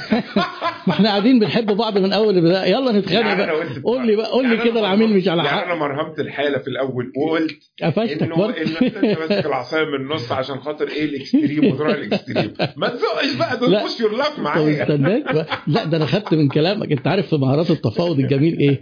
ما 0.88 0.94
إحنا 0.94 1.10
قاعدين 1.10 1.40
بنحب 1.40 1.66
بعض 1.66 1.98
من 1.98 2.14
أول 2.14 2.38
البداية. 2.38 2.72
يلا 2.72 2.92
نتخانق 2.92 3.28
يعني 3.28 3.46
بقى. 3.46 3.82
قول 3.84 4.08
لي 4.08 4.16
بقى 4.16 4.32
قول 4.32 4.46
لي 4.50 4.56
يعني 4.56 4.70
كده 4.70 4.80
العميل 4.80 5.10
مش 5.10 5.28
على 5.28 5.44
يعني 5.44 5.58
حق. 5.58 5.64
أنا 5.66 5.76
مرهمت 5.76 6.20
الحالة 6.20 6.58
في 6.58 6.68
الأول 6.68 7.12
وقلت 7.18 7.72
قفشتك 7.84 8.24
انه 8.24 8.50
أنت 8.50 9.20
ماسك 9.20 9.46
العصاية 9.46 9.86
من 9.86 9.96
النص 9.96 10.32
عشان 10.32 10.60
خاطر 10.60 10.88
إيه 10.88 11.06
ال 11.06 11.14
extreme 11.14 11.74
وتروح 11.74 11.90
ال 11.96 12.02
extreme. 12.02 12.54
ما 12.78 12.88
تزقش 12.88 13.36
بقى 13.40 13.60
دول. 13.60 13.80
push 13.82 14.00
your 14.00 14.18
luck 14.18 14.40
معايا. 14.40 14.84
استناك. 14.84 15.48
لا 15.68 15.86
ده 15.86 15.98
أنا 15.98 16.06
خدت 16.06 16.34
من 16.34 16.50
كلامك. 16.50 16.92
أنت 16.92 17.08
عارف 17.08 17.28
في 17.28 17.36
مهارات 17.36 17.72
التفاوض 17.72 18.20
الجميل 18.20 18.60
إيه؟ 18.60 18.82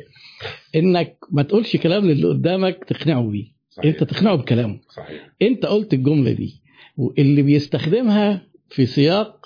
إنك 0.76 1.18
ما 1.32 1.44
تقولش 1.44 1.78
كلام 1.78 2.06
للي 2.06 2.28
قدامك 2.28 2.84
تقنعه 2.88 3.22
بيه. 3.30 3.54
صحيح. 3.70 3.86
أنت 3.86 4.04
تقنعه 4.04 4.36
بكلامه. 4.36 4.80
صحيح. 4.90 5.30
أنت 5.42 5.66
قلت 5.66 5.94
الجملة 5.94 6.32
دي. 6.32 6.63
واللي 6.98 7.42
بيستخدمها 7.42 8.42
في 8.70 8.86
سياق 8.86 9.46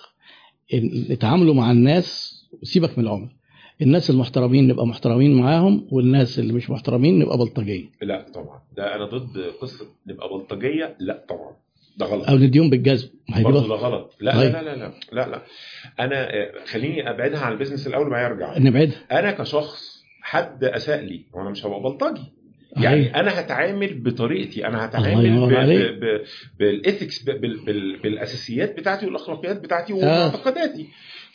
تعامله 1.20 1.54
مع 1.54 1.72
الناس 1.72 2.38
سيبك 2.64 2.98
من 2.98 3.04
العملاء 3.04 3.30
الناس 3.82 4.10
المحترمين 4.10 4.68
نبقى 4.68 4.88
محترمين 4.88 5.42
معاهم 5.42 5.88
والناس 5.92 6.40
اللي 6.40 6.54
مش 6.54 6.70
محترمين 6.70 7.20
نبقى 7.20 7.38
بلطجية. 7.38 7.86
لا 8.02 8.26
طبعا 8.34 8.62
ده 8.78 8.96
أنا 8.96 9.06
ضد 9.06 9.38
قصة 9.62 9.86
نبقى 10.08 10.30
بلطجية 10.30 10.96
لا 11.00 11.26
طبعا 11.30 11.56
ده 11.98 12.06
غلط. 12.06 12.30
أو 12.30 12.38
نديهم 12.38 12.70
دي 12.70 13.00
برضه 13.44 13.68
ده 13.68 13.76
غلط. 13.76 14.16
لا 14.20 14.36
طيب. 14.36 14.52
لا 14.52 14.62
لا 14.62 14.76
لا 14.76 14.94
لا. 15.12 15.28
لا 15.28 15.42
أنا 16.00 16.34
آه، 16.34 16.52
خليني 16.66 17.10
أبعدها 17.10 17.40
عن 17.40 17.52
ال 17.52 17.56
business 17.56 17.88
الأول 17.88 18.10
ما 18.10 18.22
يرجع 18.22 18.58
نبعدها. 18.58 19.20
أنا 19.20 19.32
كشخص 19.32 20.04
حد 20.22 20.64
أساء 20.64 21.02
لي 21.02 21.22
وأنا 21.34 21.50
مش 21.50 21.66
هبقى 21.66 21.82
بلطجي. 21.82 22.22
يعني 22.76 23.20
أنا 23.20 23.40
هتعامل 23.40 23.94
بطريقتي 24.04 24.68
أنا 24.68 24.86
هتعامل 24.86 26.24
بال 26.60 26.76
ethics 26.76 27.24
بالأساسيات 28.04 28.78
بتاعتي 28.80 29.06
والأخلاقيات 29.06 29.62
بتاعتي 29.62 29.94
آه. 29.94 29.96
ومعتقداتي. 29.96 30.88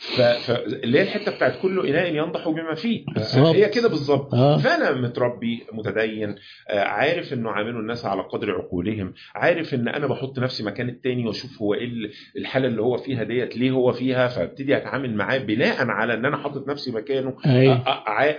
ف- 0.03 0.21
ف- 0.21 0.51
اللي 0.51 0.99
هي 0.99 1.03
الحتة 1.03 1.33
بتاعت 1.33 1.59
كل 1.63 1.87
اناء 1.87 2.15
ينضح 2.15 2.49
بما 2.49 2.75
فيه. 2.75 3.05
هي 3.35 3.69
كده 3.69 3.89
بالظبط 3.89 4.35
آه. 4.35 4.59
فأنا 4.59 4.93
متربي 5.01 5.67
متدين 5.73 6.35
آه، 6.69 6.81
عارف 6.81 7.33
إنه 7.33 7.51
عاملوا 7.51 7.81
الناس 7.81 8.05
على 8.05 8.23
قدر 8.23 8.51
عقولهم 8.53 9.15
عارف 9.35 9.75
إن 9.75 9.89
أنا 9.89 10.07
بحط 10.07 10.39
نفسي 10.39 10.63
مكان 10.63 10.89
التاني 10.89 11.27
وأشوف 11.27 11.63
هو 11.63 11.75
إيه 11.75 11.85
ال- 11.85 12.11
الحالة 12.37 12.67
اللي 12.69 12.83
هو 12.83 12.97
فيها 12.97 13.23
ديت 13.23 13.57
ليه 13.57 13.71
هو 13.71 13.93
فيها 13.93 14.29
فأبتدي 14.29 14.77
أتعامل 14.77 15.15
معاه 15.15 15.39
بناء 15.39 15.87
على 15.89 16.15
إن 16.15 16.25
أنا 16.25 16.37
حاطط 16.37 16.69
نفسي 16.69 16.91
مكانه 16.93 17.35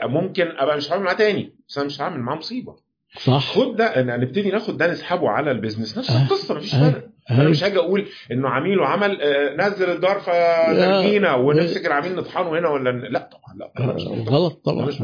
ممكن 0.07 0.48
أبقى 0.57 0.77
مش 0.77 0.91
هعمل 0.91 1.03
معاه 1.03 1.14
تاني 1.15 1.56
بس 1.69 1.77
أنا 1.77 1.88
مش 1.88 2.02
هعمل 2.02 2.19
معاه 2.19 2.35
مصيبة 2.35 2.76
صح 3.19 3.48
خد 3.56 3.76
ده 3.76 3.85
إن 3.85 4.10
هنبتدي 4.10 4.52
ناخد 4.52 4.77
ده 4.77 4.91
نسحبه 4.91 5.30
على 5.30 5.52
البيزنس 5.52 5.98
نفس 5.98 6.10
آه. 6.11 6.23
القصة 6.23 6.56
مفيش. 6.56 6.76
فرق 6.76 7.10
أنا. 7.31 7.49
مش 7.49 7.63
هاجي 7.63 7.77
أقول 7.77 8.05
إنه 8.31 8.49
عميل 8.49 8.79
وعمل 8.79 9.21
آه، 9.21 9.55
نزل 9.55 9.89
الدار 9.89 10.19
فترجينا 10.19 11.35
ونمسك 11.35 11.85
العميل 11.85 12.15
نطحنه 12.15 12.59
هنا 12.59 12.69
ولا 12.69 12.89
لا 12.89 13.29
طبعا 13.31 13.57
لا 13.57 13.85
منطقي. 13.85 14.23
غلط 14.35 14.61
طبعا 14.65 14.85
مش. 14.85 15.01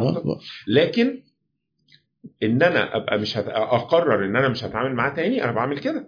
لكن 0.67 1.23
إن 2.43 2.63
أنا 2.63 2.95
أبقى 2.97 3.19
مش 3.19 3.37
هت... 3.37 3.47
أقرر 3.47 4.25
إن 4.25 4.35
أنا 4.35 4.47
مش 4.49 4.63
هتعامل 4.63 4.95
معاه 4.95 5.09
تاني 5.15 5.43
أنا 5.43 5.51
بعمل 5.51 5.79
كده 5.79 6.07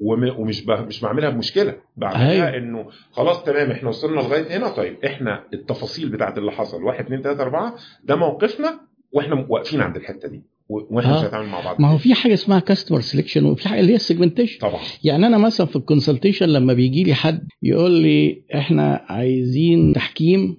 وم... 0.00 0.28
ومش 0.40 0.64
ب... 0.64 0.70
مش 0.70 1.00
بعملها 1.00 1.30
بمشكلة 1.30 1.74
بعملها 1.96 2.30
أيوة. 2.32 2.56
إنه 2.56 2.90
خلاص 3.12 3.44
تمام 3.44 3.70
إحنا 3.70 3.88
وصلنا 3.88 4.20
لغاية 4.20 4.56
هنا 4.56 4.68
طيب 4.68 5.04
إحنا 5.04 5.44
التفاصيل 5.54 6.08
بتاعت 6.08 6.38
اللي 6.38 6.52
حصل 6.52 6.82
واحد 6.84 7.04
اتنين 7.04 7.22
تلاتة 7.22 7.42
أربعة 7.42 7.74
ده 8.04 8.16
موقفنا 8.16 8.80
وإحنا 9.12 9.46
واقفين 9.48 9.80
عند 9.80 9.96
الحتة 9.96 10.28
دي 10.28 10.42
وإحنا. 10.68 11.12
مش 11.12 11.24
هنتعامل 11.24 11.48
مع 11.48 11.60
بعض. 11.60 11.80
ما 11.80 11.88
هو 11.88 11.98
في 11.98 12.14
حاجة 12.14 12.34
اسمها 12.34 12.58
customer 12.58 13.00
selection 13.02 13.42
وفي 13.42 13.68
حاجة 13.68 13.80
اللي 13.80 13.92
هي 13.92 13.96
ال 13.96 14.01
segmentation 14.01 14.58
طبعا. 14.58 14.80
يعني 15.04 15.26
أنا 15.26 15.38
مثلا 15.38 15.66
في 15.66 15.76
ال 15.76 15.81
consultation 15.81 16.46
لما 16.48 16.72
بيجي 16.72 17.02
لي 17.02 17.14
حد 17.14 17.48
يقول 17.62 17.90
لي 17.90 18.42
إحنا 18.54 19.04
عايزين 19.08 19.92
تحكيم 19.92 20.56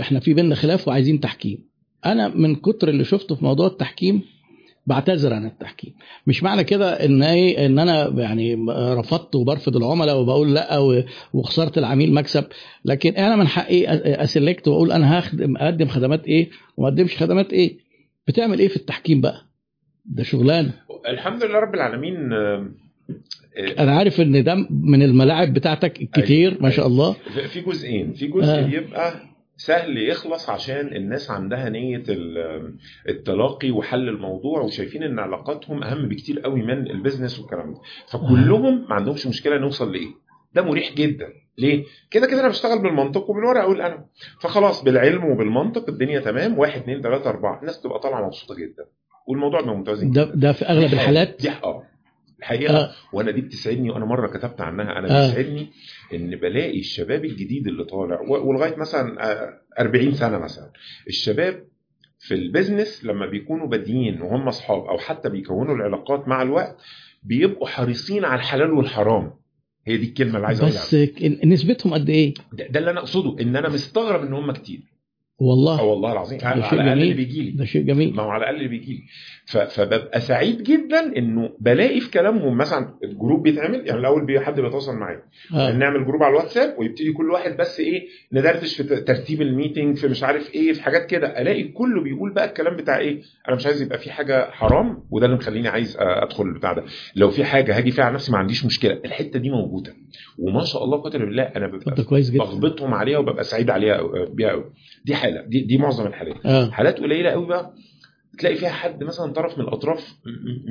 إحنا 0.00 0.20
في 0.20 0.34
بيننا 0.34 0.54
خلاف 0.54 0.88
وعايزين 0.88 1.20
تحكيم. 1.20 1.58
أنا 2.06 2.28
من 2.28 2.54
كتر 2.54 2.88
اللي 2.88 3.04
شفته 3.04 3.34
في 3.34 3.44
موضوع 3.44 3.66
التحكيم 3.66 4.22
بعتذر 4.86 5.34
عن 5.34 5.46
التحكيم. 5.46 5.94
مش 6.26 6.42
معنى 6.42 6.64
كده 6.64 7.04
إن 7.04 7.22
إيه 7.22 7.66
إن 7.66 7.78
أنا 7.78 8.08
يعني 8.20 8.54
رفضت 8.70 9.34
وبرفض 9.34 9.76
العملاء 9.76 10.20
وبقول 10.20 10.54
لأ 10.54 10.78
وخسرت 11.32 11.78
العميل 11.78 12.14
مكسب. 12.14 12.44
لكن 12.84 13.12
أنا 13.12 13.36
من 13.36 13.48
حقي 13.48 13.84
اسلكت 14.22 14.68
وأقول 14.68 14.92
أنا 14.92 15.18
هخدم 15.18 15.56
أقدم 15.56 15.88
خدمات 15.88 16.26
إيه 16.26 16.50
وما 16.76 16.88
أقدمش 16.88 17.16
خدمات 17.16 17.52
إيه. 17.52 17.83
بتعمل 18.28 18.58
إيه 18.58 18.68
في 18.68 18.76
التحكيم 18.76 19.20
بقى؟ 19.20 19.40
ده 20.04 20.22
شغلانة. 20.22 20.72
الحمد 21.08 21.44
لله 21.44 21.58
رب 21.58 21.74
العالمين 21.74 22.32
آه، 22.32 22.68
آه، 23.56 23.82
أنا 23.82 23.92
عارف 23.96 24.20
إن 24.20 24.44
ده 24.44 24.54
من 24.70 25.02
الملاعب 25.02 25.54
بتاعتك 25.54 26.02
الكتير 26.02 26.50
أيوة. 26.52 26.62
ما 26.62 26.70
شاء 26.70 26.86
الله. 26.86 27.12
في 27.52 27.60
جزئين. 27.60 28.12
في 28.12 28.26
جزء 28.26 28.52
آه. 28.52 28.66
بيبقى 28.66 29.14
سهل 29.56 29.98
يخلص 30.08 30.50
عشان 30.50 30.86
الناس 30.96 31.30
عندها 31.30 31.68
ال- 32.10 32.74
التلاقي 33.08 33.70
وحل 33.70 34.08
الموضوع 34.08 34.60
وشايفين 34.60 35.02
إن 35.02 35.18
علاقاتهم 35.18 35.82
أهم 35.82 36.08
بكتير 36.08 36.40
قوي 36.40 36.62
من 36.62 36.90
البيزنس 36.90 37.38
والكلام 37.38 37.74
ده. 37.74 37.80
فكلهم 38.12 38.80
ما 38.88 38.94
عندهمش 38.94 39.26
مشكلة 39.26 39.58
نوصل 39.58 39.92
لإيه. 39.92 40.08
ده 40.54 40.62
مريح 40.62 40.94
جدا. 40.94 41.28
ليه؟ 41.58 41.84
كده 42.10 42.26
كده 42.26 42.40
أنا 42.40 42.48
بشتغل 42.48 42.78
بالمنطق 42.82 43.30
وبالورقة 43.30 43.66
والقلم. 43.68 44.04
فخلاص 44.40 44.82
بالعلم 44.84 45.24
وبالمنطق 45.24 45.88
الدنيا 45.88 46.20
تمام. 46.20 46.58
واحد 46.58 46.80
اتنين 46.80 47.02
تلاتة 47.02 47.30
أربعة. 47.30 47.60
الناس 47.60 47.80
تبقى 47.80 47.98
طالعة 48.00 48.26
مبسوطة 48.26 48.54
جدا. 48.54 48.84
والموضوع 49.28 49.60
ده 49.60 49.74
متوازن 49.74 50.10
ده 50.10 50.24
جدا. 50.24 50.34
ده 50.34 50.52
في 50.52 50.64
أغلب 50.64 50.92
الحالات؟ 50.92 51.36
دي 51.42 51.50
آه 51.50 51.82
الحقيقة. 52.38 52.76
آه. 52.76 52.90
وأنا 53.12 53.30
دي 53.30 53.40
بتسعدني 53.40 53.90
وأنا 53.90 54.04
مرة 54.04 54.26
كتبت 54.26 54.60
عنها. 54.60 54.98
أنا 54.98 55.24
آه. 55.24 55.26
بيسعدني 55.26 55.70
إن 56.14 56.36
بلاقي 56.36 56.78
الشباب 56.78 57.24
الجديد 57.24 57.66
اللي 57.66 57.84
طالع 57.84 58.20
ولغاية 58.20 58.76
مثلا 58.76 59.30
آه، 59.32 59.60
40 59.80 60.14
سنة 60.14 60.38
مثلا. 60.38 60.70
الشباب 61.08 61.64
في 62.18 62.34
ال 62.34 62.42
business 62.42 63.04
لما 63.04 63.26
بيكونوا 63.26 63.66
بادئين 63.66 64.22
وهم 64.22 64.48
أصحاب 64.48 64.84
أو 64.84 64.98
حتى 64.98 65.28
بيكونوا 65.28 65.74
العلاقات 65.74 66.28
مع 66.28 66.42
الوقت 66.42 66.76
بيبقوا 67.22 67.66
حريصين 67.68 68.24
على 68.24 68.38
الحلال 68.40 68.72
والحرام. 68.72 69.32
هي 69.86 69.96
دي 69.96 70.06
الكلمة 70.06 70.36
اللي 70.36 70.46
عايز 70.46 70.60
أقولها 70.60 70.82
بس 70.82 70.96
نسبتهم 71.44 71.94
قد 71.94 72.10
إيه؟ 72.10 72.34
ده, 72.52 72.66
ده 72.66 72.80
اللي 72.80 72.90
أنا 72.90 73.00
أقصده 73.00 73.36
إن 73.42 73.56
أنا 73.56 73.68
مستغرب 73.68 74.22
إن 74.26 74.32
هم 74.32 74.52
كتير. 74.52 74.80
آه 75.40 75.44
والله 75.44 75.82
والله 75.82 76.12
العظيم. 76.12 76.38
على 76.42 76.62
شيء 76.62 76.80
الأقل 76.80 76.92
اللي. 77.02 77.14
بيجي 77.14 77.42
لي 77.42 77.50
ده 77.50 77.64
شيء 77.64 77.82
جميل. 77.82 78.14
ما 78.16 78.22
هو 78.22 78.28
على 78.28 78.40
الأقل 78.40 78.56
اللي 78.56 78.68
بيجي 78.68 78.92
لي 78.92 79.02
فببقى 79.66 80.20
سعيد 80.20 80.62
جدا 80.62 81.16
إنه 81.16 81.50
بلاقي 81.60 82.00
في 82.00 82.10
كلامهم 82.10 82.56
مثلا 82.56 82.94
ال 83.04 83.10
group 83.10 83.42
بيتعمل 83.42 83.86
يعني 83.86 84.00
الأول 84.00 84.40
حد 84.40 84.60
بيتواصل 84.60 84.94
معايا. 84.94 85.22
آه. 85.54 85.72
نعمل 85.72 86.04
group 86.06 86.22
على 86.22 86.30
الواتساب 86.30 86.74
ويبتدي 86.78 87.12
كل 87.12 87.30
واحد 87.30 87.56
بس 87.56 87.80
إيه 87.80 88.06
ندردش 88.32 88.76
في 88.80 89.00
ترتيب 89.00 89.42
الميتنج 89.42 89.96
في 89.96 90.08
مش 90.08 90.22
عارف 90.22 90.54
إيه 90.54 90.72
في 90.72 90.82
حاجات 90.82 91.06
كده. 91.06 91.40
ألاقي 91.40 91.62
كله 91.64 92.02
بيقول 92.02 92.32
بقى 92.34 92.44
الكلام 92.44 92.76
بتاع 92.76 92.98
إيه 92.98 93.22
أنا 93.48 93.56
مش 93.56 93.66
عايز 93.66 93.82
يبقى 93.82 93.98
في 93.98 94.10
حاجة 94.12 94.50
حرام 94.50 95.02
وده 95.10 95.26
اللي 95.26 95.36
مخليني 95.36 95.68
عايز 95.68 95.96
أدخل 96.00 96.44
البتاع 96.44 96.72
ده. 96.72 96.84
لو 97.16 97.30
في 97.30 97.44
حاجة 97.44 97.76
هاجي 97.76 97.90
فيها 97.90 98.04
على 98.04 98.14
نفسي 98.14 98.32
ما 98.32 98.38
عنديش 98.38 98.64
مشكلة. 98.66 99.00
الحتة 99.04 99.38
دي 99.38 99.50
موجودة. 99.50 99.94
وما 100.38 100.64
شاء 100.64 100.84
الله 100.84 100.98
قدر 100.98 101.24
بالله 101.24 101.42
أنا 101.42 101.66
ببقى 101.66 102.04
كويس 102.04 102.30
جدا. 102.30 102.44
بغبطهم 102.44 102.94
عليها 102.94 103.18
وببقى 103.18 103.44
سعيد 103.44 103.70
عليها 103.70 104.00
بيها 104.30 104.50
قوي 104.50 104.64
دي 105.04 105.14
حالة. 105.14 105.40
دي 105.42 105.60
دي 105.60 105.78
معظم 105.78 106.06
الحالات. 106.06 106.46
آه. 106.46 106.70
حالات 106.70 106.98
قليلة 107.00 107.30
قوي 107.30 107.46
بقى. 107.46 107.74
تلاقي 108.38 108.56
فيها 108.56 108.70
حد 108.70 109.04
مثلا 109.04 109.32
طرف 109.32 109.58
من 109.58 109.64
الأطراف 109.64 110.14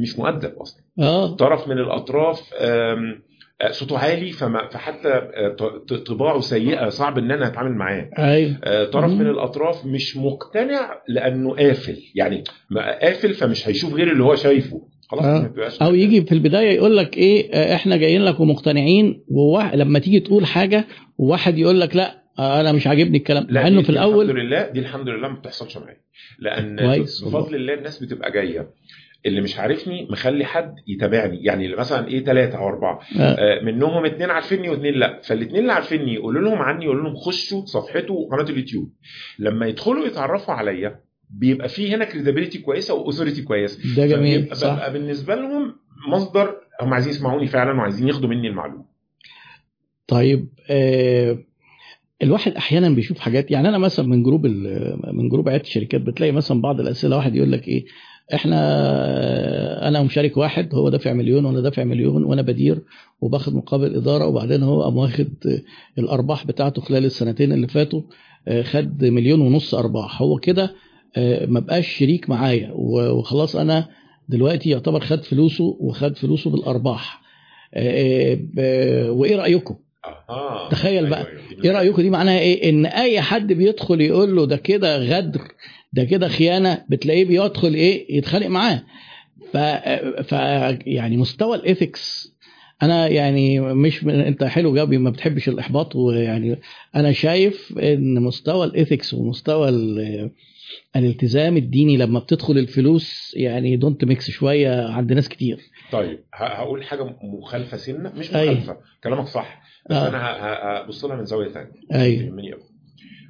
مش 0.01 0.19
مؤدب 0.19 0.53
أصلا. 0.57 0.83
آه. 0.99 1.35
طرف 1.35 1.67
من 1.67 1.77
الأطراف 1.77 2.49
آه، 2.59 3.15
صوته 3.71 3.97
عالي 3.97 4.31
فما 4.31 4.67
فحتى 4.67 5.07
آه، 5.09 5.55
طباعه 6.07 6.39
سيئة 6.39 6.89
صعب 6.89 7.17
إن 7.17 7.31
أنا 7.31 7.47
أتعامل 7.47 7.71
معاه. 7.75 8.09
أيوه. 8.17 8.57
آه، 8.63 8.85
طرف 8.85 9.11
مم. 9.11 9.19
من 9.19 9.27
الأطراف 9.27 9.85
مش 9.85 10.17
مقتنع 10.17 11.01
لأنه 11.07 11.55
قافل. 11.55 11.97
يعني 12.15 12.43
قافل 13.01 13.33
فمش 13.33 13.67
هيشوف 13.67 13.93
غير 13.93 14.11
اللي 14.11 14.23
هو 14.23 14.35
شايفه. 14.35 14.81
خلاص 15.15 15.25
آه. 15.25 15.51
ما 15.81 15.87
أو 15.87 15.93
يجي 15.95 16.21
في 16.25 16.31
البداية 16.31 16.71
يقول 16.71 16.97
لك 16.97 17.17
إيه 17.17 17.53
آه، 17.53 17.75
إحنا 17.75 17.97
جايين 17.97 18.21
لك 18.25 18.39
ومقتنعين 18.39 19.23
ولما 19.27 19.99
تيجي 19.99 20.19
تقول 20.19 20.45
حاجة 20.45 20.85
وواحد 21.17 21.57
يقول 21.57 21.81
لك 21.81 21.95
لأ 21.95 22.23
آه، 22.39 22.61
أنا 22.61 22.71
مش 22.71 22.87
عاجبني 22.87 23.17
الكلام. 23.17 23.45
لا 23.49 23.61
مع 23.61 23.67
إنه 23.67 23.77
دي- 23.79 23.83
في 23.83 23.89
الأول 23.89 24.25
الحمد 24.25 24.39
لله 24.39 24.67
دي 24.69 24.79
الحمد 24.79 25.09
لله 25.09 25.27
ما 25.27 25.35
بتحصلش 25.39 25.77
معايا. 25.77 25.97
لأن. 26.39 26.75
بفضل 27.01 27.55
الله 27.55 27.73
الناس 27.73 28.03
بتبقى 28.03 28.31
جاية. 28.31 28.69
اللي 29.25 29.41
مش 29.41 29.59
عارفني 29.59 30.07
مخلي 30.11 30.45
حد 30.45 30.75
يتابعني. 30.87 31.43
يعني 31.43 31.75
مثلا 31.75 32.07
إيه 32.07 32.23
ثلاثة 32.23 32.57
أو 32.57 32.67
أربعة. 32.67 32.99
آه. 33.19 33.21
آه، 33.21 33.63
منهم 33.63 34.05
اتنين 34.05 34.29
عارفيني 34.29 34.69
واتنين 34.69 34.93
لأ. 34.93 35.21
فالاتنين 35.23 35.61
اللي 35.61 35.73
عارفيني 35.73 36.13
يقولوا 36.13 36.41
لهم 36.49 36.57
عني 36.59 36.85
يقولوا 36.85 37.03
لهم 37.03 37.15
خشوا 37.15 37.65
صفحته 37.65 38.13
وقناه 38.13 38.43
اليوتيوب. 38.49 38.89
لما 39.39 39.65
يدخلوا 39.67 40.05
يتعرفوا 40.07 40.53
عليا 40.53 40.99
بيبقى 41.33 41.69
في 41.69 41.95
هنا 41.95 42.05
credibility 42.05 42.57
كويسة 42.59 42.93
و 42.93 42.98
authority 42.98 43.41
كويس 43.41 43.95
ده 43.97 44.07
جميل 44.07 44.55
صح. 44.55 44.73
ببقى 44.73 44.93
بالنسبة 44.93 45.35
لهم 45.35 45.75
مصدر 46.07 46.55
هم 46.81 46.93
عايزين 46.93 47.11
يسمعوني 47.11 47.47
فعلا 47.47 47.71
وعايزين 47.77 48.07
ياخدوا 48.07 48.29
مني 48.29 48.47
المعلومة. 48.47 48.85
طيب 50.07 50.47
آه 50.69 51.37
الواحد 52.23 52.51
أحيانا 52.51 52.89
بيشوف 52.89 53.19
حاجات 53.19 53.51
يعني 53.51 53.69
أنا 53.69 53.77
مثلا 53.77 54.07
من 54.07 54.23
group 54.23 54.45
من 55.13 55.29
جروب 55.29 55.49
عيادة 55.49 55.63
الشركات 55.63 56.01
بتلاقي 56.01 56.31
مثلا 56.31 56.61
بعض 56.61 56.79
الأسئلة 56.79 57.15
واحد 57.17 57.35
يقول 57.35 57.51
لك 57.51 57.67
إيه 57.67 57.85
إحنا 58.33 59.87
أنا 59.87 59.99
ومشارك 59.99 60.37
واحد 60.37 60.75
هو 60.75 60.89
دافع 60.89 61.13
مليون 61.13 61.45
وأنا 61.45 61.61
دافع 61.61 61.83
مليون 61.83 62.23
وأنا 62.23 62.41
بدير 62.41 62.81
وباخد 63.21 63.55
مقابل 63.55 63.95
إدارة 63.95 64.27
وبعدين 64.27 64.63
هو 64.63 64.83
قام 64.83 64.97
واخد 64.97 65.61
الأرباح 65.97 66.47
بتاعته 66.47 66.81
خلال 66.81 67.05
السنتين 67.05 67.51
اللي 67.53 67.67
فاتوا 67.67 68.01
آه، 68.47 68.61
خد 68.61 69.03
مليون 69.05 69.41
ونص 69.41 69.73
أرباح. 69.75 70.21
هو 70.21 70.37
كده 70.37 70.73
ما 71.47 71.59
بقاش 71.59 71.87
شريك 71.87 72.29
معايا. 72.29 72.71
وخلاص 72.75 73.55
أنا 73.55 73.87
دلوقتي 74.29 74.69
يعتبر 74.69 74.99
خد 74.99 75.23
فلوسه 75.23 75.77
وخد 75.79 76.17
فلوسه 76.17 76.49
بالأرباح. 76.49 77.21
آه، 77.73 78.33
ب- 78.33 79.09
وإيه 79.09 79.35
رأيكم؟ 79.35 79.75
أها. 80.29 80.69
تخيل 80.71 81.09
بقى. 81.09 81.19
أيوة، 81.27 81.39
أيوة. 81.51 81.63
إيه 81.65 81.71
رأيكم؟ 81.71 82.01
دي 82.01 82.09
معناها 82.09 82.39
إيه؟ 82.39 82.69
إن 82.69 82.85
أي 82.85 83.21
حد 83.21 83.53
بيدخل 83.53 84.01
يقول 84.01 84.35
له 84.35 84.45
ده 84.45 84.57
كده 84.57 84.97
غدر 84.97 85.41
ده 85.93 86.03
كده 86.03 86.27
خيانة 86.27 86.83
بتلاقيه 86.89 87.25
بيدخل 87.25 87.73
إيه؟ 87.73 88.17
يتخانق 88.17 88.47
معاه. 88.47 88.83
ف, 89.53 89.57
ف 90.27 90.31
يعني 90.87 91.17
مستوى 91.17 91.55
ال 91.57 91.68
ethics 91.68 92.33
أنا 92.83 93.07
يعني 93.07 93.59
مش 93.59 94.03
من 94.03 94.13
أنت 94.19 94.43
حلو 94.43 94.73
جابي 94.75 94.97
ما 94.97 95.09
بتحبش 95.09 95.49
الإحباط 95.49 95.95
ويعني 95.95 96.59
أنا 96.95 97.11
شايف 97.11 97.73
إن 97.79 98.21
مستوى 98.21 98.65
ال 98.65 98.72
ethics 98.72 99.13
ومستوى 99.13 99.69
ال- 99.69 100.31
الالتزام 100.95 101.57
الديني 101.57 101.97
لما 101.97 102.19
بتدخل 102.19 102.57
الفلوس 102.57 103.33
يعني 103.37 103.77
don't 103.77 104.05
mix 104.05 104.29
شوية 104.31 104.87
عند 104.87 105.13
ناس 105.13 105.29
كتير. 105.29 105.59
طيب 105.91 106.19
هقول 106.33 106.83
حاجة 106.83 107.15
مخالفة 107.23 107.77
سنة 107.77 108.13
مش 108.15 108.35
أيوة. 108.35 108.53
مخالفة 108.53 108.77
كلامك 109.03 109.27
صح. 109.27 109.61
بس 109.89 109.95
آه. 109.95 110.07
أنا 110.07 110.19
هبص 110.83 111.05
لها 111.05 111.15
من 111.15 111.25
زاوية 111.25 111.49
ثانية 111.49 111.71
أيوه. 111.93 112.23
يهمني 112.23 112.53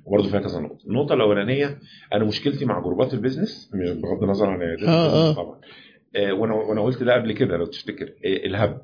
وبرضه 0.06 0.30
فيها 0.30 0.40
كذا 0.40 0.60
نقطة. 0.60 0.86
النقطة 0.88 1.14
الأولانية 1.14 1.80
أنا 2.14 2.24
مشكلتي 2.26 2.66
مع 2.66 2.80
جروبات 2.80 3.14
ال 3.14 3.20
business 3.20 3.72
بغض 3.74 4.24
النظر 4.24 4.50
عن 4.50 4.62
آه، 4.62 5.30
آه. 5.30 5.34
طبعا. 5.34 5.60
آه، 6.16 6.34
وأنا 6.34 6.54
وأنا 6.54 6.82
قلت 6.82 7.04
ده 7.04 7.14
قبل 7.14 7.32
كده 7.32 7.58
لو 7.58 7.66
تفتكر 7.66 8.06
آه، 8.06 8.46
الهبد. 8.46 8.82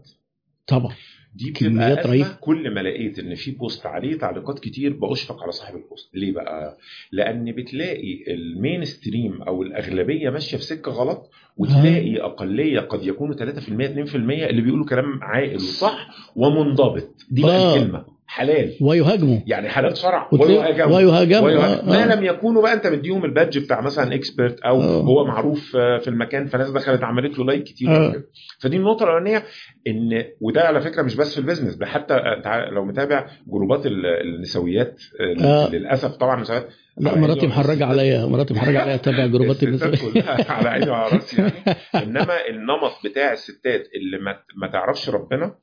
طبعا. 0.68 0.96
دي 1.36 1.52
كميات. 1.52 1.98
أزمة. 2.24 2.38
كل 2.42 2.74
ما 2.74 2.80
لقيت 2.80 3.20
إن 3.20 3.36
في 3.36 3.52
post 3.52 3.86
عليه 3.86 4.18
تعليقات 4.18 4.60
كتير 4.60 4.94
بأشفق 4.94 5.44
على 5.44 5.52
صاحب 5.52 5.76
ال 5.76 5.81
post. 5.81 6.10
ليه 6.16 6.32
بقى؟ 6.32 6.78
لأن 7.12 7.52
بتلاقي 7.52 8.24
ال 8.34 8.86
mainstream 8.86 9.42
أو 9.42 9.64
الأغلبية 9.64 10.30
ماشية 10.30 10.58
في 10.58 10.64
سكة 10.64 10.92
غلط 10.92 11.30
وتلاقي 11.58 12.22
أقلية 12.22 12.80
قد 12.80 13.06
يكونوا 13.06 13.36
3% 13.36 13.40
2% 13.88 14.16
اللي 14.16 14.62
بيقولوا 14.62 14.86
كلام 14.86 15.20
عاقل 15.24 15.56
وصح 15.56 16.08
ومنضبط. 16.36 17.10
دي 17.32 17.42
بقى 17.42 17.56
آه. 17.58 17.76
الكلمة. 17.76 18.06
حلال 18.30 18.78
ويهاجموا 18.82 19.40
يعني 19.48 19.70
حلال 19.70 19.98
شرع 19.98 20.30
ويهاجموا 20.32 20.98
ويهاجموا 20.98 21.46
ويهاجموا. 21.46 22.04
آه، 22.04 22.06
ما. 22.08 22.16
لم 22.16 22.24
يكونوا 22.24 22.62
بقى 22.62 22.74
انت 22.74 22.88
مديهم 22.88 23.26
ال 23.26 23.31
badge 23.31 23.58
بتاع 23.58 23.82
مثلا 23.82 24.16
expert 24.16 24.60
أو 24.60 24.82
آه. 24.82 25.02
هو 25.02 25.26
معروف 25.26 25.76
آه، 25.76 25.98
في 25.98 26.08
المكان 26.08 26.48
فناس 26.48 26.72
دخلت 26.72 27.04
عملت 27.04 27.40
له 27.40 27.46
like 27.46 27.64
كتير 27.64 27.90
آه. 27.90 28.24
فدي 28.60 28.78
النقطة 28.78 29.04
الأولانية 29.04 29.44
إن 29.88 30.24
وده 30.42 30.62
على 30.62 30.82
فكرة 30.82 31.02
مش 31.02 31.16
بس 31.16 31.34
في 31.34 31.40
ال 31.40 31.44
business 31.44 31.76
ده 31.76 31.86
حتى 31.86 32.14
آه، 32.14 32.70
لو 32.70 32.86
متابع 32.86 33.28
جروبات 33.48 33.86
ال- 33.86 34.06
النسويات 34.06 35.02
آه،. 35.42 35.70
للأسف 35.70 36.16
طبعا 36.16 36.36
النسويات 36.36 36.68
لا 36.98 37.18
مراتي 37.18 37.48
محرجة 37.48 37.86
عليا 37.86 38.26
مراتي 38.26 38.54
محرجة 38.54 38.82
عليا 38.82 38.96
اتابع 38.96 39.26
جروبات 39.34 39.60
كلها 39.66 40.52
على 40.52 40.70
عيني 40.70 40.90
وعلى 40.90 41.12
راسي 41.16 41.42
يعني 41.42 41.54
إنما 42.04 42.48
النمط 42.50 42.92
بتاع 43.06 43.34
الستات 43.34 43.88
اللي 43.96 44.18
ما 44.62 44.68
تعرفش 44.72 45.10
ربنا 45.10 45.56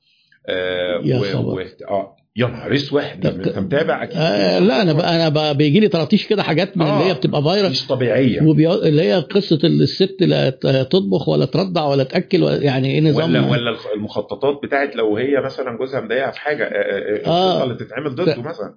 آه 0.49 1.01
يا 1.05 1.17
و- 1.19 1.23
خبر. 1.23 1.55
و- 1.55 1.61
آه 1.91 2.17
يا 2.39 2.47
نهار 2.47 2.75
أسود 2.75 3.03
انت 3.03 3.59
متابع 3.59 4.03
أكيد 4.03 4.17
آه 4.17 4.59
لا 4.59 4.83
أنا 4.83 4.93
بقى 4.93 5.17
أنا 5.17 5.29
بقى 5.29 5.57
بيجي 5.57 5.81
لي 5.81 5.89
طراطيش 5.89 6.27
كده 6.27 6.43
حاجات 6.43 6.77
من 6.77 6.87
آه. 6.87 6.97
اللي 7.01 7.11
هي 7.11 7.15
بتبقى 7.15 7.43
فايرال 7.43 7.71
مش 7.71 7.87
طبيعية 7.87 8.43
وبي... 8.43 8.73
اللي 8.73 9.03
هي 9.03 9.15
قصة 9.21 9.59
الست 9.65 10.17
لا 10.21 10.51
تطبخ 10.83 11.29
ولا 11.29 11.45
ترضع 11.45 11.85
ولا 11.85 12.05
تأكل 12.05 12.43
ولا 12.43 12.63
يعني 12.63 12.91
إيه 12.95 13.01
نظام 13.01 13.35
ولا 13.35 13.51
ولا 13.51 13.77
المخططات 13.95 14.61
بتاعت 14.63 14.97
لو 14.97 15.17
هي 15.17 15.41
مثلا 15.45 15.77
جوزها 15.79 16.01
مضايقها 16.01 16.31
في 16.31 16.41
حاجة 16.41 16.65
آه، 16.65 17.27
آه، 17.27 17.61
آه. 17.61 17.65
اللي 17.65 17.75
تتعمل 17.75 18.15
ضده 18.15 18.43
مثلا 18.43 18.75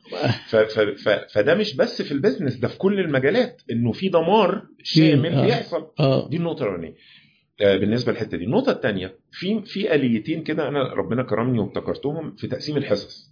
ف 0.48 0.56
ف 0.56 0.80
ف 0.80 1.10
فده 1.34 1.56
مش 1.56 1.76
بس 1.76 2.02
في 2.02 2.12
ال 2.12 2.17
business 2.17 2.56
ده 2.56 2.68
في 2.68 2.78
كل 2.78 3.00
المجالات 3.00 3.62
إنه 3.72 3.92
في 3.92 4.10
دمار 4.10 4.62
شامل 4.84 5.34
آه. 5.34 5.46
بيحصل 5.46 5.88
آه 6.00 6.30
دي 6.30 6.38
النقطة 6.38 6.64
الأولانية 6.64 6.90
آه، 6.90 7.19
بالنسبة 7.62 8.12
للحتة 8.12 8.38
دي. 8.38 8.44
النقطة 8.44 8.72
الثانية 8.72 9.16
في 9.32 9.62
في 9.66 9.96
آليتين 9.96 10.44
كده 10.44 10.68
أنا 10.68 10.94
ربنا 10.94 11.24
كرمني 11.24 11.60
وابتكرتهم 11.60 12.36
في 12.36 12.48
تقسيم 12.48 12.78
الحصص. 12.78 13.30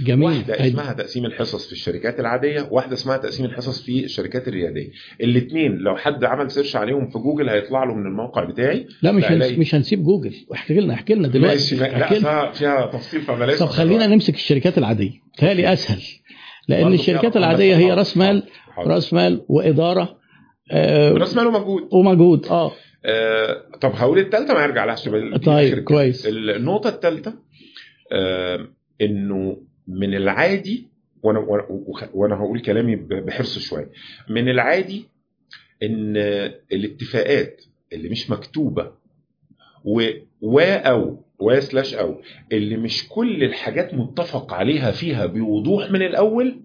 جميل. 0.00 0.28
واحدة. 0.28 0.66
اسمها 0.66 0.92
تقسيم 0.92 1.24
الحصص 1.26 1.66
في 1.66 1.72
الشركات 1.72 2.20
العادية 2.20 2.68
واحدة 2.70 2.92
اسمها 2.94 3.16
تقسيم 3.16 3.46
الحصص 3.46 3.82
في 3.82 4.04
الشركات 4.04 4.48
الريادية. 4.48 4.90
الاثنين 5.20 5.76
لو 5.76 5.96
حد 5.96 6.24
عمل 6.24 6.50
search 6.50 6.76
عليهم 6.76 7.08
في 7.10 7.18
جوجل 7.18 7.48
هيطلع 7.48 7.84
له 7.84 7.94
من 7.94 8.06
الموقع 8.06 8.44
بتاعي. 8.44 8.86
لا 9.02 9.12
مش 9.12 9.22
فهلاقي- 9.24 9.50
هنس... 9.52 9.58
مش 9.58 9.74
هنسيب 9.74 10.02
جوجل. 10.04 10.34
احكي 10.54 10.74
لنا 10.74 10.94
احكي 10.94 11.14
لنا 11.14 11.28
ماشي 11.28 11.38
دلوقتي 11.38 11.76
لا 11.76 12.02
احكي 12.04 12.18
لنا. 12.18 12.52
فيها, 12.52 12.52
فيها 12.52 12.86
تفصيل 12.86 13.20
فبلاش. 13.20 13.58
طب 13.58 13.66
خلينا 13.66 14.06
نمسك 14.06 14.34
الشركات 14.34 14.78
العادية. 14.78 15.10
تهيألي 15.38 15.72
أسهل. 15.72 16.02
لأن 16.68 16.92
الشركات 16.92 17.36
العادية 17.36 17.76
هي. 17.76 17.92
راس 17.92 18.16
مال. 18.16 18.42
راس 18.78 19.12
مال 19.12 19.44
وإدارة 19.48 20.16
آه، 20.72 21.12
راس 21.12 21.36
مال 21.36 21.46
ومجهود. 21.46 21.88
ومجهود. 21.92 22.46
آه. 22.46 22.72
آه، 23.04 23.62
طب 23.80 23.92
هقول 23.94 24.18
الثالثه 24.18 24.54
ما 24.54 24.64
ارجع 24.64 24.84
لها 24.84 25.38
طيب،. 25.38 25.84
كويس. 25.84 26.26
النقطة 26.26 26.88
الثالثه 26.88 27.34
إنه 29.00 29.62
من 29.88 30.14
العادي 30.14 30.88
وأنا 31.22 31.38
وأنا, 32.14 32.36
هقول 32.36 32.60
كلامي 32.60 32.96
بحرص 32.96 33.58
شوية 33.58 33.90
من 34.30 34.48
العادي 34.48 35.04
إن 35.82 36.16
الاتفاقات 36.72 37.64
اللي 37.92 38.08
مش 38.08 38.30
مكتوبة 38.30 38.92
و 39.84 40.10
و 40.40 40.60
أو 40.60 41.24
و 41.46 41.60
سلاش 41.60 41.94
أو 41.94 42.20
اللي 42.52 42.76
مش 42.76 43.08
كل 43.08 43.44
الحاجات 43.44 43.94
متفق 43.94 44.52
عليها 44.54 44.90
فيها 44.90 45.26
بوضوح 45.26 45.90
من 45.90 46.02
الأول 46.02 46.56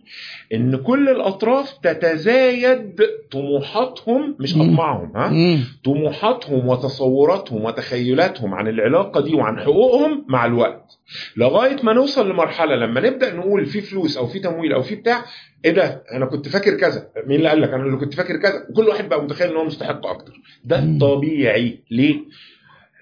إن 0.53 0.75
كل 0.77 1.09
الأطراف 1.09 1.73
تتزايد 1.83 3.01
طموحاتهم 3.31 4.35
مش. 4.39 4.55
أطماعهم 4.55 5.11
ها. 5.17 5.57
طموحاتهم 5.83 6.67
وتصوراتهم 6.67 7.63
وتخيلاتهم 7.65 8.53
عن 8.53 8.67
العلاقة 8.67 9.21
دي 9.21 9.33
وعن 9.35 9.59
حقوقهم 9.59 10.25
مع 10.27 10.45
الوقت 10.45 10.97
لغاية 11.37 11.75
ما 11.83 11.93
نوصل 11.93 12.29
لمرحلة 12.29 12.75
لما 12.75 13.01
نبدأ 13.01 13.33
نقول 13.33 13.65
في 13.65 13.81
فلوس 13.81 14.17
أو 14.17 14.27
في 14.27 14.39
تمويل 14.39 14.73
أو 14.73 14.81
في 14.81 14.95
بتاع 14.95 15.25
إيه 15.65 15.71
ده 15.71 16.03
أنا 16.11 16.25
كنت 16.25 16.47
فاكر 16.47 16.73
كذا 16.77 17.07
مين 17.27 17.37
اللي 17.37 17.49
قال 17.49 17.61
لك 17.61 17.69
أنا 17.69 17.83
اللي 17.83 17.97
كنت 17.97 18.13
فاكر 18.13 18.37
كذا 18.37 18.65
وكل 18.69 18.87
واحد 18.87 19.09
بقى 19.09 19.23
متخيل 19.23 19.49
إن 19.49 19.55
هو 19.55 19.65
مستحق 19.65 20.05
أكتر 20.05 20.33
ده. 20.65 20.97
طبيعي 21.01 21.79
ليه؟ 21.91 22.15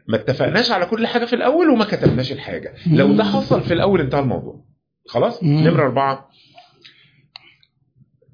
ما 0.08 0.16
اتفقناش 0.18 0.72
على 0.72 0.86
كل 0.86 1.08
حاجة 1.08 1.26
في 1.26 1.34
الأول 1.34 1.70
وما 1.70 1.86
كتبناش 1.86 2.32
الحاجة 2.32 2.74
لو 2.92 3.14
ده 3.14 3.24
حصل 3.24 3.62
في 3.62 3.74
الأول 3.74 4.02
انتهى 4.02 4.20
الموضوع 4.20 4.66
خلاص 5.08 5.44
مم. 5.44 5.68
نمرة 5.68 5.84
أربعة 5.84 6.30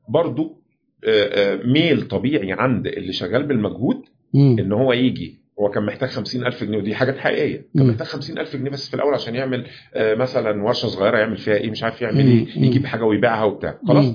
برضو 0.09 0.61
آه، 1.07 1.53
آه، 1.53 1.63
ميل 1.65 2.07
طبيعي 2.07 2.51
عند 2.51 2.87
اللي 2.87 3.13
شغال 3.13 3.43
بالمجهود. 3.43 4.01
إن 4.35 4.71
هو 4.71 4.93
يجي 4.93 5.41
هو 5.59 5.69
كان 5.69 5.85
محتاج 5.85 6.09
50000 6.09 6.63
جنيه 6.63 6.77
ودي 6.77 6.95
حاجات 6.95 7.17
حقيقية 7.17 7.65
كان. 7.77 7.87
محتاج 7.87 8.07
50000 8.07 8.55
جنيه 8.55 8.69
بس 8.69 8.89
في 8.89 8.93
الأول 8.93 9.13
عشان 9.13 9.35
يعمل 9.35 9.65
آه، 9.93 10.15
مثلا 10.15 10.63
ورشة 10.63 10.87
صغيرة 10.87 11.17
يعمل 11.17 11.37
فيها 11.37 11.55
إيه 11.55 11.69
مش 11.71 11.83
عارف 11.83 12.01
يعمل. 12.01 12.19
إيه. 12.27 12.47
يجيب 12.65 12.85
حاجة 12.85 13.03
ويبيعها 13.03 13.43
وبتاع 13.43 13.79
خلاص. 13.87 14.05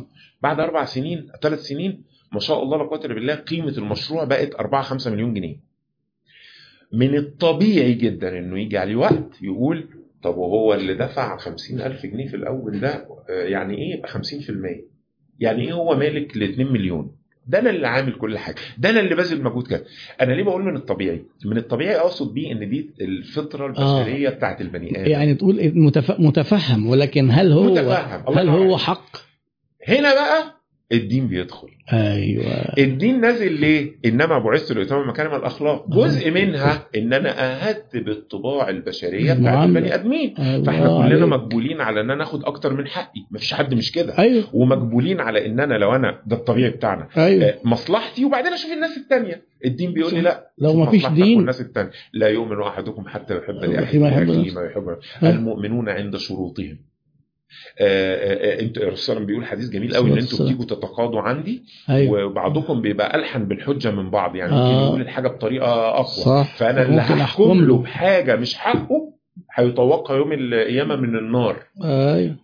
بعد 0.43 0.61
أربع 0.61 0.85
سنين 0.85 1.29
ثلاث 1.43 1.61
سنين 1.63 2.05
ما 2.33 2.41
شاء 2.41 2.63
الله 2.63 2.79
لا 2.79 2.85
قوه 2.85 3.01
الا 3.05 3.15
بالله 3.15 3.35
قيمة 3.35 3.75
المشروع 3.79 4.25
بقت 4.25 4.55
4 4.55 4.83
5 4.83 5.11
مليون 5.11 5.35
جنيه 5.35 5.57
من 6.93 7.17
الطبيعي 7.17 7.93
جدا 7.95 8.39
إنه 8.39 8.61
يجي 8.61 8.79
عليه 8.79 8.97
وقت 8.97 9.43
يقول 9.43 9.89
طب 10.23 10.37
وهو 10.37 10.75
اللي 10.75 10.95
دفع 10.95 11.37
50000 11.37 12.07
جنيه 12.07 12.29
في 12.29 12.37
الأول 12.37 12.81
ده 12.81 13.07
آه، 13.31 13.43
يعني 13.45 13.75
إيه؟ 13.79 13.95
يبقى 13.99 14.09
50% 14.09 14.21
يعني 15.41 15.63
إيه 15.63 15.73
هو 15.73 15.95
مالك 15.97 16.37
ل 16.37 16.43
2 16.43 16.73
مليون؟ 16.73 17.13
ده 17.49 17.59
أنا 17.59 17.71
اللي 17.71 17.89
عامل 17.89 18.13
كل 18.13 18.39
حاجة. 18.39 18.57
ده 18.79 18.91
أنا 18.91 19.01
اللي 19.01 19.15
باذل 19.15 19.43
مجهود 19.43 19.67
كده 19.67 19.85
أنا 20.21 20.33
ليه 20.33 20.43
بقول 20.43 20.63
من 20.65 20.77
الطبيعي؟ 20.77 21.23
من 21.45 21.57
الطبيعي 21.57 21.97
أقصد 21.97 22.35
بيه 22.35 22.53
إن 22.53 22.71
دي 22.71 22.91
الفطرة 23.01 23.67
البشرية 23.67 24.29
بتاعت 24.29 24.61
البني 24.61 25.01
آدم. 25.03 25.11
يعني 25.11 25.35
تقول 25.35 25.73
متف... 25.75 26.21
متفهم 26.21 26.87
ولكن 26.87 27.31
هل 27.31 27.53
هو 27.53 27.63
متفهم. 27.65 28.39
هل 28.39 28.49
هو. 28.49 28.77
حق؟ 28.77 29.17
هنا 29.89 30.15
بقى 30.15 30.56
الدين 30.93 31.29
بيدخل. 31.29 31.69
أيوه. 31.93 32.45
الدين 32.79 33.21
نازل 33.21 33.53
ليه؟ 33.53 33.93
إنما 34.05 34.39
بعثت 34.39 34.73
لاتمام 34.73 35.09
مكارم 35.09 35.35
الأخلاق. 35.35 35.91
جزء 35.91 36.31
منها 36.31 36.87
إن 36.97 37.13
أنا 37.13 37.31
اهدت 37.31 37.97
بالطباع 37.97 38.69
البشرية 38.69 39.23
بتاعت 39.23 39.39
المعاملة. 39.39 39.79
البني 39.79 39.95
آدمين. 39.95 40.35
الله 40.39 40.63
فإحنا 40.63 40.87
كلنا 40.87 41.05
عليك. 41.05 41.23
مقبولين 41.23 41.81
على 41.81 42.01
إن 42.01 42.11
أنا 42.11 42.23
آخد 42.23 42.45
أكتر 42.45 42.73
من 42.75 42.87
حقي. 42.87 43.21
مفيش 43.31 43.55
حد 43.55 43.75
مش 43.75 43.93
كده. 43.93 44.19
أيوه. 44.19 44.45
ومقبولين 44.53 45.21
على 45.21 45.47
إن 45.47 45.61
أنا 45.61 45.75
لو 45.75 45.95
أنا 45.95 46.23
ده 46.27 46.37
الطبيعي 46.37 46.71
بتاعنا. 46.71 47.09
أيوه. 47.17 47.45
آه، 47.45 47.59
مصلحتي. 47.65 48.25
وبعدين 48.25 48.53
أشوف 48.53 48.73
الناس 48.73 48.97
التانية. 48.97 49.43
الدين 49.65 49.93
بيقول 49.93 50.15
لي 50.15 50.21
لا 50.21 50.51
لو 50.59 50.75
ما 50.75 50.91
فيش 50.91 51.07
دين. 51.07 51.37
والناس 51.37 51.61
التانية. 51.61 51.91
لا 52.13 52.29
يؤمن 52.29 52.63
أحدكم 52.63 53.09
حتى 53.09 53.37
يحب 53.37 53.55
لأخيه. 53.55 53.99
ما 53.99 54.09
يحب 54.09 54.97
ها. 55.19 55.31
المؤمنون 55.31 55.89
عند 55.89 56.17
شروطهم. 56.17 56.79
انت 57.81 58.79
الرسول 58.79 58.79
صلى 58.79 58.83
الله 58.83 58.87
عليه 58.87 58.93
وسلم 58.93 59.27
بيقول 59.27 59.45
حديث 59.47 59.71
جميل 59.71 59.97
قوي 59.97 60.13
ان 60.13 60.19
أنتوا. 60.19 60.47
بتيجوا 60.47 60.65
تتقاضوا 60.65 61.21
عندي 61.21 61.63
أيوه. 61.91 62.25
وبعضكم 62.25 62.81
بيبقى 62.81 63.17
ألحن 63.17 63.45
بالحجة 63.45 63.91
من 63.91 64.11
بعض 64.11 64.37
يعني 64.37 64.53
آه. 64.53 64.87
يقول 64.87 65.01
الحاجة 65.01 65.29
بطريقة 65.29 65.89
أقوى. 65.91 66.05
صح. 66.07 66.57
فأنا 66.57 66.83
اللي 66.83 67.01
هحكم 67.01 67.21
أحكم 67.21 67.65
له. 67.65 67.79
بحاجة 67.79 68.37
مش 68.37 68.55
حقه 68.55 69.13
هيطوقها 69.55 70.17
يوم 70.17 70.33
القيامة 70.33 70.97
من 70.97 71.17
النار. 71.19 71.63
أيوه. 71.85 72.37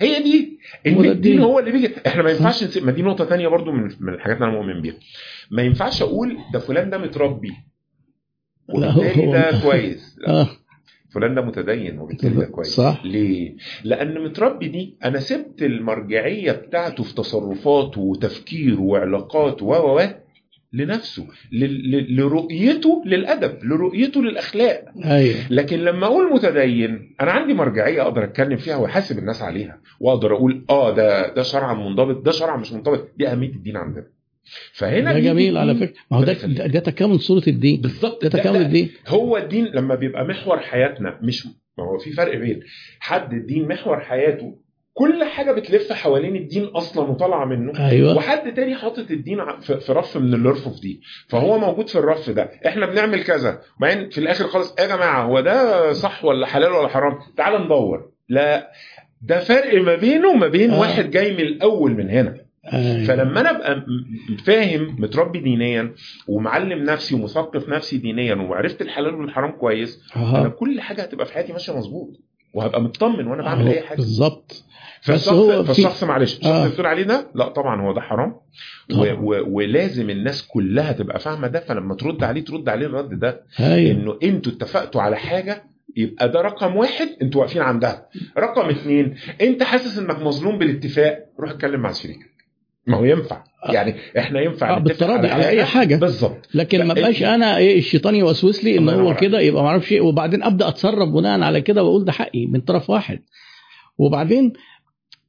هي 0.00 0.22
دي. 0.22 0.58
إن 0.86 1.04
الدين. 1.04 1.40
هو 1.40 1.58
اللي 1.58 1.70
بيجي. 1.70 1.90
إحنا 2.06 2.22
ما 2.22 2.30
ينفعش 2.30 2.64
نسيب 2.64 2.84
ما 2.84 2.92
دي 2.92 3.02
نقطة 3.02 3.24
تانية 3.24 3.48
برضو 3.48 3.72
من 3.72 3.90
من 4.00 4.14
الحاجات 4.14 4.36
اللي 4.36 4.48
أنا 4.48 4.56
مؤمن 4.56 4.82
بيها. 4.82 4.94
ما 5.50 5.62
ينفعش 5.62 6.02
أقول 6.02 6.36
ده 6.52 6.58
فلان 6.58 6.90
ده 6.90 6.98
متربي. 6.98 7.52
وبالتالي 8.68 9.32
ده 9.32 9.60
كويس. 9.62 10.18
لا. 10.26 10.46
فلان 11.18 11.34
ده 11.34 11.42
متدين 11.42 11.98
وبالتالي 11.98 12.34
ده 12.36 12.44
كويس 12.44 12.68
صح. 12.68 13.00
ليه؟ 13.04 13.56
لأن 13.84 14.24
متربي 14.24 14.68
دي 14.68 14.96
أنا 15.04 15.20
سبت 15.20 15.62
المرجعية 15.62 16.52
بتاعته 16.52 17.02
في 17.04 17.14
تصرفاته 17.14 18.00
وتفكيره 18.00 18.80
وعلاقاته 18.80 19.66
و 19.66 19.72
و 19.72 19.98
و 19.98 20.02
لنفسه 20.72 21.26
لرؤيته 22.08 23.02
للأدب 23.06 23.64
لرؤيته 23.64 24.22
للأخلاق 24.22 24.84
أيوه 25.04 25.36
لكن 25.50 25.78
لما 25.78 26.06
أقول 26.06 26.32
متدين 26.34 27.14
أنا 27.20 27.30
عندي 27.30 27.54
مرجعية 27.54 28.02
أقدر 28.02 28.24
أتكلم 28.24 28.56
فيها 28.56 28.76
وأحاسب 28.76 29.18
الناس 29.18 29.42
عليها 29.42 29.80
وأقدر 30.00 30.34
أقول 30.34 30.64
آه 30.70 30.94
ده 30.94 31.34
ده 31.34 31.42
شرعا 31.42 31.74
منضبط 31.74 32.24
ده 32.24 32.30
شرعا 32.32 32.56
مش 32.56 32.72
منضبط 32.72 33.08
دي 33.18 33.28
أهمية 33.28 33.48
الدين 33.48 33.76
عندنا 33.76 34.06
فهنا 34.72 35.12
ده 35.12 35.18
جميل 35.18 35.58
على 35.58 35.74
فكرة. 35.74 35.94
ما 36.10 36.18
هو 36.18 36.24
ده. 36.24 36.32
ده 36.66 36.80
تكامل 36.80 37.20
صورة 37.20 37.42
الدين. 37.46 37.80
بالظبط. 37.80 38.22
ده 38.22 38.28
تكامل 38.28 38.60
الدين. 38.60 38.90
هو 39.08 39.36
الدين 39.36 39.64
لما 39.64 39.94
بيبقى 39.94 40.24
محور 40.24 40.58
حياتنا 40.58 41.18
مش 41.22 41.46
ما 41.78 41.84
هو 41.84 41.98
في 41.98 42.12
فرق 42.12 42.36
بين 42.36 42.60
حد 43.00 43.32
الدين 43.32 43.68
محور 43.68 44.00
حياته 44.00 44.58
كل 44.94 45.24
حاجة 45.24 45.52
بتلف 45.52 45.92
حوالين 45.92 46.36
الدين 46.36 46.64
أصلا 46.64 47.10
وطالعة 47.10 47.44
منه 47.44 47.88
أيوه. 47.90 48.16
وحد 48.16 48.54
تاني 48.54 48.74
حاطط 48.74 49.10
الدين 49.10 49.38
في 49.60 49.92
رف 49.92 50.16
من 50.16 50.34
اللي 50.34 50.48
يرفف 50.48 50.80
دي. 50.80 51.00
فهو 51.28 51.58
موجود 51.58 51.88
في 51.88 51.98
الرف 51.98 52.30
ده. 52.30 52.50
إحنا 52.66 52.86
بنعمل 52.86 53.24
كذا. 53.24 53.60
وبعدين 53.78 54.10
في 54.10 54.18
الآخر 54.18 54.48
خالص 54.48 54.74
يا 54.80 54.86
جماعة؟ 54.86 55.22
هو 55.24 55.40
ده 55.40 55.92
صح 55.92 56.24
ولا 56.24 56.46
حلال 56.46 56.72
ولا 56.72 56.88
حرام؟ 56.88 57.18
تعال 57.36 57.64
ندور. 57.64 58.10
لا. 58.28 58.70
ده 59.22 59.38
فرق 59.40 59.82
ما 59.82 59.94
بينه 59.94 60.28
وما 60.28 60.48
بين 60.48 60.70
آه. 60.70 60.80
واحد 60.80 61.10
جاي 61.10 61.32
من 61.32 61.40
الأول 61.40 61.92
من 61.94 62.10
هنا. 62.10 62.47
أيوة. 62.72 63.04
فلما 63.06 63.40
أنا 63.40 63.50
أبقى 63.50 63.84
فاهم 64.44 64.96
متربي 64.98 65.40
دينيا 65.40 65.94
ومعلم 66.28 66.82
نفسي 66.84 67.14
ومثقف 67.14 67.68
نفسي 67.68 67.98
دينيا 67.98 68.34
وعرفت 68.34 68.82
الحلال 68.82 69.14
والحرام 69.14 69.50
كويس 69.50 70.02
أنا 70.16 70.24
أها. 70.44 70.48
كل 70.48 70.80
حاجة 70.80 71.02
هتبقى 71.02 71.26
في 71.26 71.32
حياتي 71.32 71.52
ماشية 71.52 71.76
مظبوط 71.78 72.20
وهبقى 72.54 72.82
مطمن 72.82 73.26
وأنا 73.26 73.42
بعمل 73.42 73.62
أهو، 73.66 73.72
أي 73.72 73.80
حاجة 73.80 73.96
بالظبط 73.96 74.64
فالشخص 75.02 75.28
هو 75.28 75.64
فالشخص 75.64 76.04
معلش 76.04 76.32
الشخص 76.36 76.46
آه. 76.46 76.58
اللي 76.58 76.70
بتقول 76.70 76.86
عليه 76.86 77.02
ده 77.02 77.26
لا 77.34 77.48
طبعا 77.48 77.80
هو 77.82 77.92
ده 77.92 78.00
حرام 78.00 78.30
و 78.30 78.94
طبعاً. 78.94 79.12
و 79.12 79.56
ولازم 79.56 80.10
الناس 80.10 80.46
كلها 80.46 80.92
تبقى 80.92 81.18
فاهمة 81.20 81.48
ده 81.48 81.60
فلما 81.60 81.94
ترد 81.94 82.24
عليه 82.24 82.44
ترد 82.44 82.68
عليه 82.68 82.86
الرد 82.86 83.18
ده 83.18 83.42
أيوه 83.60 83.90
إنه 83.92 84.18
أنتوا 84.22 84.52
اتفقتوا 84.52 85.02
على 85.02 85.16
حاجة 85.16 85.64
يبقى 85.96 86.28
ده 86.28 86.40
رقم 86.40 86.76
واحد 86.76 87.08
أنتوا 87.22 87.40
واقفين 87.40 87.62
عندها 87.62 88.08
رقم 88.38 88.68
اتنين 88.68 89.14
أنت 89.40 89.62
حاسس 89.62 89.98
إنك 89.98 90.22
مظلوم 90.22 90.58
بالاتفاق 90.58 91.18
روح 91.40 91.50
اتكلم 91.50 91.80
مع 91.80 91.92
شريكك 91.92 92.30
ما 92.86 92.96
هو 92.96 93.04
ينفع. 93.04 93.44
يعني 93.72 93.94
إحنا 94.18 94.40
ينفع 94.40 94.76
آه، 94.76 94.78
بالتراضي 94.78 95.28
على 95.28 95.48
أي 95.48 95.64
حاجة. 95.64 95.96
بالظبط 95.96 96.48
لكن 96.54 96.84
ما 96.84 96.94
بقاش 96.94 97.22
أنا 97.22 97.56
إيه 97.56 97.78
الشيطان 97.78 98.14
يوسوس 98.14 98.64
لي 98.64 98.78
إن 98.78 98.88
هو 98.88 99.14
كده 99.16 99.40
يبقى 99.40 99.62
ما 99.62 99.68
أعرفش 99.68 99.92
إيه. 99.92 100.00
وبعدين 100.00 100.42
أبدأ 100.42 100.68
أتصرف 100.68 101.08
بناء 101.08 101.40
على 101.40 101.60
كده 101.60 101.82
وأقول 101.84 102.04
ده 102.04 102.12
حقي 102.12 102.46
من 102.46 102.60
طرف 102.60 102.90
واحد. 102.90 103.18
وبعدين 103.98 104.52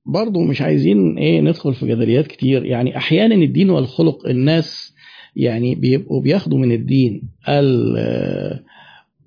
برضه 0.06 0.40
مش 0.42 0.62
عايزين 0.62 1.18
إيه 1.18 1.42
ندخل 1.42 1.74
في 1.74 1.88
جدليات 1.88 2.28
كتير. 2.28 2.66
يعني 2.66 2.98
أحيانا 2.98 3.36
الدين 3.36 3.70
والخلق 3.70 4.28
الناس 4.28 4.96
يعني 5.36 5.76
بيبقوا 5.76 6.22
بياخدوا 6.22 6.58
من 6.60 6.72
الدين 6.72 7.22
ال- 7.50 8.60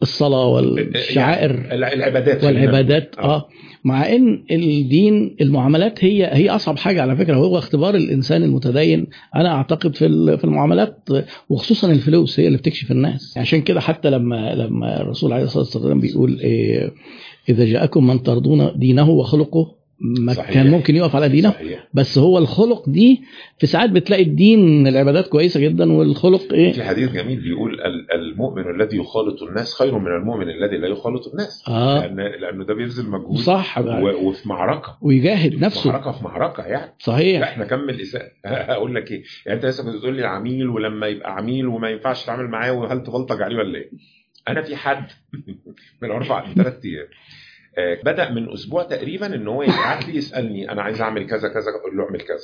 الصلاة 0.02 0.46
والشعائر 0.46 1.50
الع- 1.72 1.92
العبادات 1.92 2.44
والعبادات. 2.44 3.14
آه. 3.18 3.48
مع 3.84 4.08
إن 4.12 4.44
الدين 4.50 5.36
المعاملات 5.40 6.04
هي 6.04 6.30
هي 6.32 6.50
أصعب 6.50 6.78
حاجة 6.78 7.02
على 7.02 7.16
فكرة 7.16 7.36
هو 7.36 7.58
اختبار 7.58 7.94
الإنسان 7.94 8.42
المتدين 8.42 9.06
أنا 9.36 9.48
أعتقد 9.54 9.96
في 9.96 10.36
في 10.36 10.44
المعاملات 10.44 11.08
وخصوصا 11.48 11.90
الفلوس 11.92 12.40
هي 12.40 12.46
اللي 12.46 12.58
بتكشف 12.58 12.90
الناس. 12.90 13.38
عشان 13.38 13.60
كده 13.62 13.80
حتى 13.80 14.10
لما 14.10 14.54
لما 14.54 15.00
الرسول 15.00 15.32
عليه 15.32 15.44
الصلاة 15.44 15.64
والسلام 15.64 16.00
بيقول 16.00 16.38
إيه 16.40 16.90
إذا 17.48 17.64
جاءكم 17.64 18.06
من 18.06 18.22
ترضون 18.22 18.72
دينه 18.76 19.10
وخلقه 19.10 19.74
ما 20.04 20.32
صحيح. 20.32 20.50
كان 20.54 20.70
ممكن 20.70 20.96
يقف 20.96 21.16
على 21.16 21.28
دينه 21.28 21.50
صحيح. 21.50 21.88
بس 21.94 22.18
هو 22.18 22.38
الخلق 22.38 22.88
دي 22.88 23.22
في 23.58 23.66
ساعات 23.66 23.90
بتلاقي 23.90 24.22
الدين 24.22 24.86
العبادات 24.86 25.28
كويسة 25.28 25.60
جدا 25.60 25.92
والخلق 25.92 26.52
إيه؟ 26.52 26.72
في 26.72 26.82
حديث 26.84 27.12
جميل 27.12 27.40
بيقول 27.40 27.74
ال- 27.80 28.12
المؤمن 28.12 28.70
الذي 28.70 28.96
يخالط 28.96 29.42
الناس 29.42 29.74
خير 29.74 29.98
من 29.98 30.06
المؤمن 30.06 30.48
الذي 30.50 30.76
لا 30.76 30.88
يخالط 30.88 31.26
الناس. 31.28 31.64
آه. 31.68 32.06
لأن 32.06 32.16
لأنه 32.40 32.64
ده 32.64 32.74
بيبذل 32.74 33.10
مجهود 33.10 33.36
صح. 33.38 33.78
و- 33.78 34.28
وفي 34.28 34.48
معركة. 34.48 34.98
ويجاهد 35.02 35.50
في 35.54 35.60
نفسه. 35.64 35.90
معركة 35.90 36.12
في 36.12 36.24
معركة 36.24 36.62
يعني. 36.62 36.92
صحيح. 36.98 37.42
إحنا 37.42 37.64
كمل 37.64 38.00
هقول 38.46 38.94
لك 38.94 39.10
إيه. 39.10 39.22
يعني 39.46 39.56
أنت 39.58 39.66
لسه 39.66 39.84
كنت 39.84 39.96
بتقول 39.96 40.16
لي 40.16 40.24
عميل 40.26 40.68
ولما 40.68 41.06
يبقى 41.06 41.34
عميل 41.36 41.66
وما 41.66 41.90
ينفعش 41.90 42.22
تتعامل 42.22 42.48
معاه 42.48 42.72
وهل 42.72 43.02
تبلطج 43.02 43.42
عليه 43.42 43.56
ولا 43.56 43.78
إيه؟ 43.78 43.90
أنا 44.48 44.62
في 44.62 44.76
حد 44.76 45.06
من 46.02 46.10
أربع 46.10 46.54
ثلاث 46.54 46.84
أيام. 46.84 47.06
آه، 47.06 47.41
بدأ 48.04 48.30
من 48.30 48.52
أسبوع 48.52 48.82
تقريبا 48.82 49.34
إن 49.34 49.48
هو 49.48 49.62
يبعت 49.62 50.08
لي 50.08 50.16
يسألني 50.16 50.70
أنا 50.72 50.82
عايز 50.82 51.00
أعمل 51.00 51.26
كذا 51.26 51.48
كذا 51.48 51.70
أقول 51.80 51.96
له 51.96 52.04
أعمل 52.04 52.20
كذا. 52.20 52.38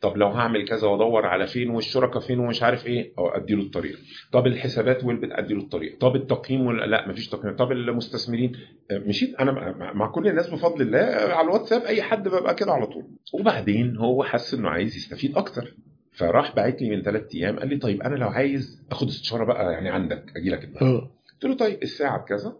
طب 0.00 0.16
لو 0.16 0.26
هعمل 0.28 0.68
كذا 0.68 0.86
وأدور 0.88 1.26
على 1.26 1.46
فين 1.46 1.70
والشركاء 1.70 2.20
فين 2.22 2.38
ومش 2.38 2.62
عارف 2.62 2.86
إيه 2.86 3.12
أو 3.18 3.28
أدي 3.28 3.54
له 3.54 3.62
الطريق. 3.62 3.98
طب 4.32 4.46
الحسابات 4.46 5.04
والبت 5.04 5.28
ادي 5.32 5.54
له 5.54 5.60
الطريق؟ 5.60 5.98
طب 5.98 6.16
التقييم 6.16 6.66
ولا 6.66 6.86
لأ؟ 6.86 7.08
مفيش 7.08 7.28
تقييم. 7.28 7.56
طب 7.56 7.72
المستثمرين؟ 7.72 8.52
آه، 8.90 8.98
مشيت. 8.98 9.34
أنا 9.34 9.52
مع- 9.94 10.10
كل 10.10 10.28
الناس 10.28 10.50
بفضل 10.50 10.82
الله 10.82 10.98
آه، 11.00 11.32
على 11.34 11.46
الواتساب 11.48 11.82
أي 11.82 12.02
حد 12.02 12.28
ببقى 12.28 12.54
كده 12.54 12.72
على 12.72 12.86
طول. 12.86 13.04
وبعدين 13.34 13.96
هو 13.96 14.24
حس 14.24 14.54
إنه 14.54 14.68
عايز 14.68 14.96
يستفيد 14.96 15.36
أكتر. 15.36 15.74
فراح 16.12 16.54
باعت 16.56 16.82
لي 16.82 16.90
من 16.90 17.02
ثلاث 17.02 17.34
أيام 17.34 17.58
قال 17.58 17.68
لي 17.68 17.76
طيب 17.76 18.02
أنا 18.02 18.14
لو 18.16 18.28
عايز 18.28 18.82
أخد 18.90 19.08
استشارة 19.08 19.44
بقى 19.44 19.72
يعني 19.72 19.88
عندك 19.88 20.24
أجي 20.36 20.50
لك 20.50 20.64
النهارده 20.64 21.06
قلت 21.32 21.44
له 21.44 21.54
طيب 21.56 21.82
الساعة 21.82 22.18
بكذا 22.22 22.56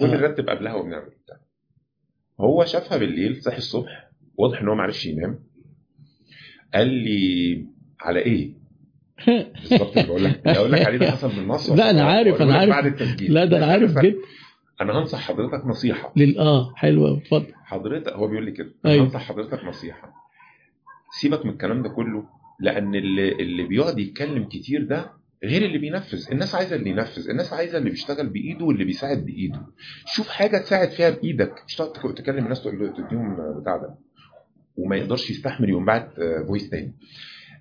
وبنرتب 0.00 0.48
قبلها 0.48 0.74
وبنعمل 0.74 1.10
بتاع. 1.24 1.36
هو 2.40 2.64
شافها 2.64 2.98
بالليل 2.98 3.42
صحي 3.42 3.56
الصبح 3.58 4.10
واضح 4.36 4.60
إن 4.62 4.68
هو 4.68 4.74
ما 4.74 4.82
عرفش 4.82 5.06
ينام. 5.06 5.38
قال 6.74 6.88
لي 6.88 7.66
على 8.00 8.20
إيه؟ 8.20 8.52
بالظبط 9.70 9.96
اللي 9.96 10.08
بقول 10.08 10.24
لك. 10.24 10.46
أقول 10.46 10.72
لك 10.72 10.86
عليه 10.86 10.98
ده 10.98 11.10
حصل 11.10 11.28
بالنص 11.28 11.70
لا، 11.70 11.90
أنا 11.90 12.02
عارف، 12.02 12.42
لك 12.42 12.50
عارف. 12.54 12.70
بعد 12.70 12.86
التسجيل. 12.86 13.34
لا 13.34 13.44
ده 13.44 13.56
أنا 13.56 13.66
عارف 13.66 13.98
جدا. 13.98 14.18
أنا 14.80 14.98
هنصح 14.98 15.18
حضرتك 15.20 15.66
نصيحة. 15.66 16.12
لل 16.16 16.38
آه 16.38 16.72
حلوة 16.76 17.18
اتفضل. 17.18 17.46
حضرتك 17.64 18.12
هو 18.12 18.26
بيقول 18.28 18.44
لي 18.44 18.52
كده. 18.52 18.72
أنا 18.84 18.92
أيوة. 18.92 19.04
هنصح 19.04 19.20
حضرتك 19.22 19.64
نصيحة. 19.64 20.12
سيبك 21.20 21.46
من 21.46 21.52
الكلام 21.52 21.82
ده 21.82 21.88
كله 21.88 22.24
لأن 22.60 22.94
اللي 22.94 23.32
اللي 23.32 23.62
بيقعد 23.62 23.98
يتكلم 23.98 24.44
كتير 24.44 24.84
ده 24.84 25.10
غير 25.44 25.64
اللي 25.64 25.78
بينفذ. 25.78 26.26
الناس 26.32 26.54
عايزة 26.54 26.76
اللي 26.76 26.90
ينفذ. 26.90 27.30
الناس 27.30 27.52
عايزة 27.52 27.78
اللي 27.78 27.90
بيشتغل 27.90 28.26
بإيده 28.28 28.64
واللي 28.64 28.84
بيساعد 28.84 29.24
بإيده. 29.24 29.60
شوف 30.06 30.28
حاجة 30.28 30.58
تساعد 30.58 30.88
فيها 30.90 31.10
بإيدك. 31.10 31.52
مش 31.68 31.76
تقعد 31.76 31.92
تك- 31.92 32.18
تكلم 32.18 32.44
الناس 32.44 32.62
تقول 32.62 32.92
تديهم 32.96 33.36
بتاع 33.60 33.76
ده. 33.76 33.94
وما 34.76 34.96
يقدرش 34.96 35.30
يستحمل 35.30 35.68
يقوم 35.68 35.84
باعت 35.84 36.10
فويس 36.46 36.70
تاني. 36.70 36.94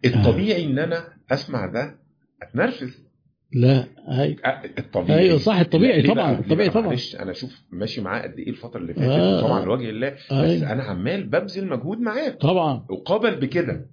الطبيعي 0.06 0.66
إن 0.66 0.80
أنا 0.80 1.08
أسمع 1.32 1.66
ده 1.66 1.99
أتنرفز. 2.41 3.09
لا 3.53 3.85
هاي. 4.08 4.35
أ- 4.35 4.80
الطبيعي. 4.80 5.19
أيوه 5.19 5.38
صح 5.38 5.56
الطبيعي؟ 5.56 6.01
طبعا 6.01 6.40
الطبيعي؟ 6.40 6.69
طبعا. 6.69 6.88
معلش 6.88 7.16
أنا 7.16 7.33
شوف 7.33 7.61
ماشي 7.72 8.01
معاه 8.01 8.22
قد 8.22 8.40
إيه 8.40 8.49
الفترة 8.49 8.80
اللي 8.80 8.93
فاتت 8.93 9.08
آه. 9.09 9.41
طبعا 9.41 9.66
لوجه 9.66 9.90
الله. 9.90 10.09
بس 10.09 10.32
أيوة. 10.32 10.72
أنا 10.72 10.83
عمال 10.83 11.24
ببذل 11.24 11.67
مجهود 11.67 11.99
معاه. 11.99 12.30
طبعا. 12.30 12.85
وقابل 12.90 13.35
بكده. 13.35 13.90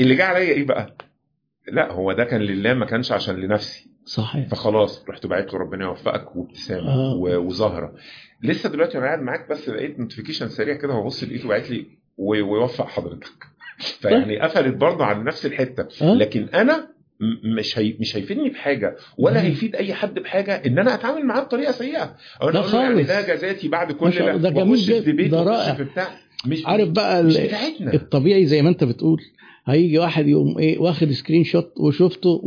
اللي 0.00 0.14
جه 0.14 0.24
عليا 0.24 0.40
إيه 0.54 0.64
بقى؟ 0.66 0.96
لا 1.72 1.92
هو 1.92 2.12
ده 2.12 2.24
كان 2.24 2.40
لله 2.40 2.74
ما 2.74 2.86
كانش 2.86 3.12
عشان 3.12 3.36
لنفسي. 3.36 3.86
صحيح. 4.04 4.48
فخلاص 4.48 5.04
رحت 5.08 5.26
بعت 5.26 5.52
له 5.52 5.58
ربنا 5.58 5.84
يوفقك 5.84 6.36
وابتسامة 6.36 6.88
آه. 6.88 7.14
وزهره 7.16 7.92
لسه 8.42 8.68
دلوقتي 8.68 8.96
وأنا 8.98 9.06
قاعد 9.06 9.22
معاك 9.22 9.48
بس 9.50 9.68
لقيت 9.68 9.98
نوتيفيكيشن 9.98 10.48
سريع 10.48 10.74
كده 10.74 10.94
وببص 10.94 11.24
لقيته 11.24 11.48
باعت 11.48 11.70
لي 11.70 11.86
ويوفق 12.18 12.86
حضرتك. 12.88 13.46
فيعني 14.00 14.38
قفلت 14.40 14.74
برضه 14.76 15.04
عن 15.04 15.24
نفس 15.24 15.46
الحتة. 15.46 15.88
آه. 16.02 16.14
لكن 16.14 16.48
أنا 16.54 16.88
مش 17.58 17.78
هي 17.78 17.96
مش 18.00 18.16
هيفيدني 18.16 18.50
بحاجة 18.50 18.96
ولا. 19.18 19.42
هيفيد 19.42 19.76
أي 19.76 19.94
حد 19.94 20.14
بحاجة 20.18 20.62
إن 20.66 20.78
أنا 20.78 20.94
أتعامل 20.94 21.26
معاه 21.26 21.40
بطريقة 21.40 21.72
سيئة. 21.72 22.16
أو 22.42 22.48
أنا 22.48 22.58
له 22.58 22.82
يعني. 22.82 23.02
ده 23.02 23.34
جزاتي 23.34 23.68
بعد 23.68 23.92
كل 23.92 24.08
الله، 24.08 24.36
ده. 24.36 24.50
جميل 24.50 24.76
جدا، 24.76 25.26
ده 25.28 25.42
رائع. 25.42 25.74
في 25.74 25.84
بتاع. 25.84 26.06
مش 26.46 26.66
عارف 26.66 26.88
بقى 26.88 27.22
مش 27.22 27.36
بتاعتنا. 27.36 27.94
الطبيعي 27.94 28.46
زي 28.46 28.62
ما 28.62 28.68
أنت 28.68 28.84
بتقول. 28.84 29.20
هيجي 29.68 29.98
واحد 29.98 30.28
يقوم 30.28 30.58
إيه 30.58 30.78
واخد 30.78 31.10
screenshot 31.12 31.72
وشفته 31.80 32.40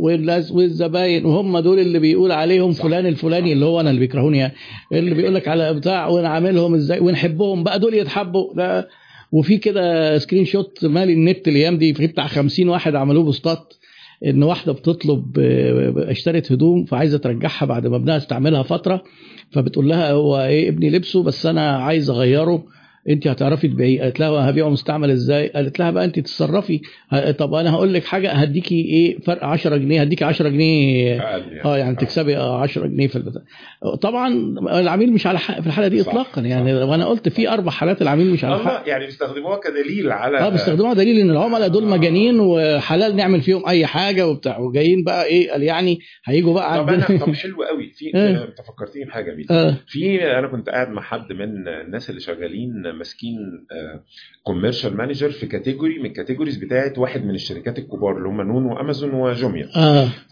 والزباين 0.52 1.24
وهم 1.24 1.58
دول 1.58 1.78
اللي 1.78 1.98
بيقول 1.98 2.32
عليهم 2.32 2.72
صح. 2.72 2.82
فلان 2.82 3.06
الفلاني 3.06 3.52
اللي 3.52 3.64
هو 3.64 3.80
أنا 3.80 3.90
اللي 3.90 4.00
بيكرهوني 4.00 4.38
يعني. 4.38 4.52
اللي 4.92 5.14
بيقول 5.14 5.34
لك 5.34 5.48
على 5.48 5.74
بتاع 5.74 6.08
ونعاملهم 6.08 6.74
إزاي 6.74 7.00
ونحبهم 7.00 7.62
بقى 7.64 7.78
دول 7.80 7.94
يتحبوا. 7.94 8.54
ده 8.54 8.88
وفي 9.32 9.56
كده 9.56 10.18
screenshot 10.18 10.84
مالي 10.84 11.12
النت 11.12 11.48
الأيام 11.48 11.78
دي 11.78 11.94
في 11.94 12.06
بتاع 12.06 12.26
50 12.26 12.68
واحد 12.68 12.94
عملوه 12.94 13.24
posts 13.24 13.74
إن 14.26 14.42
واحدة 14.42 14.72
بتطلب 14.72 15.38
اشترت 15.98 16.52
هدوم 16.52 16.84
فعايزة 16.84 17.18
ترجعها 17.18 17.64
بعد 17.66 17.86
ما 17.86 17.96
ابنها 17.96 18.16
استعملها 18.16 18.62
فترة 18.62 19.02
فبتقول 19.50 19.88
لها 19.88 20.12
هو 20.12 20.42
إيه 20.42 20.68
ابني 20.68 20.90
لبسه 20.90 21.22
بس 21.22 21.46
أنا 21.46 21.76
عايز 21.76 22.10
أغيره. 22.10 22.64
انت 23.08 23.26
هتعرفي 23.26 23.68
تبيعيه 23.68 24.00
قالت 24.02 24.20
لها 24.20 24.50
هبيعه 24.50 24.68
مستعمل 24.68 25.10
إزاي؟ 25.10 25.48
قالت 25.48 25.78
لها 25.78 25.90
بقى 25.90 26.04
انت 26.04 26.18
تتصرفي. 26.18 26.80
طب 27.38 27.54
أنا 27.54 27.70
هقول 27.74 27.94
لك 27.94 28.04
حاجة 28.04 28.32
هديكي 28.32 28.74
إيه 28.74 29.18
فرق 29.20 29.44
10 29.44 29.76
جنيه 29.76 30.00
هديكي 30.00 30.24
10 30.24 30.48
جنيه. 30.48 31.06
يعني. 31.06 31.64
آه 31.64 31.78
يعني 31.78 31.96
تكسبي 31.96 32.36
آه 32.36 32.60
10 32.62 32.86
جنيه 32.86 33.06
في 33.08 33.16
البتاع. 33.16 33.42
طبعا 34.02 34.28
العميل 34.80 35.12
مش 35.12 35.26
على 35.26 35.38
حق 35.38 35.60
في 35.60 35.66
الحالة 35.66 35.88
دي 35.88 36.00
اطلاقا 36.00 36.40
يعني. 36.42 36.74
وأنا 36.74 37.06
قلت 37.06 37.28
في 37.28 37.48
أربع 37.48 37.70
حالات 37.70 38.02
العميل 38.02 38.30
مش 38.30 38.44
على 38.44 38.58
حق. 38.58 38.88
يعني 38.88 39.04
بيستخدموها 39.06 39.60
كدليل 39.60 40.12
على 40.12 40.38
آه 40.38 40.48
بيستخدموها 40.48 40.94
دليل 40.94 41.18
إن 41.20 41.30
العملاء 41.30 41.68
دول 41.68 41.84
مجانين 41.86 42.40
وحلال 42.40 43.16
نعمل 43.16 43.40
فيهم 43.40 43.66
أي 43.68 43.86
حاجة 43.86 44.28
وبتاع. 44.28 44.58
وجايين 44.58 45.04
بقى 45.04 45.24
إيه 45.24 45.50
قال 45.50 45.62
يعني 45.62 45.98
هيجوا 46.24 46.54
بقى 46.54 46.78
طب 46.78 46.88
أنا 46.88 47.06
طب 47.26 47.34
حلو 47.34 47.62
قوي. 47.62 47.90
في 47.96 48.10
آه. 48.14 48.44
أنت 48.44 48.60
فكرتني 48.68 49.04
بحاجة 49.04 49.36
آه. 49.50 49.76
في 49.86 50.24
أنا 50.38 50.48
كنت 50.48 50.68
قاعد 50.68 50.88
مع 50.88 51.02
حد 51.02 51.32
من 51.32 51.68
الناس 51.68 52.10
اللي 52.10 52.20
شغالين 52.20 52.89
ماسكين 52.92 53.66
commercial 54.42 54.96
manager 54.96 55.30
في 55.30 55.46
category 55.46 55.98
من 55.98 56.06
ال 56.06 56.10
categories 56.10 56.56
بتاعت 56.56 56.98
واحد 56.98 57.24
من 57.24 57.34
الشركات 57.34 57.78
الكبار 57.78 58.16
اللي 58.16 58.28
هم 58.28 58.40
نون 58.42 58.64
وأمازون 58.66 59.10
وجوميا. 59.14 59.68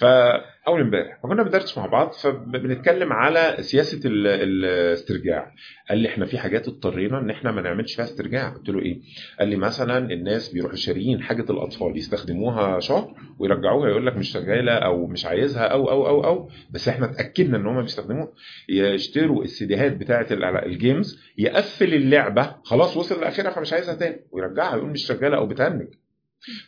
آه. 0.02 0.44
فاول 0.68 0.80
امبارح. 0.80 1.18
فكنا 1.22 1.42
بندردش 1.42 1.78
مع 1.78 1.86
بعض 1.86 2.12
فبنتكلم 2.12 3.12
على 3.12 3.56
سياسة 3.60 4.00
ال- 4.04 4.26
الاسترجاع. 4.26 5.52
قال 5.88 5.98
لي 5.98 6.08
إحنا 6.08 6.26
في 6.26 6.38
حاجات 6.38 6.68
اضطرينا 6.68 7.18
إن 7.18 7.30
إحنا 7.30 7.52
ما 7.52 7.62
نعملش 7.62 7.94
فيها 7.94 8.04
استرجاع. 8.04 8.48
قلت 8.48 8.68
له 8.68 8.78
إيه؟ 8.82 9.00
قال 9.38 9.48
لي 9.48 9.56
مثلا 9.56 9.98
الناس 10.12 10.48
بيروحوا 10.52 10.76
شاريين 10.76 11.22
حاجة 11.22 11.52
الأطفال 11.52 11.96
يستخدموها 11.96 12.80
شهر 12.80 13.14
ويرجعوها 13.38 13.88
يقول 13.90 14.06
لك 14.06 14.16
مش 14.16 14.28
شغالة 14.32 14.72
أو 14.72 15.06
مش 15.06 15.26
عايزها 15.26 15.62
أو 15.64 15.90
أو 15.90 16.06
أو 16.08 16.24
أو. 16.24 16.48
بس 16.70 16.88
إحنا 16.88 17.06
اتأكدنا 17.10 17.56
إن 17.56 17.66
هم 17.66 17.82
بيستخدموها. 17.82 18.28
يشتروا 18.68 19.44
السيديهات 19.44 19.96
بتاعه 19.96 20.26
ال- 20.30 20.44
الجيمز 20.44 21.22
يقفل 21.38 21.94
اللعبة 21.94 22.54
خلاص 22.64 22.96
وصل 22.96 23.20
لآخرها 23.20 23.50
فمش 23.50 23.72
عايزها 23.72 23.94
تاني. 23.94 24.16
ويرجعها 24.30 24.76
يقول 24.76 24.90
مش 24.90 25.06
شغالة 25.06 25.36
أو 25.36 25.46
بتهنج. 25.46 25.86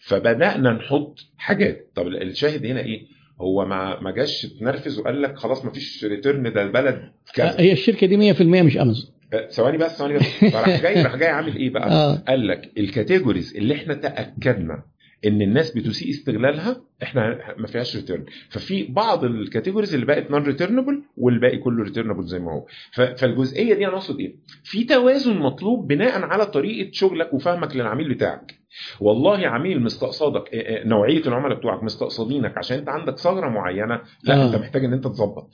فبدأنا 0.03 0.73
نحط 0.73 1.19
حاجات. 1.39 1.91
طب 1.95 2.07
الشاهد 2.07 2.67
هنا 2.67 2.81
إيه؟ 2.81 3.20
هو 3.41 3.65
ما 3.65 4.01
ما 4.01 4.11
جاش 4.11 4.45
اتنرفز 4.45 4.99
وقال 4.99 5.23
لك 5.23 5.37
خلاص 5.39 5.65
ما 5.65 5.71
فيش 5.71 6.05
return 6.05 6.53
ده 6.53 6.63
البلد 6.63 7.13
كذا. 7.35 7.61
هي 7.61 7.73
الشركة 7.73 8.07
دي 8.07 8.35
100% 8.35 8.41
مش 8.43 8.77
امازون 8.79 9.11
آه، 9.33 9.49
ثواني 9.49 9.79
بس 9.79 9.99
ثواني 9.99 10.15
بس. 10.19 10.23
فراح 10.53 10.83
جاي 10.83 11.03
راح 11.03 11.17
جاي 11.17 11.29
عامل 11.29 11.57
إيه 11.57 11.71
بقى؟ 11.71 11.89
آه. 12.13 12.15
قال 12.29 12.49
لك 12.49 12.71
ال 12.79 12.86
categories 12.86 13.57
اللي 13.57 13.75
إحنا 13.75 13.95
تأكدنا 13.95 14.83
إن 15.27 15.43
الناس 15.43 15.71
بتسيء 15.71 16.11
استغلالها 16.11 16.81
إحنا 17.03 17.39
ما 17.59 17.67
فيهاش 17.67 17.97
return 17.97 18.25
ففي 18.49 18.83
بعض 18.83 19.25
ال 19.25 19.31
categories 19.31 19.95
اللي 19.95 20.07
بقت 20.07 20.31
non-returnable 20.31 21.03
والباقي 21.17 21.59
كله 21.59 21.85
returnable 21.85 22.25
زي 22.25 22.39
ما 22.39 22.53
هو. 22.53 22.67
فالجزئية 23.17 23.75
دي 23.75 23.87
أنا 23.87 23.95
أقصد 23.95 24.21
إيه؟ 24.21 24.35
في 24.65 24.85
توازن 24.85 25.37
مطلوب 25.39 25.87
بناء 25.89 26.23
على 26.23 26.47
طريقة 26.47 26.91
شغلك 26.93 27.35
وفهمك 27.35 27.77
للعميل 27.77 28.15
بتاعك. 28.15 28.61
والله 29.01 29.47
عميل 29.49 29.83
مستقصدك 29.83 30.55
آه، 30.55 30.59
آه، 30.83 30.87
نوعية 30.87 31.27
العملاء 31.27 31.59
بتوعك 31.59 31.83
مستقصدينك 31.83 32.59
عشان 32.59 32.79
أنت 32.79 32.89
عندك 32.89 33.19
ثغرة 33.19 33.49
معينة 33.49 34.01
لا 34.25 34.35
آه. 34.35 34.47
أنت 34.47 34.57
محتاج 34.57 34.85
إن 34.85 34.93
أنت 34.93 35.05
تظبط. 35.05 35.51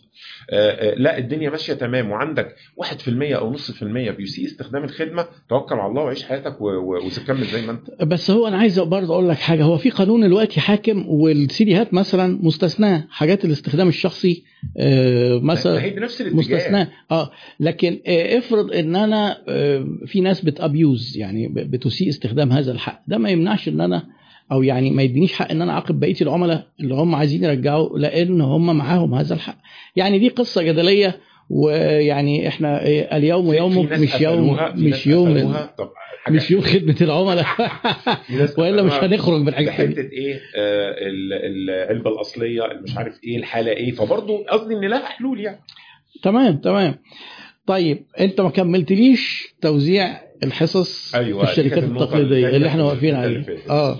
آه، 0.50 0.70
آه، 0.70 0.94
لا 0.94 1.18
الدنيا 1.18 1.50
ماشية 1.50 1.74
تمام 1.74 2.10
وعندك 2.10 2.54
1% 2.76 3.36
أو 3.36 3.52
نص 3.52 3.70
في 3.70 3.82
المية 3.82 4.10
بيسيء 4.10 4.44
استخدام 4.46 4.84
الخدمة 4.84 5.26
توكل 5.48 5.74
على 5.74 5.90
الله 5.90 6.02
وعيش 6.02 6.24
حياتك 6.24 6.56
وتكمل 6.60 7.44
زي 7.44 7.66
ما 7.66 7.72
أنت. 7.72 8.02
بس 8.04 8.30
هو 8.30 8.46
أنا 8.48 8.56
عايز 8.58 8.80
برضه 8.80 9.14
أقول 9.14 9.28
لك 9.28 9.36
حاجة. 9.36 9.62
هو 9.64 9.76
في 9.76 9.90
قانون 9.90 10.20
دلوقتي 10.20 10.60
حاكم 10.60 11.04
والسيديهات 11.42 11.94
مثلا 11.94 12.38
مستثناة 12.42 13.04
حاجات 13.10 13.44
الاستخدام 13.44 13.88
الشخصي 13.88 14.42
آه، 14.78 15.38
مثلا 15.38 15.82
هي 15.82 15.90
بنفس 15.90 16.20
الاتجاه. 16.20 16.38
مستثناة. 16.38 16.88
آه 17.10 17.30
لكن 17.60 17.98
آه، 18.06 18.38
افرض 18.38 18.72
إن 18.72 18.96
أنا 18.96 19.38
آه، 19.48 19.86
في 20.06 20.20
ناس 20.20 20.40
بتابيوز 20.40 21.16
يعني 21.16 21.48
بتسيء 21.48 22.08
استخدام 22.08 22.52
هذا 22.52 22.72
الحق. 22.72 23.02
ده 23.08 23.18
ما 23.18 23.30
يمنعش 23.30 23.68
إن 23.68 23.80
أنا 23.80 24.02
أو 24.52 24.62
يعني 24.62 24.90
ما 24.90 25.02
يدينيش 25.02 25.32
حق 25.32 25.50
إن 25.50 25.62
أنا 25.62 25.72
أعاقب 25.72 26.00
بقية 26.00 26.16
العملاء 26.20 26.66
اللي 26.80 26.94
هم 26.94 27.14
عايزين 27.14 27.44
يرجعوا 27.44 27.98
لأن 27.98 28.40
هم 28.40 28.76
معاهم 28.76 29.14
هذا 29.14 29.34
الحق. 29.34 29.58
يعني 29.96 30.18
دي 30.18 30.28
قصة 30.28 30.62
جدلية 30.62 31.16
ويعني 31.50 32.48
إحنا 32.48 32.86
اليوم 33.16 33.54
يومك 33.54 33.92
مش 33.92 34.20
يوم 34.20 34.58
مش 34.74 35.06
يوم. 35.06 35.52
طب 35.78 35.90
حاجة. 36.26 36.36
مش 36.36 36.50
يوم 36.50 36.60
خدمة 36.62 36.96
العملاء. 37.00 37.46
وإلا 38.58 38.82
مش 38.82 38.92
هنخرج 38.92 39.40
من 39.40 39.48
الحاجة. 39.48 39.64
دي 39.64 39.72
حتة 39.72 40.00
إيه 40.12 40.34
آه، 40.56 40.94
ال- 40.98 41.70
العلبة 41.70 42.10
الأصلية 42.10 42.62
مش 42.82 42.96
عارف 42.96 43.24
إيه 43.24 43.36
الحالة 43.36 43.72
إيه. 43.72 43.92
فبرضه 43.92 44.44
قصدي 44.44 44.74
إن 44.74 44.84
لها 44.84 45.06
حلول 45.06 45.40
يعني. 45.40 45.60
تمام 46.22 46.56
تمام. 46.56 46.94
طيب 47.66 48.02
أنت 48.20 48.40
ما 48.40 48.50
كملتليش 48.50 49.54
توزيع 49.60 50.20
الحصص 50.44 51.14
أيوة، 51.14 51.44
في 51.44 51.50
الشركات 51.50 51.84
التقليدية 51.84 52.48
اللي 52.48 52.68
إحنا 52.68 52.82
في 52.82 52.88
واقفين 52.88 53.14
عليها. 53.14 53.44
آه. 53.70 53.98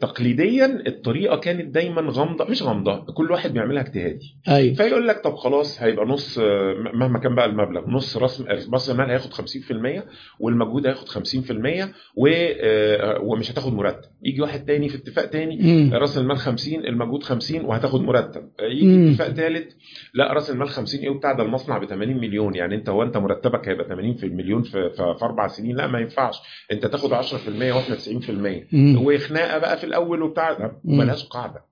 تقليديا 0.00 0.82
الطريقة 0.86 1.36
كانت 1.36 1.74
دايما 1.74 2.02
غامضة 2.10 2.44
مش 2.44 2.62
غامضة 2.62 3.04
كل 3.14 3.30
واحد 3.32 3.52
بيعملها 3.52 3.82
اجتهادي. 3.82 4.36
أيوه 4.48 4.74
فيقول 4.74 5.08
لك 5.08 5.24
طب 5.24 5.34
خلاص 5.34 5.82
هيبقى 5.82 6.06
نص 6.06 6.38
آه، 6.38 6.74
مهما 6.94 7.18
كان 7.18 7.34
بقى 7.34 7.46
المبلغ 7.46 7.90
نص 7.90 8.16
راس 8.16 8.40
راس 8.72 8.90
المال 8.90 9.10
هياخد 9.10 9.32
50% 9.32 10.02
والمجهود 10.40 10.86
هياخد 10.86 11.08
50% 11.08 11.88
و- 12.16 12.28
آه، 12.28 13.20
ومش 13.22 13.50
هتاخد 13.50 13.72
مرتب. 13.72 14.10
يجي 14.22 14.40
واحد 14.42 14.64
تاني 14.64 14.88
في 14.88 14.96
اتفاق 14.96 15.24
تاني. 15.26 15.90
راس 15.92 16.18
المال 16.18 16.36
50 16.38 16.84
المجهود 16.86 17.22
50 17.22 17.64
وهتاخد 17.64 18.00
مرتب. 18.00 18.42
يجي 18.60 18.86
مم. 18.86 19.08
اتفاق 19.10 19.28
ثالث 19.28 19.72
لا 20.14 20.32
راس 20.32 20.50
المال 20.50 20.68
50 20.68 21.00
إيه 21.00 21.08
وبتاع 21.10 21.32
ده 21.32 21.42
المصنع 21.42 21.78
ب 21.78 21.84
80 21.84 22.16
مليون. 22.16 22.54
يعني 22.54 22.74
انت 22.74 22.88
هو 22.88 23.02
انت 23.02 23.16
مرتبك 23.16 23.68
هيبقى 23.68 23.88
80 23.88 24.14
في 24.14 24.26
المليون 24.26 24.62
في, 24.62 24.70
في, 24.90 24.96
في 25.18 25.24
أربع 25.24 25.48
سنين؟ 25.48 25.76
لا 25.76 25.86
ما 25.86 25.98
ينفعش. 26.00 26.36
انت 26.72 26.86
تاخد 26.86 27.12
10% 27.14 27.72
وإحنا 27.76 27.96
90% 27.96 28.66
مم. 28.72 28.89
وخناقه 28.96 29.58
بقى 29.58 29.78
في 29.78 29.84
الأول 29.84 30.22
وبتاع. 30.22 30.72
ملهاش 30.84 31.24
قاعدة. 31.24 31.64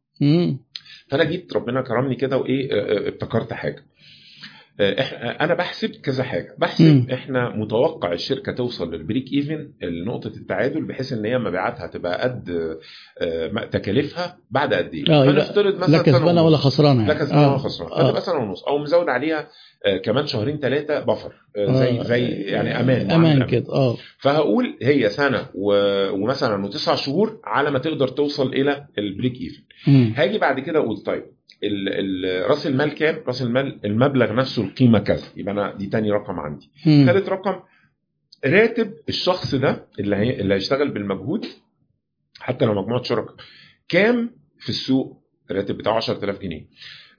فأنا 1.09 1.25
جيت 1.25 1.53
ربنا 1.53 1.83
كرمني 1.83 2.15
كده 2.15 2.37
وإيه 2.37 2.73
آه، 2.73 3.07
آه، 3.07 3.09
ابتكرت 3.09 3.53
حاجة 3.53 3.85
أنا 4.81 5.55
بحسب 5.55 5.91
كذا 5.91 6.23
حاجة 6.25 6.55
بحسب 6.59 6.85
مم. 6.85 7.07
إحنا 7.13 7.57
متوقع 7.57 8.13
الشركة 8.13 8.53
توصل 8.53 8.95
للبريك 8.95 9.33
إيفن 9.33 9.73
لنقطه 9.83 10.29
التعادل 10.37 10.85
بحيث 10.87 11.13
إن 11.13 11.25
هي 11.25 11.39
مبيعاتها 11.39 11.87
تبقى 11.87 12.23
قد 12.23 12.51
آه، 13.21 13.65
تكاليفها 13.73 14.39
بعد 14.51 14.75
قد 14.75 14.95
إيه 14.95 15.01
يبقى 15.03 15.27
فنفترض 15.27 15.75
لا 15.75 15.79
مثلا 15.81 16.03
سنة 16.03 16.03
كسبانه. 16.03 16.43
ولا 16.47 16.57
خسرانة 16.57 17.01
لا 17.07 17.09
يعني. 17.13 17.21
كسبانه 17.25 17.45
آه. 17.45 17.49
ولا 17.49 17.59
خسران 17.59 17.93
آه. 17.93 18.07
فتبقى 18.07 18.21
سنه 18.21 18.39
ونص 18.39 18.65
أو 18.65 18.79
مزود 18.79 19.09
عليها 19.09 19.49
آه، 19.87 19.97
كمان 19.97 20.27
شهرين 20.27 20.59
ثلاثة 20.59 21.01
بفر 21.01 21.33
آه، 21.57 21.73
زي 21.73 22.01
آه. 22.01 22.03
زي 22.03 22.27
يعني 22.29 22.81
أمان 22.81 23.11
أمان 23.11 23.47
كده 23.47 23.73
آه 23.73 23.97
فهقول 24.19 24.79
هي 24.83 25.09
سنة 25.09 25.47
و... 25.55 25.73
ومثلا 26.11 26.65
وتسع 26.65 26.95
شهور 26.95 27.41
على 27.45 27.71
ما 27.71 27.79
تقدر 27.79 28.09
توصل 28.09 28.47
إلى 28.53 28.87
ال 28.99 29.04
break 29.04 29.33
even. 29.41 29.63
هاجي 30.17 30.39
بعد 30.39 30.61
كده 30.61 30.79
أقول 30.79 30.97
طيب. 30.97 31.38
راس 32.49 32.67
المال 32.67 32.95
كام؟ 32.95 33.23
راس 33.27 33.43
المال 33.43 33.81
المبلغ 33.85 34.33
نفسه 34.35 34.63
القيمة 34.65 34.99
كذا 34.99 35.25
يبقى 35.37 35.53
أنا 35.55 35.75
دي 35.77 35.87
تاني 35.87 36.11
رقم 36.13 36.41
عندي. 36.41 36.71
ثالث 36.85 37.29
رقم 37.29 37.61
راتب 38.45 38.93
الشخص 39.09 39.55
ده 39.55 39.87
اللي 40.01 40.17
هي... 40.17 40.41
اللي 40.41 40.55
هيشتغل 40.55 40.89
بالمجهود 40.91 41.47
حتى 42.41 42.65
لو 42.65 42.75
مجموعة 42.83 43.03
شركاء 43.03 43.35
كام 43.89 44.31
في 44.59 44.69
السوق 44.69 45.23
الراتب 45.51 45.77
بتاعه 45.79 45.95
10000 45.97 46.39
جنيه 46.43 46.67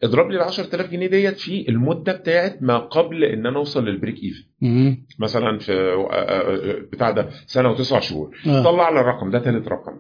اضرب 0.04 0.32
لي 0.32 0.38
ال 0.38 0.42
10000 0.42 0.90
جنيه 0.92 1.08
ديت 1.08 1.38
في 1.38 1.70
المدة 1.70 2.14
بتاعت 2.14 2.58
ما 2.64 2.78
قبل 2.78 3.24
إن 3.24 3.46
أنا 3.46 3.58
أوصل 3.58 3.86
لل 3.86 3.94
break 3.94 4.16
even. 4.24 4.44
مثلا 5.20 5.58
في 5.60 6.88
بتاع 6.92 7.12
ده 7.12 7.30
سنة 7.46 7.70
وتسع 7.72 8.00
شهور 8.00 8.36
آه. 8.48 8.64
طلع 8.64 8.90
لي 8.90 9.00
الرقم 9.02 9.30
ده 9.32 9.40
ثالث 9.40 9.68
رقم 9.68 9.98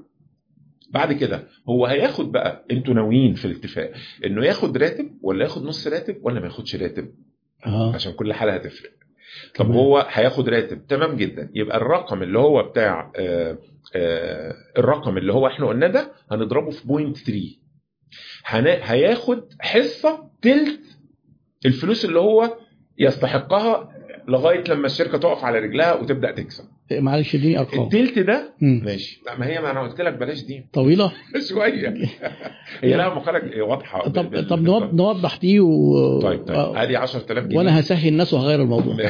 بعد 0.89 1.13
كده 1.13 1.47
هو 1.69 1.85
هياخد 1.85 2.31
بقى 2.31 2.65
أنتوا 2.71 2.93
ناويين 2.93 3.33
في 3.33 3.45
الاتفاق 3.45 3.91
انه 4.25 4.45
ياخد 4.45 4.77
راتب 4.77 5.17
ولا 5.21 5.43
ياخد 5.43 5.63
نص 5.63 5.87
راتب 5.87 6.17
ولا 6.23 6.39
ما 6.39 6.45
ياخدش 6.45 6.75
راتب؟ 6.75 7.11
آه. 7.65 7.93
عشان 7.95 8.11
كل 8.13 8.33
حالة 8.33 8.53
هتفرق. 8.53 8.89
طب 9.55 9.65
تمام. 9.65 9.77
هو 9.77 10.05
هياخد 10.09 10.49
راتب 10.49 10.87
تمام 10.87 11.15
جدا. 11.15 11.51
يبقى 11.55 11.77
الرقم 11.77 12.23
اللي 12.23 12.39
هو 12.39 12.63
بتاع 12.63 13.11
آه 13.15 13.57
آه 13.95 14.53
الرقم 14.77 15.17
اللي 15.17 15.33
هو 15.33 15.47
إحنا 15.47 15.67
قلنا 15.67 15.87
ده 15.87 16.11
هنضربه 16.31 16.69
في 16.71 16.87
بوينت 16.87 17.17
3 17.17 17.41
هن- 18.45 18.79
هياخد 18.83 19.43
حصة 19.59 20.29
تلت 20.41 20.79
الفلوس 21.65 22.05
اللي 22.05 22.19
هو 22.19 22.57
يستحقها 22.97 23.95
لغاية 24.27 24.63
لما 24.69 24.85
الشركة 24.85 25.17
تقف 25.17 25.43
على 25.43 25.59
رجلها 25.59 25.93
وتبدأ 25.93 26.31
تكسب. 26.31 26.63
معلش 26.91 27.35
اديني 27.35 27.59
أرقام. 27.59 27.83
التلت 27.83 28.19
ده. 28.19 28.53
ماشي. 28.61 29.21
لا 29.25 29.37
ما 29.39 29.47
هي 29.47 29.59
ما 29.61 29.71
أنا 29.71 29.81
قلت 29.81 30.01
لك 30.01 30.13
بلاش 30.13 30.43
دي. 30.43 30.65
طويلة؟ 30.73 31.11
شوية. 31.49 31.93
هي 32.83 32.93
لها 32.97 33.09
مقاله 33.15 33.61
واضحة. 33.61 34.09
طب 34.09 34.29
بال- 34.29 34.47
طب 34.47 34.57
بال- 34.57 34.65
نوض- 34.65 34.93
نوضح 34.93 35.37
دي 35.37 35.59
و... 35.59 36.19
طيب 36.21 36.39
طيب. 36.47 36.57
آه. 36.57 36.83
ادي 36.83 36.97
10000 36.97 37.43
جنيه. 37.43 37.57
وأنا 37.57 37.79
هسهل 37.79 38.07
الناس 38.07 38.33
وهغير 38.33 38.61
الموضوع. 38.61 38.95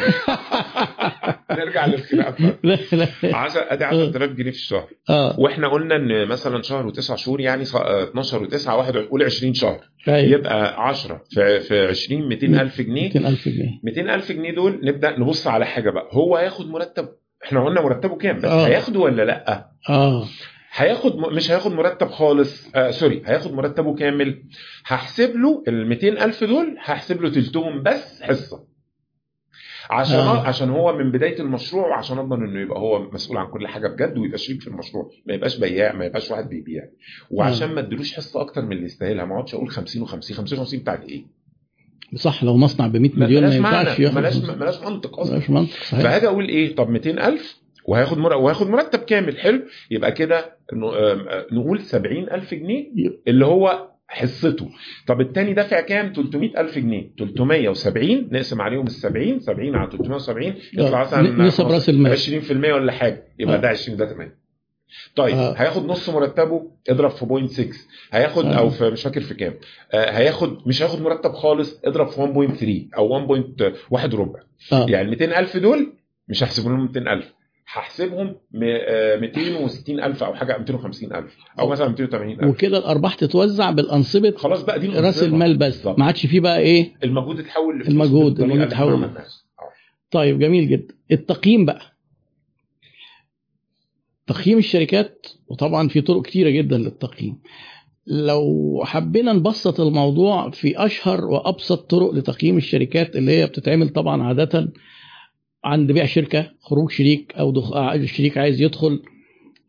نرجع 1.51 1.85
للخناقه 1.85 2.31
بتاعتنا. 2.31 2.55
لا. 2.63 2.77
لا 3.23 3.35
10 3.37 3.65
ادي 3.69 3.83
10000 3.83 4.31
جنيه 4.31 4.51
في 4.51 4.57
الشهر. 4.57 4.87
آه. 5.09 5.39
وإحنا 5.39 5.67
قلنا 5.67 5.95
إن 5.95 6.27
مثلا 6.27 6.61
شهر 6.61 6.87
وتسع 6.87 7.15
شهور 7.15 7.41
يعني 7.41 7.65
ص- 7.65 7.75
آه، 7.75 8.03
12 8.03 8.47
و9 8.49 8.67
واحد 8.69 8.97
قول 8.97 9.23
20 9.23 9.53
شهر. 9.53 9.79
طيب. 10.07 10.31
يبقى 10.31 10.81
10 10.87 11.21
في 11.29 11.59
في 11.59 11.87
20 11.87 12.27
200000 12.27 12.81
جنيه. 12.81 13.03
200000 13.03 13.47
جنيه. 13.49 13.79
200000 13.83 14.31
جنيه 14.31 14.55
دول 14.55 14.79
نبدأ 14.83 15.19
نبص 15.19 15.47
على 15.47 15.65
حاجة 15.65 15.89
بقى. 15.89 16.07
هو 16.11 16.35
هياخد 16.35 16.69
مرتب 16.69 17.09
إحنا 17.45 17.65
قلنا 17.65 17.81
مرتبه 17.81 18.15
كام 18.17 18.37
بس 18.37 18.45
آه. 18.45 18.67
هياخده 18.67 18.99
ولا 18.99 19.21
لأ 19.25 19.69
آه 19.89 20.27
هياخد 20.73 21.15
م- 21.15 21.35
مش 21.35 21.51
هياخد 21.51 21.71
مرتب 21.71 22.07
خالص 22.07 22.75
آه 22.75 22.91
سوري 22.91 23.21
هياخد 23.25 23.53
مرتبه 23.53 23.95
كامل 23.95 24.43
هحسب 24.85 25.35
له 25.35 25.63
ال 25.67 25.87
200000 25.87 26.43
دول 26.43 26.75
هحسب 26.79 27.21
له 27.21 27.29
تلتهم 27.29 27.83
بس 27.83 28.21
حصة 28.21 28.63
عشان 29.89 30.15
آه. 30.19 30.37
آه. 30.43 30.47
عشان 30.47 30.69
هو 30.69 30.93
من 30.97 31.11
بداية 31.11 31.39
المشروع 31.39 31.87
وعشان 31.87 32.17
أضمن 32.17 32.43
إنه 32.49 32.59
يبقى 32.61 32.79
هو 32.79 33.11
مسؤول 33.11 33.37
عن 33.37 33.47
كل 33.47 33.67
حاجة 33.67 33.87
بجد 33.87 34.17
ويبقى 34.17 34.37
شريك 34.37 34.61
في 34.61 34.67
المشروع 34.67 35.09
ما 35.25 35.33
يبقاش 35.33 35.57
بياع 35.57 35.93
ما 35.95 36.05
يبقاش 36.05 36.31
واحد 36.31 36.49
بيبيع 36.49 36.83
وعشان 37.31 37.67
ما 37.73 37.79
ادلوش 37.79 38.13
حصة 38.15 38.41
أكتر 38.41 38.61
من 38.61 38.71
اللي 38.71 38.85
يستاهلها 38.85 39.25
ما 39.25 39.33
اقعدش 39.35 39.53
أقول 39.55 39.69
50 39.69 40.05
و50 40.07 40.33
50 40.33 40.65
و50 40.65 40.75
بتاعت 40.75 41.03
إيه؟ 41.05 41.25
صح 42.15 42.43
لو 42.43 42.57
مصنع 42.57 42.87
ب 42.87 42.97
100 42.97 43.11
ما- 43.13 43.25
مليون 43.25 43.43
ما 43.43 43.47
ملاش 43.49 43.99
ينفعش 43.99 43.99
ملاش. 44.15 44.35
ملاش 44.57 44.81
منطق 44.81 45.19
أصلا. 45.19 45.35
ملهاش 45.35 45.49
منطق 45.49 45.73
صحيح. 45.83 46.01
فهاجي 46.03 46.27
أقول 46.27 46.47
إيه 46.47 46.75
طب 46.75 46.89
200000 46.89 47.59
وهياخد 47.85 48.17
مر... 48.17 48.33
وهياخد 48.33 48.69
مرتب 48.69 48.99
كامل 48.99 49.37
حلو 49.39 49.61
يبقى 49.91 50.11
كده 50.11 50.55
نقول 51.51 51.79
70000 51.81 52.53
جنيه 52.53 52.85
اللي 53.27 53.45
هو 53.45 53.89
حصته. 54.07 54.69
طب 55.07 55.21
التاني 55.21 55.53
دافع 55.53 55.81
كام؟ 55.81 56.13
300000 56.15 56.77
جنيه. 56.79 57.11
370 57.19 58.29
نقسم 58.31 58.61
عليهم 58.61 58.85
ال 58.85 58.91
70 58.91 59.39
70 59.39 59.75
على 59.75 59.89
370 59.91 60.53
يطلع 60.73 61.01
مثلا 61.01 61.21
نسب 61.21 61.67
رأس 61.67 61.89
المال. 61.89 62.17
20% 62.17 62.51
ولا 62.51 62.91
حاجة 62.91 63.23
يبقى 63.39 63.55
آه. 63.55 63.59
ده 63.61 63.67
20 63.69 63.97
ده 63.97 64.13
تمام 64.13 64.31
طيب 65.15 65.35
آه. 65.35 65.53
هياخد 65.57 65.85
نص 65.85 66.09
مرتبه 66.09 66.71
اضرب 66.89 67.11
في 67.11 67.25
بوينت 67.25 67.51
6 67.51 67.69
هياخد 68.11 68.45
آه. 68.45 68.53
أو 68.53 68.69
في 68.69 68.89
مش 68.89 69.03
فاكر 69.03 69.21
في 69.21 69.33
كام 69.33 69.53
آه 69.93 70.11
هياخد 70.11 70.67
مش 70.67 70.81
هياخد 70.81 71.01
مرتب 71.01 71.33
خالص 71.33 71.79
اضرب 71.85 72.07
في 72.07 72.21
1.3 72.91 72.97
أو 72.97 73.27
1.1 73.99 74.13
ربع 74.15 74.39
آه 74.73 74.85
يعني 74.89 75.09
200000 75.09 75.57
دول 75.57 75.93
مش 76.27 76.43
هحسب 76.43 76.63
لهم 76.69 76.81
200000 76.83 77.33
هحسبهم 77.71 78.27
م- 78.51 78.59
آه، 78.63 79.15
260000 79.15 80.23
أو 80.23 80.33
حاجة 80.35 80.55
250000 80.57 81.37
أو 81.59 81.67
مثلا 81.67 81.87
280000 81.87 82.49
وكده 82.49 82.77
الأرباح 82.77 83.13
تتوزع 83.15 83.71
بالأنصبة 83.71 84.31
خلاص 84.37 84.61
بقى 84.63 84.79
دي 84.79 84.87
رأس. 84.87 85.23
المال 85.23 85.57
بس. 85.57 85.85
ما 85.85 86.05
عادش 86.05 86.25
فيه 86.25 86.39
بقى 86.39 86.59
إيه 86.59 86.91
المجهود 87.03 87.39
اتحول 87.39 87.81
المجهود، 87.81 88.39
المجهود 88.41 88.61
اتحول. 88.61 89.03
آه. 89.03 89.09
طيب 90.11 90.39
جميل 90.39 90.69
جدا 90.69 90.93
التقييم 91.11 91.65
بقى 91.65 91.81
تقييم 94.29 94.57
الشركات 94.57 95.27
وطبعا 95.47 95.87
في 95.87 96.01
طرق 96.01 96.21
كتيرة 96.25 96.49
جدا 96.49 96.77
للتقييم. 96.77 97.37
لو 98.07 98.81
حبينا 98.85 99.33
نبسط 99.33 99.79
الموضوع 99.79 100.49
في 100.49 100.85
أشهر 100.85 101.25
وأبسط 101.25 101.89
طرق 101.89 102.13
لتقييم 102.13 102.57
الشركات 102.57 103.15
اللي 103.15 103.31
هي 103.31 103.45
بتتعمل 103.47 103.89
طبعا 103.89 104.23
عادة 104.23 104.73
عند 105.63 105.91
بيع 105.91 106.05
شركة 106.05 106.51
خروج 106.61 106.91
شريك 106.91 107.33
أو 107.39 107.51
دخ... 107.51 107.75
الشريك 107.75 108.37
عايز 108.37 108.61
يدخل 108.61 108.99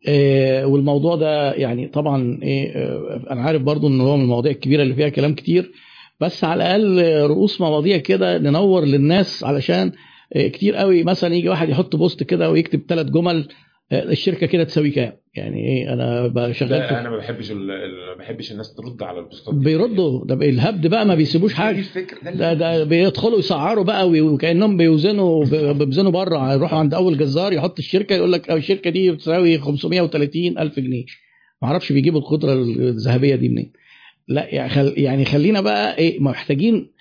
آه، 0.07 0.65
والموضوع 0.67 1.15
ده 1.15 1.53
يعني 1.53 1.87
طبعا 1.87 2.39
آه، 2.43 3.23
أنا 3.31 3.41
عارف 3.41 3.61
برضو 3.61 3.87
إن 3.87 4.01
هو 4.01 4.17
من 4.17 4.23
المواضيع 4.23 4.51
الكبيرة 4.51 4.83
اللي 4.83 4.95
فيها 4.95 5.09
كلام 5.09 5.35
كتير 5.35 5.71
بس 6.19 6.43
على 6.43 6.63
الأقل 6.63 7.21
رؤوس 7.29 7.61
مواضيع 7.61 7.97
كده 7.97 8.37
ننور 8.37 8.85
للناس 8.85 9.43
علشان 9.43 9.91
آه، 10.33 10.47
كتير 10.47 10.75
قوي 10.75 11.03
مثلا 11.03 11.35
يجي 11.35 11.49
واحد 11.49 11.69
يحط 11.69 11.95
بوست 11.95 12.23
كده 12.23 12.51
ويكتب 12.51 12.81
ثلاث 12.89 13.05
جمل 13.05 13.37
آه، 13.37 13.47
الشركة 13.93 14.47
كده 14.47 14.63
تساوي 14.63 14.89
كام؟ 14.91 15.13
يعني 15.35 15.67
إيه 15.67 15.93
أنا 15.93 16.51
شغال 16.53 16.73
أنا 16.73 17.09
ما 17.09 17.17
بحبش 17.17 17.51
ال- 17.51 17.71
ال- 17.71 18.07
ما 18.07 18.15
بحبش 18.19 18.51
الناس 18.51 18.75
ترد 18.75 19.03
على 19.03 19.19
البوستات. 19.19 19.55
بيردوا. 19.55 20.25
ده 20.25 20.35
الهبد 20.49 20.87
بقى 20.87 21.05
ما 21.05 21.15
بيسيبوش 21.15 21.53
حاجة. 21.53 21.83
ده 22.33 22.53
ده 22.53 22.83
بيدخلوا 22.83 23.39
يسعروا 23.39 23.83
بقى 23.83 24.09
وكأنهم 24.09 24.77
بيوزنوا 24.77 25.45
بيوزنوا 25.73 26.11
بره. 26.11 26.53
يروحوا 26.53 26.79
عند 26.79 26.93
أول 26.93 27.17
جزار 27.17 27.53
يحط 27.53 27.79
الشركة 27.79 28.15
يقول 28.15 28.31
لك 28.31 28.51
الشركة 28.51 28.89
دي 28.89 29.11
بتساوي 29.11 29.57
530 29.57 30.57
ألف 30.57 30.79
جنيه. 30.79 31.05
ما 31.61 31.67
أعرفش 31.67 31.91
بيجيبوا 31.91 32.19
القدرة 32.19 32.53
الذهبية 32.53 33.35
دي 33.35 33.49
منين. 33.49 33.71
لا 34.27 34.55
يعني 34.55 34.69
خل 34.69 34.93
يعني 34.97 35.25
خلينا 35.25 35.61
بقى 35.61 35.97
إيه 35.97 36.19
محتاجين 36.19 36.91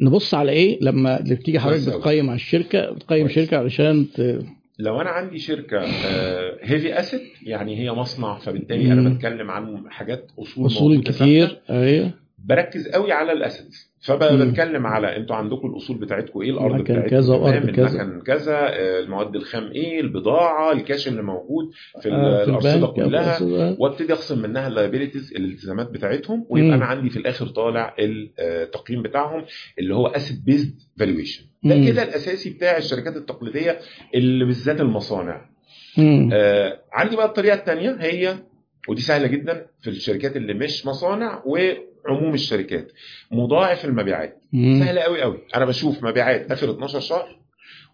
نبص 0.00 0.34
على 0.34 0.52
إيه 0.52 0.78
لما 0.82 1.20
اللي 1.20 1.34
بتيجي 1.34 1.58
حضرتك. 1.60 1.96
بتقيم 1.98 2.28
على 2.30 2.36
الشركة 2.36 2.90
بتقيم. 2.90 3.28
شركه 3.28 3.56
علشان 3.56 4.06
ت... 4.14 4.40
لو 4.80 5.00
أنا 5.00 5.10
عندي 5.10 5.38
شركة 5.38 5.80
heavy 6.62 6.98
asset 7.00 7.22
يعني 7.42 7.78
هي 7.78 7.92
مصنع 7.92 8.38
فبالتالي 8.38 8.92
أنا. 8.92 9.08
بتكلم 9.14 9.50
عن 9.50 9.90
حاجات 9.90 10.30
أصول 10.38 10.66
أصول 10.66 11.02
كتير. 11.02 11.60
أيوه 11.70 12.10
بركز 12.44 12.88
قوي 12.88 13.12
على 13.12 13.32
ال 13.32 13.39
assets. 13.39 13.90
فبتكلم 14.00 14.86
على 14.86 15.16
أنتوا 15.16 15.36
عندكم 15.36 15.68
الأصول 15.70 15.98
بتاعتكم 15.98 16.40
إيه 16.40 16.50
الأرض 16.50 16.80
بتاعتكم 16.80 17.08
كذا 17.08 17.36
تمام، 17.36 17.66
كذا. 17.70 18.02
المكن 18.02 18.20
كذا 18.24 18.56
آه، 18.56 19.00
المواد 19.00 19.36
الخام 19.36 19.70
إيه 19.70 20.00
البضاعة 20.00 20.72
الكاش 20.72 21.08
اللي 21.08 21.22
موجود 21.22 21.70
في 22.02 22.12
آه، 22.12 22.44
في 22.44 22.50
الأرصدة 22.50 22.86
كلها. 22.86 23.76
وابتدي 23.78 24.12
أخصم 24.12 24.42
منها 24.42 24.68
ال 24.68 24.73
liabilities 24.73 25.32
الالتزامات 25.36 25.90
بتاعتهم 25.90 26.46
ويبقى. 26.48 26.74
أنا 26.74 26.84
عندي 26.84 27.10
في 27.10 27.16
الآخر 27.16 27.46
طالع 27.46 27.94
التقييم 27.98 29.02
بتاعهم 29.02 29.44
اللي 29.78 29.94
هو 29.94 30.06
asset 30.06 30.40
based 30.46 30.74
valuation 30.98 31.44
ده. 31.62 31.74
كده 31.86 32.02
الأساسي 32.02 32.50
بتاع 32.50 32.76
الشركات 32.76 33.16
التقليدية 33.16 33.78
اللي 34.14 34.44
بالذات 34.44 34.80
المصانع. 34.80 35.50
آه 36.32 36.80
عندي 36.92 37.16
بقى 37.16 37.26
الطريقة 37.26 37.54
الثانية 37.54 37.96
هي 38.00 38.36
ودي 38.88 39.00
سهلة 39.02 39.26
جدا 39.26 39.66
في 39.82 39.90
الشركات 39.90 40.36
اللي 40.36 40.54
مش 40.54 40.86
مصانع 40.86 41.42
وعموم 41.46 42.34
الشركات 42.34 42.92
مضاعف 43.30 43.84
المبيعات. 43.84 44.40
سهله 44.80 45.00
قوي 45.00 45.22
قوي 45.22 45.38
أنا 45.54 45.64
بشوف 45.64 46.04
مبيعات 46.04 46.50
آخر 46.52 46.70
12 46.70 47.00
شهر 47.00 47.38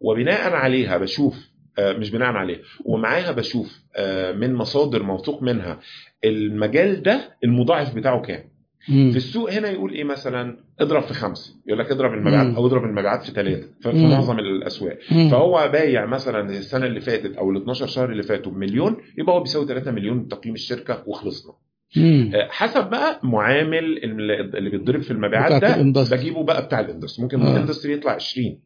وبناء 0.00 0.52
عليها 0.52 0.98
بشوف 0.98 1.34
آه، 1.78 1.92
مش 1.92 2.10
بناء 2.10 2.28
عليها 2.32 2.58
ومعاها 2.84 3.32
بشوف 3.32 3.78
آه، 3.96 4.32
من 4.32 4.54
مصادر 4.54 5.02
موثوق 5.02 5.42
منها 5.42 5.80
المجال 6.24 7.02
ده 7.02 7.36
المضاعف 7.44 7.94
بتاعه 7.94 8.20
كام 8.22 8.44
مم. 8.89 9.10
في 9.10 9.16
السوق 9.16 9.52
هنا 9.52 9.70
يقول 9.70 9.92
إيه 9.92 10.05
مثلا 10.05 10.56
اضرب 10.81 11.02
في 11.02 11.15
خمسه 11.15 11.55
يقول 11.66 11.78
لك 11.78 11.90
اضرب 11.90 12.12
المبيعات. 12.15 12.55
أو 12.56 12.66
اضرب 12.66 12.84
المبيعات 12.84 13.23
في 13.23 13.32
ثلاثة 13.32 13.66
في 13.81 13.89
مم. 13.92 14.10
معظم 14.10 14.39
الأسواق 14.39 14.98
مم. 15.12 15.28
فهو 15.31 15.68
بايع 15.73 16.06
مثلا 16.06 16.50
السنة 16.50 16.86
اللي 16.86 17.00
فاتت 17.00 17.36
أو 17.36 17.50
ال 17.50 17.56
12 17.56 17.86
شهر 17.86 18.10
اللي 18.12 18.23
فاتوا 18.23 18.52
بمليون 18.52 18.97
يبقى 19.18 19.34
هو 19.36 19.40
بيساوي 19.40 19.66
3 19.66 19.90
مليون 19.90 20.28
تقييم 20.28 20.55
الشركة 20.55 21.02
وخلصنا 21.06 21.52
مم. 21.97 22.31
آه، 22.34 22.48
حسب 22.50 22.90
بقى 22.90 23.20
معامل 23.23 23.98
اللي 24.05 24.70
بيتضرب 24.70 25.02
في 25.02 25.10
المبيعات 25.10 25.62
ده. 25.62 26.02
بجيبه 26.16 26.44
بقى 26.44 26.65
بتاع 26.66 26.81
ال 26.80 26.85
industry 26.85 27.22
ممكن 27.23 27.40
آه. 27.42 27.52
ال 27.56 27.60
industry 27.60 27.92
يطلع 27.92 28.12
20 28.12 28.58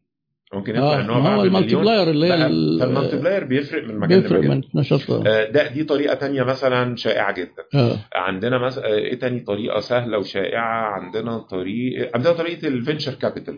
ممكن 0.53 0.71
يطلع 0.75 0.93
آه 0.97 1.01
إن 1.01 1.09
هو 1.09 1.15
هو 1.15 1.21
بمليون 1.21 1.45
ال 1.47 1.53
multiplier 1.53 2.09
اللي 2.09 2.25
هي 2.27 2.45
ال- 2.47 2.79
فال 2.79 2.90
multiplier 2.90 3.43
بيفرق 3.43 3.83
من 3.87 3.97
مجال 3.99 4.21
بيفرق 4.21 4.39
لمجال. 4.39 4.63
من 4.73 4.79
نشاط 4.81 5.11
آه، 5.11 5.49
ده 5.51 5.67
دي 5.67 5.83
طريقة 5.83 6.13
تانية 6.15 6.43
مثلا 6.43 6.95
شائعة 6.95 7.33
جدا. 7.33 7.63
آه. 7.75 7.97
عندنا 8.15 8.57
مثلا 8.65 8.85
إيه 8.87 9.19
تاني 9.19 9.39
طريقة 9.39 9.79
سهلة 9.79 10.17
وشائعة؟ 10.17 10.85
عندنا 10.93 11.37
طريقه 11.37 12.11
عندنا 12.15 12.33
طريقة 12.33 12.67
ال 12.67 12.73
venture 12.73 13.13
capital. 13.13 13.57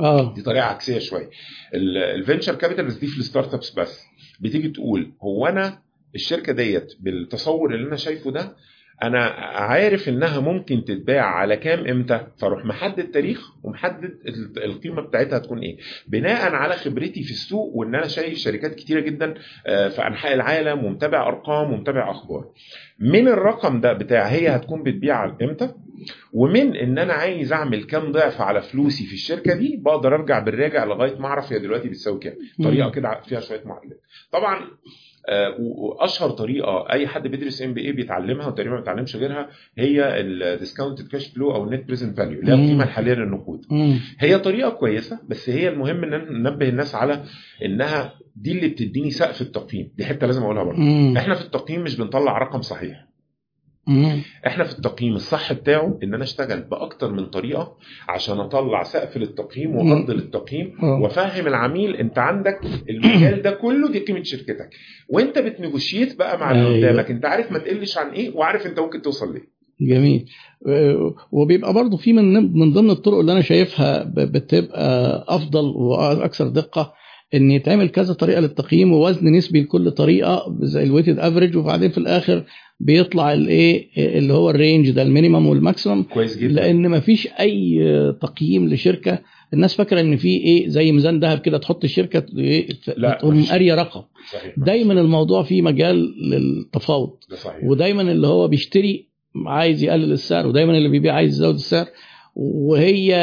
آه. 0.00 0.34
دي 0.34 0.42
طريقة 0.42 0.64
عكسية 0.64 0.98
شوية. 0.98 1.30
ال 1.74 1.84
venture 1.84 2.54
capital 2.54 2.84
بس 2.86 2.94
دي 2.94 3.06
في 3.06 3.18
ال 3.18 3.54
startups 3.54 3.70
بس. 3.78 4.02
بتيجي 4.40 4.68
تقول 4.68 5.12
هو 5.22 5.46
أنا 5.46 5.78
الشركة 6.14 6.52
ديت 6.52 6.92
بالتصور 7.00 7.74
اللي 7.74 7.88
أنا 7.88 7.96
شايفه 7.96 8.30
ده 8.30 8.56
أنا 9.02 9.24
عارف 9.40 10.08
إنها 10.08 10.40
ممكن 10.40 10.84
تتباع 10.84 11.22
على 11.24 11.56
كام 11.56 11.86
إمتى؟ 11.86 12.26
فأروح 12.38 12.64
محدد 12.64 13.10
تاريخ 13.10 13.40
ومحدد 13.62 14.04
ال- 14.04 14.64
القيمة 14.64 15.02
بتاعتها 15.02 15.36
هتكون 15.36 15.58
إيه. 15.58 15.76
بناء 16.08 16.52
على 16.54 16.74
خبرتي 16.74 17.22
في 17.22 17.30
السوق 17.30 17.70
وإن 17.76 17.94
أنا 17.94 18.06
شايف 18.06 18.38
شركات 18.38 18.74
كتيرة 18.74 19.00
جدا 19.00 19.34
آه، 19.66 19.88
في 19.88 20.06
أنحاء 20.06 20.34
العالم 20.34 20.84
ومتابع 20.84 21.26
أرقام 21.28 21.72
ومتابع 21.72 22.10
أخبار. 22.10 22.44
من 22.98 23.28
الرقم 23.28 23.80
ده 23.80 23.92
بتاع 23.92 24.26
هي 24.26 24.48
هتكون 24.48 24.82
بتبيع 24.82 25.24
إمتى؟ 25.24 25.74
ومن 26.32 26.76
إن 26.76 26.98
أنا 26.98 27.12
عايز 27.12 27.52
أعمل 27.52 27.84
كام 27.84 28.12
ضعف 28.12 28.40
على 28.40 28.62
فلوسي 28.62 29.06
في 29.06 29.12
الشركة 29.12 29.54
دي 29.54 29.76
بقدر 29.84 30.14
أرجع 30.14 30.38
بالراجع 30.38 30.84
لغاية 30.84 31.18
ما 31.18 31.26
أعرف 31.26 31.52
هي 31.52 31.58
دلوقتي 31.58 31.88
بتساوي 31.88 32.18
كام. 32.20 32.34
طريقة 32.64 32.90
كده 32.90 33.20
فيها 33.20 33.40
شوية 33.40 33.62
معادلات. 33.64 34.00
طبعا 34.32 34.60
وأشهر 35.58 36.30
طريقة 36.30 36.90
أي 36.92 37.06
حد 37.06 37.28
بيدرس 37.28 37.62
MBA 37.62 37.92
بيتعلمها 37.92 38.46
وتقريبا 38.46 38.74
ما 38.74 38.80
بيتعلمش 38.80 39.16
غيرها 39.16 39.48
هي 39.78 40.20
ال 40.20 40.28
discounted 40.28 41.08
cash 41.08 41.26
flow 41.26 41.54
أو 41.54 41.64
ال 41.64 41.69
net 41.69 41.86
present 41.86 42.16
value 42.16 42.40
اللي 42.40 42.50
هي. 42.52 42.54
القيمه 42.64 42.84
الحالية 42.84 43.14
للنقود. 43.14 43.64
هي 44.18 44.38
طريقة 44.38 44.70
كويسة 44.70 45.18
بس 45.28 45.50
هي 45.50 45.68
المهم 45.68 46.04
إن 46.04 46.42
ننبه 46.42 46.68
الناس 46.68 46.94
على 46.94 47.22
إنها 47.64 48.14
دي 48.36 48.52
اللي 48.52 48.68
بتديني 48.68 49.10
سقف 49.10 49.42
التقييم 49.42 49.90
دي 49.96 50.04
حتة 50.04 50.26
لازم 50.26 50.42
أقولها 50.42 50.62
برضه. 50.62 50.82
إحنا 51.18 51.34
في 51.34 51.44
التقييم 51.44 51.80
مش 51.82 51.96
بنطلع 51.96 52.38
رقم 52.38 52.60
صحيح. 52.62 53.06
إحنا 54.46 54.64
في 54.64 54.78
التقييم 54.78 55.14
الصح 55.14 55.52
بتاعه 55.52 55.98
إن 56.02 56.14
أنا 56.14 56.24
أشتغل 56.24 56.60
بأكتر 56.62 57.12
من 57.12 57.26
طريقة 57.26 57.76
عشان 58.08 58.40
أطلع 58.40 58.82
سقف 58.82 59.16
للتقييم 59.16 59.76
وأرض 59.76 60.10
للتقييم. 60.10 60.72
وأفهم 60.84 61.46
العميل 61.46 61.96
أنت 61.96 62.18
عندك 62.18 62.60
المجال 62.90 63.42
ده 63.42 63.50
كله 63.50 63.88
دي 63.92 63.98
قيمة 63.98 64.22
شركتك. 64.22 64.70
وأنت 65.08 65.38
بتنيجوشيت 65.38 66.18
بقى 66.18 66.38
مع 66.38 66.50
اللي 66.50 66.66
أيوة. 66.66 66.88
قدامك. 66.90 67.10
أنت 67.10 67.24
عارف 67.24 67.52
ما 67.52 67.58
تقلش 67.58 67.98
عن 67.98 68.10
إيه 68.10 68.36
وعارف 68.36 68.66
أنت 68.66 68.80
ممكن 68.80 69.02
توصل 69.02 69.32
ليه. 69.34 69.62
جميل. 69.80 70.24
آه، 70.68 71.14
وبيبقى 71.32 71.72
برضه 71.74 71.96
في 71.96 72.12
من 72.12 72.32
من 72.58 72.72
ضمن 72.72 72.90
الطرق 72.90 73.18
اللي 73.18 73.32
أنا 73.32 73.40
شايفها 73.40 74.04
بتبقى 74.16 75.24
أفضل 75.28 75.64
وأكثر 75.64 76.48
دقة 76.48 76.94
إن 77.34 77.50
يتعمل 77.50 77.88
كذا 77.88 78.14
طريقة 78.14 78.40
للتقييم 78.40 78.92
ووزن 78.92 79.26
نسبي 79.32 79.60
لكل 79.60 79.90
طريقة 79.90 80.56
زي 80.60 80.82
ال 80.82 80.86
weighted 80.86 81.18
average 81.18 81.56
وبعدين 81.56 81.90
في 81.90 81.98
الآخر 81.98 82.44
بيطلع 82.80 83.32
الايه 83.32 83.88
اللي 84.18 84.32
هو 84.32 84.50
ال 84.50 84.57
range 84.57 84.90
ده 84.90 85.02
ال 85.02 85.08
minimum 85.08 85.46
وال 85.46 85.57
maximum. 85.57 86.02
كويس 86.02 86.38
جدا. 86.38 86.52
لأن 86.54 86.90
مفيش 86.90 87.28
أي 87.40 87.78
تقييم 88.22 88.68
لشركة. 88.68 89.18
الناس 89.54 89.74
فاكرة 89.74 90.00
إن 90.00 90.16
في 90.16 90.28
إيه 90.28 90.68
زي 90.68 90.92
ميزان 90.92 91.20
ذهب 91.20 91.38
كده 91.38 91.58
تحط 91.58 91.84
الشركة 91.84 92.26
لا، 92.96 93.18
تقوم. 93.20 93.42
قارية 93.42 93.74
رقم. 93.74 94.02
صحيح 94.32 94.54
دايما 94.56 94.92
الموضوع 94.92 95.42
فيه 95.42 95.62
مجال 95.62 96.14
للتفاوض. 96.30 97.10
ودايما 97.64 98.02
اللي 98.02 98.26
هو 98.26 98.48
بيشتري 98.48 99.08
عايز 99.46 99.84
يقلل 99.84 100.12
السعر 100.12 100.46
ودايما 100.46 100.76
اللي 100.78 100.88
بيبيع 100.88 101.14
عايز 101.14 101.32
يزود 101.34 101.54
السعر. 101.54 101.86
وهي 102.36 103.14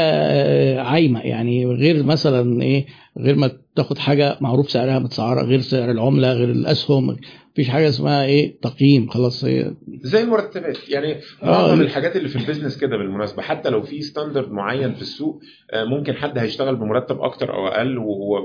عايمة 0.79 1.19
يعني 1.21 1.65
غير 1.65 2.03
مثلا 2.03 2.61
إيه 2.61 2.85
غير 3.19 3.35
ما 3.35 3.51
تاخد 3.79 3.97
حاجة 3.97 4.37
معروف 4.41 4.71
سعرها 4.71 4.99
متسعرة 4.99 5.41
غير 5.41 5.59
سعر 5.59 5.91
العملة 5.91 6.33
غير 6.33 6.51
الأسهم 6.51 7.17
مفيش 7.51 7.69
حاجة 7.69 7.89
اسمها 7.89 8.25
إيه؟ 8.25 8.59
تقييم 8.61 9.09
خلاص 9.09 9.45
هي 9.45 9.73
زي 10.01 10.21
المرتبات 10.23 10.89
يعني 10.89 11.15
آه. 11.43 11.45
معظم 11.45 11.81
الحاجات 11.81 12.15
اللي 12.15 12.29
في 12.29 12.35
ال 12.35 12.40
business 12.40 12.77
كده 12.77 12.97
بالمناسبة 12.97 13.41
حتى 13.41 13.69
لو 13.69 13.81
في 13.81 14.01
standard 14.01 14.51
معين 14.51 14.93
في 14.93 15.01
السوق 15.01 15.41
آه، 15.73 15.83
ممكن 15.83 16.13
حد 16.13 16.37
هيشتغل 16.37 16.75
بمرتب 16.75 17.21
أكتر 17.21 17.53
أو 17.53 17.67
أقل 17.67 17.97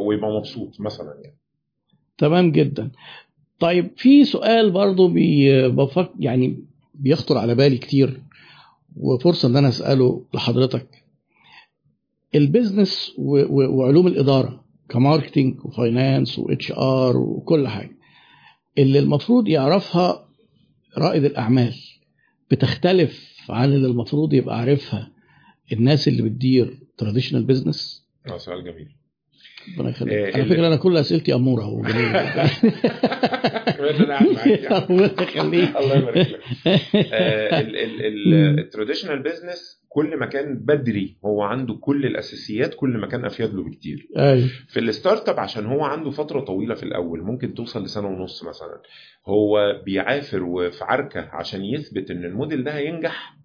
ويبقى 0.09 0.31
مبسوط 0.31 0.81
مثلا 0.81 1.15
يعني. 1.25 1.37
تمام 2.19 2.53
جدا. 2.53 2.91
طيب 3.61 3.91
في 3.97 4.25
سؤال 4.25 4.71
برضو 4.71 5.09
بي 5.09 5.69
بفك 5.69 6.11
يعني 6.19 6.65
بيخطر 6.95 7.39
على 7.39 7.55
بالي 7.55 7.79
كتير 7.79 8.21
وفرصة 8.97 9.49
إن 9.49 9.57
أنا 9.57 9.69
أسأله 9.69 10.25
لحضرتك. 10.35 10.87
ال 12.35 12.43
business 12.43 13.12
وعلوم 13.19 14.07
الإدارة 14.07 14.64
ك 14.89 14.96
marketing 14.96 15.65
و 15.65 15.74
finance 15.74 16.39
و 16.39 16.73
HR 16.73 17.17
وكل 17.17 17.69
حاجة. 17.69 17.97
اللي 18.79 18.99
المفروض 18.99 19.49
يعرفها 19.49 20.29
رائد 20.99 21.25
الأعمال 21.25 21.75
بتختلف 22.51 23.35
عن 23.51 23.73
اللي 23.73 23.87
المفروض 23.87 24.33
يبقى 24.33 24.59
عارفها 24.59 25.11
الناس 25.73 26.09
اللي 26.09 26.23
بتدير 26.23 26.79
traditional 26.99 27.44
business 27.44 28.05
آه 28.27 28.39
سؤال 28.39 28.65
جميل. 28.65 28.89
ربنا 29.79 29.91
يخليك. 29.91 30.13
إيه 30.13 30.25
على 30.25 30.35
اللي- 30.43 30.55
فكرة 30.55 30.67
أنا 30.67 30.77
كل 30.77 30.97
أسئلتي 30.97 31.35
أمورة 31.35 31.65
معاك 31.83 32.37
يعني. 32.37 32.75
ربنا 34.71 35.23
يخليك. 35.23 35.77
الله 35.81 35.97
يبارك 35.97 36.29
لك. 36.29 36.41
ال 38.59 38.64
traditional 38.64 39.23
business 39.23 39.84
كل 39.95 40.17
ما 40.17 40.27
كان 40.27 40.55
بدري 40.59 41.17
هو 41.25 41.43
عنده 41.43 41.75
كل 41.75 42.07
الأساسيات 42.07 42.75
كل 42.75 42.89
ما 42.99 43.07
كان 43.07 43.25
أفيد 43.25 43.55
له 43.55 43.65
بكتير. 43.65 44.09
أيوه. 44.19 44.49
في 44.69 44.81
ال 44.81 45.28
startup 45.28 45.41
عشان 45.41 45.67
هو 45.67 45.85
عنده 45.85 46.11
فترة 46.11 46.41
طويلة 46.41 46.75
في 46.75 46.83
الأول 46.83 47.23
ممكن 47.23 47.55
توصل 47.55 47.85
لسنة 47.85 48.09
ونص 48.09 48.45
مثلا. 48.45 48.83
هو 49.27 49.83
بيعافر 49.85 50.43
وفي 50.43 50.85
عركة 50.85 51.21
عشان 51.33 51.65
يثبت 51.65 52.11
إن 52.11 52.25
الموديل 52.25 52.65
ده 52.65 52.77
هينجح. 52.77 53.37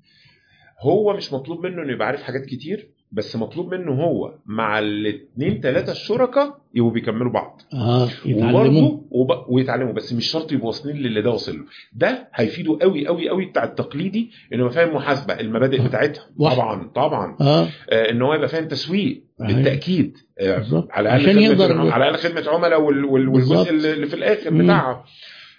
هو 0.82 1.18
مش 1.18 1.34
مطلوب 1.34 1.66
منه 1.66 1.84
إنه 1.84 1.92
يبقى 1.92 2.08
عارف 2.08 2.22
حاجات 2.24 2.46
كتير. 2.46 2.90
بس 3.12 3.36
مطلوب 3.36 3.74
منه 3.74 3.92
هو 3.92 4.34
مع 4.46 4.80
الاثنين 4.80 5.62
ثلاثة 5.62 5.92
الشركاء 5.92 6.58
يبقوا 6.76 6.92
بيكملوا 6.92 7.32
بعض. 7.32 7.62
آه 7.74 8.08
يتعلموا. 8.26 8.98
وب... 9.12 9.28
ويتعلموا 9.48 9.94
بس 9.94 10.14
مش 10.14 10.28
شرط 10.32 10.52
يبقوا 10.52 10.68
واصلين 10.68 10.96
للي 10.96 11.22
ده 11.22 11.30
واصل 11.32 11.58
له. 11.58 11.66
ده 11.94 12.28
هيفيده 12.34 12.78
قوي 12.82 13.08
قوي 13.08 13.30
قوي 13.30 13.46
بتاع 13.46 13.64
التقليدي 13.64 14.32
إنه 14.54 14.62
يبقى 14.62 14.74
فاهم 14.74 14.96
محاسبة 14.96 15.40
المبادئ 15.40 15.82
بتاعتها. 15.88 16.24
واحد. 16.38 16.56
طبعا 16.56 16.88
طبعا. 16.96 17.38
آه. 17.42 17.68
آه 17.90 18.12
إن 18.12 18.22
هو 18.22 18.34
يبقى 18.34 18.48
فاهم 18.48 18.68
تسويق 18.68 19.24
أيوة. 19.42 19.54
بالتاكيد 19.54 20.18
آه. 20.40 20.88
على 20.92 21.16
الأقل 21.16 21.38
يقدر- 21.42 21.92
على 21.92 22.10
الأقل 22.10 22.18
خدمة 22.30 22.50
عملاء 22.56 22.82
وال... 22.82 23.06
وال... 23.06 23.28
والجزء 23.28 23.70
اللي 23.70 24.08
في 24.08 24.14
الآخر 24.14 24.52
مم. 24.52 24.64
بتاعها. 24.64 25.04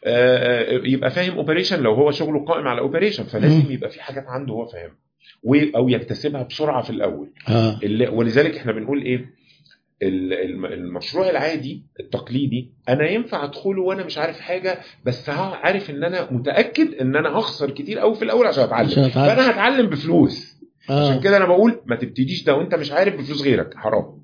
آه، 0.05 0.77
آه، 0.77 0.81
يبقى 0.85 1.11
فاهم 1.11 1.35
operation 1.37 1.83
لو 1.83 1.95
هو 1.95 2.11
شغله 2.11 2.45
قائم 2.45 2.69
على 2.69 2.81
operation 2.81 3.25
فلازم 3.25 3.65
مم. 3.67 3.73
يبقى 3.73 3.91
في 3.91 4.03
حاجات 4.03 4.25
عنده 4.27 4.53
هو 4.55 4.67
فاهم 4.67 4.91
و- 4.91 5.10
أو 5.77 5.89
يكتسبها 5.89 6.43
بسرعة 6.43 6.83
في 6.83 6.91
الأول. 6.91 7.31
اللي- 7.83 8.09
ولذلك 8.09 8.57
إحنا 8.57 8.73
بنقول 8.73 9.03
إيه؟ 9.03 9.41
ال- 10.03 10.33
الم- 10.33 10.67
المشروع 10.67 11.31
العادي 11.31 11.83
التقليدي 12.01 12.73
أنا 12.89 13.09
ينفع 13.11 13.45
أدخله 13.45 13.83
وأنا 13.83 14.05
مش 14.05 14.19
عارف 14.19 14.41
حاجة 14.41 14.79
بس 15.05 15.29
عارف 15.29 15.91
إن 15.91 16.05
أنا 16.05 16.33
متأكد 16.33 16.95
إن 16.95 17.17
أنا 17.17 17.29
هخسر 17.39 17.71
كتير 17.71 17.99
قوي 17.99 18.15
في 18.15 18.23
الأول 18.25 18.47
عشان 18.47 18.63
أتعلم. 18.65 18.87
عشان. 18.89 19.09
فأنا 19.09 19.51
هتعلم 19.51 19.87
بفلوس. 19.87 20.57
عشان 20.85 20.97
آه 20.97 21.21
كده 21.21 21.37
أنا 21.37 21.47
بقول 21.47 21.81
ما 21.87 21.97
تبتديش 21.97 22.45
ده 22.45 22.55
وأنت 22.55 22.75
مش 22.75 22.93
عارف 22.93 23.15
بفلوس 23.15 23.43
غيرك. 23.43 23.75
حرام. 23.77 24.21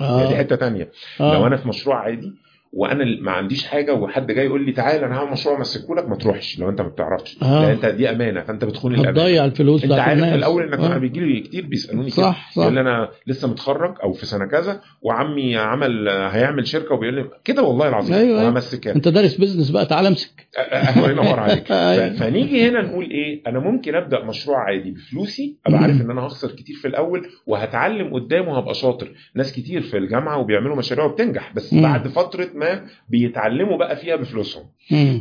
يعني 0.00 0.28
دي 0.28 0.36
حتة 0.36 0.56
تانية. 0.56 0.90
آه. 1.20 1.34
لو 1.34 1.46
أنا 1.46 1.56
في 1.56 1.68
مشروع 1.68 1.96
عادي 1.96 2.32
وأنا 2.72 3.04
ما 3.20 3.30
عنديش 3.32 3.66
حاجة 3.66 3.94
وحد 3.94 4.26
جاي 4.32 4.44
يقول 4.46 4.66
لي 4.66 4.72
تعالى 4.72 5.06
أنا 5.06 5.16
هعمل 5.18 5.30
مشروع 5.32 5.56
امسكهولك 5.56 6.08
ما 6.08 6.16
تروحش 6.16 6.58
لو 6.58 6.68
أنت 6.68 6.80
ما 6.80 6.88
بتعرفش 6.88 7.38
آه. 7.42 7.60
لأن 7.62 7.70
أنت 7.70 7.86
دي 7.86 8.10
أمانة 8.10 8.42
فأنت 8.42 8.64
بتخون 8.64 8.94
الأمانة 8.94 9.20
هتضيع 9.20 9.44
الفلوس 9.44 9.84
أنت 9.84 9.92
عارف 9.92 10.12
الناس 10.18 10.34
الأول 10.34 10.62
إنك 10.62 10.78
آه. 10.78 10.86
أنا 10.86 10.98
بيجي 10.98 11.20
لي 11.20 11.40
كتير 11.40 11.66
بيسألوني 11.66 12.10
كده 12.10 12.16
صح 12.22 12.50
صح 12.52 12.62
يقول 12.62 12.74
لي 12.74 12.80
أنا 12.80 13.08
لسه 13.26 13.48
متخرج 13.48 13.94
أو 14.02 14.12
في 14.12 14.26
سنة 14.26 14.46
كذا 14.46 14.80
وعمي 15.02 15.56
عمل 15.56 16.08
هيعمل 16.08 16.66
شركة 16.66 16.94
وبيقول 16.94 17.14
لي 17.14 17.24
كده 17.44 17.62
والله 17.62 17.88
العظيم 17.88 18.14
أيوة، 18.14 18.28
أيوة. 18.38 18.44
وهمسكها 18.44 18.94
أنت 18.94 19.08
دارس 19.08 19.34
بيزنس 19.36 19.70
بقى 19.70 19.86
تعالى 19.86 20.08
امسك 20.08 20.48
الله 20.96 21.10
ينور 21.10 21.40
عليك 21.40 21.72
أيوة. 21.72 22.12
فنيجي 22.16 22.68
هنا 22.68 22.82
نقول 22.82 23.10
إيه 23.10 23.42
أنا 23.46 23.58
ممكن 23.58 23.94
أبدأ 23.94 24.24
مشروع 24.24 24.58
عادي 24.58 24.90
بفلوسي 24.90 25.56
أبقى 25.66 25.78
عارف 25.80 26.00
إن 26.00 26.10
أنا 26.10 26.20
هخسر 26.26 26.48
كتير 26.50 26.76
في 26.76 26.88
الأول 26.88 27.26
وهتعلم 27.46 28.14
قدامه 28.14 28.52
وهبقى 28.52 28.74
شاطر 28.74 29.08
ناس 29.34 29.52
كتير 29.52 29.80
في 29.82 29.96
الجامعة 29.98 30.38
وبيعملوا 30.38 30.76
مشاريع 30.76 31.04
وبتنجح 31.04 31.52
بس. 31.56 31.74
بعد 31.74 32.08
فترة 32.08 32.48
ما 32.60 32.86
بيتعلموا 33.08 33.76
بقى 33.76 33.96
فيها 33.96 34.16
بفلوسهم. 34.16 34.64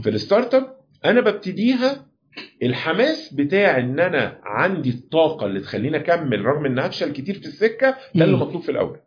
في 0.02 0.10
ال 0.10 0.54
startup 0.54 0.76
أنا 1.06 1.22
ببتديها 1.22 2.06
الحماس 2.64 3.34
بتاع 3.34 3.78
إن 3.80 4.00
أنا 4.00 4.40
عندي 4.44 4.90
الطاقة 4.90 5.46
اللي 5.46 5.60
تخليني 5.60 5.98
أكمل 5.98 6.46
رغم 6.46 6.66
ان 6.66 6.80
هفشل 6.80 7.12
كتير 7.14 7.36
في 7.36 7.46
السكة 7.46 7.96
ده 8.16 8.26
اللي. 8.26 8.38
مطلوب 8.38 8.62
في 8.62 8.72
الأول. 8.72 8.98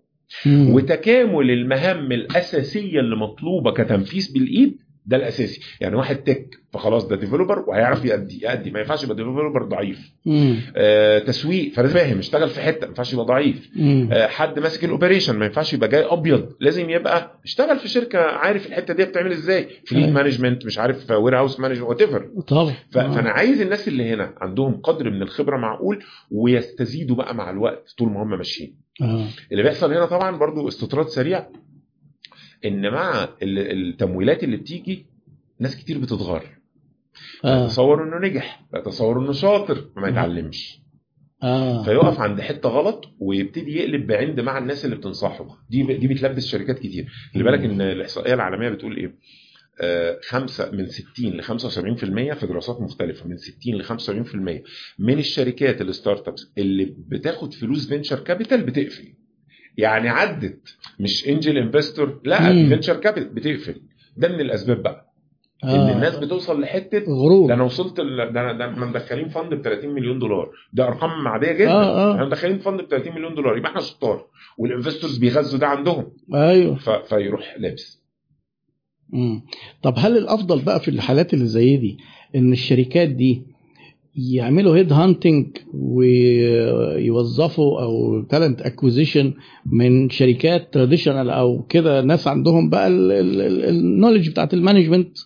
وتكامل 0.75 1.51
المهام 1.51 2.13
الأساسية 2.13 3.01
اللي 3.01 3.17
مطلوبة 3.17 3.73
كتنفيذ 3.73 4.33
بالإيد 4.35 4.77
ده 5.07 5.17
الأساسي. 5.17 5.61
يعني 5.81 5.97
واحد 5.97 6.17
tech 6.17 6.47
فخلاص 6.73 7.05
ده 7.09 7.17
developer 7.17 7.65
وهيعرف 7.69 8.05
يأدي 8.05 8.41
يأدي. 8.43 8.71
ما 8.71 8.79
ينفعش 8.81 9.05
يبقى 9.05 9.17
developer 9.17 9.63
ضعيف. 9.63 10.11
مم. 10.27 10.57
آه 10.77 11.19
تسويق. 11.19 11.73
فلازم 11.73 11.95
فاهم 11.95 12.19
اشتغل 12.19 12.49
في 12.49 12.61
حتة 12.61 12.81
ما 12.81 12.87
ينفعش 12.89 13.13
يبقى 13.13 13.25
ضعيف. 13.25 13.71
مم. 13.77 14.09
آه 14.13 14.27
حد 14.27 14.59
ماسك 14.59 14.85
ال 14.85 14.90
operation 14.90 15.37
ما 15.37 15.45
ينفعش 15.45 15.75
يبقى 15.75 15.89
جاي 15.89 16.05
أبيض. 16.05 16.53
لازم 16.61 16.91
يبقى 16.91 17.41
اشتغل 17.45 17.79
في 17.79 17.89
شركة 17.89 18.19
عارف 18.19 18.67
الحتة 18.67 18.95
دي 18.95 19.05
بتعمل 19.05 19.33
إزاي. 19.33 19.69
fleet 19.87 20.03
أيوة. 20.05 20.15
management 20.15 20.67
مش 20.67 20.79
عارف 20.79 21.11
warehouse 21.11 21.61
management 21.61 21.89
whatever 21.89 22.29
طبعا. 22.49 22.73
ف- 22.91 22.99
فأنا 22.99 23.31
عايز 23.31 23.61
الناس 23.61 23.89
اللي 23.89 24.11
هنا 24.11 24.35
عندهم 24.41 24.75
قدر 24.81 25.11
من 25.11 25.23
الخبرة 25.23 25.57
معقول 25.57 26.05
ويستزيدوا 26.31 27.17
بقى 27.17 27.35
مع 27.35 27.51
الوقت 27.51 27.95
طول 27.99 28.09
ما 28.11 28.23
هم 28.23 28.31
ماشيين. 28.31 28.75
آه. 29.03 29.27
اللي 29.53 29.63
بيحصل 29.63 29.93
هنا 29.95 30.07
طبعا 30.07 30.37
برضو 30.37 30.69
استطراد 30.69 31.07
سريع. 31.07 31.47
ان 32.65 32.91
مع 32.91 33.25
ال- 33.43 33.59
التمويلات 33.89 34.45
اللي 34.45 34.57
بتيجي 34.57 35.07
ناس 35.61 35.77
كتير 35.77 35.99
بتتغر 35.99 36.45
آه. 37.45 37.65
يتصور 37.65 38.03
إنه 38.05 38.29
نجح 38.29 38.65
يتصور 38.75 39.19
إنه 39.25 39.33
شاطر 39.33 39.89
ما 39.97 40.09
يتعلمش. 40.09 40.79
آه. 41.43 41.83
فيقف 41.83 42.21
عند 42.21 42.41
حتة 42.41 42.69
غلط 42.69 43.05
ويبتدي 43.19 43.77
يقلب 43.77 44.07
بعند 44.07 44.41
مع 44.41 44.59
الناس 44.59 44.85
اللي 44.85 44.97
بتنصحه. 44.97 45.47
دي 45.71 45.83
دي 45.83 46.09
بتلبس 46.09 46.47
شركات 46.47 46.79
كتير. 46.79 47.07
خلي 47.35 47.43
بالك 47.45 47.61
إن 47.65 47.81
الإحصائية 47.81 48.35
العالمية 48.35 48.69
بتقول 48.69 48.97
إيه؟ 48.97 49.15
آه، 49.81 50.19
خمسة 50.29 50.71
من 50.71 50.87
60 50.87 51.33
ل 51.33 51.43
75% 51.43 52.35
في 52.35 52.47
دراسات 52.47 52.81
مختلفة. 52.81 53.29
من 53.29 53.37
60 53.37 53.75
ل 53.75 53.85
75% 53.85 54.63
من 54.99 55.19
الشركات 55.19 55.81
ال 55.81 56.29
startups 56.29 56.53
اللي 56.59 56.95
بتاخد 56.99 57.55
فلوس 57.55 57.89
venture 57.89 58.19
capital 58.21 58.63
بتقفل. 58.63 59.13
يعني 59.79 60.09
عدت. 60.09 60.77
مش 61.01 61.29
angel 61.29 61.59
investor 61.59 62.21
لا 62.25 62.53
مم. 62.53 62.69
venture 62.69 62.97
capital 62.97 63.29
بتقفل. 63.35 63.83
ده 64.17 64.29
من 64.29 64.41
الأسباب 64.41 64.83
بقى. 64.83 65.13
إن 65.65 65.69
آه. 65.69 65.93
الناس 65.93 66.17
بتوصل 66.19 66.61
لحتة 66.61 66.99
ده 66.99 67.13
غرور 67.13 67.53
أنا 67.55 67.63
وصلت 67.63 68.01
ال... 68.01 68.17
ده 68.33 68.41
أنا 68.41 68.53
ده 68.53 68.71
إحنا 68.71 68.87
مدخلين 68.87 69.29
fund 69.29 69.55
ب 69.55 69.63
30 69.63 69.91
مليون 69.91 70.19
دولار. 70.19 70.51
ده 70.73 70.85
أرقام 70.89 71.29
عادية 71.29 71.53
جدا. 71.53 71.71
آه، 71.71 72.11
آه. 72.11 72.13
إحنا 72.15 72.25
مدخلين 72.25 72.59
fund 72.59 72.81
ب 72.81 72.87
30 72.91 73.15
مليون 73.15 73.35
دولار. 73.35 73.57
يبقى 73.57 73.71
إحنا 73.71 73.81
شطار. 73.81 74.27
وال 74.59 74.70
investors 74.70 75.19
بيغذوا 75.19 75.59
ده 75.61 75.67
عندهم. 75.67 76.13
أيوه. 76.35 76.75
ف... 76.75 76.91
فيروح 76.91 77.55
لابس. 77.59 78.03
مم. 79.13 79.43
طب 79.83 79.95
هل 79.97 80.17
الأفضل 80.17 80.63
بقى 80.65 80.81
في 80.81 80.89
الحالات 80.89 81.35
اللي 81.35 81.47
زي 81.47 81.77
دي 81.77 81.99
إن 82.35 82.53
الشركات 82.53 83.09
دي 83.09 83.43
يعملوا 84.17 84.77
head 84.77 84.93
hunting 84.93 85.57
ويوظفوا 85.75 87.83
أو 87.83 88.23
talent 88.23 88.61
acquisition 88.63 89.35
من 89.67 90.11
شركات 90.11 90.75
traditional 90.75 91.31
أو 91.31 91.63
كده 91.63 92.01
ناس 92.01 92.29
عندهم 92.29 92.71
بقى 92.71 92.89
ال 92.89 93.03
knowledge 93.03 94.31
بتاعت 94.31 94.55
ال 94.55 94.60
management 94.60 95.19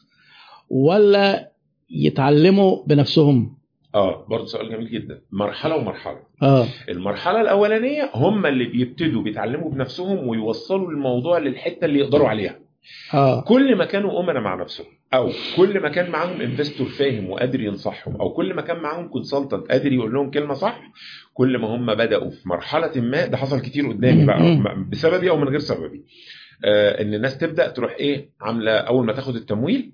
ولا 0.71 1.53
يتعلموا 1.91 2.85
بنفسهم؟ 2.87 3.57
آه 3.95 4.27
برضه 4.31 4.45
سؤال 4.47 4.71
جميل 4.71 4.91
جدا. 4.91 5.21
مرحلة 5.33 5.77
ومرحلة. 5.77 6.19
آه. 6.43 6.67
المرحلة 6.89 7.41
الأولانية 7.41 8.11
هم 8.15 8.47
اللي 8.47 8.65
بيبتدوا 8.65 9.23
بيتعلموا 9.23 9.71
بنفسهم 9.71 10.29
ويوصلوا 10.29 10.91
الموضوع 10.91 11.39
للحتة 11.39 11.85
اللي 11.85 11.99
يقدروا 11.99 12.29
عليها. 12.29 12.59
آه. 13.15 13.45
كل 13.45 13.77
ما 13.77 13.85
كانوا 13.85 14.21
أمنا 14.21 14.41
مع 14.41 14.63
نفسهم. 14.63 14.87
أو 15.15 15.31
كل 15.57 15.81
ما 15.81 15.89
كان 15.89 16.11
معاهم 16.11 16.41
investor 16.41 16.87
فاهم 16.89 17.31
وقادر 17.31 17.61
ينصحهم 17.61 18.17
أو 18.17 18.31
كل 18.33 18.55
ما 18.55 18.63
كان 18.63 18.77
معاهم 18.79 19.09
consultant 19.09 19.67
قادر 19.71 19.93
يقول 19.93 20.15
لهم 20.15 20.31
كلمة 20.31 20.55
صح 20.55 20.83
كل 21.35 21.59
ما 21.59 21.69
هم 21.69 21.95
بدأوا 21.95 22.31
في 22.31 22.49
مرحلة 22.49 23.01
ما 23.01 23.27
ده 23.27 23.37
حصل 23.37 23.61
كتير 23.61 23.89
قدامي 23.89 24.25
بقى. 24.27 24.39
بسببي 24.91 25.31
أو 25.31 25.37
من 25.37 25.49
غير 25.49 25.59
سببي 25.59 26.05
آه 26.65 27.03
إن 27.03 27.15
الناس 27.15 27.39
تبدأ 27.39 27.69
تروح 27.69 27.93
إيه 27.93 28.29
عاملة 28.41 28.73
أول 28.73 29.07
ما 29.07 29.13
تاخد 29.13 29.37
التمويل 29.37 29.93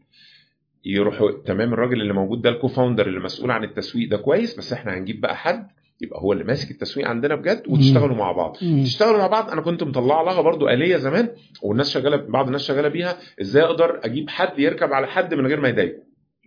يروحوا 0.85 1.31
تمام 1.45 1.73
الراجل 1.73 2.01
اللي 2.03 2.13
موجود 2.13 2.43
ده 2.43 2.51
ال 2.51 2.56
co-founder 2.56 3.07
اللي 3.07 3.21
مسؤول 3.21 3.51
عن 3.51 3.65
التسويق 3.65 4.11
ده 4.11 4.17
كويس 4.17 4.59
بس 4.59 4.73
إحنا 4.73 4.95
هنجيب 4.95 5.21
بقى 5.21 5.37
حد 5.37 5.67
يبقى 6.01 6.21
هو 6.21 6.33
اللي 6.33 6.45
ماسك 6.45 6.71
التسويق 6.71 7.09
عندنا 7.09 7.35
بجد 7.35 7.62
وتشتغلوا 7.69 8.17
مع 8.17 8.33
بعض 8.33 8.57
مم. 8.62 8.85
تشتغلوا 8.85 9.19
مع 9.19 9.27
بعض 9.27 9.51
أنا 9.51 9.61
كنت 9.61 9.83
مطلع 9.83 10.23
لها 10.23 10.41
برضو 10.41 10.69
آلية 10.69 10.97
زمان 10.97 11.29
والناس 11.62 11.91
شغالة 11.91 12.17
بعض 12.17 12.47
الناس 12.47 12.62
شغالة 12.65 12.89
بيها 12.89 13.17
إزاي 13.41 13.62
أقدر 13.62 14.01
أجيب 14.05 14.31
حد 14.31 14.59
يركب 14.59 14.93
على 14.93 15.07
حد 15.07 15.35
من 15.35 15.47
غير 15.47 15.61
ما 15.61 15.69
يضايقه 15.69 16.03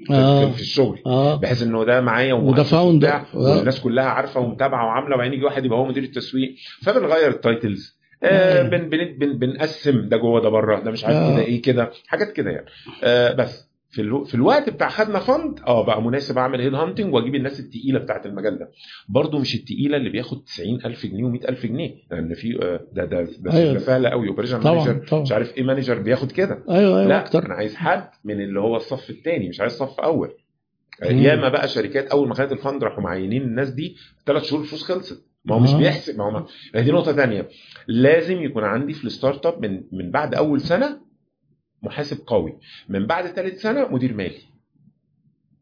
في, 0.07 0.13
آه. 0.13 0.51
في, 0.51 0.61
الشغل 0.61 0.99
آه 1.05 1.35
بحيث 1.35 1.63
انه 1.63 1.83
ده 1.83 2.01
معايا 2.01 2.33
وده 2.33 2.63
founder. 2.63 3.07
آه. 3.09 3.25
والناس 3.33 3.79
كلها 3.79 4.05
عارفة 4.05 4.39
ومتابعة 4.39 4.85
وعاملة 4.85 5.15
وبعدين 5.15 5.33
يجي 5.33 5.45
واحد 5.45 5.65
يبقى 5.65 5.79
هو 5.79 5.85
مدير 5.85 6.03
التسويق 6.03 6.55
فبنغير 6.83 7.29
ال 7.29 7.39
titles 7.39 7.95
آه 8.23 8.59
آه. 8.65 8.69
بن 8.69 8.89
بن 8.89 9.17
بن 9.17 9.37
بنقسم 9.37 10.09
ده 10.09 10.17
جوه 10.17 10.41
ده 10.41 10.49
بره 10.49 10.79
ده 10.79 10.91
مش 10.91 11.05
عارف 11.05 11.17
آه. 11.17 11.33
كده 11.35 11.45
إيه 11.45 11.61
كده 11.61 11.91
حاجات 12.07 12.31
كده 12.31 12.51
يعني 12.51 12.65
آه 13.03 13.33
بس 13.33 13.64
في 13.95 14.01
ألو... 14.01 14.23
في 14.23 14.35
الوقت 14.35 14.69
بتاع 14.69 14.89
خدنا 14.89 15.19
fund 15.19 15.59
آه 15.67 15.85
بقى 15.85 16.01
مناسب 16.01 16.37
أعمل 16.37 16.61
head 16.61 16.73
hunting 16.73 17.13
وأجيب 17.13 17.35
الناس 17.35 17.59
التقيلة 17.59 17.99
بتاعت 17.99 18.25
المجال 18.25 18.59
ده 18.59 18.71
برضو 19.09 19.39
مش 19.39 19.55
التقيلة 19.55 19.97
اللي 19.97 20.09
بياخد 20.09 20.43
90000 20.43 21.05
جنيه 21.05 21.39
و100000 21.39 21.65
جنيه 21.65 21.95
لأن 22.11 22.33
في 22.33 22.59
آه، 22.63 22.79
ده 22.93 23.05
ده 23.05 23.27
ده 23.39 23.53
أيوة. 23.53 23.77
سهله 23.77 24.09
قوي 24.09 24.27
operation 24.27 24.59
manager 24.63 25.05
طبعاً. 25.07 25.21
مش 25.21 25.31
عارف 25.31 25.57
إيه 25.57 25.63
manager 25.63 25.99
بياخد 26.01 26.31
كده 26.31 26.63
أيوه 26.69 26.99
أيوه 26.99 27.07
لا 27.07 27.19
أكتر 27.19 27.45
أنا 27.45 27.53
عايز 27.53 27.75
حد 27.75 28.09
من 28.23 28.41
اللي 28.41 28.59
هو 28.59 28.75
الصف 28.75 29.09
الثاني 29.09 29.49
مش 29.49 29.61
عايز 29.61 29.71
صف 29.73 29.99
أول 29.99 30.29
مم. 31.11 31.17
ياما 31.17 31.49
بقى 31.49 31.67
شركات 31.67 32.05
أول 32.07 32.27
ما 32.27 32.33
خدت 32.33 32.51
ال 32.51 32.58
fund 32.58 32.83
راحوا 32.83 33.03
معينين 33.03 33.41
الناس 33.41 33.69
دي 33.69 33.95
ثلاث 34.25 34.43
شهور 34.43 34.61
الفلوس 34.61 34.83
خلصت 34.83 35.25
ما 35.45 35.55
هو 35.55 35.59
مش 35.59 35.69
آه. 35.73 35.77
بيحسب 35.77 36.17
ما 36.17 36.23
هو 36.23 36.31
ما 36.31 36.81
دي 36.81 36.91
نقطة 36.91 37.11
ثانية 37.13 37.47
لازم 37.87 38.41
يكون 38.43 38.63
عندي 38.63 38.93
في 38.93 39.05
ال 39.05 39.45
startup 39.45 39.61
من 39.65 39.83
من 39.91 40.11
بعد 40.11 40.35
أول 40.35 40.61
سنة 40.61 41.04
محاسب 41.85 42.17
قوي. 42.27 42.53
من 42.89 43.05
بعد 43.05 43.25
ثالث 43.27 43.61
سنة 43.61 43.87
مدير 43.91 44.13
مالي. 44.13 44.41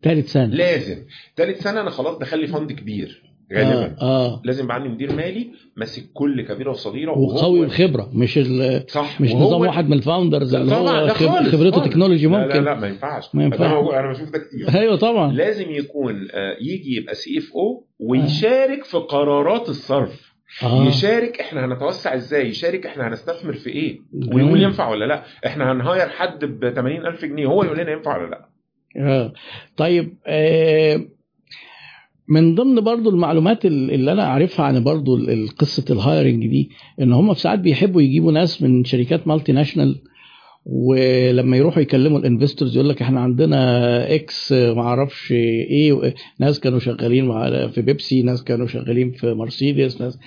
ثالث 0.03 0.31
سنة. 0.31 0.55
لازم. 0.55 0.97
ثالث 1.35 1.63
سنة 1.63 1.81
أنا 1.81 1.89
خلاص 1.89 2.17
دخل 2.17 2.39
لي 2.39 2.47
fund 2.47 2.71
كبير 2.71 3.23
غالبا. 3.53 3.95
آه, 4.01 4.25
آه. 4.25 4.41
لازم 4.45 4.63
يبقى 4.63 4.75
عندي 4.75 4.89
مدير 4.89 5.13
مالي 5.15 5.51
ماسك 5.77 6.03
كل 6.13 6.41
كبيرة 6.41 6.69
وصغيرة 6.71 7.17
وقوي 7.17 7.65
الخبرة 7.65 8.09
مش 8.13 8.37
ال... 8.37 8.83
صح. 8.87 9.21
مش 9.21 9.31
نظام 9.33 9.61
واحد 9.61 9.85
من 9.85 9.93
ال 9.93 10.00
founders 10.00 10.55
لا 10.55 10.61
اللي 10.61 10.75
هو 10.75 11.05
لا 11.05 11.13
خب... 11.13 11.27
خالص 11.27 11.49
خبرته 11.55 11.71
خالص. 11.71 11.89
technology 11.89 12.27
لا 12.27 12.31
ممكن. 12.37 12.63
لا 12.63 12.69
لا 12.69 12.79
ما 12.79 12.87
ينفعش. 12.87 13.35
ما 13.35 13.43
ينفعش. 13.43 13.71
أنا 13.93 14.11
بشوف 14.11 14.29
ده 14.29 14.39
كتير. 14.39 14.79
أيوه 14.81 14.95
طبعا. 14.95 15.31
لازم 15.31 15.71
يكون 15.71 16.27
آه، 16.31 16.57
يجي 16.61 16.95
يبقى 16.95 17.15
CFO 17.15 17.87
ويشارك 17.99 18.83
في 18.83 18.97
قرارات 18.97 19.69
الصرف. 19.69 20.32
آه. 20.63 20.85
يشارك 20.87 21.39
إحنا 21.41 21.65
هنتوسع 21.65 22.15
إزاي؟ 22.15 22.49
يشارك 22.49 22.85
إحنا 22.85 23.07
هنستثمر 23.07 23.53
في 23.53 23.69
إيه. 23.69 23.99
ويقول 24.33 24.63
ينفع 24.63 24.89
ولا 24.89 25.05
لأ؟ 25.05 25.23
إحنا 25.45 25.71
هن 25.71 25.84
hire 25.84 26.09
حد 26.09 26.45
ب 26.45 26.69
80000 26.69 27.25
جنيه 27.25 27.45
هو 27.45 27.63
يقول 27.63 27.77
لنا 27.79 27.91
ينفع 27.91 28.17
ولا 28.17 28.29
لأ؟ 28.29 28.45
آه. 28.97 29.33
طيب 29.77 30.13
آه 30.27 31.01
من 32.27 32.55
ضمن 32.55 32.81
برضو 32.81 33.09
المعلومات 33.09 33.65
ال- 33.65 33.91
اللي 33.91 34.11
أنا 34.11 34.23
عارفها 34.23 34.65
عن 34.65 34.83
برضو 34.83 35.17
قصة 35.57 35.85
ال 35.89 35.98
hiring 35.98 36.47
دي 36.47 36.69
إن 37.01 37.13
هم 37.13 37.33
في 37.33 37.39
ساعات 37.39 37.59
بيحبوا 37.59 38.01
يجيبوا 38.01 38.31
ناس 38.31 38.61
من 38.61 38.83
شركات 38.83 39.27
multinational 39.27 40.01
ولما 40.65 41.57
يروحوا 41.57 41.81
يكلموا 41.81 42.19
ال 42.19 42.25
investors 42.25 42.75
يقول 42.77 42.89
لك 42.89 43.01
إحنا 43.01 43.19
عندنا 43.21 44.15
ex 44.15 44.51
ما 44.51 44.81
أعرفش 44.81 45.31
إيه 45.31 46.13
ناس 46.39 46.59
كانوا 46.59 46.79
شغالين 46.79 47.31
في 47.69 47.81
بيبسي 47.81 48.21
ناس 48.21 48.43
كانوا 48.43 48.67
شغالين 48.67 49.11
في 49.11 49.33
مرسيدس 49.33 50.01
ناس 50.01 50.19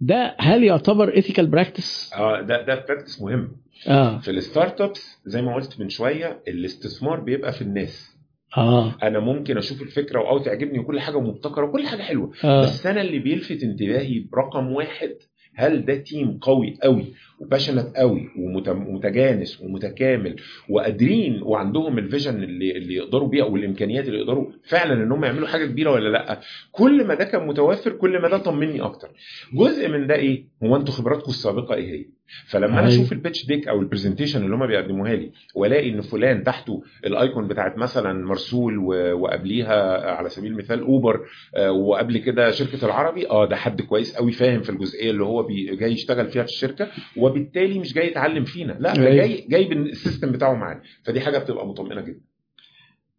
ده 0.00 0.36
هل 0.38 0.64
يعتبر 0.64 1.14
ethical 1.14 1.46
practice؟ 1.46 2.12
آه 2.14 2.40
ده 2.40 2.62
ده 2.62 2.84
practice 2.88 3.22
مهم. 3.22 3.56
آه. 3.88 4.18
في 4.18 4.30
ال 4.30 4.80
startups 4.80 5.20
زي 5.26 5.42
ما 5.42 5.54
قلت 5.54 5.80
من 5.80 5.88
شوية 5.88 6.42
الاستثمار 6.48 7.20
بيبقى 7.20 7.52
في 7.52 7.62
الناس. 7.62 8.16
آه. 8.56 8.94
أنا 9.02 9.18
ممكن 9.18 9.58
أشوف 9.58 9.82
الفكرة 9.82 10.28
أو 10.28 10.38
تعجبني 10.38 10.78
وكل 10.78 11.00
حاجة 11.00 11.20
مبتكره 11.20 11.64
وكل 11.66 11.86
حاجة 11.86 12.02
حلوة 12.02 12.32
آه. 12.44 12.62
بس 12.62 12.86
أنا 12.86 13.00
اللي 13.00 13.18
بيلفت 13.18 13.62
انتباهي 13.62 14.20
برقم 14.32 14.72
واحد 14.72 15.10
هل 15.56 15.84
ده 15.84 15.94
team 15.94 16.38
قوي 16.40 16.78
قوي 16.82 17.04
و 17.40 17.45
passionate 17.45 17.96
قوي 17.96 18.28
ومت- 18.38 18.68
ومتجانس 18.68 19.60
ومتكامل 19.60 20.36
وقادرين 20.70 21.42
وعندهم 21.42 21.98
ال 21.98 22.04
vision 22.04 22.42
اللي 22.42 22.76
اللي 22.76 22.94
يقدروا 22.94 23.28
بيها 23.28 23.44
والإمكانيات 23.44 24.06
اللي 24.08 24.18
يقدروا 24.18 24.46
فعلا 24.68 24.92
إن 25.02 25.12
هم 25.12 25.24
يعملوا 25.24 25.48
حاجة 25.48 25.66
كبيرة 25.66 25.90
ولا 25.90 26.08
لأ؟ 26.08 26.40
كل 26.72 27.04
ما 27.06 27.14
ده 27.14 27.24
كان 27.24 27.46
متوفر 27.46 27.92
كل 27.92 28.22
ما 28.22 28.28
ده 28.28 28.38
طمني 28.38 28.80
أكتر. 28.80 29.08
جزء 29.54 29.88
من 29.88 30.06
ده 30.06 30.14
إيه؟ 30.14 30.44
هو 30.62 30.76
أنتوا 30.76 30.94
خبراتكم 30.94 31.28
السابقة 31.30 31.74
إيه 31.74 31.92
هي؟ 32.00 32.04
فلما 32.46 32.66
أنا 32.66 32.78
أيوة. 32.88 32.88
أشوف 32.88 33.12
ال 33.12 33.18
pitch 33.18 33.46
deck 33.46 33.68
أو 33.68 33.80
ال 33.80 33.85
presentation 33.85 34.44
اللي 34.44 34.56
هم 34.56 34.66
بيقدموها 34.66 35.14
لي 35.14 35.30
وألاقي 35.54 35.90
إن 35.90 36.00
فلان 36.00 36.44
تحته 36.44 36.82
ال 37.06 37.14
icon 37.14 37.48
بتاعت 37.48 37.78
مثلا 37.78 38.12
مرسول 38.26 38.78
وقبليها 39.12 40.10
على 40.10 40.28
سبيل 40.28 40.52
المثال 40.52 40.80
اوبر 40.80 41.20
آه، 41.56 41.72
وقبل 41.72 42.18
كده 42.18 42.50
شركة 42.50 42.84
العربي 42.86 43.30
آه 43.30 43.46
ده 43.48 43.56
حد 43.56 43.80
كويس 43.82 44.16
قوي 44.16 44.32
فاهم 44.32 44.60
في 44.60 44.70
الجزئية 44.70 45.10
اللي 45.10 45.24
هو 45.24 45.42
جاي 45.52 45.92
يشتغل 45.92 46.28
فيها 46.28 46.42
في 46.42 46.48
الشركة 46.48 46.88
وبالتالي 47.16 47.78
مش 47.78 47.94
جاي 47.94 48.06
يتعلم 48.06 48.44
فينا. 48.44 48.76
لا 48.80 48.94
ده 48.94 49.02
أيوة. 49.06 49.14
جاي 49.14 49.46
جايب 49.50 49.72
السيستم 49.72 50.32
بتاعه 50.32 50.54
معاه 50.54 50.80
فدي 51.04 51.20
حاجة 51.20 51.38
بتبقى 51.38 51.66
مطمئنة 51.66 52.00
جدا. 52.00 52.20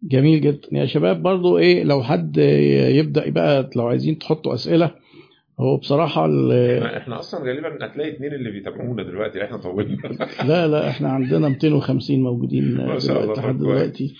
جميل 0.04 0.42
جدا. 0.42 0.68
يا 0.72 0.86
شباب 0.86 1.22
برضو 1.24 1.58
إيه 1.58 1.84
لو 1.84 2.04
حد 2.04 2.38
يبدأ 2.92 3.30
بقى 3.30 3.70
لو 3.76 3.88
عايزين 3.88 4.18
تحطوا 4.20 4.54
أسئلة 4.54 4.92
هو 5.60 5.78
بصراحة 5.78 6.26
ال- 6.26 6.52
إحنا 6.84 6.98
إحنا 6.98 7.20
أصلا 7.20 7.46
غالبا 7.50 7.86
هتلاقي 7.86 8.10
اتنين 8.10 8.34
اللي 8.34 8.52
بيتابعونا 8.52 9.04
دلوقتي 9.04 9.44
إحنا 9.44 9.58
طولنا. 9.58 9.98
لا 10.48 10.68
لا 10.68 10.90
إحنا 10.90 11.10
عندنا 11.10 11.50
250 11.50 12.22
موجودين 12.24 12.78
لحد. 12.78 13.58
دلوقتي. 13.58 14.16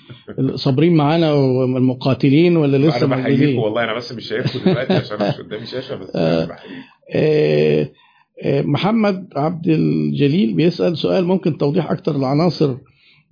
صابرين 0.56 0.96
معانا 0.96 1.34
والمقاتلين 1.34 2.58
ولا 2.58 2.78
لسه 2.78 3.06
أنا 3.06 3.16
بحييكم 3.16 3.60
والله 3.60 3.84
أنا 3.84 3.94
بس 3.94 4.14
مش 4.14 4.28
شايفكم 4.28 4.60
دلوقتي 4.72 4.94
عشان 4.94 5.18
مش 5.18 5.36
قدامي 5.38 5.66
شاشة 5.66 5.96
بس 5.96 6.16
آه. 6.16 6.46
بحييكم. 6.46 6.76
محمد 8.46 9.28
عبد 9.36 9.68
الجليل 9.68 10.54
بيسأل 10.54 10.98
سؤال 10.98 11.26
ممكن 11.26 11.58
توضيح 11.58 11.92
أكتر 11.92 12.18
لعناصر 12.18 12.78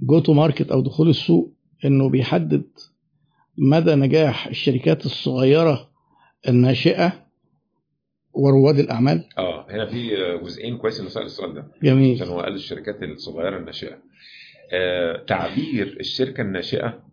go 0.02 0.20
to 0.20 0.34
market 0.34 0.72
أو 0.72 0.82
دخول 0.82 1.10
السوق 1.10 1.54
إنه 1.86 2.10
بيحدد 2.10 2.64
مدى 3.58 3.96
نجاح 3.96 4.48
الشركات 4.48 5.06
الصغيرة 5.06 5.90
الناشئة 6.48 7.26
ورواد 8.34 8.80
الأعمال. 8.80 9.24
آه 9.38 9.66
هنا 9.70 9.86
في 9.86 10.10
جزئين 10.44 10.78
كويس 10.78 11.00
إنه 11.00 11.10
سأل 11.10 11.24
السؤال 11.24 11.54
ده. 11.54 11.68
جميل. 11.84 12.16
عشان 12.16 12.28
هو 12.28 12.42
قال 12.42 12.54
الشركات 12.54 13.04
الصغيرة 13.04 13.58
الناشئة. 13.58 13.98
آه 14.74 15.24
تعبير 15.28 15.98
الشركة 16.00 16.42
الناشئة 16.42 17.05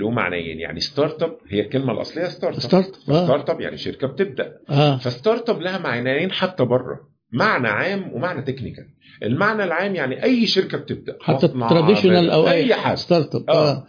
له 0.00 0.10
معنيين. 0.10 0.60
يعني 0.60 0.80
startup 0.80 1.38
هي 1.48 1.60
الكلمة 1.60 1.92
الأصلية 1.92 2.24
startup 2.24 2.60
start 2.60 2.98
آه. 3.08 3.24
startup 3.24 3.60
يعني 3.60 3.76
شركة 3.76 4.06
بتبدأ. 4.06 4.52
آه. 4.70 4.96
ف 4.98 5.50
startup 5.50 5.60
لها 5.60 5.78
معنيين 5.78 6.32
حتى 6.32 6.64
بره 6.64 7.00
معنى 7.32 7.68
عام 7.68 8.12
ومعنى 8.12 8.42
technical 8.42 8.84
المعنى 9.22 9.64
العام 9.64 9.94
يعني 9.94 10.22
أي 10.24 10.46
شركة 10.46 10.78
بتبدأ. 10.78 11.16
حتى 11.20 11.48
traditional 11.48 12.30
أو 12.30 12.48
أي 12.48 12.74
حاجة. 12.74 12.94
startup 12.94 13.50
آه. 13.50 13.70
آه. 13.72 13.86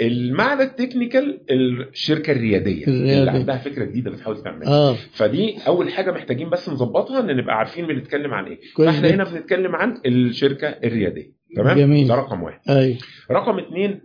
المعنى 0.00 0.62
ال 0.62 0.70
technical 0.70 1.40
الشركة 1.50 2.32
الريادية. 2.32 2.86
الريادية. 2.86 3.18
اللي 3.18 3.30
عندها 3.30 3.58
فكرة 3.58 3.84
جديدة 3.84 4.10
بتحاول 4.10 4.42
تعملها. 4.42 4.68
آه. 4.68 4.96
فدي 5.12 5.56
أول 5.66 5.92
حاجة 5.92 6.10
محتاجين 6.12 6.50
بس 6.50 6.68
نظبطها 6.68 7.20
إن 7.20 7.36
نبقى 7.36 7.54
عارفين 7.58 7.86
بنتكلم 7.86 8.34
عن 8.34 8.44
إيه. 8.44 8.60
فإحنا. 8.78 9.10
هنا 9.10 9.24
بنتكلم 9.24 9.76
عن 9.76 9.94
الشركة 10.06 10.68
الريادية. 10.68 11.32
تمام؟ 11.56 11.78
جميل. 11.78 12.08
ده 12.08 12.14
رقم 12.14 12.42
واحد. 12.42 12.60
اي 12.70 12.98
رقم 13.30 13.58
اتنين 13.58 14.00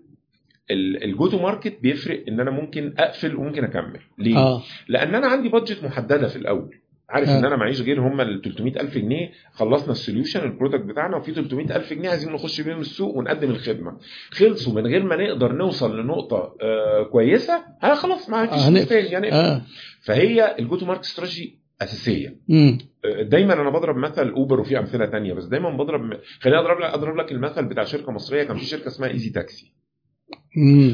ال 0.72 0.91
go 0.91 1.28
to 1.28 1.40
market 1.42 1.78
بيفرق 1.82 2.24
إن 2.28 2.40
أنا 2.40 2.52
ممكن 2.52 2.94
أقفل 2.98 3.36
وممكن 3.36 3.64
أكمل. 3.64 4.00
ليه؟ 4.18 4.38
آه. 4.38 4.64
لأن 4.88 5.16
أنا 5.16 5.28
عندي 5.28 5.50
budget 5.50 5.84
محددة 5.84 6.28
في 6.28 6.36
الأول. 6.36 6.76
عارف 7.10 7.30
آه. 7.30 7.40
ان 7.40 7.46
أنا 7.46 7.56
معيش 7.56 7.82
غير 7.82 8.02
هم 8.02 8.22
ال 8.22 8.42
300000 8.42 8.98
جنيه 8.98 9.32
خلصنا 9.52 9.92
ال 9.92 9.97
solution 9.97 10.40
ال 10.40 10.46
product 10.46 10.86
بتاعنا 10.86 11.18
وفي 11.18 11.34
300000 11.34 11.94
جنيه 11.94 12.10
عايزين 12.10 12.34
نخش 12.34 12.62
بيهم 12.62 12.80
السوق 12.80 13.18
ونقدم 13.18 13.50
الخدمة. 13.50 13.98
خلصوا 14.32 14.74
من 14.74 14.88
غير 14.88 15.04
ما 15.04 15.16
نقدر 15.16 15.52
نوصل 15.52 16.00
لنقطة 16.00 16.56
آه 16.62 17.04
كويسة 17.04 17.64
ها 17.82 17.96
خلاص 17.96 18.30
ما 18.30 18.46
فيش 18.48 18.82
آه،. 18.82 18.84
تاني 18.86 19.08
يعني 19.08 19.34
آه. 19.34 19.62
فهي 20.02 20.56
ال 20.60 20.65
go 20.65 20.76
to 20.76 20.86
market 20.86 21.04
strategy 21.04 21.60
أساسية. 21.82 22.36
امم 22.50 22.78
دايما 23.22 23.54
أنا 23.54 23.70
بضرب 23.70 23.98
مثل 23.98 24.30
اوبر 24.30 24.60
وفي 24.60 24.80
أمثلة 24.80 25.06
تانية 25.06 25.34
بس 25.34 25.46
دايما 25.46 25.70
بضرب 25.78 26.02
خليني 26.40 26.60
أضرب 26.60 26.80
لك 26.80 26.90
أضرب 26.94 27.16
لك 27.16 27.32
المثل 27.32 27.66
بتاع 27.66 27.84
شركة 27.84 28.12
مصرية. 28.12 28.44
كان 28.44 28.58
في 28.58 28.66
شركة 28.66 28.88
اسمها 28.88 29.10
ايزي 29.10 29.30
تاكسي 29.30 29.74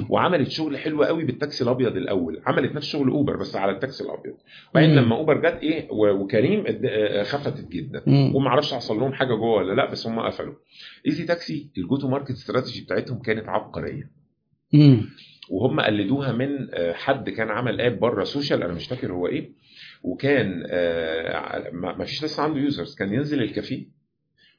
وعملت 0.09 0.49
شغل 0.49 0.77
حلو 0.77 1.03
قوي 1.03 1.25
بالتاكسي 1.25 1.63
الابيض 1.63 1.97
الأول. 1.97 2.41
عملت 2.45 2.75
نفس 2.75 2.87
شغل 2.87 3.09
اوبر 3.09 3.37
بس 3.37 3.55
على 3.55 3.71
التاكسي 3.71 4.03
الابيض. 4.03 4.33
وبعدين. 4.71 4.95
لما 4.95 5.15
اوبر 5.15 5.37
جت 5.37 5.59
إيه 5.63 5.87
وكريم 5.91 6.63
اد- 6.67 6.85
آه، 6.85 7.23
خفتت 7.23 7.67
جدا. 7.69 8.03
وما 8.35 8.47
أعرفش 8.47 8.73
حصل 8.73 8.97
لهم 8.99 9.13
حاجة 9.13 9.33
جوه 9.33 9.55
ولا 9.57 9.73
لا 9.73 9.91
بس 9.91 10.07
هم 10.07 10.19
قفلوا. 10.19 10.53
ايزي 11.07 11.23
تاكسي 11.25 11.69
ال 11.77 11.84
go 11.84 11.97
to 11.97 12.07
market 12.07 12.31
strategy 12.31 12.81
بتاعتهم 12.81 13.19
كانت 13.21 13.49
عبقرية. 13.49 14.09
وهم 15.49 15.79
قلدوها 15.79 16.31
من 16.31 16.67
آه، 16.73 16.93
حد 16.93 17.29
كان 17.29 17.49
عمل 17.49 17.81
app 17.81 17.99
بره 17.99 18.23
social 18.23 18.63
أنا 18.63 18.73
مش 18.73 18.87
فاكر 18.87 19.11
هو 19.13 19.27
إيه. 19.27 19.51
وكان 20.03 20.63
آه، 20.67 21.69
ما 21.73 22.05
فيش 22.05 22.23
لسه 22.23 22.43
عنده 22.43 22.59
users. 22.59 22.95
كان 22.95 23.13
ينزل 23.13 23.41
الكافيه. 23.43 23.85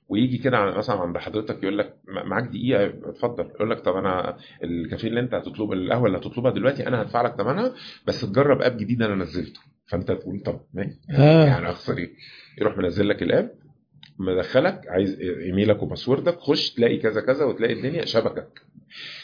ويجي 0.09 0.39
كده 0.39 0.65
مثلا 0.78 0.97
عند 1.01 1.18
حضرتك 1.18 1.62
يقول 1.62 1.78
لك 1.78 1.97
معاك 2.09 2.44
دقيقة 2.44 2.85
اتفضل. 2.86 3.44
يقول 3.44 3.70
لك 3.70 3.81
طب 3.81 3.97
أنا 3.97 4.36
الكافيه 4.65 5.09
اللي 5.09 5.20
أنت 5.20 5.35
هتطلب 5.35 5.73
القهوة 5.73 6.07
اللي 6.07 6.18
هتطلبها 6.18 6.51
دلوقتي 6.51 6.89
أنا 6.89 7.02
هدفع 7.02 7.23
لك 7.23 7.35
ثمنها 7.36 7.75
بس 8.07 8.20
تجرب 8.20 8.62
app 8.62 8.76
جديد 8.76 9.02
أنا 9.02 9.15
نزلته. 9.15 9.60
فأنت 9.86 10.12
تقول 10.12 10.41
طب 10.41 10.60
ماشي. 10.75 10.99
آه. 11.10 11.47
يعني 11.47 11.70
أخسر 11.70 11.99
إيه؟ 11.99 12.10
يروح 12.60 12.78
منزل 12.78 13.09
لك 13.09 13.23
ال 13.23 13.30
app 13.30 13.51
مدخلك 14.19 14.81
عايز 14.89 15.20
email 15.20 15.72
ك 15.72 15.83
و 15.83 15.88
password 15.88 16.33
ك 16.33 16.39
خش 16.39 16.70
تلاقي 16.70 16.97
كذا 16.97 17.20
كذا 17.20 17.45
وتلاقي 17.45 17.73
الدنيا 17.73 18.05
شبكك. 18.05 18.61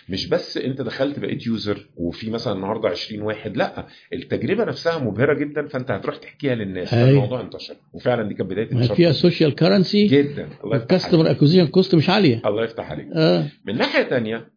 مش 0.09 0.29
بس 0.29 0.57
أنت 0.57 0.81
دخلت 0.81 1.19
بقيت 1.19 1.47
user 1.47 1.89
وفي 1.97 2.31
مثلا 2.31 2.53
النهارده 2.53 2.89
20 2.89 3.23
واحد 3.23 3.57
لأ 3.57 3.87
التجربة 4.13 4.65
نفسها 4.65 4.99
مبهرة 4.99 5.35
جدا 5.35 5.67
فأنت 5.69 5.91
هتروح 5.91 6.17
تحكيها 6.17 6.55
للناس. 6.55 6.95
أيوة. 6.95 7.07
فالموضوع 7.07 7.41
انتشر. 7.41 7.75
وفعلا 7.93 8.29
دي 8.29 8.35
كانت 8.35 8.51
بداية 8.51 8.73
انتشار. 8.73 8.97
فيها 8.97 9.13
social 9.13 9.55
currency 9.55 10.07
جدا. 10.07 10.43
الله 10.43 10.49
يفتح 10.49 10.65
وال 10.65 10.76
customer 10.76 11.21
عليك. 11.27 11.37
acquisition 11.37 11.67
cost 11.67 11.95
مش 11.95 12.11
عالية. 12.11 12.43
الله 12.47 12.65
يفتح 12.65 12.91
عليك. 12.91 13.07
آه. 13.15 13.47
من 13.67 13.77
ناحية 13.79 14.03
تانية 14.03 14.49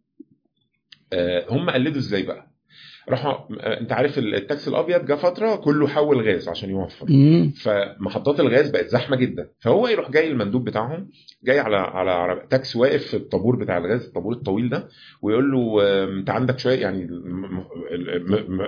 آه، 1.13 1.45
هم 1.49 1.69
قلدوا 1.69 1.97
إزاي 1.97 2.23
بقى؟ 2.23 2.54
راحوا 3.09 3.33
أنت 3.79 3.91
عارف 3.91 4.17
التاكسي 4.17 4.69
الأبيض 4.69 5.05
جه 5.05 5.13
فترة 5.15 5.55
كله 5.55 5.87
حول 5.87 6.27
غاز 6.29 6.49
عشان 6.49 6.69
يوفر. 6.69 7.05
فمحطات 7.51 8.39
الغاز 8.39 8.69
بقت 8.69 8.87
زحمة 8.87 9.15
جدا. 9.17 9.49
فهو 9.59 9.87
يروح 9.87 10.11
جاي 10.11 10.27
المندوب 10.31 10.63
بتاعهم 10.65 11.09
جاي 11.43 11.59
على 11.59 11.77
على 11.77 12.47
تاكسي 12.49 12.79
واقف 12.79 13.03
في 13.07 13.13
الطابور 13.17 13.55
بتاع 13.55 13.77
الغاز 13.77 14.05
الطابور 14.05 14.33
الطويل 14.33 14.69
ده 14.69 14.87
ويقول 15.21 15.51
له 15.51 15.83
أنت 16.19 16.29
عندك 16.29 16.59
شوية 16.59 16.79
يعني 16.81 17.07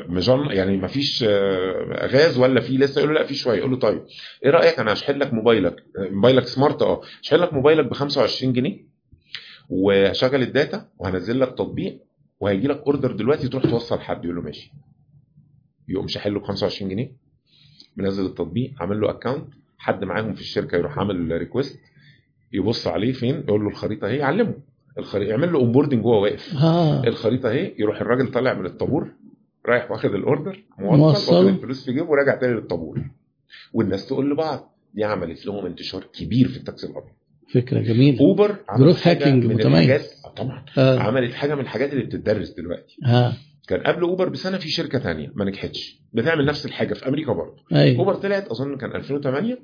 مجن 0.10 0.46
يعني 0.50 0.78
ما 0.78 0.88
فيش 0.88 1.26
آه، 1.28 2.08
غاز 2.08 2.38
ولا 2.40 2.62
في 2.62 2.78
لسه؟ 2.78 3.00
يقول 3.02 3.14
له 3.14 3.20
لا 3.22 3.28
في 3.28 3.36
شوية. 3.36 3.58
يقول 3.60 3.72
له 3.72 3.78
طيب 3.78 4.02
إيه 4.46 4.52
رأيك؟ 4.52 4.80
أنا 4.80 4.94
هشحن 4.94 5.18
لك 5.20 5.34
موبايلك 5.34 5.76
آه، 6.00 6.10
موبايلك 6.10 6.44
smart 6.48 6.82
آه 6.82 7.02
هشحن 7.22 7.36
لك 7.36 7.54
موبايلك 7.54 7.86
ب 7.86 7.94
25 7.94 8.54
جنيه 8.54 8.88
وهشغل 9.70 10.42
ال 10.42 10.51
data 10.51 10.88
وهنزل 11.00 11.40
لك 11.40 11.50
تطبيق 11.50 12.00
وهيجي 12.40 12.68
لك 12.68 12.78
order 12.88 13.12
دلوقتي 13.12 13.48
تروح 13.48 13.64
توصل 13.64 14.00
حد 14.00 14.24
يقول 14.26 14.36
له 14.36 14.42
ماشي. 14.42 14.74
يقوم 15.88 16.08
شاحن 16.08 16.30
له 16.34 16.40
ب 16.40 16.44
25 16.44 16.90
جنيه 16.92 17.12
منزل 17.98 18.26
التطبيق 18.26 18.74
عامل 18.80 19.02
له 19.02 19.10
account 19.10 19.48
حد 19.78 20.04
معاهم 20.04 20.34
في 20.34 20.42
الشركة 20.42 20.78
يروح 20.78 21.00
عامل 21.00 21.32
request 21.38 21.80
يبص 22.54 22.88
عليه 22.88 23.14
فين؟ 23.14 23.36
يقول 23.40 23.62
له 23.64 23.70
الخريطة 23.70 24.08
اهي 24.08 24.18
يعلمه. 24.18 24.54
الخريطه 24.98 25.30
يعمل 25.30 25.54
له 25.54 25.60
onboarding 25.60 26.06
وهو 26.06 26.24
واقف. 26.24 26.56
آه. 26.56 27.04
الخريطة 27.04 27.50
اهي 27.50 27.76
يروح 27.80 28.02
الراجل 28.02 28.32
طالع 28.32 28.54
من 28.54 28.66
الطابور 28.66 29.12
رايح 29.66 29.92
واخد 29.92 30.14
ال 30.14 30.22
order 30.22 30.64
موصل 30.80 30.98
موصل. 30.98 31.36
واخد 31.36 31.48
الفلوس 31.48 31.86
في 31.86 31.94
جيبه 31.94 32.10
وراجع 32.10 32.36
تاني 32.36 32.54
للطابور. 32.54 33.02
والناس 33.74 34.08
تقول 34.08 34.32
لبعض 34.32 34.76
دي 34.94 35.04
عملت 35.04 35.46
لهم 35.46 35.66
انتشار 35.66 36.04
كبير 36.04 36.48
في 36.48 36.58
التاكسي 36.58 36.88
الأبيض. 36.88 37.14
فكرة 37.54 37.80
جميلة. 37.80 38.20
اوبر 38.20 38.56
hacking 38.94 39.28
من 39.28 39.48
متميز. 39.48 40.22
آه 40.26 40.30
طبعا. 40.30 40.66
آه. 40.78 41.00
عملت 41.00 41.34
حاجة 41.34 41.56
من 41.56 41.62
الحاجات 41.62 41.94
اللي 41.94 42.04
بتدرس 42.04 42.50
دلوقتي. 42.50 42.98
آه. 43.06 43.34
كان 43.68 43.80
قبل 43.80 44.02
اوبر 44.02 44.30
بسنة 44.30 44.58
في 44.58 44.70
شركة 44.70 45.00
تانية 45.00 45.32
ما 45.36 45.46
نجحتش. 45.46 46.02
بتعمل 46.14 46.46
نفس 46.46 46.66
الحاجة 46.66 46.94
في 46.94 47.08
أمريكا 47.08 47.34
برضه. 47.34 47.64
أيوه. 47.74 48.00
اوبر 48.00 48.16
طلعت 48.16 48.48
أظن 48.48 48.78
كان 48.78 48.96
2008 48.96 49.60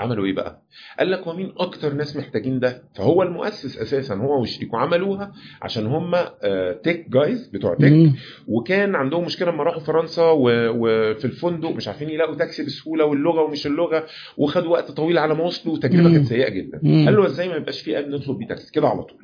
عملوا 0.00 0.26
إيه 0.26 0.32
بقى؟ 0.34 0.62
قال 0.98 1.10
لك 1.10 1.26
ومين 1.26 1.52
أكتر 1.56 1.92
ناس 1.94 2.16
محتاجين 2.16 2.60
ده؟ 2.60 2.82
فهو 2.96 3.22
المؤسس 3.22 3.78
أساسا 3.78 4.14
هو 4.14 4.40
وشريكه 4.42 4.78
عملوها 4.78 5.32
عشان 5.62 5.86
هم 5.86 6.14
tech 6.82 7.08
guys 7.10 7.48
بتوع 7.48 7.74
tech. 7.74 8.12
وكان 8.46 8.94
عندهم 8.94 9.24
مشكلة 9.24 9.50
لما 9.50 9.62
راحوا 9.64 9.80
فرنسا 9.80 10.22
وفي 10.30 11.24
الفندق 11.24 11.70
مش 11.70 11.88
عارفين 11.88 12.10
يلاقوا 12.10 12.34
تاكسي 12.34 12.64
بسهولة 12.66 13.04
واللغة 13.04 13.42
ومش 13.42 13.66
اللغة 13.66 14.06
وخدوا 14.36 14.70
وقت 14.72 14.90
طويل 14.90 15.18
على 15.18 15.34
ما 15.34 15.44
وصلوا 15.44 15.74
وتجربة. 15.74 16.12
كانت 16.12 16.26
سيئة 16.26 16.48
جدا 16.48 16.80
مم. 16.82 17.04
قال 17.04 17.16
له 17.16 17.26
إزاي 17.26 17.48
ما 17.48 17.56
يبقاش 17.56 17.80
في 17.80 17.98
app 17.98 18.08
نطلب 18.08 18.38
بيه 18.38 18.46
تاكسي 18.46 18.72
كده 18.72 18.88
على 18.88 19.02
طول. 19.02 19.18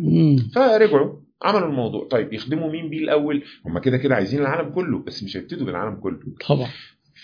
فرجعوا 0.55 1.13
عملوا 1.43 1.69
الموضوع 1.69 2.09
طيب 2.09 2.33
يخدموا 2.33 2.73
مين 2.73 2.91
بيه 2.91 2.99
الأول 2.99 3.43
هم 3.67 3.79
كده 3.79 3.97
كده 3.97 4.15
عايزين 4.15 4.41
العالم 4.41 4.71
كله 4.71 4.99
بس 4.99 5.25
مش 5.25 5.37
هيبتدوا 5.37 5.67
بالعالم 5.67 5.97
كله 6.01 6.19
طبعا 6.49 6.69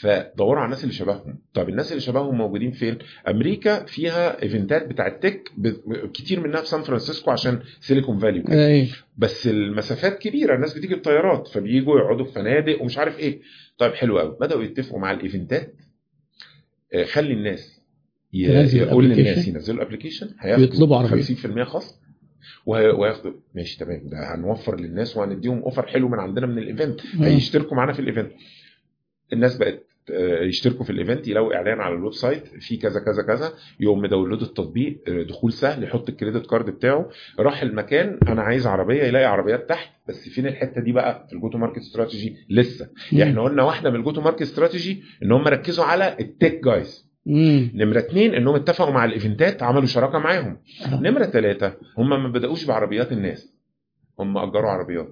فدوروا 0.01 0.57
على 0.61 0.65
الناس 0.65 0.83
اللي 0.85 0.95
شبههم. 0.95 1.39
طب 1.55 1.69
الناس 1.69 1.91
اللي 1.93 2.01
شبههم 2.01 2.39
موجودين 2.39 2.71
فين؟ 2.73 2.99
أمريكا 3.29 3.85
فيها 3.85 4.43
event 4.43 4.80
ات 4.80 4.87
بتاعت 4.89 5.23
tech 5.23 5.53
كتير 6.15 6.41
منها 6.41 6.61
في 6.61 6.67
سان 6.69 6.83
فرانسيسكو 6.83 7.31
عشان 7.31 7.61
سيليكون 7.81 8.19
فاليو 8.19 8.45
بس 9.19 9.47
المسافات 9.47 10.19
كبيرة 10.19 10.55
الناس 10.55 10.75
بتيجي 10.79 10.95
بطيارات 10.95 11.49
فبييجوا 11.49 11.99
يقعدوا 12.01 12.25
في 12.27 12.33
فنادق 12.33 12.83
ومش 12.83 12.99
عارف 12.99 13.19
إيه. 13.19 13.41
طيب 13.79 13.93
حلو 13.95 14.19
قوي 14.19 14.37
بدأوا 14.41 14.63
يتفقوا 14.63 14.99
مع 15.01 15.11
ال 15.13 15.20
event 15.21 15.59
ات. 15.59 15.75
آه، 16.95 17.05
خلي 17.05 17.33
الناس 17.33 17.81
يقول 18.77 19.05
للناس. 19.17 19.39
ينزلوا 19.49 19.83
ال 19.83 19.87
application 19.87 20.35
عربية. 20.39 20.65
50% 21.11 21.63
خصم 21.65 21.97
وه- 22.67 22.95
وياخدوا 22.95 23.33
ماشي 23.55 23.79
تمام. 23.79 24.09
ده 24.09 24.35
هنوفر 24.35 24.81
للناس 24.81 25.17
وهنديهم 25.17 25.59
offer 25.63 25.87
حلو 25.87 26.09
من 26.09 26.19
عندنا 26.19 26.47
من 26.47 26.59
ال 26.59 26.65
event. 26.65 27.01
هيشتركوا 27.25 27.77
معانا 27.77 27.93
في 27.93 27.99
ال 28.01 28.05
event. 28.05 28.33
الناس 29.33 29.57
بقت 29.57 29.87
يشتركوا 30.43 30.85
في 30.85 30.91
ال 30.91 30.97
event 30.97 31.29
يلاقوا 31.29 31.55
إعلان 31.55 31.81
على 31.81 31.95
ال 31.95 32.13
website 32.13 32.47
في 32.47 32.77
كذا 32.77 33.01
كذا 33.01 33.23
كذا 33.23 33.53
يقوم 33.81 33.99
م 33.99 34.04
download 34.04 34.43
التطبيق 34.43 34.99
آه، 35.09 35.23
دخول 35.23 35.53
سهل 35.53 35.85
يحط 35.85 36.09
ال 36.09 36.14
credit 36.14 36.47
card 36.47 36.71
بتاعه 36.71 37.09
راح 37.39 37.63
المكان 37.63 38.19
أنا 38.29 38.43
عايز 38.43 38.67
عربية 38.67 39.03
يلاقي 39.03 39.25
عربيات 39.25 39.69
تحت 39.69 39.91
بس 40.09 40.29
فين 40.29 40.47
الحتة 40.47 40.81
دي 40.81 40.93
بقى؟ 40.93 41.27
في 41.29 41.33
ال 41.37 41.41
go 41.41 41.49
to 41.51 41.59
market 41.59 41.79
strategy 41.79 42.37
لسه. 42.51 42.91
يعني 43.13 43.31
إحنا 43.31 43.43
قلنا 43.43 43.63
واحدة 43.63 43.91
من 43.91 43.97
ال 43.97 44.01
go 44.01 44.11
to 44.11 44.21
market 44.21 44.43
strategy 44.43 45.03
إن 45.23 45.33
هم 45.33 45.49
ركزوا 45.49 45.85
على 45.85 46.17
ال 46.21 46.29
tech 46.29 46.61
guys. 46.65 47.11
مم. 47.27 47.71
نمرة 47.75 47.99
اتنين 47.99 48.35
إنهم 48.35 48.55
اتفقوا 48.55 48.93
مع 48.93 49.05
ال 49.05 49.13
event 49.13 49.55
ات 49.55 49.63
عملوا 49.63 49.87
شراكة 49.87 50.19
معاهم. 50.19 50.59
آه. 50.87 51.01
نمرة 51.01 51.25
ثلاثة 51.25 51.75
هم 51.99 52.09
ما 52.23 52.29
بدأوش 52.29 52.65
بعربيات 52.65 53.13
الناس. 53.13 53.55
هم 54.19 54.39
أجروا 54.39 54.71
عربيات. 54.71 55.09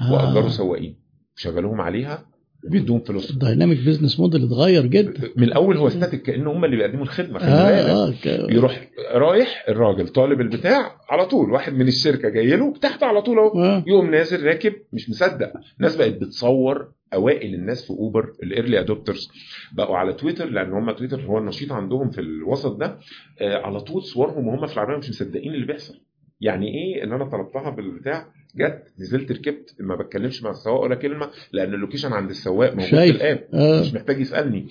آه. 0.00 0.12
واجروا 0.12 0.48
سواقين. 0.48 0.96
وشغلوهم 1.36 1.80
عليها. 1.80 2.29
وبيدوهم 2.66 3.00
فلوس. 3.00 3.30
ال 3.30 3.36
dynamic 3.36 3.78
business 3.78 4.20
model 4.20 4.44
اتغير 4.44 4.86
جدا. 4.86 5.30
من 5.36 5.42
الأول 5.44 5.76
هو 5.76 5.88
static 5.88 6.22
كان 6.22 6.46
هم 6.46 6.64
اللي 6.64 6.76
بيقدموا 6.76 7.02
الخدمة 7.02 7.32
بالك 7.38 7.42
آه 7.42 8.08
آه 8.08 8.10
ك- 8.10 8.26
يروح 8.26 8.90
رايح 9.14 9.64
الراجل 9.68 10.08
طالب 10.08 10.40
البتاع 10.40 10.96
على 11.10 11.26
طول 11.26 11.50
واحد 11.52 11.72
من 11.72 11.88
الشركة 11.88 12.28
جاي 12.28 12.56
له 12.56 12.72
تحت 12.82 13.02
على 13.02 13.22
طول 13.22 13.38
أهو. 13.38 13.64
آه. 13.64 13.84
يقوم 13.86 14.10
نازل 14.10 14.46
راكب 14.46 14.72
مش 14.92 15.10
مصدق. 15.10 15.52
الناس 15.78 15.96
بقت 15.96 16.12
بتصور 16.14 16.92
أوائل 17.14 17.54
الناس 17.54 17.84
في 17.84 17.90
اوبر 17.90 18.32
ال 18.42 18.48
early 18.48 18.80
adopters 18.80 19.28
بقوا 19.72 19.96
على 19.96 20.12
تويتر 20.12 20.48
لأن 20.50 20.72
هم 20.72 20.90
تويتر 20.90 21.20
هو 21.20 21.38
النشيط 21.38 21.72
عندهم 21.72 22.10
في 22.10 22.20
الوسط 22.20 22.76
ده. 22.76 22.98
آه 23.40 23.56
على 23.56 23.80
طول 23.80 24.02
صورهم 24.02 24.46
وهم 24.48 24.66
في 24.66 24.74
العربية 24.74 24.96
مش 24.98 25.08
مصدقين 25.10 25.54
اللي 25.54 25.66
بيحصل. 25.66 25.94
يعني 26.40 26.66
إيه 26.66 27.04
إن 27.04 27.12
أنا 27.12 27.24
طلبتها 27.24 27.70
بالبتاع؟ 27.70 28.26
جت 28.56 28.82
نزلت 29.00 29.32
ركبت 29.32 29.74
ما 29.80 29.94
بتكلمش 29.96 30.42
مع 30.42 30.50
السواق 30.50 30.80
ولا 30.80 30.94
كلمة 30.94 31.30
لأن 31.52 31.74
ال 31.74 31.78
location 31.78 32.12
عند 32.12 32.30
السواق 32.30 32.70
موجود 32.70 32.84
في 32.84 32.90
شايف. 32.96 33.16
ال 33.16 33.23
app 33.23 33.44
آه. 33.54 33.80
مش 33.80 33.94
محتاج 33.94 34.20
يسألني 34.20 34.66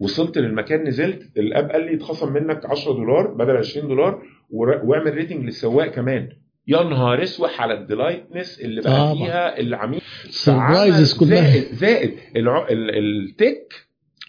وصلت 0.00 0.38
للمكان 0.38 0.88
نزلت 0.88 1.22
ال 1.38 1.46
app 1.46 1.70
قال 1.70 1.84
لي 1.86 1.94
اتخصم 1.94 2.32
منك 2.32 2.66
10 2.66 2.92
دولار 2.92 3.26
بدل 3.34 3.56
20 3.56 3.88
دولار 3.88 4.22
واعمل 4.50 5.14
rating 5.14 5.44
للسواق 5.44 5.86
كمان 5.86 6.28
يا 6.68 6.82
نهار 6.82 7.22
أسوح 7.22 7.60
على 7.62 7.74
ال 7.74 7.81
delightness 7.81 8.60
اللي 8.60 8.80
بقى 8.80 8.92
طبعا. 9.14 9.14
فيها 9.14 9.60
العميل 9.60 10.00
surprises 10.30 11.14
كلها 11.18 11.50
زائد 11.50 11.74
زائد 11.74 12.14
الع... 12.36 12.66
ال 12.70 12.91
tech 12.91 13.74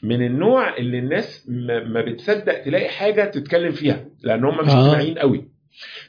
من 0.03 0.25
النوع 0.25 0.77
اللي 0.77 0.99
الناس 0.99 1.45
ما, 1.49 2.01
بتصدق 2.01 2.61
تلاقي 2.63 2.89
حاجة 2.89 3.25
تتكلم 3.25 3.71
فيها 3.71 4.05
لأن 4.23 4.43
هم 4.45 4.57
مش 4.63 4.69
آه. 4.69 4.85
اجتماعيين 4.85 5.17
قوي 5.17 5.37
ف... 5.37 5.43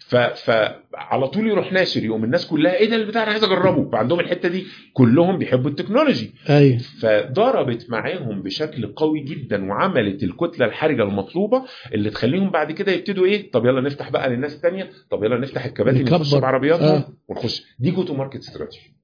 فعلى 0.08 1.28
طول 1.28 1.46
يروح 1.48 1.72
ناشر 1.72 2.04
يقوم 2.04 2.24
الناس 2.24 2.46
كلها 2.46 2.74
إيه 2.74 2.90
ده 2.90 2.96
البتاع 2.96 3.22
أنا 3.22 3.30
عايز 3.30 3.44
أجربه. 3.44 3.90
فعندهم 3.90 4.20
الحتة 4.20 4.48
دي 4.48 4.64
كلهم 4.92 5.38
بيحبوا 5.38 5.70
ال 5.70 5.75
technology. 5.75 6.30
أيوه. 6.50 6.78
فضربت 6.78 7.90
معاهم 7.90 8.42
بشكل 8.42 8.86
قوي 8.86 9.20
جدا 9.20 9.64
وعملت 9.70 10.22
الكتلة 10.22 10.66
الحرجة 10.66 11.02
المطلوبة 11.02 11.64
اللي 11.94 12.10
تخليهم 12.10 12.50
بعد 12.50 12.72
كده 12.72 12.92
يبتدوا 12.92 13.26
إيه؟ 13.26 13.50
طب 13.50 13.66
يلا 13.66 13.80
نفتح 13.80 14.10
بقى 14.10 14.30
للناس 14.30 14.54
الثانية 14.54 14.90
طب 15.10 15.24
يلا 15.24 15.38
نفتح 15.38 15.64
الكباتن. 15.64 16.02
نخش 16.04 16.34
بعربياتهم 16.34 16.88
آه. 16.88 17.08
ونخش. 17.28 17.62
دي 17.78 17.90
go 17.90 18.02
to 18.02 18.14
market 18.14 18.36
strategy 18.36 18.94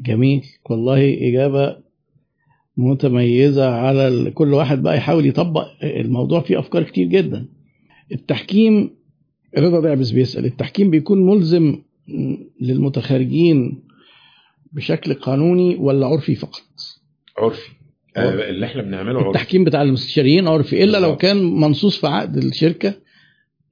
جميل. 0.00 0.42
والله 0.70 1.18
إجابة 1.28 1.76
متميزة 2.76 3.70
على. 3.70 4.30
كل 4.34 4.54
واحد 4.54 4.82
بقى 4.82 4.96
يحاول 4.96 5.26
يطبق 5.26 5.66
الموضوع 5.82 6.40
فيه 6.40 6.58
أفكار 6.58 6.82
كتير 6.82 7.06
جدا. 7.06 7.46
التحكيم 8.12 8.96
رضا 9.58 9.80
دعبس 9.80 10.10
بيسأل 10.10 10.44
التحكيم 10.44 10.90
بيكون 10.90 11.26
ملزم 11.26 11.82
للمتخرجين 12.60 13.82
بشكل 14.72 15.14
قانوني 15.14 15.76
ولا 15.76 16.06
عرفي 16.06 16.34
فقط؟ 16.34 16.62
عرفي. 17.38 17.68
آه 18.16 18.48
اللي 18.50 18.66
إحنا 18.66 18.82
بنعمله 18.82 19.16
عرفي. 19.18 19.28
التحكيم 19.28 19.64
بتاع 19.64 19.82
المستشارين 19.82 20.48
عرفي 20.48 20.84
إلا 20.84 20.98
لو. 20.98 21.16
كان 21.16 21.36
منصوص 21.60 22.00
في 22.00 22.06
عقد 22.06 22.36
الشركة 22.36 22.94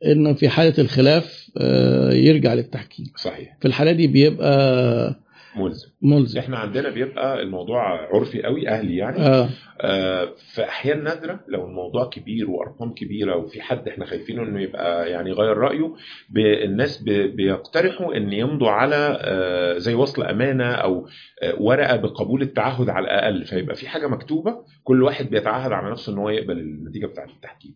إنه 0.07 0.33
في 0.33 0.49
حالة 0.49 0.75
الخلاف 0.79 1.51
آه، 1.59 2.13
يرجع 2.13 2.55
للتحكيم. 2.55 3.07
صحيح. 3.17 3.57
في 3.61 3.69
الحالة 3.69 3.93
دي 3.93 4.07
بيبقى 4.07 5.24
ملزم. 5.57 5.89
ملزم. 6.03 6.39
إحنا 6.39 6.59
عندنا 6.59 6.91
بيبقى 6.91 7.43
الموضوع 7.43 7.83
عرفي 8.15 8.43
قوي 8.43 8.69
أهلي 8.69 8.97
يعني. 8.97 9.19
آه. 9.19 9.49
آه، 9.81 10.29
في 10.55 10.65
احيان 10.65 11.05
نادرة 11.05 11.41
لو 11.49 11.67
الموضوع 11.67 12.11
كبير 12.11 12.51
وأرقام 12.51 12.95
كبيرة 12.95 13.37
وفي 13.37 13.63
حد 13.63 13.89
إحنا 13.89 14.07
خايفينه 14.07 14.43
إنه 14.43 14.61
يبقى 14.61 15.11
يعني 15.11 15.31
يغير 15.31 15.57
رأيه 15.57 15.95
الناس 16.37 17.03
بيقترحوا 17.37 18.17
إن 18.17 18.33
يمضوا 18.33 18.71
على 18.71 19.19
آه، 19.21 19.79
زي 19.79 19.95
وصل 19.95 20.23
أمانة 20.23 20.73
أو 20.73 21.07
آه، 21.43 21.55
ورقة 21.63 21.97
بقبول 21.97 22.43
التعهد 22.43 22.89
على 22.89 23.05
الأقل. 23.05 23.45
فيبقى 23.45 23.77
في 23.77 23.89
حاجة 23.89 24.07
مكتوبة 24.07 24.57
كل 24.85 25.03
واحد 25.03 25.31
بيتعهد 25.31 25.73
على 25.73 25.91
نفسه 25.91 26.13
إن 26.13 26.19
هو 26.19 26.31
يقبل 26.31 26.59
النتيجة 26.59 27.07
بتاعة 27.07 27.29
التحكيم. 27.37 27.75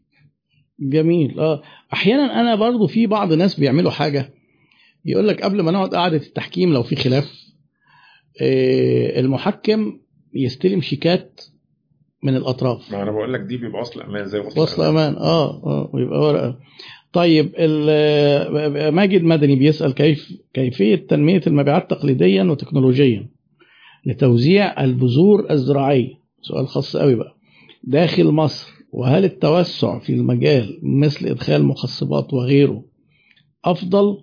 جميل. 0.80 1.40
آه 1.40 1.62
أحيانا 1.92 2.40
أنا 2.40 2.54
برضو 2.54 2.86
في 2.86 3.06
بعض 3.06 3.32
ناس 3.32 3.60
بيعملوا 3.60 3.90
حاجة 3.90 4.30
يقول 5.04 5.28
لك 5.28 5.42
قبل 5.42 5.60
ما 5.62 5.70
نقعد 5.70 5.94
قعدة 5.94 6.16
التحكيم 6.16 6.72
لو 6.72 6.82
في 6.82 6.96
خلاف 6.96 7.24
آه، 7.24 7.47
المحكم 8.40 9.98
يستلم 10.34 10.80
شيكات 10.80 11.40
من 12.22 12.36
الأطراف. 12.36 12.92
ما 12.92 13.02
أنا 13.02 13.10
بقول 13.10 13.32
لك 13.34 13.40
دي 13.40 13.56
بيبقى 13.56 13.80
وصل 13.80 14.00
أمان 14.02 14.26
زي 14.26 14.38
وصل, 14.38 14.60
وصل 14.60 14.82
أمان. 14.82 15.14
آه 15.16 15.64
آه 15.66 15.90
ويبقى 15.92 16.20
ورقه 16.20 16.58
طيب 17.12 17.52
ال- 17.58 18.94
ماجد 18.94 19.22
مدني 19.22 19.56
بيسأل 19.56 19.94
كيف 19.94 20.32
كيفية 20.54 20.94
تنمية 20.96 21.40
المبيعات 21.46 21.90
تقليديا 21.90 22.42
وتكنولوجيا 22.44 23.28
لتوزيع 24.06 24.84
البذور 24.84 25.50
الزراعية؟ 25.50 26.14
سؤال 26.42 26.68
خاص 26.68 26.96
قوي 26.96 27.14
بقى. 27.14 27.34
داخل 27.84 28.24
مصر 28.24 28.70
وهل 28.92 29.24
التوسع 29.24 29.98
في 29.98 30.12
المجال 30.12 30.78
مثل 30.82 31.26
إدخال 31.26 31.64
مخصبات 31.64 32.34
وغيره 32.34 32.84
أفضل 33.64 34.18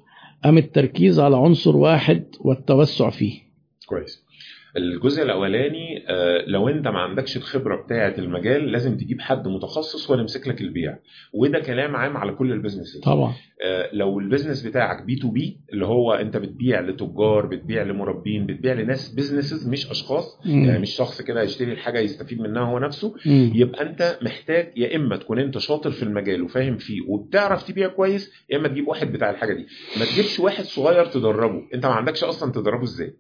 أم 0.46 0.58
التركيز 0.58 1.20
على 1.20 1.38
عنصر 1.38 1.78
واحد 1.78 2.26
والتوسع 2.40 3.10
فيه؟ 3.10 3.45
كويس. 3.86 4.26
الجزء 4.78 5.24
الأولاني 5.24 6.06
آه، 6.10 6.44
لو 6.48 6.70
أنت 6.70 6.88
ما 6.88 7.00
عندكش 7.00 7.38
الخبرة 7.38 7.84
بتاعة 7.84 8.16
المجال 8.18 8.72
لازم 8.72 8.98
تجيب 8.98 9.22
حد 9.22 9.48
متخصص 9.48 10.12
هو 10.12 10.20
يمسك 10.20 10.48
لك 10.48 10.62
البيع. 10.62 10.98
وده 11.34 11.60
كلام 11.60 11.96
عام 11.96 12.18
على 12.18 12.32
كل 12.32 12.52
ال 12.52 12.57
business 12.57 12.98
طبعا. 12.98 13.34
آه، 13.64 13.90
لو 13.94 14.20
ال 14.20 14.25
business 14.25 14.64
بتاعك 14.68 15.04
B 15.04 15.16
to 15.16 15.32
B 15.32 15.58
اللي 15.74 15.86
هو 15.86 16.14
أنت 16.14 16.38
بتبيع 16.38 16.80
لتجار 16.82 17.46
بتبيع 17.46 17.84
لمربين 17.84 18.46
بتبيع 18.46 18.74
لناس 18.74 19.10
businesses 19.14 19.70
مش 19.70 19.92
أشخاص 19.92 20.40
مم. 20.46 20.66
يعني 20.66 20.80
مش 20.80 20.90
شخص 20.92 21.22
كده 21.22 21.42
يشتري 21.44 21.72
الحاجة 21.72 22.00
يستفيد 22.00 22.42
منها 22.42 22.62
هو 22.64 22.80
نفسه 22.80 23.16
مم. 23.26 23.52
يبقى 23.56 23.82
أنت 23.82 24.18
محتاج 24.22 24.72
يا 24.78 24.96
إما 24.96 25.18
تكون 25.18 25.40
أنت 25.40 25.58
شاطر 25.58 25.92
في 25.92 26.04
المجال 26.04 26.42
وفاهم 26.42 26.78
فيه 26.78 27.02
وبتعرف 27.08 27.64
تبيع 27.64 27.88
كويس 27.88 28.32
يا 28.50 28.58
إما 28.58 28.68
تجيب 28.68 28.88
واحد 28.88 29.12
بتاع 29.12 29.30
الحاجة 29.30 29.54
دي. 29.54 29.66
ما 30.00 30.06
تجيبش 30.06 30.40
واحد 30.40 30.64
صغير 30.64 31.06
تدربه. 31.06 31.62
أنت 31.74 31.86
ما 31.86 31.92
عندكش 31.94 32.24
أصلا 32.24 32.52
تدربه 32.52 32.84
إزاي؟ 32.84 33.14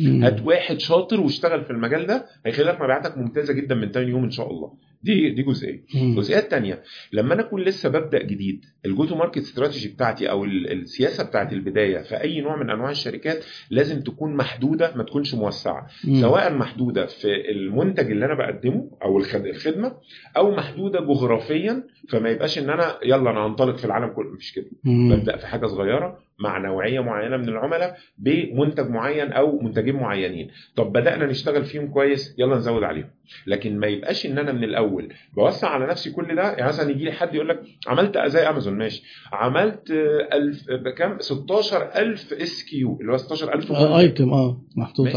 مم. 0.00 0.24
هات 0.24 0.42
واحد 0.42 0.78
شاطر 0.80 1.20
واشتغل 1.20 1.64
في 1.64 1.70
المجال 1.70 2.06
ده 2.06 2.26
هيخلي 2.46 2.66
لك 2.66 2.80
مبيعاتك 2.80 3.18
ممتازة 3.18 3.52
جدا 3.52 3.74
من 3.74 3.92
تاني 3.92 4.10
يوم 4.10 4.24
إن 4.24 4.30
شاء 4.30 4.50
الله 4.50 4.72
دي 5.02 5.30
دي 5.30 5.42
جزئية. 5.42 5.84
الجزئيه 5.94 6.38
الثانية 6.38 6.82
لما 7.12 7.34
أنا 7.34 7.42
أكون 7.42 7.62
لسه 7.62 7.88
ببدأ 7.88 8.22
جديد 8.22 8.64
ال 8.86 8.92
go 8.92 9.04
to 9.04 9.14
market 9.16 9.36
strategy 9.38 9.88
بتاعتي 9.88 10.30
أو 10.30 10.44
ال- 10.44 10.72
السياسة 10.72 11.24
بتاعت 11.24 11.52
البداية 11.52 11.98
في 11.98 12.20
أي 12.20 12.40
نوع 12.40 12.56
من 12.62 12.70
أنواع 12.70 12.90
الشركات 12.90 13.44
لازم 13.70 14.00
تكون 14.00 14.34
محدودة 14.36 14.92
ما 14.96 15.02
تكونش 15.02 15.34
موسعة 15.34 15.86
مم. 16.04 16.20
سواء 16.20 16.54
محدودة 16.54 17.06
في 17.06 17.50
المنتج 17.50 18.10
اللي 18.10 18.24
أنا 18.26 18.34
بقدمه 18.34 18.90
أو 19.02 19.18
الخد- 19.18 19.46
الخدمة 19.46 19.92
أو 20.36 20.50
محدودة 20.56 21.00
جغرافيا 21.00 21.82
فما 22.08 22.28
يبقاش 22.30 22.58
إن 22.58 22.70
أنا 22.70 22.98
يلا 23.04 23.30
أنا 23.30 23.46
هنطلق 23.46 23.76
في 23.76 23.84
العالم 23.84 24.08
كله 24.08 24.30
مفيش 24.30 24.52
كده. 24.52 24.66
ببدأ 24.84 25.36
في 25.36 25.46
حاجة 25.46 25.66
صغيرة 25.66 26.18
مع 26.40 26.58
نوعية 26.58 27.00
معينة 27.00 27.36
من 27.36 27.48
العملاء 27.48 27.96
بمنتج 28.18 28.88
معين 28.90 29.32
أو 29.32 29.58
منتجين 29.60 29.96
معينين. 29.96 30.50
طب 30.76 30.92
بدأنا 30.92 31.26
نشتغل 31.26 31.64
فيهم 31.64 31.86
كويس 31.88 32.34
يلا 32.38 32.56
نزود 32.56 32.82
عليهم. 32.82 33.10
لكن 33.46 33.78
ما 33.78 33.86
يبقاش 33.86 34.26
إن 34.26 34.38
أنا 34.38 34.52
من 34.52 34.64
الأول 34.64 35.12
بوسع 35.36 35.68
على 35.68 35.86
نفسي 35.86 36.10
كل 36.10 36.34
ده 36.36 36.42
يعني 36.52 36.68
مثلا 36.68 36.90
يجي 36.90 37.04
لي 37.04 37.12
حد 37.12 37.34
يقول 37.34 37.48
لك 37.48 37.60
عملت 37.86 38.18
زي 38.26 38.48
أمازون 38.48 38.78
ماشي. 38.78 39.02
عملت 39.32 39.90
آه، 39.90 40.36
ألف 40.36 40.70
بكام 40.70 41.18
16000 41.20 42.32
SKU 42.32 42.98
اللي 43.00 43.12
هو 43.12 43.16
16000 43.16 43.72
آه، 43.72 43.82
منتج. 43.82 43.92
item 43.92 44.32
آه 44.32 44.60
محطوط. 44.76 45.08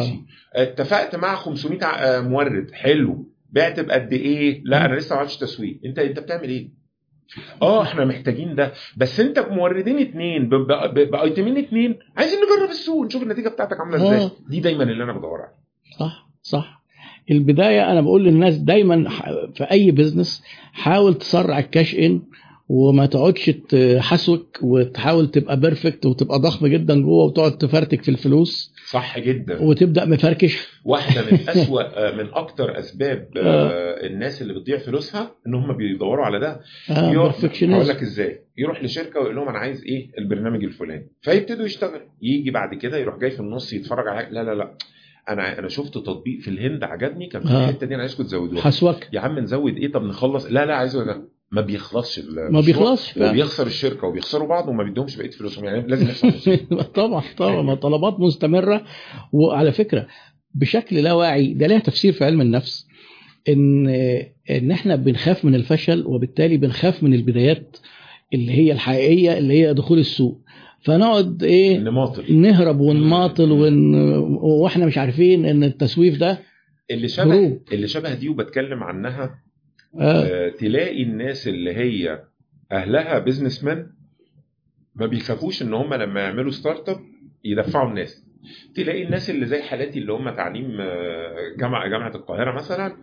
اتفقت 0.55 1.15
مع 1.15 1.35
500 1.35 1.83
ع- 1.85 2.03
آه، 2.03 2.21
مورد 2.21 2.71
حلو. 2.71 3.27
بعت 3.49 3.79
بقد 3.79 4.13
إيه؟ 4.13 4.61
لا 4.65 4.85
أنا 4.85 4.95
لسه 4.95 5.13
ما 5.15 5.19
عملتش 5.19 5.37
تسويق. 5.37 5.79
أنت 5.85 5.99
أنت 5.99 6.19
بتعمل 6.19 6.49
إيه؟ 6.49 6.80
آه 7.61 7.83
إحنا 7.83 8.05
محتاجين 8.05 8.55
ده. 8.55 8.71
بس 8.97 9.19
انت 9.19 9.39
بموردين 9.39 9.99
اتنين 9.99 10.49
بأيتمين 11.11 11.57
اتنين 11.57 11.99
عايزين 12.17 12.39
نجرب 12.39 12.69
السوق 12.69 13.05
نشوف 13.05 13.23
النتيجة 13.23 13.49
بتاعتك 13.49 13.79
عاملة 13.79 13.95
إزاي. 13.97 14.25
آه. 14.25 14.31
دي 14.49 14.59
دايما 14.59 14.83
اللي 14.83 15.03
أنا 15.03 15.13
بدور 15.13 15.39
صح 15.99 16.27
صح. 16.41 16.81
البداية 17.31 17.91
أنا 17.91 18.01
بقول 18.01 18.23
للناس 18.23 18.57
دايما 18.57 19.09
في 19.55 19.63
أي 19.71 19.91
business 19.91 20.43
حاول 20.73 21.13
تسرع 21.13 21.59
ال 21.59 21.66
cash 21.66 21.95
in 21.95 22.21
وما 22.73 23.05
تقعدش 23.05 23.49
تحسوك 23.69 24.59
وتحاول 24.61 25.31
تبقى 25.31 25.59
perfect 25.59 26.05
وتبقى 26.05 26.39
ضخم 26.39 26.67
جدا 26.67 27.01
جوه 27.01 27.25
وتقعد 27.25 27.57
تفرتك 27.57 28.03
في 28.03 28.11
الفلوس. 28.11 28.73
صح 28.89 29.19
جدا. 29.19 29.61
وتبدأ 29.61 30.05
مفركش. 30.05 30.67
واحدة 30.85 31.21
من 31.31 31.37
أسوأ 31.49 31.81
آه، 32.09 32.15
من 32.15 32.29
أكتر 32.33 32.79
أسباب 32.79 33.27
آه، 33.37 34.05
الناس 34.07 34.41
اللي 34.41 34.53
بتضيع 34.53 34.77
فلوسها 34.77 35.31
إن 35.47 35.53
هم 35.53 35.77
بيدوروا 35.77 36.25
على 36.25 36.39
ده. 36.39 36.59
يروح- 36.89 37.45
هقول. 37.45 37.87
لك 37.87 38.01
إزاي. 38.01 38.39
يروح 38.57 38.83
لشركة 38.83 39.19
ويقول 39.19 39.35
لهم 39.35 39.49
أنا 39.49 39.57
عايز 39.59 39.83
إيه؟ 39.83 40.11
البرنامج 40.17 40.63
الفلاني. 40.63 41.07
فيبتدوا 41.21 41.65
يشتغل 41.65 42.01
يجي 42.21 42.51
بعد 42.51 42.75
كده 42.77 42.97
يروح 42.97 43.17
جاي 43.19 43.31
في 43.31 43.39
النص 43.39 43.73
يتفرج 43.73 44.07
على. 44.07 44.27
لا 44.31 44.43
لا 44.43 44.55
لا. 44.55 44.77
أنا 45.29 45.59
أنا 45.59 45.67
شفت 45.69 45.93
تطبيق 45.93 46.39
في 46.39 46.47
الهند 46.47 46.83
عجبني 46.83 47.27
كان 47.27 47.41
في 47.41 47.53
آه. 47.53 47.69
الحته 47.69 47.87
دي 47.87 47.93
أنا 47.93 48.01
عايزكم 48.01 48.23
تزودوها. 48.23 48.61
حسوك 48.61 48.97
يا 49.13 49.19
عم 49.19 49.39
نزود 49.39 49.77
إيه؟ 49.77 49.91
طب 49.91 50.03
نخلص. 50.03 50.45
لا 50.45 50.65
لا 50.65 50.75
عايزه 50.75 51.03
ده. 51.05 51.21
ما 51.51 51.61
بيخلصش. 51.61 52.19
ما 52.29 52.61
بيخلصش. 52.61 53.17
وبيخسر 53.17 53.67
الشركة 53.67 54.07
وبيخسروا 54.07 54.47
بعض 54.47 54.69
وما 54.69 54.83
بيدهمش 54.83 55.17
بقية 55.17 55.29
فلوسهم 55.29 55.65
يعني 55.65 55.87
لازم 55.87 56.07
يحصل 56.07 56.57
طبعا 56.95 57.23
طبعا. 57.37 57.61
ما 57.61 57.75
طلبات 57.75 58.19
مستمرة. 58.19 58.83
وعلى 59.31 59.71
فكرة 59.71 60.07
بشكل 60.55 60.95
لا 60.95 61.13
واعي 61.13 61.53
ده 61.53 61.67
لها 61.67 61.79
تفسير 61.79 62.13
في 62.13 62.25
علم 62.25 62.41
النفس 62.41 62.87
إن 63.49 63.87
إن 64.49 64.71
إحنا 64.71 64.95
بنخاف 64.95 65.45
من 65.45 65.55
الفشل 65.55 66.03
وبالتالي 66.07 66.57
بنخاف 66.57 67.03
من 67.03 67.13
البدايات 67.13 67.77
اللي 68.33 68.51
هي 68.51 68.71
الحقيقية 68.71 69.37
اللي 69.37 69.53
هي 69.53 69.73
دخول 69.73 69.99
السوق. 69.99 70.41
فنقعد 70.83 71.43
إيه؟ 71.43 71.77
نماطل. 71.77 72.35
نهرب 72.41 72.79
ونماطل 72.79 73.51
ون... 73.51 73.95
وإحنا 74.41 74.85
مش 74.85 74.97
عارفين 74.97 75.45
إن 75.45 75.63
التسويف 75.63 76.17
ده 76.17 76.39
اللي 76.91 77.07
شبه 77.07 77.33
هروب. 77.33 77.61
اللي 77.71 77.87
شبه 77.87 78.13
دي 78.13 78.29
وبتكلم 78.29 78.83
عنها 78.83 79.39
آه. 79.99 80.23
آه، 80.25 80.49
تلاقي 80.49 81.03
الناس 81.03 81.47
اللي 81.47 81.73
هي 81.73 82.23
أهلها 82.71 83.19
businessman 83.19 83.87
ما 84.95 85.05
بيخافوش 85.05 85.61
إن 85.61 85.73
هم 85.73 85.93
لما 85.93 86.21
يعملوا 86.21 86.51
startup 86.51 86.99
يدفعوا 87.43 87.89
الناس. 87.89 88.25
تلاقي 88.75 89.03
الناس 89.03 89.29
اللي 89.29 89.45
زي 89.45 89.61
حالاتي 89.61 89.99
اللي 89.99 90.13
هم 90.13 90.29
تعليم 90.29 90.81
آه، 90.81 91.35
جامعة 91.59 91.87
جامعة 91.89 92.15
القاهرة 92.15 92.51
مثلا 92.55 92.97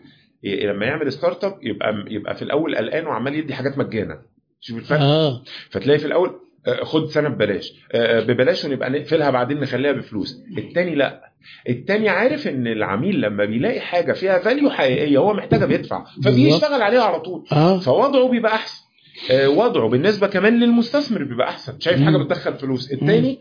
لما 0.44 0.86
يعمل 0.86 1.12
startup 1.12 1.58
يبقى 1.62 2.04
يبقى 2.08 2.34
في 2.34 2.42
الأول 2.42 2.76
قلقان 2.76 3.06
وعمال 3.06 3.34
يدي 3.34 3.54
حاجات 3.54 3.78
مجانا 3.78 4.22
شوف 4.60 4.78
الفرق. 4.78 5.00
آه. 5.00 5.42
فتلاقي 5.70 5.98
في 5.98 6.06
الأول 6.06 6.28
آه، 6.28 6.40
خد 6.82 7.06
سنة 7.06 7.28
ببلاش. 7.28 7.72
آه، 7.92 8.20
ببلاش 8.20 8.64
ونبقى 8.64 8.90
نقفلها 8.90 9.30
بعدين 9.30 9.60
نخليها 9.60 9.92
بفلوس. 9.92 10.42
التاني 10.58 10.94
لا. 10.94 11.32
التاني 11.68 12.08
عارف 12.08 12.48
إن 12.48 12.66
العميل 12.66 13.20
لما 13.20 13.44
بيلاقي 13.44 13.80
حاجة 13.80 14.12
فيها 14.12 14.38
value 14.38 14.70
حقيقية 14.70 15.18
هو 15.18 15.34
محتاجها 15.34 15.66
بيدفع 15.66 16.04
فبيشتغل 16.24 16.82
عليها 16.82 17.02
على 17.02 17.20
طول. 17.20 17.44
فوضعه 17.80 18.28
بيبقى 18.28 18.54
أحسن. 18.54 18.82
آه، 19.30 19.48
وضعه 19.48 19.88
بالنسبة 19.88 20.26
كمان 20.26 20.60
للمستثمر 20.60 21.24
بيبقى 21.24 21.48
أحسن. 21.48 21.80
شايف. 21.80 22.02
حاجة 22.02 22.16
بتدخل 22.16 22.54
فلوس. 22.54 22.92
التاني 22.92 23.38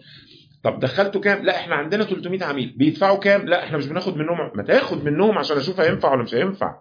طب 0.64 0.80
دخلته 0.80 1.20
كام؟ 1.20 1.46
لا 1.46 1.56
إحنا 1.56 1.76
عندنا 1.76 2.04
300 2.04 2.44
عميل. 2.44 2.74
بيدفعوا 2.78 3.18
كام؟ 3.18 3.48
لا 3.48 3.64
إحنا 3.64 3.78
مش 3.78 3.88
بناخد 3.88 4.18
منهم 4.18 4.38
ما 4.56 4.64
تاخد 4.64 5.06
منهم 5.06 5.38
عشان 5.38 5.58
أشوف 5.58 5.80
هينفع 5.80 6.14
ولا 6.14 6.24
مش 6.24 6.36
هينفع. 6.36 6.76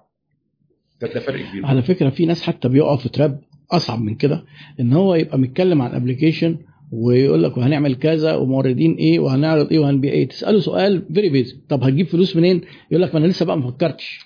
ده 1.00 1.20
فرق 1.20 1.41
كبير. 1.50 1.66
على 1.66 1.83
فكرة 1.83 2.10
في 2.10 2.26
ناس 2.26 2.42
حتى 2.42 2.68
بيقعوا 2.68 2.97
في 2.97 3.08
trap 3.08 3.40
أصعب 3.70 4.02
من 4.02 4.14
كده 4.14 4.44
إن 4.80 4.92
هو 4.92 5.14
يبقى 5.14 5.38
متكلم 5.38 5.82
عن 5.82 5.94
application 5.94 6.56
ويقول 6.92 7.42
لك 7.42 7.56
وهنعمل 7.56 7.94
كذا 7.94 8.34
وموردين 8.34 8.94
إيه 8.94 9.18
وهنعرض 9.20 9.70
إيه 9.72 9.78
وهنبيع 9.78 10.12
إيه. 10.12 10.28
تسأله 10.28 10.60
سؤال 10.60 11.02
very 11.15 11.28
basic 11.28 11.56
طب 11.68 11.82
هتجيب 11.82 12.06
فلوس 12.06 12.36
منين؟ 12.36 12.60
يقول 12.90 13.02
لك 13.02 13.14
ما 13.14 13.20
أنا 13.20 13.26
لسه 13.26 13.46
بقى 13.46 13.58
ما 13.58 13.70
فكرتش. 13.70 14.20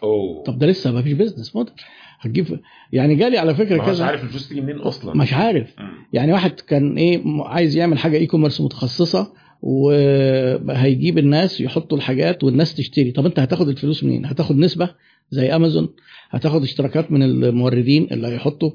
طب 0.46 0.58
ده 0.58 0.66
لسه 0.66 0.92
ما 0.92 1.02
فيش 1.02 1.12
business 1.12 1.56
model 1.56 1.72
هتجيب 2.20 2.60
يعني 2.92 3.14
جالي 3.14 3.38
على 3.38 3.54
فكرة 3.54 3.76
كذا. 3.86 4.04
عارف 4.04 4.24
الفلوس 4.24 4.48
تيجي 4.48 4.60
منين 4.60 4.76
أصلا. 4.76 5.16
مش 5.16 5.34
عارف. 5.34 5.74
يعني 6.12 6.32
واحد 6.32 6.50
كان 6.60 6.96
إيه 6.98 7.22
عايز 7.26 7.76
يعمل 7.76 7.98
حاجة 7.98 8.16
اي 8.16 8.26
كوميرس 8.26 8.60
متخصصة 8.60 9.32
وهيجيب 9.62 11.18
الناس 11.18 11.60
يحطوا 11.60 11.98
الحاجات 11.98 12.44
والناس 12.44 12.74
تشتري. 12.74 13.10
طب 13.12 13.26
أنت 13.26 13.38
هتاخد 13.38 13.68
الفلوس 13.68 14.04
منين؟ 14.04 14.26
هتاخد 14.26 14.56
نسبة 14.56 14.90
زي 15.30 15.56
امازون 15.56 15.88
هتاخد 16.30 16.62
اشتراكات 16.62 17.12
من 17.12 17.22
الموردين 17.22 18.06
اللي 18.12 18.28
هيحطوا؟ 18.28 18.70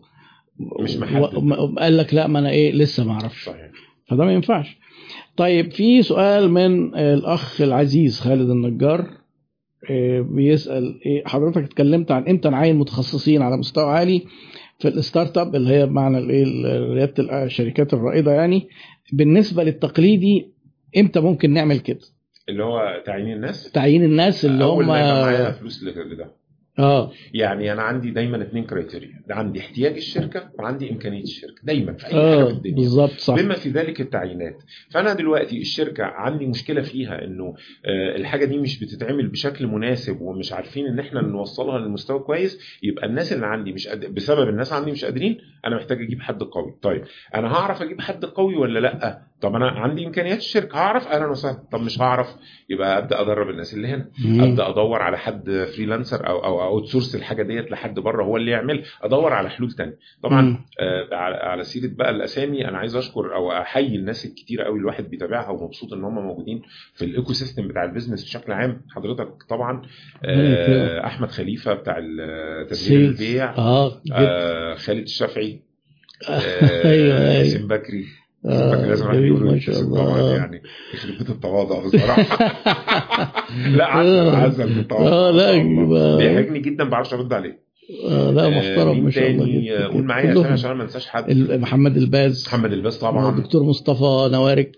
مش 0.59 0.97
محدد. 0.97 1.53
قال 1.79 1.97
لك 1.97 2.13
لا 2.13 2.27
ما 2.27 2.39
أنا 2.39 2.49
إيه 2.49 2.71
لسه 2.71 3.05
ما 3.05 3.11
أعرفش. 3.11 3.49
فده 4.07 4.25
ما 4.25 4.33
ينفعش. 4.33 4.77
طيب 5.37 5.71
في 5.71 6.01
سؤال 6.01 6.51
من 6.51 6.95
الأخ 6.95 7.61
العزيز 7.61 8.19
خالد 8.19 8.49
النجار 8.49 9.07
آه، 9.89 10.21
بيسأل 10.21 10.99
إيه 11.05 11.23
حضرتك 11.25 11.63
اتكلمت 11.63 12.11
عن 12.11 12.27
إمتى 12.27 12.49
نعين 12.49 12.75
متخصصين 12.75 13.41
على 13.41 13.57
مستوى 13.57 13.83
عالي 13.85 14.21
في 14.79 14.87
ال 14.87 15.37
startup 15.37 15.55
اللي 15.55 15.73
هي 15.73 15.85
بمعنى 15.85 16.17
الايه 16.17 16.43
ريادة 16.93 17.43
الشركات 17.43 17.93
الرائدة 17.93 18.31
يعني. 18.31 18.67
بالنسبة 19.13 19.63
للتقليدي 19.63 20.47
إمتى 20.97 21.19
ممكن 21.19 21.53
نعمل 21.53 21.79
كده؟ 21.79 21.99
اللي 22.49 22.63
هو 22.63 23.03
تعيين 23.05 23.33
الناس؟ 23.33 23.71
تعيين 23.71 24.03
الناس 24.03 24.45
اللي 24.45 24.63
أول 24.63 24.83
هم 24.83 24.89
ما 24.89 24.99
يبقى 24.99 25.21
معايا 25.21 25.51
فلوس 25.51 25.83
لده 25.83 26.31
آه. 26.79 27.11
يعني 27.33 27.73
أنا 27.73 27.81
عندي 27.81 28.11
دايما 28.11 28.41
اثنين 28.41 28.63
criteria 28.63 29.21
ده 29.27 29.35
عندي 29.35 29.59
احتياج 29.59 29.95
الشركة 29.95 30.49
وعندي 30.59 30.91
إمكانية 30.91 31.23
الشركة. 31.23 31.55
دايما 31.63 31.93
في 31.93 32.05
أي 32.07 32.11
حاجة 32.11 32.43
في 32.45 32.51
الدنيا. 32.51 32.75
بالظبط 32.75 33.11
صح. 33.11 33.35
بما 33.35 33.53
في 33.55 33.69
ذلك 33.69 34.01
التعيينات. 34.01 34.57
فأنا 34.89 35.13
دلوقتي 35.13 35.61
الشركة 35.61 36.03
عندي 36.03 36.45
مشكلة 36.45 36.81
فيها 36.81 37.23
إنه 37.23 37.55
آه، 37.85 38.15
الحاجة 38.15 38.45
دي 38.45 38.57
مش 38.57 38.79
بتتعمل 38.79 39.27
بشكل 39.27 39.67
مناسب 39.67 40.21
ومش 40.21 40.53
عارفين 40.53 40.87
إن 40.87 40.99
إحنا 40.99 41.21
نوصلها 41.21 41.79
للمستوى 41.79 42.19
كويس 42.19 42.79
يبقى 42.83 43.05
الناس 43.05 43.33
اللي 43.33 43.45
عندي 43.45 43.71
مش 43.73 43.87
قد... 43.87 44.05
بسبب 44.15 44.49
الناس 44.49 44.73
عندي 44.73 44.91
مش 44.91 45.05
قادرين 45.05 45.37
أنا 45.65 45.75
محتاج 45.75 46.01
أجيب 46.01 46.21
حد 46.21 46.43
قوي. 46.43 46.73
طيب 46.81 47.03
أنا 47.35 47.47
هعرف 47.53 47.81
أجيب 47.81 48.01
حد 48.01 48.25
قوي 48.25 48.55
ولا 48.55 48.79
لأ؟ 48.79 49.21
طب 49.41 49.55
أنا 49.55 49.67
عندي 49.69 50.05
إمكانيات 50.07 50.37
الشركة 50.37 50.75
هعرف؟ 50.77 51.07
أهلا 51.07 51.25
وسهلا 51.27 51.57
طب 51.71 51.79
مش 51.81 52.01
هعرف؟ 52.01 52.27
يبقى 52.69 52.97
أبدأ 52.97 53.21
أدرب 53.21 53.49
الناس 53.49 53.73
اللي 53.73 53.87
هنا. 53.87 54.09
مم. 54.25 54.41
أبدأ 54.41 54.69
أدور 54.69 55.01
على 55.01 55.17
حد 55.17 55.67
freelancer 55.75 56.27
أو 56.27 56.43
أو 56.45 56.63
outsource 56.63 57.15
الحاجة 57.15 57.43
ديت 57.43 57.71
لحد 57.71 57.99
بره 57.99 58.23
هو 58.23 58.37
اللي 58.37 58.51
يعمل. 58.51 58.83
أدور 59.01 59.33
على 59.33 59.49
حلول 59.49 59.71
تانية. 59.71 59.97
طبعا. 60.23 60.65
آه، 60.79 61.07
على 61.47 61.63
سيرة 61.63 61.89
بقى 61.93 62.09
الأسامي 62.09 62.67
أنا 62.67 62.77
عايز 62.77 62.95
أشكر 62.95 63.35
أو 63.35 63.51
أحيي 63.51 63.95
الناس 63.95 64.25
الكتيره 64.25 64.63
قوي 64.63 64.79
الواحد 64.79 65.09
بيتابعها 65.09 65.49
ومبسوط 65.49 65.93
إن 65.93 66.03
هم 66.03 66.15
موجودين 66.15 66.61
في 66.93 67.05
ال 67.05 67.33
ecosystem 67.33 67.67
بتاع 67.67 67.83
ال 67.83 67.88
business 67.88 68.23
بشكل 68.23 68.51
عام. 68.51 68.81
حضرتك 68.95 69.43
طبعا 69.49 69.81
آه، 70.25 71.05
أحمد 71.05 71.29
خليفة 71.31 71.73
بتاع 71.73 71.99
تسجيل. 72.69 73.01
البيع 73.09 73.51
جدا. 73.51 74.15
آه، 74.17 74.75
خالد 74.75 75.01
الشافعي 75.03 75.59
أيوه 76.29 76.41
آه، 76.41 76.89
أيوه. 76.91 77.19
ياسين 77.33 77.67
بكري. 77.67 77.99
آه، 78.03 78.24
لازم 78.45 79.05
واحد 79.05 79.17
جميل 79.17 79.33
ما 79.33 79.59
شاء 79.59 79.79
الله. 79.79 80.19
آه. 80.19 80.35
يعني. 80.37 80.61
يخرب 80.93 81.17
بيت 81.17 81.29
التواضع 81.29 81.85
بصراحة. 81.85 82.37
لا 83.75 83.85
عسل 83.85 84.29
عسل 84.35 84.73
بالتواضع 84.73 85.07
آه 85.07 85.31
لا 85.31 86.17
بيحرجني 86.17 86.59
جدا 86.59 86.83
ما 86.83 86.89
بعرفش 86.89 87.13
أرد 87.13 87.33
عليه. 87.33 87.65
آه 88.09 88.31
لا 88.31 88.45
آه، 88.45 88.49
محترم 88.49 89.03
ما 89.03 89.11
شاء 89.11 89.31
الله. 89.31 89.71
آه، 89.77 89.87
قول 89.87 90.03
معايا 90.03 90.47
عشان 90.51 90.69
أنا 90.69 90.77
ما 90.77 90.83
انساش 90.83 91.07
حد. 91.07 91.31
محمد 91.51 91.97
الباز. 91.97 92.45
محمد 92.47 92.73
الباس 92.73 92.99
طبعا. 92.99 93.39
دكتور 93.39 93.63
مصطفى 93.63 94.29
نوارك. 94.33 94.71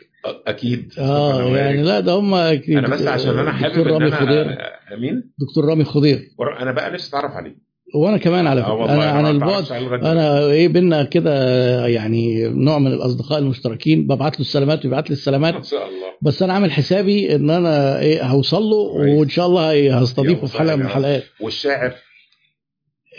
أكيد 0.48 0.94
آه. 1.00 1.58
يعني 1.58 1.84
لا 1.84 2.00
ده 2.00 2.14
هم 2.14 2.34
أنا 2.34 2.88
بس 2.88 3.08
عشان 3.08 3.40
أنا 3.40 3.52
دكتور 3.52 3.70
حابب 3.70 3.88
إن 3.88 3.94
رامي 3.94 4.12
خضير. 4.12 4.46
آه، 4.92 4.96
مين؟ 5.00 5.32
دكتور 5.40 5.66
رامي 5.66 5.84
خضير. 5.84 6.20
أنا 6.62 6.72
بقى 6.72 6.92
نفسي 6.92 7.10
أتعرف 7.10 7.32
عليه. 7.32 7.67
وأنا 7.96 8.18
كمان 8.18 8.48
على 8.48 8.62
آه 8.62 8.84
فكرة. 8.86 8.94
أنا 8.94 9.04
عن 9.06 9.26
البعد. 9.26 9.72
أنا 10.06 10.46
إيه 10.46 10.68
بينا 10.68 11.04
كده 11.04 11.34
يعني 11.88 12.48
نوع 12.48 12.80
من 12.80 12.88
الأصدقاء 12.88 13.40
المشتركين 13.40 14.08
ببعت 14.08 14.34
له 14.36 14.42
السلامات 14.42 14.86
ويبعت 14.86 15.10
لي 15.10 15.14
السلامات. 15.14 15.54
إن 15.56 15.64
شاء 15.64 15.88
الله. 15.88 16.08
بس 16.22 16.44
أنا 16.44 16.54
عامل 16.54 16.72
حسابي 16.72 17.36
إن 17.36 17.50
أنا 17.50 18.00
إيه 18.00 18.24
هوصل 18.24 18.64
له. 18.64 18.78
وإن 18.78 19.30
شاء 19.30 19.48
الله 19.48 19.98
هستضيفه 20.00 20.48
في 20.48 20.58
حلقة 20.58 20.76
من. 20.76 20.86
الحلقات. 20.86 21.24
والشاعر؟ 21.42 21.94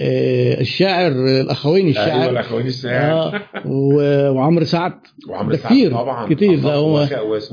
إيه 0.01 0.61
الشاعر 0.61 1.13
الاخوين 1.41 1.87
أيوه 1.87 1.91
الشاعر. 2.05 2.31
الاخوين 2.31 2.67
الشاعر. 2.67 3.37
آه 3.67 4.31
وعمرو 4.33 4.65
سعد. 4.65 4.93
وعمرو 5.29 5.57
سعد 5.57 5.67
كتير، 5.73 5.91
طبعا. 5.93 6.35
كتير، 6.35 6.59
ده 6.59 6.75
هو 6.75 6.95
ما 6.95 7.01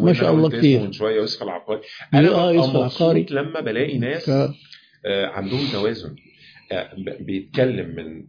إيه؟ 0.08 0.14
شاء 0.14 0.32
الله 0.34 0.50
كتير. 0.50 0.82
من 0.82 0.92
شوية 0.92 1.16
يوسف 1.16 1.44
العقاري 1.44 1.80
أنا 2.14 2.28
آه، 2.28 2.32
ببقى 2.32 2.56
يوسف 2.56 2.76
العقاري. 2.76 3.26
لما 3.30 3.62
بلاقي 3.62 3.98
ناس 3.98 4.30
ف- 4.30 4.50
آه، 5.08 5.26
عندهم 5.28 5.60
توازن. 5.74 6.10
آه، 6.10 6.16
بيتكلم 7.20 7.96
من 7.96 8.24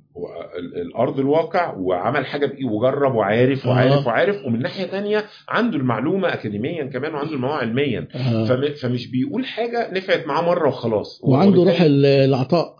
الأرض 0.76 1.18
الواقع 1.18 1.74
وعمل 1.76 2.26
حاجة 2.26 2.46
بإيه 2.46 2.64
وجرب 2.64 3.14
وعارف 3.14 3.66
وعارف 3.66 3.92
آه. 3.92 4.06
وعارف 4.06 4.36
ومن 4.46 4.62
ناحية 4.62 4.84
تانية 4.84 5.24
عنده 5.48 5.76
المعلومة 5.76 6.34
اكاديميا 6.34 6.84
كمان 6.84 7.14
وعنده 7.14 7.32
المعلومه 7.34 7.60
علميا 7.60 8.08
آه. 8.14 8.44
فم- 8.44 8.74
فمش 8.74 9.06
بيقول 9.10 9.46
حاجة 9.46 9.90
نفعت 9.92 10.26
معاه 10.26 10.42
مرة 10.42 10.68
وخلاص 10.68 11.20
وعنده 11.24 11.64
روح 11.64 11.80
العطاء 11.80 12.76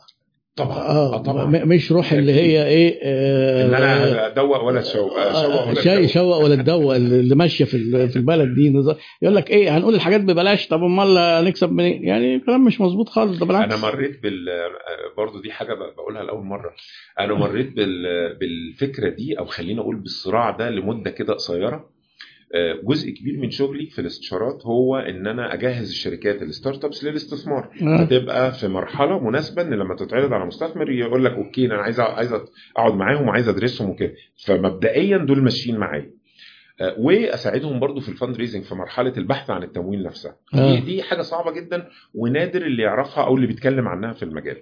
طبعا 0.56 0.76
آه 0.78 1.14
آه 1.14 1.18
طبعا. 1.18 1.44
مش 1.64 1.92
روح 1.92 2.12
اللي 2.12 2.32
هي 2.32 2.66
إيه 2.66 2.98
آه 3.02 3.66
إن 3.66 3.74
أنا 3.74 4.26
أدوق 4.26 4.64
ولا 4.64 4.80
اشوق 4.80 5.18
اشوق 5.18 5.66
ولا 5.68 5.82
شاي 5.82 5.96
أدوق. 5.98 6.06
شوق 6.06 6.36
ولا 6.36 6.54
الدواء 6.54 6.96
اللي 6.96 7.34
ماشية 7.34 7.64
في 7.64 8.08
في 8.08 8.16
البلد 8.16 8.54
دي 8.54 8.72
يقول 9.22 9.36
لك 9.36 9.50
إيه 9.50 9.76
هنقول 9.76 9.94
الحاجات 9.94 10.20
ببلاش 10.20 10.68
طب 10.68 10.82
أمال 10.82 11.18
هنكسب 11.18 11.72
منين؟ 11.72 12.04
يعني 12.04 12.40
كلام 12.40 12.64
مش 12.64 12.80
مظبوط 12.80 13.08
خالص 13.08 13.38
ده 13.38 13.46
بالعكس. 13.46 13.74
أنا 13.74 13.82
مريت 13.92 14.22
بال 14.22 14.46
برضه 15.16 15.42
دي 15.42 15.52
حاجة 15.52 15.74
بقولها 15.74 16.22
لأول 16.22 16.44
مرة. 16.44 16.70
أنا 17.20 17.34
مريت 17.34 17.72
بال... 17.76 18.02
بالفكرة 18.40 19.08
دي 19.08 19.38
أو 19.38 19.44
خلينا 19.46 19.80
أقول 19.80 19.96
بالصراع 19.96 20.50
ده 20.50 20.70
لمدة 20.70 21.10
كده 21.10 21.34
قصيرة. 21.34 21.76
آه، 21.76 21.95
جزء 22.84 23.10
كبير 23.10 23.38
من 23.40 23.50
شغلي 23.50 23.86
في 23.86 23.98
الاستشارات 24.00 24.66
هو 24.66 24.96
إن 24.96 25.26
أنا 25.26 25.54
أجهز 25.54 25.88
الشركات 25.90 26.42
الستارت 26.42 26.84
أبس 26.84 27.04
للاستثمار 27.04 27.70
آه. 27.82 27.96
هتبقى 27.96 28.52
في 28.52 28.68
مرحلة 28.68 29.18
مناسبة 29.28 29.62
إن 29.62 29.74
لما 29.74 29.96
تتعرض 29.96 30.32
على 30.32 30.46
مستثمر 30.46 30.90
يقول 30.90 31.24
لك 31.24 31.32
أوكي 31.32 31.66
أنا 31.66 31.74
عايز 31.76 32.00
عايز 32.00 32.32
أقعد 32.76 32.94
معاهم 32.94 33.28
وعايز 33.28 33.48
أدرسهم 33.48 33.90
وكده 33.90 34.14
فمبدئيا 34.46 35.18
دول 35.18 35.42
ماشيين 35.42 35.78
معايا 35.78 36.10
آه، 36.80 36.94
وأساعدهم 36.98 37.80
برضو 37.80 38.00
في 38.00 38.08
ال 38.08 38.36
fundraising 38.36 38.64
في 38.64 38.74
مرحلة 38.74 39.12
البحث 39.16 39.50
عن 39.50 39.62
التمويل 39.62 40.02
نفسها 40.02 40.36
آه. 40.54 40.74
دي, 40.74 40.80
دي 40.80 41.02
حاجة 41.02 41.20
صعبة 41.22 41.52
جدا 41.52 41.88
ونادر 42.14 42.62
اللي 42.62 42.82
يعرفها 42.82 43.24
أو 43.24 43.36
اللي 43.36 43.46
بيتكلم 43.46 43.88
عنها 43.88 44.12
في 44.12 44.22
المجال 44.22 44.56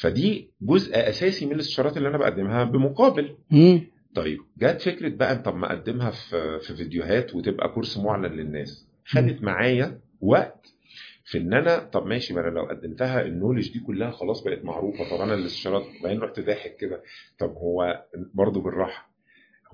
فدي 0.00 0.50
جزء 0.62 0.92
أساسي 1.08 1.46
من 1.46 1.52
الاستشارات 1.52 1.96
اللي 1.96 2.08
أنا 2.08 2.18
بقدمها 2.18 2.64
بمقابل 2.64 3.34
مم. 3.50 3.80
طيب 4.14 4.38
جت 4.58 4.82
فكرة 4.82 5.08
بقى 5.08 5.36
طب 5.36 5.56
ما 5.56 5.66
أقدمها 5.72 6.10
في 6.10 6.58
في 6.60 6.76
فيديوهات 6.76 7.34
وتبقى 7.34 7.68
course 7.68 7.98
معلن 7.98 8.24
للناس. 8.32 8.88
خدت 9.06 9.42
معايا 9.42 10.00
وقت 10.20 10.66
في 11.24 11.38
إن 11.38 11.54
أنا 11.54 11.78
طب 11.78 12.06
ماشي 12.06 12.34
ما 12.34 12.40
أنا 12.40 12.50
لو 12.50 12.62
قدمتها 12.64 13.22
ال 13.22 13.27
knowledge 13.27 13.72
دي 13.72 13.80
كلها 13.80 14.10
خلاص 14.10 14.44
بقت 14.44 14.64
معروفة. 14.64 15.10
طب 15.10 15.20
أنا 15.20 15.34
الاستشارات 15.34 15.82
بعدين 16.02 16.20
رحت 16.20 16.40
ضاحك 16.40 16.76
كده. 16.76 17.02
طب 17.38 17.50
هو 17.52 18.04
برضه 18.34 18.60
بالراحة. 18.60 19.10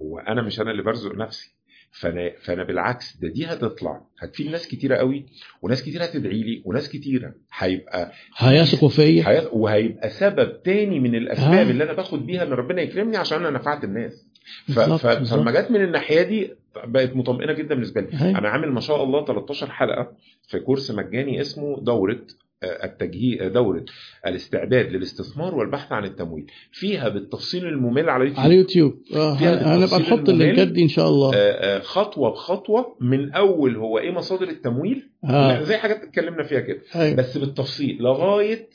هو 0.02 0.18
أنا 0.18 0.42
مش 0.42 0.60
أنا 0.60 0.70
اللي 0.70 0.82
برزق 0.82 1.14
نفسي؟ 1.14 1.55
فانا 2.00 2.32
فانا 2.42 2.62
بالعكس 2.64 3.16
ده 3.16 3.28
دي 3.28 3.46
هتطلع. 3.46 4.00
هتفيد 4.18 4.50
ناس 4.50 4.68
كتيرة 4.68 4.96
قوي 4.96 5.26
وناس 5.62 5.82
كتيرة 5.82 6.04
هتدعي 6.04 6.42
لي 6.42 6.62
وناس 6.64 6.88
كتيرة. 6.88 7.34
هيبقى 7.58 8.12
هيثقوا 8.36 8.88
فيا 8.88 9.48
وهيبقى 9.52 10.10
سبب 10.10 10.62
تاني 10.62 11.00
من 11.00 11.14
الأسباب 11.14 11.66
آه. 11.66 11.70
اللي 11.70 11.84
أنا 11.84 11.92
باخد 11.92 12.26
بيها 12.26 12.42
إن 12.42 12.52
ربنا 12.52 12.82
يكرمني 12.82 13.16
عشان 13.16 13.38
أنا 13.38 13.50
نفعت 13.58 13.84
الناس. 13.84 14.26
ف... 14.74 14.78
ف... 14.80 15.06
فلما 15.06 15.50
جت 15.50 15.70
من 15.70 15.84
الناحية 15.84 16.22
دي 16.22 16.50
بقت 16.84 17.16
مطمئنة 17.16 17.52
جدا 17.52 17.74
بالنسبة 17.74 18.00
لي. 18.00 18.08
هاي. 18.16 18.30
أنا 18.30 18.48
عامل 18.48 18.72
ما 18.72 18.80
شاء 18.80 19.04
الله 19.04 19.24
13 19.24 19.70
حلقة 19.70 20.12
في 20.48 20.58
كورس 20.58 20.90
مجاني 20.90 21.40
اسمه 21.40 21.80
دوره 21.80 22.18
التجهيز 22.64 23.42
دورة 23.52 23.84
الاستعداد 24.26 24.92
للاستثمار 24.92 25.54
والبحث 25.54 25.92
عن 25.92 26.04
التمويل. 26.04 26.46
فيها 26.72 27.08
بالتفصيل 27.08 27.66
الممل 27.66 28.08
على 28.10 28.24
يوتيوب 28.24 28.44
على 28.44 28.54
يوتيوب 28.56 28.94
آه 29.14 29.32
هن- 29.34 29.58
هنبقى 29.82 30.00
نحط. 30.00 30.28
اللينكات 30.28 30.68
دي 30.68 30.82
إن 30.82 30.88
شاء 30.88 31.08
الله. 31.08 31.34
آه، 31.34 31.36
آه، 31.36 31.80
خطوة 31.80 32.30
بخطوة. 32.30 32.96
من 33.00 33.32
أول 33.32 33.76
هو 33.76 33.98
إيه 33.98 34.10
مصادر 34.10 34.48
التمويل؟ 34.48 35.10
آه. 35.24 35.62
زي 35.62 35.76
حاجات 35.76 35.96
اتكلمنا 36.02 36.42
فيها 36.42 36.60
كده. 36.60 36.80
أيوة. 36.96 37.16
بس 37.16 37.38
بالتفصيل 37.38 37.98
لغاية 38.02 38.68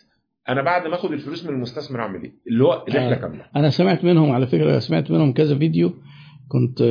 أنا 0.49 0.61
بعد 0.61 0.87
ما 0.87 0.95
آخد 0.95 1.11
الفلوس 1.11 1.45
من 1.45 1.49
المستثمر 1.53 1.99
أعمل 1.99 2.23
إيه؟ 2.23 2.31
اللي 2.47 2.63
هو 2.63 2.85
رحله 2.89 3.11
آه. 3.11 3.15
كامله 3.15 3.45
أنا 3.55 3.69
سمعت 3.69 4.03
منهم 4.03 4.31
على 4.31 4.47
فكرة 4.47 4.79
سمعت 4.79 5.11
منهم 5.11 5.33
كذا 5.33 5.57
فيديو 5.57 5.93
كنت 6.51 6.83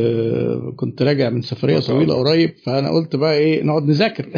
كنت 0.77 1.03
راجع 1.03 1.31
من 1.31 1.43
سفرية 1.43 1.79
طويلة. 1.79 2.15
قريب 2.15 2.51
فأنا 2.65 2.91
قلت 2.91 3.17
بقى 3.17 3.39
إيه 3.39 3.63
نقعد 3.63 3.83
نذاكر. 3.83 4.29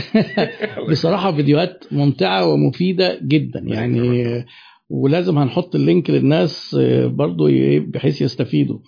بصراحة 0.91 1.33
فيديوهات 1.33 1.84
ممتعة 1.92 2.47
ومفيدة 2.52 3.18
جدا. 3.23 3.60
يعني 3.60 4.44
ولازم 4.91 5.39
هنحط 5.39 5.75
اللينك 5.75 6.10
للناس 6.10 6.76
برضو 7.05 7.49
ي- 7.49 7.78
بحيث 7.81 8.23
يستفيدوا. 8.23 8.78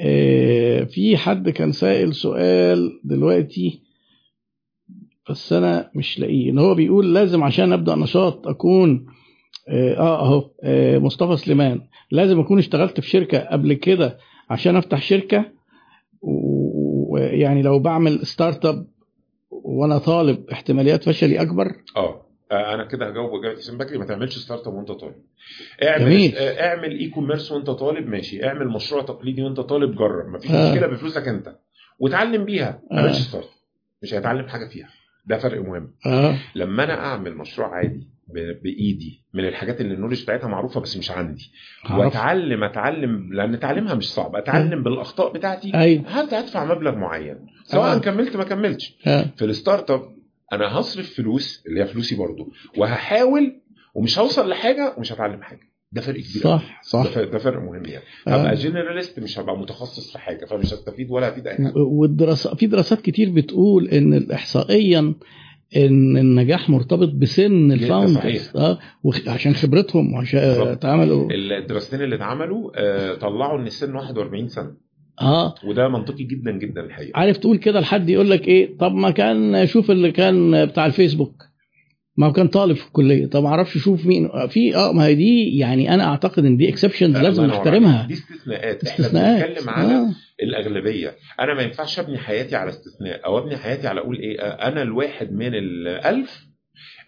آه، 0.00 0.84
في 0.84 1.16
حد 1.16 1.48
كان 1.50 1.72
سائل 1.72 2.14
سؤال 2.14 3.00
دلوقتي 3.04 3.80
بس 5.30 5.52
أنا 5.52 5.90
مش 5.94 6.18
لاقيه. 6.18 6.50
إن 6.50 6.58
هو 6.58 6.74
بيقول 6.74 7.14
لازم 7.14 7.42
عشان 7.42 7.72
أبدأ 7.72 7.94
نشاط 7.94 8.46
أكون 8.48 9.06
آه 9.68 9.94
آه، 9.94 10.26
أهو 10.26 10.50
آه، 10.62 10.98
مصطفى 10.98 11.36
سليمان 11.36 11.80
لازم 12.10 12.40
أكون 12.40 12.58
اشتغلت 12.58 13.00
في 13.00 13.08
شركة 13.08 13.38
قبل 13.38 13.72
كده 13.74 14.18
عشان 14.50 14.76
أفتح 14.76 15.02
شركة؟ 15.02 15.44
ويعني 17.14 17.62
لو 17.62 17.78
بعمل 17.78 18.26
startup 18.26 18.86
وأنا 19.50 19.98
طالب 19.98 20.50
احتماليات 20.52 21.04
فشلي 21.04 21.40
أكبر. 21.42 21.66
آه 21.96 22.20
آه، 22.52 22.74
أنا 22.74 22.84
كده 22.84 23.08
هجاوب 23.08 23.30
اجابه 23.34 23.56
حسين 23.56 23.78
بكري. 23.78 23.98
ما 23.98 24.04
تعملش 24.04 24.38
startup 24.38 24.74
وأنت 24.74 24.92
طالب. 24.92 25.14
اعمل 25.82 26.04
جميل. 26.04 26.36
آه، 26.36 26.66
اعمل 26.68 26.98
e-commerce 26.98 27.52
وأنت 27.52 27.70
طالب 27.70 28.06
ماشي. 28.08 28.46
اعمل 28.46 28.68
مشروع 28.68 29.02
تقليدي 29.02 29.42
وأنت 29.42 29.60
طالب 29.60 29.96
جرب. 29.96 30.28
مفيش 30.28 30.50
آه. 30.50 30.72
مشكلة 30.72 30.86
بفلوسك 30.86 31.28
أنت. 31.28 31.56
وتعلم 31.98 32.44
بيها. 32.44 32.80
ما 32.90 32.98
آه. 32.98 33.02
تعملش 33.02 33.18
start 33.18 33.48
مش 34.02 34.14
هيتعلم 34.14 34.48
حاجة 34.48 34.68
فيها. 34.68 34.88
ده 35.26 35.38
فرق 35.38 35.60
مهم. 35.60 35.94
آه. 36.06 36.38
لما 36.54 36.84
أنا 36.84 36.94
أعمل 37.04 37.34
مشروع 37.36 37.68
عادي 37.76 38.08
بإيدي 38.62 39.22
من 39.34 39.48
الحاجات 39.48 39.80
اللي 39.80 39.94
ال 39.94 39.97
knowledge 39.97 40.22
بتاعتها 40.22 40.48
معروفة 40.48 40.80
بس 40.80 40.96
مش 40.96 41.10
عندي. 41.10 41.50
عرفت. 41.84 42.04
وأتعلم 42.04 42.64
أتعلم 42.64 43.32
لأن 43.32 43.60
تعليمها 43.60 43.94
مش 43.94 44.12
صعب. 44.12 44.36
أتعلم 44.36 44.82
بالأخطاء 44.82 45.32
بتاعتي. 45.32 45.70
هبدا 46.06 46.38
ادفع 46.38 46.74
مبلغ 46.74 46.94
معين؟ 46.94 47.36
سواء 47.64 47.96
آه. 47.96 47.98
كملت 47.98 48.36
ما 48.36 48.44
كملتش. 48.44 48.96
آه. 49.06 49.30
في 49.36 49.44
ال 49.44 49.90
startup 49.90 50.02
أنا 50.52 50.78
هصرف 50.78 51.14
فلوس 51.14 51.62
اللي 51.66 51.80
هي 51.80 51.86
فلوسي 51.86 52.16
برضو 52.16 52.52
وهحاول 52.76 53.60
ومش 53.94 54.18
هوصل 54.18 54.48
لحاجة 54.50 54.94
ومش 54.96 55.12
هتعلم 55.12 55.42
حاجة. 55.42 55.60
ده 55.92 56.00
فرق 56.00 56.14
كبير 56.20 56.42
صح. 56.42 56.80
صح. 56.82 57.04
ده 57.18 57.38
فرق, 57.38 57.58
مهم 57.62 57.84
يعني. 57.86 58.04
آه. 58.28 58.30
هبقى 58.30 58.54
generalist 58.54 59.20
مش 59.20 59.38
هبقى 59.38 59.58
متخصص 59.58 60.12
في 60.12 60.18
حاجة 60.18 60.44
فمش 60.46 60.72
هستفيد 60.72 61.10
ولا 61.10 61.28
هفيد 61.28 61.46
أي 61.46 61.56
حاجة. 61.56 61.72
والدراسات 61.76 62.58
في 62.58 62.66
دراسات 62.66 63.00
كتير 63.00 63.30
بتقول 63.30 63.88
إن 63.88 64.30
احصائيا 64.32 65.14
إن 65.76 66.16
النجاح 66.16 66.70
مرتبط 66.70 67.08
بسن 67.14 67.72
ال 67.72 67.80
founders. 67.80 68.50
آه 68.56 68.78
عشان 69.26 69.54
خبرتهم 69.54 70.14
وعشان 70.14 70.40
بالظبط. 70.40 70.66
اتعملوا. 70.68 71.28
الدراستين 71.32 72.02
اللي 72.02 72.14
اتعملوا 72.16 72.70
آه، 72.76 73.14
طلعوا 73.14 73.58
إن 73.60 73.66
السن 73.66 73.94
41 73.94 74.48
سنة. 74.48 74.70
آه. 75.20 75.54
وده 75.66 75.88
منطقي 75.88 76.24
جدا 76.24 76.50
جدا 76.52 76.80
الحقيقة. 76.80 77.18
عارف 77.18 77.36
تقول 77.36 77.56
كده 77.56 77.80
لحد 77.80 78.08
يقول 78.08 78.30
لك 78.30 78.48
إيه؟ 78.48 78.78
طب 78.78 78.92
ما 78.94 79.10
كان 79.10 79.66
شوف 79.66 79.90
اللي 79.90 80.12
كان 80.12 80.66
بتاع 80.66 80.86
الفيسبوك. 80.86 81.42
ما 82.16 82.26
هو 82.26 82.32
كان 82.32 82.48
طالب 82.48 82.76
في 82.76 82.86
الكلية. 82.86 83.26
طب 83.26 83.42
ما 83.42 83.48
أعرفش 83.48 83.78
شوف 83.78 84.06
مين. 84.06 84.30
في 84.48 84.76
آه 84.76 84.92
ما 84.92 85.06
هي 85.06 85.14
دي 85.14 85.58
يعني 85.58 85.94
أنا 85.94 86.04
أعتقد 86.04 86.44
إن 86.44 86.56
دي 86.56 86.68
اكسبشنز 86.68 87.16
لازم 87.16 87.44
نحترمها. 87.44 88.06
دي 88.06 88.14
استثناءات. 88.14 88.84
إحنا 88.88 89.08
بنتكلم 89.08 89.70
على 89.70 89.92
آه. 89.94 90.08
الأغلبية. 90.42 91.14
أنا 91.40 91.54
ما 91.54 91.62
ينفعش 91.62 91.98
أبني 91.98 92.18
حياتي 92.18 92.56
على 92.56 92.70
استثناء 92.70 93.24
أو 93.26 93.38
أبني 93.38 93.56
حياتي 93.56 93.88
على 93.88 94.00
أقول 94.00 94.18
إيه 94.18 94.40
أنا 94.40 94.82
الواحد 94.82 95.32
من 95.32 95.54
الألف 95.54 96.46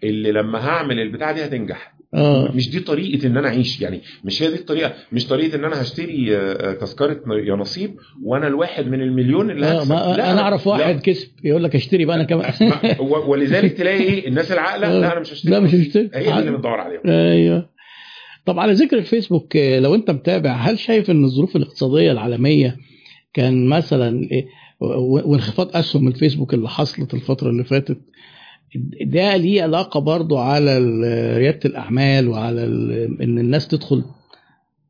اللي 0.03 0.31
لما 0.31 0.59
هعمل 0.67 0.99
البتاعة 0.99 1.33
دي 1.33 1.45
هتنجح. 1.45 1.96
آه. 2.13 2.51
مش 2.55 2.69
دي 2.69 2.79
طريقة 2.79 3.27
إن 3.27 3.37
أنا 3.37 3.47
أعيش. 3.47 3.81
يعني 3.81 4.01
مش 4.23 4.43
هي 4.43 4.47
دي 4.47 4.55
الطريقة. 4.55 4.93
مش 5.11 5.27
طريقة 5.27 5.55
إن 5.55 5.65
أنا 5.65 5.81
هشتري 5.81 6.37
آه، 6.37 6.39
آه، 6.39 6.73
تذكره 6.73 7.21
يا 7.45 7.55
نصيب 7.55 7.95
وأنا 8.23 8.47
الواحد 8.47 8.87
من 8.87 9.01
المليون 9.01 9.51
اللي 9.51 9.65
آه، 9.65 9.77
هكسب. 9.79 9.89
ما 9.91 9.95
لا، 10.17 10.31
أنا 10.31 10.41
أعرف 10.41 10.65
لا. 10.65 10.71
واحد 10.71 10.99
كسب 11.01 11.27
يقول 11.43 11.63
لك 11.63 11.75
اشتري 11.75 12.05
بقى 12.05 12.15
أنا 12.15 12.23
كمان. 12.23 12.53
ولذلك 13.27 13.73
تلاقي 13.73 14.03
إيه؟ 14.03 14.27
الناس 14.27 14.51
العاقلة 14.51 14.99
لا 14.99 15.11
أنا 15.11 15.19
مش 15.19 15.33
هشتري. 15.33 15.51
لا 15.51 15.59
مش 15.59 15.75
هشتري. 15.75 16.09
هي 16.13 16.39
اللي 16.39 16.51
بندور 16.51 16.79
عليها. 16.79 17.01
أيوه. 17.05 17.69
طب 18.45 18.59
على 18.59 18.73
ذكر 18.73 18.97
الفيسبوك 18.97 19.57
آه، 19.57 19.79
لو 19.79 19.95
أنت 19.95 20.11
متابع 20.11 20.51
هل 20.51 20.79
شايف 20.79 21.11
إن 21.11 21.23
الظروف 21.23 21.55
الاقتصادية 21.55 22.11
العالمية 22.11 22.77
كان 23.33 23.69
مثلا 23.69 24.27
إيه، 24.31 24.47
وانخفاض 24.79 25.77
أسهم 25.77 26.07
الفيسبوك 26.07 26.53
اللي 26.53 26.69
حصلت 26.69 27.13
الفترة 27.13 27.49
اللي 27.49 27.63
فاتت 27.63 27.97
ده 29.01 29.35
ليه 29.35 29.63
علاقة 29.63 29.99
برضو 29.99 30.37
على 30.37 30.77
ريادة 31.37 31.59
الأعمال 31.65 32.27
وعلى 32.27 32.63
إن 33.21 33.39
الناس 33.39 33.67
تدخل 33.67 34.03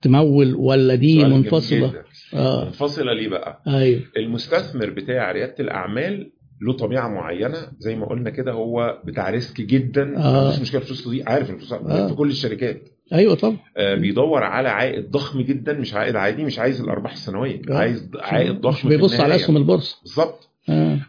تمول 0.02 0.56
ولا 0.56 0.96
دي 0.96 1.24
منفصلة. 1.24 1.94
آه 2.34 2.66
منفصلة 2.66 3.14
ليه 3.14 3.28
بقى؟ 3.30 3.62
أيوه 3.68 4.02
المستثمر 4.18 4.90
بتاع 4.90 5.32
ريادة 5.32 5.56
الأعمال 5.60 6.32
له 6.62 6.74
طبيعة 6.74 7.08
معينة 7.08 7.58
زي 7.80 7.96
ما 7.96 8.06
قلنا 8.06 8.30
كده 8.30 8.52
هو 8.52 9.02
بتاع 9.06 9.30
ريسك 9.30 9.62
جدا 9.62 10.18
آه. 10.18 10.44
عندوش 10.46 10.62
مشكلة 10.62 10.80
في 10.82 10.88
فلوسه 10.88 11.12
دي 11.12 11.24
عارف 11.24 11.50
الفلوس 11.50 11.74
آه. 11.74 12.08
في 12.08 12.14
كل 12.14 12.30
الشركات 12.30 12.82
أيوه 13.14 13.36
طبعا 13.36 13.58
آه، 13.78 13.96
بيدور 13.96 14.44
على 14.44 14.70
عائد 14.70 15.12
ضخم 15.12 15.42
جدا 15.42 15.74
مش 15.74 15.94
عائد 15.94 16.16
عادي 16.16 16.44
مش 16.44 16.60
عايز 16.60 16.82
الأرباح 16.82 17.12
السنوية 17.12 17.62
آه. 17.70 17.74
عايز 17.74 18.10
عائد 18.20 18.52
مش 18.52 18.62
ضخم 18.62 18.90
بيبص 18.90 19.20
على. 19.20 19.36
أسهم 19.36 19.58
البورصة 19.58 19.98
بالظبط 20.02 20.44
آه. 20.44 20.47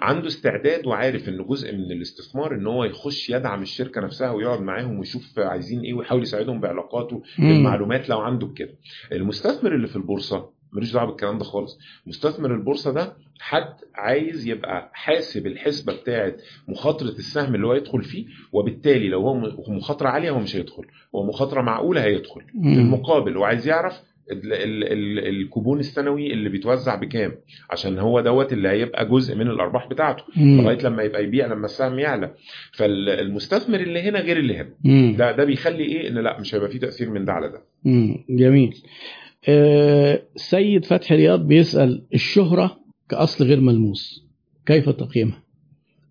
عنده 0.00 0.26
استعداد 0.26 0.86
وعارف 0.86 1.28
إن 1.28 1.44
جزء 1.46 1.72
من 1.74 1.92
الاستثمار 1.92 2.54
إن 2.54 2.66
هو 2.66 2.84
يخش 2.84 3.30
يدعم 3.30 3.62
الشركة 3.62 4.00
نفسها 4.00 4.30
ويقعد 4.30 4.60
معاهم 4.60 4.98
ويشوف 4.98 5.38
عايزين 5.38 5.80
إيه 5.80 5.94
ويحاول 5.94 6.22
يساعدهم 6.22 6.60
بعلاقاته. 6.60 7.22
بالمعلومات 7.38 8.08
لو 8.08 8.20
عنده 8.20 8.46
كده 8.56 8.74
المستثمر 9.12 9.74
اللي 9.74 9.86
في 9.86 9.96
البورصة 9.96 10.50
ملوش 10.72 10.92
دعوة 10.92 11.06
بالكلام 11.06 11.38
ده 11.38 11.44
خالص 11.44 11.78
مستثمر 12.06 12.54
البورصة 12.54 12.92
ده 12.92 13.12
حد 13.40 13.74
عايز 13.94 14.46
يبقى 14.48 14.90
حاسب 14.94 15.46
الحسبة 15.46 15.92
بتاعه 15.92 16.32
مخاطرة 16.68 17.08
السهم 17.08 17.54
اللي 17.54 17.66
هو 17.66 17.74
يدخل 17.74 18.02
فيه 18.02 18.26
وبالتالي 18.52 19.08
لو 19.08 19.20
هو 19.20 19.34
مخاطرة 19.68 20.08
عالية 20.08 20.30
هو 20.30 20.38
مش 20.38 20.56
هيدخل 20.56 20.84
هو 21.14 21.26
مخاطرة 21.26 21.62
معقولة 21.62 22.04
هيدخل 22.04 22.40
في. 22.54 22.78
المقابل 22.78 23.36
وعايز 23.36 23.68
يعرف 23.68 24.00
ال- 24.32 24.52
ال- 24.52 24.84
ال- 24.92 25.28
الكوبون 25.28 25.78
السنوي 25.80 26.32
اللي 26.32 26.48
بيتوزع 26.48 26.94
بكام؟ 26.94 27.32
عشان 27.70 27.98
هو 27.98 28.20
دوت 28.20 28.52
اللي 28.52 28.68
هيبقى 28.68 29.08
جزء 29.08 29.34
من 29.34 29.46
الأرباح 29.50 29.88
بتاعته. 29.88 30.24
لغاية 30.36 30.78
لما 30.82 31.02
يبقى 31.02 31.24
يبيع 31.24 31.46
لما 31.46 31.64
السهم 31.64 31.98
يعلى. 31.98 32.34
فالمستثمر 32.72 33.80
اللي 33.80 34.00
هنا 34.02 34.20
غير 34.20 34.36
اللي 34.36 34.56
هنا. 34.56 34.70
مم. 34.84 35.14
ده 35.18 35.32
ده 35.32 35.44
بيخلي 35.44 35.84
إيه؟ 35.84 36.08
إن 36.08 36.18
لا 36.18 36.40
مش 36.40 36.54
هيبقى 36.54 36.68
فيه 36.70 36.78
تأثير 36.78 37.10
من 37.10 37.24
ده 37.24 37.32
على 37.32 37.48
ده. 37.48 37.62
مم. 37.84 38.24
جميل. 38.30 38.82
آه، 39.48 40.22
سيد 40.36 40.84
فتحي 40.84 41.16
رياض 41.16 41.46
بيسأل 41.46 42.06
الشهرة 42.14 42.76
كأصل 43.08 43.44
غير 43.44 43.60
ملموس 43.60 44.26
كيف 44.66 44.88
تقييمها؟ 44.88 45.42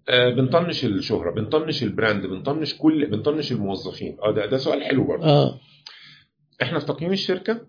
آه 0.10 0.30
بنطنش 0.30 0.86
الشهرة 0.86 1.32
بنطنش 1.32 1.84
البراند 1.84 2.26
بنطنش 2.26 2.76
كل 2.76 3.06
بنطنش 3.06 3.52
الموظفين. 3.52 4.18
آه 4.24 4.32
ده 4.32 4.46
ده 4.46 4.58
سؤال 4.58 4.84
حلو 4.84 5.04
برضه. 5.08 5.26
آه. 5.26 5.60
إحنا 6.62 6.80
في 6.80 6.86
تقييم 6.86 7.12
الشركة 7.12 7.62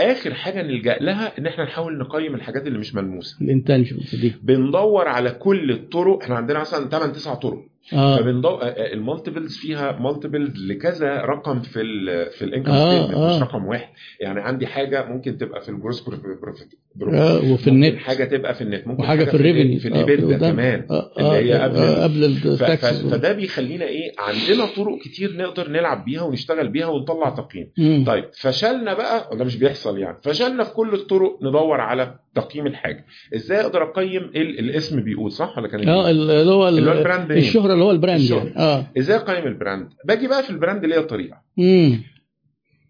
آخر 0.00 0.34
حاجة 0.34 0.62
نلجأ 0.62 0.98
لها 1.00 1.38
إن 1.38 1.46
إحنا 1.46 1.64
نحاول 1.64 1.98
نقيم 1.98 2.34
الحاجات 2.34 2.66
اللي 2.66 2.78
مش 2.78 2.94
ملموسة. 2.94 3.36
ال 3.40 3.46
intangibles 3.46 4.14
دي 4.14 4.32
بندور 4.42 5.08
على 5.08 5.30
كل 5.30 5.70
الطرق 5.70 6.22
إحنا 6.22 6.34
عندنا 6.36 6.60
مثلا 6.60 6.88
8 6.88 7.12
9 7.12 7.34
طرق. 7.34 7.64
آه. 7.92 8.16
فبندور 8.16 8.58
ال 8.62 8.71
multiples 8.71 9.56
فيها 9.56 9.92
multiples 10.00 10.66
لكذا 10.70 11.14
رقم 11.20 11.60
في 11.60 11.80
ال 11.80 12.26
في 12.30 12.44
ال 12.44 12.48
income 12.48 12.70
آه، 12.70 13.12
آه. 13.32 13.36
مش 13.36 13.42
رقم 13.42 13.66
واحد. 13.66 13.88
يعني 14.20 14.40
عندي 14.40 14.66
حاجة 14.66 15.04
ممكن 15.08 15.36
تبقى 15.38 15.60
في 15.60 15.68
ال 15.68 15.73
gross 15.73 16.00
profit 16.42 16.68
آه، 17.12 17.52
وفي 17.52 17.68
النت. 17.70 17.96
حاجة 17.96 18.24
تبقى 18.24 18.54
في 18.54 18.60
النت 18.62 18.86
ممكن 18.86 19.02
وحاجة 19.02 19.24
في 19.24 19.30
ال- 19.34 19.40
ال 19.40 19.45
revenue 19.45 19.78
في 19.80 19.88
ال 19.88 19.95
EBITDA 19.95 20.38
كمان 20.38 20.86
اللي 21.18 21.52
هي 21.52 21.52
قبل 21.62 21.76
ال- 21.78 22.02
قبل 22.02 22.24
ال 22.24 22.39
tax 22.39 22.84
ف- 23.02 23.06
فده 23.06 23.32
بيخلينا 23.32 23.84
إيه 23.84 24.12
عندنا 24.18 24.66
طرق 24.76 24.98
كتير 25.04 25.36
نقدر 25.36 25.70
نلعب 25.70 26.04
بيها 26.04 26.22
ونشتغل 26.22 26.68
بيها 26.68 26.86
ونطلع 26.86 27.30
تقييم. 27.30 28.04
طيب 28.04 28.24
فشلنا 28.40 28.94
بقى 28.94 29.28
وده 29.32 29.44
مش 29.44 29.56
بيحصل 29.56 29.98
يعني 29.98 30.16
فشلنا 30.22 30.64
في 30.64 30.74
كل 30.74 30.94
الطرق 30.94 31.38
ندور 31.42 31.80
على 31.80 32.14
تقييم 32.34 32.66
الحاجة 32.66 33.04
إزاي 33.34 33.60
أقدر 33.60 33.82
أقيم 33.82 34.22
ال- 34.22 34.58
الاسم 34.58 35.00
بيقول 35.00 35.32
صح 35.32 35.58
ولا 35.58 35.68
كان 35.68 35.88
آه 35.88 36.04
إيه؟ 36.06 36.10
اللي 36.10 36.50
هو 36.52 36.68
اللي 36.68 36.80
هو 36.90 36.92
ال- 36.92 36.98
ال 36.98 37.04
brand 37.04 37.32
name. 37.32 37.38
الشهرة 37.38 37.72
اللي 37.72 37.84
هو 37.84 37.90
ال 37.90 37.94
brand. 37.94 38.20
يعني 38.30 38.56
آه 38.58 38.86
إزاي 38.98 39.16
أقيم 39.16 39.46
ال 39.46 39.53
brand 39.53 39.88
باجي 40.04 40.28
بقى 40.28 40.42
في 40.42 40.50
ال 40.50 40.56
brand 40.56 40.84
ليا 40.84 41.00
طريقه 41.00 41.36
مم. 41.56 42.02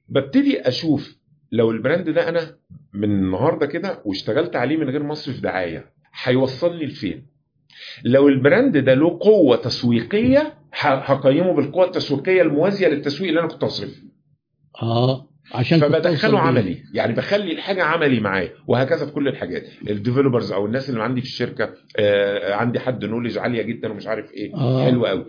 ببتدي 0.08 0.60
أشوف 0.68 1.16
لو 1.52 1.70
ال 1.70 1.77
brand 1.77 2.10
ده 2.10 2.28
أنا 2.28 2.56
من 2.92 3.10
النهارده 3.10 3.66
كده 3.66 4.02
واشتغلت 4.04 4.56
عليه 4.56 4.76
من 4.76 4.90
غير 4.90 5.02
مصرف 5.02 5.40
دعاية 5.40 5.92
هيوصلني 6.22 6.84
لفين 6.86 7.26
لو 8.04 8.28
ال 8.28 8.36
brand 8.36 8.76
ده 8.76 8.94
له 8.94 9.18
قوة 9.20 9.56
تسويقية 9.56 10.54
هقيمه 10.72 11.52
بالقوة 11.52 11.84
التسويقية 11.86 12.42
الموازية 12.42 12.88
للتسويق 12.88 13.28
اللي 13.28 13.40
أنا 13.40 13.48
كنت 13.48 13.64
هصرفه 13.64 14.02
آه 14.82 15.28
عشان 15.52 15.80
فبدخله. 15.80 16.38
عملي 16.38 16.78
يعني 16.94 17.14
بخلي 17.14 17.52
الحاجة 17.52 17.82
عملي 17.82 18.20
معايا 18.20 18.52
وهكذا 18.66 19.06
في 19.06 19.12
كل 19.12 19.28
الحاجات 19.28 19.62
ال 19.90 19.96
developers 19.96 20.52
أو 20.52 20.66
الناس 20.66 20.90
اللي 20.90 21.02
عندي 21.02 21.20
في 21.20 21.26
الشركة 21.26 21.74
آه 21.96 22.54
عندي 22.54 22.80
حد 22.80 23.04
knowledge 23.04 23.38
عالية 23.38 23.62
جدا 23.62 23.92
ومش 23.92 24.06
عارف 24.06 24.32
إيه 24.34 24.54
آه. 24.54 24.84
حلو 24.84 25.06
قوي 25.06 25.26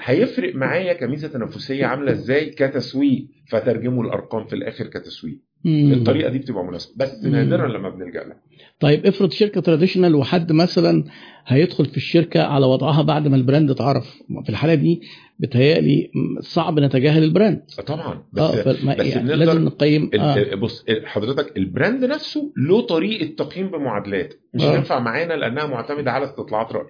هيفرق 0.00 0.54
معايا 0.54 0.92
كميزة 0.92 1.28
تنافسية 1.28 1.86
عاملة 1.86 2.12
إزاي 2.12 2.50
كتسويق 2.50 3.26
فترجمه 3.50 4.02
لأرقام 4.02 4.44
في 4.44 4.52
الآخر 4.52 4.86
كتسويق. 4.86 5.38
الطريقة 5.66 6.30
دي 6.30 6.38
بتبقى 6.38 6.64
مناسبة. 6.64 6.92
بس. 6.96 7.24
نادرا 7.24 7.68
لما 7.68 7.90
بنلجأ 7.90 8.24
لها. 8.24 8.36
طيب 8.80 9.06
افرض 9.06 9.30
شركة 9.30 9.60
traditional 9.60 10.14
وحد 10.14 10.52
مثلا 10.52 11.04
هيدخل 11.46 11.86
في 11.86 11.96
الشركة 11.96 12.42
على 12.42 12.66
وضعها 12.66 13.02
بعد 13.02 13.28
ما 13.28 13.36
ال 13.36 13.42
brand 13.42 13.70
اتعرف. 13.70 14.22
في 14.44 14.48
الحالة 14.48 14.74
دي 14.74 15.00
بتهيألي 15.38 16.10
صعب 16.40 16.80
نتجاهل 16.80 17.22
ال 17.22 17.28
brand. 17.28 17.62
طبعا. 17.86 18.22
بس 18.32 18.42
فما 18.42 18.94
بس 18.94 19.06
يعني 19.06 19.36
لازم 19.36 19.64
نقيم 19.64 20.10
آه. 20.20 20.54
بص 20.54 20.84
حضرتك 21.04 21.56
ال 21.56 21.64
brand 21.64 22.04
نفسه 22.04 22.52
له 22.56 22.80
طريقة 22.80 23.34
تقييم 23.44 23.70
بمعادلات. 23.70 24.34
مش 24.54 24.62
آه. 24.62 24.72
هتنفع 24.74 24.98
معانا 24.98 25.34
لأنها 25.34 25.66
معتمدة 25.66 26.10
على 26.12 26.24
استطلاعات 26.24 26.72
رأي. 26.72 26.86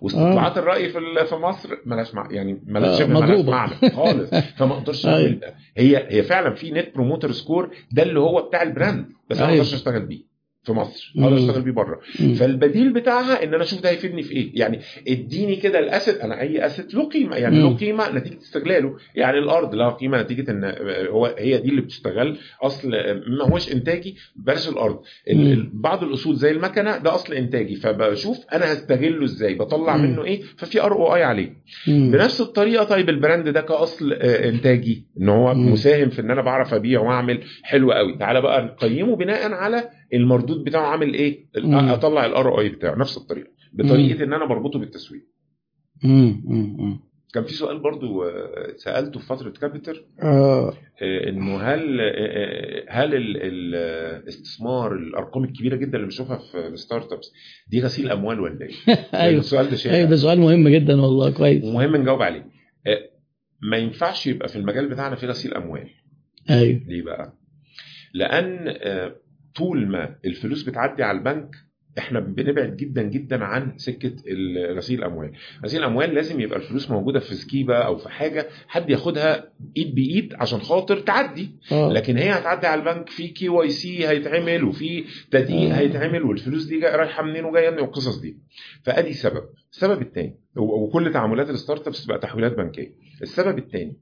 واستطلاعات 0.00 0.58
الرأي 0.58 0.88
في 0.88 0.98
في 1.28 1.34
مصر 1.34 1.68
ملهاش 1.86 2.14
مع 2.14 2.28
يعني 2.30 2.52
آه، 2.52 2.98
شبه 2.98 3.06
ملهاش 3.06 3.30
مضروبة. 3.30 3.50
معنى 3.50 3.72
خالص 3.90 4.30
فما 4.58 4.72
أقدرش. 4.74 5.06
اعمل 5.06 5.40
هي 5.76 6.06
هي 6.10 6.22
فعلا 6.22 6.54
في 6.54 6.70
net 6.70 6.94
promoter 6.94 7.32
score 7.32 7.70
ده 7.92 8.02
اللي 8.02 8.20
هو 8.20 8.42
بتاع 8.48 8.62
ال 8.62 8.69
brand 8.69 9.06
بس 9.30 9.36
أنا 9.36 9.46
ما 9.46 9.52
أيوة. 9.52 9.64
أقدرش 9.64 9.74
اشتغل 9.74 10.06
بيه 10.06 10.33
في 10.66 10.72
مصر. 10.72 11.12
أقدر 11.18 11.36
أشتغل 11.36 11.62
بيه 11.62 11.70
بره. 11.72 12.00
فالبديل 12.38 12.92
بتاعها 12.92 13.44
إن 13.44 13.54
أنا 13.54 13.62
أشوف 13.62 13.80
ده 13.82 13.90
هيفيدني 13.90 14.22
في 14.22 14.32
إيه. 14.32 14.50
يعني 14.54 14.80
اديني 15.08 15.56
كده 15.56 15.78
ال 15.78 15.85
asset 15.85 16.20
أنا 16.20 16.40
أي 16.40 16.66
asset 16.66 16.94
له 16.94 17.08
قيمة. 17.08 17.36
يعني. 17.36 17.60
له 17.62 17.76
قيمة 17.76 18.10
نتيجة 18.12 18.38
استغلاله. 18.38 18.96
يعني 19.14 19.38
الأرض 19.38 19.74
لها 19.74 19.90
قيمة 19.90 20.22
نتيجة 20.22 20.50
إن 20.50 20.74
هو 21.10 21.34
هي 21.38 21.58
دي 21.58 21.68
اللي 21.70 21.80
بتستغل 21.80 22.36
أصل 22.62 22.90
ما 23.26 23.44
هوش 23.52 23.72
إنتاجي 23.72 24.16
بلاش 24.36 24.68
الأرض. 24.68 24.98
بعض 25.72 26.02
الاصول 26.04 26.36
زي 26.36 26.50
المكنة 26.50 26.96
ده 26.96 27.14
أصل 27.14 27.34
إنتاجي. 27.34 27.76
فبشوف 27.76 28.38
أنا 28.52 28.72
هستغله 28.72 29.24
إزاي؟ 29.24 29.54
بطلع 29.54 29.96
مم. 29.96 30.02
منه 30.04 30.24
إيه؟ 30.24 30.42
ففي 30.56 30.80
ROI 30.82 31.22
عليه. 31.22 31.56
مم. 31.88 32.10
بنفس 32.10 32.40
الطريقة 32.40 32.84
طيب 32.84 33.08
ال 33.08 33.15
brand 33.15 33.48
ده 33.48 33.60
كأصل 33.60 34.12
آه، 34.12 34.48
إنتاجي. 34.48 35.04
إن 35.20 35.28
هو 35.28 35.54
مم. 35.54 35.72
مساهم 35.72 36.08
في 36.10 36.20
إن 36.20 36.30
أنا 36.30 36.42
بعرف 36.42 36.74
أبيع 36.74 37.00
وأعمل. 37.00 37.40
حلو 37.62 37.92
قوي 37.92 38.16
تعالى 38.18 38.40
بقى 38.40 38.64
نقيمه 38.64 39.16
بناء 39.16 39.52
على 39.52 39.88
المردود 40.14 40.64
بتاعه 40.64 40.86
عامل 40.86 41.14
إيه 41.14 41.46
مم. 41.56 41.74
أطلع 41.74 42.26
ال 42.26 42.60
ROI 42.60 42.68
بتاعه 42.68 42.94
نفس 42.94 43.16
الطريقة 43.16 43.50
بطريقة 43.72 44.24
إن 44.24 44.32
أنا 44.32 44.44
بربطه 44.44 44.78
بالتسويق 44.78 45.22
مم. 46.04 46.42
مم. 46.44 46.76
مم. 46.78 47.00
كان 47.34 47.44
في 47.44 47.54
سؤال 47.54 47.78
برضو 47.78 48.22
آه، 48.24 48.72
سألته 48.76 49.20
في 49.20 49.26
فترة 49.26 49.50
كابيتر 49.50 50.04
آه. 50.22 50.72
آه، 51.02 51.28
إنه 51.28 51.56
هل 51.60 52.00
آه، 52.00 52.84
هل 52.88 53.14
ال- 53.14 53.36
ال- 53.36 53.74
الاستثمار 54.22 54.94
الأرقام 54.94 55.44
الكبيرة 55.44 55.76
جدا 55.76 55.94
اللي 55.96 56.04
بنشوفها 56.04 56.36
في 56.38 56.58
ال 56.68 57.12
startups 57.12 57.32
دي 57.68 57.80
غسيل 57.82 58.10
أموال 58.10 58.40
ولا 58.40 58.58
إيه؟ 58.62 58.94
أيوه 59.22 59.40
السؤال 59.40 59.70
ده 59.70 59.76
شائع 59.76 59.96
أيوه 59.96 60.10
ده 60.10 60.16
سؤال 60.16 60.40
مهم 60.40 60.68
جدا 60.68 61.00
والله 61.00 61.30
كويس 61.30 61.64
ومهم 61.64 61.96
نجاوب 61.96 62.22
عليه 62.22 62.46
ما 63.62 63.76
ينفعش 63.76 64.26
يبقى 64.26 64.48
في 64.48 64.56
المجال 64.56 64.88
بتاعنا 64.88 65.16
في 65.16 65.26
غسيل 65.26 65.54
أموال 65.54 65.88
أيوه 66.50 66.80
ليه 66.88 67.02
بقى؟ 67.02 67.32
لأن 68.14 68.74
طول 69.56 69.88
ما 69.88 70.16
الفلوس 70.24 70.62
بتعدي 70.62 71.02
على 71.02 71.18
البنك 71.18 71.48
إحنا 71.98 72.20
بنبعد 72.20 72.76
جدا 72.76 73.02
جدا 73.02 73.44
عن 73.44 73.78
سكة 73.78 74.16
غسيل 74.76 74.98
الأموال، 74.98 75.32
غسيل 75.64 75.80
الأموال 75.80 76.14
لازم 76.14 76.40
يبقى 76.40 76.58
الفلوس 76.58 76.90
موجودة 76.90 77.20
في 77.20 77.34
سكيبة 77.34 77.76
أو 77.76 77.96
في 77.96 78.08
حاجة 78.08 78.46
حد 78.68 78.90
ياخدها 78.90 79.52
إيد 79.76 79.94
بإيد 79.94 80.34
عشان 80.34 80.58
خاطر 80.58 80.98
تعدي، 81.00 81.50
آه 81.72 81.92
لكن 81.92 82.16
هي 82.18 82.30
هتعدي 82.30 82.66
على 82.66 82.80
البنك 82.80 83.08
في 83.08 83.28
KYC 83.28 84.08
هيتعمل 84.08 84.64
وفي 84.64 85.04
تدقيق 85.30 85.70
آه. 85.70 85.78
هيتعمل 85.78 86.22
والفلوس 86.22 86.64
دي 86.64 86.78
رايحة 86.78 87.22
منين 87.22 87.44
وجاية 87.44 87.70
منين 87.70 87.80
والقصص 87.82 88.18
دي. 88.20 88.36
فآدي 88.82 89.12
سبب، 89.12 89.42
السبب 89.72 90.02
الثاني 90.02 90.36
وكل 90.56 91.12
تعاملات 91.12 91.50
ال 91.50 91.86
startups 91.86 92.04
بقى 92.04 92.18
تحويلات 92.18 92.56
بنكية. 92.56 92.94
السبب 93.22 93.58
الثاني 93.58 93.96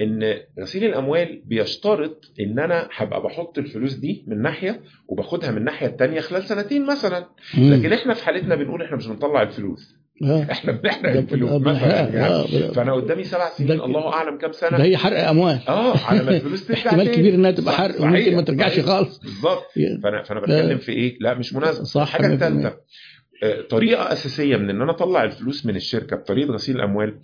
إن 0.00 0.34
غسيل 0.60 0.84
الأموال 0.84 1.42
بيشترط 1.46 2.24
إن 2.40 2.58
أنا 2.58 2.88
هبقى 2.96 3.22
بحط 3.22 3.58
الفلوس 3.58 3.94
دي 3.94 4.24
من 4.26 4.42
ناحية 4.42 4.80
وباخدها 5.08 5.50
من 5.50 5.56
الناحيه 5.58 5.86
الثانية 5.86 6.20
خلال 6.20 6.42
سنتين 6.42 6.86
مثلا. 6.86 7.26
لكن 7.58 7.92
إحنا 7.92 8.14
في 8.14 8.24
حالتنا 8.24 8.54
بنقول 8.54 8.82
إحنا 8.82 8.96
مش 8.96 9.06
بنطلع 9.06 9.42
الفلوس 9.42 9.96
آه. 10.24 10.46
إحنا 10.50 10.72
بنحرق 10.72 11.12
ده 11.12 11.18
الفلوس 11.18 11.50
مثلا 11.60 11.86
يعني 11.86 12.20
آه، 12.20 12.72
فأنا 12.72 12.92
قدامي 12.94 13.24
سبع 13.24 13.48
سنين 13.48 13.68
ده- 13.68 13.84
الله 13.84 14.12
أعلم 14.12 14.38
كام 14.38 14.50
ده 14.50 14.56
سنه 14.56 14.78
هي 14.82 14.96
حرق 14.96 15.28
أموال 15.28 15.60
آه 15.68 15.98
على 15.98 16.22
ما 16.24 16.30
الفلوس 16.36 16.66
ترجع 16.66 16.80
احتمال. 16.86 17.10
كبير 17.10 17.34
إنها 17.34 17.50
تبقى 17.50 17.74
حرق 17.74 18.00
وممكن 18.00 18.36
ما 18.36 18.42
ترجعش. 18.42 18.80
خالص 18.80 19.18
بالظبط 19.18 19.64
فأنا 20.02 20.22
فأنا. 20.22 20.40
بتكلم 20.40 20.78
في 20.78 20.92
إيه 20.92 21.16
لا 21.20 21.34
مش 21.34 21.54
مناسب 21.54 21.84
صح، 21.84 22.00
الحاجة 22.02 22.26
100%. 22.28 22.32
الثالثه 22.32 22.68
آه، 22.68 22.76
طريقة 23.70 24.12
أساسية 24.12 24.56
من 24.56 24.70
إن 24.70 24.82
أنا 24.82 24.90
أطلع 24.92 25.24
الفلوس 25.24 25.66
من 25.66 25.76
الشركة 25.76 26.16
بطريقة 26.16 26.52
غسيل 26.52 26.76
الأموال 26.76 27.14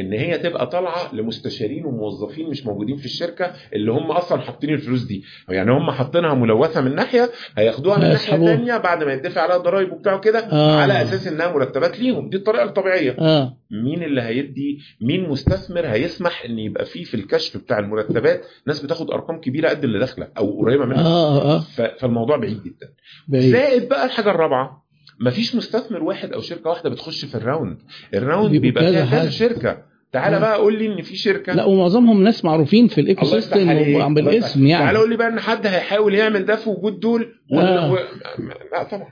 إن 0.00 0.12
هي 0.12 0.38
تبقى 0.38 0.66
طالعة 0.66 1.14
لمستشارين 1.14 1.84
وموظفين 1.86 2.50
مش 2.50 2.66
موجودين 2.66 2.96
في 2.96 3.04
الشركة 3.04 3.52
اللي 3.72 3.92
هم 3.92 4.10
أصلا 4.10 4.40
حاطين 4.40 4.70
الفلوس 4.70 5.02
دي. 5.02 5.24
يعني 5.48 5.70
هم 5.72 5.90
حاطينها 5.90 6.34
ملوثة 6.34 6.80
من 6.80 6.94
ناحية 6.94 7.30
هياخدوها 7.58 7.98
من 7.98 8.08
ناحية. 8.08 8.36
ثانية 8.36 8.76
بعد 8.76 9.04
ما 9.04 9.12
يدفع 9.12 9.40
عليها 9.40 9.56
ضرائب 9.56 9.92
وبتاع 9.92 10.18
كده 10.18 10.38
آه. 10.38 10.80
على 10.80 11.02
أساس 11.02 11.26
إنها 11.26 11.52
مرتبات 11.52 11.98
ليهم. 12.00 12.30
دي 12.30 12.36
الطريقة 12.36 12.64
الطبيعية. 12.64 13.16
آه. 13.18 13.56
مين 13.70 14.02
اللي 14.02 14.22
هيدي؟ 14.22 14.78
مين 15.00 15.28
مستثمر 15.28 15.86
هيسمح 15.86 16.44
إن 16.44 16.58
يبقى 16.58 16.84
فيه 16.84 17.04
في 17.04 17.14
الكشف 17.14 17.56
بتاع 17.56 17.78
المرتبات 17.78 18.44
ناس 18.66 18.80
بتاخد 18.80 19.10
أرقام 19.10 19.40
كبيرة 19.40 19.68
قد 19.68 19.84
اللي 19.84 19.98
داخلة 19.98 20.28
أو 20.38 20.60
قريبة 20.60 20.84
منها؟ 20.84 21.06
آه 21.06 21.56
آه. 21.56 21.60
ف- 21.60 21.80
فالموضوع 22.00 22.36
بعيد 22.36 22.62
جدا. 22.62 22.88
بعيد. 23.28 23.52
زائد 23.52 23.88
بقى 23.88 24.04
الحاجة 24.06 24.30
الرابعة 24.30 24.87
مفيش 25.20 25.54
مستثمر 25.56 26.02
واحد 26.02 26.32
أو 26.32 26.40
شركة 26.40 26.70
واحدة 26.70 26.90
بتخش 26.90 27.24
في 27.24 27.34
ال 27.34 27.41
round 27.41 27.78
ال 28.14 28.21
round 28.21 28.56
بيبقى 28.56 28.88
فيها 28.88 29.04
كذا. 29.10 29.30
شركة 29.30 29.78
تعالى 30.12 30.36
آه. 30.36 30.40
بقى 30.40 30.58
قول 30.58 30.78
لي 30.78 30.86
إن 30.86 31.02
في 31.02 31.16
شركة 31.16 31.52
لا 31.52 31.64
ومعظمهم 31.64 32.22
ناس 32.22 32.44
معروفين 32.44 32.88
في 32.88 33.00
ال 33.00 33.24
ecosystem. 33.26 34.14
بالاسم 34.14 34.66
يعني 34.66 34.84
تعالى 34.84 34.98
قول 34.98 35.10
لي 35.10 35.16
بقى 35.16 35.28
إن 35.28 35.40
حد 35.40 35.66
هيحاول 35.66 36.14
يعمل 36.14 36.44
ده 36.44 36.56
في 36.56 36.70
وجود 36.70 37.00
دول. 37.00 37.34
آه. 37.52 37.92
و... 37.92 37.96
لا 38.72 38.82
طبعا 38.82 39.08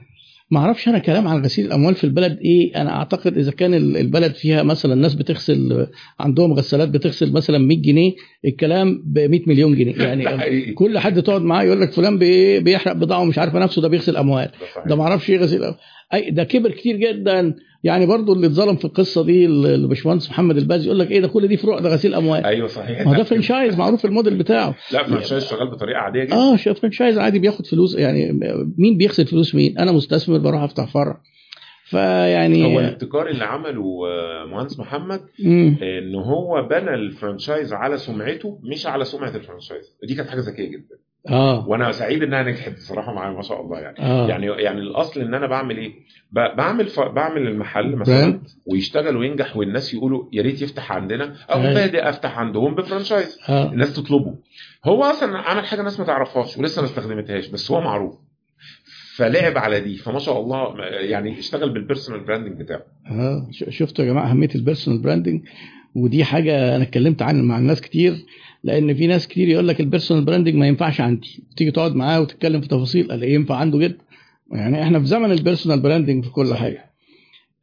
ما 0.51 0.59
أعرفش 0.59 0.87
أنا 0.87 0.99
كلام 0.99 1.27
عن 1.27 1.43
غسيل 1.45 1.65
الاموال 1.65 1.95
في 1.95 2.03
البلد 2.03 2.39
إيه. 2.45 2.81
أنا 2.81 2.89
اعتقد 2.91 3.37
اذا 3.37 3.51
كان 3.51 3.73
ال- 3.73 3.97
البلد 3.97 4.33
فيها 4.35 4.63
مثلا 4.63 4.95
ناس 4.95 5.15
بتغسل 5.15 5.87
عندهم 6.19 6.53
غسالات 6.53 6.89
بتغسل 6.89 7.31
مثلا 7.33 7.57
100 7.57 7.81
جنيه 7.81 8.11
الكلام 8.45 9.01
ب 9.05 9.19
100 9.19 9.41
مليون 9.47 9.75
جنيه. 9.75 9.95
يعني. 10.03 10.73
كل 10.73 10.99
حد 10.99 11.21
تقعد 11.23 11.41
معاه 11.41 11.63
يقول 11.63 11.81
لك 11.81 11.91
فلان 11.91 12.17
بي- 12.17 12.59
بيحرق 12.59 12.93
بضاعة 12.93 13.21
ومش 13.21 13.37
عارفة 13.39 13.59
نفسه 13.59 13.81
ده 13.81 13.87
بيغسل 13.87 14.17
أموال. 14.17 14.49
ده 14.85 14.95
ما 14.95 15.03
أعرفش 15.03 15.29
إيه 15.29 15.37
غسيل 15.37 15.63
أموال. 15.63 15.77
اي 16.13 16.31
ده 16.31 16.43
كبر 16.43 16.71
كتير 16.71 16.95
جدا. 16.95 17.55
يعني 17.87 18.05
برضو 18.05 18.33
اللي 18.33 18.47
اتظلم 18.47 18.75
في 18.75 18.85
القصة 18.85 19.23
دي 19.23 19.45
الباشمهندس 19.45 20.29
محمد 20.29 20.57
الباز 20.57 20.85
يقول 20.85 20.99
لك 20.99 21.11
إيه 21.11 21.19
ده 21.19 21.27
كل 21.27 21.47
دي 21.47 21.57
فروع 21.57 21.79
ده 21.79 21.89
غسيل 21.89 22.15
أموال. 22.15 22.45
أيوه 22.45 22.67
صحيح. 22.67 23.07
ما 23.07 23.17
ده 23.17 23.23
franchise 23.23 23.77
معروف 23.77 24.05
الموديل 24.05 24.35
بتاعه. 24.37 24.75
لا 24.91 25.03
franchise 25.03 25.45
شغال 25.45 25.71
بطريقة 25.71 25.99
عادية 25.99 26.23
جدا. 26.23 26.35
آه 26.35 26.55
franchise 26.55 27.17
عادي 27.17 27.39
بياخد 27.39 27.65
فلوس 27.65 27.95
يعني 27.95 28.39
مين 28.77 28.97
بيغسل 28.97 29.25
فلوس 29.27 29.55
مين؟ 29.55 29.77
أنا 29.77 29.91
مستثمر 29.91 30.37
بروح 30.37 30.61
أفتح 30.61 30.93
فرع. 30.93 31.21
فيعني 31.89 32.65
هو 32.65 32.79
الابتكار 32.79 33.27
اللي 33.29 33.43
عمله 33.43 34.07
آه، 34.07 34.45
مهندس 34.45 34.79
محمد 34.79 35.21
مم. 35.39 35.77
إن 35.81 36.15
هو 36.15 36.67
بنى 36.69 36.93
ال 36.93 37.01
franchise 37.01 37.73
على 37.73 37.97
سمعته 37.97 38.59
مش 38.63 38.85
على 38.87 39.05
سمعة 39.05 39.35
ال 39.35 39.41
franchise 39.41 39.95
دي 40.07 40.15
كانت 40.15 40.29
حاجة 40.29 40.39
ذكية 40.39 40.67
جدا. 40.69 40.95
آه. 41.29 41.67
وأنا 41.67 41.91
سعيد 41.91 42.23
إنها 42.23 42.43
نجحت 42.43 42.73
بصراحة 42.73 43.13
معايا 43.13 43.35
ما 43.35 43.41
شاء 43.41 43.61
الله 43.61 43.79
يعني. 43.79 43.99
آه. 43.99 44.27
يعني 44.27 44.45
يعني 44.45 44.79
الأصل 44.79 45.21
إن 45.21 45.33
أنا 45.33 45.47
بعمل 45.47 45.77
إيه؟ 45.77 45.91
بعمل 46.31 46.87
ف... 46.87 46.99
بعمل 46.99 47.47
المحل 47.47 47.95
مثلا. 47.95 48.41
ويشتغل 48.65 49.17
وينجح 49.17 49.57
والناس 49.57 49.93
يقولوا 49.93 50.25
يا 50.33 50.41
ريت 50.41 50.61
يفتح 50.61 50.91
عندنا 50.91 51.35
أو 51.51 51.61
أيوة. 51.61 51.73
بادئ 51.73 52.09
أفتح 52.09 52.39
عندهم 52.39 52.75
ب 52.75 52.81
franchise 52.81 53.39
آه. 53.49 53.71
الناس 53.71 53.93
تطلبه. 53.93 54.35
هو 54.85 55.03
أصلا 55.03 55.37
عمل 55.37 55.65
حاجة 55.65 55.79
الناس 55.79 55.99
ما 55.99 56.05
تعرفهاش 56.05 56.57
ولسه 56.57 56.81
ما 56.81 56.87
استخدمتهاش 56.87 57.47
بس 57.47 57.71
هو 57.71 57.81
معروف. 57.81 58.15
فلعب 59.15 59.57
على 59.57 59.79
دي 59.79 59.97
فما 59.97 60.19
شاء 60.19 60.39
الله 60.39 60.85
يعني 60.85 61.39
اشتغل 61.39 61.69
بال 61.69 61.79
personal 61.79 62.19
branding 62.19 62.61
بتاعه. 62.61 62.81
آه. 63.11 63.47
شفتوا 63.51 64.05
يا 64.05 64.09
جماعة 64.11 64.31
أهمية 64.31 64.49
ال 64.55 64.60
personal 64.60 65.01
branding 65.01 65.41
ودي 65.95 66.23
حاجة 66.23 66.75
أنا 66.75 66.83
اتكلمت 66.83 67.21
عنها 67.21 67.41
مع 67.41 67.57
الناس 67.57 67.81
كتير. 67.81 68.25
لأن 68.63 68.93
في 68.93 69.07
ناس 69.07 69.27
كتير 69.27 69.47
يقول 69.47 69.67
لك 69.67 69.79
ال 69.79 69.84
personal 69.84 70.25
branding 70.25 70.55
ما 70.55 70.67
ينفعش 70.67 71.01
عندي. 71.01 71.43
تيجي 71.57 71.71
تقعد 71.71 71.95
معاه 71.95 72.21
وتتكلم 72.21 72.61
في 72.61 72.67
تفاصيل 72.67 73.07
قال 73.11 73.23
ينفع؟ 73.23 73.55
عنده 73.55 73.77
جدا 73.79 73.97
يعني 74.51 74.83
إحنا 74.83 74.99
في 74.99 75.05
زمن 75.05 75.31
ال 75.31 75.36
personal 75.36 75.79
branding 75.79 76.23
في 76.23 76.29
كل 76.29 76.53
حاجة. 76.53 76.85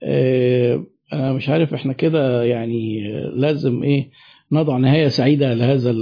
آه، 0.03 0.85
أنا 1.13 1.33
مش 1.33 1.49
عارف 1.49 1.75
إحنا 1.75 1.93
كده 1.93 2.43
يعني 2.45 3.09
آه، 3.17 3.33
لازم 3.37 3.83
إيه 3.83 4.09
نضع 4.53 4.77
نهاية 4.77 5.09
سعيدة 5.09 5.55
لهذا 5.55 5.93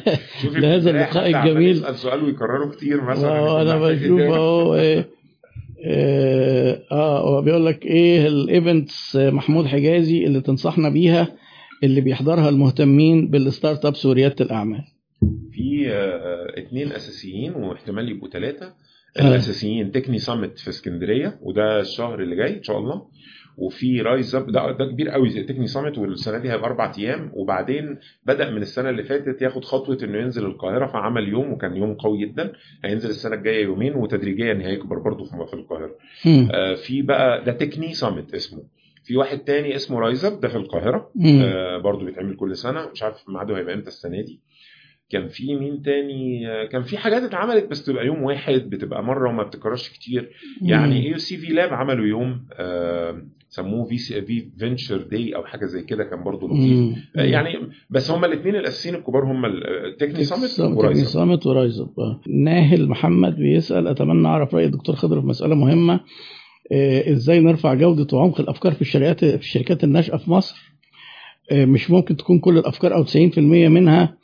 لهذا 0.60 0.90
اللقاء 0.90 1.26
الجميل. 1.26 1.70
يسأل 1.76 1.94
سؤال 1.96 2.24
ويكرره 2.24 2.70
كتير 2.70 3.04
مثلا. 3.04 3.28
آه 3.30 3.62
أنا 3.62 3.78
بشوف 3.78 4.18
إجابة. 4.20 4.36
أهو 4.36 4.74
إيه، 4.74 5.08
آه 5.84 6.82
آه 6.92 7.40
بيقول 7.40 7.66
لك 7.66 7.84
إيه 7.86 8.26
ال 8.26 8.39
events 8.39 9.16
محمود 9.16 9.66
حجازي 9.66 10.24
اللي 10.26 10.40
تنصحنا 10.40 10.88
بيها 10.88 11.28
اللي 11.82 12.00
بيحضرها 12.00 12.48
المهتمين 12.48 13.30
بال 13.30 13.84
startups 13.84 14.06
ورياده 14.06 14.44
الأعمال. 14.44 14.84
في 15.52 15.90
آه، 15.90 16.58
اتنين 16.60 16.92
أساسيين 16.92 17.54
واحتمال 17.54 18.08
يبقوا 18.08 18.28
ثلاثة 18.28 18.66
آه. 18.66 19.28
الأساسيين 19.28 19.92
Techne 19.92 20.18
Summit 20.18 20.58
في 20.58 20.68
اسكندرية 20.68 21.38
وده 21.42 21.80
الشهر 21.80 22.22
اللي 22.22 22.36
جاي 22.36 22.56
إن 22.58 22.62
شاء 22.62 22.78
الله. 22.78 23.02
وفي 23.56 24.00
RiseUp 24.00 24.52
ده 24.52 24.72
ده 24.72 24.86
كبير 24.86 25.08
قوي 25.08 25.42
Techne 25.42 25.66
Summit 25.66 25.98
والسنة 25.98 26.38
دي 26.38 26.50
هيبقى 26.52 26.66
أربع 26.66 26.92
أيام. 26.98 27.30
وبعدين 27.34 27.98
بدأ 28.26 28.50
من 28.50 28.62
السنة 28.62 28.90
اللي 28.90 29.02
فاتت 29.04 29.42
ياخد 29.42 29.64
خطوة 29.64 29.98
إنه 30.02 30.18
ينزل 30.18 30.46
القاهرة 30.46 30.86
فعمل 30.86 31.28
يوم 31.28 31.52
وكان 31.52 31.76
يوم 31.76 31.94
قوي 31.94 32.26
جدا. 32.26 32.52
هينزل 32.84 33.08
السنة 33.08 33.34
الجاية 33.34 33.64
يومين 33.64 33.94
وتدريجيا 33.94 34.54
هيكبر 34.62 34.98
برضه 34.98 35.24
في 35.24 35.54
القاهرة. 35.54 35.90
آه، 36.52 36.74
في 36.74 37.02
بقى 37.02 37.44
ده 37.44 37.52
Techne 37.52 37.94
Summit 37.94 38.34
اسمه. 38.34 38.62
في 39.04 39.16
واحد 39.16 39.38
تاني 39.38 39.76
اسمه 39.76 40.00
RiseUp 40.00 40.40
ده 40.40 40.48
في 40.48 40.56
القاهرة. 40.56 41.10
آه، 41.26 41.78
برضه 41.78 42.04
بيتعمل 42.04 42.36
كل 42.36 42.56
سنة. 42.56 42.88
مش 42.92 43.02
عارف 43.02 43.24
ميعاده 43.28 43.56
هيبقى 43.58 43.74
إمتى 43.74 43.88
السنة 43.88 44.20
دي. 44.22 44.40
كان 45.10 45.28
في 45.28 45.54
مين 45.54 45.82
تاني؟ 45.82 46.48
آه، 46.48 46.64
كان 46.64 46.82
في 46.82 46.98
حاجات 46.98 47.22
اتعملت 47.22 47.70
بس 47.70 47.84
تبقى 47.84 48.06
يوم 48.06 48.22
واحد 48.22 48.70
بتبقى 48.70 49.04
مرة 49.04 49.28
وما 49.28 49.42
بتكررش 49.42 49.88
كتير. 49.88 50.30
يعني 50.62 51.12
AUC 51.12 51.36
V-Lab 51.36 51.72
عملوا 51.72 52.06
يوم 52.06 52.46
آه، 52.52 53.22
سموه 53.48 53.84
VC 53.84 53.91
في 53.91 53.98
venture 53.98 54.96
day 55.02 55.36
أو 55.36 55.44
حاجة 55.44 55.64
زي 55.66 55.82
كده 55.82 56.04
كان 56.04 56.24
برضه 56.24 56.46
لطيف. 56.48 56.96
آه، 57.16 57.22
يعني 57.22 57.48
بس 57.90 58.10
هما 58.10 58.26
الاثنين 58.26 58.56
الأساسيين 58.56 58.94
الكبار 58.94 59.24
هما 59.24 59.48
ال 59.48 59.59
Techne 59.59 60.24
Summit 60.24 60.44
Techne 60.50 60.66
و 60.76 60.82
Rise 60.82 61.08
Summit 61.08 61.46
و 61.46 61.80
RiseUp 61.80 62.00
آه. 62.00 62.20
ناهل 62.28 62.88
محمد 62.88 63.36
بيسأل 63.36 63.88
أتمنى 63.88 64.28
أعرف 64.28 64.54
رأي 64.54 64.64
الدكتور 64.64 64.94
خضر 64.96 65.20
في 65.20 65.26
مسألة 65.26 65.54
مهمة. 65.54 66.00
إزاي 67.12 67.40
نرفع 67.40 67.74
جودة 67.74 68.16
وعمق 68.16 68.40
الأفكار 68.40 68.72
في 68.72 68.80
الشركات 68.80 69.24
في 69.24 69.34
الشركات 69.42 69.84
الناشئة 69.84 70.16
في 70.16 70.30
مصر؟ 70.30 70.72
آه، 71.50 71.64
مش 71.64 71.90
ممكن 71.90 72.16
تكون 72.16 72.38
كل 72.38 72.58
الأفكار 72.58 72.94
أو 72.94 73.04
90% 73.04 73.38
منها 73.38 74.16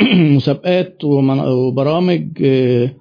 مسابقات 0.36 1.04
وبرامج 1.04 2.28
آه، 2.44 2.94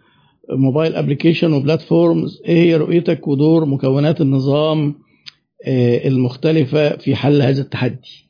mobile 0.49 0.95
application 0.95 1.53
و 1.53 1.61
platforms. 1.61 2.41
إيه 2.45 2.55
هي 2.63 2.75
رؤيتك 2.75 3.27
ودور 3.27 3.65
مكونات 3.65 4.21
النظام 4.21 4.95
آه، 5.65 6.07
المختلفة 6.07 6.97
في 6.97 7.15
حل 7.15 7.41
هذا 7.41 7.61
التحدي؟ 7.61 8.25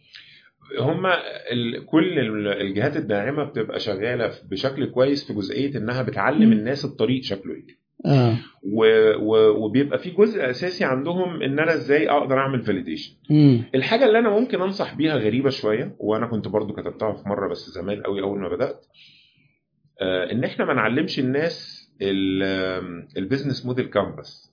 هما 0.79 1.13
ال... 1.51 1.85
كل 1.85 2.19
ال- 2.19 2.61
الجهات 2.61 2.97
الداعمة 2.97 3.43
بتبقى 3.43 3.79
شغالة 3.79 4.31
بشكل 4.51 4.85
كويس 4.85 5.27
في 5.27 5.33
جزئية 5.33 5.77
إنها 5.77 6.01
بتعلم. 6.01 6.51
الناس 6.51 6.85
الطريق 6.85 7.23
شكله 7.23 7.53
إيه. 7.53 7.80
آه. 8.05 8.37
و... 8.63 8.85
و... 9.19 9.65
وبيبقى 9.65 9.99
في 9.99 10.09
جزء 10.09 10.49
أساسي 10.49 10.83
عندهم 10.83 11.41
إن 11.41 11.59
أنا 11.59 11.73
إزاي 11.73 12.09
أقدر 12.09 12.37
أعمل 12.37 12.61
validation. 12.61 13.13
الحاجة 13.75 14.05
اللي 14.05 14.19
أنا 14.19 14.29
ممكن 14.29 14.61
أنصح 14.61 14.93
بيها 14.95 15.15
غريبة 15.15 15.49
شوية 15.49 15.95
وأنا 15.99 16.27
كنت 16.27 16.47
برضو 16.47 16.73
كتبتها 16.73 17.13
في 17.13 17.29
مرة 17.29 17.49
بس 17.49 17.69
زمان 17.69 18.01
قوي 18.01 18.21
أول 18.21 18.39
ما 18.39 18.49
بدأت 18.49 18.85
آه 20.01 20.31
إن 20.31 20.43
إحنا 20.43 20.65
ما 20.65 20.73
نعلمش 20.73 21.19
الناس 21.19 21.81
ال 23.17 23.23
business 23.23 23.65
model 23.65 23.85
canvas 23.85 24.50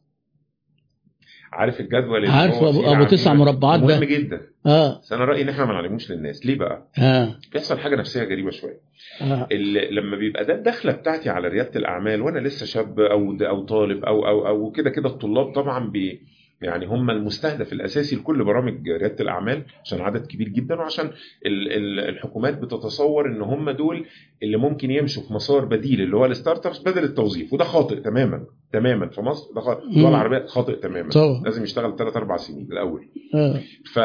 عارف 1.52 1.80
الجدول 1.80 2.16
اللي 2.16 2.28
عارف 2.36 2.54
هو 2.54 2.72
أبو- 2.72 3.08
تسع 3.10 3.34
مربعات 3.34 3.80
ده. 3.80 3.86
مهم 3.86 4.04
جدا. 4.04 4.40
آه. 4.66 4.98
بس 5.00 5.12
أنا 5.12 5.24
رأيي 5.24 5.42
إن 5.42 5.48
إحنا 5.48 5.64
ما 5.64 5.72
نعلموش 5.72 6.10
للناس. 6.10 6.46
ليه 6.46 6.58
بقى؟ 6.58 6.88
آه. 6.98 7.34
بيحصل 7.52 7.78
حاجة 7.78 7.96
نفسية 7.96 8.22
غريبة 8.22 8.50
شوية. 8.50 8.80
ال- 9.52 9.94
لما 9.94 10.16
بيبقى 10.16 10.44
ده 10.44 10.54
الدخلة 10.54 10.92
بتاعتي 10.92 11.30
على 11.30 11.48
ريادة 11.48 11.70
الأعمال 11.76 12.22
وأنا 12.22 12.38
لسه 12.38 12.66
شاب 12.66 13.00
أو 13.00 13.36
أو 13.42 13.64
طالب 13.64 14.04
أو 14.04 14.26
أو 14.28 14.46
أو 14.48 14.70
كده 14.70 14.90
كده 14.90 15.08
الطلاب 15.08 15.52
طبعا 15.52 15.90
بي 15.90 16.20
يعني 16.62 16.86
هم 16.86 17.10
المستهدف 17.10 17.72
الأساسي 17.72 18.16
لكل 18.16 18.44
برامج 18.44 18.88
ريادة 18.90 19.16
الأعمال 19.20 19.62
عشان 19.84 20.00
عدد 20.00 20.26
كبير 20.26 20.48
جدا 20.48 20.74
وعشان 20.74 21.10
ال- 21.46 21.72
ال- 21.72 22.00
الحكومات 22.08 22.58
بتتصور 22.58 23.26
إن 23.28 23.42
هم 23.42 23.70
دول 23.70 24.06
اللي 24.42 24.56
ممكن 24.56 24.90
يمشوا 24.90 25.22
في 25.22 25.32
مسار 25.34 25.64
بديل 25.64 26.00
اللي 26.00 26.16
هو 26.16 26.26
ال 26.26 26.66
startups 26.66 26.78
بدل 26.78 27.04
التوظيف. 27.04 27.52
وده 27.52 27.64
خاطئ 27.64 28.00
تماما 28.00 28.44
تماما 28.72 29.08
في 29.08 29.20
مصر. 29.20 29.54
ده 29.54 29.60
خاطئ 29.60 29.84
الدول. 29.86 30.06
العربية 30.06 30.46
خاطئ 30.46 30.76
تماما. 30.80 31.08
طبعا. 31.10 31.42
لازم 31.44 31.62
يشتغل 31.62 31.96
ثلاث 31.96 32.16
أربع 32.16 32.36
سنين 32.36 32.72
الأول. 32.72 33.08
آه. 33.34 33.60
ف 33.92 33.98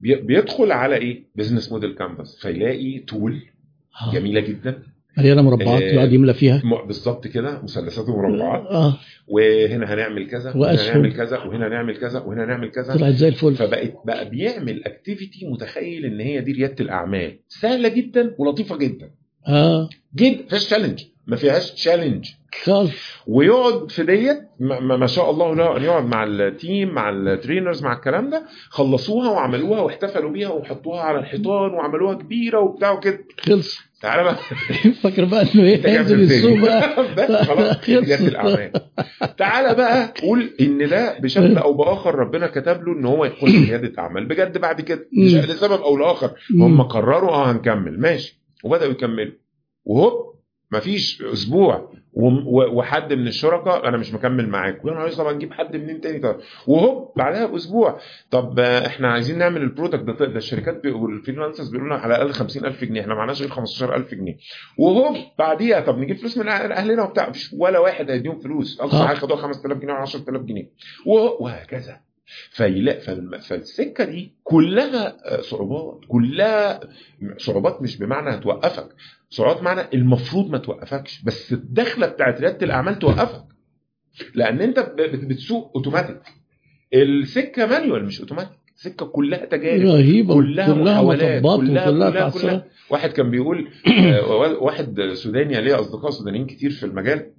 بي- 0.00 0.20
بيدخل 0.22 0.72
على 0.72 0.96
إيه؟ 0.96 1.24
business 1.36 1.72
model 1.72 1.94
canvas 1.94 2.38
فيلاقي 2.42 2.98
tool 2.98 3.42
آه. 4.02 4.12
جميلة 4.12 4.40
جدا. 4.40 4.82
مليانه 5.18 5.42
مربعات؟ 5.42 5.82
آه، 5.82 5.86
يقعد 5.94 6.12
يملى 6.12 6.34
فيها؟ 6.34 6.62
بالظبط 6.86 7.26
كده 7.26 7.62
مثلثات 7.62 8.08
ومربعات. 8.08 8.66
آه. 8.66 8.98
وهنا 9.28 9.94
هنعمل 9.94 10.30
كذا 10.30 10.50
وهنا 10.50 10.60
وأسهم. 10.60 10.96
نعمل 10.96 11.12
كذا 11.16 11.38
وهنا 11.38 11.68
نعمل 11.68 11.96
كذا 11.96 12.20
وهنا 12.20 12.44
نعمل 12.46 12.70
كذا. 12.70 12.96
طلعت 12.96 13.14
زي 13.14 13.28
الفل. 13.28 13.54
فبقت 13.54 13.94
بقى 14.06 14.30
بيعمل 14.30 14.84
activity 14.84 15.46
متخيل 15.46 16.04
إن 16.04 16.20
هي 16.20 16.40
دي 16.40 16.52
ريادة 16.52 16.84
الأعمال. 16.84 17.38
سهلة 17.48 17.88
جدا 17.88 18.34
ولطيفة 18.38 18.76
جدا. 18.76 19.10
آه. 19.48 19.88
جدا 20.16 20.42
فيش 20.48 20.64
challenge 20.64 21.02
ما 21.26 21.36
فيهاش 21.36 21.70
challenge 21.70 22.28
خالص 22.64 22.92
ويقعد 23.26 23.90
في 23.90 24.02
ديت 24.02 24.38
ما, 24.60 24.96
ما 24.96 25.06
شاء 25.06 25.30
الله 25.30 25.54
له 25.54 25.82
يقعد 25.84 26.04
مع 26.04 26.24
ال 26.24 26.37
team 26.37 26.88
مع 26.88 27.10
ال 27.10 27.18
trainers 27.18 27.82
مع 27.82 27.92
الكلام 27.92 28.30
ده. 28.30 28.42
خلصوها 28.68 29.30
وعملوها 29.30 29.80
واحتفلوا 29.80 30.30
بيها 30.30 30.48
وحطوها 30.48 31.00
على 31.00 31.18
الحيطان 31.18 31.70
وعملوها 31.70 32.14
كبيرة 32.14 32.60
وبتاع 32.60 32.90
وكده. 32.92 33.24
خلص. 33.40 33.78
تعالى 34.02 34.22
بقى. 34.24 34.36
فاكر 35.02 35.24
بقى 35.24 35.42
إنه 35.54 35.62
إيه؟ 35.62 35.82
جامد 35.82 35.86
هينزل؟ 36.12 36.20
السوق 36.20 36.58
بقى. 36.58 37.04
بس 37.16 37.46
خلاص. 37.48 37.76
جت 37.90 38.20
الأعمال. 38.20 38.72
تعالى 39.38 39.74
بقى 39.74 40.14
قول 40.22 40.50
إن 40.60 40.88
ده 40.88 41.18
بشكل 41.18 41.58
أو 41.58 41.72
بآخر 41.72 42.14
ربنا 42.14 42.46
كتب 42.46 42.82
له 42.82 42.92
إن 42.92 43.04
هو 43.04 43.24
يكون 43.24 43.66
قياده 43.66 43.92
أعمال. 43.98 44.26
بجد 44.26 44.58
بعد 44.58 44.80
كده. 44.80 45.08
لسبب 45.22 45.80
أو 45.82 45.96
لآخر. 45.96 46.30
هم 46.58 46.82
قرروا 46.82 47.30
آه 47.30 47.52
هنكمل. 47.52 48.00
ماشي. 48.00 48.42
وبدأوا 48.64 48.90
يكملوا. 48.92 49.32
وهوب. 49.84 50.31
مفيش 50.72 51.22
أسبوع 51.22 51.92
و- 52.14 52.78
وحد 52.78 53.12
من 53.12 53.26
الشركاء 53.26 53.88
أنا 53.88 53.96
مش 53.96 54.12
مكمل 54.14 54.48
معاك 54.48 54.80
يا 54.84 54.90
نهار 54.90 55.10
طب 55.12 55.26
هنجيب 55.26 55.52
حد 55.52 55.76
منين 55.76 56.00
تاني؟ 56.00 56.18
طب 56.18 56.36
وهوب 56.66 57.12
بعدها 57.16 57.46
بأسبوع. 57.46 57.98
طب 58.30 58.58
إحنا 58.60 59.08
عايزين 59.12 59.38
نعمل 59.38 59.62
ال 59.62 59.67
product 59.67 60.02
ده 60.02 60.12
ده 60.26 60.36
الشركات 60.38 60.86
وال 60.86 60.99
freelancers 60.99 61.68
بيقولوا 61.68 61.94
لنا 61.94 62.02
على 62.04 62.14
الأقل 62.16 62.32
50000 62.32 62.84
جنيه. 62.84 63.00
إحنا 63.00 63.14
معناش 63.14 63.40
غير 63.42 63.50
15000 63.50 64.14
جنيه. 64.14 64.36
وهوب 64.78 65.16
بعديها 65.38 65.80
طب 65.80 65.98
نجيب 65.98 66.16
فلوس 66.16 66.38
من 66.38 66.48
أهلنا 66.48 67.02
وبتاع. 67.02 67.28
مفيش 67.28 67.50
ولا 67.58 67.78
واحد 67.78 68.10
هيديهم 68.10 68.40
فلوس. 68.40 68.80
أقصى. 68.80 69.06
حاجة 69.06 69.16
خدوها 69.16 69.40
5000 69.40 69.78
جنيه 69.78 69.92
ولا 69.92 70.02
10000 70.02 70.42
جنيه. 70.42 70.70
وه- 71.06 71.42
وهكذا. 71.42 72.00
فيلا 72.50 72.98
فالم- 73.00 73.38
فالسكة 73.38 74.04
دي 74.04 74.32
كلها 74.44 75.16
آه، 75.38 75.40
صعوبات. 75.40 76.00
كلها 76.08 76.80
صعوبات 77.38 77.82
مش 77.82 77.98
بمعنى 77.98 78.34
هتوقفك. 78.36 78.88
صعوبات 79.30 79.60
بمعنى 79.60 79.80
المفروض 79.94 80.50
ما 80.50 80.58
توقفكش 80.58 81.22
بس 81.22 81.52
الدخلة 81.52 82.06
بتاعت 82.06 82.40
ريادة 82.40 82.66
الأعمال 82.66 82.98
توقفك. 82.98 83.44
لأن 84.34 84.60
أنت 84.60 84.78
بتسوق 84.98 85.72
أوتوماتيك. 85.76 86.20
السكة 86.94 87.66
مانيوال 87.66 88.04
مش 88.04 88.20
أوتوماتيك. 88.20 88.58
سكه 88.76 89.06
كلها 89.06 89.44
تجارب. 89.44 89.80
رهيبة. 89.82 90.34
كلها 90.34 90.66
كلها 90.74 90.92
محاولات. 90.92 91.42
كلها 91.42 91.54
وكلها 91.54 91.90
كلها, 91.90 92.10
تعصيرات 92.10 92.42
كلها 92.42 92.64
واحد 92.90 93.10
كان 93.12 93.30
بيقول 93.30 93.68
آه، 93.88 94.26
واحد 94.62 95.00
سوداني 95.12 95.60
ليه 95.60 95.80
أصدقاء 95.80 96.10
سودانيين 96.10 96.46
كتير 96.46 96.70
في 96.70 96.86
المجال. 96.86 97.30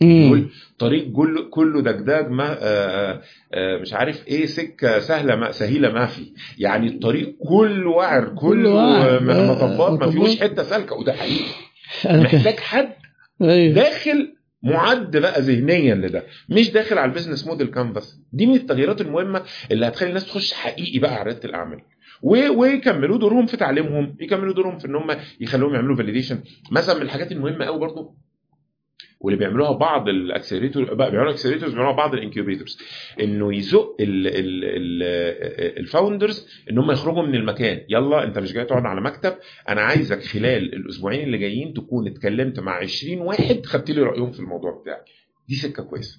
يقول 0.00 0.48
طريق 0.78 1.12
كله 1.12 1.50
كله 1.50 1.80
دجداج 1.82 2.30
ما 2.30 2.56
آه، 2.60 3.22
آه، 3.54 3.78
مش 3.78 3.92
عارف 3.94 4.28
إيه 4.28 4.46
سكة 4.46 4.98
سهلة 4.98 5.36
ما 5.36 5.50
سهيلة 5.52 5.92
ما 5.92 6.06
في. 6.06 6.32
يعني 6.58 6.86
الطريق 6.88 7.36
كله 7.48 7.90
وعر 7.90 8.28
كله. 8.34 8.70
آه، 8.70 9.16
آه، 9.16 9.52
مطبات 9.52 10.00
ما 10.00 10.10
فيهوش. 10.10 10.40
حتة 10.40 10.62
سالكة. 10.62 10.96
وده 10.96 11.12
حقيقي. 11.12 11.44
محتاج 12.04 12.58
حد 12.60 12.92
أيوه. 13.42 13.74
داخل 13.74 14.32
معد 14.62 15.16
بقى 15.16 15.40
ذهنيا 15.40 15.94
لده. 15.94 16.22
مش 16.48 16.70
داخل 16.70 16.98
على 16.98 17.08
ال 17.08 17.12
business 17.12 17.46
model 17.46 17.66
canvas 17.66 18.20
دي 18.32 18.46
من 18.46 18.54
التغييرات 18.54 19.00
المهمة 19.00 19.42
اللي 19.70 19.86
هتخلي 19.86 20.08
الناس 20.08 20.26
تخش 20.26 20.52
حقيقي 20.52 20.98
بقى 20.98 21.14
على 21.14 21.22
ريادة 21.30 21.48
الأعمال. 21.48 21.78
ويكملوا 22.22 23.18
دورهم 23.18 23.46
في 23.46 23.56
تعليمهم 23.56 24.16
يكملوا 24.20 24.54
دورهم 24.54 24.78
في 24.78 24.86
إن 24.86 24.94
هم 24.94 25.16
يخلوهم 25.40 25.74
يعملوا 25.74 25.96
validation 25.96 26.38
مثلا 26.70 26.94
من 26.96 27.02
الحاجات 27.02 27.32
المهمة 27.32 27.64
قوي 27.64 27.78
برضو 27.78 28.14
واللي 29.20 29.38
بيعملوها 29.38 29.72
بعض 29.72 30.08
ال 30.08 30.15
accelerator 30.15 30.94
بقى 30.94 31.10
بيعملوا 31.10 31.32
accelerators 31.32 31.72
بيعملوها 31.72 31.96
بعض 31.96 32.14
ال 32.14 32.20
incubators 32.20 32.78
إنه 33.20 33.56
يزق 33.56 33.96
ال 35.78 35.86
founders 35.86 36.46
إن 36.70 36.78
هم 36.78 36.90
يخرجوا 36.90 37.22
من 37.22 37.34
المكان. 37.34 37.80
يلا 37.88 38.24
أنت 38.24 38.38
مش 38.38 38.52
جاي 38.52 38.64
تقعد 38.64 38.86
على 38.86 39.00
مكتب. 39.00 39.34
أنا 39.68 39.80
عايزك 39.80 40.22
خلال 40.22 40.74
الأسبوعين 40.74 41.24
اللي 41.24 41.38
جايين 41.38 41.74
تكون 41.74 42.06
اتكلمت 42.06 42.60
مع 42.60 42.72
20 42.72 43.20
واحد 43.20 43.66
خدت 43.66 43.90
لي 43.90 44.02
رأيهم 44.02 44.32
في 44.32 44.40
الموضوع 44.40 44.80
بتاعك. 44.82 45.04
دي 45.48 45.54
سكة 45.54 45.82
كويسة. 45.82 46.18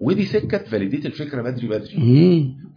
ودي 0.00 0.24
سكة 0.24 0.58
ت 0.58 0.63
validate 0.63 1.06
الفكرة 1.06 1.42
بدري 1.42 1.68
بدري. 1.68 1.96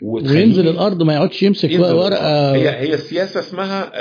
وينزل 0.01 0.67
الأرض 0.67 1.03
ما 1.03 1.13
يقعدش 1.13 1.43
يمسك 1.43 1.69
ورقة. 1.79 2.55
هي 2.55 2.69
هي 2.69 2.93
السياسة 2.93 3.39
اسمها 3.39 3.91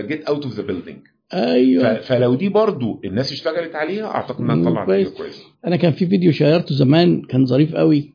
get 0.00 0.24
out 0.24 0.44
of 0.44 0.54
the 0.54 0.62
building 0.62 0.98
أيوه. 1.34 2.00
فلو 2.00 2.34
دي 2.34 2.48
برضو 2.48 3.00
الناس 3.04 3.32
اشتغلت 3.32 3.74
عليها 3.74 4.06
أعتقد 4.06 4.40
إنها 4.40 4.56
تطلع 4.70 4.84
كويس. 4.84 5.08
كويسه 5.08 5.42
أنا 5.66 5.76
كان 5.76 5.92
في 5.92 6.06
فيديو 6.06 6.32
share 6.32 6.62
ته 6.62 6.74
زمان 6.74 7.22
كان 7.22 7.46
ظريف 7.46 7.74
قوي. 7.74 8.10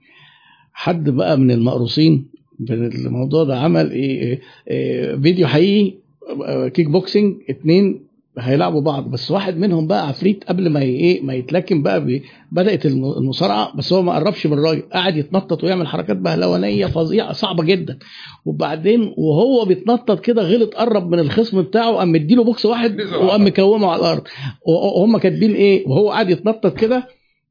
حد 0.74 1.10
بقى 1.10 1.38
من 1.38 1.52
المقروصين 1.52 2.26
بالموضوع 2.60 3.44
ده 3.44 3.60
عمل 3.60 3.92
إيه, 3.92 4.22
إيه, 4.22 4.40
إيه 4.68 5.16
فيديو 5.16 5.48
حقيقي 5.48 5.94
آه، 6.46 6.68
kick 6.68 6.88
boxing 6.88 7.36
اتنين 7.50 8.04
هيلعبوا 8.40 8.82
بعض. 8.82 9.12
بس 9.12 9.32
واحد 9.32 9.58
منهم 9.58 9.88
بقى 9.88 10.08
عفريت 10.08 10.44
قبل 10.44 10.70
ما 10.70 10.82
إيه 10.82 11.22
ما 11.22 11.34
يتلكم 11.34 11.84
بقى 11.84 12.22
بدأت 12.52 12.86
الم- 12.86 13.14
المصارعة 13.18 13.76
بس 13.78 13.94
هو 13.94 14.02
ما 14.02 14.14
قربش 14.16 14.48
من 14.48 14.54
الراجل 14.54 14.82
قعد 14.94 15.18
يتنطط 15.18 15.64
ويعمل 15.64 15.88
حركات 15.88 16.18
بهلوانية 16.18 16.86
فظيعة 16.86 17.34
صعبة 17.34 17.64
جدا. 17.64 17.98
وبعدين 18.46 19.14
وهو 19.18 19.66
بيتنطط 19.66 20.20
كده 20.20 20.42
غلط 20.42 20.74
قرب 20.76 21.12
من 21.12 21.20
الخصم 21.20 21.62
بتاعه 21.62 21.92
قام 21.96 22.12
مديله 22.12 22.44
بوكس 22.44 22.66
واحد 22.66 22.98
وقام 23.02 23.46
مكومه 23.46 23.88
على 23.88 24.00
الأرض. 24.00 24.24
وهم 24.68 25.18
كاتبين 25.18 25.54
إيه 25.54 25.88
وهو 25.88 26.10
قاعد 26.12 26.30
يتنطط 26.30 26.78
كده 26.78 27.08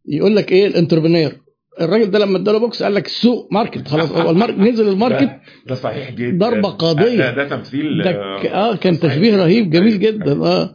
يقول 0.08 0.36
لك 0.36 0.52
إيه 0.52 0.66
ال 0.66 0.71
entrepreneur 0.71 1.32
الراجل 1.80 2.10
ده 2.10 2.18
لما 2.18 2.38
اداله 2.38 2.58
بوكس 2.58 2.82
قال 2.82 2.94
لك 2.94 3.06
السوق 3.06 3.48
market 3.52 3.88
خلاص 3.88 4.12
هو 4.12 4.30
ال 4.30 4.34
market 4.34 4.58
نزل 4.68 4.88
ال 4.88 4.93
market 4.93 5.22
ده, 5.22 5.40
ده 5.66 5.74
صحيح 5.74 6.10
جدا 6.10 6.38
ضربة 6.50 6.68
قاضية. 6.68 7.16
ده, 7.16 7.34
ده 7.34 7.48
تمثيل 7.48 8.02
ده 8.04 8.12
ك- 8.12 8.46
آه 8.46 8.76
كان. 8.76 8.98
تشبيه 9.00 9.36
رهيب 9.36 9.70
جميل. 9.70 9.98
جدا 9.98 10.32
آه 10.44 10.74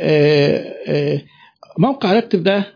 آه، 0.00 0.64
آه، 0.88 1.22
موقع 1.78 2.12
رتب 2.12 2.42
ده 2.42 2.66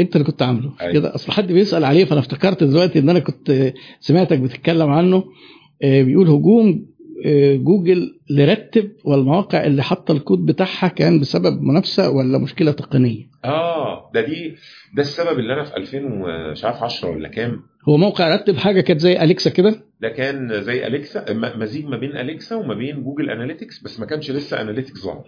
انت 0.00 0.16
اللي 0.16 0.26
كنت 0.26 0.42
عامله 0.42 0.72
أيوة. 0.80 0.92
كده 0.92 1.14
أصل 1.14 1.32
حد 1.32 1.52
بيسأل 1.52 1.84
عليه 1.84 2.04
فأنا 2.04 2.20
افتكرت 2.20 2.64
دلوقتي 2.64 2.98
إن 2.98 3.08
أنا 3.08 3.18
كنت 3.18 3.72
سمعتك 4.00 4.38
بتتكلم 4.38 4.90
عنه 4.90 5.24
آه، 5.82 6.02
بيقول 6.02 6.28
هجوم 6.28 6.68
آه، 6.68 6.93
جوجل 7.56 8.18
لرتب 8.30 8.92
والمواقع 9.04 9.64
اللي 9.64 9.82
حاطة 9.82 10.12
الكود 10.12 10.46
بتاعها 10.46 10.88
كان 10.88 11.20
بسبب 11.20 11.62
منافسة 11.62 12.10
ولا 12.10 12.38
مشكلة 12.38 12.72
تقنية؟ 12.72 13.26
آه 13.44 14.10
ده 14.14 14.20
دي 14.20 14.54
ده 14.94 15.02
السبب 15.02 15.38
اللي 15.38 15.52
أنا 15.54 15.64
في 15.64 15.76
2000 15.76 15.98
ومش 16.04 16.64
عارف 16.64 16.82
10 16.82 17.10
ولا 17.10 17.28
كام. 17.28 17.62
هو 17.88 17.96
موقع 17.96 18.34
رتب 18.34 18.56
حاجة 18.56 18.80
كانت 18.80 19.00
زي 19.00 19.22
Alexa 19.22 19.50
كده؟ 19.50 19.80
ده 20.00 20.08
كان 20.08 20.62
زي 20.62 20.86
Alexa 20.86 21.24
مزيج 21.56 21.84
ما 21.86 21.96
بين 21.96 22.16
Alexa 22.16 22.56
وما 22.56 22.74
بين 22.74 23.02
Google 23.02 23.30
Analytics 23.30 23.82
بس 23.82 24.00
ما 24.00 24.06
كانش 24.06 24.30
لسه 24.30 24.60
Analytics 24.60 25.00
ظهر 25.04 25.24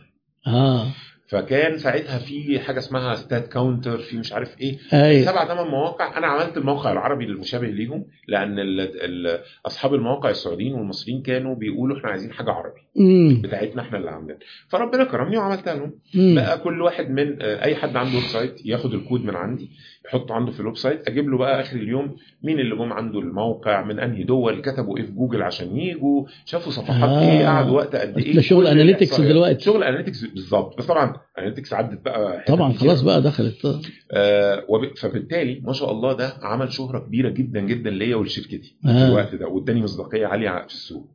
آه. 0.47 0.86
فكان 1.29 1.79
ساعتها 1.79 2.19
في 2.19 2.61
حاجة 2.61 2.79
اسمها 2.79 3.15
StatCounter 3.15 3.99
في 3.99 4.17
مش 4.17 4.33
عارف 4.33 4.61
إيه. 4.61 4.79
أيوه. 4.93 5.27
سبع 5.27 5.45
ثمان 5.49 5.67
مواقع. 5.67 6.19
أنا 6.19 6.27
عملت 6.27 6.57
الموقع 6.57 6.93
العربي 6.93 7.25
المشابه 7.25 7.67
ليهم 7.67 8.05
لأن 8.29 8.59
ال 8.59 8.81
ال 8.81 9.39
أصحاب 9.67 9.95
المواقع 9.95 10.31
السعوديين 10.31 10.75
والمصريين 10.75 11.23
كانوا 11.23 11.55
بيقولوا 11.55 11.99
إحنا 11.99 12.11
عايزين 12.11 12.33
حاجة 12.33 12.51
عربي. 12.51 12.81
امم 12.99 13.43
بتاعتنا 13.43 13.83
إحنا 13.83 13.99
اللي 13.99 14.11
عاملينها. 14.11 14.39
فربنا 14.69 15.05
كرمني 15.05 15.37
وعملتها 15.39 15.75
لهم. 15.75 15.93
بقى 16.15 16.59
كل 16.59 16.83
واحد 16.83 17.11
من 17.11 17.43
أي 17.43 17.77
حد 17.77 17.97
عنده 17.97 18.15
website 18.17 18.67
ياخد 18.67 18.95
الكود 18.95 19.25
من 19.25 19.37
عندي 19.37 19.71
يحطه 20.07 20.35
عنده 20.35 20.53
في 20.53 20.61
ال 20.60 20.76
website 20.76 21.09
أجيب 21.09 21.29
له 21.29 21.39
بقى 21.39 21.61
آخر 21.61 21.77
اليوم 21.77 22.17
مين 22.43 22.61
اللي 22.61 22.77
جم 22.77 22.93
عنده 22.93 23.19
الموقع 23.19 23.83
من 23.85 23.99
أنهي 24.01 24.25
دول 24.25 24.61
كتبوا 24.63 24.99
إيه 24.99 25.03
في 25.05 25.13
جوجل 25.13 25.43
عشان 25.43 25.77
يجوا 25.77 26.25
شافوا 26.45 26.73
صفحات 26.73 27.09
آه. 27.09 27.21
إيه 27.41 27.47
قعدوا 27.47 27.77
وقت 27.77 27.97
قد 27.97 28.19
إيه. 28.19 28.35
ده 28.35 28.41
شغل 28.41 28.67
الإحصائيات. 28.67 29.33
دلوقتي. 29.33 29.65
شغل 29.65 29.85
analytics 29.85 30.25
بالظبط. 30.25 30.79
بس 30.79 30.87
طبعا 30.87 31.16
Analytics 31.39 31.73
عدت 31.73 32.05
بقى 32.05 32.45
طبعا. 32.49 32.73
خلاص 32.73 33.03
بقى 33.03 33.23
دخلت 33.23 33.81
آه 34.12 34.65
وب- 34.69 34.97
فبالتالي 34.97 35.61
ما 35.65 35.73
شاء 35.73 35.91
الله 35.93 36.12
ده 36.12 36.33
عمل 36.43 36.73
شهرة 36.73 36.99
كبيرة 36.99 37.28
جدا 37.28 37.61
جدا 37.61 37.91
ليا 37.91 38.17
ولشركتي 38.17 38.77
آه. 38.86 38.89
في 38.89 39.09
الوقت 39.11 39.35
ده 39.35 39.47
واداني 39.49 39.83
مصداقية 39.83 40.27
عالية 40.27 40.51
في 40.69 40.75
السوق 40.75 41.11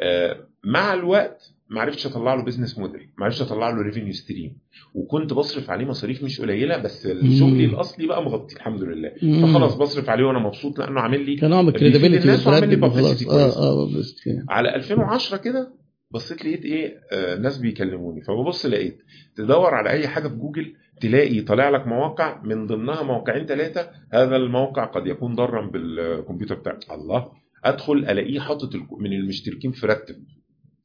آه 0.00 0.36
مع 0.64 0.94
الوقت 0.94 1.52
ما 1.70 1.80
عرفتش 1.80 2.06
أطلع 2.06 2.34
له 2.34 2.44
business 2.44 2.78
model 2.78 3.08
ما 3.18 3.24
عرفتش 3.24 3.42
أطلع 3.42 3.70
له 3.70 3.82
revenue 3.82 4.12
stream 4.12 4.56
وكنت 4.94 5.32
بصرف 5.32 5.70
عليه 5.70 5.84
مصاريف 5.86 6.22
مش 6.22 6.40
قليلة 6.40 6.76
بس 6.76 7.06
شغلي 7.38 7.64
الأصلي 7.64 8.06
بقى 8.06 8.22
مغطي 8.24 8.56
الحمد 8.56 8.82
لله 8.82 9.12
مم. 9.22 9.46
فخلاص 9.46 9.74
بصرف 9.74 10.08
عليه 10.10 10.24
وأنا 10.24 10.38
مبسوط 10.38 10.78
لأنه 10.78 11.00
عامل 11.00 11.26
لي 11.26 11.36
كنوع 11.36 11.62
من 11.62 11.70
بيفيد 11.70 11.82
ال 11.86 11.89
credibility 11.89 12.24
الناس 12.28 12.46
وعامل 12.46 12.68
لي 12.68 12.76
كويس. 12.76 13.56
آه 13.56 13.86
publicity. 13.86 14.44
على 14.48 14.74
2010 14.74 15.36
كده 15.36 15.72
بصيت 16.10 16.44
لقيت 16.44 16.64
إيه؟ 16.64 17.00
آه 17.12 17.36
ناس 17.36 17.58
بيكلموني. 17.58 18.20
فببص 18.20 18.66
لقيت 18.66 18.98
تدور 19.36 19.74
على 19.74 19.90
أي 19.90 20.08
حاجة 20.08 20.28
في 20.28 20.34
جوجل 20.34 20.74
تلاقي 21.00 21.40
طالع 21.40 21.70
لك 21.70 21.86
مواقع 21.86 22.42
من 22.42 22.66
ضمنها 22.66 23.02
موقعين 23.02 23.46
ثلاثة 23.46 23.90
هذا 24.12 24.36
الموقع 24.36 24.84
قد 24.84 25.06
يكون 25.06 25.34
ضارا 25.34 25.70
بالكمبيوتر 25.70 26.54
بتاعك 26.54 26.78
الله. 26.90 27.32
أدخل 27.64 27.92
ألاقيه 27.92 28.40
حاطط 28.40 28.70
من 29.00 29.12
المشتركين 29.12 29.72
في 29.72 29.86
رتب. 29.86 30.16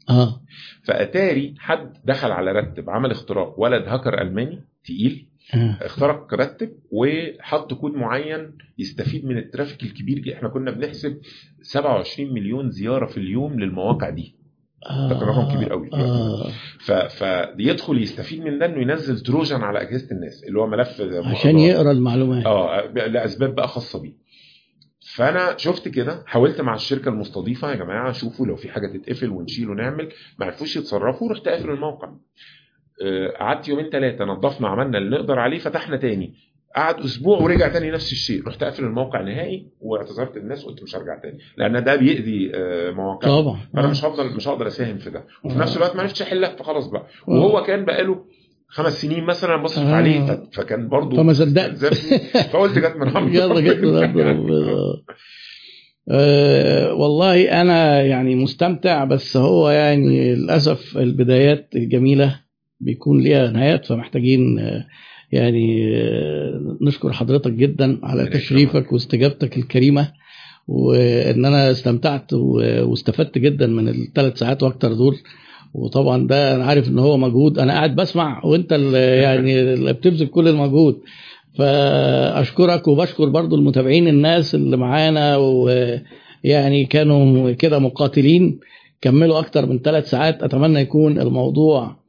آه. 0.09 0.41
فأتاري 0.83 1.55
حد 1.57 1.93
دخل 2.05 2.31
على 2.31 2.51
رتب 2.51 2.89
عمل 2.89 3.11
اختراق 3.11 3.59
ولد 3.59 3.83
هاكر 3.87 4.21
ألماني 4.21 4.63
تقيل. 4.85 5.27
اخترق 5.81 6.33
رتب 6.33 6.71
وحط 6.91 7.73
كود 7.73 7.93
معين 7.93 8.51
يستفيد 8.77 9.25
من 9.25 9.37
ال 9.37 9.43
traffic 9.43 9.83
الكبير 9.83 10.33
إحنا 10.33 10.49
كنا 10.49 10.71
بنحسب 10.71 11.17
27 11.61 12.33
مليون 12.33 12.71
زيارة 12.71 13.05
في 13.05 13.17
اليوم 13.17 13.59
للمواقع 13.59 14.09
دي. 14.09 14.35
ده 15.09 15.15
كان 15.15 15.27
رقم 15.27 15.55
كبير 15.55 15.69
قوي. 15.69 15.89
آه. 15.93 16.47
ف... 16.79 16.91
فيدخل 16.91 18.01
يستفيد 18.01 18.41
من 18.43 18.59
ده 18.59 18.65
إنه 18.65 18.81
ينزل 18.81 19.19
Trojan 19.19 19.61
على 19.61 19.81
أجهزة 19.81 20.11
الناس 20.11 20.43
اللي 20.43 20.59
هو 20.59 20.67
ملف 20.67 21.01
عشان 21.25 21.59
يقرأ 21.59 21.91
المعلومات. 21.91 22.45
آه 22.45 22.87
لأسباب 22.87 23.55
بقى 23.55 23.67
خاصة 23.67 24.01
بيه. 24.01 24.13
فأنا 25.15 25.57
شفت 25.57 25.87
كده 25.87 26.23
حاولت 26.25 26.61
مع 26.61 26.75
الشركة 26.75 27.09
المستضيفة 27.09 27.71
يا 27.71 27.75
جماعة 27.75 28.11
شوفوا 28.11 28.45
لو 28.47 28.55
في 28.55 28.71
حاجة 28.71 28.97
تتقفل 28.97 29.29
ونشيل 29.29 29.69
ونعمل 29.69 30.09
ما 30.39 30.45
عرفوش 30.45 30.75
يتصرفوا 30.77 31.31
رحت 31.31 31.47
قافل 31.47 31.69
الموقع. 31.69 32.09
آه، 33.03 33.27
قعدت 33.39 33.67
يومين 33.67 33.89
ثلاثة 33.89 34.25
نظفنا 34.25 34.67
عملنا 34.67 34.97
اللي 34.97 35.17
نقدر 35.17 35.39
عليه 35.39 35.59
فتحنا 35.59 35.97
تاني. 35.97 36.33
قعد 36.75 36.99
أسبوع 36.99 37.39
ورجع 37.39 37.67
تاني 37.67 37.91
نفس 37.91 38.11
الشيء 38.11 38.47
رحت 38.47 38.63
قافل 38.63 38.83
الموقع 38.83 39.21
نهائي 39.21 39.67
واعتذرت 39.81 40.37
للناس 40.37 40.65
قلت 40.65 40.83
مش 40.83 40.95
هرجع 40.95 41.19
تاني 41.19 41.37
لأن 41.57 41.83
ده 41.83 41.95
بيأذي 41.95 42.51
آه، 42.55 42.91
مواقع 42.91 43.27
طبعا 43.27 43.59
فأنا 43.73 43.87
آه. 43.87 43.91
مش 43.91 44.05
هفضل 44.05 44.35
مش 44.35 44.47
هقدر 44.47 44.67
أساهم 44.67 44.97
في 44.97 45.09
ده 45.09 45.23
وفي 45.43 45.55
آه. 45.55 45.59
نفس 45.59 45.77
الوقت 45.77 45.95
ما 45.95 46.01
عرفتش 46.01 46.21
احلها 46.21 46.55
فخلاص 46.55 46.87
بقى 46.87 47.07
وهو 47.27 47.63
كان 47.63 47.85
بقاله 47.85 48.25
خمس 48.67 49.01
سنين 49.01 49.23
مثلا 49.23 49.63
بصرف 49.63 49.87
آه. 49.87 49.93
عليه 49.93 50.43
فكان 50.53 50.89
برضه 50.89 51.17
فما 51.17 51.33
صدقت. 51.33 51.85
فقلت 52.53 52.79
جت 52.79 52.95
من 52.95 53.17
عند 53.17 53.35
يلا 53.35 53.59
جت 53.59 53.79
من 53.79 53.97
ربنا. 53.97 54.39
أه 56.11 56.93
والله 56.93 57.61
أنا 57.61 58.01
يعني 58.01 58.35
مستمتع 58.35 59.03
بس 59.03 59.37
هو 59.37 59.69
يعني 59.69 60.35
للأسف 60.35 60.97
البدايات 60.97 61.69
الجميلة 61.75 62.39
بيكون 62.79 63.21
ليها 63.21 63.51
نهايات 63.51 63.85
فمحتاجين 63.85 64.59
آه، 64.59 64.85
يعني 65.33 65.95
آه، 65.97 66.77
نشكر 66.81 67.13
حضرتك 67.13 67.51
جدا 67.51 67.99
على 68.03 68.25
تشريفك 68.25 68.93
واستجابتك 68.93 69.57
الكريمة 69.57 70.11
وإن 70.67 71.45
أنا 71.45 71.71
استمتعت 71.71 72.33
واستفدت 72.33 73.37
جدا 73.37 73.67
من 73.67 73.89
الثلاث 73.89 74.37
ساعات 74.37 74.63
وأكتر 74.63 74.93
دول. 74.93 75.15
وطبعا 75.73 76.27
ده 76.27 76.55
أنا 76.55 76.65
عارف 76.65 76.87
إن 76.87 76.99
هو 76.99 77.17
مجهود. 77.17 77.59
أنا 77.59 77.73
قاعد 77.73 77.95
بسمع 77.95 78.45
وأنت 78.45 78.73
اللي 78.73 78.97
يعني 78.97 79.61
اللي 79.61 79.93
بتبذل 79.93 80.27
كل 80.27 80.47
المجهود. 80.47 80.99
فأشكرك 81.57 82.87
وبشكر 82.87 83.29
برضو 83.29 83.55
المتابعين 83.55 84.07
الناس 84.07 84.55
اللي 84.55 84.77
معانا 84.77 85.37
ويعني 85.37 86.85
كانوا 86.85 87.51
كده 87.51 87.79
مقاتلين. 87.79 88.59
كملوا 89.01 89.39
أكتر 89.39 89.65
من 89.65 89.79
ثلاث 89.79 90.09
ساعات. 90.09 90.43
أتمنى 90.43 90.79
يكون 90.79 91.19
الموضوع 91.21 92.02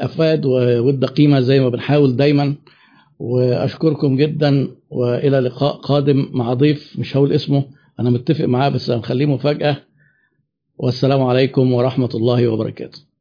أفاد 0.00 0.44
وود 0.46 1.04
قيمة 1.04 1.40
زي 1.40 1.60
ما 1.60 1.68
بنحاول 1.68 2.16
دايما. 2.16 2.54
وأشكركم 3.18 4.16
جدا 4.16 4.68
وإلى 4.90 5.40
لقاء 5.40 5.76
قادم 5.76 6.28
مع 6.32 6.54
ضيف 6.54 6.98
مش 6.98 7.16
هقول 7.16 7.32
اسمه 7.32 7.64
أنا 8.00 8.10
متفق 8.10 8.44
معاه 8.44 8.68
بس 8.68 8.90
هنخليه 8.90 9.26
مفاجأة. 9.26 9.76
والسلام 10.78 11.22
عليكم 11.22 11.72
ورحمة 11.72 12.10
الله 12.14 12.48
وبركاته. 12.48 13.13